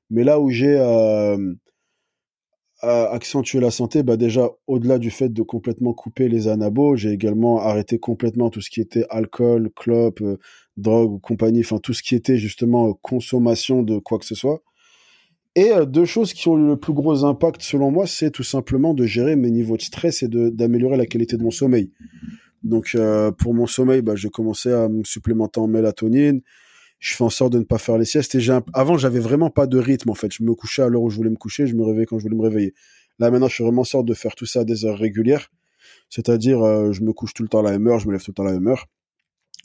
Mais 0.09 0.23
là 0.23 0.39
où 0.39 0.49
j'ai 0.49 0.77
euh, 2.83 3.09
accentué 3.09 3.59
la 3.59 3.71
santé, 3.71 4.03
bah 4.03 4.17
déjà, 4.17 4.49
au-delà 4.67 4.99
du 4.99 5.09
fait 5.09 5.29
de 5.29 5.41
complètement 5.41 5.93
couper 5.93 6.29
les 6.29 6.47
anabos, 6.47 6.95
j'ai 6.95 7.11
également 7.11 7.59
arrêté 7.59 7.97
complètement 7.97 8.49
tout 8.49 8.61
ce 8.61 8.69
qui 8.69 8.81
était 8.81 9.05
alcool, 9.09 9.71
clope, 9.75 10.21
euh, 10.21 10.37
drogue 10.77 11.13
ou 11.13 11.19
compagnie, 11.19 11.61
enfin 11.61 11.79
tout 11.79 11.93
ce 11.93 12.03
qui 12.03 12.13
était 12.13 12.37
justement 12.37 12.93
consommation 12.93 13.81
de 13.81 13.97
quoi 13.97 14.19
que 14.19 14.25
ce 14.25 14.35
soit. 14.35 14.61
Et 15.55 15.71
euh, 15.71 15.85
deux 15.85 16.05
choses 16.05 16.33
qui 16.33 16.47
ont 16.49 16.55
le 16.55 16.77
plus 16.77 16.93
gros 16.93 17.25
impact 17.25 17.63
selon 17.63 17.89
moi, 17.89 18.05
c'est 18.05 18.29
tout 18.29 18.43
simplement 18.43 18.93
de 18.93 19.07
gérer 19.07 19.35
mes 19.35 19.49
niveaux 19.49 19.77
de 19.77 19.81
stress 19.81 20.21
et 20.21 20.27
d'améliorer 20.27 20.97
la 20.97 21.07
qualité 21.07 21.35
de 21.35 21.41
mon 21.41 21.49
sommeil. 21.49 21.91
Donc 22.67 22.91
euh, 22.95 23.31
pour 23.31 23.53
mon 23.53 23.65
sommeil, 23.65 24.01
bah, 24.01 24.15
j'ai 24.15 24.29
commencé 24.29 24.71
à 24.71 24.89
me 24.89 25.03
supplémenter 25.03 25.59
en 25.59 25.67
mélatonine. 25.67 26.41
Je 26.99 27.15
fais 27.15 27.23
en 27.23 27.29
sorte 27.29 27.53
de 27.53 27.59
ne 27.59 27.63
pas 27.63 27.77
faire 27.77 27.97
les 27.97 28.05
siestes. 28.05 28.35
Et 28.35 28.39
j'ai 28.39 28.57
avant, 28.73 28.97
j'avais 28.97 29.19
vraiment 29.19 29.49
pas 29.49 29.67
de 29.67 29.77
rythme 29.77 30.09
en 30.09 30.15
fait. 30.15 30.33
Je 30.33 30.43
me 30.43 30.53
couchais 30.53 30.81
à 30.81 30.89
l'heure 30.89 31.01
où 31.01 31.09
je 31.09 31.15
voulais 31.15 31.29
me 31.29 31.35
coucher, 31.35 31.67
je 31.67 31.75
me 31.75 31.83
réveillais 31.83 32.05
quand 32.05 32.17
je 32.17 32.23
voulais 32.23 32.35
me 32.35 32.43
réveiller. 32.43 32.73
Là 33.19 33.31
maintenant, 33.31 33.47
je 33.47 33.55
fais 33.55 33.63
vraiment 33.63 33.81
en 33.81 33.85
sorte 33.85 34.05
de 34.05 34.13
faire 34.13 34.35
tout 34.35 34.45
ça 34.45 34.61
à 34.61 34.63
des 34.63 34.85
heures 34.85 34.97
régulières. 34.97 35.49
C'est-à-dire, 36.09 36.61
euh, 36.61 36.91
je 36.91 37.01
me 37.01 37.13
couche 37.13 37.33
tout 37.33 37.43
le 37.43 37.49
temps 37.49 37.59
à 37.59 37.63
la 37.63 37.71
même 37.71 37.87
heure, 37.87 37.99
je 37.99 38.07
me 38.07 38.11
lève 38.11 38.23
tout 38.23 38.31
le 38.31 38.35
temps 38.35 38.43
à 38.43 38.47
la 38.47 38.53
même 38.53 38.67
heure. 38.67 38.87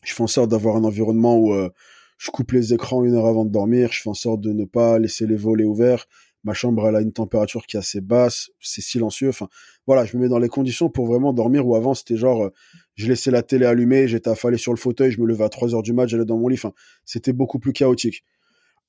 Je 0.05 0.13
fais 0.13 0.23
en 0.23 0.29
sorte 0.29 0.51
d'avoir 0.51 0.77
un 0.77 0.85
environnement 0.85 1.37
où 1.37 1.53
euh, 1.53 1.71
je 2.19 2.31
coupe 2.31 2.53
les 2.53 2.75
écrans 2.75 3.05
une 3.05 3.15
heure 3.15 3.27
avant 3.27 3.45
de 3.45 3.51
dormir. 3.51 3.93
Je 3.93 4.03
fais 4.03 4.11
en 4.11 4.15
sorte 4.15 4.41
de 4.41 4.53
ne 4.53 4.65
pas 4.65 4.99
laisser 4.99 5.27
les 5.27 5.37
volets 5.37 5.65
ouverts. 5.65 6.07
Ma 6.45 6.55
chambre, 6.55 6.89
elle 6.89 6.97
a 6.97 7.01
une 7.01 7.13
température 7.13 7.67
qui 7.67 7.77
est 7.77 7.81
assez 7.81 8.01
basse. 8.01 8.51
C'est 8.61 8.81
silencieux. 8.81 9.29
Enfin, 9.29 9.49
voilà, 9.87 10.05
je 10.05 10.17
me 10.17 10.23
mets 10.23 10.29
dans 10.29 10.41
les 10.41 10.49
conditions 10.49 10.89
pour 10.89 11.07
vraiment 11.07 11.33
dormir. 11.33 11.67
Ou 11.67 11.77
avant, 11.77 11.95
c'était 11.95 12.17
genre, 12.17 12.51
je 12.95 13.09
laissais 13.09 13.31
la 13.31 13.43
télé 13.43 13.67
allumée, 13.67 14.09
j'étais 14.09 14.31
affalé 14.31 14.59
sur 14.59 14.73
le 14.73 14.79
fauteuil, 14.79 15.11
je 15.11 15.21
me 15.21 15.27
levais 15.27 15.45
à 15.45 15.49
3 15.49 15.75
heures 15.75 15.83
du 15.83 15.93
mat, 15.93 16.07
j'allais 16.07 16.25
dans 16.25 16.39
mon 16.39 16.49
lit. 16.49 16.61
C'était 17.05 17.33
beaucoup 17.33 17.59
plus 17.59 17.73
chaotique. 17.73 18.25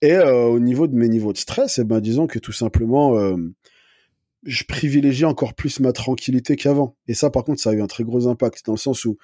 Et 0.02 0.14
euh, 0.14 0.48
au 0.48 0.60
niveau 0.60 0.88
de 0.88 0.96
mes 0.96 1.08
niveaux 1.08 1.32
de 1.32 1.38
stress, 1.38 1.80
eh 1.80 1.86
ben, 1.86 2.02
disons 2.02 2.28
que 2.28 2.38
tout 2.38 2.52
simplement, 2.52 3.18
euh, 3.18 3.38
je 4.44 4.64
privilégie 4.66 5.24
encore 5.24 5.54
plus 5.54 5.80
ma 5.80 5.94
tranquillité 5.94 6.58
qu'avant. 6.58 6.98
Et 7.08 7.14
ça, 7.14 7.30
par 7.30 7.46
contre, 7.46 7.62
ça 7.62 7.70
a 7.70 7.74
eu 7.74 7.82
un 7.82 7.88
très 7.88 8.04
gros 8.04 8.28
impact 8.28 8.66
dans 8.66 8.74
le 8.74 8.78
sens 8.78 9.06
où 9.06 9.18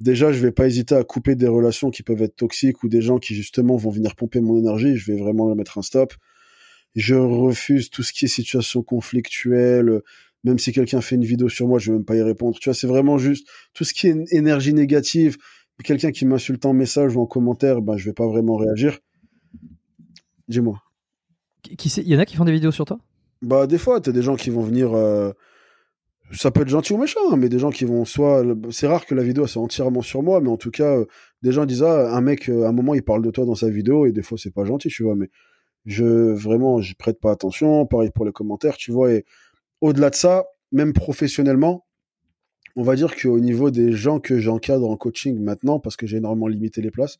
déjà, 0.00 0.32
je 0.32 0.40
vais 0.40 0.52
pas 0.52 0.66
hésiter 0.66 0.94
à 0.94 1.04
couper 1.04 1.34
des 1.34 1.46
relations 1.46 1.90
qui 1.90 2.02
peuvent 2.02 2.22
être 2.22 2.36
toxiques 2.36 2.82
ou 2.82 2.88
des 2.88 3.02
gens 3.02 3.18
qui 3.18 3.34
justement 3.34 3.76
vont 3.76 3.90
venir 3.90 4.16
pomper 4.16 4.40
mon 4.40 4.58
énergie. 4.58 4.96
Je 4.96 5.12
vais 5.12 5.18
vraiment 5.18 5.54
mettre 5.54 5.76
un 5.76 5.82
stop. 5.82 6.14
Je 6.94 7.14
refuse 7.14 7.90
tout 7.90 8.02
ce 8.02 8.12
qui 8.12 8.24
est 8.24 8.28
situation 8.28 8.82
conflictuelle, 8.82 10.00
même 10.44 10.58
si 10.58 10.72
quelqu'un 10.72 11.00
fait 11.00 11.16
une 11.16 11.24
vidéo 11.24 11.48
sur 11.48 11.66
moi, 11.66 11.78
je 11.78 11.90
vais 11.90 11.98
même 11.98 12.04
pas 12.04 12.16
y 12.16 12.22
répondre. 12.22 12.58
Tu 12.60 12.68
vois, 12.68 12.74
c'est 12.74 12.86
vraiment 12.86 13.18
juste 13.18 13.48
tout 13.72 13.84
ce 13.84 13.94
qui 13.94 14.06
est 14.08 14.32
énergie 14.32 14.74
négative. 14.74 15.36
Quelqu'un 15.82 16.12
qui 16.12 16.26
m'insulte 16.26 16.64
en 16.66 16.72
message 16.72 17.16
ou 17.16 17.20
en 17.20 17.26
commentaire, 17.26 17.82
ben 17.82 17.96
je 17.96 18.04
vais 18.04 18.12
pas 18.12 18.26
vraiment 18.26 18.56
réagir. 18.56 18.98
Dis-moi. 20.48 20.80
Qui 21.62 21.88
Il 21.88 22.08
y 22.08 22.14
en 22.14 22.18
a 22.18 22.26
qui 22.26 22.36
font 22.36 22.44
des 22.44 22.52
vidéos 22.52 22.70
sur 22.70 22.84
toi? 22.84 22.98
Bah 23.42 23.66
des 23.66 23.78
fois, 23.78 24.00
tu 24.00 24.10
as 24.10 24.12
des 24.12 24.22
gens 24.22 24.36
qui 24.36 24.50
vont 24.50 24.62
venir. 24.62 24.94
Euh, 24.94 25.32
ça 26.32 26.50
peut 26.50 26.62
être 26.62 26.68
gentil 26.68 26.92
ou 26.92 26.98
méchant, 26.98 27.20
hein, 27.30 27.36
mais 27.36 27.48
des 27.48 27.58
gens 27.58 27.70
qui 27.70 27.84
vont 27.84 28.04
soit. 28.04 28.44
C'est 28.70 28.86
rare 28.86 29.06
que 29.06 29.14
la 29.14 29.22
vidéo 29.22 29.46
soit 29.46 29.62
entièrement 29.62 30.02
sur 30.02 30.22
moi, 30.22 30.40
mais 30.40 30.50
en 30.50 30.56
tout 30.56 30.70
cas, 30.70 30.98
euh, 30.98 31.06
des 31.42 31.52
gens 31.52 31.64
disent 31.64 31.82
ah 31.82 32.14
un 32.14 32.20
mec, 32.20 32.48
euh, 32.48 32.64
à 32.64 32.68
un 32.68 32.72
moment, 32.72 32.94
il 32.94 33.02
parle 33.02 33.22
de 33.22 33.30
toi 33.30 33.46
dans 33.46 33.54
sa 33.54 33.68
vidéo 33.70 34.06
et 34.06 34.12
des 34.12 34.22
fois 34.22 34.38
c'est 34.38 34.52
pas 34.52 34.64
gentil, 34.64 34.88
tu 34.88 35.02
vois. 35.02 35.16
Mais 35.16 35.30
je 35.86 36.04
vraiment, 36.04 36.80
je 36.80 36.94
prête 36.94 37.20
pas 37.20 37.32
attention. 37.32 37.86
Pareil 37.86 38.10
pour 38.14 38.24
les 38.24 38.32
commentaires, 38.32 38.76
tu 38.76 38.92
vois. 38.92 39.12
Et 39.12 39.24
au-delà 39.84 40.08
de 40.08 40.14
ça, 40.14 40.46
même 40.72 40.94
professionnellement, 40.94 41.86
on 42.74 42.82
va 42.82 42.96
dire 42.96 43.14
qu'au 43.14 43.38
niveau 43.38 43.70
des 43.70 43.92
gens 43.92 44.18
que 44.18 44.38
j'encadre 44.38 44.88
en 44.88 44.96
coaching 44.96 45.38
maintenant, 45.38 45.78
parce 45.78 45.94
que 45.96 46.06
j'ai 46.06 46.16
énormément 46.16 46.48
limité 46.48 46.80
les 46.80 46.90
places, 46.90 47.18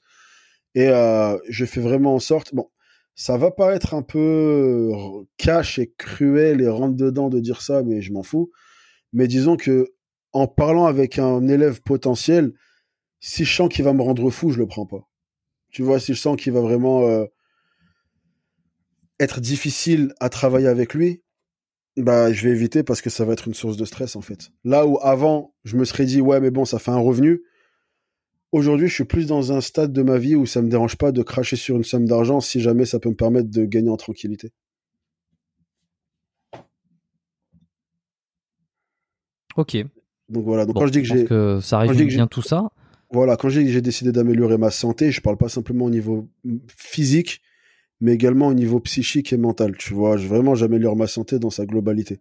et 0.74 0.88
euh, 0.88 1.36
je 1.50 1.66
fais 1.66 1.82
vraiment 1.82 2.14
en 2.14 2.20
sorte, 2.20 2.54
bon, 2.54 2.70
ça 3.14 3.36
va 3.36 3.50
paraître 3.50 3.92
un 3.92 4.00
peu 4.00 4.90
cash 5.36 5.78
et 5.78 5.92
cruel 5.98 6.62
et 6.62 6.68
rentre 6.68 6.96
dedans 6.96 7.28
de 7.28 7.38
dire 7.38 7.60
ça, 7.60 7.82
mais 7.82 8.00
je 8.00 8.14
m'en 8.14 8.22
fous. 8.22 8.50
Mais 9.12 9.28
disons 9.28 9.58
que 9.58 9.92
en 10.32 10.46
parlant 10.46 10.86
avec 10.86 11.18
un 11.18 11.46
élève 11.46 11.82
potentiel, 11.82 12.54
si 13.20 13.44
je 13.44 13.54
sens 13.54 13.68
qu'il 13.68 13.84
va 13.84 13.92
me 13.92 14.00
rendre 14.00 14.30
fou, 14.30 14.50
je 14.50 14.58
le 14.58 14.66
prends 14.66 14.86
pas. 14.86 15.06
Tu 15.70 15.82
vois, 15.82 16.00
si 16.00 16.14
je 16.14 16.18
sens 16.18 16.40
qu'il 16.40 16.54
va 16.54 16.62
vraiment 16.62 17.02
euh, 17.02 17.26
être 19.20 19.42
difficile 19.42 20.14
à 20.18 20.30
travailler 20.30 20.68
avec 20.68 20.94
lui, 20.94 21.23
bah 21.96 22.32
je 22.32 22.48
vais 22.48 22.54
éviter 22.54 22.82
parce 22.82 23.00
que 23.00 23.10
ça 23.10 23.24
va 23.24 23.32
être 23.32 23.46
une 23.46 23.54
source 23.54 23.76
de 23.76 23.84
stress 23.84 24.16
en 24.16 24.20
fait. 24.20 24.50
Là 24.64 24.86
où 24.86 24.98
avant, 25.00 25.54
je 25.64 25.76
me 25.76 25.84
serais 25.84 26.06
dit 26.06 26.20
ouais 26.20 26.40
mais 26.40 26.50
bon, 26.50 26.64
ça 26.64 26.78
fait 26.78 26.90
un 26.90 26.98
revenu. 26.98 27.42
Aujourd'hui, 28.52 28.86
je 28.86 28.94
suis 28.94 29.04
plus 29.04 29.26
dans 29.26 29.52
un 29.52 29.60
stade 29.60 29.92
de 29.92 30.02
ma 30.02 30.16
vie 30.16 30.36
où 30.36 30.46
ça 30.46 30.62
me 30.62 30.68
dérange 30.68 30.96
pas 30.96 31.10
de 31.10 31.22
cracher 31.22 31.56
sur 31.56 31.76
une 31.76 31.82
somme 31.82 32.06
d'argent 32.06 32.40
si 32.40 32.60
jamais 32.60 32.84
ça 32.84 33.00
peut 33.00 33.08
me 33.08 33.16
permettre 33.16 33.50
de 33.50 33.64
gagner 33.64 33.90
en 33.90 33.96
tranquillité. 33.96 34.52
Ok. 39.56 39.76
Donc 40.28 40.44
voilà. 40.44 40.66
Donc 40.66 40.76
quand 40.76 40.86
je 40.86 40.92
dis 40.92 41.02
que 41.02 41.08
j'ai, 41.08 41.24
que 41.24 41.58
ça 41.60 41.78
résume 41.78 42.08
bien 42.08 42.26
tout 42.26 42.42
ça. 42.42 42.70
Voilà, 43.10 43.36
quand 43.36 43.48
j'ai 43.48 43.80
décidé 43.80 44.10
d'améliorer 44.10 44.58
ma 44.58 44.70
santé, 44.70 45.12
je 45.12 45.20
parle 45.20 45.36
pas 45.36 45.48
simplement 45.48 45.84
au 45.84 45.90
niveau 45.90 46.28
physique, 46.76 47.42
mais 48.04 48.12
également 48.12 48.48
au 48.48 48.54
niveau 48.54 48.80
psychique 48.80 49.32
et 49.32 49.38
mental. 49.38 49.76
Tu 49.78 49.94
vois, 49.94 50.16
vraiment, 50.16 50.54
j'améliore 50.54 50.94
ma 50.94 51.06
santé 51.06 51.38
dans 51.38 51.48
sa 51.48 51.64
globalité. 51.64 52.20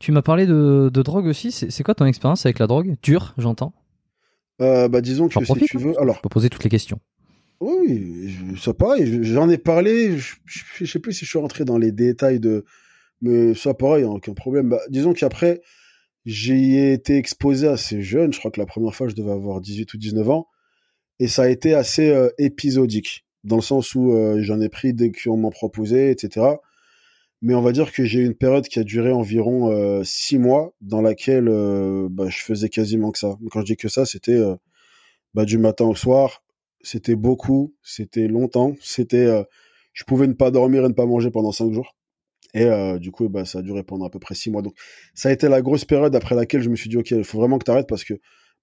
Tu 0.00 0.12
m'as 0.12 0.22
parlé 0.22 0.46
de, 0.46 0.88
drogue 0.88 1.26
aussi. 1.26 1.52
C'est 1.52 1.82
quoi 1.82 1.94
ton 1.94 2.06
expérience 2.06 2.46
avec 2.46 2.58
la 2.58 2.66
drogue? 2.66 2.96
Dure, 3.02 3.34
j'entends. 3.36 3.74
Euh, 4.62 4.88
bah, 4.88 5.02
disons 5.02 5.28
que 5.28 5.44
si 5.44 5.52
tu 5.52 5.76
hein. 5.76 5.80
veux, 5.80 6.00
alors. 6.00 6.16
Je 6.16 6.20
peux 6.22 6.30
poser 6.30 6.48
toutes 6.48 6.64
les 6.64 6.70
questions. 6.70 7.00
Oui, 7.60 8.34
ça 8.58 8.72
pareil. 8.72 9.22
J'en 9.22 9.50
ai 9.50 9.58
parlé. 9.58 10.16
Je, 10.16 10.36
je, 10.46 10.84
sais 10.86 10.98
plus 10.98 11.12
si 11.12 11.26
je 11.26 11.30
suis 11.30 11.38
rentré 11.38 11.66
dans 11.66 11.76
les 11.76 11.92
détails 11.92 12.40
de, 12.40 12.64
mais 13.20 13.54
ça 13.54 13.74
pareil, 13.74 14.04
aucun 14.04 14.32
problème. 14.32 14.70
Bah, 14.70 14.80
disons 14.88 15.12
qu'après, 15.12 15.60
J'y 16.24 16.76
ai 16.76 16.92
été 16.92 17.16
exposé 17.16 17.66
assez 17.66 18.00
jeune. 18.00 18.32
Je 18.32 18.38
crois 18.38 18.50
que 18.50 18.60
la 18.60 18.66
première 18.66 18.94
fois, 18.94 19.08
je 19.08 19.14
devais 19.14 19.32
avoir 19.32 19.60
18 19.60 19.92
ou 19.94 19.98
19 19.98 20.30
ans. 20.30 20.48
Et 21.22 21.28
ça 21.28 21.42
a 21.42 21.48
été 21.48 21.72
assez 21.72 22.10
euh, 22.10 22.30
épisodique, 22.36 23.24
dans 23.44 23.54
le 23.54 23.62
sens 23.62 23.94
où 23.94 24.10
euh, 24.10 24.42
j'en 24.42 24.60
ai 24.60 24.68
pris 24.68 24.92
dès 24.92 25.12
qu'on 25.12 25.36
m'en 25.36 25.50
proposait, 25.50 26.10
etc. 26.10 26.44
Mais 27.42 27.54
on 27.54 27.62
va 27.62 27.70
dire 27.70 27.92
que 27.92 28.04
j'ai 28.04 28.18
eu 28.18 28.26
une 28.26 28.34
période 28.34 28.66
qui 28.66 28.80
a 28.80 28.82
duré 28.82 29.12
environ 29.12 29.70
euh, 29.70 30.02
six 30.02 30.36
mois, 30.36 30.74
dans 30.80 31.00
laquelle 31.00 31.44
bah, 32.10 32.28
je 32.28 32.38
faisais 32.38 32.68
quasiment 32.68 33.12
que 33.12 33.20
ça. 33.20 33.36
Quand 33.52 33.60
je 33.60 33.66
dis 33.66 33.76
que 33.76 33.86
ça, 33.86 34.04
c'était 34.04 34.36
bah, 35.32 35.44
du 35.44 35.58
matin 35.58 35.84
au 35.84 35.94
soir. 35.94 36.42
C'était 36.80 37.14
beaucoup, 37.14 37.72
c'était 37.84 38.26
longtemps. 38.26 38.74
C'était, 38.80 39.44
je 39.92 40.02
pouvais 40.02 40.26
ne 40.26 40.32
pas 40.32 40.50
dormir 40.50 40.84
et 40.84 40.88
ne 40.88 40.92
pas 40.92 41.06
manger 41.06 41.30
pendant 41.30 41.52
cinq 41.52 41.72
jours. 41.72 41.94
Et 42.52 42.68
du 42.98 43.12
coup, 43.12 43.28
bah, 43.28 43.44
ça 43.44 43.60
a 43.60 43.62
duré 43.62 43.84
pendant 43.84 44.06
à 44.06 44.10
peu 44.10 44.18
près 44.18 44.34
six 44.34 44.50
mois. 44.50 44.62
Donc, 44.62 44.74
ça 45.14 45.28
a 45.28 45.32
été 45.32 45.48
la 45.48 45.62
grosse 45.62 45.84
période 45.84 46.16
après 46.16 46.34
laquelle 46.34 46.62
je 46.62 46.68
me 46.68 46.74
suis 46.74 46.88
dit, 46.88 46.96
OK, 46.96 47.12
il 47.12 47.22
faut 47.22 47.38
vraiment 47.38 47.58
que 47.58 47.64
tu 47.64 47.70
arrêtes 47.70 47.88
parce 47.88 48.02
que, 48.02 48.14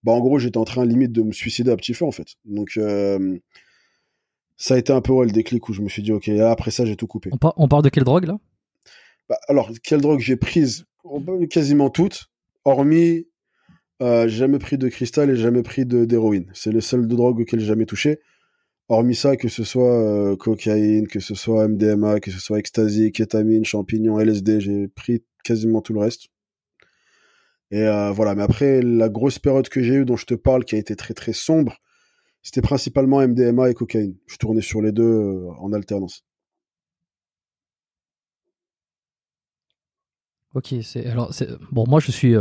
bah, 0.04 0.12
en 0.14 0.20
gros, 0.20 0.40
j'étais 0.40 0.58
en 0.58 0.66
train 0.66 0.86
limite 0.86 1.12
de 1.12 1.24
me 1.24 1.32
suicider 1.32 1.72
à 1.72 1.76
petit 1.76 1.94
feu, 1.94 2.06
en 2.06 2.12
fait. 2.12 2.36
Donc, 2.46 2.72
euh, 2.78 3.38
ça 4.58 4.76
a 4.76 4.78
été 4.78 4.94
un 4.94 5.02
peu 5.02 5.14
ouais, 5.14 5.26
le 5.26 5.32
déclic 5.32 5.68
où 5.70 5.74
je 5.74 5.82
me 5.82 5.90
suis 5.90 6.02
dit, 6.02 6.12
OK, 6.12 6.30
après 6.30 6.72
ça, 6.72 6.86
j'ai 6.86 6.96
tout 6.96 7.08
coupé. 7.08 7.30
On, 7.56 7.68
parle 7.68 7.84
de 7.84 7.90
quelle 7.90 8.04
drogue, 8.04 8.26
là? 8.26 8.38
Bah, 9.28 9.38
Alors, 9.48 9.72
quelle 9.84 10.02
drogue 10.02 10.20
j'ai 10.20 10.36
prise? 10.36 10.86
Quasiment 11.50 11.90
toutes, 11.90 12.30
hormis, 12.66 13.26
euh, 14.02 14.28
j'ai 14.28 14.38
jamais 14.38 14.60
pris 14.60 14.78
de 14.78 14.88
cristal 14.88 15.30
et 15.30 15.36
jamais 15.36 15.64
pris 15.64 15.86
d'héroïne. 15.86 16.50
C'est 16.54 16.72
les 16.72 16.82
seules 16.82 17.08
deux 17.08 17.16
drogues 17.16 17.40
auxquelles 17.42 17.60
j'ai 17.60 17.68
jamais 17.68 17.86
touché. 17.86 18.20
Hormis 18.88 19.16
ça, 19.16 19.36
que 19.38 19.50
ce 19.50 19.64
soit 19.64 19.94
euh, 19.94 20.36
cocaïne, 20.36 21.08
que 21.08 21.20
ce 21.20 21.36
soit 21.36 21.68
MDMA, 21.68 22.20
que 22.20 22.32
ce 22.32 22.40
soit 22.40 22.58
ecstasy, 22.60 23.12
kétamine, 23.12 23.64
champignons, 23.64 24.20
LSD, 24.20 24.62
j'ai 24.62 24.88
pris 24.88 25.24
quasiment 25.44 25.82
tout 25.82 25.94
le 25.94 26.00
reste. 26.00 26.30
Et 27.72 27.84
euh, 27.84 28.12
voilà, 28.12 28.36
mais 28.36 28.44
après, 28.44 28.82
la 28.82 29.10
grosse 29.10 29.40
période 29.40 29.70
que 29.70 29.82
j'ai 29.82 29.96
eue 29.96 30.06
dont 30.06 30.18
je 30.18 30.26
te 30.26 30.34
parle, 30.34 30.66
qui 30.66 30.76
a 30.76 30.78
été 30.78 30.96
très 30.96 31.14
très 31.14 31.34
sombre, 31.34 31.78
c'était 32.42 32.62
principalement 32.62 33.20
MDMA 33.20 33.70
et 33.70 33.74
cocaïne. 33.74 34.16
Je 34.28 34.38
tournais 34.38 34.62
sur 34.62 34.82
les 34.82 34.92
deux 34.92 35.04
euh, 35.04 35.52
en 35.60 35.72
alternance. 35.74 36.26
Ok, 40.56 40.74
c'est 40.82 41.06
alors 41.06 41.32
bon. 41.72 41.86
Moi, 41.88 42.00
je 42.00 42.12
suis 42.12 42.36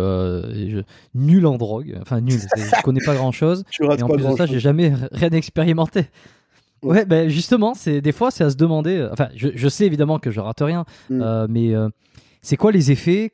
nul 1.14 1.46
en 1.46 1.58
drogue. 1.58 1.98
Enfin, 2.00 2.22
nul. 2.22 2.40
je 2.56 2.82
connais 2.82 3.04
pas 3.04 3.14
grand 3.14 3.32
chose. 3.32 3.64
et 3.80 4.02
en 4.02 4.08
plus 4.08 4.24
de 4.24 4.36
ça, 4.36 4.46
j'ai 4.46 4.60
jamais 4.60 4.94
rien 5.12 5.30
expérimenté. 5.30 6.06
Ouais, 6.82 7.04
ben 7.04 7.28
justement, 7.28 7.74
c'est 7.74 8.00
des 8.00 8.12
fois 8.12 8.30
c'est 8.30 8.44
à 8.44 8.50
se 8.50 8.56
demander. 8.56 8.96
Euh, 8.96 9.12
enfin, 9.12 9.28
je, 9.34 9.68
sais 9.68 9.84
évidemment 9.84 10.18
que 10.18 10.30
je 10.30 10.40
rate 10.40 10.60
rien, 10.60 10.84
mm. 11.10 11.20
euh, 11.20 11.46
mais 11.48 11.74
euh, 11.74 11.88
c'est 12.40 12.56
quoi 12.56 12.72
les 12.72 12.90
effets? 12.92 13.32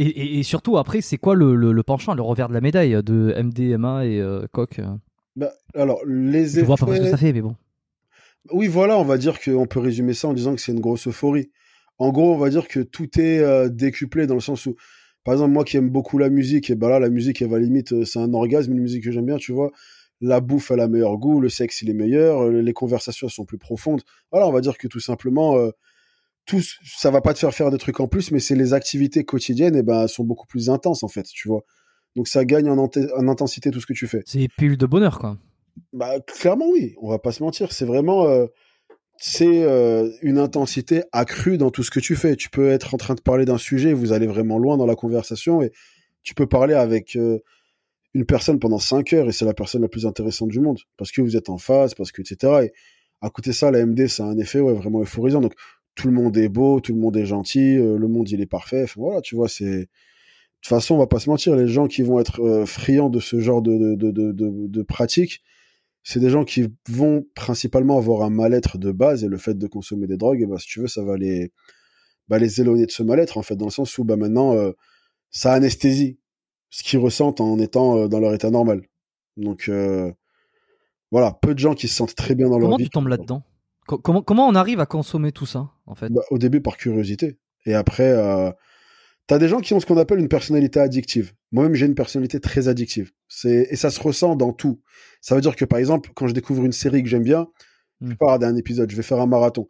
Et, 0.00 0.42
surtout 0.42 0.78
après, 0.78 1.00
c'est 1.00 1.18
quoi 1.18 1.34
le, 1.34 1.82
penchant, 1.82 2.14
le 2.14 2.22
revers 2.22 2.48
de 2.48 2.54
la 2.54 2.60
médaille 2.60 3.02
de 3.02 3.34
MDMA 3.40 4.06
et 4.06 4.22
Coq 4.52 4.80
bah, 5.36 5.52
Alors 5.74 6.00
les 6.06 6.52
effets. 6.52 6.60
Je 6.60 6.66
vois 6.66 6.76
pas 6.76 6.86
ce 6.96 7.00
que 7.00 7.10
ça 7.10 7.16
fait, 7.16 7.32
mais 7.32 7.42
bon. 7.42 7.56
Oui, 8.52 8.68
voilà, 8.68 8.96
on 8.98 9.04
va 9.04 9.18
dire 9.18 9.40
qu'on 9.40 9.66
peut 9.66 9.80
résumer 9.80 10.14
ça 10.14 10.28
en 10.28 10.32
disant 10.32 10.54
que 10.54 10.60
c'est 10.60 10.72
une 10.72 10.80
grosse 10.80 11.08
euphorie. 11.08 11.50
En 11.98 12.12
gros, 12.12 12.32
on 12.32 12.38
va 12.38 12.48
dire 12.48 12.68
que 12.68 12.80
tout 12.80 13.20
est 13.20 13.68
décuplé 13.70 14.26
dans 14.26 14.34
le 14.34 14.40
sens 14.40 14.66
où, 14.66 14.76
par 15.24 15.34
exemple, 15.34 15.52
moi 15.52 15.64
qui 15.64 15.76
aime 15.76 15.90
beaucoup 15.90 16.18
la 16.18 16.30
musique, 16.30 16.70
et 16.70 16.74
ben 16.74 16.88
là, 16.88 17.00
la 17.00 17.10
musique, 17.10 17.42
elle 17.42 17.50
va 17.50 17.58
limite, 17.58 18.04
c'est 18.04 18.20
un 18.20 18.32
orgasme, 18.32 18.72
une 18.72 18.80
musique 18.80 19.04
que 19.04 19.10
j'aime 19.10 19.26
bien, 19.26 19.36
tu 19.36 19.52
vois 19.52 19.72
la 20.20 20.40
bouffe 20.40 20.70
a 20.70 20.76
la 20.76 20.88
meilleur 20.88 21.16
goût, 21.16 21.40
le 21.40 21.48
sexe 21.48 21.82
il 21.82 21.90
est 21.90 21.94
meilleur, 21.94 22.42
euh, 22.42 22.60
les 22.60 22.72
conversations 22.72 23.28
sont 23.28 23.44
plus 23.44 23.58
profondes. 23.58 24.02
Voilà, 24.32 24.46
on 24.46 24.52
va 24.52 24.60
dire 24.60 24.78
que 24.78 24.88
tout 24.88 25.00
simplement, 25.00 25.56
euh, 25.56 25.70
tout, 26.48 26.62
ça 26.82 27.10
va 27.10 27.20
pas 27.20 27.34
te 27.34 27.38
faire 27.38 27.54
faire 27.54 27.70
des 27.70 27.78
trucs 27.78 28.00
en 28.00 28.08
plus, 28.08 28.30
mais 28.32 28.40
c'est 28.40 28.56
les 28.56 28.72
activités 28.72 29.22
quotidiennes 29.22 29.76
et 29.76 29.80
eh 29.80 29.82
ben 29.82 30.08
sont 30.08 30.24
beaucoup 30.24 30.46
plus 30.46 30.70
intenses 30.70 31.02
en 31.02 31.08
fait, 31.08 31.24
tu 31.24 31.46
vois. 31.46 31.62
Donc 32.16 32.26
ça 32.26 32.44
gagne 32.44 32.70
en, 32.70 32.88
intensité 33.28 33.70
tout 33.70 33.80
ce 33.80 33.86
que 33.86 33.92
tu 33.92 34.08
fais. 34.08 34.22
C'est 34.26 34.48
pilule 34.56 34.78
de 34.78 34.86
bonheur 34.86 35.18
quoi. 35.18 35.36
Bah 35.92 36.18
clairement 36.20 36.70
oui, 36.70 36.94
on 37.00 37.10
va 37.10 37.18
pas 37.18 37.32
se 37.32 37.42
mentir, 37.42 37.70
c'est 37.70 37.84
vraiment 37.84 38.26
euh, 38.26 38.46
c'est 39.18 39.66
une 40.22 40.38
intensité 40.38 41.02
accrue 41.12 41.58
dans 41.58 41.70
tout 41.70 41.82
ce 41.82 41.90
que 41.90 42.00
tu 42.00 42.16
fais. 42.16 42.34
Tu 42.34 42.48
peux 42.48 42.70
être 42.70 42.94
en 42.94 42.98
train 42.98 43.14
de 43.14 43.20
parler 43.20 43.44
d'un 43.44 43.58
sujet, 43.58 43.92
vous 43.92 44.12
allez 44.12 44.26
vraiment 44.26 44.58
loin 44.58 44.76
dans 44.76 44.86
la 44.86 44.94
conversation 44.94 45.60
et 45.60 45.70
tu 46.22 46.34
peux 46.34 46.46
parler 46.46 46.74
avec 46.74 47.14
une 47.14 48.24
personne 48.26 48.58
pendant 48.58 48.78
5 48.78 49.12
heures 49.12 49.28
et 49.28 49.32
c'est 49.32 49.44
la 49.44 49.54
personne 49.54 49.82
la 49.82 49.88
plus 49.88 50.06
intéressante 50.06 50.48
du 50.48 50.60
monde 50.60 50.78
parce 50.96 51.12
que 51.12 51.20
vous 51.20 51.36
êtes 51.36 51.50
en 51.50 51.58
phase, 51.58 51.94
parce 51.94 52.10
que 52.10 52.22
etc. 52.22 52.66
Et 52.66 52.72
à 53.20 53.30
côté 53.30 53.50
de 53.50 53.54
ça, 53.54 53.70
la 53.70 53.84
MD, 53.84 54.06
ça 54.06 54.24
a 54.24 54.28
un 54.28 54.38
effet 54.38 54.60
ouais, 54.60 54.72
vraiment 54.72 55.00
euphorisant. 55.00 55.40
Donc 55.40 55.54
tout 55.98 56.06
le 56.06 56.14
monde 56.14 56.36
est 56.36 56.48
beau, 56.48 56.80
tout 56.80 56.94
le 56.94 57.00
monde 57.00 57.16
est 57.16 57.26
gentil, 57.26 57.76
euh, 57.76 57.98
le 57.98 58.08
monde 58.08 58.30
il 58.30 58.40
est 58.40 58.46
parfait. 58.46 58.86
voilà, 58.96 59.20
tu 59.20 59.34
vois, 59.34 59.48
c'est 59.48 59.64
de 59.64 59.86
toute 60.62 60.68
façon, 60.68 60.94
on 60.94 60.98
va 60.98 61.08
pas 61.08 61.18
se 61.18 61.28
mentir, 61.28 61.56
les 61.56 61.66
gens 61.66 61.88
qui 61.88 62.02
vont 62.02 62.20
être 62.20 62.40
euh, 62.40 62.66
friands 62.66 63.10
de 63.10 63.20
ce 63.20 63.40
genre 63.40 63.62
de, 63.62 63.94
de, 63.96 64.10
de, 64.10 64.32
de, 64.32 64.82
pratiques, 64.82 65.42
c'est 66.02 66.20
des 66.20 66.30
gens 66.30 66.44
qui 66.44 66.68
vont 66.88 67.26
principalement 67.34 67.98
avoir 67.98 68.22
un 68.22 68.30
mal-être 68.30 68.78
de 68.78 68.92
base 68.92 69.24
et 69.24 69.28
le 69.28 69.38
fait 69.38 69.58
de 69.58 69.66
consommer 69.66 70.06
des 70.06 70.16
drogues, 70.16 70.40
et 70.40 70.46
bah, 70.46 70.58
si 70.58 70.68
tu 70.68 70.80
veux, 70.80 70.88
ça 70.88 71.02
va 71.02 71.16
les, 71.16 71.52
bah, 72.28 72.38
les 72.38 72.60
éloigner 72.60 72.86
de 72.86 72.92
ce 72.92 73.02
mal-être, 73.02 73.36
en 73.36 73.42
fait, 73.42 73.56
dans 73.56 73.66
le 73.66 73.72
sens 73.72 73.98
où 73.98 74.04
bah, 74.04 74.16
maintenant, 74.16 74.54
euh, 74.54 74.72
ça 75.30 75.52
anesthésie 75.52 76.18
ce 76.70 76.82
qu'ils 76.82 76.98
ressentent 76.98 77.40
en 77.40 77.58
étant 77.58 77.98
euh, 77.98 78.08
dans 78.08 78.20
leur 78.20 78.34
état 78.34 78.50
normal. 78.50 78.82
Donc 79.36 79.68
euh, 79.68 80.12
voilà, 81.10 81.32
peu 81.32 81.54
de 81.54 81.58
gens 81.58 81.74
qui 81.74 81.88
se 81.88 81.94
sentent 81.94 82.14
très 82.14 82.34
bien 82.34 82.48
dans 82.48 82.58
leur 82.58 82.70
vie. 82.70 82.74
Comment 82.74 82.84
tu 82.84 82.90
tombes 82.90 83.08
là-dedans? 83.08 83.42
Comment, 83.96 84.22
comment 84.22 84.46
on 84.46 84.54
arrive 84.54 84.80
à 84.80 84.86
consommer 84.86 85.32
tout 85.32 85.46
ça, 85.46 85.70
en 85.86 85.94
fait? 85.94 86.10
Bah, 86.10 86.22
Au 86.30 86.38
début, 86.38 86.60
par 86.60 86.76
curiosité. 86.76 87.38
Et 87.66 87.74
après, 87.74 88.10
euh, 88.10 88.50
t'as 89.26 89.38
des 89.38 89.48
gens 89.48 89.60
qui 89.60 89.74
ont 89.74 89.80
ce 89.80 89.86
qu'on 89.86 89.96
appelle 89.96 90.18
une 90.18 90.28
personnalité 90.28 90.80
addictive. 90.80 91.32
Moi-même, 91.52 91.74
j'ai 91.74 91.86
une 91.86 91.94
personnalité 91.94 92.40
très 92.40 92.68
addictive. 92.68 93.10
Et 93.44 93.76
ça 93.76 93.90
se 93.90 94.00
ressent 94.00 94.36
dans 94.36 94.52
tout. 94.52 94.80
Ça 95.20 95.34
veut 95.34 95.40
dire 95.40 95.56
que, 95.56 95.64
par 95.64 95.78
exemple, 95.78 96.10
quand 96.14 96.26
je 96.28 96.34
découvre 96.34 96.64
une 96.64 96.72
série 96.72 97.02
que 97.02 97.08
j'aime 97.08 97.24
bien, 97.24 97.48
je 98.00 98.14
pars 98.14 98.36
hmm. 98.36 98.40
d'un 98.40 98.56
épisode, 98.56 98.90
je 98.90 98.96
vais 98.96 99.02
faire 99.02 99.20
un 99.20 99.26
marathon. 99.26 99.68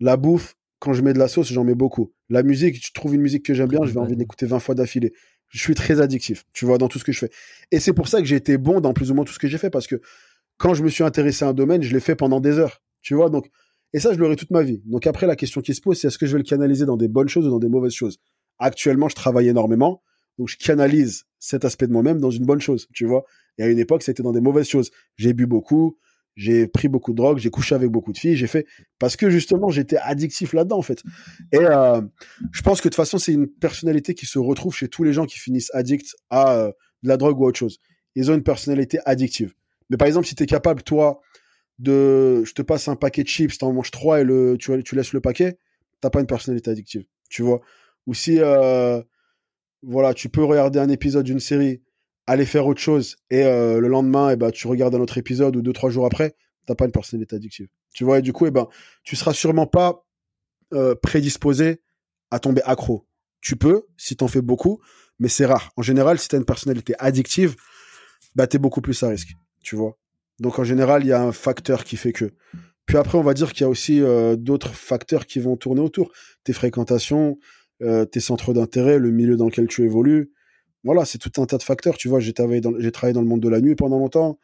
La 0.00 0.16
bouffe, 0.16 0.56
quand 0.78 0.92
je 0.92 1.02
mets 1.02 1.12
de 1.12 1.18
la 1.18 1.28
sauce, 1.28 1.52
j'en 1.52 1.64
mets 1.64 1.74
beaucoup. 1.74 2.12
La 2.28 2.42
musique, 2.42 2.84
je 2.84 2.92
trouve 2.92 3.14
une 3.14 3.22
musique 3.22 3.44
que 3.44 3.54
j'aime 3.54 3.68
bien, 3.68 3.80
je 3.84 3.92
vais 3.92 4.00
envie 4.00 4.16
d'écouter 4.16 4.46
20 4.46 4.58
fois 4.58 4.74
d'affilée 4.74 5.12
je 5.50 5.58
suis 5.58 5.74
très 5.74 6.00
addictif, 6.00 6.44
tu 6.52 6.64
vois, 6.64 6.78
dans 6.78 6.88
tout 6.88 6.98
ce 6.98 7.04
que 7.04 7.12
je 7.12 7.18
fais. 7.18 7.30
Et 7.70 7.80
c'est 7.80 7.92
pour 7.92 8.08
ça 8.08 8.20
que 8.20 8.26
j'ai 8.26 8.36
été 8.36 8.58
bon 8.58 8.80
dans 8.80 8.92
plus 8.92 9.10
ou 9.10 9.14
moins 9.14 9.24
tout 9.24 9.32
ce 9.32 9.38
que 9.38 9.48
j'ai 9.48 9.58
fait, 9.58 9.70
parce 9.70 9.86
que 9.86 10.00
quand 10.56 10.74
je 10.74 10.82
me 10.82 10.88
suis 10.88 11.04
intéressé 11.04 11.44
à 11.44 11.48
un 11.48 11.54
domaine, 11.54 11.82
je 11.82 11.92
l'ai 11.92 12.00
fait 12.00 12.16
pendant 12.16 12.40
des 12.40 12.58
heures, 12.58 12.82
tu 13.02 13.14
vois. 13.14 13.30
Donc, 13.30 13.50
et 13.92 14.00
ça, 14.00 14.12
je 14.12 14.18
l'aurai 14.18 14.36
toute 14.36 14.50
ma 14.50 14.62
vie. 14.62 14.82
Donc 14.84 15.06
après, 15.06 15.26
la 15.26 15.36
question 15.36 15.60
qui 15.60 15.74
se 15.74 15.80
pose, 15.80 15.98
c'est 15.98 16.08
est-ce 16.08 16.18
que 16.18 16.26
je 16.26 16.32
vais 16.32 16.38
le 16.38 16.44
canaliser 16.44 16.84
dans 16.84 16.96
des 16.96 17.08
bonnes 17.08 17.28
choses 17.28 17.46
ou 17.46 17.50
dans 17.50 17.58
des 17.58 17.68
mauvaises 17.68 17.94
choses? 17.94 18.18
Actuellement, 18.58 19.08
je 19.08 19.14
travaille 19.14 19.48
énormément, 19.48 20.02
donc 20.38 20.48
je 20.48 20.56
canalise 20.56 21.24
cet 21.38 21.64
aspect 21.64 21.86
de 21.86 21.92
moi-même 21.92 22.20
dans 22.20 22.30
une 22.30 22.44
bonne 22.44 22.60
chose, 22.60 22.88
tu 22.92 23.06
vois? 23.06 23.24
Et 23.56 23.62
à 23.62 23.68
une 23.68 23.78
époque, 23.78 24.02
c'était 24.02 24.22
dans 24.22 24.32
des 24.32 24.40
mauvaises 24.40 24.68
choses. 24.68 24.90
J'ai 25.16 25.32
bu 25.32 25.46
beaucoup, 25.46 25.96
j'ai 26.38 26.68
pris 26.68 26.86
beaucoup 26.86 27.10
de 27.10 27.16
drogue, 27.16 27.38
j'ai 27.38 27.50
couché 27.50 27.74
avec 27.74 27.90
beaucoup 27.90 28.12
de 28.12 28.18
filles, 28.18 28.36
j'ai 28.36 28.46
fait 28.46 28.64
parce 29.00 29.16
que 29.16 29.28
justement 29.28 29.70
j'étais 29.70 29.96
addictif 29.96 30.52
là-dedans 30.52 30.78
en 30.78 30.82
fait. 30.82 31.02
Et 31.52 31.58
euh, 31.58 32.00
je 32.52 32.62
pense 32.62 32.80
que 32.80 32.84
de 32.84 32.90
toute 32.90 32.94
façon 32.94 33.18
c'est 33.18 33.32
une 33.32 33.48
personnalité 33.48 34.14
qui 34.14 34.24
se 34.24 34.38
retrouve 34.38 34.72
chez 34.72 34.88
tous 34.88 35.02
les 35.02 35.12
gens 35.12 35.26
qui 35.26 35.38
finissent 35.38 35.74
addicts 35.74 36.14
à 36.30 36.54
euh, 36.54 36.72
de 37.02 37.08
la 37.08 37.16
drogue 37.16 37.40
ou 37.40 37.44
autre 37.44 37.58
chose. 37.58 37.78
Ils 38.14 38.30
ont 38.30 38.34
une 38.34 38.44
personnalité 38.44 39.00
addictive. 39.04 39.52
Mais 39.90 39.96
par 39.96 40.06
exemple 40.06 40.28
si 40.28 40.36
tu 40.36 40.44
es 40.44 40.46
capable 40.46 40.84
toi 40.84 41.20
de 41.78 42.44
je 42.44 42.52
te 42.52 42.62
passe 42.62 42.88
un 42.88 42.96
paquet 42.96 43.22
de 43.22 43.28
chips, 43.28 43.58
t'en 43.58 43.72
manges 43.72 43.90
trois 43.90 44.20
et 44.20 44.24
le 44.24 44.56
tu 44.58 44.94
laisses 44.94 45.12
le 45.12 45.20
paquet, 45.20 45.58
t'as 46.00 46.10
pas 46.10 46.20
une 46.20 46.26
personnalité 46.26 46.70
addictive, 46.70 47.04
tu 47.28 47.42
vois. 47.42 47.60
Ou 48.06 48.14
si 48.14 48.38
euh, 48.40 49.02
voilà, 49.82 50.14
tu 50.14 50.28
peux 50.28 50.44
regarder 50.44 50.78
un 50.78 50.88
épisode 50.88 51.24
d'une 51.24 51.40
série, 51.40 51.82
aller 52.26 52.46
faire 52.46 52.66
autre 52.66 52.80
chose, 52.80 53.16
et 53.30 53.44
euh, 53.44 53.80
le 53.80 53.88
lendemain, 53.88 54.30
et 54.30 54.32
eh 54.32 54.36
ben, 54.36 54.50
tu 54.50 54.66
regardes 54.66 54.94
un 54.94 55.00
autre 55.00 55.18
épisode 55.18 55.56
ou 55.56 55.62
deux, 55.62 55.72
trois 55.72 55.90
jours 55.90 56.06
après, 56.06 56.34
t'as 56.66 56.74
pas 56.74 56.84
une 56.84 56.92
personnalité 56.92 57.36
addictive. 57.36 57.68
Tu 57.94 58.04
vois, 58.04 58.18
et 58.18 58.22
du 58.22 58.32
coup, 58.32 58.44
et 58.46 58.48
eh 58.48 58.50
ben, 58.52 58.66
tu 59.04 59.16
seras 59.16 59.32
sûrement 59.32 59.66
pas 59.66 60.04
euh, 60.74 60.94
prédisposé 60.94 61.80
à 62.30 62.38
tomber 62.38 62.62
accro. 62.64 63.06
Tu 63.40 63.56
peux, 63.56 63.86
si 63.96 64.16
t'en 64.16 64.28
fais 64.28 64.42
beaucoup, 64.42 64.80
mais 65.18 65.28
c'est 65.28 65.46
rare. 65.46 65.70
En 65.76 65.82
général, 65.82 66.18
si 66.18 66.28
t'as 66.28 66.36
une 66.36 66.44
personnalité 66.44 66.94
addictive, 66.98 67.56
bah, 68.34 68.46
t'es 68.46 68.58
beaucoup 68.58 68.80
plus 68.80 69.02
à 69.02 69.08
risque. 69.08 69.32
Tu 69.62 69.76
vois. 69.76 69.96
Donc, 70.40 70.58
en 70.58 70.64
général, 70.64 71.04
il 71.04 71.08
y 71.08 71.12
a 71.12 71.22
un 71.22 71.32
facteur 71.32 71.84
qui 71.84 71.96
fait 71.96 72.12
que. 72.12 72.32
Puis 72.86 72.96
après, 72.96 73.18
on 73.18 73.22
va 73.22 73.34
dire 73.34 73.52
qu'il 73.52 73.62
y 73.62 73.64
a 73.64 73.68
aussi 73.68 74.00
euh, 74.00 74.36
d'autres 74.36 74.74
facteurs 74.74 75.26
qui 75.26 75.40
vont 75.40 75.56
tourner 75.56 75.80
autour. 75.80 76.10
Tes 76.44 76.52
fréquentations, 76.52 77.38
euh, 77.82 78.04
tes 78.04 78.20
centres 78.20 78.52
d'intérêt, 78.54 78.98
le 78.98 79.10
milieu 79.10 79.36
dans 79.36 79.46
lequel 79.46 79.68
tu 79.68 79.84
évolues. 79.84 80.32
Voilà, 80.84 81.04
c'est 81.04 81.18
tout 81.18 81.40
un 81.40 81.46
tas 81.46 81.58
de 81.58 81.62
facteurs. 81.62 81.96
Tu 81.96 82.08
vois, 82.08 82.20
j'ai 82.20 82.32
travaillé, 82.32 82.60
dans, 82.60 82.70
le 82.72 83.24
monde 83.24 83.40
de 83.40 83.48
la 83.48 83.60
nuit 83.60 83.74
pendant 83.74 83.98
longtemps, 83.98 84.38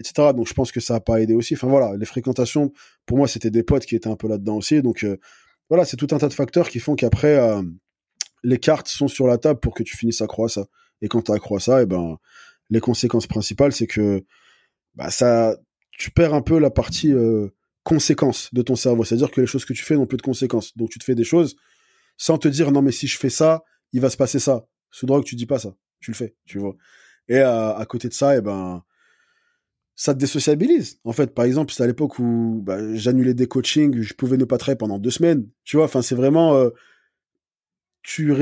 etc. 0.00 0.32
Donc 0.34 0.48
je 0.48 0.54
pense 0.54 0.72
que 0.72 0.80
ça 0.80 0.94
n'a 0.94 1.00
pas 1.00 1.20
aidé 1.20 1.34
aussi. 1.34 1.54
Enfin 1.54 1.68
voilà, 1.68 1.96
les 1.96 2.06
fréquentations, 2.06 2.72
pour 3.06 3.16
moi, 3.16 3.28
c'était 3.28 3.50
des 3.50 3.62
potes 3.62 3.86
qui 3.86 3.96
étaient 3.96 4.08
un 4.08 4.16
peu 4.16 4.28
là-dedans 4.28 4.56
aussi. 4.56 4.82
Donc 4.82 5.04
euh, 5.04 5.18
voilà, 5.68 5.84
c'est 5.84 5.96
tout 5.96 6.08
un 6.12 6.18
tas 6.18 6.28
de 6.28 6.34
facteurs 6.34 6.68
qui 6.68 6.78
font 6.78 6.94
qu'après, 6.94 7.36
euh, 7.36 7.62
les 8.42 8.58
cartes 8.58 8.88
sont 8.88 9.08
sur 9.08 9.26
la 9.26 9.38
table 9.38 9.60
pour 9.60 9.74
que 9.74 9.82
tu 9.82 9.96
finisses 9.96 10.20
à 10.20 10.26
croire 10.26 10.50
ça. 10.50 10.66
Et 11.00 11.08
quand 11.08 11.22
tu 11.22 11.32
as 11.32 11.36
accrois 11.36 11.60
ça, 11.60 11.80
et 11.80 11.82
eh 11.84 11.86
ben, 11.86 12.16
les 12.70 12.80
conséquences 12.80 13.26
principales, 13.26 13.72
c'est 13.72 13.86
que 13.86 14.24
bah, 14.94 15.10
ça, 15.10 15.56
tu 15.92 16.10
perds 16.10 16.34
un 16.34 16.42
peu 16.42 16.58
la 16.58 16.70
partie 16.70 17.12
conséquence 17.84 18.52
de 18.52 18.62
ton 18.62 18.76
cerveau. 18.76 19.04
C'est-à-dire 19.04 19.30
que 19.30 19.40
les 19.40 19.46
choses 19.46 19.64
que 19.64 19.72
tu 19.72 19.84
fais 19.84 19.94
n'ont 19.94 20.06
plus 20.06 20.16
de 20.16 20.22
conséquences. 20.22 20.76
Donc 20.76 20.90
tu 20.90 20.98
te 20.98 21.04
fais 21.04 21.14
des 21.14 21.24
choses 21.24 21.56
sans 22.16 22.38
te 22.38 22.48
dire 22.48 22.72
non 22.72 22.82
mais 22.82 22.92
si 22.92 23.06
je 23.06 23.18
fais 23.18 23.30
ça, 23.30 23.64
il 23.92 24.00
va 24.00 24.10
se 24.10 24.16
passer 24.16 24.38
ça. 24.38 24.66
Sous 24.90 25.06
drogue, 25.06 25.24
tu 25.24 25.36
dis 25.36 25.46
pas 25.46 25.58
ça, 25.58 25.74
tu 26.00 26.10
le 26.10 26.16
fais, 26.16 26.34
tu 26.44 26.58
vois. 26.58 26.76
Et 27.28 27.38
euh, 27.38 27.74
à 27.74 27.86
côté 27.86 28.08
de 28.08 28.14
ça, 28.14 28.36
eh 28.36 28.40
ben 28.40 28.82
ça 29.96 30.14
te 30.14 30.18
désociabilise. 30.18 30.98
En 31.04 31.12
fait, 31.12 31.34
par 31.34 31.44
exemple, 31.44 31.72
c'est 31.72 31.82
à 31.82 31.86
l'époque 31.86 32.18
où 32.18 32.62
bah, 32.64 32.78
j'annulais 32.94 33.34
des 33.34 33.46
coachings, 33.46 34.00
je 34.00 34.14
pouvais 34.14 34.36
ne 34.36 34.44
pas 34.44 34.58
travailler 34.58 34.78
pendant 34.78 34.98
deux 34.98 35.10
semaines. 35.10 35.48
Tu 35.64 35.76
vois, 35.76 35.86
enfin 35.86 36.02
c'est 36.02 36.14
vraiment 36.14 36.54
euh, 36.56 36.70
tu 38.02 38.32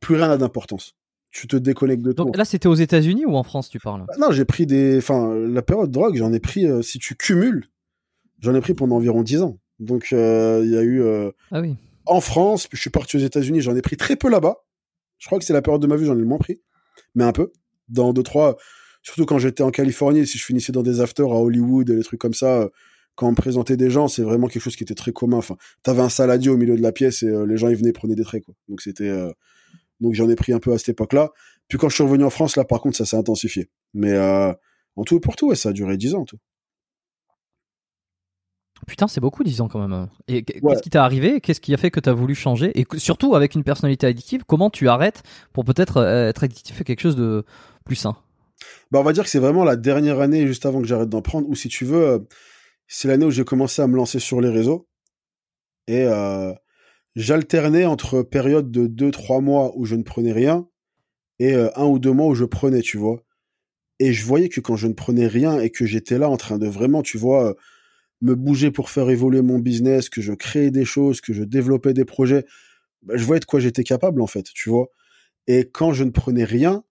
plus 0.00 0.16
rien 0.16 0.28
n'a 0.28 0.36
d'importance. 0.36 0.96
Tu 1.30 1.46
te 1.46 1.56
déconnectes 1.56 2.02
de 2.02 2.12
tout. 2.12 2.24
Donc 2.24 2.36
là, 2.36 2.44
c'était 2.44 2.68
aux 2.68 2.74
États-Unis 2.74 3.26
ou 3.26 3.36
en 3.36 3.42
France, 3.42 3.68
tu 3.68 3.78
parles? 3.78 4.04
Bah, 4.08 4.14
Non, 4.18 4.30
j'ai 4.30 4.44
pris 4.44 4.66
des. 4.66 4.98
Enfin, 4.98 5.34
la 5.34 5.62
période 5.62 5.88
de 5.88 5.92
drogue, 5.92 6.16
j'en 6.16 6.32
ai 6.32 6.40
pris. 6.40 6.66
Euh, 6.66 6.82
si 6.82 6.98
tu 6.98 7.16
cumules, 7.16 7.66
j'en 8.40 8.54
ai 8.54 8.60
pris 8.60 8.74
pendant 8.74 8.96
environ 8.96 9.22
dix 9.22 9.42
ans. 9.42 9.58
Donc 9.78 10.08
il 10.10 10.16
y 10.16 10.76
a 10.76 10.82
eu. 10.82 11.02
ah 11.52 11.60
oui 11.60 11.76
en 12.08 12.20
France, 12.20 12.66
puis 12.66 12.76
je 12.76 12.80
suis 12.80 12.90
parti 12.90 13.16
aux 13.16 13.20
États-Unis, 13.20 13.60
j'en 13.60 13.76
ai 13.76 13.82
pris 13.82 13.96
très 13.96 14.16
peu 14.16 14.28
là-bas. 14.28 14.64
Je 15.18 15.26
crois 15.26 15.38
que 15.38 15.44
c'est 15.44 15.52
la 15.52 15.62
période 15.62 15.82
de 15.82 15.86
ma 15.86 15.96
vie, 15.96 16.06
j'en 16.06 16.16
ai 16.16 16.20
le 16.20 16.24
moins 16.24 16.38
pris, 16.38 16.60
mais 17.14 17.24
un 17.24 17.32
peu. 17.32 17.52
Dans 17.88 18.12
deux 18.12 18.22
trois, 18.22 18.56
surtout 19.02 19.26
quand 19.26 19.38
j'étais 19.38 19.62
en 19.62 19.70
Californie, 19.70 20.26
si 20.26 20.38
je 20.38 20.44
finissais 20.44 20.72
dans 20.72 20.82
des 20.82 21.00
afters 21.00 21.30
à 21.30 21.40
Hollywood 21.40 21.88
et 21.90 21.96
des 21.96 22.02
trucs 22.02 22.20
comme 22.20 22.34
ça, 22.34 22.68
quand 23.14 23.26
on 23.26 23.30
me 23.30 23.36
présentait 23.36 23.76
des 23.76 23.90
gens, 23.90 24.08
c'est 24.08 24.22
vraiment 24.22 24.46
quelque 24.46 24.62
chose 24.62 24.76
qui 24.76 24.84
était 24.84 24.94
très 24.94 25.12
commun. 25.12 25.38
Enfin, 25.38 25.56
t'avais 25.82 26.02
un 26.02 26.08
saladier 26.08 26.50
au 26.50 26.56
milieu 26.56 26.76
de 26.76 26.82
la 26.82 26.92
pièce 26.92 27.22
et 27.22 27.28
euh, 27.28 27.46
les 27.46 27.56
gens 27.56 27.68
ils 27.68 27.76
venaient 27.76 27.92
prenaient 27.92 28.14
des 28.14 28.24
traits 28.24 28.44
quoi. 28.44 28.54
Donc 28.68 28.80
c'était, 28.80 29.08
euh, 29.08 29.30
donc 30.00 30.14
j'en 30.14 30.28
ai 30.28 30.36
pris 30.36 30.52
un 30.52 30.60
peu 30.60 30.72
à 30.72 30.78
cette 30.78 30.90
époque-là. 30.90 31.30
Puis 31.68 31.78
quand 31.78 31.88
je 31.88 31.94
suis 31.94 32.04
revenu 32.04 32.24
en 32.24 32.30
France, 32.30 32.56
là 32.56 32.64
par 32.64 32.80
contre 32.80 32.96
ça 32.96 33.04
s'est 33.04 33.16
intensifié. 33.16 33.68
Mais 33.94 34.12
euh, 34.12 34.52
en 34.96 35.04
tout 35.04 35.16
et 35.16 35.20
pour 35.20 35.36
tout, 35.36 35.54
ça 35.54 35.70
a 35.70 35.72
duré 35.72 35.96
dix 35.96 36.14
ans 36.14 36.24
tout. 36.24 36.38
Putain, 38.86 39.08
c'est 39.08 39.20
beaucoup, 39.20 39.42
10 39.42 39.60
ans 39.60 39.68
quand 39.68 39.80
même. 39.80 39.92
Hein. 39.92 40.08
Et 40.28 40.42
qu'est-ce 40.42 40.82
qui 40.82 40.90
t'est 40.90 40.98
arrivé? 40.98 41.40
Qu'est-ce 41.40 41.60
qui 41.60 41.74
a 41.74 41.76
fait 41.76 41.90
que 41.90 42.00
tu 42.00 42.08
as 42.08 42.12
voulu 42.12 42.34
changer? 42.34 42.78
Et 42.78 42.86
surtout, 42.96 43.34
avec 43.34 43.54
une 43.54 43.64
personnalité 43.64 44.06
addictive, 44.06 44.44
comment 44.46 44.70
tu 44.70 44.88
arrêtes 44.88 45.22
pour 45.52 45.64
peut-être 45.64 45.98
euh, 45.98 46.28
être 46.28 46.44
addictif 46.44 46.80
à 46.80 46.84
quelque 46.84 47.00
chose 47.00 47.16
de 47.16 47.44
plus 47.84 47.96
sain? 47.96 48.16
Bah, 48.90 49.00
On 49.00 49.02
va 49.02 49.12
dire 49.12 49.24
que 49.24 49.30
c'est 49.30 49.40
vraiment 49.40 49.64
la 49.64 49.76
dernière 49.76 50.20
année, 50.20 50.46
juste 50.46 50.64
avant 50.64 50.80
que 50.80 50.86
j'arrête 50.86 51.08
d'en 51.08 51.22
prendre, 51.22 51.48
ou 51.48 51.54
si 51.54 51.68
tu 51.68 51.84
veux, 51.84 52.06
euh, 52.06 52.18
c'est 52.86 53.08
l'année 53.08 53.26
où 53.26 53.30
j'ai 53.30 53.44
commencé 53.44 53.82
à 53.82 53.86
me 53.86 53.96
lancer 53.96 54.20
sur 54.20 54.40
les 54.40 54.48
réseaux. 54.48 54.88
Et 55.86 56.04
euh, 56.04 56.52
j'alternais 57.18 57.84
entre 57.84 58.22
périodes 58.22 58.70
de 58.70 58.86
2-3 58.86 59.42
mois 59.42 59.72
où 59.76 59.84
je 59.84 59.96
ne 59.96 60.04
prenais 60.04 60.32
rien 60.32 60.68
et 61.40 61.54
un 61.54 61.84
ou 61.84 61.98
deux 61.98 62.12
mois 62.12 62.28
où 62.28 62.34
je 62.34 62.44
prenais, 62.44 62.80
tu 62.80 62.96
vois. 62.96 63.24
Et 63.98 64.12
je 64.12 64.24
voyais 64.24 64.48
que 64.48 64.60
quand 64.60 64.76
je 64.76 64.86
ne 64.86 64.92
prenais 64.92 65.26
rien 65.26 65.58
et 65.58 65.70
que 65.70 65.84
j'étais 65.84 66.16
là 66.16 66.30
en 66.30 66.36
train 66.36 66.58
de 66.58 66.68
vraiment, 66.68 67.02
tu 67.02 67.18
vois 67.18 67.56
me 68.20 68.34
bouger 68.34 68.70
pour 68.70 68.90
faire 68.90 69.10
évoluer 69.10 69.42
mon 69.42 69.58
business, 69.58 70.08
que 70.08 70.22
je 70.22 70.32
créais 70.32 70.70
des 70.70 70.84
choses, 70.84 71.20
que 71.20 71.32
je 71.32 71.42
développais 71.42 71.92
des 71.92 72.04
projets, 72.04 72.44
bah, 73.02 73.14
je 73.16 73.24
voyais 73.24 73.40
de 73.40 73.44
quoi 73.44 73.58
j'étais 73.58 73.84
capable 73.84 74.20
en 74.20 74.26
fait, 74.28 74.44
tu 74.54 74.70
vois. 74.70 74.88
Et 75.48 75.68
quand 75.68 75.92
je 75.92 76.04
ne 76.04 76.10
prenais 76.10 76.44
rien, 76.44 76.84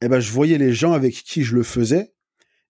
eh 0.00 0.08
ben 0.08 0.20
je 0.20 0.30
voyais 0.30 0.56
les 0.56 0.72
gens 0.72 0.92
avec 0.92 1.14
qui 1.14 1.42
je 1.42 1.54
le 1.54 1.62
faisais, 1.62 2.14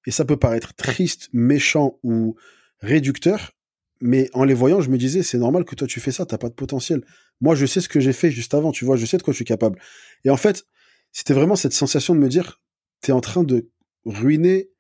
et 0.07 0.11
ça 0.11 0.25
peut 0.25 0.37
paraître 0.37 0.75
triste, 0.75 1.29
méchant 1.33 1.99
ou 2.03 2.35
réducteur, 2.81 3.53
mais 4.01 4.29
en 4.35 4.45
les 4.45 4.55
voyant, 4.55 4.81
je 4.81 4.91
me 4.91 4.99
disais 4.99 5.23
c'est 5.23 5.39
normal 5.39 5.65
que 5.65 5.75
toi 5.75 5.87
tu 5.87 6.01
fais 6.01 6.13
ça, 6.13 6.27
t'as 6.27 6.39
pas 6.39 6.49
de 6.49 6.55
potentiel. 6.55 7.05
Moi, 7.41 7.55
je 7.55 7.67
sais 7.67 7.81
ce 7.81 7.89
que 7.89 8.01
j'ai 8.01 8.13
fait 8.13 8.31
juste 8.31 8.55
avant, 8.55 8.73
tu 8.73 8.85
vois, 8.85 8.97
je 8.97 9.07
sais 9.07 9.17
de 9.17 9.23
quoi 9.23 9.33
je 9.33 9.37
suis 9.37 9.45
capable. 9.45 9.81
Et 10.25 10.31
en 10.31 10.37
fait, 10.37 10.65
c'était 11.13 11.35
vraiment 11.35 11.57
cette 11.57 11.73
sensation 11.73 12.15
de 12.15 12.21
me 12.21 12.29
dire 12.29 12.61
t'es 13.01 13.13
en 13.13 13.21
train 13.21 13.45
de 13.45 13.71
ruiner 14.05 14.71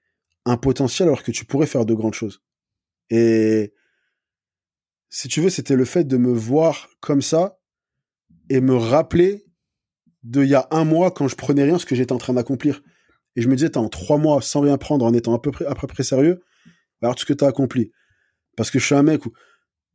un 0.44 0.56
potentiel 0.56 1.08
alors 1.08 1.22
que 1.22 1.32
tu 1.32 1.44
pourrais 1.44 1.66
faire 1.66 1.86
de 1.86 1.94
grandes 1.94 2.14
choses. 2.14 2.42
Et 3.10 3.72
si 5.10 5.28
tu 5.28 5.40
veux, 5.40 5.50
c'était 5.50 5.76
le 5.76 5.84
fait 5.84 6.04
de 6.04 6.16
me 6.16 6.32
voir 6.32 6.88
comme 7.00 7.22
ça 7.22 7.58
et 8.50 8.60
me 8.60 8.74
rappeler 8.74 9.44
de 10.22 10.44
y 10.44 10.54
a 10.54 10.66
un 10.70 10.84
mois 10.84 11.10
quand 11.10 11.28
je 11.28 11.36
prenais 11.36 11.64
rien 11.64 11.78
ce 11.78 11.86
que 11.86 11.94
j'étais 11.94 12.12
en 12.12 12.18
train 12.18 12.34
d'accomplir. 12.34 12.82
Et 13.36 13.42
je 13.42 13.48
me 13.48 13.56
disais, 13.56 13.76
en 13.76 13.88
trois 13.88 14.18
mois 14.18 14.40
sans 14.42 14.60
rien 14.60 14.78
prendre, 14.78 15.04
en 15.04 15.12
étant 15.12 15.34
à 15.34 15.38
peu 15.38 15.50
près, 15.50 15.66
à 15.66 15.74
peu 15.74 15.86
près 15.86 16.02
sérieux, 16.02 16.42
alors 17.02 17.14
tout 17.14 17.22
ce 17.22 17.26
que 17.26 17.32
tu 17.32 17.44
as 17.44 17.48
accompli. 17.48 17.92
Parce 18.56 18.70
que 18.70 18.78
je 18.78 18.86
suis 18.86 18.94
un 18.94 19.02
mec 19.02 19.26
où 19.26 19.32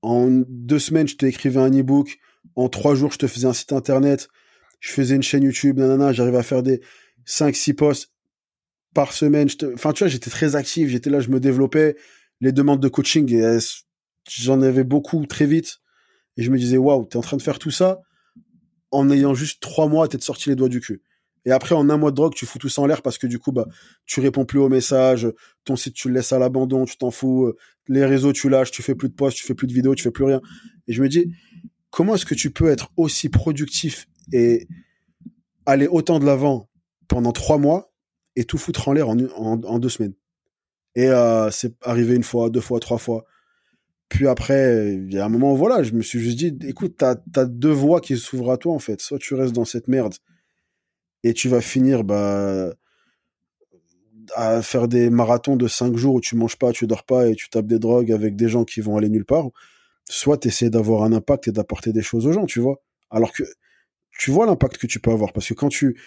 en 0.02 0.28
deux 0.48 0.80
semaines, 0.80 1.08
je 1.08 1.16
t'écrivais 1.16 1.60
un 1.60 1.72
e-book, 1.72 2.20
en 2.56 2.70
trois 2.70 2.96
jours, 2.96 3.12
je 3.12 3.18
te 3.18 3.28
faisais 3.28 3.48
un 3.48 3.54
site 3.54 3.74
internet, 3.74 4.30
je 4.80 4.92
faisais 4.92 5.16
une 5.16 5.24
chaîne 5.24 5.44
YouTube, 5.44 5.78
nanana, 5.78 6.14
j'arrivais 6.14 6.38
à 6.38 6.44
faire 6.44 6.64
des 6.64 6.82
5-6 7.28 7.76
posts 7.76 8.14
par 8.94 9.14
semaine. 9.14 9.48
Enfin, 9.74 9.94
tu 9.94 10.04
vois, 10.04 10.08
j'étais 10.08 10.30
très 10.30 10.56
actif, 10.56 10.90
j'étais 10.90 11.10
là, 11.10 11.20
je 11.20 11.30
me 11.30 11.40
développais. 11.40 11.96
Les 12.42 12.52
demandes 12.52 12.80
de 12.80 12.88
coaching, 12.88 13.60
j'en 14.30 14.62
avais 14.62 14.84
beaucoup 14.84 15.26
très 15.26 15.46
vite. 15.46 15.80
Et 16.38 16.44
je 16.44 16.52
me 16.52 16.58
disais, 16.58 16.78
waouh, 16.78 17.06
t'es 17.06 17.18
en 17.18 17.22
train 17.22 17.38
de 17.38 17.42
faire 17.42 17.60
tout 17.60 17.72
ça 17.72 18.02
en 18.92 19.10
ayant 19.10 19.34
juste 19.34 19.62
trois 19.62 19.88
mois, 19.88 20.08
t'es 20.08 20.20
sorti 20.20 20.50
les 20.50 20.56
doigts 20.56 20.70
du 20.70 20.80
cul. 20.80 21.04
Et 21.46 21.52
après, 21.52 21.76
en 21.76 21.90
un 21.90 21.98
mois 21.98 22.12
de 22.12 22.16
drogue, 22.16 22.34
tu 22.34 22.46
fous 22.46 22.60
tout 22.60 22.70
ça 22.70 22.82
en 22.82 22.86
l'air 22.86 23.02
parce 23.02 23.18
que 23.18 23.28
du 23.28 23.40
coup, 23.40 23.52
bah, 23.52 23.68
tu 24.06 24.20
réponds 24.20 24.46
plus 24.46 24.60
aux 24.60 24.70
messages, 24.70 25.28
ton 25.64 25.76
site, 25.76 25.94
tu 25.94 26.08
le 26.08 26.16
laisses 26.16 26.34
à 26.34 26.40
l'abandon, 26.40 26.86
tu 26.86 26.98
t'en 26.98 27.12
fous, 27.12 27.54
les 27.90 28.06
réseaux, 28.06 28.32
tu 28.32 28.50
lâches, 28.50 28.72
tu 28.72 28.84
fais 28.84 28.96
plus 28.96 29.10
de 29.10 29.14
posts, 29.14 29.38
tu 29.38 29.44
fais 29.44 29.56
plus 29.56 29.68
de 29.68 29.74
vidéos, 29.74 29.96
tu 29.96 30.04
fais 30.04 30.12
plus 30.12 30.24
rien. 30.24 30.42
Et 30.88 30.94
je 30.94 31.02
me 31.02 31.10
dis, 31.10 31.34
comment 31.90 32.16
est-ce 32.16 32.26
que 32.26 32.36
tu 32.36 32.52
peux 32.52 32.70
être 32.70 32.92
aussi 32.96 33.30
productif 33.30 34.08
et 34.32 34.68
aller 35.66 35.88
autant 35.88 36.20
de 36.20 36.26
l'avant 36.26 36.70
pendant 37.08 37.32
trois 37.32 37.58
mois 37.58 37.92
et 38.36 38.46
tout 38.46 38.58
foutre 38.58 38.88
en 38.88 38.94
l'air 38.94 39.10
en, 39.10 39.80
deux 39.80 39.90
semaines? 39.90 40.14
Et 40.96 41.08
euh, 41.08 41.50
c'est 41.52 41.76
arrivé 41.84 42.16
une 42.16 42.24
fois, 42.24 42.50
deux 42.50 42.62
fois, 42.62 42.80
trois 42.80 43.00
fois. 43.00 43.26
Puis 44.08 44.28
après, 44.28 44.96
il 44.96 45.14
y 45.14 45.18
a 45.18 45.26
un 45.26 45.30
moment 45.30 45.54
où 45.54 45.58
voilà, 45.58 45.84
je 45.84 45.94
me 45.94 46.02
suis 46.02 46.20
juste 46.20 46.38
dit, 46.38 46.58
écoute, 46.68 46.96
t'as 46.98 47.16
as 47.36 47.46
deux 47.46 47.72
voies 47.72 48.02
qui 48.02 48.18
s'ouvrent 48.18 48.52
à 48.52 48.58
toi 48.58 48.74
en 48.74 48.80
fait. 48.80 49.02
Soit 49.02 49.20
tu 49.20 49.34
restes 49.34 49.54
dans 49.54 49.66
cette 49.66 49.88
merde 49.88 50.16
et 51.24 51.34
tu 51.34 51.50
vas 51.50 51.62
finir 51.62 52.04
bah, 52.04 52.74
à 54.36 54.62
faire 54.62 54.88
des 54.88 55.10
marathons 55.10 55.56
de 55.56 55.68
cinq 55.68 55.96
jours 55.96 56.16
où 56.16 56.22
tu 56.22 56.36
manges 56.36 56.58
pas, 56.58 56.72
tu 56.72 56.88
dors 56.88 57.04
pas 57.04 57.28
et 57.28 57.36
tu 57.36 57.50
tapes 57.50 57.68
des 57.68 57.80
drogues 57.80 58.12
avec 58.12 58.36
des 58.36 58.50
gens 58.50 58.66
qui 58.66 58.82
vont 58.82 58.98
aller 58.98 59.10
nulle 59.10 59.26
part. 59.26 59.48
Soit 60.10 60.38
tu 60.38 60.70
d'avoir 60.70 61.04
un 61.04 61.14
impact 61.14 61.48
et 61.48 61.52
d'apporter 61.52 61.94
des 61.94 62.02
choses 62.02 62.26
aux 62.26 62.32
gens, 62.32 62.46
tu 62.46 62.60
vois. 62.60 62.82
Alors 63.10 63.32
que 63.32 63.44
tu 64.18 64.32
vois 64.32 64.46
l'impact 64.46 64.78
que 64.78 64.88
tu 64.88 65.00
peux 65.00 65.12
avoir. 65.12 65.34
Parce 65.34 65.48
que 65.48 65.54
quand 65.54 65.70
tu, 65.70 66.00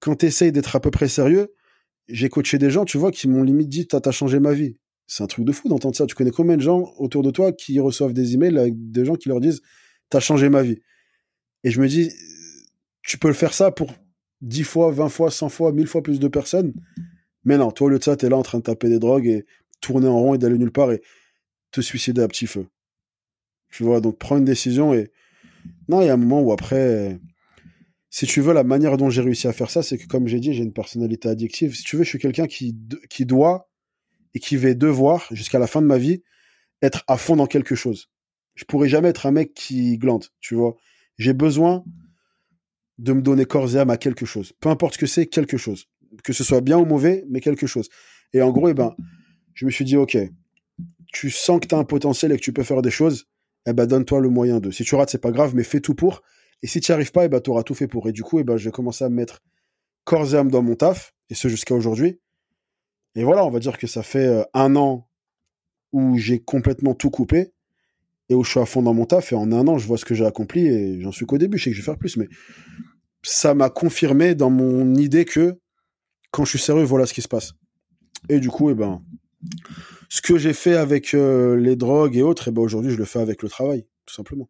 quand 0.00 0.22
essayes 0.24 0.52
d'être 0.52 0.76
à 0.76 0.80
peu 0.80 0.90
près 0.90 1.08
sérieux, 1.08 1.54
j'ai 2.08 2.28
coaché 2.28 2.58
des 2.58 2.70
gens, 2.70 2.84
tu 2.84 2.98
vois, 2.98 3.10
qui 3.10 3.28
m'ont 3.28 3.42
limite 3.42 3.68
dit, 3.68 3.86
t'as 3.86 4.10
changé 4.10 4.40
ma 4.40 4.52
vie. 4.52 4.76
C'est 5.06 5.22
un 5.22 5.26
truc 5.26 5.44
de 5.44 5.52
fou 5.52 5.68
d'entendre 5.68 5.96
ça. 5.96 6.06
Tu 6.06 6.14
connais 6.14 6.30
combien 6.30 6.56
de 6.56 6.62
gens 6.62 6.92
autour 6.98 7.22
de 7.22 7.30
toi 7.30 7.52
qui 7.52 7.80
reçoivent 7.80 8.12
des 8.12 8.34
emails 8.34 8.58
avec 8.58 8.90
des 8.90 9.04
gens 9.04 9.14
qui 9.14 9.28
leur 9.28 9.40
disent, 9.40 9.62
t'as 10.10 10.20
changé 10.20 10.48
ma 10.48 10.62
vie. 10.62 10.80
Et 11.64 11.70
je 11.70 11.80
me 11.80 11.88
dis, 11.88 12.10
tu 13.02 13.18
peux 13.18 13.28
le 13.28 13.34
faire 13.34 13.54
ça 13.54 13.70
pour 13.70 13.92
10 14.42 14.64
fois, 14.64 14.90
20 14.90 15.08
fois, 15.08 15.30
100 15.30 15.48
fois, 15.48 15.72
1000 15.72 15.86
fois 15.86 16.02
plus 16.02 16.20
de 16.20 16.28
personnes. 16.28 16.74
Mais 17.44 17.56
non, 17.56 17.70
toi, 17.70 17.86
au 17.86 17.90
lieu 17.90 17.98
de 17.98 18.04
ça, 18.04 18.16
t'es 18.16 18.28
là 18.28 18.36
en 18.36 18.42
train 18.42 18.58
de 18.58 18.64
taper 18.64 18.88
des 18.88 18.98
drogues 18.98 19.26
et 19.26 19.46
tourner 19.80 20.08
en 20.08 20.18
rond 20.18 20.34
et 20.34 20.38
d'aller 20.38 20.58
nulle 20.58 20.72
part 20.72 20.92
et 20.92 21.02
te 21.70 21.80
suicider 21.80 22.22
à 22.22 22.28
petit 22.28 22.46
feu. 22.46 22.66
Tu 23.70 23.82
vois, 23.82 24.00
donc 24.00 24.18
prends 24.18 24.38
une 24.38 24.44
décision 24.44 24.94
et 24.94 25.12
non, 25.88 26.00
il 26.02 26.06
y 26.06 26.08
a 26.08 26.14
un 26.14 26.18
moment 26.18 26.40
où 26.42 26.52
après, 26.52 27.18
si 28.10 28.26
tu 28.26 28.40
veux, 28.40 28.52
la 28.52 28.64
manière 28.64 28.96
dont 28.96 29.10
j'ai 29.10 29.22
réussi 29.22 29.48
à 29.48 29.52
faire 29.52 29.70
ça, 29.70 29.82
c'est 29.82 29.98
que, 29.98 30.06
comme 30.06 30.26
j'ai 30.26 30.40
dit, 30.40 30.54
j'ai 30.54 30.62
une 30.62 30.72
personnalité 30.72 31.28
addictive. 31.28 31.74
Si 31.74 31.82
tu 31.82 31.96
veux, 31.96 32.04
je 32.04 32.08
suis 32.08 32.18
quelqu'un 32.18 32.46
qui, 32.46 32.76
qui 33.10 33.26
doit 33.26 33.70
et 34.34 34.40
qui 34.40 34.56
va 34.56 34.74
devoir, 34.74 35.26
jusqu'à 35.30 35.58
la 35.58 35.66
fin 35.66 35.82
de 35.82 35.86
ma 35.86 35.98
vie, 35.98 36.22
être 36.82 37.04
à 37.06 37.16
fond 37.16 37.36
dans 37.36 37.46
quelque 37.46 37.74
chose. 37.74 38.08
Je 38.54 38.64
pourrais 38.64 38.88
jamais 38.88 39.08
être 39.08 39.26
un 39.26 39.30
mec 39.30 39.54
qui 39.54 39.98
glande, 39.98 40.26
tu 40.40 40.54
vois. 40.54 40.76
J'ai 41.16 41.32
besoin 41.32 41.84
de 42.98 43.12
me 43.12 43.22
donner 43.22 43.44
corps 43.44 43.74
et 43.74 43.78
âme 43.78 43.90
à 43.90 43.96
quelque 43.96 44.26
chose. 44.26 44.52
Peu 44.60 44.68
importe 44.68 44.94
ce 44.94 44.98
que 44.98 45.06
c'est, 45.06 45.26
quelque 45.26 45.56
chose. 45.56 45.86
Que 46.24 46.32
ce 46.32 46.44
soit 46.44 46.60
bien 46.60 46.78
ou 46.78 46.84
mauvais, 46.84 47.24
mais 47.28 47.40
quelque 47.40 47.66
chose. 47.66 47.88
Et 48.32 48.42
en 48.42 48.50
gros, 48.50 48.68
eh 48.68 48.74
ben, 48.74 48.94
je 49.54 49.66
me 49.66 49.70
suis 49.70 49.84
dit, 49.84 49.96
OK, 49.96 50.16
tu 51.12 51.30
sens 51.30 51.60
que 51.60 51.66
tu 51.66 51.74
as 51.74 51.78
un 51.78 51.84
potentiel 51.84 52.32
et 52.32 52.36
que 52.36 52.42
tu 52.42 52.52
peux 52.52 52.62
faire 52.62 52.82
des 52.82 52.90
choses, 52.90 53.26
eh 53.66 53.72
ben, 53.72 53.86
donne-toi 53.86 54.20
le 54.20 54.28
moyen 54.28 54.60
de. 54.60 54.70
Si 54.70 54.84
tu 54.84 54.94
rates, 54.94 55.10
c'est 55.10 55.20
pas 55.20 55.30
grave, 55.30 55.54
mais 55.54 55.64
fais 55.64 55.80
tout 55.80 55.94
pour. 55.94 56.22
Et 56.62 56.66
si 56.66 56.80
tu 56.80 56.90
n'y 56.90 56.94
arrives 56.94 57.12
pas, 57.12 57.24
eh 57.24 57.28
ben, 57.28 57.40
tu 57.40 57.50
auras 57.50 57.62
tout 57.62 57.74
fait 57.74 57.88
pour. 57.88 58.08
Et 58.08 58.12
du 58.12 58.22
coup, 58.22 58.38
eh 58.38 58.44
ben, 58.44 58.56
j'ai 58.56 58.70
commencé 58.70 59.04
à 59.04 59.08
me 59.08 59.14
mettre 59.14 59.42
corps 60.04 60.34
et 60.34 60.38
âme 60.38 60.50
dans 60.50 60.62
mon 60.62 60.74
taf, 60.74 61.14
et 61.30 61.34
ce 61.34 61.48
jusqu'à 61.48 61.74
aujourd'hui. 61.74 62.20
Et 63.14 63.24
voilà, 63.24 63.44
on 63.44 63.50
va 63.50 63.58
dire 63.58 63.78
que 63.78 63.86
ça 63.86 64.02
fait 64.02 64.26
euh, 64.26 64.44
un 64.54 64.76
an 64.76 65.08
où 65.92 66.16
j'ai 66.18 66.40
complètement 66.40 66.94
tout 66.94 67.10
coupé 67.10 67.52
et 68.28 68.34
où 68.34 68.44
je 68.44 68.50
suis 68.50 68.60
à 68.60 68.66
fond 68.66 68.82
dans 68.82 68.94
mon 68.94 69.06
taf. 69.06 69.32
Et 69.32 69.36
en 69.36 69.52
un 69.52 69.66
an, 69.66 69.78
je 69.78 69.86
vois 69.86 69.98
ce 69.98 70.04
que 70.04 70.14
j'ai 70.14 70.26
accompli 70.26 70.66
et 70.66 71.00
j'en 71.00 71.12
suis 71.12 71.26
qu'au 71.26 71.38
début. 71.38 71.58
Je 71.58 71.64
sais 71.64 71.70
que 71.70 71.76
je 71.76 71.80
vais 71.80 71.84
faire 71.84 71.98
plus, 71.98 72.16
mais 72.16 72.28
ça 73.22 73.54
m'a 73.54 73.70
confirmé 73.70 74.34
dans 74.34 74.50
mon 74.50 74.94
idée 74.94 75.24
que 75.24 75.58
quand 76.30 76.44
je 76.44 76.50
suis 76.50 76.58
sérieux, 76.58 76.84
voilà 76.84 77.06
ce 77.06 77.14
qui 77.14 77.22
se 77.22 77.28
passe. 77.28 77.54
Et 78.28 78.40
du 78.40 78.50
coup, 78.50 78.70
eh 78.70 78.74
ben, 78.74 79.02
ce 80.08 80.20
que 80.20 80.38
j'ai 80.38 80.52
fait 80.52 80.76
avec 80.76 81.14
euh, 81.14 81.56
les 81.56 81.76
drogues 81.76 82.16
et 82.16 82.22
autres, 82.22 82.48
eh 82.48 82.50
ben, 82.50 82.62
aujourd'hui, 82.62 82.90
je 82.90 82.96
le 82.96 83.04
fais 83.04 83.20
avec 83.20 83.42
le 83.42 83.48
travail, 83.48 83.86
tout 84.06 84.14
simplement. 84.14 84.48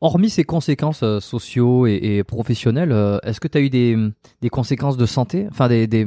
Hormis 0.00 0.30
ces 0.30 0.42
conséquences 0.42 1.04
euh, 1.04 1.20
sociaux 1.20 1.86
et, 1.86 2.24
professionnelles, 2.24 2.90
euh, 2.90 3.18
est-ce 3.22 3.38
que 3.38 3.46
tu 3.46 3.58
as 3.58 3.60
eu 3.60 3.70
des, 3.70 4.50
conséquences 4.50 4.96
de 4.96 5.06
santé, 5.06 5.46
enfin 5.50 5.68
des, 5.68 6.06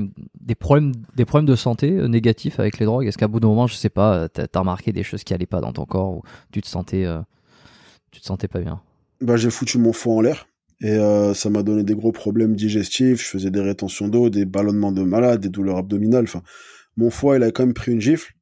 problèmes, 0.60 0.92
des 1.16 1.24
problèmes 1.24 1.46
de 1.46 1.56
santé 1.56 1.92
négatifs 2.10 2.60
avec 2.60 2.80
les 2.80 2.86
drogues? 2.86 3.08
Est-ce 3.08 3.18
qu'à 3.18 3.30
bout 3.30 3.40
d'un 3.40 3.48
moment, 3.48 3.68
je 3.68 3.76
sais 3.76 3.90
pas, 3.90 4.28
tu 4.28 4.42
as, 4.42 4.60
remarqué 4.60 4.92
des 4.92 5.04
choses 5.04 5.24
qui 5.24 5.34
allaient 5.34 5.46
pas 5.46 5.62
dans 5.62 5.72
ton 5.72 5.86
corps 5.86 6.12
ou 6.12 6.24
tu 6.52 6.62
te 6.62 6.68
sentais, 6.68 7.06
tu 8.12 8.20
te 8.20 8.26
sentais 8.26 8.50
pas 8.50 8.60
bien? 8.60 8.82
Bah, 9.22 9.38
J'ai 9.38 9.50
foutu 9.50 9.78
mon 9.78 9.94
foie 9.94 10.16
en 10.16 10.22
l'air. 10.22 10.46
Et 10.82 10.98
ça 11.34 11.50
m'a 11.50 11.64
donné 11.64 11.84
des 11.84 11.95
gros 11.95 12.12
problèmes 12.12 12.56
digestifs. 12.56 13.22
Je 13.22 13.28
faisais 13.28 13.52
des 13.52 13.62
rétentions 13.62 14.08
d'eau, 14.08 14.30
des 14.30 14.45
ballonnements 14.45 14.91
de 14.91 15.04
malade, 15.04 15.40
des 15.40 15.50
douleurs 15.50 15.78
abdominales. 15.78 16.26
Enfin, 16.26 16.44
mon 16.98 17.10
foie, 17.10 17.38
il 17.38 17.44
a 17.44 17.52
quand 17.52 17.66
même 17.66 17.74
pris 17.74 17.91
une 17.91 18.02
gifle. 18.02 18.34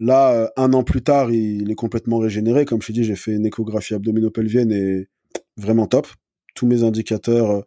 Là, 0.00 0.32
euh, 0.32 0.48
un 0.56 0.72
an 0.72 0.82
plus 0.82 1.02
tard, 1.02 1.30
il 1.30 1.70
est 1.70 1.74
complètement 1.74 2.18
régénéré. 2.18 2.64
Comme 2.64 2.80
je 2.80 2.88
t'ai 2.88 2.92
dit, 2.94 3.04
j'ai 3.04 3.16
fait 3.16 3.32
une 3.32 3.46
échographie 3.46 3.94
abdominopelvienne 3.94 4.72
et 4.72 5.08
vraiment 5.56 5.86
top. 5.86 6.08
Tous 6.54 6.66
mes 6.66 6.82
indicateurs 6.82 7.50
euh, 7.50 7.62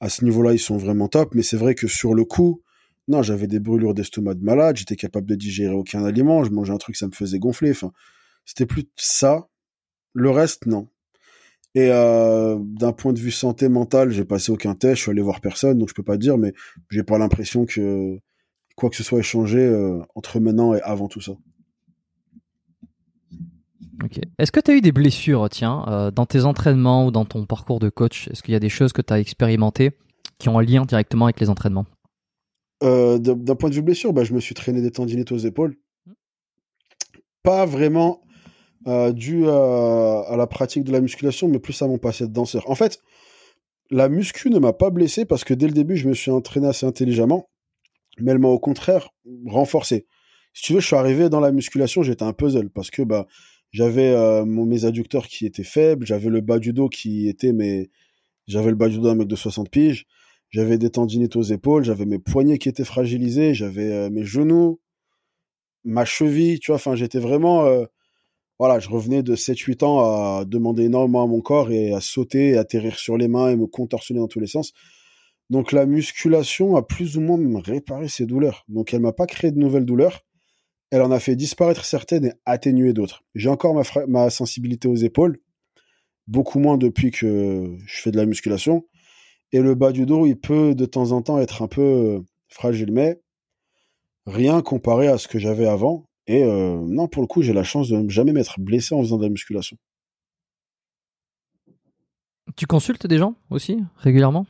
à 0.00 0.08
ce 0.08 0.24
niveau-là, 0.24 0.52
ils 0.52 0.60
sont 0.60 0.76
vraiment 0.76 1.08
top. 1.08 1.34
Mais 1.34 1.42
c'est 1.42 1.56
vrai 1.56 1.74
que 1.74 1.88
sur 1.88 2.14
le 2.14 2.24
coup, 2.24 2.62
non, 3.08 3.22
j'avais 3.22 3.48
des 3.48 3.58
brûlures 3.58 3.92
d'estomac 3.92 4.34
de 4.34 4.44
malade. 4.44 4.76
J'étais 4.76 4.96
capable 4.96 5.26
de 5.26 5.34
digérer 5.34 5.74
aucun 5.74 6.04
aliment. 6.04 6.44
Je 6.44 6.50
mangeais 6.50 6.72
un 6.72 6.78
truc, 6.78 6.96
ça 6.96 7.08
me 7.08 7.12
faisait 7.12 7.40
gonfler. 7.40 7.72
Enfin, 7.72 7.92
c'était 8.44 8.66
plus 8.66 8.84
ça. 8.96 9.48
Le 10.14 10.30
reste, 10.30 10.66
non. 10.66 10.88
Et 11.74 11.88
euh, 11.90 12.58
d'un 12.60 12.92
point 12.92 13.12
de 13.12 13.18
vue 13.18 13.30
santé 13.30 13.68
mentale, 13.68 14.10
j'ai 14.10 14.24
passé 14.24 14.52
aucun 14.52 14.74
test, 14.74 14.96
je 14.96 15.02
suis 15.02 15.10
allé 15.10 15.22
voir 15.22 15.40
personne, 15.40 15.78
donc 15.78 15.88
je 15.88 15.94
peux 15.94 16.02
pas 16.02 16.18
dire, 16.18 16.36
mais 16.36 16.52
j'ai 16.90 17.02
pas 17.02 17.16
l'impression 17.16 17.64
que 17.64 18.18
quoi 18.76 18.90
que 18.90 18.96
ce 18.96 19.02
soit 19.02 19.20
ait 19.20 19.22
changé 19.22 19.58
euh, 19.58 20.00
entre 20.14 20.38
maintenant 20.38 20.74
et 20.74 20.82
avant 20.82 21.08
tout 21.08 21.20
ça. 21.20 21.32
Ok. 24.04 24.18
Est-ce 24.38 24.52
que 24.52 24.60
tu 24.60 24.70
as 24.70 24.74
eu 24.74 24.80
des 24.80 24.92
blessures, 24.92 25.48
tiens, 25.48 25.84
euh, 25.88 26.10
dans 26.10 26.26
tes 26.26 26.44
entraînements 26.44 27.06
ou 27.06 27.10
dans 27.10 27.24
ton 27.24 27.46
parcours 27.46 27.78
de 27.78 27.88
coach? 27.88 28.28
Est-ce 28.28 28.42
qu'il 28.42 28.52
y 28.52 28.56
a 28.56 28.60
des 28.60 28.68
choses 28.68 28.92
que 28.92 29.02
tu 29.02 29.12
as 29.12 29.20
expérimentées 29.20 29.92
qui 30.38 30.48
ont 30.48 30.58
un 30.58 30.62
lien 30.62 30.84
directement 30.84 31.26
avec 31.26 31.40
les 31.40 31.48
entraînements? 31.48 31.86
Euh, 32.82 33.18
D'un 33.18 33.54
point 33.54 33.70
de 33.70 33.74
vue 33.74 33.82
blessure, 33.82 34.12
bah, 34.12 34.24
je 34.24 34.34
me 34.34 34.40
suis 34.40 34.54
traîné 34.54 34.82
des 34.82 34.90
tendinites 34.90 35.30
aux 35.30 35.38
épaules. 35.38 35.76
Pas 37.42 37.64
vraiment 37.64 38.22
dû 39.12 39.48
à, 39.48 40.20
à, 40.28 40.36
la 40.36 40.46
pratique 40.46 40.84
de 40.84 40.92
la 40.92 41.00
musculation, 41.00 41.48
mais 41.48 41.58
plus 41.58 41.80
à 41.82 41.86
mon 41.86 41.98
passé 41.98 42.26
de 42.26 42.32
danseur. 42.32 42.68
En 42.68 42.74
fait, 42.74 43.00
la 43.90 44.08
muscu 44.08 44.50
ne 44.50 44.58
m'a 44.58 44.72
pas 44.72 44.90
blessé 44.90 45.24
parce 45.24 45.44
que 45.44 45.54
dès 45.54 45.66
le 45.66 45.72
début, 45.72 45.96
je 45.96 46.08
me 46.08 46.14
suis 46.14 46.30
entraîné 46.30 46.66
assez 46.66 46.86
intelligemment 46.86 47.48
mais 48.18 48.32
elle 48.32 48.38
m'a 48.38 48.48
au 48.48 48.58
contraire 48.58 49.10
renforcé. 49.46 50.06
Si 50.52 50.62
tu 50.62 50.74
veux, 50.74 50.80
je 50.80 50.86
suis 50.86 50.96
arrivé 50.96 51.28
dans 51.28 51.40
la 51.40 51.52
musculation, 51.52 52.02
j'étais 52.02 52.24
un 52.24 52.32
puzzle 52.32 52.70
parce 52.70 52.90
que 52.90 53.02
bah 53.02 53.26
j'avais 53.70 54.10
euh, 54.10 54.44
mes 54.44 54.84
adducteurs 54.84 55.26
qui 55.26 55.46
étaient 55.46 55.64
faibles, 55.64 56.06
j'avais 56.06 56.28
le 56.28 56.42
bas 56.42 56.58
du 56.58 56.72
dos 56.72 56.88
qui 56.88 57.28
était 57.28 57.52
mais 57.52 57.90
j'avais 58.46 58.70
le 58.70 58.76
bas 58.76 58.88
du 58.88 58.96
dos 58.96 59.04
d'un 59.04 59.14
mec 59.14 59.28
de 59.28 59.36
60 59.36 59.70
piges, 59.70 60.06
j'avais 60.50 60.76
des 60.76 60.90
tendinites 60.90 61.36
aux 61.36 61.42
épaules, 61.42 61.84
j'avais 61.84 62.04
mes 62.04 62.18
poignets 62.18 62.58
qui 62.58 62.68
étaient 62.68 62.84
fragilisés, 62.84 63.54
j'avais 63.54 63.90
euh, 63.92 64.10
mes 64.10 64.24
genoux, 64.24 64.78
ma 65.84 66.04
cheville, 66.04 66.60
tu 66.60 66.70
vois, 66.70 66.76
enfin 66.76 66.94
j'étais 66.94 67.20
vraiment 67.20 67.64
euh, 67.64 67.86
voilà, 68.62 68.78
je 68.78 68.88
revenais 68.88 69.24
de 69.24 69.34
7-8 69.34 69.84
ans 69.84 69.98
à 69.98 70.44
demander 70.44 70.84
énormément 70.84 71.24
à 71.24 71.26
mon 71.26 71.40
corps 71.40 71.72
et 71.72 71.92
à 71.92 72.00
sauter 72.00 72.50
et 72.50 72.56
atterrir 72.56 72.96
sur 72.96 73.18
les 73.18 73.26
mains 73.26 73.50
et 73.50 73.56
me 73.56 73.66
contorsionner 73.66 74.20
dans 74.20 74.28
tous 74.28 74.38
les 74.38 74.46
sens. 74.46 74.72
Donc 75.50 75.72
la 75.72 75.84
musculation 75.84 76.76
a 76.76 76.82
plus 76.86 77.16
ou 77.16 77.22
moins 77.22 77.40
réparé 77.60 78.06
ces 78.06 78.24
douleurs. 78.24 78.64
Donc 78.68 78.94
elle 78.94 79.00
m'a 79.00 79.12
pas 79.12 79.26
créé 79.26 79.50
de 79.50 79.58
nouvelles 79.58 79.84
douleurs. 79.84 80.24
Elle 80.92 81.02
en 81.02 81.10
a 81.10 81.18
fait 81.18 81.34
disparaître 81.34 81.84
certaines 81.84 82.26
et 82.26 82.32
atténuer 82.46 82.92
d'autres. 82.92 83.24
J'ai 83.34 83.48
encore 83.48 83.74
ma, 84.06 84.30
sensibilité 84.30 84.86
aux 84.86 84.94
épaules, 84.94 85.40
beaucoup 86.28 86.60
moins 86.60 86.78
depuis 86.78 87.10
que 87.10 87.76
je 87.84 88.00
fais 88.00 88.12
de 88.12 88.16
la 88.16 88.26
musculation. 88.26 88.86
Et 89.50 89.58
le 89.58 89.74
bas 89.74 89.90
du 89.90 90.06
dos, 90.06 90.24
il 90.24 90.38
peut 90.38 90.76
de 90.76 90.86
temps 90.86 91.10
en 91.10 91.20
temps 91.20 91.40
être 91.40 91.62
un 91.62 91.66
peu 91.66 92.22
fragile, 92.46 92.92
mais 92.92 93.20
rien 94.24 94.62
comparé 94.62 95.08
à 95.08 95.18
ce 95.18 95.26
que 95.26 95.40
j'avais 95.40 95.66
avant. 95.66 96.06
Et 96.26 96.44
euh, 96.44 96.76
non, 96.76 97.08
pour 97.08 97.22
le 97.22 97.26
coup, 97.26 97.42
j'ai 97.42 97.52
la 97.52 97.64
chance 97.64 97.88
de 97.88 97.96
ne 97.96 98.08
jamais 98.08 98.32
m'être 98.32 98.60
blessé 98.60 98.94
en 98.94 99.00
faisant 99.00 99.18
de 99.18 99.24
la 99.24 99.28
musculation. 99.28 99.76
Tu 102.56 102.66
consultes 102.66 103.06
des 103.06 103.18
gens 103.18 103.34
aussi 103.50 103.78
régulièrement? 103.96 104.46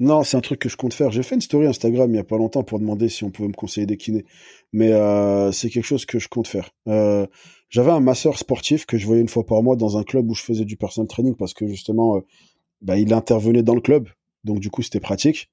Non, 0.00 0.24
c'est 0.24 0.36
un 0.36 0.40
truc 0.40 0.58
que 0.58 0.68
je 0.68 0.76
compte 0.76 0.94
faire. 0.94 1.12
J'ai 1.12 1.22
fait 1.22 1.36
une 1.36 1.40
story 1.40 1.66
Instagram 1.66 2.10
il 2.12 2.16
y 2.16 2.20
a 2.20 2.24
pas 2.24 2.38
longtemps 2.38 2.64
pour 2.64 2.80
demander 2.80 3.08
si 3.08 3.22
on 3.22 3.30
pouvait 3.30 3.48
me 3.48 3.54
conseiller 3.54 3.86
des 3.86 3.96
kinés. 3.96 4.24
Mais 4.72 4.92
euh, 4.92 5.52
c'est 5.52 5.70
quelque 5.70 5.84
chose 5.84 6.06
que 6.06 6.18
je 6.18 6.28
compte 6.28 6.48
faire. 6.48 6.70
Euh, 6.88 7.26
j'avais 7.68 7.92
un 7.92 8.00
masseur 8.00 8.36
sportif 8.36 8.84
que 8.84 8.98
je 8.98 9.06
voyais 9.06 9.20
une 9.20 9.28
fois 9.28 9.46
par 9.46 9.62
mois 9.62 9.76
dans 9.76 9.98
un 9.98 10.02
club 10.02 10.28
où 10.28 10.34
je 10.34 10.42
faisais 10.42 10.64
du 10.64 10.76
personal 10.76 11.06
training 11.06 11.36
parce 11.36 11.54
que 11.54 11.68
justement, 11.68 12.20
bah, 12.80 12.98
il 12.98 13.12
intervenait 13.14 13.62
dans 13.62 13.74
le 13.74 13.80
club. 13.80 14.08
Donc 14.44 14.58
du 14.58 14.70
coup, 14.70 14.82
c'était 14.82 14.98
pratique. 14.98 15.50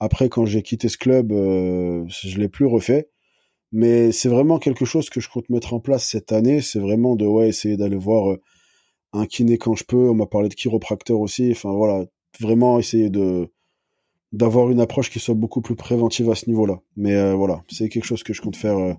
Après, 0.00 0.28
quand 0.28 0.46
j'ai 0.46 0.62
quitté 0.62 0.88
ce 0.88 0.98
club, 0.98 1.30
je 1.30 2.38
l'ai 2.38 2.48
plus 2.48 2.66
refait. 2.66 3.08
Mais 3.72 4.12
c'est 4.12 4.28
vraiment 4.28 4.58
quelque 4.58 4.84
chose 4.84 5.10
que 5.10 5.20
je 5.20 5.28
compte 5.28 5.48
mettre 5.50 5.74
en 5.74 5.80
place 5.80 6.06
cette 6.08 6.32
année. 6.32 6.60
C'est 6.60 6.78
vraiment 6.78 7.16
de 7.16 7.26
ouais 7.26 7.48
essayer 7.48 7.76
d'aller 7.76 7.96
voir 7.96 8.36
un 9.12 9.26
kiné 9.26 9.58
quand 9.58 9.74
je 9.74 9.84
peux. 9.84 10.08
On 10.08 10.14
m'a 10.14 10.26
parlé 10.26 10.48
de 10.48 10.54
chiropracteur 10.54 11.20
aussi. 11.20 11.50
Enfin 11.50 11.72
voilà, 11.72 12.06
vraiment 12.40 12.78
essayer 12.78 13.10
de 13.10 13.50
d'avoir 14.32 14.70
une 14.70 14.80
approche 14.80 15.10
qui 15.10 15.20
soit 15.20 15.34
beaucoup 15.34 15.62
plus 15.62 15.76
préventive 15.76 16.30
à 16.30 16.34
ce 16.34 16.48
niveau-là. 16.50 16.80
Mais 16.96 17.14
euh, 17.14 17.34
voilà, 17.34 17.62
c'est 17.68 17.88
quelque 17.88 18.04
chose 18.04 18.22
que 18.22 18.32
je 18.32 18.42
compte 18.42 18.56
faire 18.56 18.76
euh, 18.76 18.94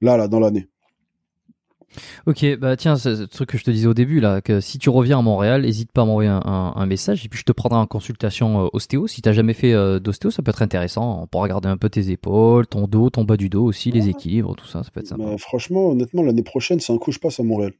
là, 0.00 0.16
là, 0.16 0.28
dans 0.28 0.40
l'année. 0.40 0.68
Ok, 2.26 2.44
bah 2.58 2.76
tiens, 2.76 2.96
c'est 2.96 3.16
ce 3.16 3.22
truc 3.22 3.50
que 3.50 3.58
je 3.58 3.64
te 3.64 3.70
disais 3.70 3.86
au 3.86 3.94
début 3.94 4.20
là, 4.20 4.40
que 4.40 4.60
si 4.60 4.78
tu 4.78 4.90
reviens 4.90 5.18
à 5.18 5.22
Montréal, 5.22 5.62
n'hésite 5.62 5.92
pas 5.92 6.02
à 6.02 6.04
m'envoyer 6.04 6.30
un, 6.30 6.86
message 6.86 7.24
et 7.24 7.28
puis 7.28 7.38
je 7.38 7.44
te 7.44 7.52
prendrai 7.52 7.78
en 7.78 7.86
consultation 7.86 8.64
euh, 8.64 8.68
ostéo. 8.72 9.06
Si 9.06 9.22
t'as 9.22 9.32
jamais 9.32 9.54
fait 9.54 9.72
d'ostéo, 10.00 10.30
ça 10.30 10.42
peut 10.42 10.50
être 10.50 10.62
intéressant. 10.62 11.22
On 11.22 11.26
pourra 11.26 11.44
regarder 11.44 11.68
un 11.68 11.76
peu 11.76 11.88
tes 11.88 12.10
épaules, 12.10 12.66
ton 12.66 12.86
dos, 12.86 13.10
ton 13.10 13.24
bas 13.24 13.36
du 13.36 13.48
dos 13.48 13.64
aussi, 13.64 13.90
les 13.90 14.08
équilibres, 14.08 14.56
tout 14.56 14.66
ça, 14.66 14.82
ça 14.82 14.90
peut 14.90 15.00
être 15.00 15.08
sympa. 15.08 15.36
franchement, 15.38 15.90
honnêtement, 15.90 16.22
l'année 16.22 16.42
prochaine, 16.42 16.80
c'est 16.80 16.92
un 16.92 16.98
coup 16.98 17.12
je 17.12 17.18
passe 17.18 17.40
à 17.40 17.42
Montréal. 17.42 17.72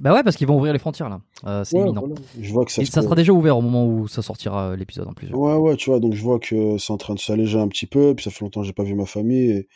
Bah 0.00 0.12
ouais, 0.12 0.24
parce 0.24 0.36
qu'ils 0.36 0.48
vont 0.48 0.56
ouvrir 0.56 0.72
les 0.72 0.78
frontières 0.78 1.08
là. 1.08 1.20
Euh, 1.46 1.62
c'est 1.64 1.78
imminent. 1.78 2.08
Je 2.40 2.52
vois 2.52 2.64
que 2.64 2.72
ça, 2.72 2.84
ça 2.84 3.02
sera 3.02 3.14
déjà 3.14 3.32
ouvert 3.32 3.56
au 3.56 3.60
moment 3.60 3.86
où 3.86 4.08
ça 4.08 4.22
sortira 4.22 4.70
euh, 4.70 4.76
l'épisode 4.76 5.06
en 5.06 5.12
plus. 5.12 5.30
Ouais, 5.30 5.54
ouais, 5.54 5.76
tu 5.76 5.90
vois, 5.90 6.00
donc 6.00 6.14
je 6.14 6.22
vois 6.22 6.40
que 6.40 6.78
c'est 6.78 6.92
en 6.92 6.96
train 6.96 7.14
de 7.14 7.20
s'alléger 7.20 7.58
un 7.58 7.68
petit 7.68 7.86
peu. 7.86 8.14
Puis 8.14 8.24
ça 8.24 8.30
fait 8.30 8.40
longtemps 8.40 8.62
que 8.62 8.66
j'ai 8.66 8.72
pas 8.72 8.82
vu 8.82 8.94
ma 8.94 9.06
famille. 9.06 9.50
Et... 9.50 9.68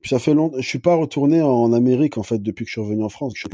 Puis 0.00 0.10
ça 0.10 0.18
fait 0.18 0.34
longtemps. 0.34 0.56
Je 0.58 0.66
suis 0.66 0.78
pas 0.78 0.94
retourné 0.94 1.42
en 1.42 1.72
Amérique 1.72 2.18
en 2.18 2.22
fait 2.22 2.38
depuis 2.38 2.64
que 2.64 2.68
je 2.68 2.72
suis 2.72 2.80
revenu 2.80 3.02
en 3.02 3.08
France. 3.08 3.32
Je, 3.36 3.46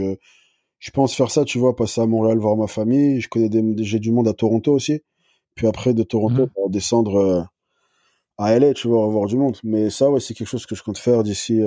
je 0.79 0.91
pense 0.91 1.15
faire 1.15 1.31
ça, 1.31 1.45
tu 1.45 1.59
vois, 1.59 1.75
passer 1.77 2.01
à 2.01 2.07
Montréal 2.07 2.39
voir 2.39 2.57
ma 2.57 2.67
famille. 2.67 3.21
Je 3.21 3.29
connais 3.29 3.49
des... 3.49 3.63
j'ai 3.85 3.99
du 3.99 4.13
monde 4.13 4.29
à 4.29 4.35
Toronto 4.35 4.73
aussi. 4.73 5.01
Puis 5.55 5.67
après 5.67 5.95
de 5.95 6.03
Toronto, 6.03 6.43
mhm. 6.43 6.71
descendre 6.71 7.17
euh, 7.17 7.43
à 8.39 8.59
LA, 8.59 8.75
tu 8.75 8.89
vois, 8.89 9.07
revoir 9.07 9.27
du 9.27 9.37
monde. 9.37 9.57
Mais 9.63 9.91
ça, 9.91 10.11
ouais, 10.11 10.21
c'est 10.21 10.35
quelque 10.35 10.49
chose 10.49 10.67
que 10.67 10.75
je 10.75 10.83
compte 10.83 10.99
faire 10.99 11.23
d'ici 11.23 11.61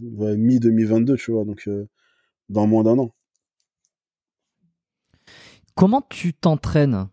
mi 0.00 0.58
2022, 0.58 1.16
tu 1.16 1.32
vois, 1.32 1.44
donc 1.44 1.68
dans 2.48 2.66
moins 2.66 2.84
d'un 2.84 2.98
an. 2.98 3.10
Comment 5.74 6.02
tu 6.08 6.32
t'entraînes? 6.32 7.08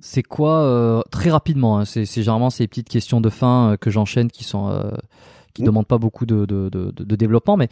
C'est 0.00 0.22
quoi 0.22 0.62
euh, 0.64 1.00
très 1.10 1.30
rapidement 1.30 1.78
hein, 1.78 1.86
C'est 1.86 2.04
généralement 2.04 2.50
ces 2.50 2.68
petites 2.68 2.90
questions 2.90 3.22
de 3.22 3.30
fin 3.30 3.72
euh, 3.72 3.76
que 3.78 3.90
j'enchaîne 3.90 4.30
qui 4.30 4.44
sont 4.44 4.68
euh, 4.68 4.90
qui 5.54 5.62
mmh. 5.62 5.66
demandent 5.66 5.86
pas 5.86 5.98
beaucoup 5.98 6.26
de, 6.26 6.44
de, 6.44 6.68
de, 6.68 7.16
développement, 7.16 7.56
mais 7.56 7.68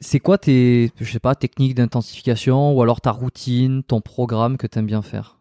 c'est 0.00 0.20
quoi 0.20 0.38
tes 0.38 0.92
je 1.00 1.10
sais 1.10 1.20
pas 1.20 1.34
techniques 1.34 1.74
d'intensification 1.74 2.72
ou 2.72 2.82
alors 2.82 3.00
ta 3.00 3.10
routine, 3.10 3.82
ton 3.82 4.00
programme 4.00 4.56
que 4.56 4.66
tu 4.66 4.78
aimes 4.78 4.86
bien 4.86 5.02
faire? 5.02 5.38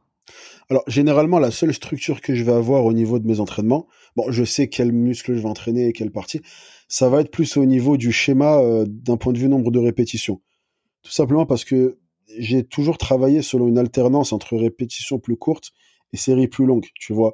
Alors, 0.69 0.83
généralement, 0.87 1.39
la 1.39 1.49
seule 1.49 1.73
structure 1.73 2.21
que 2.21 2.35
je 2.35 2.43
vais 2.43 2.51
avoir 2.51 2.85
au 2.85 2.93
niveau 2.93 3.17
de 3.17 3.25
mes 3.25 3.39
entraînements, 3.39 3.87
bon, 4.15 4.29
je 4.29 4.43
sais 4.43 4.67
quel 4.67 4.91
muscle 4.91 5.33
je 5.33 5.39
vais 5.39 5.47
entraîner 5.47 5.87
et 5.87 5.93
quelle 5.93 6.11
partie, 6.11 6.41
ça 6.87 7.09
va 7.09 7.21
être 7.21 7.31
plus 7.31 7.57
au 7.57 7.65
niveau 7.65 7.97
du 7.97 8.11
schéma 8.11 8.61
d'un 8.85 9.17
point 9.17 9.33
de 9.33 9.39
vue 9.39 9.49
nombre 9.49 9.71
de 9.71 9.79
répétitions. 9.79 10.41
Tout 11.01 11.11
simplement 11.11 11.45
parce 11.45 11.65
que 11.65 11.97
j'ai 12.37 12.63
toujours 12.63 12.97
travaillé 12.97 13.41
selon 13.41 13.67
une 13.67 13.79
alternance 13.79 14.33
entre 14.33 14.57
répétitions 14.57 15.17
plus 15.17 15.37
courtes 15.37 15.71
et 16.14 16.18
séries 16.18 16.48
plus 16.48 16.65
longues, 16.65 16.88
tu 16.95 17.14
vois. 17.14 17.34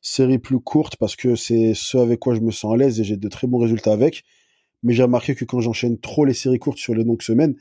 Séries 0.00 0.38
plus 0.38 0.60
courtes 0.60 0.96
parce 0.96 1.16
que 1.16 1.36
c'est 1.36 1.72
ce 1.74 1.98
avec 1.98 2.20
quoi 2.20 2.34
je 2.34 2.40
me 2.40 2.50
sens 2.50 2.74
à 2.74 2.76
l'aise 2.76 3.00
et 3.00 3.04
j'ai 3.04 3.16
de 3.16 3.28
très 3.28 3.46
bons 3.46 3.58
résultats 3.58 3.92
avec. 3.92 4.24
Mais 4.82 4.92
j'ai 4.92 5.02
remarqué 5.02 5.34
que 5.34 5.44
quand 5.44 5.60
j'enchaîne 5.60 5.98
trop 5.98 6.24
les 6.24 6.34
séries 6.34 6.58
courtes 6.58 6.78
sur 6.78 6.94
les 6.94 7.04
longues 7.04 7.22
semaines, 7.22 7.56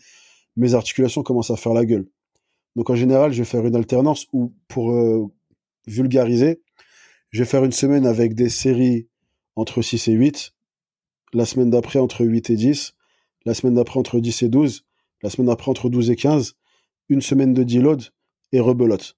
mes 0.56 0.74
articulations 0.74 1.24
commencent 1.24 1.52
à 1.52 1.56
faire 1.56 1.74
la 1.74 1.86
gueule. 1.86 2.08
Donc 2.76 2.90
en 2.90 2.96
général, 2.96 3.32
je 3.32 3.40
vais 3.40 3.46
faire 3.46 3.66
une 3.66 3.76
alternance 3.76 4.28
où, 4.34 4.54
pour 4.68 4.92
euh, 4.92 5.26
vulgariser, 5.88 6.62
je 7.32 7.40
vais 7.40 7.50
faire 7.50 7.64
une 7.64 7.72
semaine 7.72 8.06
avec 8.06 8.34
des 8.34 8.50
séries 8.50 9.08
entre 9.56 9.82
6 9.82 10.10
et 10.10 10.14
8, 10.14 10.54
la 11.34 11.46
semaine 11.46 11.70
d'après 11.70 12.00
entre 12.00 12.26
8 12.26 12.50
et 12.50 12.56
10, 12.56 12.94
la 13.46 13.54
semaine 13.54 13.76
d'après 13.76 14.00
entre 14.00 14.20
10 14.20 14.44
et 14.44 14.50
12, 14.50 14.86
la 15.22 15.30
semaine 15.30 15.48
d'après 15.48 15.72
entre 15.72 15.90
12 15.90 16.12
et 16.12 16.16
15, 16.16 16.56
une 17.10 17.22
semaine 17.22 17.54
de 17.54 17.64
deload 17.64 18.04
et 18.52 18.60
rebelote. 18.60 19.18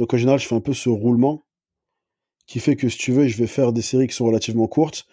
Donc 0.00 0.14
en 0.14 0.16
général, 0.16 0.40
je 0.40 0.46
fais 0.46 0.54
un 0.54 0.62
peu 0.62 0.72
ce 0.72 0.88
roulement 0.88 1.44
qui 2.46 2.58
fait 2.58 2.74
que 2.74 2.88
si 2.88 2.96
tu 2.96 3.12
veux, 3.12 3.28
je 3.28 3.36
vais 3.36 3.46
faire 3.46 3.70
des 3.70 3.82
séries 3.82 4.06
qui 4.06 4.14
sont 4.14 4.24
relativement 4.24 4.66
courtes 4.66 5.06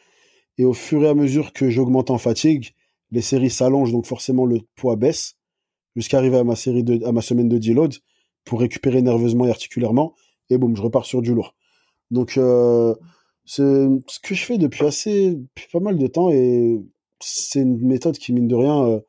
et 0.58 0.64
au 0.64 0.74
fur 0.74 1.04
et 1.04 1.10
à 1.10 1.14
mesure 1.14 1.52
que 1.52 1.70
j'augmente 1.70 2.10
en 2.10 2.18
fatigue, 2.18 2.74
les 3.12 3.20
séries 3.20 3.50
s'allongent 3.50 3.92
donc 3.92 4.06
forcément 4.06 4.46
le 4.46 4.62
poids 4.76 4.96
baisse 4.96 5.36
jusqu'à 5.98 6.20
arriver 6.20 6.38
à 6.38 6.46
ma 6.46 6.56
série 6.56 6.86
de 6.86 7.06
ma 7.12 7.22
semaine 7.22 7.50
de 7.50 7.58
deload 7.58 7.96
pour 8.46 8.62
récupérer 8.62 9.02
nerveusement 9.02 9.46
et 9.46 9.50
articulairement 9.50 10.16
et 10.50 10.58
boum, 10.58 10.74
je 10.78 10.82
repars 10.82 11.06
sur 11.06 11.22
du 11.22 11.34
lourd. 11.34 11.54
Donc 12.10 12.38
euh, 12.38 12.96
c'est 13.44 13.90
ce 14.08 14.20
que 14.22 14.36
je 14.36 14.46
fais 14.46 14.58
depuis 14.58 14.86
assez 14.86 15.38
pas 15.74 15.82
mal 15.82 15.98
de 15.98 16.08
temps 16.08 16.30
et 16.30 16.80
c'est 17.20 17.60
une 17.60 17.86
méthode 17.86 18.18
qui 18.18 18.32
mine 18.32 18.48
de 18.48 18.56
rien 18.56 18.86
euh, 18.86 19.02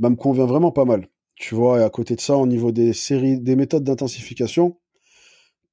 bah, 0.00 0.10
me 0.10 0.16
convient 0.16 0.46
vraiment 0.46 0.72
pas 0.72 0.84
mal. 0.84 1.06
Tu 1.36 1.54
vois, 1.54 1.78
et 1.78 1.84
à 1.84 1.88
côté 1.88 2.16
de 2.16 2.20
ça, 2.20 2.36
au 2.36 2.48
niveau 2.48 2.72
des 2.72 2.92
séries, 2.92 3.38
des 3.38 3.54
méthodes 3.54 3.84
d'intensification, 3.84 4.76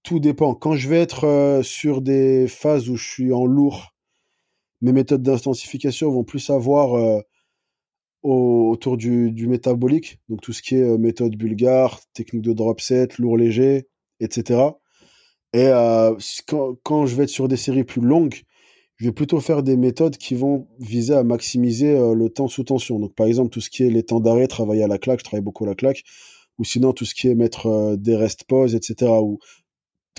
tout 0.06 0.20
dépend. 0.20 0.54
Quand 0.54 0.76
je 0.76 0.88
vais 0.88 1.02
être 1.02 1.26
euh, 1.26 1.64
sur 1.64 2.02
des 2.02 2.48
phases 2.48 2.90
où 2.90 2.96
je 2.96 3.10
suis 3.10 3.34
en 3.34 3.46
lourd, 3.46 3.94
mes 4.82 4.94
méthodes 4.94 5.24
d'intensification 5.24 6.12
vont 6.12 6.24
plus 6.24 6.50
avoir 6.52 6.94
euh, 6.94 7.22
autour 8.22 8.98
du, 8.98 9.48
métabolique, 9.48 10.20
donc 10.30 10.42
tout 10.42 10.54
ce 10.54 10.62
qui 10.62 10.76
est 10.76 10.84
euh, 10.84 10.98
méthode 10.98 11.36
bulgare, 11.36 12.00
technique 12.14 12.44
de 12.44 12.54
drop 12.54 12.80
set, 12.82 13.18
lourd 13.18 13.36
léger, 13.36 13.88
etc. 14.20 14.62
Et 15.54 15.70
quand, 16.84 17.06
je 17.06 17.16
vais 17.16 17.24
être 17.24 17.30
sur 17.30 17.48
des 17.48 17.56
séries 17.56 17.86
plus 17.86 18.02
longues, 18.02 18.42
je 18.98 19.06
vais 19.06 19.14
plutôt 19.14 19.40
faire 19.40 19.64
des 19.64 19.78
méthodes 19.78 20.18
qui 20.18 20.36
vont 20.36 20.68
viser 20.80 21.14
à 21.14 21.24
maximiser 21.24 21.98
le 22.14 22.28
temps 22.28 22.50
sous 22.50 22.66
tension. 22.66 23.00
Donc, 23.00 23.16
par 23.16 23.26
exemple, 23.26 23.52
tout 23.52 23.62
ce 23.62 23.70
qui 23.70 23.84
est 23.84 23.90
les 23.90 24.04
temps 24.04 24.20
d'arrêt, 24.20 24.48
travailler 24.48 24.84
à 24.84 24.88
la 24.88 24.98
claque, 24.98 25.20
je 25.20 25.24
travaille 25.24 25.44
beaucoup 25.44 25.64
à 25.64 25.68
la 25.68 25.76
claque, 25.76 26.04
ou 26.58 26.66
sinon 26.66 26.92
tout 26.92 27.06
ce 27.06 27.16
qui 27.16 27.30
est 27.30 27.36
mettre 27.36 27.96
des 27.96 28.18
restes 28.18 28.44
pauses, 28.44 28.76
etc., 28.76 29.14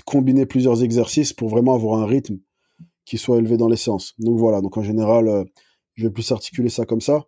combiner 0.05 0.45
plusieurs 0.45 0.83
exercices 0.83 1.33
pour 1.33 1.49
vraiment 1.49 1.75
avoir 1.75 1.99
un 1.99 2.05
rythme 2.05 2.39
qui 3.05 3.17
soit 3.17 3.37
élevé 3.37 3.57
dans 3.57 3.67
les 3.67 3.77
séances. 3.77 4.13
Donc 4.19 4.37
voilà, 4.37 4.61
donc 4.61 4.77
en 4.77 4.83
général, 4.83 5.27
euh, 5.27 5.43
je 5.95 6.05
vais 6.05 6.13
plus 6.13 6.31
articuler 6.31 6.69
ça 6.69 6.85
comme 6.85 7.01
ça. 7.01 7.25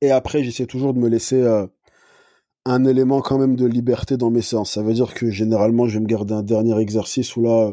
Et 0.00 0.10
après, 0.10 0.44
j'essaie 0.44 0.66
toujours 0.66 0.92
de 0.94 0.98
me 0.98 1.08
laisser 1.08 1.42
un 2.66 2.84
élément 2.84 3.20
quand 3.20 3.38
même 3.38 3.56
de 3.56 3.66
liberté 3.66 4.16
dans 4.16 4.30
mes 4.30 4.42
séances. 4.42 4.72
Ça 4.72 4.82
veut 4.82 4.94
dire 4.94 5.14
que 5.14 5.30
généralement, 5.30 5.86
je 5.86 5.94
vais 5.94 6.00
me 6.00 6.06
garder 6.06 6.34
un 6.34 6.42
dernier 6.42 6.78
exercice 6.78 7.36
où 7.36 7.42
là, 7.42 7.72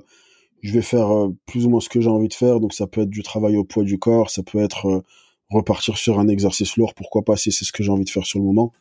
je 0.61 0.73
vais 0.73 0.82
faire 0.82 1.11
euh, 1.14 1.36
plus 1.45 1.65
ou 1.65 1.69
moins 1.69 1.80
ce 1.80 1.90
que 1.90 2.02
j'ai 2.02 2.10
envie 2.10 2.28
de 2.28 2.34
faire. 2.34 2.60
Donc 2.60 2.73
ça 2.73 2.88
peut 2.88 3.02
être 3.02 3.10
du 3.10 3.23
travail 3.23 3.57
au 3.57 3.64
poids 3.64 3.84
du 3.84 3.99
corps, 3.99 4.30
ça 4.30 4.44
peut 4.44 4.60
être 4.60 4.88
euh, 4.88 5.02
repartir 5.49 5.98
sur 5.98 6.19
un 6.19 6.28
exercice 6.28 6.78
lourd, 6.78 6.94
pourquoi 6.94 7.23
pas 7.23 7.36
si 7.36 7.52
c'est 7.52 7.65
ce 7.65 7.72
que 7.72 7.84
j'ai 7.84 7.91
envie 7.91 8.06
de 8.06 8.10
faire 8.10 8.26
sur 8.26 8.40
le 8.40 8.45
moment. 8.45 8.72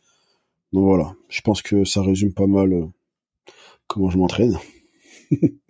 Donc 0.72 0.84
voilà, 0.84 1.14
je 1.28 1.40
pense 1.40 1.62
que 1.62 1.84
ça 1.84 2.02
résume 2.02 2.32
pas 2.32 2.46
mal 2.46 2.72
euh, 2.72 2.86
comment 3.86 4.10
je 4.10 4.18
m'entraîne. 4.18 4.58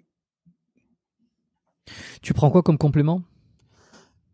tu 2.23 2.35
prends 2.35 2.51
quoi 2.51 2.63
comme 2.63 2.79
complément? 2.79 3.23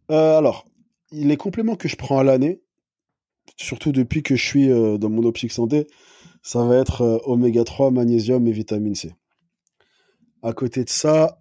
Alors, 0.08 0.66
les 1.10 1.36
compléments 1.36 1.76
que 1.76 1.88
je 1.88 1.96
prends 1.96 2.18
à 2.18 2.24
l'année, 2.24 2.62
surtout 3.56 3.92
depuis 3.92 4.22
que 4.22 4.36
je 4.36 4.44
suis 4.44 4.68
dans 4.68 5.10
mon 5.10 5.24
optique 5.24 5.52
santé, 5.52 5.86
ça 6.42 6.64
va 6.64 6.76
être 6.76 7.22
oméga 7.24 7.64
3, 7.64 7.90
magnésium 7.90 8.46
et 8.46 8.52
vitamine 8.52 8.94
C. 8.94 9.14
À 10.42 10.52
côté 10.52 10.84
de 10.84 10.90
ça, 10.90 11.40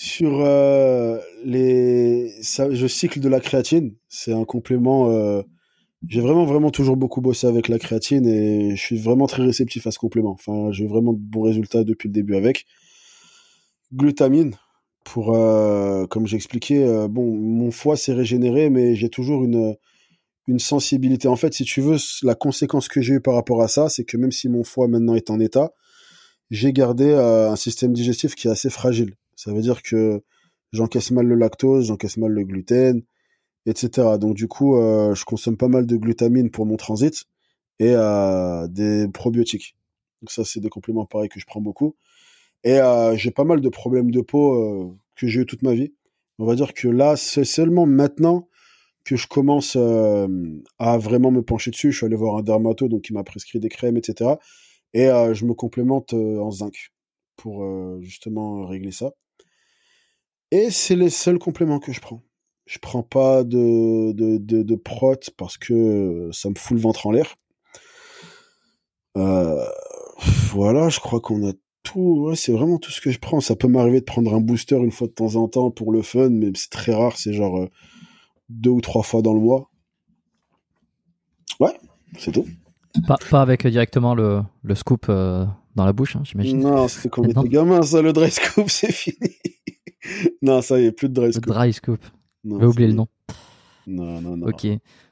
sur 0.00 0.42
euh, 0.42 1.18
les, 1.44 2.30
ça, 2.40 2.72
je 2.72 2.86
cycle 2.86 3.18
de 3.18 3.28
la 3.28 3.40
créatine. 3.40 3.96
C'est 4.08 4.32
un 4.32 4.44
complément. 4.44 5.42
Euh, 6.02 6.06
j'ai 6.08 6.20
vraiment, 6.20 6.44
vraiment 6.44 6.70
toujours 6.70 6.96
beaucoup 6.96 7.20
bossé 7.20 7.46
avec 7.46 7.68
la 7.68 7.78
créatine 7.78 8.26
et 8.26 8.76
je 8.76 8.80
suis 8.80 8.98
vraiment 8.98 9.26
très 9.26 9.42
réceptif 9.42 9.86
à 9.86 9.90
ce 9.90 9.98
complément. 9.98 10.30
Enfin, 10.30 10.70
j'ai 10.72 10.86
vraiment 10.86 11.12
de 11.12 11.18
bons 11.18 11.42
résultats 11.42 11.84
depuis 11.84 12.08
le 12.08 12.12
début 12.12 12.36
avec. 12.36 12.66
Glutamine, 13.92 14.54
pour, 15.04 15.34
euh, 15.34 16.06
comme 16.06 16.26
j'expliquais, 16.26 16.84
euh, 16.84 17.08
bon, 17.08 17.34
mon 17.34 17.70
foie 17.70 17.96
s'est 17.96 18.12
régénéré, 18.12 18.70
mais 18.70 18.94
j'ai 18.94 19.08
toujours 19.08 19.44
une, 19.44 19.76
une 20.46 20.58
sensibilité. 20.58 21.28
En 21.28 21.36
fait, 21.36 21.54
si 21.54 21.64
tu 21.64 21.80
veux, 21.80 21.96
la 22.22 22.34
conséquence 22.34 22.88
que 22.88 23.00
j'ai 23.00 23.14
eu 23.14 23.20
par 23.20 23.34
rapport 23.34 23.62
à 23.62 23.68
ça, 23.68 23.88
c'est 23.88 24.04
que 24.04 24.16
même 24.16 24.32
si 24.32 24.48
mon 24.48 24.64
foie 24.64 24.88
maintenant 24.88 25.14
est 25.14 25.30
en 25.30 25.40
état, 25.40 25.72
j'ai 26.50 26.72
gardé 26.72 27.12
un 27.12 27.56
système 27.56 27.92
digestif 27.92 28.34
qui 28.34 28.48
est 28.48 28.50
assez 28.50 28.70
fragile. 28.70 29.14
Ça 29.36 29.52
veut 29.52 29.60
dire 29.60 29.82
que 29.82 30.22
j'encaisse 30.72 31.10
mal 31.10 31.26
le 31.26 31.34
lactose, 31.34 31.86
j'encaisse 31.88 32.16
mal 32.16 32.32
le 32.32 32.44
gluten, 32.44 33.02
etc. 33.66 34.18
Donc 34.18 34.34
du 34.34 34.48
coup, 34.48 34.76
euh, 34.76 35.14
je 35.14 35.24
consomme 35.24 35.56
pas 35.56 35.68
mal 35.68 35.86
de 35.86 35.96
glutamine 35.96 36.50
pour 36.50 36.66
mon 36.66 36.76
transit 36.76 37.24
et 37.78 37.92
euh, 37.94 38.66
des 38.68 39.08
probiotiques. 39.08 39.76
Donc 40.22 40.30
ça, 40.30 40.44
c'est 40.44 40.60
des 40.60 40.68
compléments 40.68 41.06
pareils 41.06 41.28
que 41.28 41.40
je 41.40 41.46
prends 41.46 41.60
beaucoup. 41.60 41.96
Et 42.64 42.80
euh, 42.80 43.16
j'ai 43.16 43.30
pas 43.30 43.44
mal 43.44 43.60
de 43.60 43.68
problèmes 43.68 44.10
de 44.10 44.20
peau 44.20 44.98
que 45.16 45.28
j'ai 45.28 45.40
eu 45.40 45.46
toute 45.46 45.62
ma 45.62 45.74
vie. 45.74 45.94
On 46.38 46.46
va 46.46 46.54
dire 46.54 46.74
que 46.74 46.88
là, 46.88 47.16
c'est 47.16 47.44
seulement 47.44 47.86
maintenant 47.86 48.48
que 49.04 49.16
je 49.16 49.26
commence 49.26 49.76
à 49.76 50.98
vraiment 50.98 51.30
me 51.30 51.42
pencher 51.42 51.70
dessus. 51.70 51.92
Je 51.92 51.98
suis 51.98 52.06
allé 52.06 52.16
voir 52.16 52.36
un 52.36 52.42
dermato, 52.42 52.88
donc 52.88 53.08
il 53.08 53.14
m'a 53.14 53.24
prescrit 53.24 53.60
des 53.60 53.68
crèmes, 53.68 53.96
etc. 53.96 54.32
Et 54.92 55.06
je 55.06 55.44
me 55.44 55.54
complémente 55.54 56.14
en 56.14 56.50
zinc 56.50 56.92
pour 57.36 57.64
justement 58.02 58.66
régler 58.66 58.92
ça. 58.92 59.12
Et 60.50 60.70
c'est 60.70 60.96
les 60.96 61.10
seuls 61.10 61.38
compléments 61.38 61.78
que 61.78 61.92
je 61.92 62.00
prends. 62.00 62.22
Je 62.68 62.78
prends 62.78 63.02
pas 63.02 63.44
de, 63.44 64.12
de, 64.12 64.36
de, 64.38 64.74
prot 64.76 65.16
parce 65.38 65.56
que 65.56 66.28
ça 66.32 66.50
me 66.50 66.54
fout 66.54 66.76
le 66.76 66.82
ventre 66.82 67.06
en 67.06 67.12
l'air. 67.12 67.36
Euh, 69.16 69.64
voilà, 70.52 70.90
je 70.90 71.00
crois 71.00 71.18
qu'on 71.20 71.48
a 71.48 71.54
tout. 71.82 72.30
c'est 72.34 72.52
vraiment 72.52 72.76
tout 72.76 72.90
ce 72.90 73.00
que 73.00 73.10
je 73.10 73.18
prends. 73.18 73.40
Ça 73.40 73.56
peut 73.56 73.68
m'arriver 73.68 74.00
de 74.00 74.04
prendre 74.04 74.34
un 74.34 74.40
booster 74.40 74.76
une 74.76 74.90
fois 74.90 75.06
de 75.06 75.14
temps 75.14 75.36
en 75.36 75.48
temps 75.48 75.70
pour 75.70 75.92
le 75.92 76.02
fun, 76.02 76.28
mais 76.28 76.50
c'est 76.54 76.68
très 76.70 76.94
rare. 76.94 77.16
C'est 77.16 77.32
genre 77.32 77.56
euh, 77.58 77.70
deux 78.50 78.70
ou 78.70 78.82
trois 78.82 79.02
fois 79.02 79.22
dans 79.22 79.32
le 79.32 79.40
mois. 79.40 79.70
Ouais, 81.60 81.72
c'est 82.18 82.32
tout. 82.32 82.46
Pas, 83.06 83.16
pas 83.30 83.40
avec 83.40 83.66
directement 83.66 84.14
le, 84.14 84.42
le 84.62 84.74
scoop 84.74 85.06
euh, 85.08 85.46
dans 85.74 85.86
la 85.86 85.94
bouche, 85.94 86.16
hein, 86.16 86.22
j'imagine. 86.22 86.60
Non, 86.60 86.86
c'était 86.86 87.08
quand 87.08 87.22
on 87.26 87.28
était 87.30 87.48
gamin, 87.48 87.80
ça, 87.80 88.02
le 88.02 88.12
dry 88.12 88.30
scoop, 88.30 88.64
c'est 88.68 88.92
fini. 88.92 89.36
non, 90.42 90.60
ça 90.60 90.78
y 90.78 90.84
est, 90.84 90.92
plus 90.92 91.08
de 91.08 91.14
dry 91.14 91.32
scoop. 91.32 91.46
dry 91.46 91.72
scoop. 91.72 92.04
J'ai 92.48 92.66
oublié 92.66 92.88
le 92.88 92.94
nom. 92.94 93.08
Non, 93.86 94.20
non, 94.20 94.36
non. 94.36 94.46
Ok. 94.46 94.66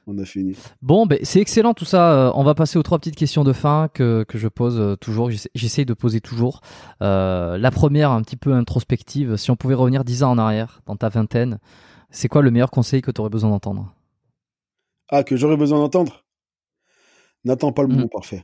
On 0.05 0.17
a 0.19 0.25
fini. 0.25 0.55
Bon, 0.81 1.05
ben, 1.05 1.19
c'est 1.23 1.41
excellent 1.41 1.73
tout 1.73 1.83
ça. 1.83 2.27
Euh, 2.27 2.31
on 2.35 2.43
va 2.43 2.53
passer 2.53 2.77
aux 2.77 2.83
trois 2.83 2.99
petites 2.99 3.15
questions 3.15 3.43
de 3.43 3.51
fin 3.51 3.89
que, 3.93 4.23
que 4.23 4.37
je 4.37 4.47
pose 4.47 4.79
euh, 4.79 4.95
toujours. 4.95 5.31
J'essaye 5.55 5.85
de 5.85 5.93
poser 5.93 6.21
toujours. 6.21 6.61
Euh, 7.01 7.57
la 7.57 7.71
première, 7.71 8.11
un 8.11 8.21
petit 8.21 8.37
peu 8.37 8.53
introspective. 8.53 9.35
Si 9.35 9.51
on 9.51 9.55
pouvait 9.55 9.73
revenir 9.73 10.03
dix 10.03 10.23
ans 10.23 10.31
en 10.31 10.37
arrière, 10.37 10.81
dans 10.85 10.95
ta 10.95 11.09
vingtaine, 11.09 11.59
c'est 12.11 12.27
quoi 12.27 12.41
le 12.41 12.51
meilleur 12.51 12.71
conseil 12.71 13.01
que 13.01 13.11
tu 13.11 13.19
aurais 13.19 13.31
besoin 13.31 13.49
d'entendre? 13.49 13.93
Ah, 15.09 15.23
que 15.23 15.35
j'aurais 15.35 15.57
besoin 15.57 15.79
d'entendre? 15.79 16.23
N'attends 17.43 17.71
pas 17.71 17.81
le 17.81 17.89
moment 17.89 18.05
mm. 18.05 18.09
parfait. 18.09 18.41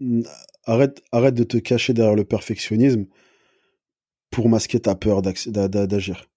Mm. 0.00 0.22
Arrête, 0.64 1.02
arrête 1.12 1.34
de 1.34 1.44
te 1.44 1.56
cacher 1.56 1.92
derrière 1.92 2.14
le 2.14 2.24
perfectionnisme 2.24 3.06
pour 4.34 4.48
masquer 4.48 4.80
ta 4.80 4.96
peur 4.96 5.22
d'agir. 5.22 6.28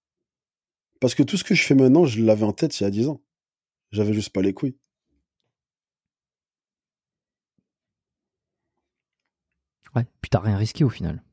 Parce 1.01 1.15
que 1.15 1.23
tout 1.23 1.35
ce 1.35 1.43
que 1.43 1.55
je 1.55 1.63
fais 1.63 1.73
maintenant, 1.73 2.05
je 2.05 2.23
l'avais 2.23 2.43
en 2.43 2.53
tête 2.53 2.79
il 2.79 2.83
y 2.83 2.85
a 2.85 2.91
10 2.91 3.07
ans. 3.07 3.23
J'avais 3.91 4.13
juste 4.13 4.29
pas 4.29 4.43
les 4.43 4.53
couilles. 4.53 4.77
Ouais, 9.95 10.05
puis 10.21 10.29
t'as 10.29 10.39
rien 10.39 10.57
risqué 10.57 10.83
au 10.83 10.89
final. 10.89 11.23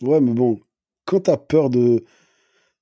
Ouais, 0.00 0.22
mais 0.22 0.32
bon, 0.32 0.58
quand 1.04 1.20
t'as 1.20 1.36
peur 1.36 1.68
de. 1.68 2.02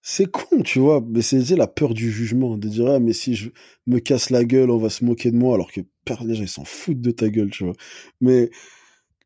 C'est 0.00 0.30
con, 0.30 0.62
tu 0.62 0.78
vois, 0.78 1.00
mais 1.00 1.22
c'est 1.22 1.56
la 1.56 1.66
peur 1.66 1.92
du 1.92 2.08
jugement, 2.12 2.56
de 2.56 2.68
dire, 2.68 2.86
ah, 2.86 3.00
mais 3.00 3.14
si 3.14 3.34
je 3.34 3.50
me 3.86 3.98
casse 3.98 4.30
la 4.30 4.44
gueule, 4.44 4.70
on 4.70 4.78
va 4.78 4.90
se 4.90 5.04
moquer 5.04 5.32
de 5.32 5.36
moi, 5.36 5.54
alors 5.54 5.72
que 5.72 5.80
les 5.80 6.34
gens, 6.36 6.42
ils 6.42 6.48
s'en 6.48 6.64
foutent 6.64 7.00
de 7.00 7.10
ta 7.10 7.30
gueule, 7.30 7.50
tu 7.50 7.64
vois. 7.64 7.72
Mais 8.20 8.50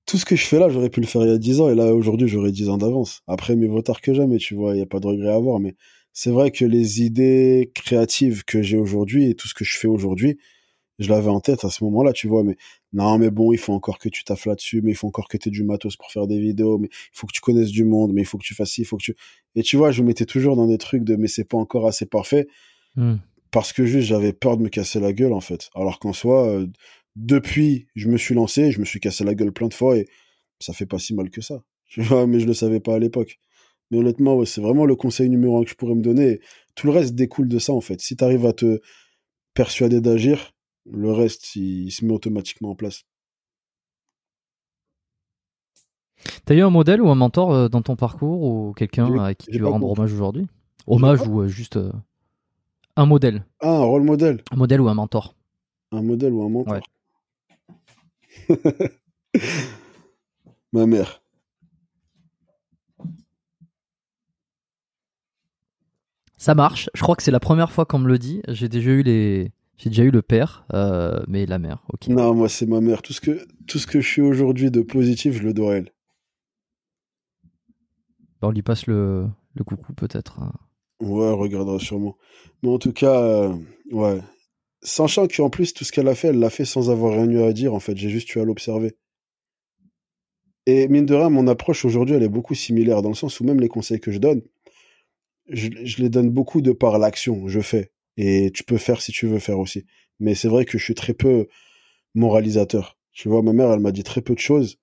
tout 0.09 0.19
ce 0.19 0.25
que 0.25 0.35
je 0.37 0.45
fais 0.47 0.59
là, 0.59 0.69
j'aurais 0.71 0.91
pu 0.91 1.01
le 1.01 1.07
faire 1.07 1.23
il 1.23 1.29
y 1.29 1.33
a 1.33 1.39
10 1.39 1.61
ans, 1.61 1.69
et 1.71 1.75
là, 1.77 1.95
aujourd'hui, 1.95 2.27
j'aurais 2.29 2.51
10 2.53 2.69
ans 2.71 2.79
d'avance. 2.79 3.23
Après, 3.29 3.55
mieux 3.57 3.69
vaut 3.69 3.83
tard 3.83 4.01
que 4.01 4.15
jamais, 4.15 4.39
tu 4.39 4.55
vois, 4.57 4.73
il 4.73 4.77
n'y 4.77 4.83
a 4.83 4.87
pas 4.87 5.01
de 5.01 5.07
regret 5.07 5.29
à 5.31 5.35
avoir, 5.35 5.61
mais 5.61 5.77
c'est 6.13 6.31
vrai 6.31 6.51
que 6.51 6.65
les 6.65 7.03
idées 7.03 7.71
créatives 7.75 8.45
que 8.45 8.63
j'ai 8.63 8.79
aujourd'hui 8.79 9.31
et 9.31 9.35
tout 9.35 9.47
ce 9.49 9.55
que 9.55 9.65
je 9.65 9.77
fais 9.79 9.89
aujourd'hui, 9.89 10.39
Je 10.99 11.11
l'avais 11.11 11.29
en 11.31 11.41
tête 11.41 11.65
à 11.65 11.71
ce 11.71 11.85
moment-là, 11.85 12.13
tu 12.13 12.29
vois, 12.29 12.45
mais 12.45 12.57
non, 12.93 13.19
mais 13.19 13.31
bon, 13.31 13.53
il 13.53 13.59
faut 13.59 13.73
encore 13.73 13.99
que 13.99 14.09
tu 14.09 14.25
taffes 14.25 14.47
là-dessus, 14.47 14.83
mais 14.83 14.93
il 14.93 14.95
faut 14.97 15.07
encore 15.09 15.29
que 15.29 15.37
tu 15.39 15.49
aies 15.49 15.53
du 15.53 15.63
matos 15.65 15.97
pour 15.97 16.11
faire 16.11 16.27
des 16.27 16.41
vidéos, 16.41 16.79
mais 16.79 16.89
il 16.91 17.11
faut 17.13 17.27
que 17.29 17.33
tu 17.33 17.41
connaisses 17.41 17.71
du 17.71 17.85
monde, 17.85 18.13
mais 18.13 18.23
il 18.23 18.27
faut 18.27 18.39
que 18.39 18.45
tu 18.45 18.55
fasses 18.55 18.71
ci, 18.73 18.83
il 18.83 18.85
faut 18.85 18.97
que 18.97 19.05
tu... 19.05 19.15
Et 19.55 19.63
tu 19.63 19.77
vois, 19.77 19.93
je 19.93 20.03
me 20.03 20.09
mettais 20.09 20.27
toujours 20.27 20.57
dans 20.57 20.67
des 20.67 20.79
trucs 20.79 21.05
de 21.05 21.17
mais 21.17 21.29
c'est 21.29 21.45
pas 21.45 21.59
encore 21.59 21.87
assez 21.87 22.07
parfait, 22.07 22.49
Hmm. 22.97 23.17
parce 23.53 23.73
que 23.73 23.87
juste 23.87 24.09
j'avais 24.09 24.33
peur 24.33 24.57
de 24.57 24.63
me 24.65 24.69
casser 24.69 24.99
la 25.01 25.13
gueule, 25.13 25.33
en 25.33 25.41
fait. 25.41 25.71
Alors 25.75 25.99
qu'en 26.01 26.13
soi, 26.13 26.49
euh, 26.49 26.67
depuis, 27.19 27.89
je 27.95 28.09
me 28.09 28.17
suis 28.17 28.35
lancé, 28.35 28.71
je 28.71 28.81
me 28.81 28.85
suis 28.85 29.01
cassé 29.01 29.25
la 29.25 29.35
gueule 29.35 29.53
plein 29.53 29.69
de 29.69 29.75
fois 29.75 29.97
et 29.97 30.07
ça 30.61 30.73
fait 30.73 30.87
pas 30.87 30.99
si 30.99 31.15
mal 31.15 31.31
que 31.31 31.41
ça. 31.41 31.63
Tu 31.91 32.03
vois, 32.03 32.27
mais 32.27 32.39
je 32.39 32.47
le 32.47 32.53
savais 32.53 32.81
pas 32.81 32.97
à 32.97 32.99
l'époque. 32.99 33.41
Mais 33.91 33.97
honnêtement, 33.99 34.37
ouais, 34.37 34.45
c'est 34.45 34.61
vraiment 34.61 34.85
le 34.85 34.95
conseil 34.95 35.31
numéro 35.31 35.59
un 35.59 35.65
que 35.65 35.71
je 35.71 35.75
pourrais 35.75 35.95
me 35.95 36.03
donner. 36.03 36.41
Tout 36.75 36.87
le 36.87 36.93
reste 36.93 37.15
découle 37.15 37.49
de 37.49 37.59
ça, 37.59 37.73
en 37.73 37.81
fait. 37.81 37.99
Si 38.03 38.15
tu 38.15 38.23
arrives 38.23 38.45
à 38.45 38.53
te 38.53 38.81
persuader 39.55 40.03
d'agir, 40.03 40.53
le 40.85 41.11
reste, 41.11 41.57
il, 41.57 41.87
il 41.87 41.91
se 41.91 42.05
met 42.05 42.13
automatiquement 42.13 42.73
en 42.73 42.75
place. 42.75 43.05
T'as 46.45 46.55
eu 46.55 46.61
un 46.61 46.71
modèle 46.71 47.01
ou 47.01 47.09
un 47.09 47.15
mentor 47.15 47.53
euh, 47.53 47.69
dans 47.69 47.83
ton 47.83 47.97
parcours 47.97 48.43
ou 48.43 48.73
quelqu'un 48.75 49.19
à 49.19 49.35
qui 49.35 49.51
tu 49.51 49.59
veux 49.59 49.67
rendre 49.69 49.89
hommage 49.89 50.13
aujourd'hui? 50.13 50.47
Hommage 50.87 51.27
ou 51.27 51.41
euh, 51.41 51.49
juste 51.49 51.77
euh, 51.77 51.93
un 52.97 53.07
modèle? 53.07 53.45
Ah, 53.61 53.77
un 53.77 53.85
rôle 53.85 54.03
modèle. 54.03 54.43
Un 54.51 54.57
modèle 54.57 54.81
ou 54.81 54.89
un 54.89 54.95
mentor? 54.95 55.35
Un 55.93 56.03
modèle 56.03 56.33
ou 56.33 56.43
un 56.43 56.49
mentor. 56.49 56.81
Ma 60.73 60.87
mère. 60.87 61.23
Ça 66.37 66.55
marche. 66.55 66.89
Je 66.95 67.03
crois 67.03 67.17
que 67.17 67.23
c'est 67.23 67.31
la 67.31 67.41
première 67.41 67.73
fois 67.73 67.85
qu'on 67.85 67.99
me 67.99 68.09
le 68.09 68.19
dit. 68.19 68.43
J'ai 68.49 68.69
déjà 68.69 68.91
eu 68.91 69.03
les, 69.03 69.53
j'ai 69.77 69.91
déjà 69.91 70.05
eu 70.05 70.11
le 70.11 70.23
père, 70.23 70.65
euh, 70.73 71.21
mais 71.27 71.47
la 71.47 71.59
mère. 71.59 71.85
Ok. 71.93 72.09
Non, 72.09 72.35
moi, 72.35 72.49
c'est 72.49 72.67
ma 72.67 72.81
mère. 72.81 73.03
Tout 73.03 73.13
ce 73.13 73.21
que, 73.21 73.47
tout 73.67 73.79
ce 73.79 73.87
que 73.87 74.01
je 74.01 74.09
suis 74.09 74.23
aujourd'hui 74.23 74.71
de 74.71 74.83
positif, 74.83 75.35
je 75.35 75.43
le 75.43 75.53
dois 75.53 75.73
à 75.73 75.77
elle. 75.79 75.93
Bah, 78.41 78.49
on 78.49 78.51
lui 78.53 78.63
passe 78.63 78.87
le, 78.87 79.27
le 79.55 79.65
coucou 79.65 79.93
peut-être. 79.95 80.41
hein. 80.41 80.53
Ouais, 81.01 81.27
elle 81.27 81.35
regardera 81.35 81.79
sûrement. 81.79 82.17
Mais 82.63 82.71
en 82.71 82.79
tout 82.79 82.93
cas, 82.93 83.21
euh, 83.21 83.55
ouais. 83.91 84.21
Sachant 84.83 85.27
qu'en 85.27 85.51
plus, 85.51 85.75
tout 85.75 85.85
ce 85.85 85.93
qu'elle 85.93 86.09
a 86.09 86.15
fait, 86.15 86.29
elle 86.29 86.39
l'a 86.39 86.51
fait 86.51 86.65
sans 86.65 86.91
avoir 86.91 87.15
rien 87.15 87.29
eu 87.29 87.43
à 87.43 87.53
dire, 87.53 87.75
en 87.75 87.81
fait. 87.81 87.97
J'ai 87.97 88.11
juste 88.11 88.35
eu 88.35 88.41
à 88.41 88.45
l'observer. 88.45 88.97
Et 90.67 90.87
mine 90.89 91.07
de 91.07 91.15
rien, 91.15 91.31
mon 91.31 91.47
approche 91.49 91.85
aujourd'hui, 91.85 92.15
elle 92.15 92.23
est 92.23 92.29
beaucoup 92.29 92.55
similaire, 92.55 93.03
dans 93.03 93.09
le 93.09 93.15
sens 93.15 93.41
où 93.41 93.45
même 93.45 93.61
les 93.61 93.69
conseils 93.69 94.01
que 94.01 94.13
je 94.13 94.19
donne, 94.19 94.43
je, 95.49 95.69
les 95.99 96.11
donne 96.11 96.31
beaucoup 96.31 96.61
de 96.61 96.73
par 96.73 96.99
l'action, 96.99 97.49
je 97.49 97.61
fais. 97.61 97.91
Et 98.17 98.51
tu 98.53 98.65
peux 98.65 98.79
faire 98.79 99.01
si 99.01 99.13
tu 99.13 99.27
veux 99.27 99.39
faire 99.39 99.59
aussi. 99.59 99.87
Mais 100.21 100.35
c'est 100.35 100.49
vrai 100.49 100.65
que 100.65 100.79
je 100.79 100.85
suis 100.85 100.95
très 100.95 101.15
peu 101.15 101.49
moralisateur. 102.15 102.99
Tu 103.13 103.29
vois, 103.29 103.43
ma 103.43 103.53
mère, 103.53 103.73
elle 103.73 103.81
m'a 103.81 103.93
dit 103.93 104.03
très 104.03 104.21
peu 104.21 104.35
de 104.35 104.41
choses, 104.41 104.79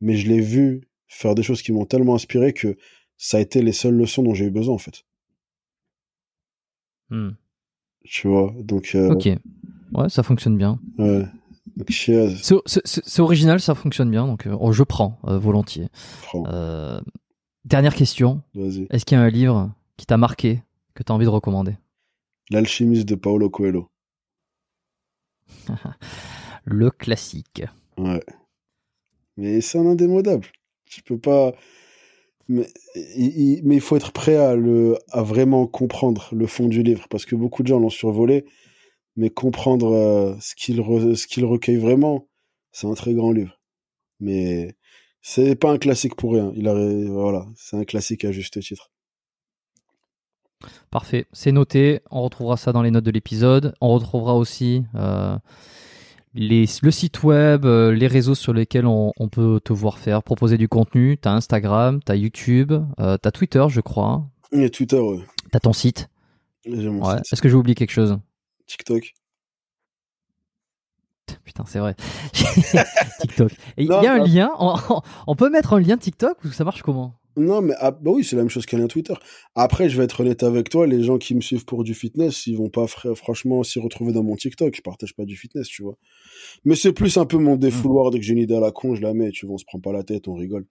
mais 0.00 0.16
je 0.16 0.28
l'ai 0.28 0.40
vu 0.40 0.82
faire 1.08 1.34
des 1.34 1.42
choses 1.42 1.62
qui 1.62 1.72
m'ont 1.72 1.86
tellement 1.86 2.14
inspiré 2.14 2.52
que 2.52 2.76
ça 3.16 3.38
a 3.38 3.40
été 3.40 3.62
les 3.62 3.72
seules 3.72 3.94
leçons 3.94 4.22
dont 4.22 4.34
j'ai 4.34 4.46
eu 4.46 4.50
besoin, 4.50 4.74
en 4.74 4.78
fait. 4.78 5.04
Hmm. 7.10 7.30
Tu 8.06 8.28
vois, 8.28 8.52
donc, 8.60 8.92
euh, 8.94 9.10
Ok. 9.12 9.28
Ouais, 9.92 10.08
ça 10.08 10.22
fonctionne 10.22 10.56
bien. 10.56 10.78
ouais. 10.98 11.24
Cheers, 11.88 12.30
C'est 12.74 13.20
original, 13.20 13.60
ça 13.60 13.74
fonctionne 13.74 14.10
bien, 14.10 14.26
donc 14.26 14.46
euh, 14.46 14.56
oh, 14.58 14.72
je 14.72 14.82
prends 14.82 15.18
euh, 15.26 15.38
volontiers. 15.38 15.88
Euh, 16.34 16.98
dernière 17.66 17.94
question. 17.94 18.40
Est-ce 18.54 19.04
qu'il 19.04 19.18
y 19.18 19.20
a 19.20 19.24
un 19.24 19.28
livre 19.28 19.72
qui 19.98 20.06
t'a 20.06 20.16
marqué, 20.16 20.62
que 20.94 21.02
tu 21.02 21.12
as 21.12 21.14
envie 21.14 21.26
de 21.26 21.30
recommander? 21.30 21.76
L'alchimiste 22.50 23.06
de 23.06 23.14
Paolo 23.14 23.50
Coelho. 23.50 23.90
Le 26.64 26.90
classique. 26.90 27.62
Ouais. 27.98 28.24
Mais 29.36 29.60
c'est 29.60 29.78
un 29.78 29.86
indémodable. 29.86 30.46
Je 30.88 31.02
peux 31.02 31.18
pas. 31.18 31.52
Mais 32.48 32.68
il, 33.16 33.80
faut 33.80 33.96
être 33.96 34.12
prêt 34.12 34.36
à, 34.36 35.22
vraiment 35.22 35.66
comprendre 35.66 36.28
le 36.32 36.46
fond 36.46 36.68
du 36.68 36.82
livre, 36.82 37.06
parce 37.08 37.26
que 37.26 37.34
beaucoup 37.34 37.62
de 37.62 37.68
gens 37.68 37.80
l'ont 37.80 37.90
survolé, 37.90 38.44
mais 39.16 39.30
comprendre 39.30 39.92
euh, 39.92 40.34
ce 40.40 40.54
qu'il 40.54 40.80
re- 40.80 41.16
ce 41.16 41.26
qu'il 41.26 41.44
recueille 41.44 41.78
vraiment, 41.78 42.28
c'est 42.72 42.86
un 42.86 42.94
très 42.94 43.14
grand 43.14 43.32
livre. 43.32 43.58
Mais 44.20 44.76
c'est 45.22 45.56
pas 45.56 45.72
un 45.72 45.78
classique 45.78 46.14
pour 46.14 46.34
rien. 46.34 46.52
Il 46.54 46.68
a, 46.68 46.74
voilà, 47.08 47.46
c'est 47.56 47.76
un 47.76 47.84
classique 47.84 48.24
à 48.24 48.32
juste 48.32 48.60
titre. 48.60 48.92
Parfait, 50.90 51.26
c'est 51.32 51.52
noté. 51.52 52.00
On 52.10 52.22
retrouvera 52.22 52.56
ça 52.56 52.72
dans 52.72 52.82
les 52.82 52.90
notes 52.90 53.04
de 53.04 53.10
l'épisode. 53.10 53.74
On 53.80 53.92
retrouvera 53.92 54.36
aussi 54.36 54.84
euh, 54.94 55.36
les, 56.36 56.66
le 56.82 56.90
site 56.90 57.22
web, 57.22 57.64
euh, 57.64 57.92
les 57.92 58.06
réseaux 58.06 58.34
sur 58.34 58.52
lesquels 58.52 58.86
on, 58.86 59.12
on 59.18 59.28
peut 59.28 59.60
te 59.64 59.72
voir 59.72 59.98
faire, 59.98 60.22
proposer 60.22 60.58
du 60.58 60.68
contenu. 60.68 61.18
T'as 61.18 61.32
Instagram, 61.32 62.00
t'as 62.04 62.14
YouTube, 62.14 62.72
euh, 63.00 63.16
t'as 63.16 63.30
Twitter, 63.30 63.64
je 63.68 63.80
crois. 63.80 64.26
Et 64.52 64.70
Twitter, 64.70 64.98
ouais. 64.98 65.24
T'as 65.50 65.60
ton 65.60 65.72
site. 65.72 66.08
Ouais. 66.66 67.16
Est-ce 67.32 67.40
que 67.40 67.48
j'ai 67.48 67.54
oublié 67.54 67.74
quelque 67.74 67.92
chose 67.92 68.18
TikTok. 68.66 69.14
Putain, 71.44 71.64
c'est 71.66 71.78
vrai. 71.78 71.94
TikTok. 73.20 73.52
Il 73.76 73.86
y 73.86 73.92
a 73.92 74.12
un 74.12 74.24
lien. 74.24 74.50
On, 74.58 74.76
on 75.26 75.36
peut 75.36 75.50
mettre 75.50 75.72
un 75.74 75.80
lien 75.80 75.96
TikTok 75.96 76.44
ou 76.44 76.48
ça 76.48 76.64
marche 76.64 76.82
comment? 76.82 77.14
Non, 77.36 77.60
mais 77.60 77.74
ah, 77.80 77.90
bah 77.90 78.10
oui, 78.12 78.24
c'est 78.24 78.34
la 78.34 78.42
même 78.42 78.48
chose 78.48 78.64
qu'un 78.64 78.78
lien 78.78 78.86
Twitter. 78.86 79.12
Après, 79.54 79.90
je 79.90 79.98
vais 79.98 80.04
être 80.04 80.20
honnête 80.20 80.42
avec 80.42 80.70
toi, 80.70 80.86
les 80.86 81.02
gens 81.02 81.18
qui 81.18 81.34
me 81.34 81.42
suivent 81.42 81.66
pour 81.66 81.84
du 81.84 81.92
fitness, 81.94 82.46
ils 82.46 82.56
vont 82.56 82.70
pas 82.70 82.86
fr- 82.86 83.14
franchement 83.14 83.62
s'y 83.62 83.78
retrouver 83.78 84.12
dans 84.14 84.22
mon 84.22 84.36
TikTok. 84.36 84.74
Je 84.74 84.80
partage 84.80 85.14
pas 85.14 85.26
du 85.26 85.36
fitness, 85.36 85.68
tu 85.68 85.82
vois. 85.82 85.98
Mais 86.64 86.76
c'est 86.76 86.92
plus 86.92 87.16
un 87.18 87.26
peu 87.26 87.38
mon 87.38 87.56
défouloir 87.56 88.10
dès 88.10 88.18
que 88.20 88.24
j'ai 88.26 88.34
une 88.34 88.40
idée 88.40 88.56
à 88.56 88.60
la 88.60 88.72
con, 88.72 88.94
je 88.96 89.02
la 89.02 89.14
mets, 89.14 89.30
tu 89.32 89.46
vois, 89.46 89.56
on 89.56 89.58
se 89.58 89.66
prend 89.66 89.80
pas 89.80 89.92
la 89.92 90.04
tête, 90.04 90.28
on 90.28 90.34
rigole. 90.34 90.66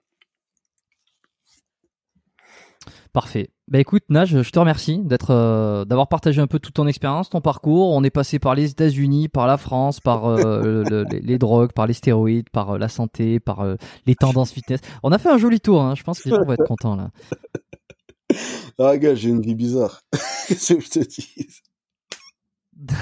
Parfait. 3.12 3.50
Bah 3.68 3.80
écoute, 3.80 4.04
Nage, 4.08 4.42
je 4.42 4.50
te 4.50 4.58
remercie 4.58 5.00
d'être, 5.02 5.30
euh, 5.32 5.84
d'avoir 5.84 6.08
partagé 6.08 6.40
un 6.40 6.46
peu 6.46 6.58
toute 6.60 6.74
ton 6.74 6.86
expérience, 6.86 7.30
ton 7.30 7.40
parcours. 7.40 7.90
On 7.92 8.04
est 8.04 8.10
passé 8.10 8.38
par 8.38 8.54
les 8.54 8.70
États-Unis, 8.70 9.28
par 9.28 9.46
la 9.46 9.56
France, 9.56 9.98
par 10.00 10.26
euh, 10.26 10.84
le- 10.84 11.02
les, 11.04 11.20
les 11.20 11.38
drogues, 11.38 11.72
par 11.72 11.86
les 11.86 11.92
stéroïdes, 11.94 12.48
par 12.50 12.72
euh, 12.74 12.78
la 12.78 12.88
santé, 12.88 13.40
par 13.40 13.64
les 14.06 14.14
tendances 14.14 14.52
fitness. 14.52 14.80
On 15.02 15.10
a 15.12 15.18
fait 15.18 15.30
un 15.30 15.38
joli 15.38 15.60
tour. 15.60 15.82
Hein. 15.82 15.94
Je 15.96 16.02
pense 16.04 16.20
que 16.20 16.28
les 16.28 16.34
gens 16.36 16.44
vont 16.44 16.52
être 16.52 16.64
contents 16.66 16.96
là. 16.96 17.10
Ah, 18.78 18.98
gars, 18.98 19.14
j'ai 19.14 19.30
une 19.30 19.40
vie 19.40 19.54
bizarre. 19.54 20.02
Qu'est-ce 20.48 20.74
que 20.74 20.80
je 20.80 20.90
te 20.90 20.98
dis? 20.98 21.46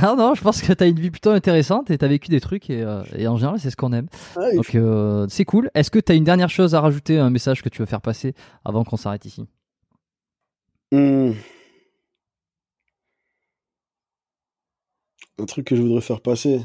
Non, 0.03 0.15
non, 0.17 0.35
je 0.35 0.43
pense 0.43 0.63
que 0.63 0.73
t'as 0.73 0.87
une 0.87 1.01
vie 1.01 1.11
plutôt 1.11 1.31
intéressante 1.31 1.91
et 1.91 1.99
t'as 1.99 2.07
vécu 2.07 2.31
des 2.31 2.41
trucs 2.41 2.71
et, 2.71 2.83
euh, 2.83 3.03
et 3.17 3.27
en 3.27 3.37
général, 3.37 3.59
c'est 3.59 3.71
ce 3.71 3.77
qu'on 3.77 3.93
aime. 3.93 4.07
Ah, 4.37 4.53
Donc 4.55 4.75
euh, 4.77 5.27
c'est 5.29 5.45
cool. 5.45 5.71
Est-ce 5.75 5.91
que 5.91 5.99
t'as 5.99 6.15
une 6.15 6.23
dernière 6.23 6.51
chose 6.51 6.75
à 6.77 6.81
rajouter, 6.81 7.19
un 7.19 7.31
message 7.31 7.63
que 7.63 7.69
tu 7.69 7.81
veux 7.83 7.87
faire 7.87 8.01
passer 8.03 8.35
avant 8.65 8.85
qu'on 8.85 8.97
s'arrête 8.97 9.25
ici? 9.25 9.47
Hmm. 10.95 11.33
Un 15.39 15.47
truc 15.47 15.67
que 15.67 15.75
je 15.75 15.83
voudrais 15.83 16.01
faire 16.01 16.21
passer. 16.21 16.61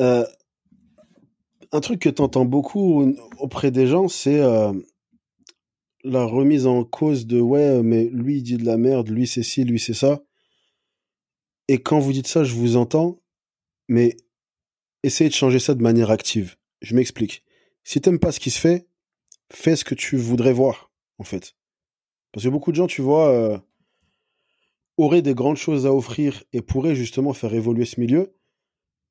Euh, 0.00 0.24
un 1.72 1.80
truc 1.80 2.00
que 2.00 2.08
tu 2.08 2.22
entends 2.22 2.46
beaucoup 2.46 3.14
auprès 3.38 3.70
des 3.70 3.86
gens, 3.86 4.08
c'est 4.08 4.40
euh, 4.40 4.72
la 6.04 6.24
remise 6.24 6.66
en 6.66 6.84
cause 6.84 7.26
de 7.26 7.38
ouais, 7.38 7.82
mais 7.82 8.04
lui 8.04 8.38
il 8.38 8.42
dit 8.42 8.56
de 8.56 8.64
la 8.64 8.78
merde, 8.78 9.10
lui 9.10 9.26
c'est 9.26 9.42
ci, 9.42 9.64
lui 9.64 9.78
c'est 9.78 9.92
ça. 9.92 10.22
Et 11.68 11.82
quand 11.82 11.98
vous 11.98 12.14
dites 12.14 12.28
ça, 12.28 12.44
je 12.44 12.54
vous 12.54 12.78
entends, 12.78 13.20
mais 13.88 14.16
essayez 15.02 15.28
de 15.28 15.34
changer 15.34 15.58
ça 15.58 15.74
de 15.74 15.82
manière 15.82 16.10
active. 16.10 16.56
Je 16.80 16.94
m'explique. 16.94 17.44
Si 17.84 18.00
t'aimes 18.00 18.20
pas 18.20 18.32
ce 18.32 18.40
qui 18.40 18.50
se 18.50 18.58
fait, 18.58 18.88
fais 19.52 19.76
ce 19.76 19.84
que 19.84 19.94
tu 19.94 20.16
voudrais 20.16 20.54
voir, 20.54 20.90
en 21.18 21.24
fait. 21.24 21.54
Parce 22.36 22.44
que 22.44 22.50
beaucoup 22.50 22.70
de 22.70 22.76
gens, 22.76 22.86
tu 22.86 23.00
vois, 23.00 23.30
euh, 23.30 23.56
auraient 24.98 25.22
des 25.22 25.32
grandes 25.32 25.56
choses 25.56 25.86
à 25.86 25.94
offrir 25.94 26.44
et 26.52 26.60
pourraient 26.60 26.94
justement 26.94 27.32
faire 27.32 27.54
évoluer 27.54 27.86
ce 27.86 27.98
milieu, 27.98 28.36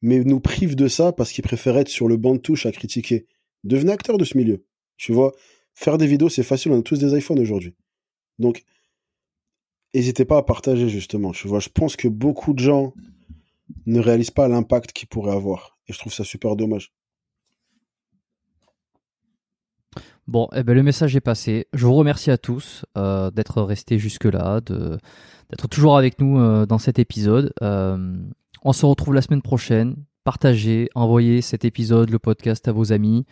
mais 0.04 0.20
nous 0.20 0.40
privent 0.40 0.76
de 0.76 0.88
ça 0.88 1.12
parce 1.12 1.32
qu'ils 1.32 1.44
préfèrent 1.44 1.80
être 1.80 1.90
sur 1.90 2.08
le 2.08 2.18
banc 2.18 2.36
de 2.36 2.40
touche 2.40 2.68
à 2.68 2.72
critiquer. 2.72 3.26
Devenez 3.64 3.94
acteur 3.94 4.20
de 4.20 4.26
ce 4.26 4.38
milieu. 4.38 4.64
Tu 4.98 5.12
vois, 5.12 5.34
faire 5.74 5.98
des 5.98 6.06
vidéos, 6.06 6.30
c'est 6.30 6.44
facile, 6.44 6.72
on 6.72 6.80
a 6.82 6.84
tous 6.84 7.00
des 7.00 7.18
iPhones 7.18 7.40
aujourd'hui. 7.40 7.74
Donc, 8.38 8.64
n'hésitez 9.96 10.26
pas 10.26 10.38
à 10.38 10.44
partager 10.44 10.88
justement. 10.88 11.32
Tu 11.32 11.48
vois, 11.48 11.60
je 11.60 11.70
pense 11.70 11.96
que 11.96 12.08
beaucoup 12.08 12.54
de 12.54 12.60
gens 12.60 12.94
ne 13.88 14.00
réalisent 14.00 14.30
pas 14.30 14.48
l'impact 14.48 14.92
qu'ils 14.92 15.08
pourraient 15.08 15.36
avoir. 15.36 15.80
Et 15.88 15.94
je 15.94 15.98
trouve 15.98 16.14
ça 16.14 16.24
super 16.24 16.56
dommage. 16.56 16.94
Bon, 20.28 20.50
eh 20.56 20.64
ben, 20.64 20.74
le 20.74 20.82
message 20.82 21.16
est 21.16 21.22
passé. 21.22 21.68
Je 21.74 21.86
vous 21.86 21.94
remercie 21.94 22.32
à 22.32 22.38
tous 22.38 22.84
euh, 22.98 23.30
d'être 23.30 23.62
restés 23.62 24.00
jusque-là, 24.00 24.60
d'être 24.62 25.68
toujours 25.70 25.98
avec 25.98 26.20
nous 26.20 26.40
euh, 26.40 26.66
dans 26.66 26.80
cet 26.80 26.98
épisode. 26.98 27.54
Euh, 27.62 28.18
on 28.64 28.74
se 28.74 28.86
retrouve 28.88 29.14
la 29.14 29.22
semaine 29.22 29.44
prochaine 29.44 29.96
partagez, 30.26 30.90
envoyez 30.96 31.42
cet 31.42 31.64
épisode, 31.64 32.10
le 32.10 32.20
podcast 32.20 32.68
à 32.68 32.72
vos 32.72 32.92
amis. 32.92 33.26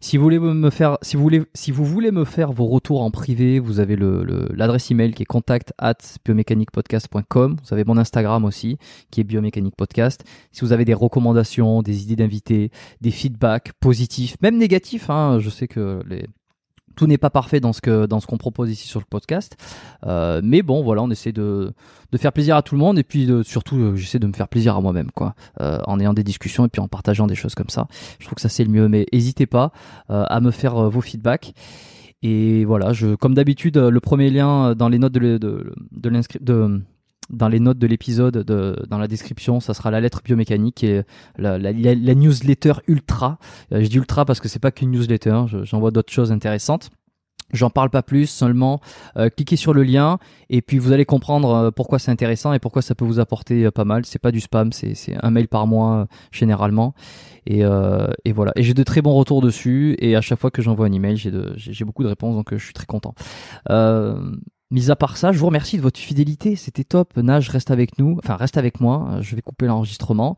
Si 0.00 0.16
vous 0.16 0.24
voulez 0.24 0.40
me 0.40 0.70
faire, 0.70 2.52
vos 2.52 2.66
retours 2.66 3.00
en 3.00 3.12
privé, 3.12 3.60
vous 3.60 3.78
avez 3.78 3.96
l'adresse 3.96 4.90
email 4.90 5.14
qui 5.14 5.22
est 5.22 5.26
contact 5.26 5.72
at 5.78 5.94
biomécaniquepodcast.com. 6.24 7.56
Vous 7.64 7.72
avez 7.72 7.84
mon 7.84 7.96
Instagram 7.96 8.44
aussi, 8.44 8.76
qui 9.12 9.20
est 9.20 9.24
biomécanique 9.24 9.76
podcast. 9.76 10.24
Si 10.50 10.62
vous 10.62 10.72
avez 10.72 10.84
des 10.84 10.94
recommandations, 10.94 11.80
des 11.82 12.02
idées 12.02 12.16
d'invités, 12.16 12.72
des 13.00 13.12
feedbacks 13.12 13.72
positifs, 13.80 14.34
même 14.42 14.58
négatifs, 14.58 15.08
hein, 15.08 15.38
je 15.38 15.48
sais 15.48 15.68
que 15.68 16.02
les, 16.08 16.26
tout 16.94 17.06
n'est 17.06 17.18
pas 17.18 17.30
parfait 17.30 17.60
dans 17.60 17.72
ce 17.72 17.80
qu'on 17.80 18.36
propose 18.38 18.70
ici 18.70 18.86
sur 18.88 19.00
le 19.00 19.06
podcast, 19.08 19.56
euh, 20.06 20.40
mais 20.42 20.62
bon 20.62 20.82
voilà, 20.82 21.02
on 21.02 21.10
essaie 21.10 21.32
de, 21.32 21.72
faire 22.16 22.32
plaisir 22.32 22.56
à 22.56 22.62
tout 22.62 22.74
le 22.74 22.80
monde 22.80 22.98
et 22.98 23.04
puis 23.04 23.28
surtout 23.44 23.76
euh, 23.76 23.96
j'essaie 23.96 24.18
de 24.18 24.26
me 24.26 24.32
faire 24.32 24.48
plaisir 24.48 24.76
à 24.76 24.80
moi-même 24.80 25.10
quoi, 25.10 25.34
euh, 25.60 25.78
en 25.86 25.98
ayant 25.98 26.12
des 26.12 26.24
discussions 26.24 26.66
et 26.66 26.68
puis 26.68 26.80
en 26.80 26.88
partageant 26.88 27.26
des 27.26 27.34
choses 27.34 27.54
comme 27.54 27.70
ça. 27.70 27.88
Je 28.18 28.26
trouve 28.26 28.36
que 28.36 28.42
ça 28.42 28.48
c'est 28.48 28.64
le 28.64 28.70
mieux, 28.70 28.88
mais 28.88 29.06
n'hésitez 29.12 29.46
pas 29.46 29.72
à 30.08 30.40
me 30.40 30.50
faire 30.50 30.90
vos 30.90 31.00
feedbacks. 31.00 31.54
Et 32.24 32.64
voilà, 32.64 32.92
je 32.92 33.16
comme 33.16 33.34
d'habitude 33.34 33.76
le 33.76 34.00
premier 34.00 34.30
lien 34.30 34.74
dans 34.74 34.88
les 34.88 34.98
notes 34.98 35.12
de 35.12 35.38
de 35.38 36.82
dans 37.32 37.48
les 37.48 37.60
notes 37.60 37.78
de 37.78 37.86
l'épisode, 37.86 38.38
dans 38.88 38.98
la 38.98 39.08
description, 39.08 39.60
ça 39.60 39.74
sera 39.74 39.90
la 39.90 40.00
lettre 40.00 40.20
biomécanique 40.24 40.84
et 40.84 41.02
la, 41.38 41.58
la, 41.58 41.72
la 41.72 42.14
newsletter 42.14 42.74
ultra. 42.86 43.38
Euh, 43.72 43.82
je 43.82 43.88
dis 43.88 43.96
ultra 43.96 44.24
parce 44.24 44.40
que 44.40 44.48
c'est 44.48 44.58
pas 44.58 44.70
qu'une 44.70 44.90
newsletter, 44.90 45.30
hein, 45.30 45.46
j'envoie 45.62 45.90
d'autres 45.90 46.12
choses 46.12 46.32
intéressantes. 46.32 46.90
J'en 47.52 47.68
parle 47.68 47.90
pas 47.90 48.02
plus, 48.02 48.26
seulement 48.26 48.80
euh, 49.18 49.28
cliquez 49.28 49.56
sur 49.56 49.74
le 49.74 49.82
lien 49.82 50.18
et 50.48 50.62
puis 50.62 50.78
vous 50.78 50.92
allez 50.92 51.04
comprendre 51.04 51.54
euh, 51.54 51.70
pourquoi 51.70 51.98
c'est 51.98 52.10
intéressant 52.10 52.54
et 52.54 52.58
pourquoi 52.58 52.80
ça 52.80 52.94
peut 52.94 53.04
vous 53.04 53.20
apporter 53.20 53.70
pas 53.70 53.84
mal. 53.84 54.06
C'est 54.06 54.18
pas 54.18 54.30
du 54.30 54.40
spam, 54.40 54.72
c'est 54.72 54.94
un 55.22 55.30
mail 55.30 55.48
par 55.48 55.66
mois 55.66 56.06
généralement. 56.30 56.94
Et, 57.44 57.62
et, 58.24 58.32
voilà. 58.32 58.52
Et 58.56 58.62
j'ai 58.62 58.72
de 58.72 58.82
très 58.84 59.02
bons 59.02 59.14
retours 59.14 59.42
dessus 59.42 59.96
et 59.98 60.16
à 60.16 60.20
chaque 60.20 60.38
fois 60.38 60.50
que 60.50 60.62
j'envoie 60.62 60.86
un 60.86 60.92
email, 60.92 61.16
j'ai 61.16 61.84
beaucoup 61.84 62.04
de 62.04 62.08
réponses 62.08 62.36
donc 62.36 62.54
je 62.54 62.64
suis 62.64 62.72
très 62.72 62.86
content. 62.86 63.14
Mis 64.72 64.90
à 64.90 64.96
part 64.96 65.18
ça, 65.18 65.32
je 65.32 65.38
vous 65.38 65.44
remercie 65.44 65.76
de 65.76 65.82
votre 65.82 66.00
fidélité. 66.00 66.56
C'était 66.56 66.82
top. 66.82 67.14
Nage 67.18 67.50
reste 67.50 67.70
avec 67.70 67.98
nous. 67.98 68.16
Enfin, 68.24 68.36
reste 68.36 68.56
avec 68.56 68.80
moi. 68.80 69.18
Je 69.20 69.36
vais 69.36 69.42
couper 69.42 69.66
l'enregistrement. 69.66 70.34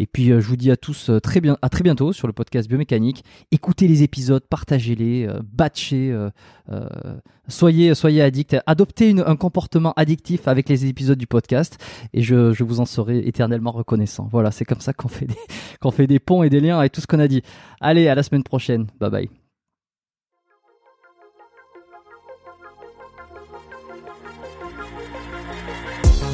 Et 0.00 0.06
puis, 0.06 0.32
euh, 0.32 0.40
je 0.40 0.48
vous 0.48 0.56
dis 0.56 0.72
à 0.72 0.76
tous 0.76 1.08
euh, 1.08 1.20
très 1.20 1.40
bien, 1.40 1.56
à 1.62 1.68
très 1.68 1.84
bientôt 1.84 2.12
sur 2.12 2.26
le 2.26 2.32
podcast 2.32 2.68
Biomécanique. 2.68 3.24
Écoutez 3.52 3.86
les 3.86 4.02
épisodes, 4.02 4.42
partagez-les, 4.50 5.28
euh, 5.28 5.38
batchez, 5.52 6.12
soyez, 7.46 7.94
soyez 7.94 8.22
addicts. 8.22 8.56
Adoptez 8.66 9.14
un 9.24 9.36
comportement 9.36 9.92
addictif 9.94 10.48
avec 10.48 10.68
les 10.68 10.86
épisodes 10.86 11.18
du 11.18 11.28
podcast. 11.28 11.78
Et 12.12 12.22
je, 12.22 12.52
je 12.52 12.64
vous 12.64 12.80
en 12.80 12.86
serai 12.86 13.18
éternellement 13.18 13.70
reconnaissant. 13.70 14.28
Voilà, 14.32 14.50
c'est 14.50 14.64
comme 14.64 14.80
ça 14.80 14.94
qu'on 14.94 15.06
fait 15.06 15.28
qu'on 15.80 15.92
fait 15.92 16.08
des 16.08 16.18
ponts 16.18 16.42
et 16.42 16.50
des 16.50 16.58
liens 16.58 16.80
avec 16.80 16.90
tout 16.90 17.00
ce 17.00 17.06
qu'on 17.06 17.20
a 17.20 17.28
dit. 17.28 17.42
Allez, 17.80 18.08
à 18.08 18.16
la 18.16 18.24
semaine 18.24 18.42
prochaine. 18.42 18.88
Bye 18.98 19.10
bye. 19.10 19.45